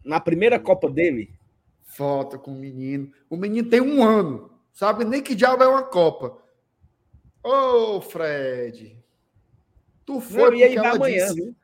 Na 0.07 0.21
primeira 0.21 0.59
Copa 0.61 0.89
dele, 0.89 1.35
Foto 1.83 2.39
com 2.39 2.53
o 2.53 2.57
menino. 2.57 3.13
O 3.29 3.37
menino 3.37 3.69
tem 3.69 3.81
um 3.81 4.03
ano. 4.05 4.51
Sabe 4.73 5.05
nem 5.05 5.23
que 5.23 5.35
diabo 5.35 5.63
é 5.63 5.69
uma 5.69 5.83
Copa. 5.83 6.39
Ô, 7.43 8.01
Fred. 8.01 9.03
Tu 10.05 10.21
foi 10.21 10.51
Não, 10.51 10.55
e 10.55 10.65
aí 10.65 10.75
vai 10.77 10.85
ela 10.87 10.97
amanhã, 10.97 11.27
disse, 11.27 11.57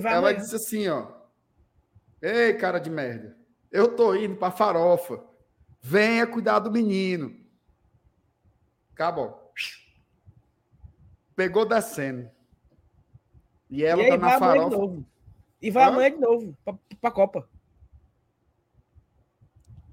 vai 0.00 0.12
ela 0.12 0.18
amanhã. 0.28 0.36
disse 0.38 0.56
assim, 0.56 0.88
ó. 0.88 1.06
Ei, 2.20 2.54
cara 2.54 2.78
de 2.78 2.90
merda. 2.90 3.36
Eu 3.70 3.94
tô 3.94 4.14
indo 4.14 4.36
pra 4.36 4.50
farofa. 4.50 5.22
Venha 5.80 6.26
cuidar 6.26 6.60
do 6.60 6.70
menino. 6.70 7.36
Acabou. 8.92 9.52
Pegou 11.36 11.66
descendo. 11.66 12.30
E 13.68 13.84
ela 13.84 14.02
e 14.02 14.08
tá 14.08 14.16
na 14.16 14.38
farofa. 14.38 15.04
E 15.60 15.70
vai 15.70 15.84
Hã? 15.84 15.88
amanhã 15.88 16.10
de 16.10 16.20
novo 16.20 16.56
pra, 16.64 16.74
pra 17.00 17.10
Copa. 17.10 17.48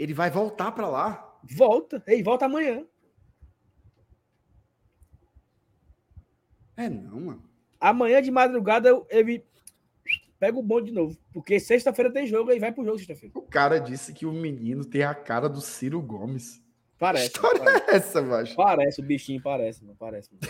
Ele 0.01 0.15
vai 0.15 0.31
voltar 0.31 0.71
pra 0.71 0.88
lá. 0.89 1.38
Volta. 1.55 2.03
Ei, 2.07 2.23
volta 2.23 2.45
amanhã. 2.45 2.83
É 6.75 6.89
não, 6.89 7.19
mano. 7.19 7.43
Amanhã 7.80 8.19
de 8.19 8.31
madrugada 8.31 8.89
ele 9.09 9.45
pega 10.39 10.57
o 10.57 10.63
bonde 10.63 10.88
de 10.89 10.91
novo. 10.95 11.15
Porque 11.31 11.59
sexta-feira 11.59 12.11
tem 12.11 12.25
jogo, 12.25 12.49
aí 12.49 12.57
vai 12.59 12.71
pro 12.71 12.83
jogo 12.83 12.97
sexta-feira. 12.97 13.38
O 13.38 13.43
cara 13.43 13.77
disse 13.80 14.11
que 14.11 14.25
o 14.25 14.31
menino 14.33 14.83
tem 14.83 15.03
a 15.03 15.13
cara 15.13 15.47
do 15.47 15.61
Ciro 15.61 16.01
Gomes. 16.01 16.55
Que 16.57 16.63
Parece. 16.97 17.25
história 17.27 17.59
Parece, 17.63 17.91
é 17.91 17.95
essa, 17.95 18.21
macho? 18.23 18.55
parece, 18.55 19.01
o 19.01 19.03
bichinho 19.03 19.39
parece, 19.41 19.83
mano. 19.83 19.95
Parece. 19.99 20.31
mano. 20.31 20.41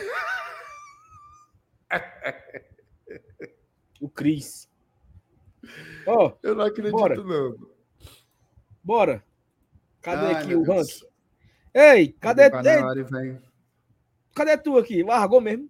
o 3.99 4.09
Cris. 4.09 4.69
Ó, 6.07 6.31
Eu 6.41 6.55
não 6.55 6.63
acredito, 6.65 6.93
Bora. 6.93 7.15
não. 7.17 7.57
bora. 8.81 9.23
Cadê 10.01 10.25
Ai, 10.27 10.33
aqui 10.43 10.55
o 10.55 10.63
ranking? 10.63 11.05
Ei, 11.73 12.11
cadê, 12.13 12.43
ei, 12.43 13.03
vem. 13.03 13.41
cadê 14.35 14.57
tu 14.57 14.77
aqui? 14.77 15.03
Largou 15.03 15.39
mesmo? 15.39 15.69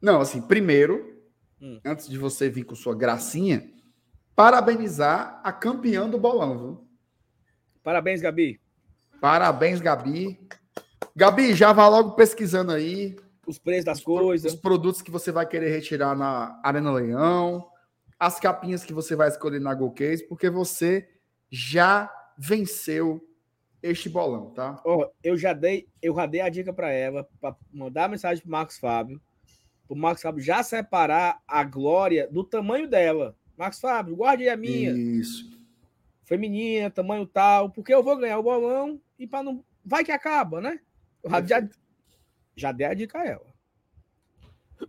Não, 0.00 0.20
assim, 0.20 0.40
primeiro, 0.42 1.18
Hum. 1.60 1.78
antes 1.84 2.08
de 2.08 2.16
você 2.18 2.48
vir 2.48 2.64
com 2.64 2.74
sua 2.74 2.94
gracinha, 2.94 3.70
parabenizar 4.34 5.40
a 5.44 5.52
campeã 5.52 6.08
do 6.08 6.18
bolão, 6.18 6.58
viu? 6.58 6.88
Parabéns, 7.82 8.20
Gabi. 8.20 8.60
Parabéns, 9.20 9.80
Gabi. 9.80 10.40
Gabi, 11.14 11.54
já 11.54 11.72
vá 11.72 11.86
logo 11.88 12.12
pesquisando 12.12 12.72
aí 12.72 13.16
Os 13.46 13.58
preços 13.58 13.84
das 13.84 13.98
os 13.98 14.04
coisas. 14.04 14.52
os 14.54 14.58
produtos 14.60 15.02
que 15.02 15.10
você 15.10 15.30
vai 15.30 15.46
querer 15.46 15.68
retirar 15.70 16.16
na 16.16 16.58
Arena 16.64 16.92
Leão, 16.92 17.66
as 18.18 18.38
capinhas 18.40 18.84
que 18.84 18.92
você 18.94 19.14
vai 19.16 19.28
escolher 19.28 19.60
na 19.60 19.74
Go 19.74 19.90
Case, 19.92 20.26
porque 20.26 20.48
você 20.48 21.08
já 21.50 22.10
venceu 22.38 23.20
este 23.82 24.08
bolão, 24.08 24.50
tá? 24.50 24.80
Ó, 24.84 25.08
eu 25.22 25.36
já 25.36 25.52
dei, 25.52 25.88
eu 26.02 26.14
já 26.14 26.26
dei 26.26 26.40
a 26.40 26.48
dica 26.48 26.72
para 26.72 26.90
Eva 26.90 27.28
para 27.40 27.56
mandar 27.72 28.08
mensagem 28.08 28.42
pro 28.42 28.50
Marcos 28.50 28.78
Fábio, 28.78 29.20
pro 29.86 29.96
Marcos 29.96 30.22
Fábio 30.22 30.42
já 30.42 30.62
separar 30.62 31.42
a 31.46 31.64
glória 31.64 32.28
do 32.28 32.44
tamanho 32.44 32.88
dela. 32.88 33.36
Marcos 33.56 33.80
Fábio, 33.80 34.16
guarde 34.16 34.48
a 34.48 34.56
minha, 34.56 34.90
Isso. 34.92 35.58
feminina, 36.24 36.90
tamanho 36.90 37.26
tal, 37.26 37.70
porque 37.70 37.92
eu 37.92 38.02
vou 38.02 38.16
ganhar 38.16 38.38
o 38.38 38.42
bolão 38.42 39.00
e 39.18 39.26
para 39.26 39.42
não 39.42 39.64
vai 39.84 40.04
que 40.04 40.12
acaba, 40.12 40.60
né? 40.60 40.80
Eu 41.22 41.30
já, 41.30 41.42
já, 41.46 41.68
já 42.56 42.72
dei 42.72 42.86
a 42.86 42.94
dica 42.94 43.18
a 43.18 43.26
ela. 43.26 43.50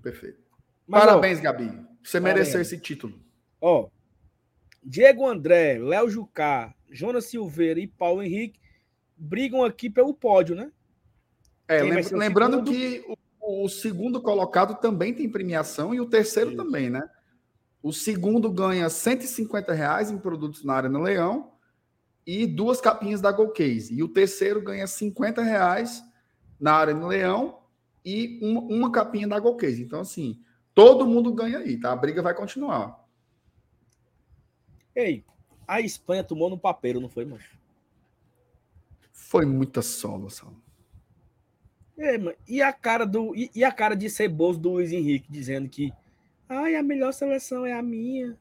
Perfeito. 0.01 0.41
Mas, 0.87 1.03
ó, 1.03 1.05
Parabéns, 1.07 1.39
Gabi. 1.39 1.65
Você 2.03 2.19
Parabéns. 2.19 2.23
mereceu 2.23 2.61
esse 2.61 2.77
título. 2.79 3.19
Ó, 3.59 3.89
Diego 4.83 5.27
André, 5.27 5.77
Léo 5.77 6.09
Jucá, 6.09 6.73
Jonas 6.89 7.25
Silveira 7.25 7.79
e 7.79 7.87
Paulo 7.87 8.23
Henrique 8.23 8.60
brigam 9.21 9.63
aqui 9.63 9.89
pelo 9.89 10.13
pódio, 10.13 10.55
né? 10.55 10.71
É, 11.67 11.79
Quem 11.79 11.87
vai 11.89 11.95
lem- 11.97 12.03
ser 12.03 12.15
o 12.15 12.17
lembrando 12.17 12.53
segundo? 12.53 12.71
que 12.71 13.05
o, 13.39 13.65
o 13.65 13.69
segundo 13.69 14.21
colocado 14.21 14.75
também 14.81 15.13
tem 15.13 15.29
premiação 15.29 15.93
e 15.93 16.01
o 16.01 16.09
terceiro 16.09 16.51
Isso. 16.51 16.57
também, 16.57 16.89
né? 16.89 17.07
O 17.83 17.93
segundo 17.93 18.51
ganha 18.51 18.89
150 18.89 19.73
reais 19.73 20.11
em 20.11 20.17
produtos 20.17 20.63
na 20.63 20.73
Arena 20.73 20.99
Leão 20.99 21.51
e 22.25 22.45
duas 22.45 22.81
capinhas 22.81 23.21
da 23.21 23.31
Go 23.31 23.49
Case. 23.51 23.93
E 23.93 24.03
o 24.03 24.07
terceiro 24.09 24.61
ganha 24.61 24.85
50 24.85 25.41
reais 25.41 26.03
na 26.59 26.73
Arena 26.73 27.07
Leão 27.07 27.59
e 28.05 28.39
uma, 28.41 28.61
uma 28.61 28.91
capinha 28.91 29.27
da 29.27 29.39
Go 29.39 29.55
Case. 29.55 29.81
Então, 29.81 29.99
assim, 30.01 30.39
todo 30.75 31.07
mundo 31.07 31.33
ganha 31.33 31.59
aí, 31.59 31.79
tá? 31.79 31.91
A 31.91 31.95
briga 31.95 32.21
vai 32.21 32.33
continuar. 32.35 32.99
Ei, 34.95 35.23
a 35.67 35.79
Espanha 35.81 36.23
tomou 36.23 36.49
no 36.49 36.57
papeiro, 36.59 36.99
não 36.99 37.09
foi, 37.09 37.25
macho? 37.25 37.60
Foi 39.31 39.45
muita 39.45 39.81
solo, 39.81 40.29
Saulo. 40.29 40.57
É, 41.97 42.17
mano. 42.17 42.35
E 42.45 42.61
a 42.61 42.73
cara 42.73 43.05
do 43.05 43.33
e, 43.33 43.49
e 43.55 43.63
a 43.63 43.71
cara 43.71 43.95
de 43.95 44.09
ceboso 44.09 44.59
do 44.59 44.71
Luiz 44.71 44.91
Henrique 44.91 45.31
dizendo 45.31 45.69
que 45.69 45.93
ai, 46.49 46.75
a 46.75 46.83
melhor 46.83 47.13
seleção 47.13 47.65
é 47.65 47.71
a 47.71 47.81
minha. 47.81 48.37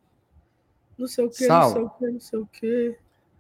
Não 0.98 1.06
sei 1.06 1.24
o 1.24 1.30
que, 1.30 1.46
não 1.46 1.70
sei 1.72 1.82
o 1.82 1.90
que, 1.90 2.06
não 2.10 2.20
sei 2.20 2.38
o 2.40 2.46
que. 2.46 2.96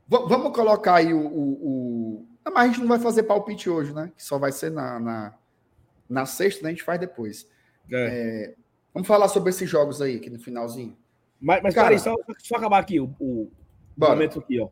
Va- 0.06 0.26
vamos 0.26 0.54
colocar 0.54 0.94
aí 0.94 1.12
o, 1.12 1.18
o, 1.26 1.50
o- 1.52 2.26
Não, 2.44 2.52
mas 2.54 2.62
a 2.64 2.66
gente 2.68 2.80
não 2.80 2.86
vai 2.86 3.00
fazer 3.00 3.24
palpite 3.24 3.68
hoje, 3.68 3.92
né? 3.92 4.12
Que 4.16 4.22
só 4.22 4.38
vai 4.38 4.52
ser 4.52 4.70
na, 4.70 5.00
na, 5.00 5.34
na 6.08 6.26
sexta, 6.26 6.62
né? 6.62 6.68
A 6.68 6.72
gente 6.72 6.84
faz 6.84 7.00
depois. 7.00 7.48
É. 7.92 8.54
Vamos 8.94 9.08
falar 9.08 9.26
sobre 9.26 9.50
esses 9.50 9.68
jogos 9.68 10.00
aí, 10.00 10.16
aqui 10.18 10.30
no 10.30 10.38
finalzinho. 10.38 10.96
Mas, 11.40 11.62
mas 11.64 11.74
Cara. 11.74 11.88
peraí, 11.88 11.98
só, 11.98 12.14
só 12.38 12.54
acabar 12.54 12.78
aqui 12.78 13.00
o, 13.00 13.12
o 13.18 13.50
momento 13.96 14.38
aqui, 14.38 14.60
ó. 14.60 14.68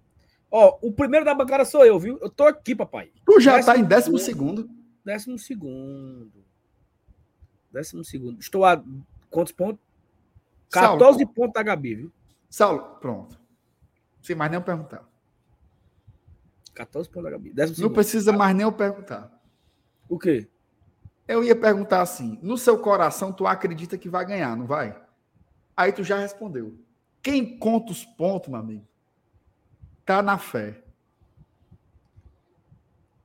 Ó, 0.50 0.78
o 0.82 0.92
primeiro 0.92 1.24
da 1.24 1.34
bancada 1.34 1.64
sou 1.64 1.84
eu, 1.84 1.98
viu? 1.98 2.18
Eu 2.22 2.30
tô 2.30 2.44
aqui, 2.44 2.74
papai. 2.74 3.12
Tu 3.26 3.40
já 3.40 3.56
Décimo 3.56 3.74
tá 3.74 3.78
em 3.80 3.84
décimo 3.84 4.18
segundo. 4.18 4.62
segundo. 4.62 4.78
Décimo 5.04 5.38
segundo. 5.38 6.44
Décimo 7.72 8.04
segundo. 8.04 8.40
Estou 8.40 8.64
a 8.64 8.82
quantos 9.30 9.52
pontos? 9.52 9.80
Saulo, 10.70 10.98
14 10.98 11.26
pontos 11.26 11.52
da 11.52 11.62
Gabi, 11.62 11.94
viu? 11.94 12.12
Saulo, 12.48 12.96
pronto. 13.00 13.38
Sem 14.22 14.34
mais 14.36 14.50
nem 14.50 14.58
eu 14.58 14.64
perguntar. 14.64 15.06
14 16.74 17.08
pontos 17.08 17.24
da 17.24 17.30
Gabi. 17.30 17.50
Décimo 17.50 17.70
Não 17.70 17.76
segundo. 17.76 17.94
precisa 17.94 18.32
mais 18.32 18.54
nem 18.56 18.64
eu 18.64 18.72
perguntar. 18.72 19.30
O 20.08 20.18
quê? 20.18 20.48
Eu 21.26 21.44
ia 21.44 21.54
perguntar 21.54 22.00
assim: 22.02 22.38
no 22.42 22.56
seu 22.56 22.78
coração, 22.78 23.32
tu 23.32 23.46
acredita 23.46 23.98
que 23.98 24.08
vai 24.08 24.24
ganhar, 24.24 24.56
não 24.56 24.66
vai? 24.66 24.98
Aí 25.76 25.92
tu 25.92 26.02
já 26.02 26.18
respondeu. 26.18 26.74
Quem 27.22 27.58
conta 27.58 27.92
os 27.92 28.04
pontos, 28.04 28.48
meu 28.48 28.58
amigo, 28.58 28.86
tá 30.08 30.22
na 30.22 30.38
fé. 30.38 30.82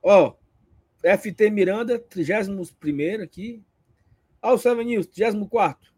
Ó, 0.02 0.34
FT 1.02 1.48
Miranda, 1.48 1.98
31 1.98 3.22
aqui. 3.22 3.64
Ó, 4.42 4.52
o 4.52 4.58
Seven 4.58 4.84
News, 4.84 5.06
34. 5.06 5.90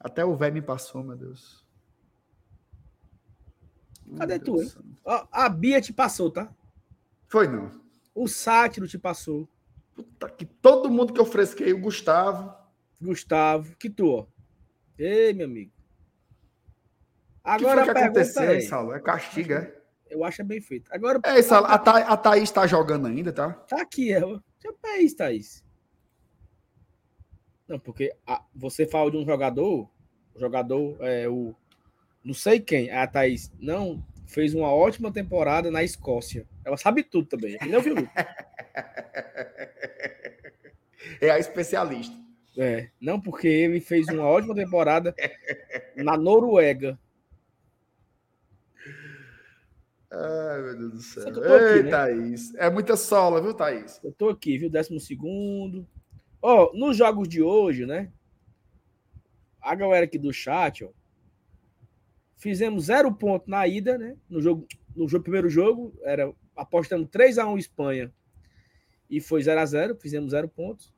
Até 0.00 0.24
o 0.24 0.34
velho 0.34 0.54
me 0.54 0.62
passou, 0.62 1.04
meu 1.04 1.14
Deus. 1.14 1.62
Cadê 4.16 4.36
Meu 4.36 4.44
tu, 4.44 4.56
Deus 4.56 4.76
hein? 4.76 4.96
Ó, 5.04 5.28
a 5.30 5.48
Bia 5.50 5.78
te 5.78 5.92
passou, 5.92 6.30
tá? 6.30 6.50
Foi 7.28 7.46
não. 7.46 7.70
O 8.14 8.26
Sátiro 8.26 8.88
te 8.88 8.98
passou. 8.98 9.46
Puta 9.94 10.30
que 10.30 10.46
todo 10.46 10.90
mundo 10.90 11.12
que 11.12 11.20
eu 11.20 11.26
fresquei, 11.26 11.70
o 11.74 11.80
Gustavo. 11.80 12.54
Gustavo, 12.98 13.76
que 13.76 13.90
tu, 13.90 14.08
ó. 14.08 14.26
Ei, 14.98 15.34
meu 15.34 15.46
amigo. 15.46 15.70
O 17.40 17.42
que 17.42 17.66
Agora 17.66 17.84
foi 17.84 17.92
que 17.92 18.00
aconteceu, 18.00 18.42
é, 18.42 18.60
Saulo? 18.62 18.94
É 18.94 19.00
castigo, 19.00 19.52
é? 19.52 19.81
Eu 20.12 20.24
acho 20.24 20.42
é 20.42 20.44
bem 20.44 20.60
feito. 20.60 20.90
Agora 20.92 21.20
É, 21.24 21.40
Saulo, 21.42 21.66
a, 21.66 21.78
Tha 21.78 21.98
a 21.98 22.16
Thaís 22.16 22.50
tá 22.50 22.66
jogando 22.66 23.06
ainda, 23.06 23.32
tá? 23.32 23.50
tá 23.50 23.80
aqui, 23.82 24.12
ela. 24.12 24.42
É 24.84 24.98
isso, 25.00 25.16
Thaís. 25.16 25.64
Não, 27.66 27.78
porque 27.78 28.12
a- 28.26 28.44
você 28.54 28.86
fala 28.86 29.10
de 29.10 29.16
um 29.16 29.24
jogador, 29.24 29.88
o 30.34 30.38
jogador 30.40 30.96
é 31.00 31.28
o 31.28 31.54
não 32.24 32.34
sei 32.34 32.60
quem, 32.60 32.88
a 32.90 33.04
Thaís 33.06 33.50
não 33.58 34.04
fez 34.26 34.54
uma 34.54 34.68
ótima 34.72 35.10
temporada 35.12 35.70
na 35.70 35.82
Escócia. 35.82 36.46
Ela 36.64 36.76
sabe 36.76 37.02
tudo 37.02 37.26
também. 37.26 37.58
Não 37.68 37.80
viu? 37.80 37.94
É 41.20 41.30
a 41.30 41.38
especialista. 41.38 42.14
É, 42.56 42.88
não 43.00 43.20
porque 43.20 43.48
ele 43.48 43.80
fez 43.80 44.06
uma 44.08 44.24
ótima 44.24 44.54
temporada 44.54 45.14
na 45.96 46.16
Noruega. 46.16 46.98
Ai, 50.14 50.60
meu 50.60 50.76
Deus 50.76 50.92
do 50.92 51.00
céu. 51.00 51.28
aqui, 51.28 51.40
Ei, 51.40 51.82
né? 51.84 51.90
Thaís. 51.90 52.54
É 52.56 52.68
muita 52.68 52.96
sola, 52.96 53.40
viu, 53.40 53.54
Thaís? 53.54 53.98
Eu 54.04 54.12
tô 54.12 54.28
aqui, 54.28 54.58
viu? 54.58 54.68
Décimo 54.68 55.00
segundo. 55.00 55.88
Ó, 56.42 56.70
nos 56.74 56.98
jogos 56.98 57.26
de 57.26 57.40
hoje, 57.42 57.86
né? 57.86 58.12
A 59.58 59.74
galera 59.74 60.04
aqui 60.04 60.18
do 60.18 60.30
chat, 60.30 60.84
ó. 60.84 60.90
Fizemos 62.36 62.86
zero 62.86 63.14
ponto 63.14 63.48
na 63.48 63.66
ida, 63.66 63.96
né? 63.96 64.16
No 64.28 64.42
jogo, 64.42 64.66
no 64.94 65.08
jogo, 65.08 65.22
primeiro 65.22 65.48
jogo, 65.48 65.94
era 66.02 66.30
apostando 66.54 67.08
3x1 67.08 67.58
Espanha. 67.58 68.12
E 69.08 69.18
foi 69.18 69.40
0x0, 69.40 69.98
fizemos 69.98 70.32
zero 70.32 70.48
pontos. 70.48 70.92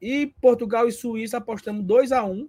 E 0.00 0.28
Portugal 0.40 0.88
e 0.88 0.92
Suíça 0.92 1.36
apostamos 1.36 1.84
2x1. 1.84 2.48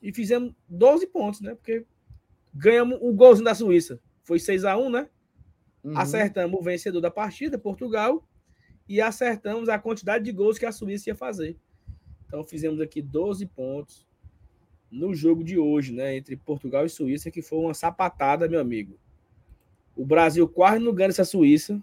E 0.00 0.12
fizemos 0.12 0.54
12 0.68 1.06
pontos, 1.08 1.40
né? 1.40 1.54
Porque 1.54 1.84
ganhamos 2.54 2.98
o 3.00 3.12
golzinho 3.12 3.46
da 3.46 3.54
Suíça. 3.54 3.98
Foi 4.22 4.38
6x1, 4.38 4.90
né? 4.90 5.08
Uhum. 5.82 5.98
Acertamos 5.98 6.58
o 6.58 6.62
vencedor 6.62 7.00
da 7.00 7.10
partida, 7.10 7.58
Portugal, 7.58 8.26
e 8.88 9.00
acertamos 9.00 9.68
a 9.68 9.78
quantidade 9.78 10.24
de 10.24 10.32
gols 10.32 10.58
que 10.58 10.66
a 10.66 10.72
Suíça 10.72 11.10
ia 11.10 11.14
fazer. 11.14 11.58
Então 12.26 12.44
fizemos 12.44 12.80
aqui 12.80 13.02
12 13.02 13.46
pontos 13.46 14.06
no 14.90 15.14
jogo 15.14 15.42
de 15.42 15.58
hoje, 15.58 15.92
né? 15.92 16.16
Entre 16.16 16.36
Portugal 16.36 16.84
e 16.84 16.88
Suíça, 16.88 17.30
que 17.30 17.42
foi 17.42 17.58
uma 17.58 17.74
sapatada, 17.74 18.48
meu 18.48 18.60
amigo. 18.60 18.98
O 19.96 20.04
Brasil 20.04 20.48
quase 20.48 20.78
não 20.78 20.94
ganha 20.94 21.08
essa 21.08 21.24
Suíça. 21.24 21.82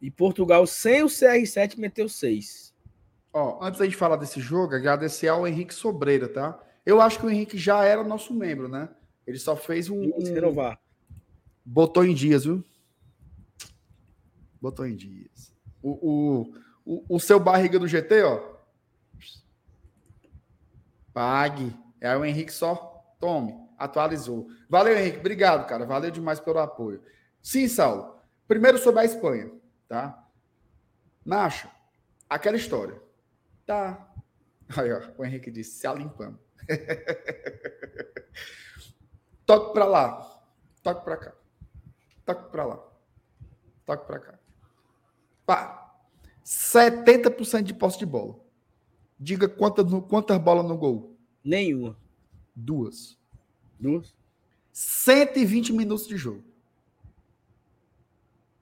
E 0.00 0.10
Portugal, 0.10 0.66
sem 0.66 1.02
o 1.02 1.06
CR7, 1.06 1.78
meteu 1.78 2.08
6. 2.08 2.74
Ó, 3.32 3.58
antes 3.62 3.78
da 3.78 3.84
gente 3.84 3.96
falar 3.96 4.16
desse 4.16 4.40
jogo, 4.40 4.74
agradecer 4.74 5.28
ao 5.28 5.46
Henrique 5.46 5.74
Sobreira, 5.74 6.28
tá? 6.28 6.58
Eu 6.86 7.00
acho 7.00 7.18
que 7.18 7.26
o 7.26 7.30
Henrique 7.30 7.58
já 7.58 7.84
era 7.84 8.04
nosso 8.04 8.32
membro, 8.32 8.68
né? 8.68 8.88
Ele 9.28 9.38
só 9.38 9.54
fez 9.54 9.90
um. 9.90 10.18
Renovar. 10.20 10.80
Botou 11.62 12.02
em 12.02 12.14
dias, 12.14 12.46
viu? 12.46 12.64
Botou 14.58 14.86
em 14.86 14.96
dias. 14.96 15.54
O, 15.82 15.90
o, 15.90 16.54
o, 16.82 17.16
o 17.16 17.20
seu 17.20 17.38
barriga 17.38 17.78
do 17.78 17.86
GT, 17.86 18.22
ó. 18.22 18.56
Pague. 21.12 21.76
É 22.00 22.16
o 22.16 22.24
Henrique 22.24 22.50
só. 22.50 23.14
Tome. 23.20 23.54
Atualizou. 23.76 24.48
Valeu, 24.66 24.96
Henrique. 24.96 25.18
Obrigado, 25.18 25.68
cara. 25.68 25.84
Valeu 25.84 26.10
demais 26.10 26.40
pelo 26.40 26.60
apoio. 26.60 27.02
Sim, 27.42 27.68
Saulo. 27.68 28.16
Primeiro 28.46 28.78
sobre 28.78 29.00
a 29.00 29.04
Espanha, 29.04 29.52
tá? 29.86 30.26
Nacho, 31.22 31.68
aquela 32.30 32.56
história. 32.56 32.98
Tá. 33.66 34.10
Aí, 34.74 34.90
ó. 34.90 35.02
O 35.18 35.24
Henrique 35.24 35.50
disse, 35.50 35.80
se 35.80 35.86
alimpando. 35.86 36.38
Toque 39.48 39.72
pra 39.72 39.86
lá. 39.86 40.42
Toque 40.82 41.02
pra 41.02 41.16
cá. 41.16 41.34
Toque 42.26 42.50
pra 42.50 42.66
lá. 42.66 42.86
Toque 43.86 44.06
pra 44.06 44.18
cá. 44.18 44.38
Pá. 45.46 45.94
70% 46.44 47.62
de 47.62 47.72
posse 47.72 47.98
de 47.98 48.04
bola. 48.04 48.38
Diga 49.18 49.48
quantas, 49.48 49.86
quantas 50.06 50.36
bolas 50.36 50.66
no 50.66 50.76
gol. 50.76 51.16
Nenhuma. 51.42 51.96
Duas. 52.54 53.18
Duas. 53.80 54.14
120 54.70 55.72
minutos 55.72 56.06
de 56.06 56.18
jogo. 56.18 56.44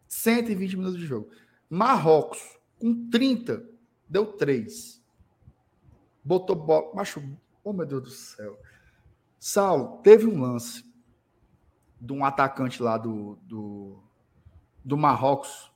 120 0.06 0.76
minutos 0.76 1.00
de 1.00 1.04
jogo. 1.04 1.32
Marrocos, 1.68 2.60
com 2.78 3.10
30, 3.10 3.68
deu 4.08 4.34
3. 4.34 5.02
Botou 6.22 6.54
bola. 6.54 6.94
Macho, 6.94 7.20
oh 7.64 7.72
meu 7.72 7.84
Deus 7.84 8.02
do 8.04 8.10
céu. 8.10 8.56
Saulo, 9.38 9.98
teve 10.02 10.26
um 10.26 10.40
lance 10.40 10.84
de 12.00 12.12
um 12.12 12.24
atacante 12.24 12.82
lá 12.82 12.96
do, 12.96 13.38
do, 13.42 14.02
do 14.84 14.96
Marrocos, 14.96 15.70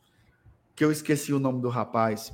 que 0.75 0.85
eu 0.85 0.91
esqueci 0.91 1.33
o 1.33 1.39
nome 1.39 1.61
do 1.61 1.69
rapaz, 1.69 2.33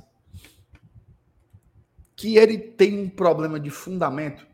que 2.15 2.37
ele 2.37 2.57
tem 2.57 2.99
um 2.99 3.09
problema 3.09 3.59
de 3.59 3.69
fundamento 3.69 4.47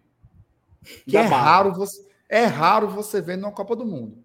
que 1.08 1.18
é 1.18 1.22
raro 1.22 1.74
você 1.74 2.14
é 2.30 2.46
raro 2.46 2.88
você 2.88 3.22
ver 3.22 3.38
numa 3.38 3.52
Copa 3.52 3.76
do 3.76 3.86
Mundo, 3.86 4.24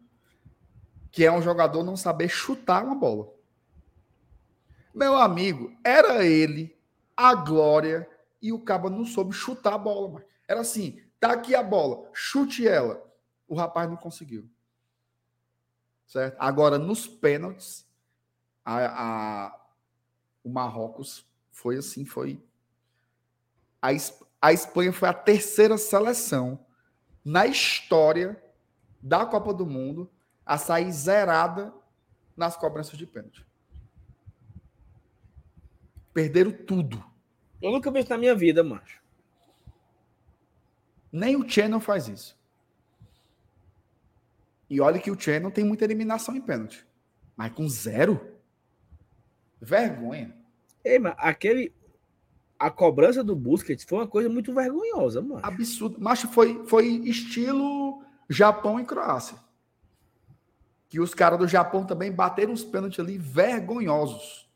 que 1.11 1.25
é 1.25 1.33
um 1.33 1.43
jogador 1.43 1.85
não 1.85 1.95
saber 1.95 2.29
chutar 2.29 2.83
uma 2.83 2.95
bola. 2.95 3.29
Meu 4.95 5.15
amigo, 5.17 5.77
era 5.85 6.25
ele, 6.25 6.75
a 7.15 7.35
glória 7.35 8.09
e 8.41 8.51
o 8.51 8.61
cabo 8.61 8.89
não 8.89 9.05
soube 9.05 9.35
chutar 9.35 9.75
a 9.75 9.79
bola. 9.79 10.25
Era 10.47 10.61
assim, 10.61 11.03
tá 11.21 11.33
aqui 11.33 11.55
a 11.55 11.63
bola, 11.63 12.09
chute 12.13 12.67
ela. 12.67 13.05
O 13.47 13.55
rapaz 13.55 13.89
não 13.89 13.97
conseguiu. 13.97 14.49
Certo? 16.07 16.37
Agora, 16.39 16.79
nos 16.79 17.07
pênaltis, 17.07 17.87
a, 18.65 19.47
a, 19.47 19.61
o 20.43 20.49
Marrocos 20.49 21.27
foi 21.51 21.77
assim, 21.77 22.05
foi... 22.05 22.43
A, 23.81 23.89
a 24.41 24.53
Espanha 24.53 24.93
foi 24.93 25.09
a 25.09 25.15
terceira 25.15 25.77
seleção 25.79 26.59
na 27.25 27.47
história 27.47 28.43
da 29.01 29.25
Copa 29.27 29.53
do 29.53 29.67
Mundo 29.67 30.11
a 30.45 30.57
sair 30.57 30.91
zerada 30.91 31.73
nas 32.37 32.57
cobranças 32.57 32.97
de 32.97 33.07
pênalti. 33.07 33.47
Perderam 36.15 36.53
tudo. 36.53 37.05
Eu 37.61 37.71
nunca 37.71 37.91
vi 37.91 38.01
isso 38.01 38.11
na 38.11 38.19
minha 38.19 38.35
vida, 38.35 38.65
macho. 38.65 39.01
Nem 41.13 41.37
o 41.37 41.49
Channel 41.49 41.81
faz 41.81 42.09
isso. 42.09 42.39
E 44.69 44.81
olha 44.81 44.99
que 44.99 45.11
o 45.11 45.19
Channel 45.19 45.51
tem 45.51 45.65
muita 45.65 45.85
eliminação 45.85 46.37
em 46.37 46.41
pênalti. 46.41 46.87
Mas 47.37 47.53
com 47.53 47.69
zero? 47.69 48.35
Vergonha. 49.61 50.37
Ei, 50.85 50.99
mas 50.99 51.15
aquele 51.19 51.73
a 52.59 52.71
cobrança 52.71 53.23
do 53.23 53.37
Busquets 53.37 53.85
foi 53.85 53.99
uma 53.99 54.09
coisa 54.09 54.29
muito 54.29 54.53
vergonhosa, 54.53 55.23
mano. 55.23 55.41
Absurdo. 55.45 55.97
Mas 56.01 56.23
foi, 56.23 56.65
foi 56.67 56.87
estilo 57.05 58.03
Japão 58.29 58.81
e 58.81 58.85
Croácia. 58.85 59.39
Que 60.89 60.99
os 60.99 61.15
caras 61.15 61.39
do 61.39 61.47
Japão 61.47 61.85
também 61.85 62.11
bateram 62.11 62.53
uns 62.53 62.65
pênaltis 62.65 62.99
ali 62.99 63.17
vergonhosos. 63.17 64.48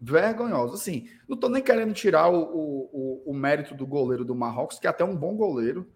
Vergonhosos. 0.00 0.80
Assim, 0.80 1.08
não 1.28 1.36
tô 1.36 1.48
nem 1.48 1.62
querendo 1.62 1.92
tirar 1.92 2.30
o, 2.30 2.40
o, 2.42 3.22
o, 3.26 3.34
mérito 3.34 3.74
do 3.74 3.86
goleiro 3.86 4.24
do 4.24 4.34
Marrocos, 4.34 4.78
que 4.78 4.86
é 4.86 4.90
até 4.90 5.04
um 5.04 5.14
bom 5.14 5.36
goleiro, 5.36 5.86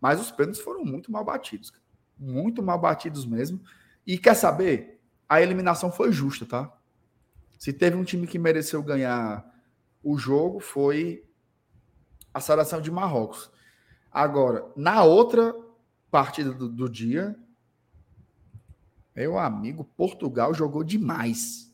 mas 0.00 0.20
os 0.20 0.30
pênaltis 0.30 0.60
foram 0.60 0.84
muito 0.84 1.12
mal 1.12 1.24
batidos. 1.24 1.72
Muito 2.18 2.62
mal 2.62 2.78
batidos 2.78 3.26
mesmo. 3.26 3.60
E 4.06 4.16
quer 4.16 4.34
saber? 4.34 5.00
A 5.28 5.42
eliminação 5.42 5.90
foi 5.92 6.12
justa, 6.12 6.46
tá? 6.46 6.72
Se 7.58 7.72
teve 7.72 7.96
um 7.96 8.04
time 8.04 8.26
que 8.26 8.38
mereceu 8.38 8.82
ganhar 8.82 9.50
o 10.02 10.18
jogo 10.18 10.58
foi 10.58 11.24
a 12.34 12.40
seleção 12.40 12.80
de 12.80 12.90
Marrocos. 12.90 13.50
Agora, 14.10 14.70
na 14.76 15.04
outra 15.04 15.54
partida 16.10 16.52
do, 16.52 16.68
do 16.68 16.88
dia, 16.88 17.36
meu 19.14 19.38
amigo, 19.38 19.84
Portugal 19.84 20.52
jogou 20.52 20.82
demais. 20.82 21.71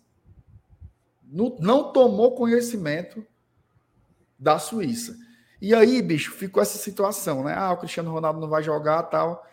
Não, 1.30 1.92
tomou 1.92 2.34
conhecimento 2.34 3.24
da 4.38 4.58
Suíça. 4.58 5.16
E 5.60 5.74
aí, 5.74 6.00
bicho, 6.00 6.32
ficou 6.32 6.62
essa 6.62 6.78
situação, 6.78 7.44
né? 7.44 7.54
Ah, 7.56 7.72
o 7.72 7.76
Cristiano 7.76 8.10
Ronaldo 8.10 8.40
não 8.40 8.48
vai 8.48 8.62
jogar, 8.62 9.02
tal. 9.04 9.44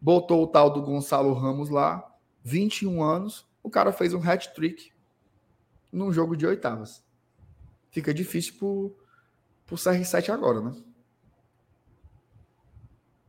Botou 0.00 0.42
o 0.42 0.46
tal 0.46 0.70
do 0.70 0.82
Gonçalo 0.82 1.32
Ramos 1.34 1.68
lá, 1.68 2.10
21 2.42 3.02
anos, 3.02 3.46
o 3.62 3.68
cara 3.68 3.92
fez 3.92 4.14
um 4.14 4.22
hat-trick 4.22 4.90
num 5.92 6.12
jogo 6.12 6.36
de 6.36 6.46
oitavas 6.46 7.04
fica 7.90 8.14
difícil 8.14 8.54
pro, 8.54 8.96
pro 9.66 9.76
CR7 9.76 10.30
agora, 10.30 10.60
né? 10.60 10.74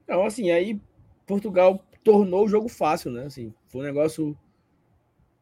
Não, 0.08 0.26
assim, 0.26 0.52
aí 0.52 0.80
Portugal 1.26 1.84
tornou 2.04 2.46
o 2.46 2.48
jogo 2.48 2.68
fácil, 2.68 3.12
né? 3.12 3.26
Assim, 3.26 3.54
foi 3.68 3.82
um 3.82 3.86
negócio 3.86 4.38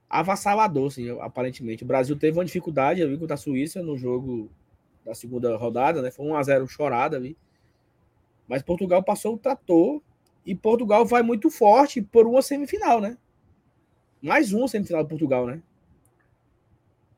avassalador, 0.09 0.87
assim, 0.87 1.09
aparentemente. 1.19 1.83
O 1.83 1.87
Brasil 1.87 2.17
teve 2.17 2.37
uma 2.37 2.45
dificuldade 2.45 3.03
ali 3.03 3.17
contra 3.17 3.35
a 3.35 3.37
Suíça 3.37 3.81
no 3.83 3.97
jogo 3.97 4.49
da 5.05 5.13
segunda 5.13 5.55
rodada, 5.55 6.01
né? 6.01 6.09
Foi 6.09 6.25
1 6.25 6.35
a 6.35 6.43
0 6.43 6.67
chorada 6.67 7.15
ali. 7.15 7.37
Mas 8.47 8.63
Portugal 8.63 9.03
passou 9.03 9.35
o 9.35 9.37
trator 9.37 10.01
e 10.45 10.55
Portugal 10.55 11.05
vai 11.05 11.21
muito 11.21 11.51
forte 11.51 12.01
por 12.01 12.25
uma 12.25 12.41
semifinal, 12.41 12.99
né? 12.99 13.17
Mais 14.21 14.51
uma 14.51 14.67
semifinal 14.67 15.03
de 15.03 15.09
Portugal, 15.09 15.45
né? 15.45 15.61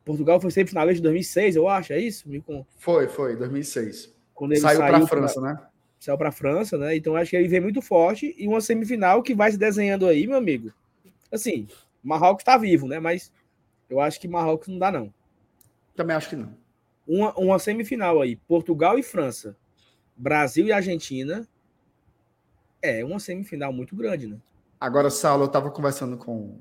Portugal 0.04 0.42
foi 0.42 0.52
sempre 0.52 0.72
finalista 0.72 0.98
de 0.98 1.04
2006, 1.04 1.56
eu 1.56 1.68
acho, 1.70 1.94
é 1.94 2.00
isso? 2.00 2.28
Foi, 2.78 3.08
foi, 3.08 3.36
2006. 3.38 4.14
Quando 4.34 4.52
ele 4.52 4.62
saiu, 4.62 4.80
saiu 4.80 4.92
para 4.92 5.04
a 5.04 5.08
França, 5.08 5.40
pra... 5.40 5.54
né? 5.54 5.62
Saiu 6.00 6.18
para 6.18 6.30
a 6.30 6.32
França, 6.32 6.78
né? 6.78 6.96
Então 6.96 7.16
acho 7.16 7.30
que 7.30 7.38
ele 7.38 7.48
vem 7.48 7.62
muito 7.62 7.82
forte 7.82 8.36
e 8.38 8.48
uma 8.48 8.60
semifinal 8.60 9.22
que 9.24 9.36
vai 9.36 9.52
se 9.52 9.58
desenhando 9.58 10.08
aí, 10.08 10.28
meu 10.28 10.38
amigo. 10.38 10.74
Assim, 11.32 11.68
Marrocos 12.04 12.42
está 12.42 12.58
vivo, 12.58 12.88
né? 12.88 13.00
Mas 13.00 13.32
eu 13.90 14.00
acho 14.00 14.20
que 14.20 14.28
Marrocos 14.28 14.68
não 14.68 14.80
dá, 14.80 14.92
não. 14.92 15.14
Também 15.96 16.16
acho 16.16 16.30
que 16.30 16.36
não. 16.36 16.56
Uma, 17.08 17.34
uma 17.38 17.60
semifinal 17.60 18.22
aí, 18.22 18.36
Portugal 18.36 18.98
e 18.98 19.04
França, 19.04 19.58
Brasil 20.16 20.68
e 20.68 20.72
Argentina, 20.72 21.48
é 22.82 23.04
uma 23.04 23.20
semifinal 23.20 23.72
muito 23.72 23.96
grande, 23.96 24.28
né? 24.28 24.38
Agora, 24.80 25.12
Saulo, 25.12 25.44
eu 25.44 25.48
estava 25.48 25.70
conversando 25.70 26.18
com. 26.18 26.60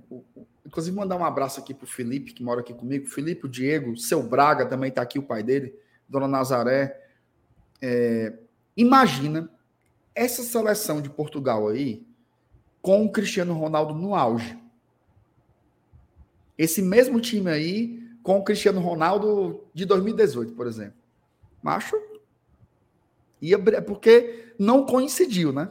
Inclusive, 0.67 0.95
mandar 0.95 1.17
um 1.17 1.25
abraço 1.25 1.59
aqui 1.59 1.73
para 1.73 1.85
o 1.85 1.89
Felipe, 1.89 2.35
que 2.35 2.43
mora 2.43 2.61
aqui 2.61 2.75
comigo. 2.75 3.07
Felipe, 3.07 3.47
o 3.47 3.49
Diego, 3.49 3.97
seu 3.97 4.23
Braga 4.23 4.67
também 4.67 4.91
está 4.91 5.01
aqui, 5.01 5.19
o 5.19 5.23
pai 5.23 5.43
dele, 5.43 5.75
Dona 6.07 6.29
Nazaré. 6.29 7.01
É, 7.81 8.35
imagina 8.77 9.51
essa 10.15 10.43
seleção 10.43 11.01
de 11.01 11.09
Portugal 11.09 11.69
aí 11.69 12.07
com 12.83 13.07
o 13.07 13.11
Cristiano 13.11 13.55
Ronaldo 13.55 13.95
no 13.95 14.15
auge. 14.15 14.60
Esse 16.61 16.83
mesmo 16.83 17.23
time 17.23 17.51
aí 17.51 18.07
com 18.23 18.39
o 18.39 18.45
Cristiano 18.45 18.83
Ronaldo 18.83 19.65
de 19.73 19.87
2018, 19.87 20.53
por 20.53 20.67
exemplo. 20.67 20.93
Macho. 21.63 21.97
Ia, 23.41 23.59
porque 23.81 24.53
não 24.59 24.85
coincidiu, 24.85 25.55
né? 25.55 25.71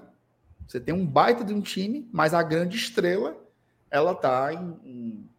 Você 0.68 0.80
tem 0.80 0.92
um 0.92 1.06
baita 1.06 1.44
de 1.44 1.54
um 1.54 1.62
time, 1.62 2.10
mas 2.12 2.34
a 2.34 2.42
grande 2.42 2.76
estrela, 2.76 3.38
ela 3.92 4.16
tá 4.16 4.52
em, 4.52 4.80
em, 4.84 5.30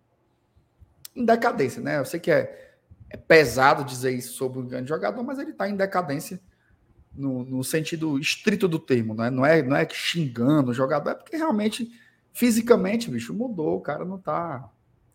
em 1.17 1.25
decadência, 1.25 1.83
né? 1.83 1.99
Eu 1.99 2.05
sei 2.05 2.21
que 2.21 2.31
é, 2.31 2.77
é, 3.11 3.17
pesado 3.17 3.83
dizer 3.83 4.13
isso 4.13 4.35
sobre 4.35 4.61
um 4.61 4.69
grande 4.69 4.89
jogador, 4.89 5.21
mas 5.25 5.41
ele 5.41 5.53
tá 5.53 5.69
em 5.69 5.75
decadência 5.75 6.41
no, 7.13 7.45
no 7.45 7.65
sentido 7.65 8.21
estrito 8.21 8.69
do 8.69 8.79
termo, 8.79 9.15
né? 9.15 9.31
Não 9.31 9.45
é, 9.45 9.61
não 9.65 9.75
é 9.75 9.89
xingando 9.91 10.71
o 10.71 10.75
jogador, 10.75 11.11
é 11.11 11.15
porque 11.15 11.37
realmente, 11.37 11.91
fisicamente, 12.33 13.11
bicho, 13.11 13.35
mudou. 13.35 13.79
O 13.79 13.81
cara 13.81 14.05
não 14.05 14.17
tá. 14.17 14.71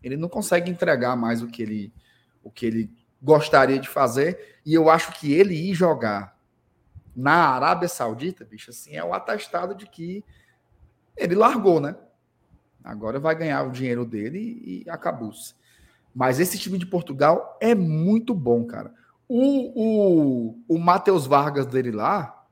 Ele 0.06 0.16
não 0.16 0.28
consegue 0.28 0.70
entregar 0.70 1.16
mais 1.16 1.42
o 1.42 1.48
que 1.48 1.60
ele, 1.60 1.92
o 2.40 2.48
que 2.48 2.64
ele 2.64 2.90
gostaria 3.20 3.76
de 3.76 3.88
fazer. 3.88 4.60
E 4.64 4.72
eu 4.72 4.88
acho 4.88 5.10
que 5.18 5.32
ele 5.32 5.52
ir 5.52 5.74
jogar 5.74 6.38
na 7.14 7.48
Arábia 7.48 7.88
Saudita, 7.88 8.44
bicho, 8.44 8.70
assim, 8.70 8.94
é 8.94 9.02
o 9.02 9.12
atestado 9.12 9.74
de 9.74 9.84
que 9.84 10.24
ele 11.16 11.34
largou, 11.34 11.80
né? 11.80 11.96
Agora 12.84 13.18
vai 13.18 13.34
ganhar 13.34 13.64
o 13.64 13.72
dinheiro 13.72 14.04
dele 14.04 14.84
e 14.86 14.88
acabou-se. 14.88 15.54
Mas 16.14 16.38
esse 16.38 16.56
time 16.56 16.78
de 16.78 16.86
Portugal 16.86 17.58
é 17.60 17.74
muito 17.74 18.32
bom, 18.32 18.64
cara. 18.64 18.94
O, 19.28 20.52
o, 20.54 20.64
o 20.68 20.78
Matheus 20.78 21.26
Vargas 21.26 21.66
dele 21.66 21.90
lá 21.90 22.46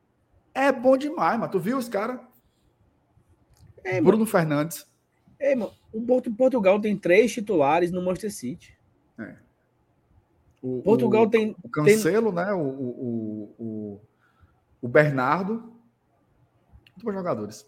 é 0.52 0.72
bom 0.72 0.96
demais, 0.96 1.38
mas 1.38 1.50
tu 1.50 1.60
viu 1.60 1.78
os 1.78 1.88
caras? 1.88 2.18
Bruno. 4.00 4.26
Fernandes. 4.26 4.84
É, 5.38 5.54
mano. 5.54 5.72
O 5.94 6.34
Portugal 6.36 6.80
tem 6.80 6.96
três 6.96 7.32
titulares 7.32 7.92
no 7.92 8.02
Manchester 8.02 8.32
City. 8.32 8.76
É. 9.16 9.36
O, 10.60 10.82
Portugal 10.82 11.22
o, 11.22 11.30
tem. 11.30 11.54
O 11.62 11.68
Cancelo, 11.68 12.34
tem... 12.34 12.44
né? 12.44 12.52
O, 12.52 12.58
o, 12.58 13.54
o, 13.58 14.00
o 14.82 14.88
Bernardo. 14.88 15.52
Muito 15.52 17.04
bons 17.04 17.14
jogadores. 17.14 17.66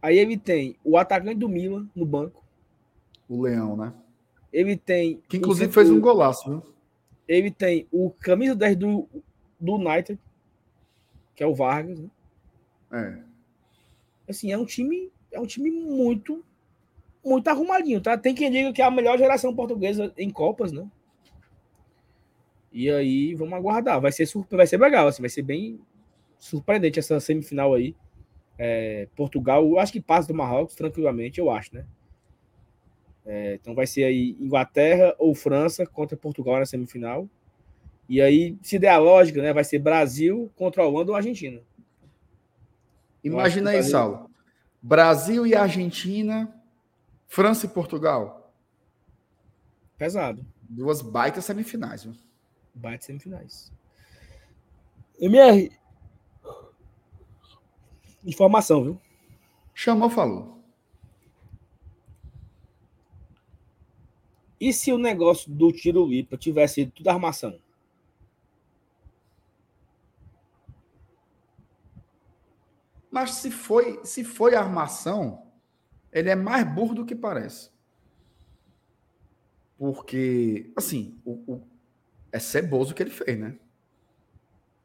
Aí 0.00 0.18
ele 0.18 0.38
tem 0.38 0.76
o 0.84 0.96
atacante 0.96 1.34
do 1.34 1.48
Milan 1.48 1.88
no 1.94 2.06
banco. 2.06 2.44
O 3.28 3.42
Leão, 3.42 3.76
né? 3.76 3.92
Ele 4.52 4.76
tem. 4.76 5.20
Que 5.28 5.36
inclusive 5.36 5.72
fez 5.72 5.90
um 5.90 6.00
golaço, 6.00 6.48
viu? 6.48 6.62
Ele 7.26 7.50
tem 7.50 7.86
o 7.90 8.10
camisa 8.10 8.54
10 8.54 8.76
do, 8.76 9.08
do 9.58 9.74
United, 9.74 10.18
que 11.34 11.42
é 11.42 11.46
o 11.46 11.54
Vargas, 11.54 11.98
né? 12.00 12.10
É. 12.92 13.30
Assim, 14.28 14.52
é 14.52 14.58
um 14.58 14.64
time, 14.64 15.10
é 15.30 15.40
um 15.40 15.46
time 15.46 15.70
muito, 15.70 16.44
muito 17.24 17.48
arrumadinho, 17.48 18.00
tá? 18.00 18.16
Tem 18.16 18.34
quem 18.34 18.50
diga 18.50 18.72
que 18.72 18.82
é 18.82 18.84
a 18.84 18.90
melhor 18.90 19.18
geração 19.18 19.54
portuguesa 19.54 20.12
em 20.16 20.30
Copas, 20.30 20.72
né? 20.72 20.88
E 22.72 22.90
aí, 22.90 23.34
vamos 23.34 23.54
aguardar. 23.54 24.00
Vai 24.00 24.12
ser, 24.12 24.26
surpre... 24.26 24.56
vai 24.56 24.66
ser 24.66 24.78
legal, 24.78 25.08
assim, 25.08 25.22
vai 25.22 25.28
ser 25.28 25.42
bem 25.42 25.80
surpreendente 26.38 26.98
essa 26.98 27.20
semifinal 27.20 27.74
aí. 27.74 27.94
É, 28.56 29.08
Portugal, 29.16 29.64
eu 29.64 29.78
acho 29.78 29.92
que 29.92 30.00
passa 30.00 30.28
do 30.28 30.34
Marrocos 30.34 30.74
tranquilamente, 30.74 31.40
eu 31.40 31.50
acho, 31.50 31.74
né? 31.74 31.84
É, 33.24 33.54
então 33.54 33.74
vai 33.74 33.86
ser 33.86 34.04
aí 34.04 34.36
Inglaterra 34.40 35.14
ou 35.18 35.34
França 35.34 35.86
contra 35.86 36.16
Portugal 36.16 36.58
na 36.58 36.66
semifinal. 36.66 37.28
E 38.08 38.20
aí, 38.20 38.56
se 38.60 38.78
der 38.78 38.88
a 38.88 38.98
lógica, 38.98 39.40
né, 39.40 39.52
vai 39.52 39.62
ser 39.62 39.78
Brasil 39.78 40.50
contra 40.56 40.82
a 40.82 40.86
Holanda 40.86 41.12
ou 41.12 41.16
Argentina. 41.16 41.60
Imagina 43.22 43.70
aí, 43.70 43.82
Saulo. 43.82 44.30
Brasil 44.82 45.46
e 45.46 45.54
Argentina, 45.54 46.52
França 47.30 47.64
e 47.64 47.68
Portugal. 47.68 48.52
Pesado. 49.96 50.44
Duas 50.68 51.00
baitas 51.00 51.44
semifinais, 51.44 52.02
viu? 52.02 52.12
Baitas 52.74 53.06
semifinais. 53.06 53.72
MR. 55.16 55.70
Informação, 58.24 58.82
viu? 58.82 59.00
Chamou, 59.72 60.10
falou. 60.10 60.60
E 64.58 64.72
se 64.72 64.92
o 64.92 64.98
negócio 64.98 65.52
do 65.52 65.72
tiro 65.72 66.04
lipa 66.04 66.36
tivesse 66.36 66.74
sido 66.74 66.90
tudo 66.90 67.08
armação? 67.08 67.60
Mas 73.08 73.34
se 73.34 73.52
foi, 73.52 74.04
se 74.04 74.24
foi 74.24 74.56
armação, 74.56 75.49
ele 76.12 76.30
é 76.30 76.34
mais 76.34 76.66
burro 76.66 76.94
do 76.94 77.04
que 77.06 77.14
parece. 77.14 77.70
Porque, 79.78 80.72
assim, 80.76 81.18
o, 81.24 81.54
o 81.54 81.62
é 82.32 82.38
ceboso 82.38 82.92
o 82.92 82.94
que 82.94 83.02
ele 83.02 83.10
fez, 83.10 83.38
né? 83.38 83.56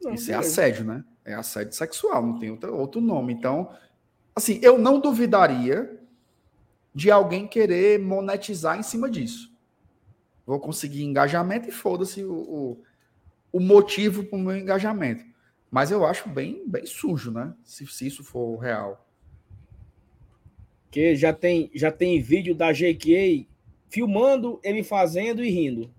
Não, 0.02 0.14
Isso 0.14 0.32
é 0.32 0.36
assédio, 0.36 0.86
né? 0.86 1.04
É 1.24 1.34
assédio 1.34 1.74
sexual, 1.74 2.26
não 2.26 2.40
tem 2.40 2.50
outro, 2.52 2.76
outro 2.76 3.02
nome. 3.02 3.34
Então, 3.34 3.76
assim, 4.36 4.60
eu 4.62 4.78
não 4.78 5.00
duvidaria 5.00 6.00
de 6.94 7.12
alguém 7.12 7.48
querer 7.48 8.00
monetizar 8.00 8.80
em 8.80 8.84
cima 8.84 9.10
disso. 9.10 9.54
Vou 10.46 10.60
conseguir 10.60 11.04
engajamento 11.04 11.68
e 11.68 11.72
foda-se 11.72 12.24
o, 12.24 12.34
o, 12.34 12.84
o 13.52 13.60
motivo 13.60 14.24
para 14.24 14.38
o 14.38 14.42
meu 14.42 14.56
engajamento. 14.56 15.26
Mas 15.70 15.92
eu 15.92 16.06
acho 16.06 16.30
bem, 16.30 16.64
bem 16.68 16.86
sujo, 16.86 17.32
né? 17.32 17.54
Se, 17.64 17.86
se 17.88 18.08
isso 18.08 18.24
for 18.24 18.58
real. 18.58 19.05
Que 20.96 21.14
já 21.14 21.34
tem, 21.34 21.70
já 21.76 21.92
tem 21.92 22.22
vídeo 22.22 22.56
da 22.56 22.72
GK 22.72 23.46
filmando 23.90 24.62
ele 24.64 24.82
fazendo 24.82 25.44
e 25.44 25.50
rindo. 25.50 25.94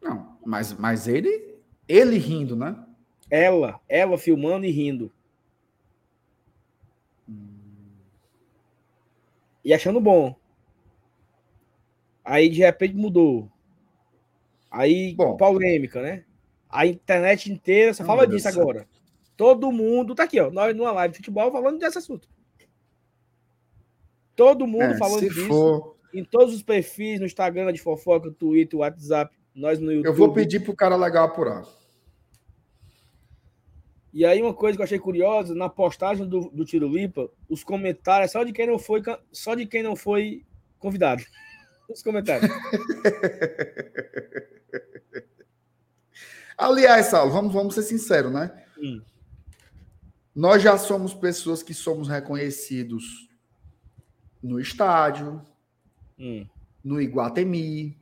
Não, 0.00 0.38
mas, 0.46 0.72
mas 0.74 1.08
ele, 1.08 1.56
ele 1.88 2.16
rindo, 2.16 2.54
né? 2.54 2.80
Ela, 3.28 3.80
ela 3.88 4.16
filmando 4.16 4.64
e 4.64 4.70
rindo. 4.70 5.12
Hum. 7.28 7.48
E 9.64 9.74
achando 9.74 10.00
bom. 10.00 10.36
Aí 12.24 12.48
de 12.50 12.60
repente 12.60 12.94
mudou. 12.94 13.50
Aí 14.70 15.12
bom, 15.16 15.36
polêmica, 15.36 16.00
né? 16.00 16.24
A 16.70 16.86
internet 16.86 17.50
inteira 17.50 17.92
só 17.92 18.04
fala 18.04 18.28
disso 18.28 18.48
agora. 18.48 18.86
Todo 19.36 19.72
mundo 19.72 20.14
tá 20.14 20.24
aqui, 20.24 20.40
ó. 20.40 20.50
Nós 20.50 20.76
numa 20.76 20.92
live 20.92 21.12
de 21.12 21.18
futebol 21.18 21.50
falando 21.50 21.78
desse 21.78 21.98
assunto. 21.98 22.28
Todo 24.36 24.66
mundo 24.66 24.94
é, 24.94 24.98
falando 24.98 25.20
disso. 25.20 25.46
For... 25.46 25.96
Em 26.12 26.24
todos 26.24 26.54
os 26.54 26.62
perfis, 26.62 27.18
no 27.18 27.26
Instagram, 27.26 27.72
de 27.72 27.80
fofoca, 27.80 28.30
Twitter, 28.30 28.78
WhatsApp, 28.78 29.34
nós 29.54 29.80
no 29.80 29.90
YouTube. 29.90 30.06
Eu 30.06 30.14
vou 30.14 30.32
pedir 30.32 30.60
pro 30.60 30.74
cara 30.74 30.96
legal 30.96 31.26
apurar. 31.26 31.64
E 34.12 34.24
aí, 34.24 34.40
uma 34.40 34.54
coisa 34.54 34.76
que 34.76 34.82
eu 34.82 34.84
achei 34.84 34.98
curiosa, 34.98 35.56
na 35.56 35.68
postagem 35.68 36.28
do, 36.28 36.48
do 36.50 36.64
Tiro 36.64 36.86
Lipa, 36.86 37.28
os 37.48 37.64
comentários 37.64 38.30
só 38.30 38.44
de 38.44 38.52
quem 38.52 38.68
não 38.68 38.78
foi, 38.78 39.02
só 39.32 39.56
de 39.56 39.66
quem 39.66 39.82
não 39.82 39.96
foi 39.96 40.44
convidado. 40.78 41.24
Os 41.90 42.02
comentários. 42.02 42.50
Aliás, 46.56 47.06
Saulo, 47.06 47.30
vamos, 47.30 47.52
vamos 47.52 47.74
ser 47.74 47.82
sinceros, 47.82 48.32
né? 48.32 48.50
Hum. 48.78 49.02
Nós 50.34 50.62
já 50.62 50.76
somos 50.76 51.14
pessoas 51.14 51.62
que 51.62 51.72
somos 51.72 52.08
reconhecidos 52.08 53.28
no 54.42 54.58
estádio, 54.58 55.40
hum. 56.18 56.46
no 56.82 57.00
Iguatemi, 57.00 57.96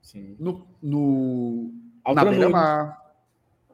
Sim. 0.00 0.34
no, 0.40 0.66
no 0.82 1.72
na 2.06 2.24
Beira-Mar. 2.24 3.14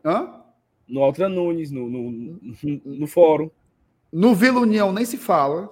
Hã? 0.04 0.42
No 0.88 1.02
Altra 1.02 1.28
Nunes, 1.28 1.70
no, 1.70 1.88
no, 1.88 2.10
no, 2.10 2.80
no 2.84 3.06
fórum. 3.06 3.50
No 4.12 4.34
Vila 4.34 4.60
União 4.60 4.92
nem 4.92 5.04
se 5.04 5.16
fala. 5.16 5.70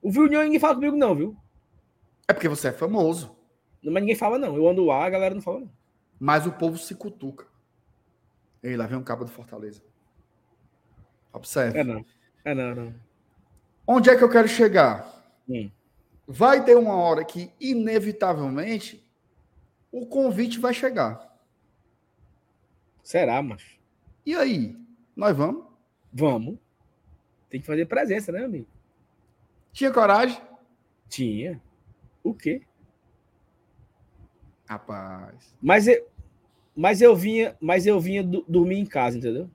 O 0.00 0.10
Vila 0.10 0.26
União 0.26 0.42
ninguém 0.42 0.60
fala 0.60 0.74
comigo, 0.74 0.96
não, 0.96 1.14
viu? 1.14 1.36
É 2.28 2.32
porque 2.32 2.48
você 2.48 2.68
é 2.68 2.72
famoso. 2.72 3.36
Não, 3.82 3.92
mas 3.92 4.02
ninguém 4.02 4.16
fala, 4.16 4.38
não. 4.38 4.56
Eu 4.56 4.68
ando 4.68 4.84
lá, 4.84 5.04
a 5.04 5.10
galera 5.10 5.34
não 5.34 5.42
fala, 5.42 5.60
não. 5.60 5.70
Mas 6.18 6.46
o 6.46 6.52
povo 6.52 6.78
se 6.78 6.94
cutuca. 6.94 7.46
Ei, 8.62 8.76
lá 8.76 8.86
vem 8.86 8.98
um 8.98 9.04
cabo 9.04 9.24
do 9.24 9.30
Fortaleza. 9.30 9.82
Observe. 11.36 11.78
É 11.78 11.84
não. 11.84 12.04
É 12.44 12.54
não, 12.54 12.74
não. 12.74 12.94
Onde 13.86 14.08
é 14.08 14.16
que 14.16 14.24
eu 14.24 14.30
quero 14.30 14.48
chegar? 14.48 15.22
Hum. 15.46 15.70
Vai 16.26 16.64
ter 16.64 16.76
uma 16.76 16.94
hora 16.94 17.24
que, 17.24 17.52
inevitavelmente, 17.60 19.06
o 19.92 20.06
convite 20.06 20.58
vai 20.58 20.72
chegar. 20.72 21.38
Será, 23.02 23.42
mas. 23.42 23.62
E 24.24 24.34
aí? 24.34 24.76
Nós 25.14 25.36
vamos? 25.36 25.64
Vamos. 26.12 26.58
Tem 27.50 27.60
que 27.60 27.66
fazer 27.66 27.86
presença, 27.86 28.32
né, 28.32 28.44
amigo? 28.44 28.66
Tinha 29.72 29.92
coragem? 29.92 30.40
Tinha. 31.08 31.60
O 32.24 32.34
quê? 32.34 32.62
Rapaz. 34.66 35.54
Mas 35.62 35.86
eu, 35.86 36.08
mas 36.74 37.02
eu 37.02 37.14
vinha, 37.14 37.54
mas 37.60 37.86
eu 37.86 38.00
vinha 38.00 38.24
do, 38.24 38.42
dormir 38.48 38.78
em 38.78 38.86
casa, 38.86 39.18
entendeu? 39.18 39.50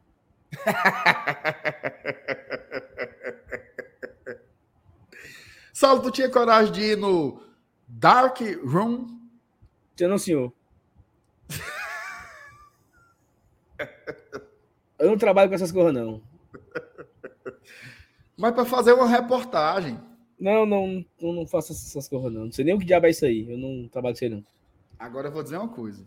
Saulo, 5.74 6.04
tu 6.04 6.12
tinha 6.12 6.30
coragem 6.30 6.72
de 6.72 6.82
ir 6.82 6.96
no 6.98 7.42
Dark 7.88 8.40
Room? 8.64 9.20
Eu 10.00 10.10
não, 10.10 10.18
senhor. 10.18 10.54
eu 15.00 15.10
não 15.10 15.18
trabalho 15.18 15.50
com 15.50 15.56
essas 15.56 15.72
coisas, 15.72 15.94
não. 15.94 16.22
Mas 18.38 18.54
para 18.54 18.66
fazer 18.66 18.94
uma 18.94 19.08
reportagem. 19.08 20.00
Não, 20.40 20.66
não, 20.66 21.06
não, 21.22 21.34
não 21.34 21.48
faço 21.48 21.72
essas 21.72 22.08
coisas, 22.08 22.34
não. 22.34 22.46
Não 22.46 22.52
sei 22.52 22.66
nem 22.66 22.74
o 22.74 22.80
que 22.80 22.86
diabo 22.86 23.06
é 23.06 23.12
isso 23.12 23.26
aí. 23.26 23.48
Eu 23.48 23.60
não 23.60 23.88
trabalho 23.88 24.14
com 24.14 24.18
isso 24.18 24.26
aí, 24.26 24.32
não. 24.32 24.44
Agora 24.98 25.28
eu 25.28 25.32
vou 25.32 25.44
dizer 25.44 25.58
uma 25.58 25.70
coisa. 25.70 26.04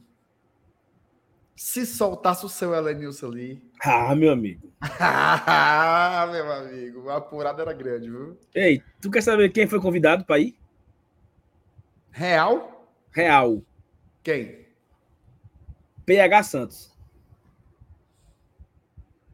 Se 1.57 1.87
soltasse 1.87 2.45
o 2.45 2.49
seu 2.49 2.75
Elenilson 2.75 3.29
ali. 3.29 3.63
Ah, 3.81 4.15
meu 4.15 4.33
amigo. 4.33 4.73
ah, 4.81 6.29
meu 6.31 6.53
amigo. 6.53 7.09
A 7.09 7.17
apurada 7.17 7.63
era 7.63 7.73
grande, 7.73 8.11
viu? 8.11 8.37
Ei, 8.55 8.83
tu 9.01 9.11
quer 9.11 9.23
saber 9.23 9.51
quem 9.51 9.67
foi 9.67 9.81
convidado 9.81 10.25
para 10.25 10.41
ir? 10.41 10.57
Real? 12.11 12.89
Real. 13.11 13.63
Quem? 14.23 14.67
PH 16.05 16.43
Santos. 16.43 16.95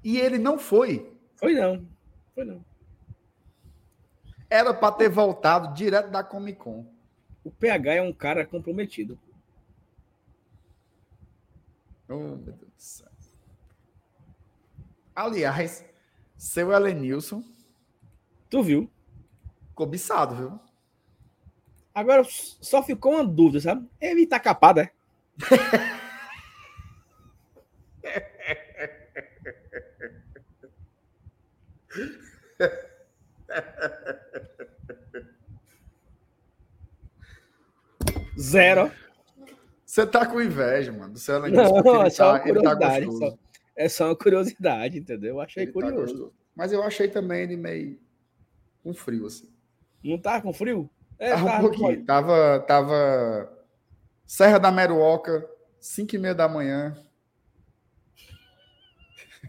E 0.05 0.19
ele 0.19 0.39
não 0.39 0.59
foi. 0.59 1.11
Foi 1.37 1.55
não. 1.55 1.87
Foi 2.35 2.45
não. 2.45 2.65
Era 4.49 4.75
para 4.75 4.95
ter 4.95 5.09
voltado 5.09 5.75
direto 5.75 6.11
da 6.11 6.25
Comic 6.25 6.59
Con. 6.59 6.87
O 7.45 7.51
PH 7.51 7.95
é 7.95 8.03
um 8.03 8.13
cara 8.13 8.45
comprometido. 8.45 9.19
Oh, 12.11 12.17
meu 12.17 12.37
Deus 12.39 12.59
do 12.59 12.73
céu. 12.77 13.09
Aliás, 15.15 15.85
seu 16.37 16.73
Elenilson. 16.73 17.45
Tu 18.51 18.63
viu? 18.65 18.91
Cobiçado, 19.77 20.35
viu? 20.35 20.59
Agora 21.95 22.25
só 22.25 22.83
ficou 22.83 23.13
uma 23.13 23.25
dúvida, 23.25 23.61
sabe? 23.61 23.89
Ele 24.01 24.27
tá 24.27 24.41
capado, 24.41 24.81
é? 24.81 24.91
Zero. 38.37 38.91
Você 39.91 40.07
tá 40.07 40.25
com 40.25 40.41
inveja, 40.41 40.93
mano, 40.93 41.15
do 41.15 41.19
seu 41.19 41.41
Não, 41.51 42.05
é 42.05 42.11
só 42.11 42.39
tá, 42.39 42.49
ele 42.49 42.63
tá 42.63 42.75
gostoso. 42.75 43.19
Só, 43.19 43.37
É 43.75 43.89
só 43.89 44.07
uma 44.07 44.15
curiosidade, 44.15 44.97
entendeu? 44.97 45.31
Eu 45.31 45.41
achei 45.41 45.65
Ele 45.65 45.73
tá 45.73 45.81
curioso. 45.81 45.97
gostoso. 45.97 46.33
Mas 46.55 46.73
eu 46.73 46.81
achei 46.85 47.09
também 47.09 47.43
ele 47.43 47.57
meio 47.57 47.99
com 48.85 48.95
frio, 48.95 49.27
assim. 49.27 49.53
Não 50.05 50.17
tá 50.17 50.41
com 50.41 50.53
frio? 50.53 50.89
É, 51.19 51.31
Tava 51.31 51.45
tá, 51.45 51.59
um 51.59 51.61
pouquinho. 51.63 52.05
Tava, 52.05 52.61
tava 52.69 53.53
Serra 54.25 54.59
da 54.59 54.71
Meruoca, 54.71 55.45
5 55.81 56.15
e 56.15 56.19
meia 56.19 56.37
da 56.37 56.47
manhã. 56.47 56.97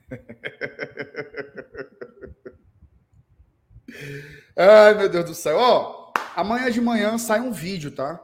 Ai, 4.57 4.95
meu 4.95 5.07
Deus 5.07 5.25
do 5.25 5.35
céu. 5.35 5.59
Ó, 5.59 6.11
amanhã 6.35 6.71
de 6.71 6.81
manhã 6.81 7.15
sai 7.19 7.41
um 7.41 7.51
vídeo, 7.51 7.91
tá? 7.91 8.19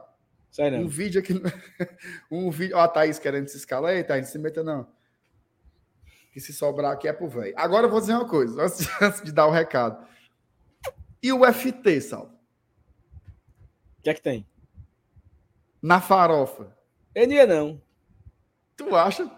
Sério. 0.58 0.80
Um 0.80 0.88
vídeo 0.88 1.20
aqui. 1.20 1.34
um 2.28 2.50
vídeo. 2.50 2.76
Ó, 2.76 2.80
a 2.80 2.88
Thaís 2.88 3.16
querendo 3.20 3.46
se 3.46 3.56
escalar. 3.56 3.94
Ei, 3.94 4.02
Thaís, 4.02 4.24
não 4.24 4.32
se 4.32 4.38
meta 4.40 4.64
não. 4.64 4.88
Que 6.32 6.40
se 6.40 6.52
sobrar 6.52 6.90
aqui 6.90 7.06
é 7.06 7.12
pro 7.12 7.28
velho. 7.28 7.54
Agora 7.56 7.86
eu 7.86 7.90
vou 7.90 8.00
dizer 8.00 8.14
uma 8.14 8.26
coisa, 8.26 8.60
antes 8.66 8.78
de, 8.78 8.90
antes 9.00 9.22
de 9.22 9.30
dar 9.30 9.46
o 9.46 9.52
recado. 9.52 10.04
E 11.22 11.32
o 11.32 11.44
FT, 11.44 12.00
Sal? 12.00 12.34
O 14.00 14.02
que 14.02 14.10
é 14.10 14.14
que 14.14 14.20
tem? 14.20 14.44
Na 15.80 16.00
farofa. 16.00 16.76
Eu 17.14 17.28
não 17.28 17.34
ia, 17.34 17.46
não. 17.46 17.80
Tu 18.76 18.96
acha? 18.96 19.30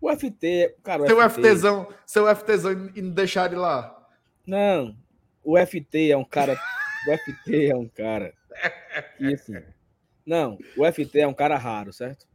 O 0.00 0.10
FT, 0.16 0.76
cara, 0.82 1.02
o 1.02 1.06
Seu 1.06 1.30
FT, 1.30 1.42
FTzão, 1.42 1.94
seu 2.06 2.36
FTzão 2.36 2.90
e 2.94 3.02
não 3.02 3.10
deixar 3.10 3.46
ele 3.46 3.60
lá. 3.60 4.08
Não, 4.46 4.96
o 5.42 5.58
FT 5.58 6.10
é 6.10 6.16
um 6.16 6.24
cara. 6.24 6.58
O 7.06 7.18
FT 7.18 7.66
é 7.70 7.76
um 7.76 7.88
cara. 7.88 8.34
Que, 9.16 9.32
assim, 9.32 9.54
não, 10.26 10.58
o 10.76 10.84
FT 10.90 11.20
é 11.20 11.26
um 11.26 11.34
cara 11.34 11.56
raro, 11.58 11.92
certo? 11.92 12.26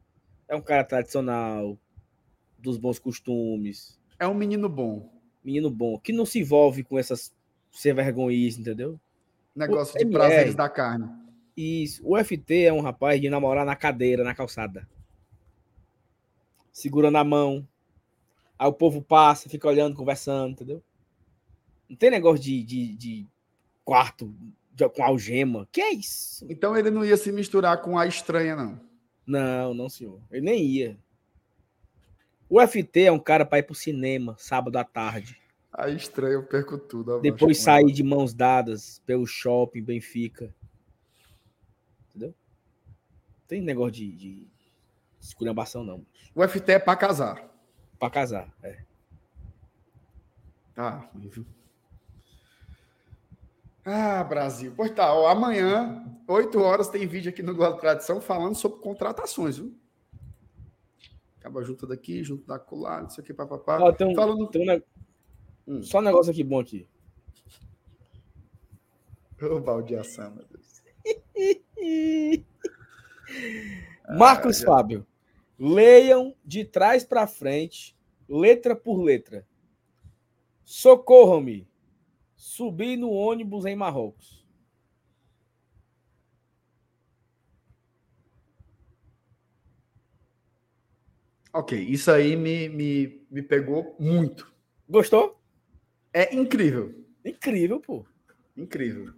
É 0.48 0.56
um 0.56 0.61
cara 0.61 0.84
tradicional, 0.84 1.77
dos 2.58 2.77
bons 2.77 3.00
costumes, 3.00 4.00
É 4.19 4.27
um 4.27 4.34
menino 4.34 4.68
bom. 4.68 5.09
menino 5.43 5.69
bom, 5.69 5.98
que 6.00 6.11
não 6.11 6.26
se 6.26 6.40
envolve 6.40 6.84
com 6.84 6.98
essas 7.00 7.34
ser 7.72 7.93
vergonhice, 7.93 8.59
entendeu? 8.61 9.00
Negócio 9.56 9.95
O 9.95 9.98
de 9.98 10.03
MR. 10.03 10.18
prazeres 10.18 10.56
da 10.56 10.69
carne. 10.69 11.08
Isso. 11.56 12.01
O 12.06 12.18
FT 12.18 12.64
é 12.66 12.74
um 12.74 12.82
rapaz 12.82 13.19
de 13.22 13.30
namorar 13.30 13.66
na 13.66 13.76
cadeira, 13.76 14.24
na 14.24 14.34
calçada. 14.34 14.88
Segurando 16.72 17.18
a 17.18 17.24
mão. 17.24 17.68
Aí 18.58 18.68
o 18.68 18.74
povo 18.74 19.01
passa, 19.01 19.50
fica 19.50 19.68
olhando, 19.68 19.95
conversando, 19.95 20.51
entendeu? 20.51 20.84
Não 21.90 21.95
tem 21.98 22.09
negócio 22.11 22.43
de, 22.43 22.64
de, 22.64 22.95
de 22.95 23.27
quarto 23.84 24.34
com 24.88 25.03
algema. 25.03 25.67
Que 25.72 25.82
é 25.82 25.91
isso? 25.93 26.45
Então 26.49 26.77
ele 26.77 26.91
não 26.91 27.03
ia 27.03 27.17
se 27.17 27.32
misturar 27.32 27.82
com 27.82 27.98
a 27.98 28.06
estranha, 28.06 28.56
não. 28.56 28.80
Não, 29.25 29.74
não, 29.74 29.90
senhor. 29.90 30.22
Ele 30.32 30.45
nem 30.45 30.64
ia. 30.64 30.98
O 32.48 32.59
FT 32.66 33.01
é 33.01 33.11
um 33.11 33.19
cara 33.19 33.45
para 33.45 33.59
ir 33.59 33.64
pro 33.64 33.75
cinema 33.75 34.35
sábado 34.38 34.77
à 34.77 34.83
tarde. 34.83 35.40
A 35.72 35.90
estranha 35.90 36.33
eu 36.33 36.43
perco 36.43 36.77
tudo. 36.77 37.17
ó, 37.17 37.19
Depois 37.19 37.59
sair 37.59 37.91
de 37.91 38.03
mãos 38.03 38.33
dadas 38.33 39.01
pelo 39.06 39.27
shopping, 39.27 39.83
Benfica. 39.83 40.53
Entendeu? 42.09 42.33
Tem 43.48 43.61
negócio 43.61 43.93
de, 43.93 44.11
de 44.11 44.48
esculhambação, 45.19 45.83
não. 45.83 46.06
O 46.33 46.48
FT 46.48 46.72
é 46.72 46.80
pra 46.80 46.95
casar. 46.95 47.48
Pra 47.99 48.09
casar. 48.09 48.51
É. 48.64 48.80
Tá, 50.74 51.09
ruim, 51.14 51.27
viu? 51.27 51.45
Ah, 53.92 54.24
Brasil. 54.24 54.72
Pois 54.76 54.92
tá, 54.92 55.11
ó, 55.14 55.27
amanhã, 55.27 56.06
8 56.27 56.59
horas, 56.61 56.90
tem 56.90 57.08
vídeo 57.08 57.30
aqui 57.30 57.42
no 57.42 57.56
Globo 57.56 57.80
Tradição 57.80 58.22
falando 58.22 58.53
sobre 58.56 58.80
contratações, 58.80 59.58
viu? 59.58 59.74
Acaba 61.40 61.64
junto 61.64 61.88
daqui, 61.88 62.24
junto 62.24 62.45
da 62.45 62.59
colar, 62.59 63.08
isso 63.08 63.19
aqui, 63.19 63.34
papapá. 63.34 63.80
Ó, 63.82 63.92
tem 63.92 64.08
um- 64.08 64.16
Falando. 64.16 64.48
Tem 64.48 64.61
um 64.61 64.66
ne- 64.66 64.84
Hum. 65.68 65.82
Só 65.84 66.00
um 66.00 66.01
negócio 66.01 66.32
aqui 66.32 66.43
bom 66.43 66.59
aqui. 66.59 66.88
Ô, 69.42 69.59
baldeação, 69.59 70.32
meu 70.35 70.45
Deus. 70.45 70.84
Marcos 74.18 74.61
Fábio. 74.61 75.06
Leiam 75.58 76.34
de 76.45 76.64
trás 76.66 77.03
para 77.03 77.27
frente, 77.27 77.95
letra 78.27 78.76
por 78.76 79.01
letra. 79.01 79.45
Socorram-me. 80.66 81.68
Subi 82.40 82.95
no 82.95 83.11
ônibus 83.11 83.66
em 83.66 83.76
Marrocos. 83.76 84.48
Ok, 91.51 91.77
isso 91.77 92.09
aí 92.09 92.38
me, 92.38 92.69
me, 92.69 93.27
me 93.30 93.42
pegou 93.42 93.93
muito. 94.00 94.50
Gostou? 94.88 95.38
É 96.14 96.34
incrível. 96.34 96.95
Incrível, 97.26 97.82
pô. 97.82 98.06
Incrível. 98.56 99.14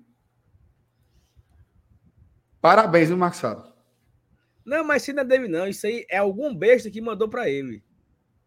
Parabéns, 2.60 3.10
viu, 3.10 3.18
Marcos 3.18 3.40
Fábio? 3.40 3.72
Não, 4.66 4.84
mas 4.84 5.04
se 5.04 5.14
não 5.14 5.22
é 5.22 5.26
dele, 5.26 5.48
não. 5.48 5.68
Isso 5.68 5.86
aí 5.86 6.08
é 6.10 6.18
algum 6.18 6.56
besta 6.56 6.90
que 6.90 7.00
mandou 7.00 7.30
para 7.30 7.48
ele. 7.48 7.84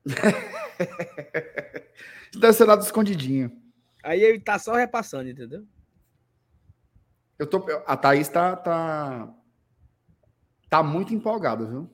Isso 0.05 0.17
deve 2.41 2.53
ser 2.55 2.65
lá 2.65 2.75
do 2.75 2.83
escondidinho. 2.83 3.64
Aí 4.05 4.21
ele 4.23 4.39
tá 4.39 4.59
só 4.59 4.75
repassando, 4.75 5.29
entendeu? 5.31 5.67
Eu 7.39 7.47
tô, 7.47 7.65
a 7.87 7.97
Thaís 7.97 8.29
tá, 8.29 8.55
tá, 8.55 9.35
tá 10.69 10.83
muito 10.83 11.15
empolgada, 11.15 11.65
viu? 11.67 11.91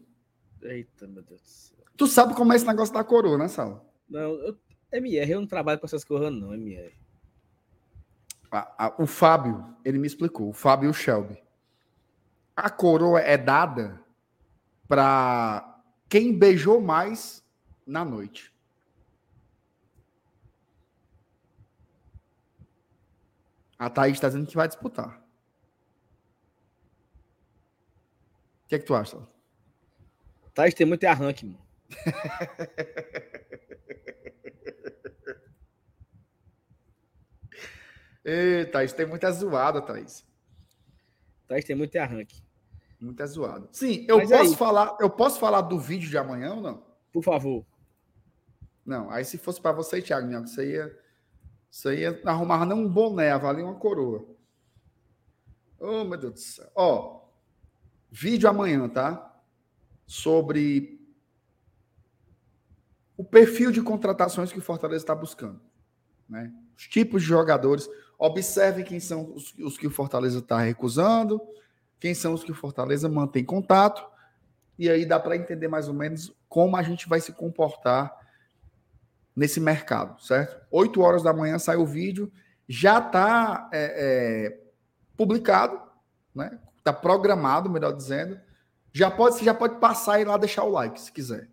Eita, 0.62 1.06
meu 1.06 1.22
Deus 1.22 1.40
do 1.40 1.47
céu. 1.48 1.78
Tu 1.97 2.06
sabe 2.06 2.34
como 2.34 2.52
é 2.52 2.56
esse 2.56 2.66
negócio 2.66 2.92
da 2.92 3.05
coroa, 3.05 3.39
né, 3.39 3.48
Sal? 3.48 3.94
Não, 4.08 4.20
eu, 4.20 4.58
MR, 4.92 5.30
eu 5.30 5.40
não 5.40 5.47
trabalho 5.47 5.78
com 5.78 5.86
essas 5.86 6.05
coisas, 6.05 6.32
não, 6.32 6.52
MR. 6.52 6.92
A- 8.50 8.86
a- 8.86 8.94
o 8.98 9.06
Fábio, 9.06 9.76
ele 9.84 9.98
me 9.98 10.06
explicou, 10.06 10.48
o 10.48 10.52
Fábio 10.52 10.89
e 10.89 10.90
o 10.90 10.94
Shelby. 10.94 11.40
A 12.56 12.68
coroa 12.68 13.20
é 13.20 13.39
dada 13.39 14.05
para 14.89 15.80
quem 16.08 16.36
beijou 16.36 16.80
mais 16.80 17.42
na 17.86 18.05
noite. 18.05 18.50
A 23.81 23.89
Thaís 23.89 24.12
está 24.18 24.28
dizendo 24.28 24.47
que 24.47 24.55
vai 24.55 24.68
disputar. 24.68 25.18
O 28.65 28.68
que 28.68 28.75
é 28.75 28.78
que 28.78 28.84
tu 28.84 28.94
acha? 28.94 29.17
Thaís 30.55 30.75
tem 30.75 30.86
muito 30.86 31.02
arranque, 31.05 31.47
mano. 31.47 31.59
Ei, 38.25 38.67
Thaís, 38.67 38.92
tem 38.92 39.07
muita 39.07 39.31
zoada, 39.33 39.81
Thaís. 39.81 40.26
Thaís 41.49 41.65
tem 41.65 41.75
muito 41.75 41.97
arranque. 41.97 42.42
Muita 43.00 43.26
zoada. 43.26 43.67
Sim, 43.73 44.05
eu 44.09 44.18
Mas 44.18 44.28
posso 44.28 44.42
aí- 44.50 44.57
falar, 44.57 44.97
eu 45.00 45.09
posso 45.09 45.41
falar 45.41 45.62
do 45.62 45.78
vídeo 45.78 46.09
de 46.10 46.18
amanhã 46.18 46.55
ou 46.55 46.60
não? 46.60 46.84
Por 47.12 47.23
favor. 47.25 47.65
Não, 48.84 49.10
aí 49.10 49.25
se 49.25 49.39
fosse 49.39 49.60
para 49.60 49.73
você, 49.73 50.02
Thiago, 50.02 50.26
Minhoca, 50.26 50.47
você 50.47 50.73
ia, 50.73 50.99
você 51.70 52.00
ia 52.00 52.20
arrumar 52.24 52.66
não 52.66 52.81
um 52.81 52.89
boné, 52.89 53.36
valia 53.39 53.65
uma 53.65 53.76
coroa. 53.76 54.26
Oh, 55.78 56.05
meu 56.05 56.18
Deus 56.18 56.34
do 56.34 56.40
céu. 56.40 56.70
Ó, 56.74 57.28
vídeo 58.10 58.49
amanhã, 58.49 58.89
tá? 58.89 59.40
Sobre 60.07 61.00
o 63.16 63.24
perfil 63.24 63.70
de 63.70 63.81
contratações 63.81 64.52
que 64.52 64.58
o 64.58 64.62
Fortaleza 64.62 65.05
está 65.05 65.15
buscando. 65.15 65.60
Né? 66.28 66.52
Os 66.76 66.89
tipos 66.89 67.23
de 67.23 67.28
jogadores. 67.28 67.89
Observe 68.18 68.82
quem 68.82 69.00
são 69.00 69.32
os, 69.32 69.55
os 69.58 69.78
que 69.78 69.86
o 69.86 69.90
Fortaleza 69.90 70.40
está 70.40 70.60
recusando, 70.60 71.40
quem 71.99 72.15
são 72.15 72.34
os 72.34 72.44
que 72.44 72.52
o 72.52 72.55
Fortaleza 72.55 73.08
mantém 73.08 73.44
contato, 73.44 74.07
e 74.78 74.90
aí 74.90 75.07
dá 75.07 75.18
para 75.18 75.36
entender 75.36 75.68
mais 75.68 75.89
ou 75.89 75.94
menos 75.94 76.34
como 76.49 76.76
a 76.76 76.82
gente 76.82 77.08
vai 77.08 77.20
se 77.20 77.32
comportar 77.32 78.19
nesse 79.34 79.60
mercado, 79.60 80.20
certo? 80.20 80.67
8 80.70 81.00
horas 81.00 81.23
da 81.23 81.33
manhã 81.33 81.59
sai 81.59 81.76
o 81.76 81.86
vídeo, 81.86 82.33
já 82.68 82.99
está 82.99 83.70
publicado, 85.17 85.81
né? 86.34 86.59
Está 86.78 86.92
programado, 86.92 87.68
melhor 87.68 87.92
dizendo. 87.92 88.41
Já 88.92 89.10
pode, 89.10 89.36
você 89.36 89.44
já 89.44 89.55
pode 89.55 89.78
passar 89.78 90.20
e 90.20 90.25
lá 90.25 90.36
deixar 90.36 90.65
o 90.65 90.70
like, 90.70 91.00
se 91.00 91.12
quiser, 91.12 91.49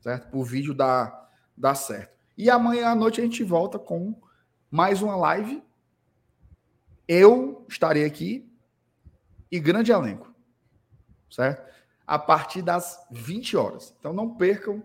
certo? 0.00 0.36
O 0.36 0.44
vídeo 0.44 0.74
dar, 0.74 1.30
dar 1.56 1.74
certo. 1.74 2.12
E 2.36 2.50
amanhã 2.50 2.88
à 2.88 2.94
noite 2.94 3.20
a 3.20 3.24
gente 3.24 3.44
volta 3.44 3.78
com 3.78 4.14
mais 4.70 5.00
uma 5.00 5.16
live. 5.16 5.62
Eu 7.06 7.64
estarei 7.68 8.04
aqui 8.04 8.50
e 9.50 9.60
grande 9.60 9.92
elenco, 9.92 10.34
certo? 11.30 11.70
A 12.06 12.18
partir 12.18 12.62
das 12.62 13.06
20 13.10 13.56
horas. 13.56 13.94
Então 13.98 14.12
não 14.12 14.34
percam 14.34 14.82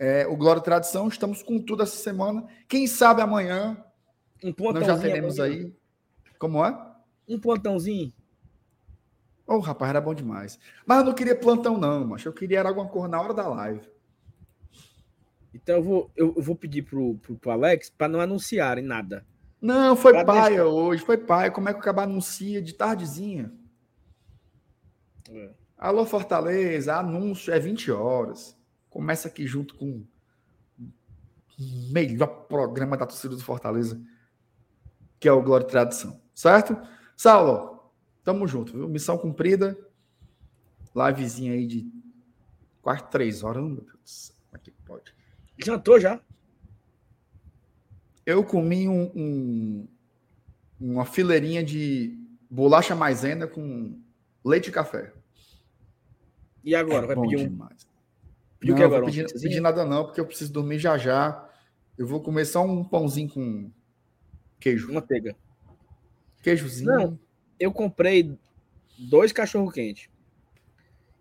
é, 0.00 0.26
o 0.26 0.34
Glória 0.34 0.60
e 0.60 0.64
Tradição. 0.64 1.08
Estamos 1.08 1.42
com 1.42 1.60
tudo 1.60 1.82
essa 1.82 1.96
semana. 1.96 2.46
Quem 2.66 2.86
sabe 2.86 3.20
amanhã 3.20 3.76
Um 4.42 4.54
nós 4.72 4.86
já 4.86 4.98
teremos 4.98 5.38
amanhã. 5.38 5.54
aí. 5.66 5.76
Como 6.38 6.64
é? 6.64 6.74
Um 7.28 7.38
pontãozinho. 7.38 8.10
Ô, 9.46 9.58
rapaz, 9.58 9.90
era 9.90 10.00
bom 10.00 10.14
demais. 10.14 10.58
Mas 10.86 11.00
eu 11.00 11.04
não 11.04 11.12
queria 11.14 11.36
plantão, 11.36 11.76
não, 11.76 12.06
mas 12.06 12.24
eu 12.24 12.32
queria 12.32 12.60
era 12.60 12.68
alguma 12.70 12.88
coisa 12.88 13.08
na 13.08 13.20
hora 13.20 13.34
da 13.34 13.46
live. 13.46 13.86
Então 15.52 15.76
eu 15.76 15.82
vou, 15.82 16.10
eu, 16.16 16.32
vou 16.40 16.56
pedir 16.56 16.82
pro, 16.82 17.16
pro, 17.18 17.36
pro 17.36 17.50
Alex 17.50 17.90
para 17.90 18.08
não 18.08 18.20
anunciarem 18.20 18.84
nada. 18.84 19.26
Não, 19.60 19.94
foi 19.96 20.12
Pra 20.12 20.24
paia 20.24 20.48
deixar. 20.48 20.64
hoje, 20.64 21.04
foi 21.04 21.18
paia. 21.18 21.50
Como 21.50 21.68
é 21.68 21.74
que 21.74 21.80
o 21.80 21.82
Cabá 21.82 22.04
anuncia 22.04 22.62
de 22.62 22.72
tardezinha? 22.72 23.52
É. 25.28 25.50
Alô, 25.76 26.06
Fortaleza, 26.06 26.96
anúncio 26.96 27.52
é 27.52 27.58
20 27.58 27.90
horas. 27.90 28.56
Começa 28.90 29.28
aqui 29.28 29.46
junto 29.46 29.74
com 29.76 30.04
o 30.78 31.92
melhor 31.92 32.26
programa 32.46 32.96
da 32.96 33.06
torcida 33.06 33.34
do 33.36 33.42
Fortaleza, 33.42 34.00
que 35.18 35.28
é 35.28 35.32
o 35.32 35.42
Glória 35.42 35.64
e 35.64 35.68
Tradição. 35.68 36.20
Certo? 36.34 36.76
Saulo, 37.16 37.90
tamo 38.24 38.46
junto, 38.48 38.72
viu? 38.72 38.88
Missão 38.88 39.16
cumprida. 39.16 39.78
Livezinha 40.94 41.52
aí 41.52 41.66
de 41.66 41.88
quase 42.82 43.04
três 43.10 43.42
horas. 43.44 43.62
Meu 43.62 43.76
Deus 43.76 43.86
do 43.92 44.08
céu, 44.08 44.34
como 44.50 44.56
é 44.56 44.58
que 44.58 44.70
pode? 44.84 45.14
Jantou 45.64 46.00
já? 46.00 46.20
Eu 48.26 48.44
comi 48.44 48.88
um, 48.88 49.10
um- 49.14 49.88
uma 50.80 51.04
fileirinha 51.04 51.62
de 51.62 52.18
bolacha 52.50 52.94
maisena 52.96 53.46
com 53.46 54.00
leite 54.44 54.68
e 54.68 54.72
café. 54.72 55.12
E 56.64 56.74
agora? 56.74 57.04
É 57.04 57.14
vai 57.14 57.16
pedir 57.20 57.36
um. 57.36 57.48
demais. 57.50 57.86
O 58.62 58.66
não, 58.66 58.76
que 58.76 58.82
eu 58.82 58.86
agora? 58.86 59.06
Pedir, 59.06 59.24
pizzazinha? 59.24 59.50
pedir 59.50 59.60
nada 59.60 59.84
não, 59.84 60.04
porque 60.04 60.20
eu 60.20 60.26
preciso 60.26 60.52
dormir 60.52 60.78
já 60.78 60.98
já. 60.98 61.48
Eu 61.96 62.06
vou 62.06 62.20
comer 62.20 62.44
só 62.44 62.64
um 62.64 62.84
pãozinho 62.84 63.28
com 63.28 63.70
queijo. 64.58 64.92
Manteiga. 64.92 65.36
Queijozinho. 66.42 66.90
Não. 66.90 67.18
Eu 67.58 67.72
comprei 67.72 68.38
dois 68.98 69.32
cachorro 69.32 69.70
quente. 69.70 70.10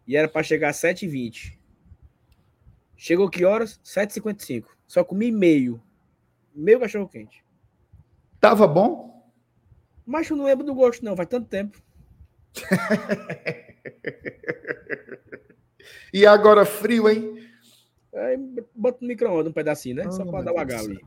E 0.07 0.15
era 0.15 0.27
para 0.27 0.43
chegar 0.43 0.69
às 0.69 0.77
7h20. 0.77 1.57
Chegou 2.95 3.29
que 3.29 3.45
horas? 3.45 3.79
7h55. 3.83 4.65
Só 4.87 5.03
comi 5.03 5.31
meio. 5.31 5.81
Meio 6.53 6.79
cachorro 6.79 7.07
quente. 7.07 7.43
Tava 8.39 8.67
bom? 8.67 9.31
Mas 10.05 10.29
eu 10.29 10.35
não 10.35 10.45
lembro 10.45 10.65
do 10.65 10.73
gosto, 10.73 11.05
não. 11.05 11.15
Faz 11.15 11.29
tanto 11.29 11.47
tempo. 11.47 11.81
E 16.13 16.25
agora 16.25 16.65
frio, 16.65 17.09
hein? 17.09 17.37
Aí 18.13 18.37
bota 18.75 18.97
no 19.01 19.07
micro-ondas 19.07 19.47
um 19.47 19.53
pedacinho, 19.53 19.95
né? 19.97 20.09
Só 20.11 20.23
Oh, 20.23 20.31
para 20.31 20.43
dar 20.45 20.53
o 20.53 20.59
agal 20.59 20.79
céu. 20.79 20.91
ali. 20.91 20.99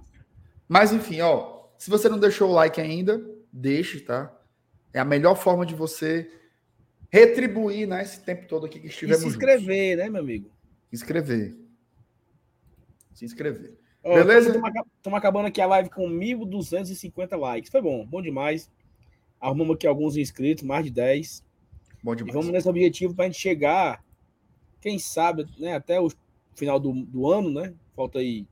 Mas 0.69 0.93
enfim, 0.93 1.21
ó. 1.21 1.63
Se 1.79 1.91
você 1.91 2.09
não 2.09 2.19
deixou 2.19 2.49
o 2.51 2.53
like 2.53 2.81
ainda, 2.81 3.21
deixe, 3.53 4.01
tá? 4.01 4.33
É 4.95 5.01
a 5.01 5.05
melhor 5.05 5.35
forma 5.35 5.67
de 5.67 5.75
você 5.75 6.31
retribuir, 7.11 7.89
né? 7.89 8.03
Esse 8.03 8.23
tempo 8.23 8.47
todo 8.47 8.67
aqui 8.67 8.79
que 8.79 8.87
E 8.87 8.91
estivemos 8.91 9.19
se 9.19 9.25
juntos. 9.31 9.37
inscrever, 9.43 9.97
né, 9.97 10.09
meu 10.09 10.21
amigo? 10.23 10.51
Se 10.91 10.97
inscrever. 10.97 11.57
Se 13.15 13.25
inscrever. 13.25 13.77
Ó, 14.05 14.15
Beleza? 14.15 14.51
Estamos 14.51 15.19
acabando 15.19 15.47
aqui 15.47 15.61
a 15.61 15.67
live 15.67 15.91
com 15.91 16.09
1.250 16.09 17.37
likes. 17.39 17.71
Foi 17.71 17.81
bom, 17.83 18.07
bom 18.07 18.23
demais. 18.23 18.71
Arrumamos 19.41 19.75
aqui 19.75 19.87
alguns 19.87 20.17
inscritos, 20.17 20.63
mais 20.65 20.85
de 20.85 20.91
10. 20.93 21.45
Bom 22.03 22.13
E 22.13 22.17
demais. 22.17 22.35
vamos 22.35 22.51
nesse 22.53 22.69
objetivo 22.69 23.15
para 23.15 23.25
a 23.25 23.29
gente 23.29 23.41
chegar, 23.41 24.03
quem 24.83 24.99
sabe, 24.99 25.47
né, 25.59 25.75
até 25.75 25.99
o 26.01 26.11
final 26.55 26.79
do, 26.79 26.93
do 26.93 27.31
ano, 27.31 27.51
né? 27.51 27.73
Falta 27.97 28.19
aí 28.19 28.45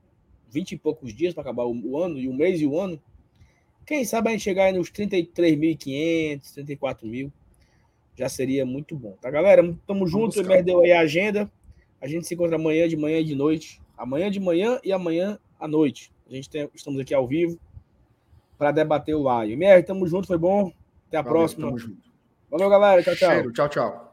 20 0.48 0.72
e 0.72 0.78
poucos 0.78 1.12
dias 1.12 1.34
para 1.34 1.42
acabar 1.42 1.64
o, 1.64 1.74
o 1.90 1.98
ano, 1.98 2.18
e 2.18 2.28
o 2.28 2.32
mês 2.32 2.60
e 2.60 2.66
o 2.66 2.80
ano. 2.80 2.98
Quem 3.84 4.04
sabe 4.04 4.28
a 4.28 4.32
gente 4.32 4.42
chegar 4.42 4.64
aí 4.64 4.72
nos 4.72 4.90
33.500, 4.90 6.54
34 6.54 7.06
mil. 7.06 7.32
Já 8.14 8.28
seria 8.28 8.64
muito 8.64 8.94
bom, 8.94 9.16
tá, 9.20 9.30
galera? 9.30 9.76
Tamo 9.86 10.06
junto. 10.06 10.38
O. 10.38 10.42
Emer 10.42 10.62
deu 10.62 10.80
aí 10.80 10.92
a 10.92 11.00
agenda. 11.00 11.50
A 12.00 12.06
gente 12.06 12.26
se 12.26 12.34
encontra 12.34 12.56
amanhã 12.56 12.88
de 12.88 12.96
manhã 12.96 13.18
e 13.18 13.24
de 13.24 13.34
noite. 13.34 13.80
Amanhã 13.96 14.30
de 14.30 14.38
manhã 14.38 14.78
e 14.84 14.92
amanhã 14.92 15.38
à 15.58 15.66
noite. 15.66 16.12
A 16.28 16.34
gente 16.34 16.48
tem, 16.48 16.68
estamos 16.74 17.00
aqui 17.00 17.12
ao 17.12 17.26
vivo 17.26 17.58
para 18.56 18.70
debater 18.70 19.14
o 19.14 19.22
Lion. 19.22 19.52
Emer, 19.54 19.84
tamo 19.84 20.06
junto, 20.06 20.26
foi 20.26 20.38
bom. 20.38 20.72
Até 21.08 21.16
a 21.16 21.22
Valeu, 21.22 21.38
próxima. 21.38 21.66
Tamo 21.66 21.78
junto. 21.78 22.10
Valeu, 22.50 22.68
galera. 22.68 23.02
Tchau, 23.02 23.16
tchau. 23.16 23.30
Cheiro. 23.30 23.52
Tchau, 23.52 23.68
tchau. 23.68 24.09